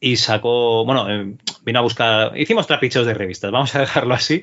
y 0.00 0.16
sacó, 0.16 0.84
bueno, 0.84 1.10
eh, 1.10 1.34
vino 1.64 1.78
a 1.78 1.82
buscar, 1.82 2.38
hicimos 2.38 2.66
trapicheos 2.66 3.06
de 3.06 3.14
revistas, 3.14 3.50
vamos 3.50 3.74
a 3.74 3.80
dejarlo 3.80 4.14
así. 4.14 4.42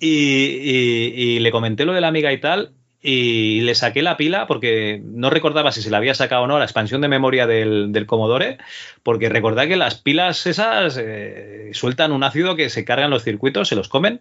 Y, 0.00 1.38
le 1.40 1.50
comenté 1.50 1.84
lo 1.84 1.92
de 1.92 2.00
la 2.00 2.08
amiga 2.08 2.32
y 2.32 2.40
tal, 2.40 2.72
y 3.02 3.60
le 3.60 3.74
saqué 3.74 4.02
la 4.02 4.16
pila 4.16 4.46
porque 4.46 5.00
no 5.04 5.30
recordaba 5.30 5.70
si 5.70 5.82
se 5.82 5.90
la 5.90 5.98
había 5.98 6.14
sacado 6.14 6.42
o 6.42 6.46
no 6.46 6.58
la 6.58 6.64
expansión 6.64 7.02
de 7.02 7.08
memoria 7.08 7.46
del, 7.46 7.92
del 7.92 8.06
Commodore, 8.06 8.58
porque 9.02 9.28
recordad 9.28 9.68
que 9.68 9.76
las 9.76 9.96
pilas 9.96 10.46
esas 10.46 10.98
eh, 11.00 11.70
sueltan 11.72 12.12
un 12.12 12.24
ácido 12.24 12.56
que 12.56 12.70
se 12.70 12.84
cargan 12.84 13.10
los 13.10 13.22
circuitos, 13.22 13.68
se 13.68 13.76
los 13.76 13.88
comen. 13.88 14.20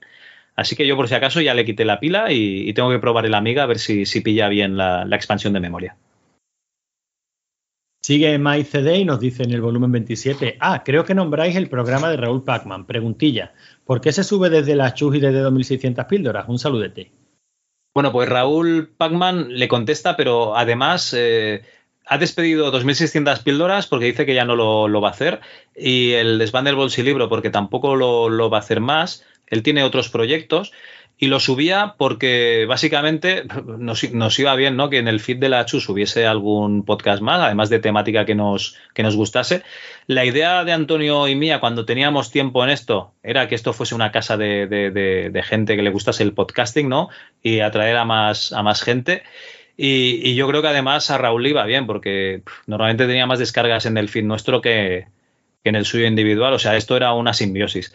Así 0.55 0.75
que 0.75 0.87
yo 0.87 0.95
por 0.95 1.09
si 1.09 1.15
acaso 1.15 1.41
ya 1.41 1.53
le 1.53 1.65
quité 1.65 1.83
la 1.83 1.99
pila 1.99 2.31
y, 2.31 2.71
tengo 2.73 2.89
que 2.89 2.99
probar 2.99 3.25
el 3.25 3.33
Amiga 3.33 3.63
a 3.63 3.65
ver 3.65 3.79
si, 3.79 4.05
si 4.05 4.21
pilla 4.21 4.47
bien 4.49 4.77
la 4.77 5.07
expansión 5.11 5.53
de 5.53 5.59
memoria. 5.59 5.97
Sigue 8.05 8.37
MyCD 8.37 8.97
y 8.97 9.03
nos 9.03 9.19
dice 9.19 9.41
en 9.41 9.51
el 9.51 9.61
volumen 9.61 9.91
27. 9.91 10.57
Ah, 10.59 10.83
creo 10.85 11.05
que 11.05 11.15
nombráis 11.15 11.55
el 11.55 11.69
programa 11.69 12.07
de 12.07 12.17
Raúl 12.17 12.43
Pacman. 12.43 12.85
Preguntilla. 12.85 13.55
¿Por 13.83 13.99
qué 13.99 14.11
se 14.11 14.23
sube 14.23 14.51
desde 14.51 14.75
la 14.75 14.93
Chus 14.93 15.15
y 15.15 15.19
desde 15.19 15.39
2600 15.39 16.05
píldoras? 16.05 16.45
Un 16.47 16.59
saludete. 16.59 17.11
Bueno, 17.95 18.11
pues 18.11 18.29
Raúl 18.29 18.93
Pacman 18.95 19.47
le 19.57 19.67
contesta, 19.67 20.15
pero 20.15 20.55
además 20.55 21.15
eh, 21.17 21.63
ha 22.05 22.19
despedido 22.19 22.71
2.600 22.71 23.41
píldoras 23.41 23.87
porque 23.87 24.05
dice 24.05 24.27
que 24.27 24.35
ya 24.35 24.45
no 24.45 24.55
lo, 24.55 25.01
va 25.01 25.07
a 25.07 25.11
hacer 25.11 25.41
y 25.75 26.11
el 26.11 26.37
desván 26.37 26.65
del 26.65 26.75
bolsilibro 26.75 27.27
porque 27.27 27.49
tampoco 27.49 27.95
lo 27.95 28.49
va 28.51 28.57
a 28.57 28.59
hacer 28.59 28.81
más. 28.81 29.25
Él 29.47 29.63
tiene 29.63 29.83
otros 29.83 30.09
proyectos 30.09 30.73
y 31.17 31.27
lo 31.27 31.39
subía 31.39 31.95
porque 31.97 32.65
básicamente 32.67 33.43
nos, 33.77 34.39
iba 34.39 34.55
bien 34.55 34.75
¿no? 34.75 34.89
que 34.89 34.97
en 34.97 35.07
el 35.07 35.21
feed 35.21 35.37
de 35.37 35.49
la 35.49 35.65
Chus 35.65 35.87
hubiese 35.87 36.25
algún 36.27 36.83
podcast 36.83 37.21
más, 37.21 37.39
además 37.39 37.69
de 37.69 37.79
temática 37.79 38.25
que 38.25 38.35
nos, 38.35 38.75
que 38.93 39.01
nos 39.03 39.15
gustase. 39.15 39.63
La 40.07 40.25
idea 40.25 40.65
de 40.65 40.73
Antonio 40.73 41.27
y 41.27 41.35
mía 41.35 41.59
cuando 41.61 41.85
teníamos 41.85 42.31
tiempo 42.31 42.63
en 42.63 42.69
esto 42.69 43.13
era 43.23 43.47
que 43.47 43.55
esto 43.55 43.71
fuese 43.71 43.95
una 43.95 44.11
casa 44.11 44.35
de, 44.35 44.67
de- 44.67 45.43
gente 45.43 45.75
que 45.75 45.83
le 45.83 45.89
gustase 45.89 46.23
el 46.23 46.33
podcasting, 46.33 46.89
¿no? 46.89 47.09
Y 47.41 47.59
atraer 47.59 47.95
a 47.97 48.03
más, 48.05 48.51
a 48.51 48.61
más 48.63 48.81
gente. 48.81 49.23
Y, 49.77 50.21
y 50.23 50.35
yo 50.35 50.47
creo 50.47 50.61
que 50.61 50.69
además 50.69 51.11
a 51.11 51.17
Raúl 51.17 51.47
iba 51.47 51.63
bien, 51.65 51.85
porque 51.85 52.41
normalmente 52.65 53.05
tenía 53.07 53.25
más 53.27 53.39
descargas 53.39 53.85
en 53.85 53.97
el 53.97 54.09
feed 54.09 54.23
nuestro 54.23 54.61
que, 54.61 55.07
que 55.63 55.69
en 55.69 55.75
el 55.75 55.85
suyo 55.85 56.07
individual. 56.07 56.53
O 56.53 56.59
sea, 56.59 56.75
esto 56.75 56.97
era 56.97 57.13
una 57.13 57.33
simbiosis. 57.33 57.93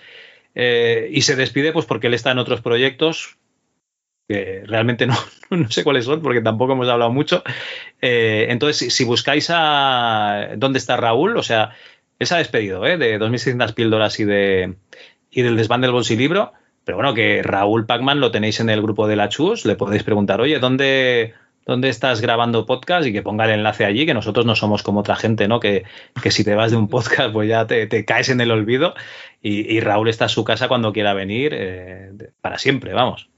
Eh, 0.55 1.09
y 1.13 1.23
se 1.23 1.37
despide 1.37 1.73
pues 1.73 1.87
porque 1.87 2.09
él 2.09 2.15
está 2.15 2.31
en 2.31 2.39
otros 2.39 2.61
proyectos. 2.61 3.39
que 4.29 4.63
realmente 4.67 5.07
no, 5.07 5.15
no 5.51 5.71
sé 5.71 5.85
cuáles 5.85 6.05
son 6.05 6.23
porque 6.23 6.41
tampoco 6.41 6.73
hemos 6.73 6.89
hablado 6.89 7.13
mucho. 7.13 7.43
Eh, 8.01 8.47
entonces, 8.49 8.93
si, 8.93 9.05
buscáis 9.05 9.49
a 9.51 10.51
dónde 10.57 10.79
está 10.79 10.97
Raúl, 10.97 11.37
o 11.37 11.43
sea, 11.43 11.71
él 12.19 12.27
se 12.27 12.35
ha 12.35 12.39
despedido 12.39 12.87
¿eh? 12.87 12.97
de 12.99 13.19
2.600 13.19 13.75
píldoras 13.75 14.21
y, 14.21 14.25
de, 14.25 14.77
y 15.31 15.43
del 15.43 15.57
desván 15.57 15.81
del 15.81 15.93
bolsilibro, 15.93 16.53
pero 16.85 16.97
bueno, 16.97 17.15
que 17.15 17.43
Raúl 17.43 17.87
Pacman 17.87 18.21
lo 18.21 18.31
tenéis 18.31 18.61
en 18.61 18.71
el 18.71 18.83
grupo 18.83 19.07
de 19.07 19.17
la 19.17 19.29
Chus, 19.29 19.65
le 19.65 19.77
podéis 19.77 20.03
preguntar, 20.03 20.41
oye, 20.41 20.59
¿dónde, 20.59 21.35
dónde 21.67 21.89
estás 21.89 22.21
grabando 22.21 22.67
podcast? 22.67 23.07
Y 23.07 23.13
que 23.13 23.23
ponga 23.23 23.45
el 23.45 23.53
enlace 23.53 23.85
allí, 23.85 24.07
que 24.07 24.15
nosotros 24.15 24.47
no 24.47 24.55
somos 24.55 24.83
como 24.83 25.01
otra 25.01 25.17
gente, 25.17 25.49
¿no? 25.49 25.61
Que, 25.61 25.85
que 26.23 26.31
si 26.31 26.45
te 26.45 26.55
vas 26.55 26.71
de 26.71 26.77
un 26.77 26.89
podcast, 26.89 27.33
pues 27.33 27.49
ya 27.49 27.67
te, 27.67 28.05
caes 28.05 28.29
en 28.29 28.41
el 28.41 28.51
olvido. 28.51 28.95
Y, 29.43 29.81
Raúl 29.81 30.09
está 30.09 30.27
a 30.27 30.29
su 30.29 30.45
casa 30.45 30.69
cuando 30.69 30.93
quiera 30.93 31.15
venir, 31.15 31.53
eh, 31.55 32.13
para 32.41 32.59
siempre, 32.59 32.93
vamos. 32.93 33.31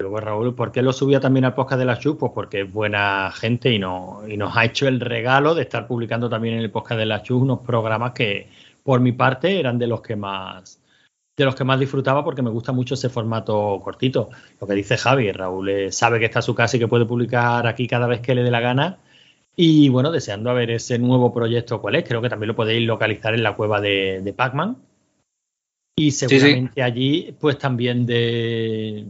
Luego 0.00 0.20
Raúl, 0.20 0.54
¿por 0.54 0.70
qué 0.70 0.80
lo 0.80 0.92
subía 0.92 1.18
también 1.18 1.44
al 1.44 1.54
podcast 1.54 1.80
de 1.80 1.84
la 1.84 1.98
Chus? 1.98 2.16
Pues 2.18 2.30
porque 2.32 2.60
es 2.60 2.72
buena 2.72 3.32
gente 3.34 3.72
y, 3.72 3.80
no, 3.80 4.22
y 4.28 4.36
nos 4.36 4.56
ha 4.56 4.64
hecho 4.64 4.86
el 4.86 5.00
regalo 5.00 5.56
de 5.56 5.62
estar 5.62 5.88
publicando 5.88 6.28
también 6.28 6.54
en 6.54 6.60
el 6.60 6.70
podcast 6.70 7.00
de 7.00 7.06
la 7.06 7.22
Chus 7.22 7.42
unos 7.42 7.58
programas 7.66 8.12
que, 8.12 8.48
por 8.84 9.00
mi 9.00 9.10
parte, 9.10 9.58
eran 9.58 9.76
de 9.76 9.88
los 9.88 10.00
que 10.00 10.14
más 10.14 10.80
de 11.42 11.46
los 11.46 11.54
que 11.54 11.64
más 11.64 11.78
disfrutaba 11.80 12.24
porque 12.24 12.42
me 12.42 12.50
gusta 12.50 12.72
mucho 12.72 12.94
ese 12.94 13.08
formato 13.08 13.80
cortito. 13.82 14.30
Lo 14.60 14.66
que 14.66 14.74
dice 14.74 14.96
Javi, 14.96 15.32
Raúl 15.32 15.68
eh, 15.68 15.92
sabe 15.92 16.18
que 16.18 16.26
está 16.26 16.40
a 16.40 16.42
su 16.42 16.54
casa 16.54 16.76
y 16.76 16.80
que 16.80 16.88
puede 16.88 17.06
publicar 17.06 17.66
aquí 17.66 17.86
cada 17.86 18.06
vez 18.06 18.20
que 18.20 18.34
le 18.34 18.42
dé 18.42 18.50
la 18.50 18.60
gana. 18.60 18.98
Y 19.56 19.88
bueno, 19.88 20.10
deseando 20.10 20.50
a 20.50 20.54
ver 20.54 20.70
ese 20.70 20.98
nuevo 20.98 21.32
proyecto 21.32 21.80
cuál 21.80 21.96
es. 21.96 22.04
Creo 22.04 22.22
que 22.22 22.28
también 22.28 22.48
lo 22.48 22.56
podéis 22.56 22.86
localizar 22.86 23.34
en 23.34 23.42
la 23.42 23.56
cueva 23.56 23.80
de, 23.80 24.20
de 24.22 24.32
Pac-Man. 24.32 24.76
Y 25.96 26.10
sí. 26.10 26.28
seguramente 26.28 26.82
allí, 26.82 27.34
pues 27.40 27.58
también 27.58 28.06
de, 28.06 29.04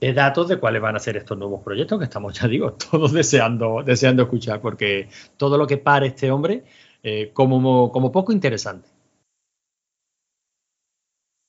de 0.00 0.12
datos 0.14 0.48
de 0.48 0.58
cuáles 0.58 0.80
van 0.80 0.96
a 0.96 1.00
ser 1.00 1.16
estos 1.16 1.36
nuevos 1.36 1.62
proyectos 1.62 1.98
que 1.98 2.04
estamos, 2.04 2.38
ya 2.38 2.48
digo, 2.48 2.72
todos 2.90 3.12
deseando, 3.12 3.82
deseando 3.84 4.22
escuchar, 4.22 4.60
porque 4.60 5.08
todo 5.36 5.58
lo 5.58 5.66
que 5.66 5.76
pare 5.76 6.08
este 6.08 6.30
hombre, 6.30 6.64
eh, 7.02 7.30
como, 7.32 7.92
como 7.92 8.10
poco 8.10 8.32
interesante. 8.32 8.88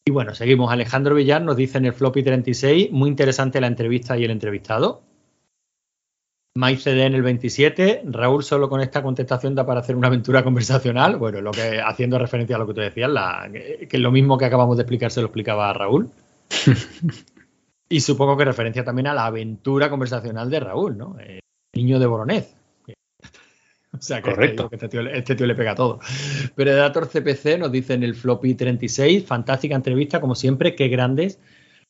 Y 0.06 0.12
bueno, 0.12 0.34
seguimos. 0.34 0.72
Alejandro 0.72 1.14
Villar 1.16 1.42
nos 1.42 1.56
dice 1.56 1.78
en 1.78 1.86
el 1.86 1.94
floppy 1.94 2.24
36, 2.24 2.92
muy 2.92 3.10
interesante 3.10 3.62
la 3.62 3.68
entrevista 3.68 4.18
y 4.18 4.24
el 4.24 4.32
entrevistado. 4.32 5.04
Mike 6.54 6.82
CD 6.82 7.06
en 7.06 7.16
el 7.16 7.22
27, 7.22 8.02
Raúl 8.06 8.44
solo 8.44 8.68
con 8.68 8.82
esta 8.82 9.02
contestación 9.02 9.56
da 9.56 9.66
para 9.66 9.80
hacer 9.80 9.96
una 9.96 10.08
aventura 10.08 10.44
conversacional. 10.44 11.18
Bueno, 11.18 11.40
lo 11.42 11.52
que 11.52 11.80
haciendo 11.80 12.18
referencia 12.18 12.56
a 12.56 12.60
lo 12.60 12.68
que 12.68 12.74
tú 12.74 12.82
decías, 12.82 13.10
la, 13.10 13.50
que, 13.52 13.98
lo 13.98 14.12
mismo 14.12 14.38
que 14.38 14.46
acabamos 14.46 14.78
de 14.78 14.84
explicar 14.84 15.12
se 15.12 15.22
lo 15.22 15.28
explicaba 15.28 15.72
Raúl. 15.72 16.10
y 17.90 18.02
supongo 18.02 18.36
que 18.38 18.46
referencia 18.46 18.84
también 18.84 19.08
a 19.08 19.14
la 19.14 19.28
aventura 19.28 19.90
conversacional 19.90 20.50
de 20.50 20.60
Raúl, 20.60 20.98
¿no? 20.98 21.16
Eh, 21.20 21.40
niño 21.74 22.00
de 22.00 22.08
Boronez. 22.08 22.56
O 24.02 24.04
sea, 24.04 24.20
que 24.22 24.32
Correcto. 24.32 24.68
Este, 24.72 24.90
tío, 24.90 25.02
este 25.02 25.36
tío 25.36 25.46
le 25.46 25.54
pega 25.54 25.76
todo. 25.76 26.00
Predator 26.56 27.08
CPC 27.08 27.60
nos 27.60 27.72
dice 27.72 27.94
en 27.94 28.02
el 28.04 28.16
floppy 28.16 28.56
36, 28.56 29.26
fantástica 29.26 29.76
entrevista, 29.76 30.20
como 30.20 30.34
siempre, 30.34 30.74
qué 30.76 30.88
grandes. 30.88 31.40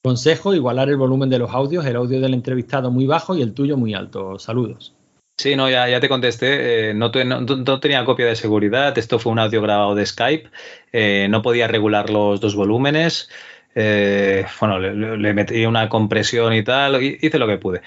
Consejo, 0.04 0.54
igualar 0.54 0.90
el 0.90 0.98
volumen 0.98 1.30
de 1.30 1.40
los 1.40 1.52
audios, 1.52 1.86
el 1.86 1.96
audio 1.96 2.20
del 2.20 2.34
entrevistado 2.34 2.92
muy 2.92 3.06
bajo 3.06 3.36
y 3.36 3.42
el 3.42 3.54
tuyo 3.54 3.78
muy 3.78 3.94
alto. 3.94 4.38
Saludos. 4.40 4.94
Sí, 5.38 5.56
no, 5.56 5.70
ya, 5.70 5.88
ya 5.88 6.00
te 6.02 6.10
contesté. 6.10 6.90
eh, 6.90 6.94
no, 6.94 7.10
no- 7.24 7.42
no 7.42 7.80
tenía 7.80 8.04
copia 8.04 8.26
de 8.26 8.36
seguridad. 8.36 8.98
Esto 8.98 9.18
fue 9.18 9.32
un 9.32 9.40
audio 9.40 9.62
grabado 9.62 9.96
de 9.96 10.06
Skype. 10.06 10.50
eh, 10.92 11.28
no 11.30 11.42
podía 11.42 11.68
regular 11.70 12.10
los 12.10 12.42
dos 12.42 12.56
volúmenes. 12.56 13.30
eh, 13.74 14.46
bueno, 14.60 14.80
le, 14.80 15.34
metí 15.34 15.66
una 15.66 15.88
compresión 15.88 16.54
y 16.54 16.62
tal. 16.64 17.02
hi- 17.02 17.18
Hice 17.22 17.40
lo 17.40 17.48
que 17.48 17.58
pude. 17.58 17.82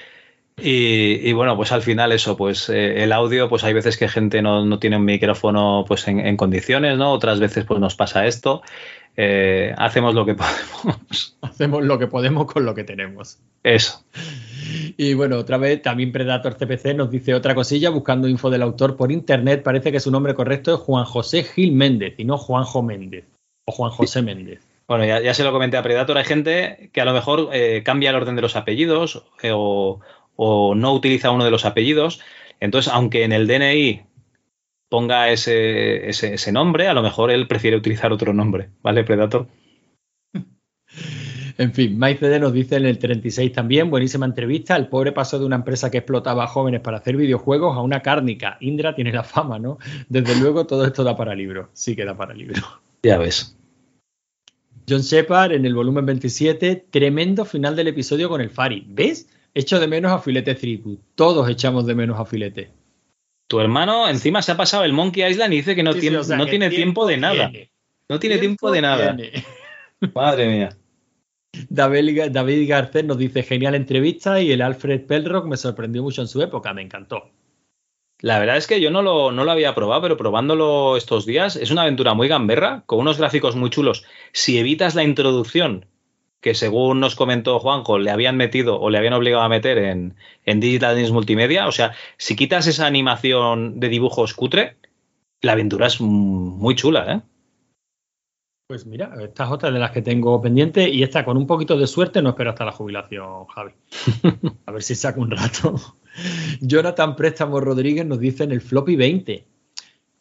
Y, 0.56 1.28
y 1.28 1.32
bueno, 1.32 1.56
pues 1.56 1.72
al 1.72 1.82
final 1.82 2.12
eso, 2.12 2.36
pues 2.36 2.68
eh, 2.68 3.02
el 3.02 3.12
audio, 3.12 3.48
pues 3.48 3.64
hay 3.64 3.72
veces 3.72 3.96
que 3.96 4.08
gente 4.08 4.40
no, 4.40 4.64
no 4.64 4.78
tiene 4.78 4.96
un 4.96 5.04
micrófono 5.04 5.84
pues 5.86 6.06
en, 6.06 6.20
en 6.20 6.36
condiciones, 6.36 6.96
¿no? 6.96 7.10
Otras 7.10 7.40
veces 7.40 7.64
pues 7.64 7.80
nos 7.80 7.96
pasa 7.96 8.26
esto. 8.26 8.62
Eh, 9.16 9.74
hacemos 9.76 10.14
lo 10.14 10.24
que 10.24 10.34
podemos. 10.84 11.36
Hacemos 11.40 11.84
lo 11.84 11.98
que 11.98 12.06
podemos 12.06 12.46
con 12.46 12.64
lo 12.64 12.74
que 12.74 12.84
tenemos. 12.84 13.38
Eso. 13.62 14.04
Y 14.96 15.14
bueno, 15.14 15.38
otra 15.38 15.58
vez 15.58 15.82
también 15.82 16.12
Predator 16.12 16.56
CPC 16.56 16.94
nos 16.94 17.10
dice 17.10 17.34
otra 17.34 17.54
cosilla, 17.54 17.90
buscando 17.90 18.28
info 18.28 18.50
del 18.50 18.62
autor 18.62 18.96
por 18.96 19.12
internet, 19.12 19.62
parece 19.62 19.92
que 19.92 20.00
su 20.00 20.10
nombre 20.10 20.34
correcto 20.34 20.74
es 20.74 20.80
Juan 20.80 21.04
José 21.04 21.44
Gil 21.44 21.72
Méndez 21.72 22.14
y 22.18 22.24
no 22.24 22.38
Juanjo 22.38 22.82
Méndez 22.82 23.26
o 23.66 23.72
Juan 23.72 23.90
José 23.90 24.22
Méndez. 24.22 24.60
Bueno, 24.86 25.06
ya, 25.06 25.20
ya 25.20 25.32
se 25.32 25.44
lo 25.44 25.52
comenté 25.52 25.76
a 25.76 25.82
Predator. 25.82 26.18
Hay 26.18 26.24
gente 26.24 26.90
que 26.92 27.00
a 27.00 27.04
lo 27.04 27.14
mejor 27.14 27.48
eh, 27.52 27.82
cambia 27.84 28.10
el 28.10 28.16
orden 28.16 28.36
de 28.36 28.42
los 28.42 28.56
apellidos 28.56 29.24
eh, 29.42 29.52
o, 29.54 30.00
o 30.36 30.74
no 30.74 30.92
utiliza 30.92 31.30
uno 31.30 31.44
de 31.44 31.50
los 31.50 31.64
apellidos. 31.64 32.20
Entonces, 32.60 32.92
aunque 32.92 33.24
en 33.24 33.32
el 33.32 33.46
DNI 33.46 34.02
ponga 34.88 35.30
ese, 35.30 36.08
ese, 36.08 36.34
ese 36.34 36.52
nombre, 36.52 36.88
a 36.88 36.94
lo 36.94 37.02
mejor 37.02 37.30
él 37.30 37.48
prefiere 37.48 37.76
utilizar 37.76 38.12
otro 38.12 38.32
nombre. 38.32 38.70
¿Vale, 38.82 39.04
Predator? 39.04 39.48
En 41.56 41.72
fin, 41.72 41.96
MyCD 41.98 42.40
nos 42.40 42.52
dice 42.52 42.76
en 42.76 42.86
el 42.86 42.98
36 42.98 43.52
también, 43.52 43.88
buenísima 43.88 44.26
entrevista, 44.26 44.74
el 44.74 44.88
pobre 44.88 45.12
pasó 45.12 45.38
de 45.38 45.44
una 45.44 45.54
empresa 45.54 45.88
que 45.88 45.98
explotaba 45.98 46.44
a 46.44 46.46
jóvenes 46.48 46.80
para 46.80 46.96
hacer 46.96 47.16
videojuegos 47.16 47.76
a 47.76 47.80
una 47.80 48.00
cárnica. 48.00 48.56
Indra 48.60 48.96
tiene 48.96 49.12
la 49.12 49.22
fama, 49.22 49.60
¿no? 49.60 49.78
Desde 50.08 50.34
luego 50.40 50.66
todo 50.66 50.84
esto 50.84 51.04
da 51.04 51.16
para 51.16 51.32
libro, 51.34 51.70
sí 51.72 51.94
que 51.94 52.04
da 52.04 52.16
para 52.16 52.34
libro. 52.34 52.60
Ya 53.04 53.18
ves. 53.18 53.56
John 54.88 55.00
Shepard 55.00 55.52
en 55.52 55.64
el 55.64 55.74
volumen 55.74 56.04
27, 56.06 56.86
tremendo 56.90 57.44
final 57.44 57.76
del 57.76 57.88
episodio 57.88 58.28
con 58.28 58.40
el 58.40 58.50
Fari. 58.50 58.84
¿Ves? 58.88 59.28
Echo 59.54 59.78
de 59.78 59.86
menos 59.86 60.10
a 60.12 60.18
Filete 60.18 60.54
Threepwood. 60.54 60.98
Todos 61.14 61.48
echamos 61.48 61.86
de 61.86 61.94
menos 61.94 62.18
a 62.18 62.24
Filete. 62.24 62.72
Tu 63.46 63.60
hermano 63.60 64.08
encima 64.08 64.42
se 64.42 64.52
ha 64.52 64.56
pasado 64.56 64.84
el 64.84 64.92
Monkey 64.92 65.24
Island 65.24 65.52
y 65.52 65.56
dice 65.58 65.76
que 65.76 65.82
no 65.82 65.92
Sí, 65.92 65.98
sí, 65.98 66.00
tiene, 66.02 66.16
o 66.18 66.24
sea, 66.24 66.36
no 66.36 66.44
que 66.44 66.50
tiene 66.50 66.70
tiempo 66.70 67.06
tiempo 67.06 67.06
de 67.06 67.16
nada. 67.18 67.50
tiene. 67.50 67.70
No 68.08 68.18
tiene 68.18 68.38
tiempo 68.38 68.70
de 68.70 68.82
nada. 68.82 69.16
tiene. 69.16 69.44
Madre 70.14 70.48
mía. 70.48 70.76
David, 71.68 72.30
David 72.32 72.68
Garcés 72.68 73.04
nos 73.04 73.16
dice 73.16 73.44
genial 73.44 73.76
entrevista 73.76 74.40
y 74.40 74.50
el 74.50 74.60
Alfred 74.60 75.06
Pelrock 75.06 75.46
me 75.46 75.56
sorprendió 75.56 76.02
mucho 76.02 76.20
en 76.20 76.28
su 76.28 76.42
época, 76.42 76.74
me 76.74 76.82
encantó. 76.82 77.30
La 78.20 78.38
verdad 78.38 78.56
es 78.56 78.66
que 78.66 78.80
yo 78.80 78.90
no 78.90 79.02
lo, 79.02 79.30
no 79.32 79.44
lo 79.44 79.50
había 79.50 79.74
probado, 79.74 80.02
pero 80.02 80.16
probándolo 80.16 80.96
estos 80.96 81.26
días 81.26 81.56
es 81.56 81.70
una 81.70 81.82
aventura 81.82 82.14
muy 82.14 82.26
gamberra, 82.26 82.82
con 82.86 83.00
unos 83.00 83.18
gráficos 83.18 83.54
muy 83.54 83.70
chulos. 83.70 84.04
Si 84.32 84.58
evitas 84.58 84.94
la 84.94 85.04
introducción, 85.04 85.86
que 86.44 86.54
según 86.54 87.00
nos 87.00 87.14
comentó 87.14 87.58
Juanjo, 87.58 87.98
le 87.98 88.10
habían 88.10 88.36
metido 88.36 88.78
o 88.78 88.90
le 88.90 88.98
habían 88.98 89.14
obligado 89.14 89.42
a 89.42 89.48
meter 89.48 89.78
en, 89.78 90.14
en 90.44 90.60
Digital 90.60 90.94
Games 90.94 91.10
Multimedia, 91.10 91.66
o 91.66 91.72
sea, 91.72 91.94
si 92.18 92.36
quitas 92.36 92.66
esa 92.66 92.84
animación 92.84 93.80
de 93.80 93.88
dibujos 93.88 94.34
cutre, 94.34 94.76
la 95.40 95.52
aventura 95.52 95.86
es 95.86 96.02
muy 96.02 96.74
chula, 96.74 97.10
¿eh? 97.14 97.20
Pues 98.66 98.84
mira, 98.84 99.14
esta 99.22 99.44
es 99.44 99.50
otra 99.50 99.70
de 99.70 99.78
las 99.78 99.90
que 99.90 100.02
tengo 100.02 100.38
pendiente 100.42 100.86
y 100.86 101.02
esta 101.02 101.24
con 101.24 101.38
un 101.38 101.46
poquito 101.46 101.78
de 101.78 101.86
suerte 101.86 102.20
no 102.20 102.28
espero 102.28 102.50
hasta 102.50 102.66
la 102.66 102.72
jubilación, 102.72 103.46
Javi. 103.46 103.72
A 104.66 104.72
ver 104.72 104.82
si 104.82 104.94
saco 104.94 105.22
un 105.22 105.30
rato. 105.30 105.76
Jonathan 106.60 107.16
Préstamo 107.16 107.58
Rodríguez 107.58 108.04
nos 108.04 108.20
dice 108.20 108.44
en 108.44 108.52
el 108.52 108.60
floppy 108.60 108.96
20. 108.96 109.46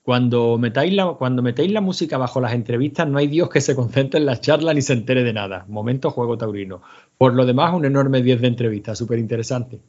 Cuando 0.03 0.57
metáis, 0.57 0.93
la, 0.93 1.07
cuando 1.13 1.41
metéis 1.41 1.71
la 1.71 1.79
música 1.81 2.17
bajo 2.17 2.41
las 2.41 2.53
entrevistas, 2.53 3.07
no 3.07 3.17
hay 3.19 3.27
Dios 3.27 3.49
que 3.49 3.61
se 3.61 3.73
concentre 3.75 4.19
en 4.19 4.25
la 4.25 4.39
charla 4.39 4.73
ni 4.73 4.81
se 4.81 4.93
entere 4.93 5.23
de 5.23 5.31
nada. 5.33 5.65
Momento 5.69 6.11
juego 6.11 6.37
taurino. 6.37 6.81
Por 7.17 7.33
lo 7.33 7.45
demás, 7.45 7.73
un 7.73 7.85
enorme 7.85 8.21
10 8.21 8.41
de 8.41 8.47
entrevista, 8.47 8.95
súper 8.95 9.17
interesante. 9.19 9.79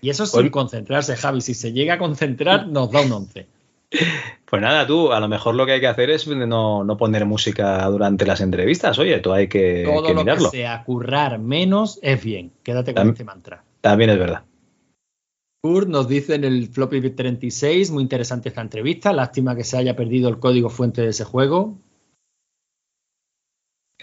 Y 0.00 0.10
eso 0.10 0.26
sin 0.26 0.48
concentrarse, 0.50 1.16
Javi. 1.16 1.40
Si 1.40 1.54
se 1.54 1.72
llega 1.72 1.94
a 1.94 1.98
concentrar, 1.98 2.68
nos 2.68 2.90
da 2.92 3.00
un 3.02 3.12
11. 3.12 3.46
Pues 4.48 4.62
nada, 4.62 4.86
tú, 4.86 5.12
a 5.12 5.18
lo 5.18 5.26
mejor 5.28 5.56
lo 5.56 5.66
que 5.66 5.72
hay 5.72 5.80
que 5.80 5.88
hacer 5.88 6.10
es 6.10 6.26
no, 6.28 6.84
no 6.84 6.96
poner 6.96 7.26
música 7.26 7.84
durante 7.86 8.24
las 8.24 8.40
entrevistas. 8.40 8.96
Oye, 9.00 9.18
tú 9.18 9.32
hay 9.32 9.48
que, 9.48 9.82
Todo 9.84 10.06
que 10.06 10.14
lo 10.14 10.20
mirarlo. 10.22 10.50
que 10.52 10.58
sea 10.58 10.84
currar 10.84 11.38
menos 11.40 11.98
es 12.02 12.22
bien. 12.22 12.52
Quédate 12.62 12.94
con 12.94 13.06
Tam- 13.08 13.10
este 13.10 13.24
mantra. 13.24 13.64
También 13.80 14.10
es 14.10 14.18
verdad. 14.20 14.42
Kurt 15.62 15.88
nos 15.88 16.08
dice 16.08 16.36
en 16.36 16.44
el 16.44 16.68
floppy 16.68 17.10
36, 17.10 17.90
muy 17.90 18.02
interesante 18.02 18.48
esta 18.48 18.62
entrevista, 18.62 19.12
lástima 19.12 19.54
que 19.54 19.64
se 19.64 19.76
haya 19.76 19.94
perdido 19.94 20.28
el 20.28 20.38
código 20.38 20.70
fuente 20.70 21.02
de 21.02 21.08
ese 21.08 21.24
juego. 21.24 21.78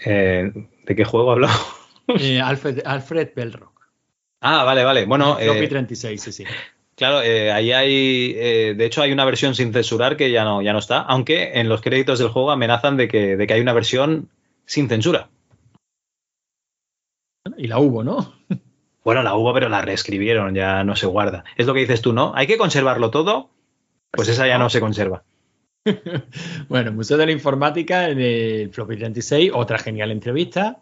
Eh, 0.04 0.52
¿De 0.84 0.94
qué 0.96 1.04
juego 1.04 1.32
hablamos? 1.32 1.58
Eh, 2.20 2.40
Alfred, 2.42 2.80
Alfred 2.86 3.32
Belrock. 3.36 3.82
Ah, 4.40 4.64
vale, 4.64 4.82
vale. 4.82 5.04
Bueno, 5.04 5.36
floppy 5.36 5.64
eh, 5.64 5.68
36, 5.68 6.22
sí, 6.22 6.32
sí. 6.32 6.44
Claro, 6.98 7.22
eh, 7.22 7.52
ahí 7.52 7.70
hay, 7.70 8.34
eh, 8.34 8.74
de 8.76 8.84
hecho 8.86 9.02
hay 9.02 9.12
una 9.12 9.24
versión 9.24 9.54
sin 9.54 9.72
censurar 9.72 10.16
que 10.16 10.32
ya 10.32 10.42
no, 10.42 10.62
ya 10.62 10.72
no 10.72 10.78
está, 10.78 11.00
aunque 11.02 11.60
en 11.60 11.68
los 11.68 11.82
créditos 11.82 12.18
del 12.18 12.28
juego 12.28 12.50
amenazan 12.50 12.96
de 12.96 13.08
que, 13.08 13.36
de 13.36 13.46
que 13.46 13.54
hay 13.54 13.60
una 13.60 13.72
versión 13.72 14.30
sin 14.64 14.88
censura. 14.88 15.28
Y 17.56 17.66
la 17.66 17.78
hubo, 17.78 18.02
¿no? 18.02 18.34
Bueno, 19.04 19.22
la 19.22 19.34
hubo, 19.34 19.52
pero 19.54 19.68
la 19.68 19.82
reescribieron, 19.82 20.54
ya 20.54 20.84
no 20.84 20.96
se 20.96 21.06
guarda. 21.06 21.44
Es 21.56 21.66
lo 21.66 21.74
que 21.74 21.80
dices 21.80 22.02
tú, 22.02 22.12
¿no? 22.12 22.32
Hay 22.34 22.46
que 22.46 22.58
conservarlo 22.58 23.10
todo, 23.10 23.50
pues 24.10 24.28
esa 24.28 24.46
ya 24.46 24.58
no 24.58 24.70
se 24.70 24.80
conserva. 24.80 25.24
Bueno, 26.68 26.92
Museo 26.92 27.16
de 27.16 27.26
la 27.26 27.32
Informática 27.32 28.10
en 28.10 28.20
el 28.20 28.70
floppy 28.70 28.96
36, 28.96 29.52
otra 29.54 29.78
genial 29.78 30.10
entrevista. 30.10 30.78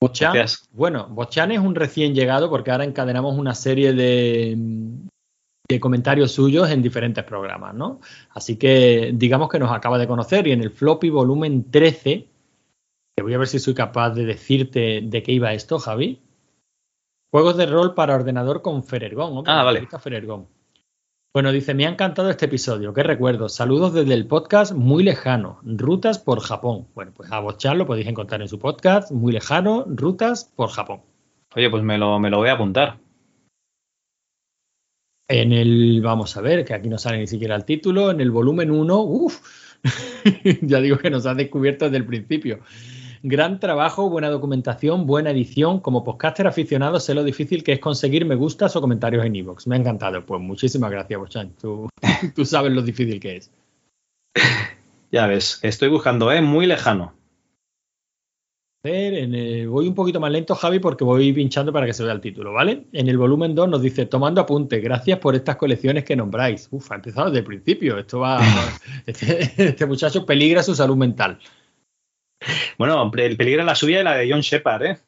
Bochan, 0.00 0.34
Gracias. 0.34 0.68
bueno, 0.72 1.06
Bochan 1.08 1.52
es 1.52 1.60
un 1.60 1.74
recién 1.74 2.14
llegado 2.14 2.50
porque 2.50 2.70
ahora 2.70 2.84
encadenamos 2.84 3.38
una 3.38 3.54
serie 3.54 3.92
de, 3.92 4.56
de 5.68 5.80
comentarios 5.80 6.32
suyos 6.32 6.70
en 6.70 6.82
diferentes 6.82 7.24
programas, 7.24 7.74
¿no? 7.74 8.00
Así 8.30 8.56
que 8.56 9.12
digamos 9.14 9.48
que 9.48 9.58
nos 9.58 9.72
acaba 9.72 9.98
de 9.98 10.06
conocer 10.06 10.46
y 10.46 10.52
en 10.52 10.62
el 10.62 10.70
floppy 10.70 11.10
volumen 11.10 11.70
13, 11.70 12.28
que 13.16 13.22
voy 13.22 13.34
a 13.34 13.38
ver 13.38 13.48
si 13.48 13.58
soy 13.58 13.74
capaz 13.74 14.10
de 14.10 14.26
decirte 14.26 15.00
de 15.02 15.22
qué 15.22 15.32
iba 15.32 15.52
esto, 15.54 15.78
Javi. 15.78 16.20
Juegos 17.32 17.56
de 17.56 17.66
rol 17.66 17.94
para 17.94 18.14
ordenador 18.14 18.62
con 18.62 18.82
Ferergón. 18.84 19.36
hombre, 19.38 19.52
Ah, 19.52 19.62
vale. 19.62 19.86
Ferergón. 20.00 20.46
Bueno, 21.34 21.52
dice, 21.52 21.74
me 21.74 21.84
ha 21.86 21.90
encantado 21.90 22.30
este 22.30 22.46
episodio. 22.46 22.94
¿Qué 22.94 23.02
recuerdo? 23.02 23.48
Saludos 23.48 23.92
desde 23.92 24.14
el 24.14 24.26
podcast 24.26 24.72
Muy 24.72 25.02
Lejano, 25.02 25.58
Rutas 25.64 26.18
por 26.18 26.40
Japón. 26.40 26.88
Bueno, 26.94 27.12
pues 27.14 27.30
a 27.30 27.40
Bochan 27.40 27.76
lo 27.76 27.86
podéis 27.86 28.06
encontrar 28.06 28.40
en 28.40 28.48
su 28.48 28.58
podcast 28.58 29.10
Muy 29.10 29.32
Lejano, 29.32 29.84
Rutas 29.86 30.50
por 30.56 30.70
Japón. 30.70 31.02
Oye, 31.54 31.68
pues 31.68 31.82
me 31.82 31.98
lo, 31.98 32.18
me 32.18 32.30
lo 32.30 32.38
voy 32.38 32.48
a 32.48 32.52
apuntar. 32.54 32.98
En 35.28 35.52
el, 35.52 36.00
vamos 36.02 36.36
a 36.36 36.40
ver, 36.40 36.64
que 36.64 36.72
aquí 36.72 36.88
no 36.88 36.98
sale 36.98 37.18
ni 37.18 37.26
siquiera 37.26 37.56
el 37.56 37.64
título, 37.64 38.12
en 38.12 38.20
el 38.20 38.30
volumen 38.30 38.70
1, 38.70 39.00
uff, 39.02 39.76
ya 40.62 40.80
digo 40.80 40.98
que 40.98 41.10
nos 41.10 41.26
has 41.26 41.36
descubierto 41.36 41.86
desde 41.86 41.96
el 41.98 42.06
principio. 42.06 42.60
Gran 43.28 43.58
trabajo, 43.58 44.08
buena 44.08 44.28
documentación, 44.30 45.04
buena 45.04 45.30
edición. 45.32 45.80
Como 45.80 46.04
podcaster 46.04 46.46
aficionado 46.46 47.00
sé 47.00 47.12
lo 47.12 47.24
difícil 47.24 47.64
que 47.64 47.72
es 47.72 47.80
conseguir 47.80 48.24
me 48.24 48.36
gustas 48.36 48.76
o 48.76 48.80
comentarios 48.80 49.26
en 49.26 49.34
iVoox. 49.34 49.66
Me 49.66 49.74
ha 49.74 49.78
encantado. 49.80 50.24
Pues 50.24 50.40
muchísimas 50.40 50.92
gracias, 50.92 51.18
Bochan. 51.18 51.50
Tú, 51.60 51.88
tú 52.36 52.44
sabes 52.44 52.70
lo 52.70 52.82
difícil 52.82 53.18
que 53.18 53.38
es. 53.38 53.50
Ya 55.10 55.26
ves, 55.26 55.58
estoy 55.62 55.88
buscando, 55.88 56.30
¿eh? 56.30 56.40
Muy 56.40 56.66
lejano. 56.66 57.14
En 58.84 59.34
el- 59.34 59.68
voy 59.68 59.88
un 59.88 59.96
poquito 59.96 60.20
más 60.20 60.30
lento, 60.30 60.54
Javi, 60.54 60.78
porque 60.78 61.02
voy 61.02 61.32
pinchando 61.32 61.72
para 61.72 61.86
que 61.86 61.94
se 61.94 62.04
vea 62.04 62.12
el 62.12 62.20
título, 62.20 62.52
¿vale? 62.52 62.84
En 62.92 63.08
el 63.08 63.18
volumen 63.18 63.56
2 63.56 63.68
nos 63.68 63.82
dice, 63.82 64.06
tomando 64.06 64.40
apunte, 64.40 64.78
gracias 64.78 65.18
por 65.18 65.34
estas 65.34 65.56
colecciones 65.56 66.04
que 66.04 66.14
nombráis. 66.14 66.68
Uf, 66.70 66.92
ha 66.92 66.94
empezado 66.94 67.26
desde 67.26 67.40
el 67.40 67.44
principio. 67.44 67.98
Esto 67.98 68.20
va. 68.20 68.40
este, 69.06 69.50
este 69.56 69.84
muchacho 69.86 70.24
peligra 70.24 70.62
su 70.62 70.76
salud 70.76 70.96
mental. 70.96 71.40
Bueno, 72.78 73.10
el 73.16 73.36
peligro 73.36 73.60
es 73.62 73.66
la 73.66 73.74
suya 73.74 74.00
y 74.00 74.04
la 74.04 74.14
de 74.16 74.30
John 74.30 74.40
Shepard, 74.40 74.82
¿eh? 74.84 74.98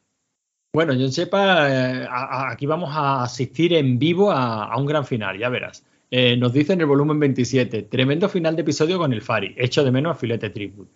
Bueno, 0.75 0.93
yo 0.93 1.09
sepa, 1.09 1.69
eh, 1.71 2.07
a- 2.09 2.25
a- 2.49 2.51
aquí 2.53 2.67
vamos 2.67 2.91
a 2.93 3.23
asistir 3.23 3.73
en 3.75 3.99
vivo 3.99 4.31
a, 4.31 4.65
a 4.65 4.77
un 4.79 4.87
gran 4.87 5.05
final, 5.07 5.39
ya 5.39 5.49
verás. 5.49 5.85
Eh, 6.11 6.37
nos 6.37 6.53
dice 6.53 6.73
en 6.75 6.81
el 6.81 6.87
volumen 6.87 7.19
27, 7.19 7.83
tremendo 7.85 8.29
final 8.29 8.55
de 8.57 8.63
episodio 8.63 8.99
con 8.99 9.13
el 9.13 9.23
Fari, 9.23 9.55
hecho 9.59 9.83
de 9.85 9.91
menos 9.91 10.13
a 10.13 10.19
Filete 10.19 10.51
Tribute. 10.51 10.93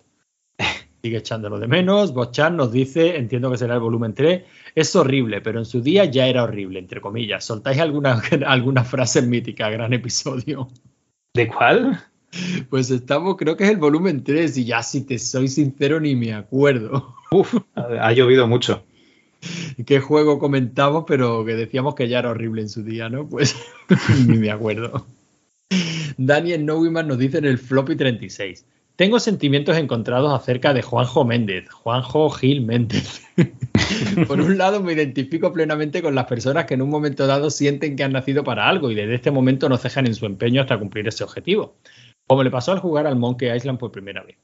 Sigue 1.02 1.16
echándolo 1.18 1.58
de 1.58 1.66
menos. 1.68 2.12
Bochan 2.14 2.56
nos 2.56 2.70
dice, 2.70 3.16
entiendo 3.16 3.50
que 3.50 3.58
será 3.58 3.74
el 3.74 3.80
volumen 3.80 4.14
3, 4.14 4.44
es 4.74 4.94
horrible, 4.94 5.40
pero 5.40 5.58
en 5.58 5.64
su 5.64 5.80
día 5.80 6.04
ya 6.04 6.26
era 6.26 6.44
horrible, 6.44 6.78
entre 6.78 7.00
comillas. 7.00 7.44
Soltáis 7.44 7.78
alguna, 7.80 8.20
alguna 8.46 8.84
frase 8.84 9.22
mítica, 9.22 9.68
gran 9.70 9.92
episodio. 9.94 10.68
¿De 11.34 11.48
cuál? 11.48 11.98
Pues 12.70 12.90
estamos, 12.90 13.36
creo 13.36 13.56
que 13.56 13.64
es 13.64 13.70
el 13.70 13.76
volumen 13.76 14.24
3 14.24 14.56
y 14.56 14.64
ya 14.64 14.82
si 14.82 15.02
te 15.02 15.18
soy 15.18 15.48
sincero 15.48 16.00
ni 16.00 16.16
me 16.16 16.32
acuerdo. 16.32 17.14
Uf, 17.30 17.54
ha 17.74 18.12
llovido 18.12 18.46
mucho. 18.46 18.84
qué 19.86 20.00
juego 20.00 20.38
comentamos, 20.38 21.04
pero 21.06 21.44
que 21.44 21.54
decíamos 21.54 21.94
que 21.94 22.08
ya 22.08 22.20
era 22.20 22.30
horrible 22.30 22.62
en 22.62 22.68
su 22.68 22.82
día, 22.82 23.08
¿no? 23.08 23.28
Pues 23.28 23.56
ni 24.26 24.38
me 24.38 24.50
acuerdo. 24.50 25.06
Daniel 26.16 26.64
Neumann 26.66 27.08
nos 27.08 27.18
dice 27.18 27.38
en 27.38 27.46
el 27.46 27.58
floppy 27.58 27.96
36. 27.96 28.64
Tengo 28.96 29.18
sentimientos 29.18 29.76
encontrados 29.78 30.32
acerca 30.32 30.74
de 30.74 30.82
Juanjo 30.82 31.24
Méndez, 31.24 31.68
Juanjo 31.70 32.28
Gil 32.30 32.60
Méndez. 32.60 33.22
Por 34.28 34.40
un 34.40 34.58
lado, 34.58 34.82
me 34.82 34.92
identifico 34.92 35.52
plenamente 35.52 36.02
con 36.02 36.14
las 36.14 36.26
personas 36.26 36.66
que 36.66 36.74
en 36.74 36.82
un 36.82 36.90
momento 36.90 37.26
dado 37.26 37.50
sienten 37.50 37.96
que 37.96 38.04
han 38.04 38.12
nacido 38.12 38.44
para 38.44 38.68
algo 38.68 38.90
y 38.90 38.94
desde 38.94 39.14
este 39.14 39.30
momento 39.30 39.68
no 39.68 39.78
cejan 39.78 40.06
en 40.06 40.14
su 40.14 40.26
empeño 40.26 40.60
hasta 40.60 40.78
cumplir 40.78 41.08
ese 41.08 41.24
objetivo. 41.24 41.76
Como 42.32 42.44
le 42.44 42.50
pasó 42.50 42.72
al 42.72 42.78
jugar 42.78 43.06
al 43.06 43.16
Monkey 43.16 43.54
Island 43.54 43.78
por 43.78 43.92
primera 43.92 44.22
vez. 44.22 44.38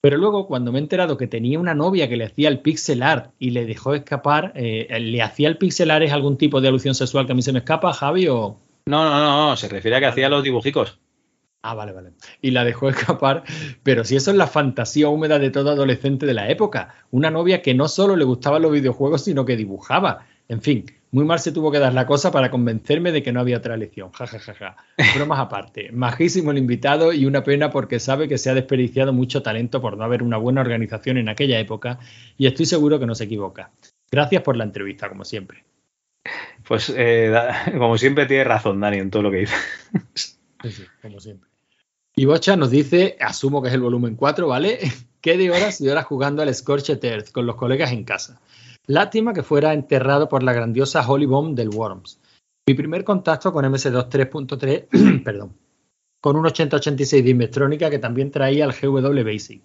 Pero 0.00 0.16
luego, 0.16 0.46
cuando 0.46 0.70
me 0.70 0.78
he 0.78 0.82
enterado 0.82 1.16
que 1.16 1.26
tenía 1.26 1.58
una 1.58 1.74
novia 1.74 2.08
que 2.08 2.16
le 2.16 2.26
hacía 2.26 2.48
el 2.48 2.60
pixel 2.60 3.02
art 3.02 3.32
y 3.40 3.50
le 3.50 3.66
dejó 3.66 3.94
escapar, 3.94 4.52
eh, 4.54 4.86
¿le 5.00 5.22
hacía 5.22 5.48
el 5.48 5.58
pixel 5.58 5.90
art 5.90 6.04
es 6.04 6.12
algún 6.12 6.38
tipo 6.38 6.60
de 6.60 6.68
alusión 6.68 6.94
sexual 6.94 7.26
que 7.26 7.32
a 7.32 7.34
mí 7.34 7.42
se 7.42 7.52
me 7.52 7.58
escapa, 7.58 7.92
Javi? 7.92 8.28
O... 8.28 8.60
No, 8.86 9.10
no, 9.10 9.48
no, 9.48 9.56
se 9.56 9.68
refiere 9.68 9.96
a 9.96 9.98
que 9.98 10.06
hacía 10.06 10.28
los 10.28 10.44
dibujicos. 10.44 11.00
Ah, 11.62 11.74
vale, 11.74 11.90
vale. 11.90 12.12
Y 12.40 12.52
la 12.52 12.64
dejó 12.64 12.88
escapar. 12.90 13.42
Pero 13.82 14.04
si 14.04 14.14
eso 14.14 14.30
es 14.30 14.36
la 14.36 14.46
fantasía 14.46 15.08
húmeda 15.08 15.40
de 15.40 15.50
todo 15.50 15.70
adolescente 15.70 16.26
de 16.26 16.34
la 16.34 16.48
época. 16.48 16.94
Una 17.10 17.32
novia 17.32 17.60
que 17.60 17.74
no 17.74 17.88
solo 17.88 18.14
le 18.14 18.24
gustaban 18.24 18.62
los 18.62 18.70
videojuegos, 18.70 19.24
sino 19.24 19.44
que 19.44 19.56
dibujaba. 19.56 20.26
En 20.52 20.60
fin, 20.60 20.84
muy 21.12 21.24
mal 21.24 21.38
se 21.38 21.50
tuvo 21.50 21.72
que 21.72 21.78
dar 21.78 21.94
la 21.94 22.04
cosa 22.04 22.30
para 22.30 22.50
convencerme 22.50 23.10
de 23.10 23.22
que 23.22 23.32
no 23.32 23.40
había 23.40 23.56
otra 23.56 23.74
elección. 23.74 24.12
Ja, 24.12 24.26
ja, 24.26 24.38
ja, 24.38 24.52
ja. 24.52 24.76
Bromas 25.14 25.38
aparte. 25.38 25.90
Majísimo 25.92 26.50
el 26.50 26.58
invitado 26.58 27.14
y 27.14 27.24
una 27.24 27.42
pena 27.42 27.70
porque 27.70 27.98
sabe 27.98 28.28
que 28.28 28.36
se 28.36 28.50
ha 28.50 28.54
desperdiciado 28.54 29.14
mucho 29.14 29.42
talento 29.42 29.80
por 29.80 29.96
no 29.96 30.04
haber 30.04 30.22
una 30.22 30.36
buena 30.36 30.60
organización 30.60 31.16
en 31.16 31.30
aquella 31.30 31.58
época 31.58 31.98
y 32.36 32.46
estoy 32.46 32.66
seguro 32.66 33.00
que 33.00 33.06
no 33.06 33.14
se 33.14 33.24
equivoca. 33.24 33.70
Gracias 34.10 34.42
por 34.42 34.58
la 34.58 34.64
entrevista, 34.64 35.08
como 35.08 35.24
siempre. 35.24 35.64
Pues 36.68 36.92
eh, 36.94 37.34
como 37.78 37.96
siempre 37.96 38.26
tiene 38.26 38.44
razón 38.44 38.78
Dani 38.78 38.98
en 38.98 39.10
todo 39.10 39.22
lo 39.22 39.30
que 39.30 39.38
dice. 39.38 39.56
Sí, 40.12 40.70
sí, 40.70 40.84
como 41.00 41.18
siempre. 41.18 41.48
Y 42.14 42.26
Bocha 42.26 42.56
nos 42.56 42.70
dice, 42.70 43.16
asumo 43.20 43.62
que 43.62 43.68
es 43.68 43.74
el 43.74 43.80
volumen 43.80 44.16
4, 44.16 44.46
¿vale? 44.48 44.80
¿Qué 45.22 45.38
de 45.38 45.50
horas 45.50 45.80
y 45.80 45.88
horas 45.88 46.04
jugando 46.04 46.42
al 46.42 46.54
Scorched 46.54 47.02
Earth 47.02 47.30
con 47.32 47.46
los 47.46 47.56
colegas 47.56 47.90
en 47.92 48.04
casa? 48.04 48.38
Lástima 48.86 49.32
que 49.32 49.44
fuera 49.44 49.74
enterrado 49.74 50.28
por 50.28 50.42
la 50.42 50.52
grandiosa 50.52 51.08
Holy 51.08 51.26
Bomb 51.26 51.54
del 51.54 51.68
Worms. 51.68 52.20
Mi 52.66 52.74
primer 52.74 53.04
contacto 53.04 53.52
con 53.52 53.64
MS2 53.64 54.08
3.3, 54.08 55.22
perdón, 55.24 55.56
con 56.20 56.36
un 56.36 56.46
8086 56.46 57.22
de 57.22 57.30
Invetrónica 57.30 57.90
que 57.90 58.00
también 58.00 58.32
traía 58.32 58.64
el 58.64 58.72
GW 58.72 59.24
Basic. 59.24 59.62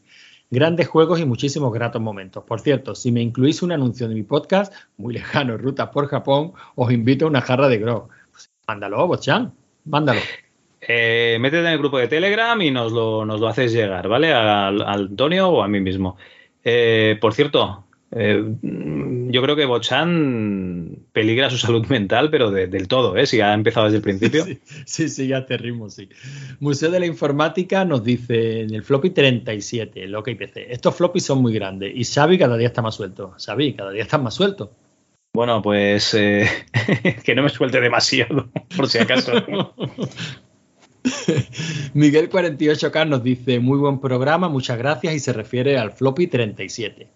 Grandes 0.52 0.88
juegos 0.88 1.20
y 1.20 1.26
muchísimos 1.26 1.74
gratos 1.74 2.02
momentos. 2.02 2.44
Por 2.44 2.62
cierto, 2.62 2.94
si 2.94 3.12
me 3.12 3.22
incluís 3.22 3.64
un 3.64 3.72
anuncio 3.72 4.08
de 4.08 4.14
mi 4.14 4.24
podcast, 4.24 4.74
muy 4.98 5.16
lejano, 5.16 5.58
Rutas 5.58 5.90
por 5.90 6.08
Japón, 6.08 6.54
os 6.76 6.92
invito 6.92 7.26
a 7.26 7.30
una 7.30 7.42
jarra 7.42 7.68
de 7.68 7.80
grog. 7.80 8.10
Pues, 8.32 8.52
mándalo, 8.68 9.08
Bochan, 9.08 9.54
mándalo. 9.86 10.22
Eh, 10.90 11.38
métete 11.42 11.62
en 11.62 11.74
el 11.74 11.80
grupo 11.80 11.98
de 11.98 12.08
Telegram 12.08 12.62
y 12.62 12.70
nos 12.70 12.94
lo, 12.94 13.26
nos 13.26 13.42
lo 13.42 13.48
haces 13.48 13.74
llegar, 13.74 14.08
¿vale? 14.08 14.32
Al, 14.32 14.82
al 14.84 15.08
Antonio 15.08 15.50
o 15.50 15.64
a 15.64 15.68
mí 15.68 15.82
mismo. 15.82 16.18
Eh, 16.64 17.18
por 17.20 17.34
cierto, 17.34 17.87
eh, 18.12 18.42
yo 19.30 19.42
creo 19.42 19.56
que 19.56 19.66
Bochan 19.66 21.00
peligra 21.12 21.50
su 21.50 21.58
salud 21.58 21.86
mental, 21.88 22.30
pero 22.32 22.52
de- 22.52 22.68
del 22.68 22.88
todo, 22.88 23.18
¿eh? 23.18 23.26
Si 23.28 23.42
ha 23.42 23.54
empezado 23.54 23.86
desde 23.88 23.98
el 23.98 24.04
principio. 24.04 24.46
Sí, 24.46 24.60
sí, 24.86 25.10
sí, 25.10 25.28
ya 25.28 25.46
te 25.46 25.58
ritmo, 25.58 25.90
sí. 25.90 26.08
Museo 26.60 26.90
de 26.90 27.00
la 27.02 27.06
Informática 27.06 27.84
nos 27.86 28.04
dice 28.04 28.62
en 28.62 28.74
el 28.74 28.84
floppy 28.84 29.10
37, 29.10 30.04
el 30.06 30.16
OK 30.16 30.30
PC. 30.38 30.72
Estos 30.72 30.96
floppies 30.96 31.26
son 31.26 31.42
muy 31.42 31.54
grandes 31.54 31.92
y 31.96 32.04
Xavi 32.06 32.38
cada 32.38 32.56
día 32.58 32.68
está 32.68 32.82
más 32.82 32.96
suelto. 32.96 33.34
Xavi, 33.44 33.74
cada 33.74 33.92
día 33.92 34.04
estás 34.04 34.22
más 34.22 34.34
suelto. 34.34 34.72
Bueno, 35.34 35.62
pues 35.62 36.14
eh, 36.14 36.48
que 37.24 37.36
no 37.36 37.44
me 37.44 37.50
suelte 37.50 37.80
demasiado, 37.82 38.50
por 38.78 38.88
si 38.88 38.98
acaso. 38.98 39.34
Miguel 41.94 42.30
48K 42.30 43.08
nos 43.08 43.24
dice 43.24 43.60
muy 43.60 43.78
buen 43.78 44.00
programa, 44.00 44.50
muchas 44.50 44.78
gracias 44.78 45.14
y 45.14 45.20
se 45.20 45.34
refiere 45.34 45.78
al 45.78 45.92
floppy 45.92 46.28
37. 46.28 47.08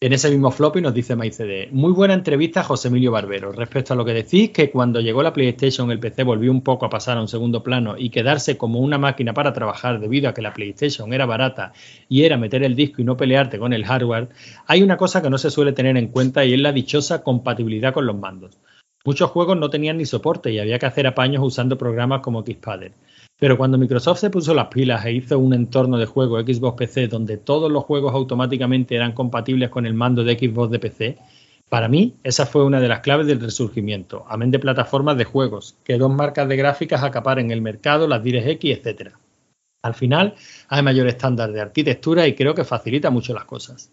En 0.00 0.12
ese 0.12 0.30
mismo 0.30 0.52
floppy 0.52 0.80
nos 0.80 0.94
dice 0.94 1.16
MyCD, 1.16 1.72
muy 1.72 1.90
buena 1.90 2.14
entrevista 2.14 2.62
José 2.62 2.86
Emilio 2.86 3.10
Barbero. 3.10 3.50
Respecto 3.50 3.94
a 3.94 3.96
lo 3.96 4.04
que 4.04 4.14
decís, 4.14 4.50
que 4.50 4.70
cuando 4.70 5.00
llegó 5.00 5.24
la 5.24 5.32
PlayStation 5.32 5.90
el 5.90 5.98
PC 5.98 6.22
volvió 6.22 6.52
un 6.52 6.62
poco 6.62 6.86
a 6.86 6.88
pasar 6.88 7.18
a 7.18 7.20
un 7.20 7.26
segundo 7.26 7.64
plano 7.64 7.96
y 7.98 8.10
quedarse 8.10 8.56
como 8.56 8.78
una 8.78 8.96
máquina 8.96 9.34
para 9.34 9.52
trabajar 9.52 9.98
debido 9.98 10.28
a 10.28 10.34
que 10.34 10.40
la 10.40 10.54
PlayStation 10.54 11.12
era 11.12 11.26
barata 11.26 11.72
y 12.08 12.22
era 12.22 12.36
meter 12.36 12.62
el 12.62 12.76
disco 12.76 13.02
y 13.02 13.04
no 13.04 13.16
pelearte 13.16 13.58
con 13.58 13.72
el 13.72 13.84
hardware, 13.84 14.28
hay 14.68 14.84
una 14.84 14.96
cosa 14.96 15.20
que 15.20 15.30
no 15.30 15.38
se 15.38 15.50
suele 15.50 15.72
tener 15.72 15.96
en 15.96 16.06
cuenta 16.06 16.44
y 16.44 16.54
es 16.54 16.60
la 16.60 16.70
dichosa 16.70 17.24
compatibilidad 17.24 17.92
con 17.92 18.06
los 18.06 18.16
mandos. 18.16 18.56
Muchos 19.04 19.32
juegos 19.32 19.58
no 19.58 19.68
tenían 19.68 19.96
ni 19.96 20.06
soporte 20.06 20.52
y 20.52 20.60
había 20.60 20.78
que 20.78 20.86
hacer 20.86 21.08
apaños 21.08 21.42
usando 21.42 21.76
programas 21.76 22.20
como 22.20 22.44
Xpadder. 22.44 22.92
Pero 23.38 23.56
cuando 23.56 23.78
Microsoft 23.78 24.18
se 24.18 24.30
puso 24.30 24.52
las 24.52 24.66
pilas 24.66 25.04
e 25.04 25.12
hizo 25.12 25.38
un 25.38 25.54
entorno 25.54 25.96
de 25.96 26.06
juego 26.06 26.40
Xbox 26.40 26.76
PC 26.76 27.06
donde 27.06 27.36
todos 27.36 27.70
los 27.70 27.84
juegos 27.84 28.12
automáticamente 28.12 28.96
eran 28.96 29.12
compatibles 29.12 29.70
con 29.70 29.86
el 29.86 29.94
mando 29.94 30.24
de 30.24 30.36
Xbox 30.36 30.70
de 30.72 30.78
PC, 30.80 31.18
para 31.68 31.88
mí 31.88 32.16
esa 32.24 32.46
fue 32.46 32.64
una 32.64 32.80
de 32.80 32.88
las 32.88 33.00
claves 33.00 33.26
del 33.26 33.40
resurgimiento, 33.40 34.24
amén 34.28 34.50
de 34.50 34.58
plataformas 34.58 35.16
de 35.18 35.24
juegos, 35.24 35.76
que 35.84 35.98
dos 35.98 36.12
marcas 36.12 36.48
de 36.48 36.56
gráficas 36.56 37.04
acaparen 37.04 37.50
el 37.50 37.62
mercado, 37.62 38.08
las 38.08 38.24
DirectX, 38.24 38.64
etc. 38.64 39.12
Al 39.82 39.94
final 39.94 40.34
hay 40.68 40.82
mayor 40.82 41.06
estándar 41.06 41.52
de 41.52 41.60
arquitectura 41.60 42.26
y 42.26 42.34
creo 42.34 42.54
que 42.54 42.64
facilita 42.64 43.10
mucho 43.10 43.34
las 43.34 43.44
cosas. 43.44 43.92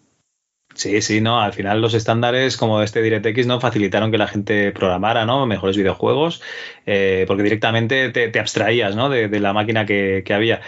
Sí, 0.76 1.00
sí, 1.00 1.22
no, 1.22 1.40
al 1.40 1.54
final 1.54 1.80
los 1.80 1.94
estándares 1.94 2.58
como 2.58 2.82
este 2.82 3.00
DirectX 3.00 3.46
no 3.46 3.60
facilitaron 3.60 4.10
que 4.10 4.18
la 4.18 4.28
gente 4.28 4.72
programara, 4.72 5.24
¿no? 5.24 5.46
Mejores 5.46 5.74
videojuegos, 5.74 6.42
eh, 6.84 7.24
porque 7.26 7.42
directamente 7.42 8.10
te, 8.10 8.38
abstraías, 8.38 8.94
¿no? 8.94 9.08
De, 9.08 9.28
de 9.28 9.40
la 9.40 9.54
máquina 9.54 9.86
que, 9.86 10.22
había. 10.34 10.60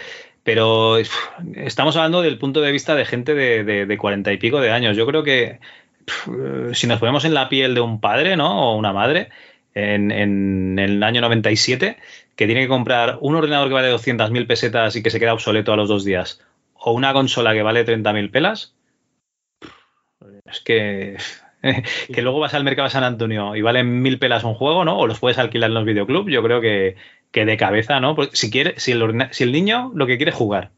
Pero 0.43 0.97
estamos 0.97 1.95
hablando 1.95 2.23
del 2.23 2.39
punto 2.39 2.59
de 2.61 2.71
vista 2.71 2.95
de 2.95 3.05
gente 3.05 3.35
de, 3.35 3.63
de, 3.63 3.85
de 3.85 3.97
40 3.99 4.33
y 4.33 4.37
pico 4.37 4.59
de 4.59 4.71
años. 4.71 4.97
Yo 4.97 5.05
creo 5.05 5.23
que 5.23 5.59
pf, 6.05 6.73
si 6.73 6.87
nos 6.87 6.99
ponemos 6.99 7.23
en 7.25 7.35
la 7.35 7.47
piel 7.47 7.75
de 7.75 7.81
un 7.81 8.01
padre, 8.01 8.35
¿no? 8.35 8.71
O 8.71 8.77
una 8.77 8.93
madre, 8.93 9.29
en, 9.75 10.09
en 10.11 10.79
el 10.79 11.03
año 11.03 11.21
97, 11.21 11.97
que 12.35 12.45
tiene 12.47 12.61
que 12.61 12.67
comprar 12.67 13.19
un 13.21 13.35
ordenador 13.35 13.67
que 13.67 13.75
vale 13.75 13.93
200.000 13.93 14.47
pesetas 14.47 14.95
y 14.95 15.03
que 15.03 15.11
se 15.11 15.19
queda 15.19 15.35
obsoleto 15.35 15.71
a 15.71 15.77
los 15.77 15.87
dos 15.87 16.03
días, 16.03 16.41
o 16.73 16.93
una 16.93 17.13
consola 17.13 17.53
que 17.53 17.61
vale 17.61 17.85
30.000 17.85 18.31
pelas, 18.31 18.73
es 20.51 20.59
que 20.61 21.17
que 22.13 22.21
luego 22.21 22.39
vas 22.39 22.53
al 22.53 22.63
mercado 22.63 22.87
de 22.87 22.91
San 22.91 23.03
Antonio 23.03 23.55
y 23.55 23.61
valen 23.61 24.01
mil 24.01 24.17
pelas 24.19 24.43
un 24.43 24.53
juego, 24.55 24.85
¿no? 24.85 24.97
O 24.97 25.07
los 25.07 25.19
puedes 25.19 25.37
alquilar 25.37 25.69
en 25.69 25.73
los 25.73 25.85
videoclubs, 25.85 26.31
yo 26.31 26.41
creo 26.41 26.61
que, 26.61 26.95
que 27.31 27.45
de 27.45 27.57
cabeza, 27.57 27.99
¿no? 27.99 28.15
Porque 28.15 28.35
si 28.35 28.49
quiere, 28.49 28.79
si 28.79 28.91
el, 28.93 29.01
ordena- 29.01 29.29
si 29.31 29.43
el 29.43 29.51
niño 29.51 29.91
lo 29.93 30.07
que 30.07 30.17
quiere 30.17 30.31
es 30.31 30.37
jugar. 30.37 30.71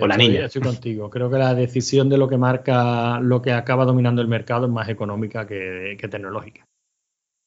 O 0.00 0.06
la 0.06 0.16
niña. 0.16 0.46
Estoy 0.46 0.62
contigo. 0.62 1.10
Creo 1.10 1.30
que 1.30 1.36
la 1.36 1.54
decisión 1.54 2.08
de 2.08 2.16
lo 2.16 2.28
que 2.28 2.38
marca, 2.38 3.20
lo 3.20 3.42
que 3.42 3.52
acaba 3.52 3.84
dominando 3.84 4.22
el 4.22 4.28
mercado 4.28 4.64
es 4.64 4.72
más 4.72 4.88
económica 4.88 5.46
que, 5.46 5.96
que 6.00 6.08
tecnológica. 6.08 6.64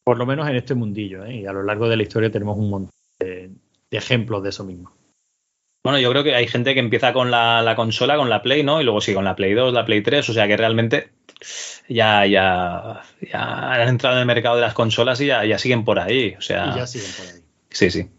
Por 0.05 0.19
lo 0.19 0.25
menos 0.27 0.47
en 0.47 0.55
este 0.55 0.75
mundillo, 0.75 1.25
¿eh? 1.25 1.37
Y 1.37 1.45
a 1.47 1.53
lo 1.53 1.63
largo 1.63 1.89
de 1.89 1.97
la 1.97 2.03
historia 2.03 2.31
tenemos 2.31 2.55
un 2.57 2.69
montón 2.69 2.91
de, 3.19 3.49
de 3.89 3.97
ejemplos 3.97 4.43
de 4.43 4.49
eso 4.49 4.63
mismo. 4.63 4.91
Bueno, 5.83 5.99
yo 5.99 6.11
creo 6.11 6.23
que 6.23 6.35
hay 6.35 6.47
gente 6.47 6.75
que 6.75 6.79
empieza 6.81 7.13
con 7.13 7.31
la, 7.31 7.61
la 7.63 7.75
consola, 7.75 8.15
con 8.15 8.29
la 8.29 8.43
Play, 8.43 8.61
¿no? 8.61 8.79
Y 8.79 8.83
luego 8.83 9.01
sí, 9.01 9.15
con 9.15 9.25
la 9.25 9.35
Play 9.35 9.53
2, 9.53 9.73
la 9.73 9.85
Play 9.85 10.01
3, 10.01 10.29
o 10.29 10.33
sea 10.33 10.47
que 10.47 10.55
realmente 10.55 11.09
ya, 11.87 12.25
ya, 12.25 13.01
ya 13.21 13.73
han 13.73 13.87
entrado 13.87 14.15
en 14.15 14.21
el 14.21 14.27
mercado 14.27 14.55
de 14.55 14.61
las 14.61 14.73
consolas 14.73 15.21
y 15.21 15.27
ya, 15.27 15.45
ya 15.45 15.57
siguen 15.57 15.83
por 15.83 15.99
ahí. 15.99 16.35
O 16.37 16.41
sea, 16.41 16.71
Y 16.73 16.77
ya 16.77 16.87
siguen 16.87 17.11
por 17.17 17.27
ahí. 17.27 17.41
sí, 17.69 17.91
sí. 17.91 18.09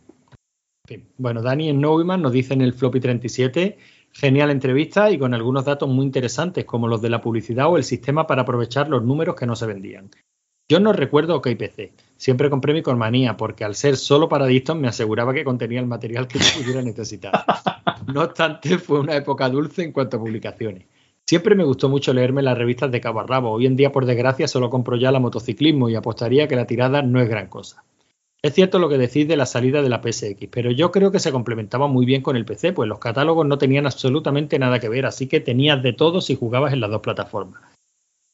Bueno, 1.18 1.42
Dani 1.42 1.68
en 1.68 1.80
Neumann 1.80 2.22
nos 2.22 2.32
dice 2.32 2.54
en 2.54 2.62
el 2.62 2.72
floppy 2.72 3.00
37, 3.00 3.76
genial 4.12 4.50
entrevista 4.50 5.10
y 5.10 5.18
con 5.18 5.34
algunos 5.34 5.64
datos 5.64 5.88
muy 5.88 6.06
interesantes 6.06 6.64
como 6.64 6.88
los 6.88 7.02
de 7.02 7.10
la 7.10 7.20
publicidad 7.20 7.68
o 7.68 7.76
el 7.76 7.84
sistema 7.84 8.26
para 8.26 8.42
aprovechar 8.42 8.88
los 8.88 9.02
números 9.04 9.36
que 9.36 9.46
no 9.46 9.54
se 9.54 9.66
vendían. 9.66 10.10
Yo 10.70 10.80
no 10.80 10.92
recuerdo 10.92 11.36
OK 11.36 11.48
PC. 11.58 11.92
Siempre 12.16 12.50
compré 12.50 12.74
mi 12.74 12.82
Cormanía 12.82 13.36
porque 13.36 13.64
al 13.64 13.74
ser 13.74 13.96
solo 13.96 14.28
para 14.28 14.44
adictos 14.44 14.76
me 14.76 14.88
aseguraba 14.88 15.32
que 15.32 15.44
contenía 15.44 15.80
el 15.80 15.86
material 15.86 16.28
que 16.28 16.38
yo 16.38 16.60
pudiera 16.60 16.82
necesitar. 16.82 17.32
No 18.06 18.22
obstante, 18.22 18.78
fue 18.78 19.00
una 19.00 19.16
época 19.16 19.50
dulce 19.50 19.82
en 19.82 19.92
cuanto 19.92 20.16
a 20.16 20.20
publicaciones. 20.20 20.86
Siempre 21.28 21.54
me 21.54 21.64
gustó 21.64 21.90
mucho 21.90 22.14
leerme 22.14 22.40
las 22.40 22.56
revistas 22.56 22.90
de 22.90 23.02
cabo. 23.02 23.50
Hoy 23.50 23.66
en 23.66 23.76
día, 23.76 23.92
por 23.92 24.06
desgracia, 24.06 24.48
solo 24.48 24.70
compro 24.70 24.96
ya 24.96 25.12
la 25.12 25.18
motociclismo 25.18 25.90
y 25.90 25.94
apostaría 25.94 26.48
que 26.48 26.56
la 26.56 26.66
tirada 26.66 27.02
no 27.02 27.20
es 27.20 27.28
gran 27.28 27.48
cosa. 27.48 27.84
Es 28.40 28.54
cierto 28.54 28.78
lo 28.78 28.88
que 28.88 28.96
decís 28.96 29.28
de 29.28 29.36
la 29.36 29.44
salida 29.44 29.82
de 29.82 29.90
la 29.90 30.00
PSX, 30.00 30.48
pero 30.50 30.70
yo 30.70 30.90
creo 30.90 31.12
que 31.12 31.18
se 31.18 31.30
complementaba 31.30 31.86
muy 31.86 32.06
bien 32.06 32.22
con 32.22 32.34
el 32.36 32.46
PC, 32.46 32.72
pues 32.72 32.88
los 32.88 32.98
catálogos 32.98 33.46
no 33.46 33.58
tenían 33.58 33.84
absolutamente 33.84 34.58
nada 34.58 34.80
que 34.80 34.88
ver, 34.88 35.04
así 35.04 35.26
que 35.26 35.40
tenías 35.40 35.82
de 35.82 35.92
todo 35.92 36.22
si 36.22 36.34
jugabas 36.34 36.72
en 36.72 36.80
las 36.80 36.88
dos 36.88 37.02
plataformas. 37.02 37.60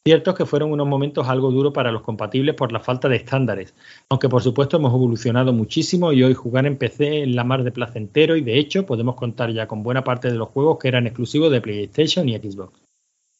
Cierto 0.06 0.30
es 0.30 0.36
que 0.36 0.46
fueron 0.46 0.70
unos 0.70 0.86
momentos 0.86 1.26
algo 1.26 1.50
duros 1.50 1.72
para 1.72 1.90
los 1.90 2.02
compatibles 2.02 2.54
por 2.54 2.70
la 2.70 2.78
falta 2.78 3.08
de 3.08 3.16
estándares, 3.16 3.74
aunque 4.08 4.28
por 4.28 4.42
supuesto 4.42 4.76
hemos 4.76 4.94
evolucionado 4.94 5.52
muchísimo 5.52 6.12
y 6.12 6.22
hoy 6.22 6.34
jugar 6.34 6.64
en 6.66 6.76
PC 6.76 7.24
es 7.24 7.28
la 7.34 7.42
mar 7.42 7.64
de 7.64 7.72
placentero 7.72 8.36
y 8.36 8.42
de 8.42 8.56
hecho 8.56 8.86
podemos 8.86 9.16
contar 9.16 9.50
ya 9.50 9.66
con 9.66 9.82
buena 9.82 10.04
parte 10.04 10.30
de 10.30 10.38
los 10.38 10.50
juegos 10.50 10.78
que 10.78 10.86
eran 10.86 11.08
exclusivos 11.08 11.50
de 11.50 11.60
PlayStation 11.60 12.28
y 12.28 12.38
Xbox. 12.38 12.83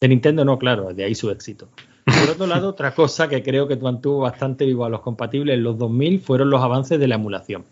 De 0.05 0.09
Nintendo 0.09 0.45
no, 0.45 0.59
claro, 0.59 0.93
de 0.93 1.03
ahí 1.03 1.15
su 1.15 1.31
éxito. 1.31 1.71
Por 2.05 2.29
otro 2.29 2.47
lado, 2.47 2.69
otra 2.69 2.95
cosa 2.95 3.27
que 3.27 3.43
creo 3.43 3.67
que 3.67 3.77
mantuvo 3.77 4.19
bastante 4.19 4.67
vivo 4.67 4.85
a 4.85 4.91
los 4.91 5.01
compatibles 5.01 5.55
en 5.55 5.65
los 5.65 5.79
2000 5.79 6.21
fueron 6.21 6.51
los 6.51 6.63
avances 6.63 7.01
de 7.01 7.09
la 7.09 7.15
emulación. 7.15 7.65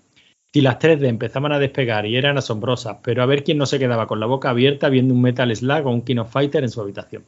Si 0.50 0.62
las 0.62 0.78
3D 0.78 1.08
empezaban 1.08 1.52
a 1.52 1.58
despegar 1.58 2.06
y 2.06 2.16
eran 2.16 2.38
asombrosas, 2.38 2.96
pero 3.02 3.22
a 3.22 3.26
ver 3.26 3.44
quién 3.44 3.58
no 3.58 3.66
se 3.66 3.78
quedaba 3.78 4.06
con 4.06 4.18
la 4.18 4.24
boca 4.24 4.48
abierta 4.48 4.88
viendo 4.88 5.12
un 5.12 5.20
Metal 5.20 5.54
Slug 5.54 5.86
o 5.86 5.90
un 5.90 6.00
King 6.00 6.16
of 6.16 6.32
Fighter 6.32 6.64
en 6.64 6.70
su 6.70 6.80
habitación. 6.80 7.26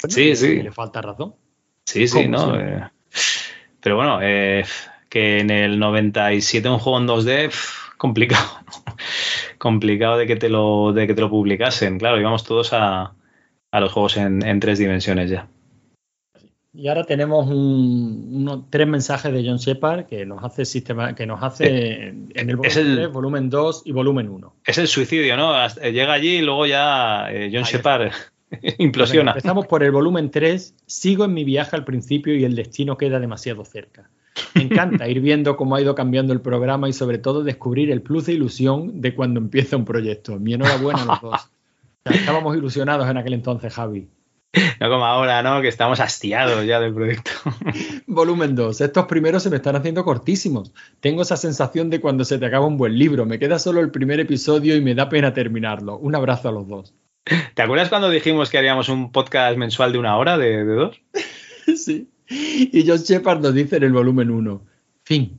Bueno, 0.00 0.14
Sí, 0.14 0.36
sí. 0.36 0.62
Le 0.62 0.70
falta 0.70 1.02
razón. 1.02 1.34
Sí, 1.84 2.06
sí, 2.06 2.28
¿no? 2.28 2.56
Eh, 2.56 2.80
pero 3.80 3.96
bueno, 3.96 4.20
eh, 4.22 4.64
que 5.08 5.40
en 5.40 5.50
el 5.50 5.80
97 5.80 6.68
un 6.68 6.78
juego 6.78 7.00
en 7.00 7.08
2D, 7.08 7.46
pf, 7.46 7.96
complicado. 7.96 8.60
¿no? 8.66 8.83
Complicado 9.58 10.16
de 10.18 10.26
que 10.26 10.36
te 10.36 10.48
lo, 10.48 10.92
de 10.92 11.06
que 11.06 11.14
te 11.14 11.20
lo 11.20 11.30
publicasen. 11.30 11.98
Claro, 11.98 12.20
íbamos 12.20 12.44
todos 12.44 12.72
a, 12.72 13.14
a 13.70 13.80
los 13.80 13.92
juegos 13.92 14.16
en, 14.16 14.44
en 14.44 14.60
tres 14.60 14.78
dimensiones 14.78 15.30
ya. 15.30 15.48
Y 16.76 16.88
ahora 16.88 17.04
tenemos 17.04 17.46
un- 17.46 18.30
unos 18.32 18.68
tres 18.68 18.88
mensajes 18.88 19.32
de 19.32 19.44
John 19.46 19.58
Shepard 19.58 20.06
que 20.06 20.26
nos 20.26 20.42
hace 20.42 20.64
sistema, 20.64 21.14
que 21.14 21.24
nos 21.24 21.40
hace 21.40 22.08
en 22.08 22.28
el 22.34 22.56
volumen 22.56 22.70
es 22.70 22.76
el- 22.76 22.96
3, 22.96 23.12
volumen 23.12 23.48
2 23.50 23.82
y 23.84 23.92
volumen 23.92 24.28
1. 24.28 24.56
Es 24.66 24.78
el 24.78 24.88
suicidio, 24.88 25.36
¿no? 25.36 25.54
Hasta- 25.54 25.88
Llega 25.88 26.12
allí 26.12 26.38
y 26.38 26.42
luego 26.42 26.66
ya 26.66 27.30
eh, 27.30 27.48
John 27.52 27.62
Shepard 27.62 28.10
implosiona. 28.78 29.30
Empezamos 29.30 29.68
por 29.68 29.84
el 29.84 29.92
volumen 29.92 30.32
3. 30.32 30.74
Sigo 30.84 31.24
en 31.26 31.34
mi 31.34 31.44
viaje 31.44 31.76
al 31.76 31.84
principio 31.84 32.34
y 32.34 32.44
el 32.44 32.56
destino 32.56 32.96
queda 32.98 33.20
demasiado 33.20 33.64
cerca. 33.64 34.10
Me 34.54 34.62
encanta 34.62 35.08
ir 35.08 35.20
viendo 35.20 35.56
cómo 35.56 35.76
ha 35.76 35.80
ido 35.80 35.94
cambiando 35.94 36.32
el 36.32 36.40
programa 36.40 36.88
y 36.88 36.92
sobre 36.92 37.18
todo 37.18 37.42
descubrir 37.42 37.90
el 37.90 38.02
plus 38.02 38.26
de 38.26 38.34
ilusión 38.34 39.00
de 39.00 39.14
cuando 39.14 39.40
empieza 39.40 39.76
un 39.76 39.84
proyecto. 39.84 40.38
Mi 40.38 40.54
enhorabuena 40.54 41.02
a 41.02 41.06
los 41.06 41.20
dos. 41.20 41.50
O 42.06 42.10
sea, 42.10 42.18
estábamos 42.18 42.56
ilusionados 42.56 43.08
en 43.08 43.16
aquel 43.16 43.32
entonces, 43.32 43.72
Javi. 43.72 44.08
No 44.80 44.88
como 44.88 45.04
ahora, 45.04 45.42
¿no? 45.42 45.60
Que 45.62 45.68
estamos 45.68 46.00
hastiados 46.00 46.64
ya 46.64 46.78
del 46.78 46.94
proyecto. 46.94 47.30
Volumen 48.06 48.54
2. 48.54 48.80
Estos 48.80 49.06
primeros 49.06 49.42
se 49.42 49.50
me 49.50 49.56
están 49.56 49.76
haciendo 49.76 50.04
cortísimos. 50.04 50.72
Tengo 51.00 51.22
esa 51.22 51.36
sensación 51.36 51.90
de 51.90 52.00
cuando 52.00 52.24
se 52.24 52.38
te 52.38 52.46
acaba 52.46 52.66
un 52.66 52.76
buen 52.76 52.96
libro. 52.96 53.26
Me 53.26 53.38
queda 53.38 53.58
solo 53.58 53.80
el 53.80 53.90
primer 53.90 54.20
episodio 54.20 54.76
y 54.76 54.80
me 54.80 54.94
da 54.94 55.08
pena 55.08 55.34
terminarlo. 55.34 55.98
Un 55.98 56.14
abrazo 56.14 56.48
a 56.48 56.52
los 56.52 56.68
dos. 56.68 56.94
¿Te 57.54 57.62
acuerdas 57.62 57.88
cuando 57.88 58.10
dijimos 58.10 58.50
que 58.50 58.58
haríamos 58.58 58.88
un 58.88 59.10
podcast 59.10 59.56
mensual 59.56 59.92
de 59.92 59.98
una 59.98 60.16
hora, 60.16 60.38
de, 60.38 60.64
de 60.64 60.74
dos? 60.74 61.00
sí. 61.76 62.08
Y 62.28 62.84
John 62.86 62.98
Shepard 62.98 63.40
nos 63.40 63.54
dice 63.54 63.76
en 63.76 63.84
el 63.84 63.92
volumen 63.92 64.30
1. 64.30 64.66
Fin. 65.04 65.38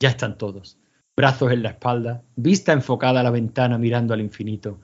Ya 0.00 0.10
están 0.10 0.36
todos. 0.36 0.78
Brazos 1.16 1.52
en 1.52 1.62
la 1.62 1.70
espalda, 1.70 2.22
vista 2.34 2.72
enfocada 2.72 3.20
a 3.20 3.22
la 3.22 3.30
ventana 3.30 3.78
mirando 3.78 4.14
al 4.14 4.20
infinito. 4.20 4.80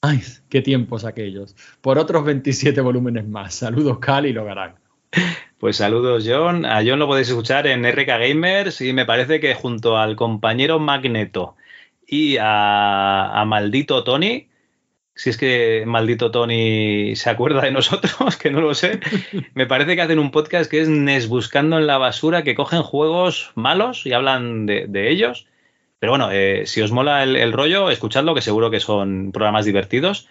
Ay, 0.00 0.22
qué 0.48 0.62
tiempos 0.62 1.04
aquellos. 1.04 1.54
Por 1.80 1.98
otros 1.98 2.24
27 2.24 2.80
volúmenes 2.80 3.26
más. 3.26 3.54
Saludos, 3.54 3.98
Cal 3.98 4.26
y 4.26 4.32
Logarán. 4.32 4.76
Pues 5.58 5.76
saludos, 5.76 6.24
John. 6.26 6.64
A 6.64 6.82
John 6.84 6.98
lo 6.98 7.06
podéis 7.06 7.28
escuchar 7.28 7.66
en 7.66 7.84
RK 7.84 8.06
Gamers 8.06 8.80
y 8.80 8.92
me 8.92 9.06
parece 9.06 9.40
que 9.40 9.54
junto 9.54 9.96
al 9.96 10.16
compañero 10.16 10.78
Magneto 10.78 11.56
y 12.06 12.36
a, 12.38 13.40
a 13.40 13.44
Maldito 13.44 14.04
Tony, 14.04 14.48
si 15.16 15.30
es 15.30 15.36
que 15.36 15.84
Maldito 15.86 16.30
Tony 16.30 17.14
se 17.14 17.30
acuerda 17.30 17.62
de 17.62 17.70
nosotros, 17.70 18.36
que 18.40 18.50
no 18.50 18.60
lo 18.60 18.74
sé, 18.74 19.00
me 19.54 19.66
parece 19.66 19.94
que 19.94 20.02
hacen 20.02 20.18
un 20.18 20.30
podcast 20.30 20.70
que 20.70 20.80
es 20.80 20.88
Nes 20.88 21.28
Buscando 21.28 21.78
en 21.78 21.86
la 21.86 21.98
Basura, 21.98 22.42
que 22.42 22.54
cogen 22.54 22.82
juegos 22.82 23.52
malos 23.54 24.06
y 24.06 24.12
hablan 24.12 24.66
de, 24.66 25.10
ellos. 25.10 25.46
Pero 26.00 26.12
bueno, 26.12 26.30
eh, 26.32 26.64
si 26.66 26.82
os 26.82 26.90
mola 26.90 27.22
el, 27.22 27.52
rollo, 27.52 27.90
escuchadlo, 27.90 28.34
que 28.34 28.42
seguro 28.42 28.70
que 28.70 28.80
son 28.80 29.30
programas 29.32 29.64
divertidos. 29.64 30.28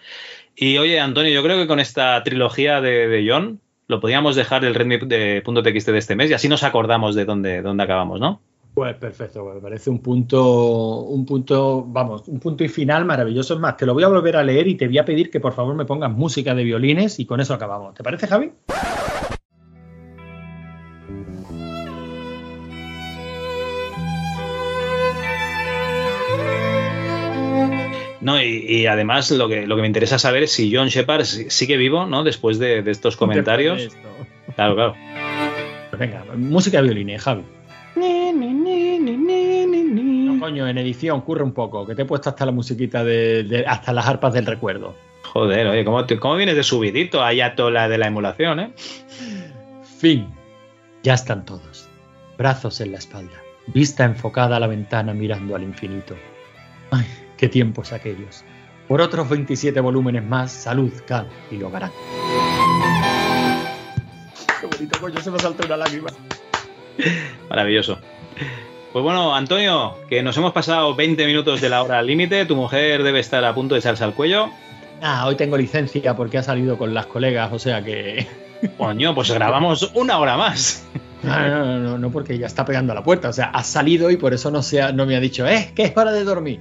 Y 0.54 0.78
oye, 0.78 1.00
Antonio, 1.00 1.32
yo 1.32 1.42
creo 1.42 1.56
que 1.56 1.66
con 1.66 1.80
esta 1.80 2.22
trilogía 2.22 2.80
de, 2.80 3.26
John 3.28 3.60
lo 3.88 4.00
podríamos 4.00 4.36
dejar 4.36 4.62
del 4.62 4.74
Redmi 4.74 4.98
de 4.98 5.42
.txt 5.42 5.88
de 5.88 5.98
este 5.98 6.14
mes 6.14 6.30
y 6.30 6.34
así 6.34 6.48
nos 6.48 6.62
acordamos 6.62 7.14
de 7.14 7.24
dónde, 7.24 7.60
dónde 7.62 7.82
acabamos, 7.82 8.20
¿no? 8.20 8.40
Pues 8.74 8.96
perfecto, 8.96 9.44
me 9.54 9.60
parece 9.60 9.88
un 9.88 10.00
punto, 10.00 11.02
un 11.04 11.24
punto, 11.24 11.84
vamos, 11.86 12.26
un 12.26 12.40
punto 12.40 12.64
y 12.64 12.68
final 12.68 13.04
maravilloso. 13.04 13.54
Es 13.54 13.60
más, 13.60 13.76
te 13.76 13.86
lo 13.86 13.94
voy 13.94 14.02
a 14.02 14.08
volver 14.08 14.36
a 14.36 14.42
leer 14.42 14.66
y 14.66 14.74
te 14.74 14.88
voy 14.88 14.98
a 14.98 15.04
pedir 15.04 15.30
que 15.30 15.38
por 15.38 15.52
favor 15.52 15.76
me 15.76 15.84
pongas 15.84 16.10
música 16.10 16.56
de 16.56 16.64
violines 16.64 17.20
y 17.20 17.24
con 17.26 17.40
eso 17.40 17.54
acabamos. 17.54 17.94
¿Te 17.94 18.02
parece, 18.02 18.26
Javi? 18.26 18.50
No, 28.20 28.40
y, 28.42 28.64
y 28.66 28.86
además 28.86 29.30
lo 29.30 29.48
que, 29.48 29.66
lo 29.66 29.76
que 29.76 29.82
me 29.82 29.86
interesa 29.86 30.18
saber 30.18 30.44
es 30.44 30.52
si 30.52 30.74
John 30.74 30.88
Shepard 30.88 31.24
si- 31.24 31.50
sigue 31.50 31.76
vivo, 31.76 32.06
¿no? 32.06 32.24
Después 32.24 32.58
de, 32.58 32.82
de 32.82 32.90
estos 32.90 33.16
comentarios. 33.16 33.76
Después 33.82 34.02
de 34.02 34.10
esto. 34.22 34.54
Claro, 34.56 34.74
claro. 34.74 34.94
Pues 35.90 36.00
venga, 36.00 36.24
música 36.36 36.78
de 36.78 36.84
violines, 36.84 37.22
Javi. 37.22 37.42
No, 40.26 40.40
coño, 40.40 40.66
en 40.68 40.78
edición, 40.78 41.20
curre 41.22 41.42
un 41.44 41.52
poco, 41.52 41.86
que 41.86 41.94
te 41.94 42.02
he 42.02 42.04
puesto 42.04 42.30
hasta 42.30 42.44
la 42.46 42.52
musiquita 42.52 43.04
de, 43.04 43.44
de- 43.44 43.66
hasta 43.66 43.92
las 43.92 44.06
arpas 44.06 44.32
del 44.34 44.46
recuerdo. 44.46 44.94
Joder, 45.32 45.66
oye, 45.68 45.84
¿cómo, 45.84 46.04
te- 46.04 46.18
cómo 46.18 46.36
vienes 46.36 46.56
de 46.56 46.62
subidito 46.62 47.22
a 47.22 47.32
tola 47.54 47.88
de 47.88 47.98
la 47.98 48.06
emulación, 48.08 48.60
eh? 48.60 48.72
Fin. 49.98 50.28
Ya 51.02 51.14
están 51.14 51.44
todos. 51.44 51.88
Brazos 52.38 52.80
en 52.80 52.92
la 52.92 52.98
espalda. 52.98 53.32
Vista 53.68 54.04
enfocada 54.04 54.56
a 54.56 54.60
la 54.60 54.66
ventana 54.66 55.14
mirando 55.14 55.54
al 55.56 55.62
infinito. 55.62 56.14
Ay, 56.90 57.06
qué 57.36 57.48
tiempos 57.48 57.92
aquellos. 57.92 58.44
Por 58.88 59.00
otros 59.00 59.28
27 59.28 59.80
volúmenes 59.80 60.22
más, 60.24 60.52
salud, 60.52 60.92
cal 61.06 61.26
y 61.50 61.56
logarán. 61.56 61.90
Qué 64.60 64.66
bonito, 64.66 65.00
coño, 65.00 65.20
se 65.20 65.30
me 65.30 65.38
saltó 65.38 65.64
una 65.66 65.76
lágrima. 65.78 66.08
Maravilloso. 67.50 67.98
Pues 68.92 69.02
bueno, 69.02 69.34
Antonio, 69.34 69.96
que 70.08 70.22
nos 70.22 70.36
hemos 70.36 70.52
pasado 70.52 70.94
20 70.94 71.26
minutos 71.26 71.60
de 71.60 71.68
la 71.68 71.82
hora 71.82 72.00
límite. 72.02 72.46
Tu 72.46 72.54
mujer 72.54 73.02
debe 73.02 73.18
estar 73.20 73.44
a 73.44 73.54
punto 73.54 73.74
de 73.74 73.80
echarse 73.80 74.04
al 74.04 74.14
cuello. 74.14 74.50
Ah, 75.02 75.26
hoy 75.26 75.34
tengo 75.34 75.56
licencia 75.56 76.14
porque 76.14 76.38
ha 76.38 76.42
salido 76.42 76.78
con 76.78 76.94
las 76.94 77.06
colegas, 77.06 77.52
o 77.52 77.58
sea 77.58 77.82
que. 77.84 78.26
Coño, 78.78 79.14
pues 79.14 79.30
grabamos 79.32 79.90
una 79.94 80.18
hora 80.18 80.36
más. 80.36 80.86
No, 81.24 81.48
no, 81.48 81.78
no, 81.78 81.98
no, 81.98 82.10
porque 82.10 82.38
ya 82.38 82.46
está 82.46 82.64
pegando 82.64 82.92
a 82.92 82.94
la 82.94 83.02
puerta. 83.02 83.28
O 83.28 83.32
sea, 83.32 83.46
ha 83.46 83.64
salido 83.64 84.10
y 84.10 84.16
por 84.16 84.32
eso 84.32 84.50
no, 84.50 84.62
se 84.62 84.80
ha- 84.80 84.92
no 84.92 85.06
me 85.06 85.16
ha 85.16 85.20
dicho, 85.20 85.46
eh, 85.46 85.72
que 85.74 85.82
es 85.84 85.96
hora 85.96 86.12
de 86.12 86.22
dormir. 86.22 86.60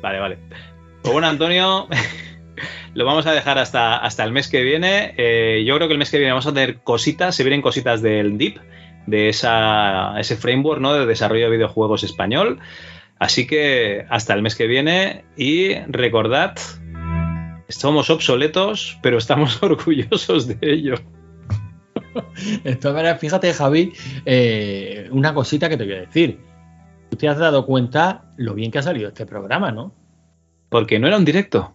Vale, 0.00 0.18
vale. 0.18 0.38
Pues 1.02 1.12
bueno, 1.12 1.28
Antonio, 1.28 1.86
lo 2.94 3.04
vamos 3.04 3.26
a 3.26 3.32
dejar 3.32 3.58
hasta, 3.58 3.96
hasta 3.98 4.24
el 4.24 4.32
mes 4.32 4.48
que 4.48 4.62
viene. 4.62 5.14
Eh, 5.16 5.64
yo 5.66 5.76
creo 5.76 5.86
que 5.86 5.92
el 5.92 5.98
mes 5.98 6.10
que 6.10 6.18
viene 6.18 6.32
vamos 6.32 6.46
a 6.46 6.52
tener 6.52 6.78
cositas, 6.80 7.34
se 7.36 7.44
vienen 7.44 7.62
cositas 7.62 8.02
del 8.02 8.36
DIP, 8.38 8.58
de 9.06 9.28
esa, 9.28 10.18
ese 10.18 10.36
framework 10.36 10.80
¿no? 10.80 10.94
de 10.94 11.06
desarrollo 11.06 11.44
de 11.44 11.56
videojuegos 11.56 12.04
español. 12.04 12.60
Así 13.18 13.46
que 13.46 14.04
hasta 14.08 14.34
el 14.34 14.42
mes 14.42 14.56
que 14.56 14.66
viene 14.66 15.24
y 15.36 15.74
recordad, 15.86 16.56
somos 17.68 18.10
obsoletos, 18.10 18.98
pero 19.02 19.18
estamos 19.18 19.62
orgullosos 19.62 20.48
de 20.48 20.58
ello. 20.60 20.94
De 22.64 22.76
todas 22.76 22.96
maneras, 22.96 23.20
fíjate, 23.20 23.52
Javi, 23.54 23.92
eh, 24.26 25.08
una 25.12 25.32
cosita 25.32 25.68
que 25.68 25.76
te 25.76 25.84
voy 25.84 25.94
a 25.94 26.00
decir. 26.00 26.40
Tú 27.10 27.16
te 27.16 27.28
has 27.28 27.38
dado 27.38 27.66
cuenta 27.66 28.32
lo 28.36 28.54
bien 28.54 28.70
que 28.70 28.78
ha 28.78 28.82
salido 28.82 29.08
este 29.08 29.26
programa, 29.26 29.70
¿no? 29.70 29.94
Porque 30.68 30.98
no 30.98 31.06
era 31.06 31.16
un 31.16 31.24
directo. 31.24 31.74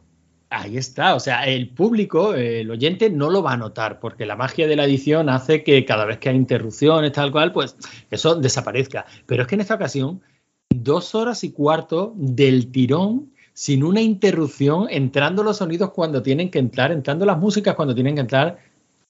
Ahí 0.50 0.78
está, 0.78 1.16
o 1.16 1.20
sea, 1.20 1.46
el 1.46 1.70
público, 1.70 2.34
el 2.34 2.72
oyente 2.72 3.10
no 3.10 3.30
lo 3.30 3.44
va 3.44 3.54
a 3.54 3.58
notar, 3.58 4.00
porque 4.00 4.26
la 4.26 4.38
magia 4.38 4.66
de 4.66 4.78
la 4.78 4.86
edición 4.86 5.28
hace 5.28 5.62
que 5.62 5.84
cada 5.84 6.06
vez 6.06 6.20
que 6.20 6.30
hay 6.30 6.38
interrupciones, 6.38 7.12
tal 7.12 7.34
cual, 7.34 7.52
pues 7.52 7.76
eso 8.12 8.36
desaparezca. 8.36 9.06
Pero 9.26 9.42
es 9.42 9.48
que 9.50 9.56
en 9.56 9.62
esta 9.62 9.76
ocasión, 9.76 10.22
dos 10.70 11.16
horas 11.16 11.44
y 11.44 11.52
cuarto 11.52 12.14
del 12.16 12.72
tirón, 12.72 13.34
sin 13.54 13.84
una 13.84 14.02
interrupción, 14.02 14.88
entrando 14.90 15.44
los 15.44 15.58
sonidos 15.58 15.92
cuando 15.92 16.22
tienen 16.22 16.50
que 16.50 16.60
entrar, 16.60 16.92
entrando 16.92 17.26
las 17.26 17.40
músicas 17.40 17.76
cuando 17.76 17.94
tienen 17.96 18.16
que 18.16 18.22
entrar. 18.22 18.60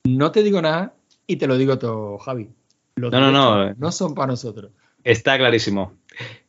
No 0.05 0.31
te 0.31 0.41
digo 0.41 0.61
nada 0.61 0.93
y 1.27 1.35
te 1.35 1.45
lo 1.47 1.57
digo 1.57 1.77
todo, 1.77 2.17
Javi. 2.17 2.49
Los 2.95 3.11
No, 3.11 3.19
no, 3.19 3.31
no. 3.31 3.73
No 3.75 3.91
son 3.91 4.15
para 4.15 4.27
nosotros. 4.27 4.71
Está 5.03 5.37
clarísimo. 5.37 5.93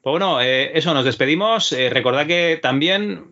Pues 0.00 0.12
bueno, 0.12 0.40
eh, 0.40 0.78
eso, 0.78 0.94
nos 0.94 1.04
despedimos. 1.04 1.72
Eh, 1.72 1.90
recordad 1.90 2.26
que 2.26 2.58
también 2.62 3.24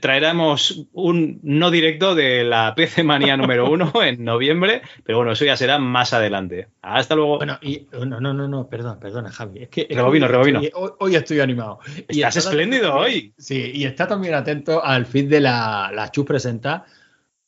traeremos 0.00 0.86
un 0.92 1.40
no 1.42 1.70
directo 1.70 2.14
de 2.14 2.44
la 2.44 2.74
PC 2.76 3.02
Manía 3.04 3.36
número 3.36 3.70
uno 3.70 3.92
en 4.02 4.24
noviembre, 4.24 4.82
pero 5.04 5.18
bueno, 5.18 5.32
eso 5.32 5.44
ya 5.44 5.56
será 5.56 5.78
más 5.78 6.12
adelante. 6.12 6.68
Hasta 6.82 7.14
luego. 7.14 7.36
Bueno, 7.38 7.58
y 7.62 7.86
no, 7.92 8.20
no, 8.20 8.32
no, 8.34 8.48
no, 8.48 8.68
perdón, 8.68 8.98
perdona, 9.00 9.30
Javi. 9.30 9.62
Es 9.62 9.68
que, 9.68 9.82
es 9.82 9.86
que 9.88 9.94
Rebobino, 9.94 10.26
hoy 10.26 10.50
estoy- 10.54 10.70
Hoy, 10.74 10.90
hoy 10.98 11.16
estoy 11.16 11.40
animado. 11.40 11.78
Y 12.08 12.18
Estás 12.20 12.36
está 12.36 12.50
espléndido 12.50 12.88
también- 12.90 13.04
hoy. 13.04 13.34
Sí, 13.38 13.70
y 13.74 13.84
está 13.84 14.06
también 14.06 14.34
atento 14.34 14.84
al 14.84 15.06
feed 15.06 15.28
de 15.28 15.40
la, 15.40 15.90
la 15.94 16.10
Chus 16.10 16.24
Presenta, 16.26 16.84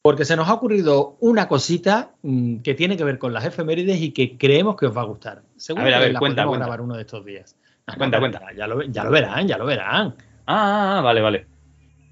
porque 0.02 0.24
se 0.24 0.36
nos 0.36 0.48
ha 0.48 0.54
ocurrido 0.54 1.16
una 1.20 1.48
cosita 1.48 2.12
mm, 2.22 2.58
que 2.58 2.74
tiene 2.74 2.96
que 2.96 3.04
ver 3.04 3.18
con 3.18 3.32
las 3.32 3.44
efemérides 3.44 4.00
y 4.00 4.10
que 4.12 4.36
creemos 4.36 4.76
que 4.76 4.86
os 4.86 4.96
va 4.96 5.00
a 5.00 5.06
gustar. 5.06 5.42
Seguro 5.56 5.82
A 5.82 5.86
ver, 5.86 5.94
a 5.94 5.98
que 5.98 6.04
ver, 6.04 6.12
la 6.12 6.18
cuenta, 6.18 6.34
podemos 6.42 6.50
cuenta. 6.52 6.66
grabar 6.66 6.80
uno 6.82 6.94
de 6.96 7.00
estos 7.02 7.24
días. 7.24 7.56
Cuenta, 7.98 8.18
cuenta. 8.18 8.40
Ya 8.56 8.66
lo, 8.66 8.82
ya 8.82 9.04
lo 9.04 9.10
verán, 9.10 9.46
ya 9.48 9.58
lo 9.58 9.66
verán. 9.66 10.14
Ah, 10.46 11.00
vale, 11.02 11.20
vale. 11.20 11.46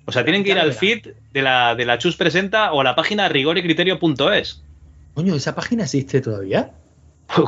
O 0.05 0.13
sea, 0.13 0.25
tienen 0.25 0.45
que 0.45 0.51
ir 0.51 0.59
al 0.59 0.73
feed 0.73 1.09
de 1.33 1.43
la, 1.43 1.75
de 1.75 1.85
la 1.85 1.99
Chus 1.99 2.17
Presenta 2.17 2.73
o 2.73 2.81
a 2.81 2.85
la 2.85 2.95
página 2.95 3.29
rigoricriterio.es. 3.29 4.63
Coño, 5.15 5.35
¿esa 5.35 5.55
página 5.55 5.85
existe 5.85 6.21
todavía? 6.21 6.73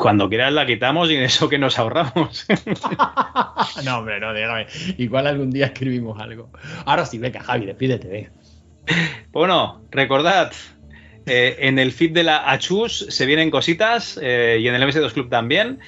Cuando 0.03 0.29
quieras 0.29 0.53
la 0.53 0.67
quitamos 0.67 1.11
y 1.11 1.17
en 1.17 1.23
eso 1.25 1.49
que 1.49 1.59
nos 1.59 1.79
ahorramos. 1.79 2.47
no, 3.85 3.99
hombre, 3.99 4.21
no, 4.21 4.33
déjame. 4.33 4.67
Igual 4.99 5.27
algún 5.27 5.51
día 5.51 5.67
escribimos 5.67 6.21
algo. 6.21 6.51
Ahora 6.87 7.05
sí, 7.05 7.19
venga, 7.19 7.43
Javi, 7.43 7.67
despídete, 7.67 8.09
venga. 8.09 8.31
Bueno, 9.33 9.83
recordad, 9.91 10.53
eh, 11.27 11.57
en 11.61 11.79
el 11.79 11.93
feed 11.93 12.13
de 12.13 12.23
la 12.23 12.51
Achus 12.51 13.07
se 13.09 13.27
vienen 13.27 13.51
cositas 13.51 14.19
eh, 14.23 14.59
y 14.61 14.69
en 14.69 14.75
el 14.75 14.83
MS2 14.83 15.13
Club 15.13 15.29
también. 15.29 15.81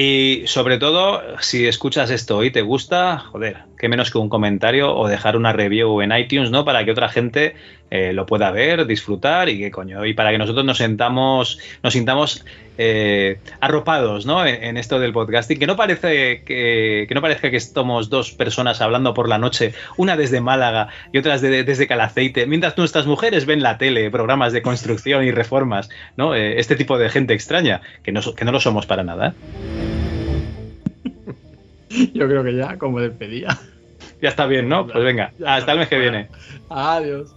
Y 0.00 0.44
sobre 0.46 0.78
todo, 0.78 1.20
si 1.40 1.66
escuchas 1.66 2.10
esto 2.10 2.44
y 2.44 2.52
te 2.52 2.62
gusta, 2.62 3.18
joder, 3.18 3.64
qué 3.76 3.88
menos 3.88 4.12
que 4.12 4.18
un 4.18 4.28
comentario 4.28 4.94
o 4.94 5.08
dejar 5.08 5.36
una 5.36 5.52
review 5.52 6.02
en 6.02 6.12
iTunes, 6.12 6.52
¿no? 6.52 6.64
Para 6.64 6.84
que 6.84 6.92
otra 6.92 7.08
gente 7.08 7.56
eh, 7.90 8.12
lo 8.12 8.24
pueda 8.24 8.52
ver, 8.52 8.86
disfrutar 8.86 9.48
y 9.48 9.58
que 9.58 9.72
coño, 9.72 10.06
y 10.06 10.14
para 10.14 10.30
que 10.30 10.38
nosotros 10.38 10.64
nos 10.64 10.78
sentamos, 10.78 11.58
nos 11.82 11.94
sintamos 11.94 12.44
eh, 12.78 13.38
arropados, 13.60 14.24
¿no? 14.24 14.46
En, 14.46 14.62
en 14.64 14.76
esto 14.76 14.98
del 14.98 15.12
podcasting, 15.12 15.58
que 15.58 15.66
no 15.66 15.76
parece 15.76 16.42
que, 16.44 17.04
que 17.08 17.14
no 17.14 17.20
parezca 17.20 17.50
que 17.50 17.56
estamos 17.58 18.08
dos 18.08 18.32
personas 18.32 18.80
hablando 18.80 19.12
por 19.14 19.28
la 19.28 19.36
noche, 19.38 19.74
una 19.96 20.16
desde 20.16 20.40
Málaga 20.40 20.88
y 21.12 21.18
otras 21.18 21.40
de- 21.42 21.64
desde 21.64 21.86
Calaceite, 21.86 22.46
mientras 22.46 22.78
nuestras 22.78 23.06
mujeres 23.06 23.44
ven 23.46 23.62
la 23.62 23.76
tele, 23.78 24.10
programas 24.10 24.52
de 24.52 24.62
construcción 24.62 25.24
y 25.24 25.30
reformas, 25.32 25.90
¿no? 26.16 26.34
Eh, 26.34 26.58
este 26.60 26.76
tipo 26.76 26.96
de 26.98 27.08
gente 27.10 27.34
extraña, 27.34 27.80
que 28.02 28.12
no, 28.12 28.20
que 28.34 28.44
no 28.44 28.52
lo 28.52 28.60
somos 28.60 28.86
para 28.86 29.02
nada. 29.04 29.34
Yo 32.14 32.28
creo 32.28 32.44
que 32.44 32.54
ya, 32.54 32.76
como 32.78 33.00
despedía. 33.00 33.58
Ya 34.20 34.28
está 34.28 34.46
bien, 34.46 34.68
¿no? 34.68 34.86
Pues 34.86 35.02
venga, 35.04 35.32
hasta 35.46 35.72
el 35.72 35.78
mes 35.78 35.88
que 35.88 35.98
viene. 35.98 36.28
Adiós. 36.70 37.34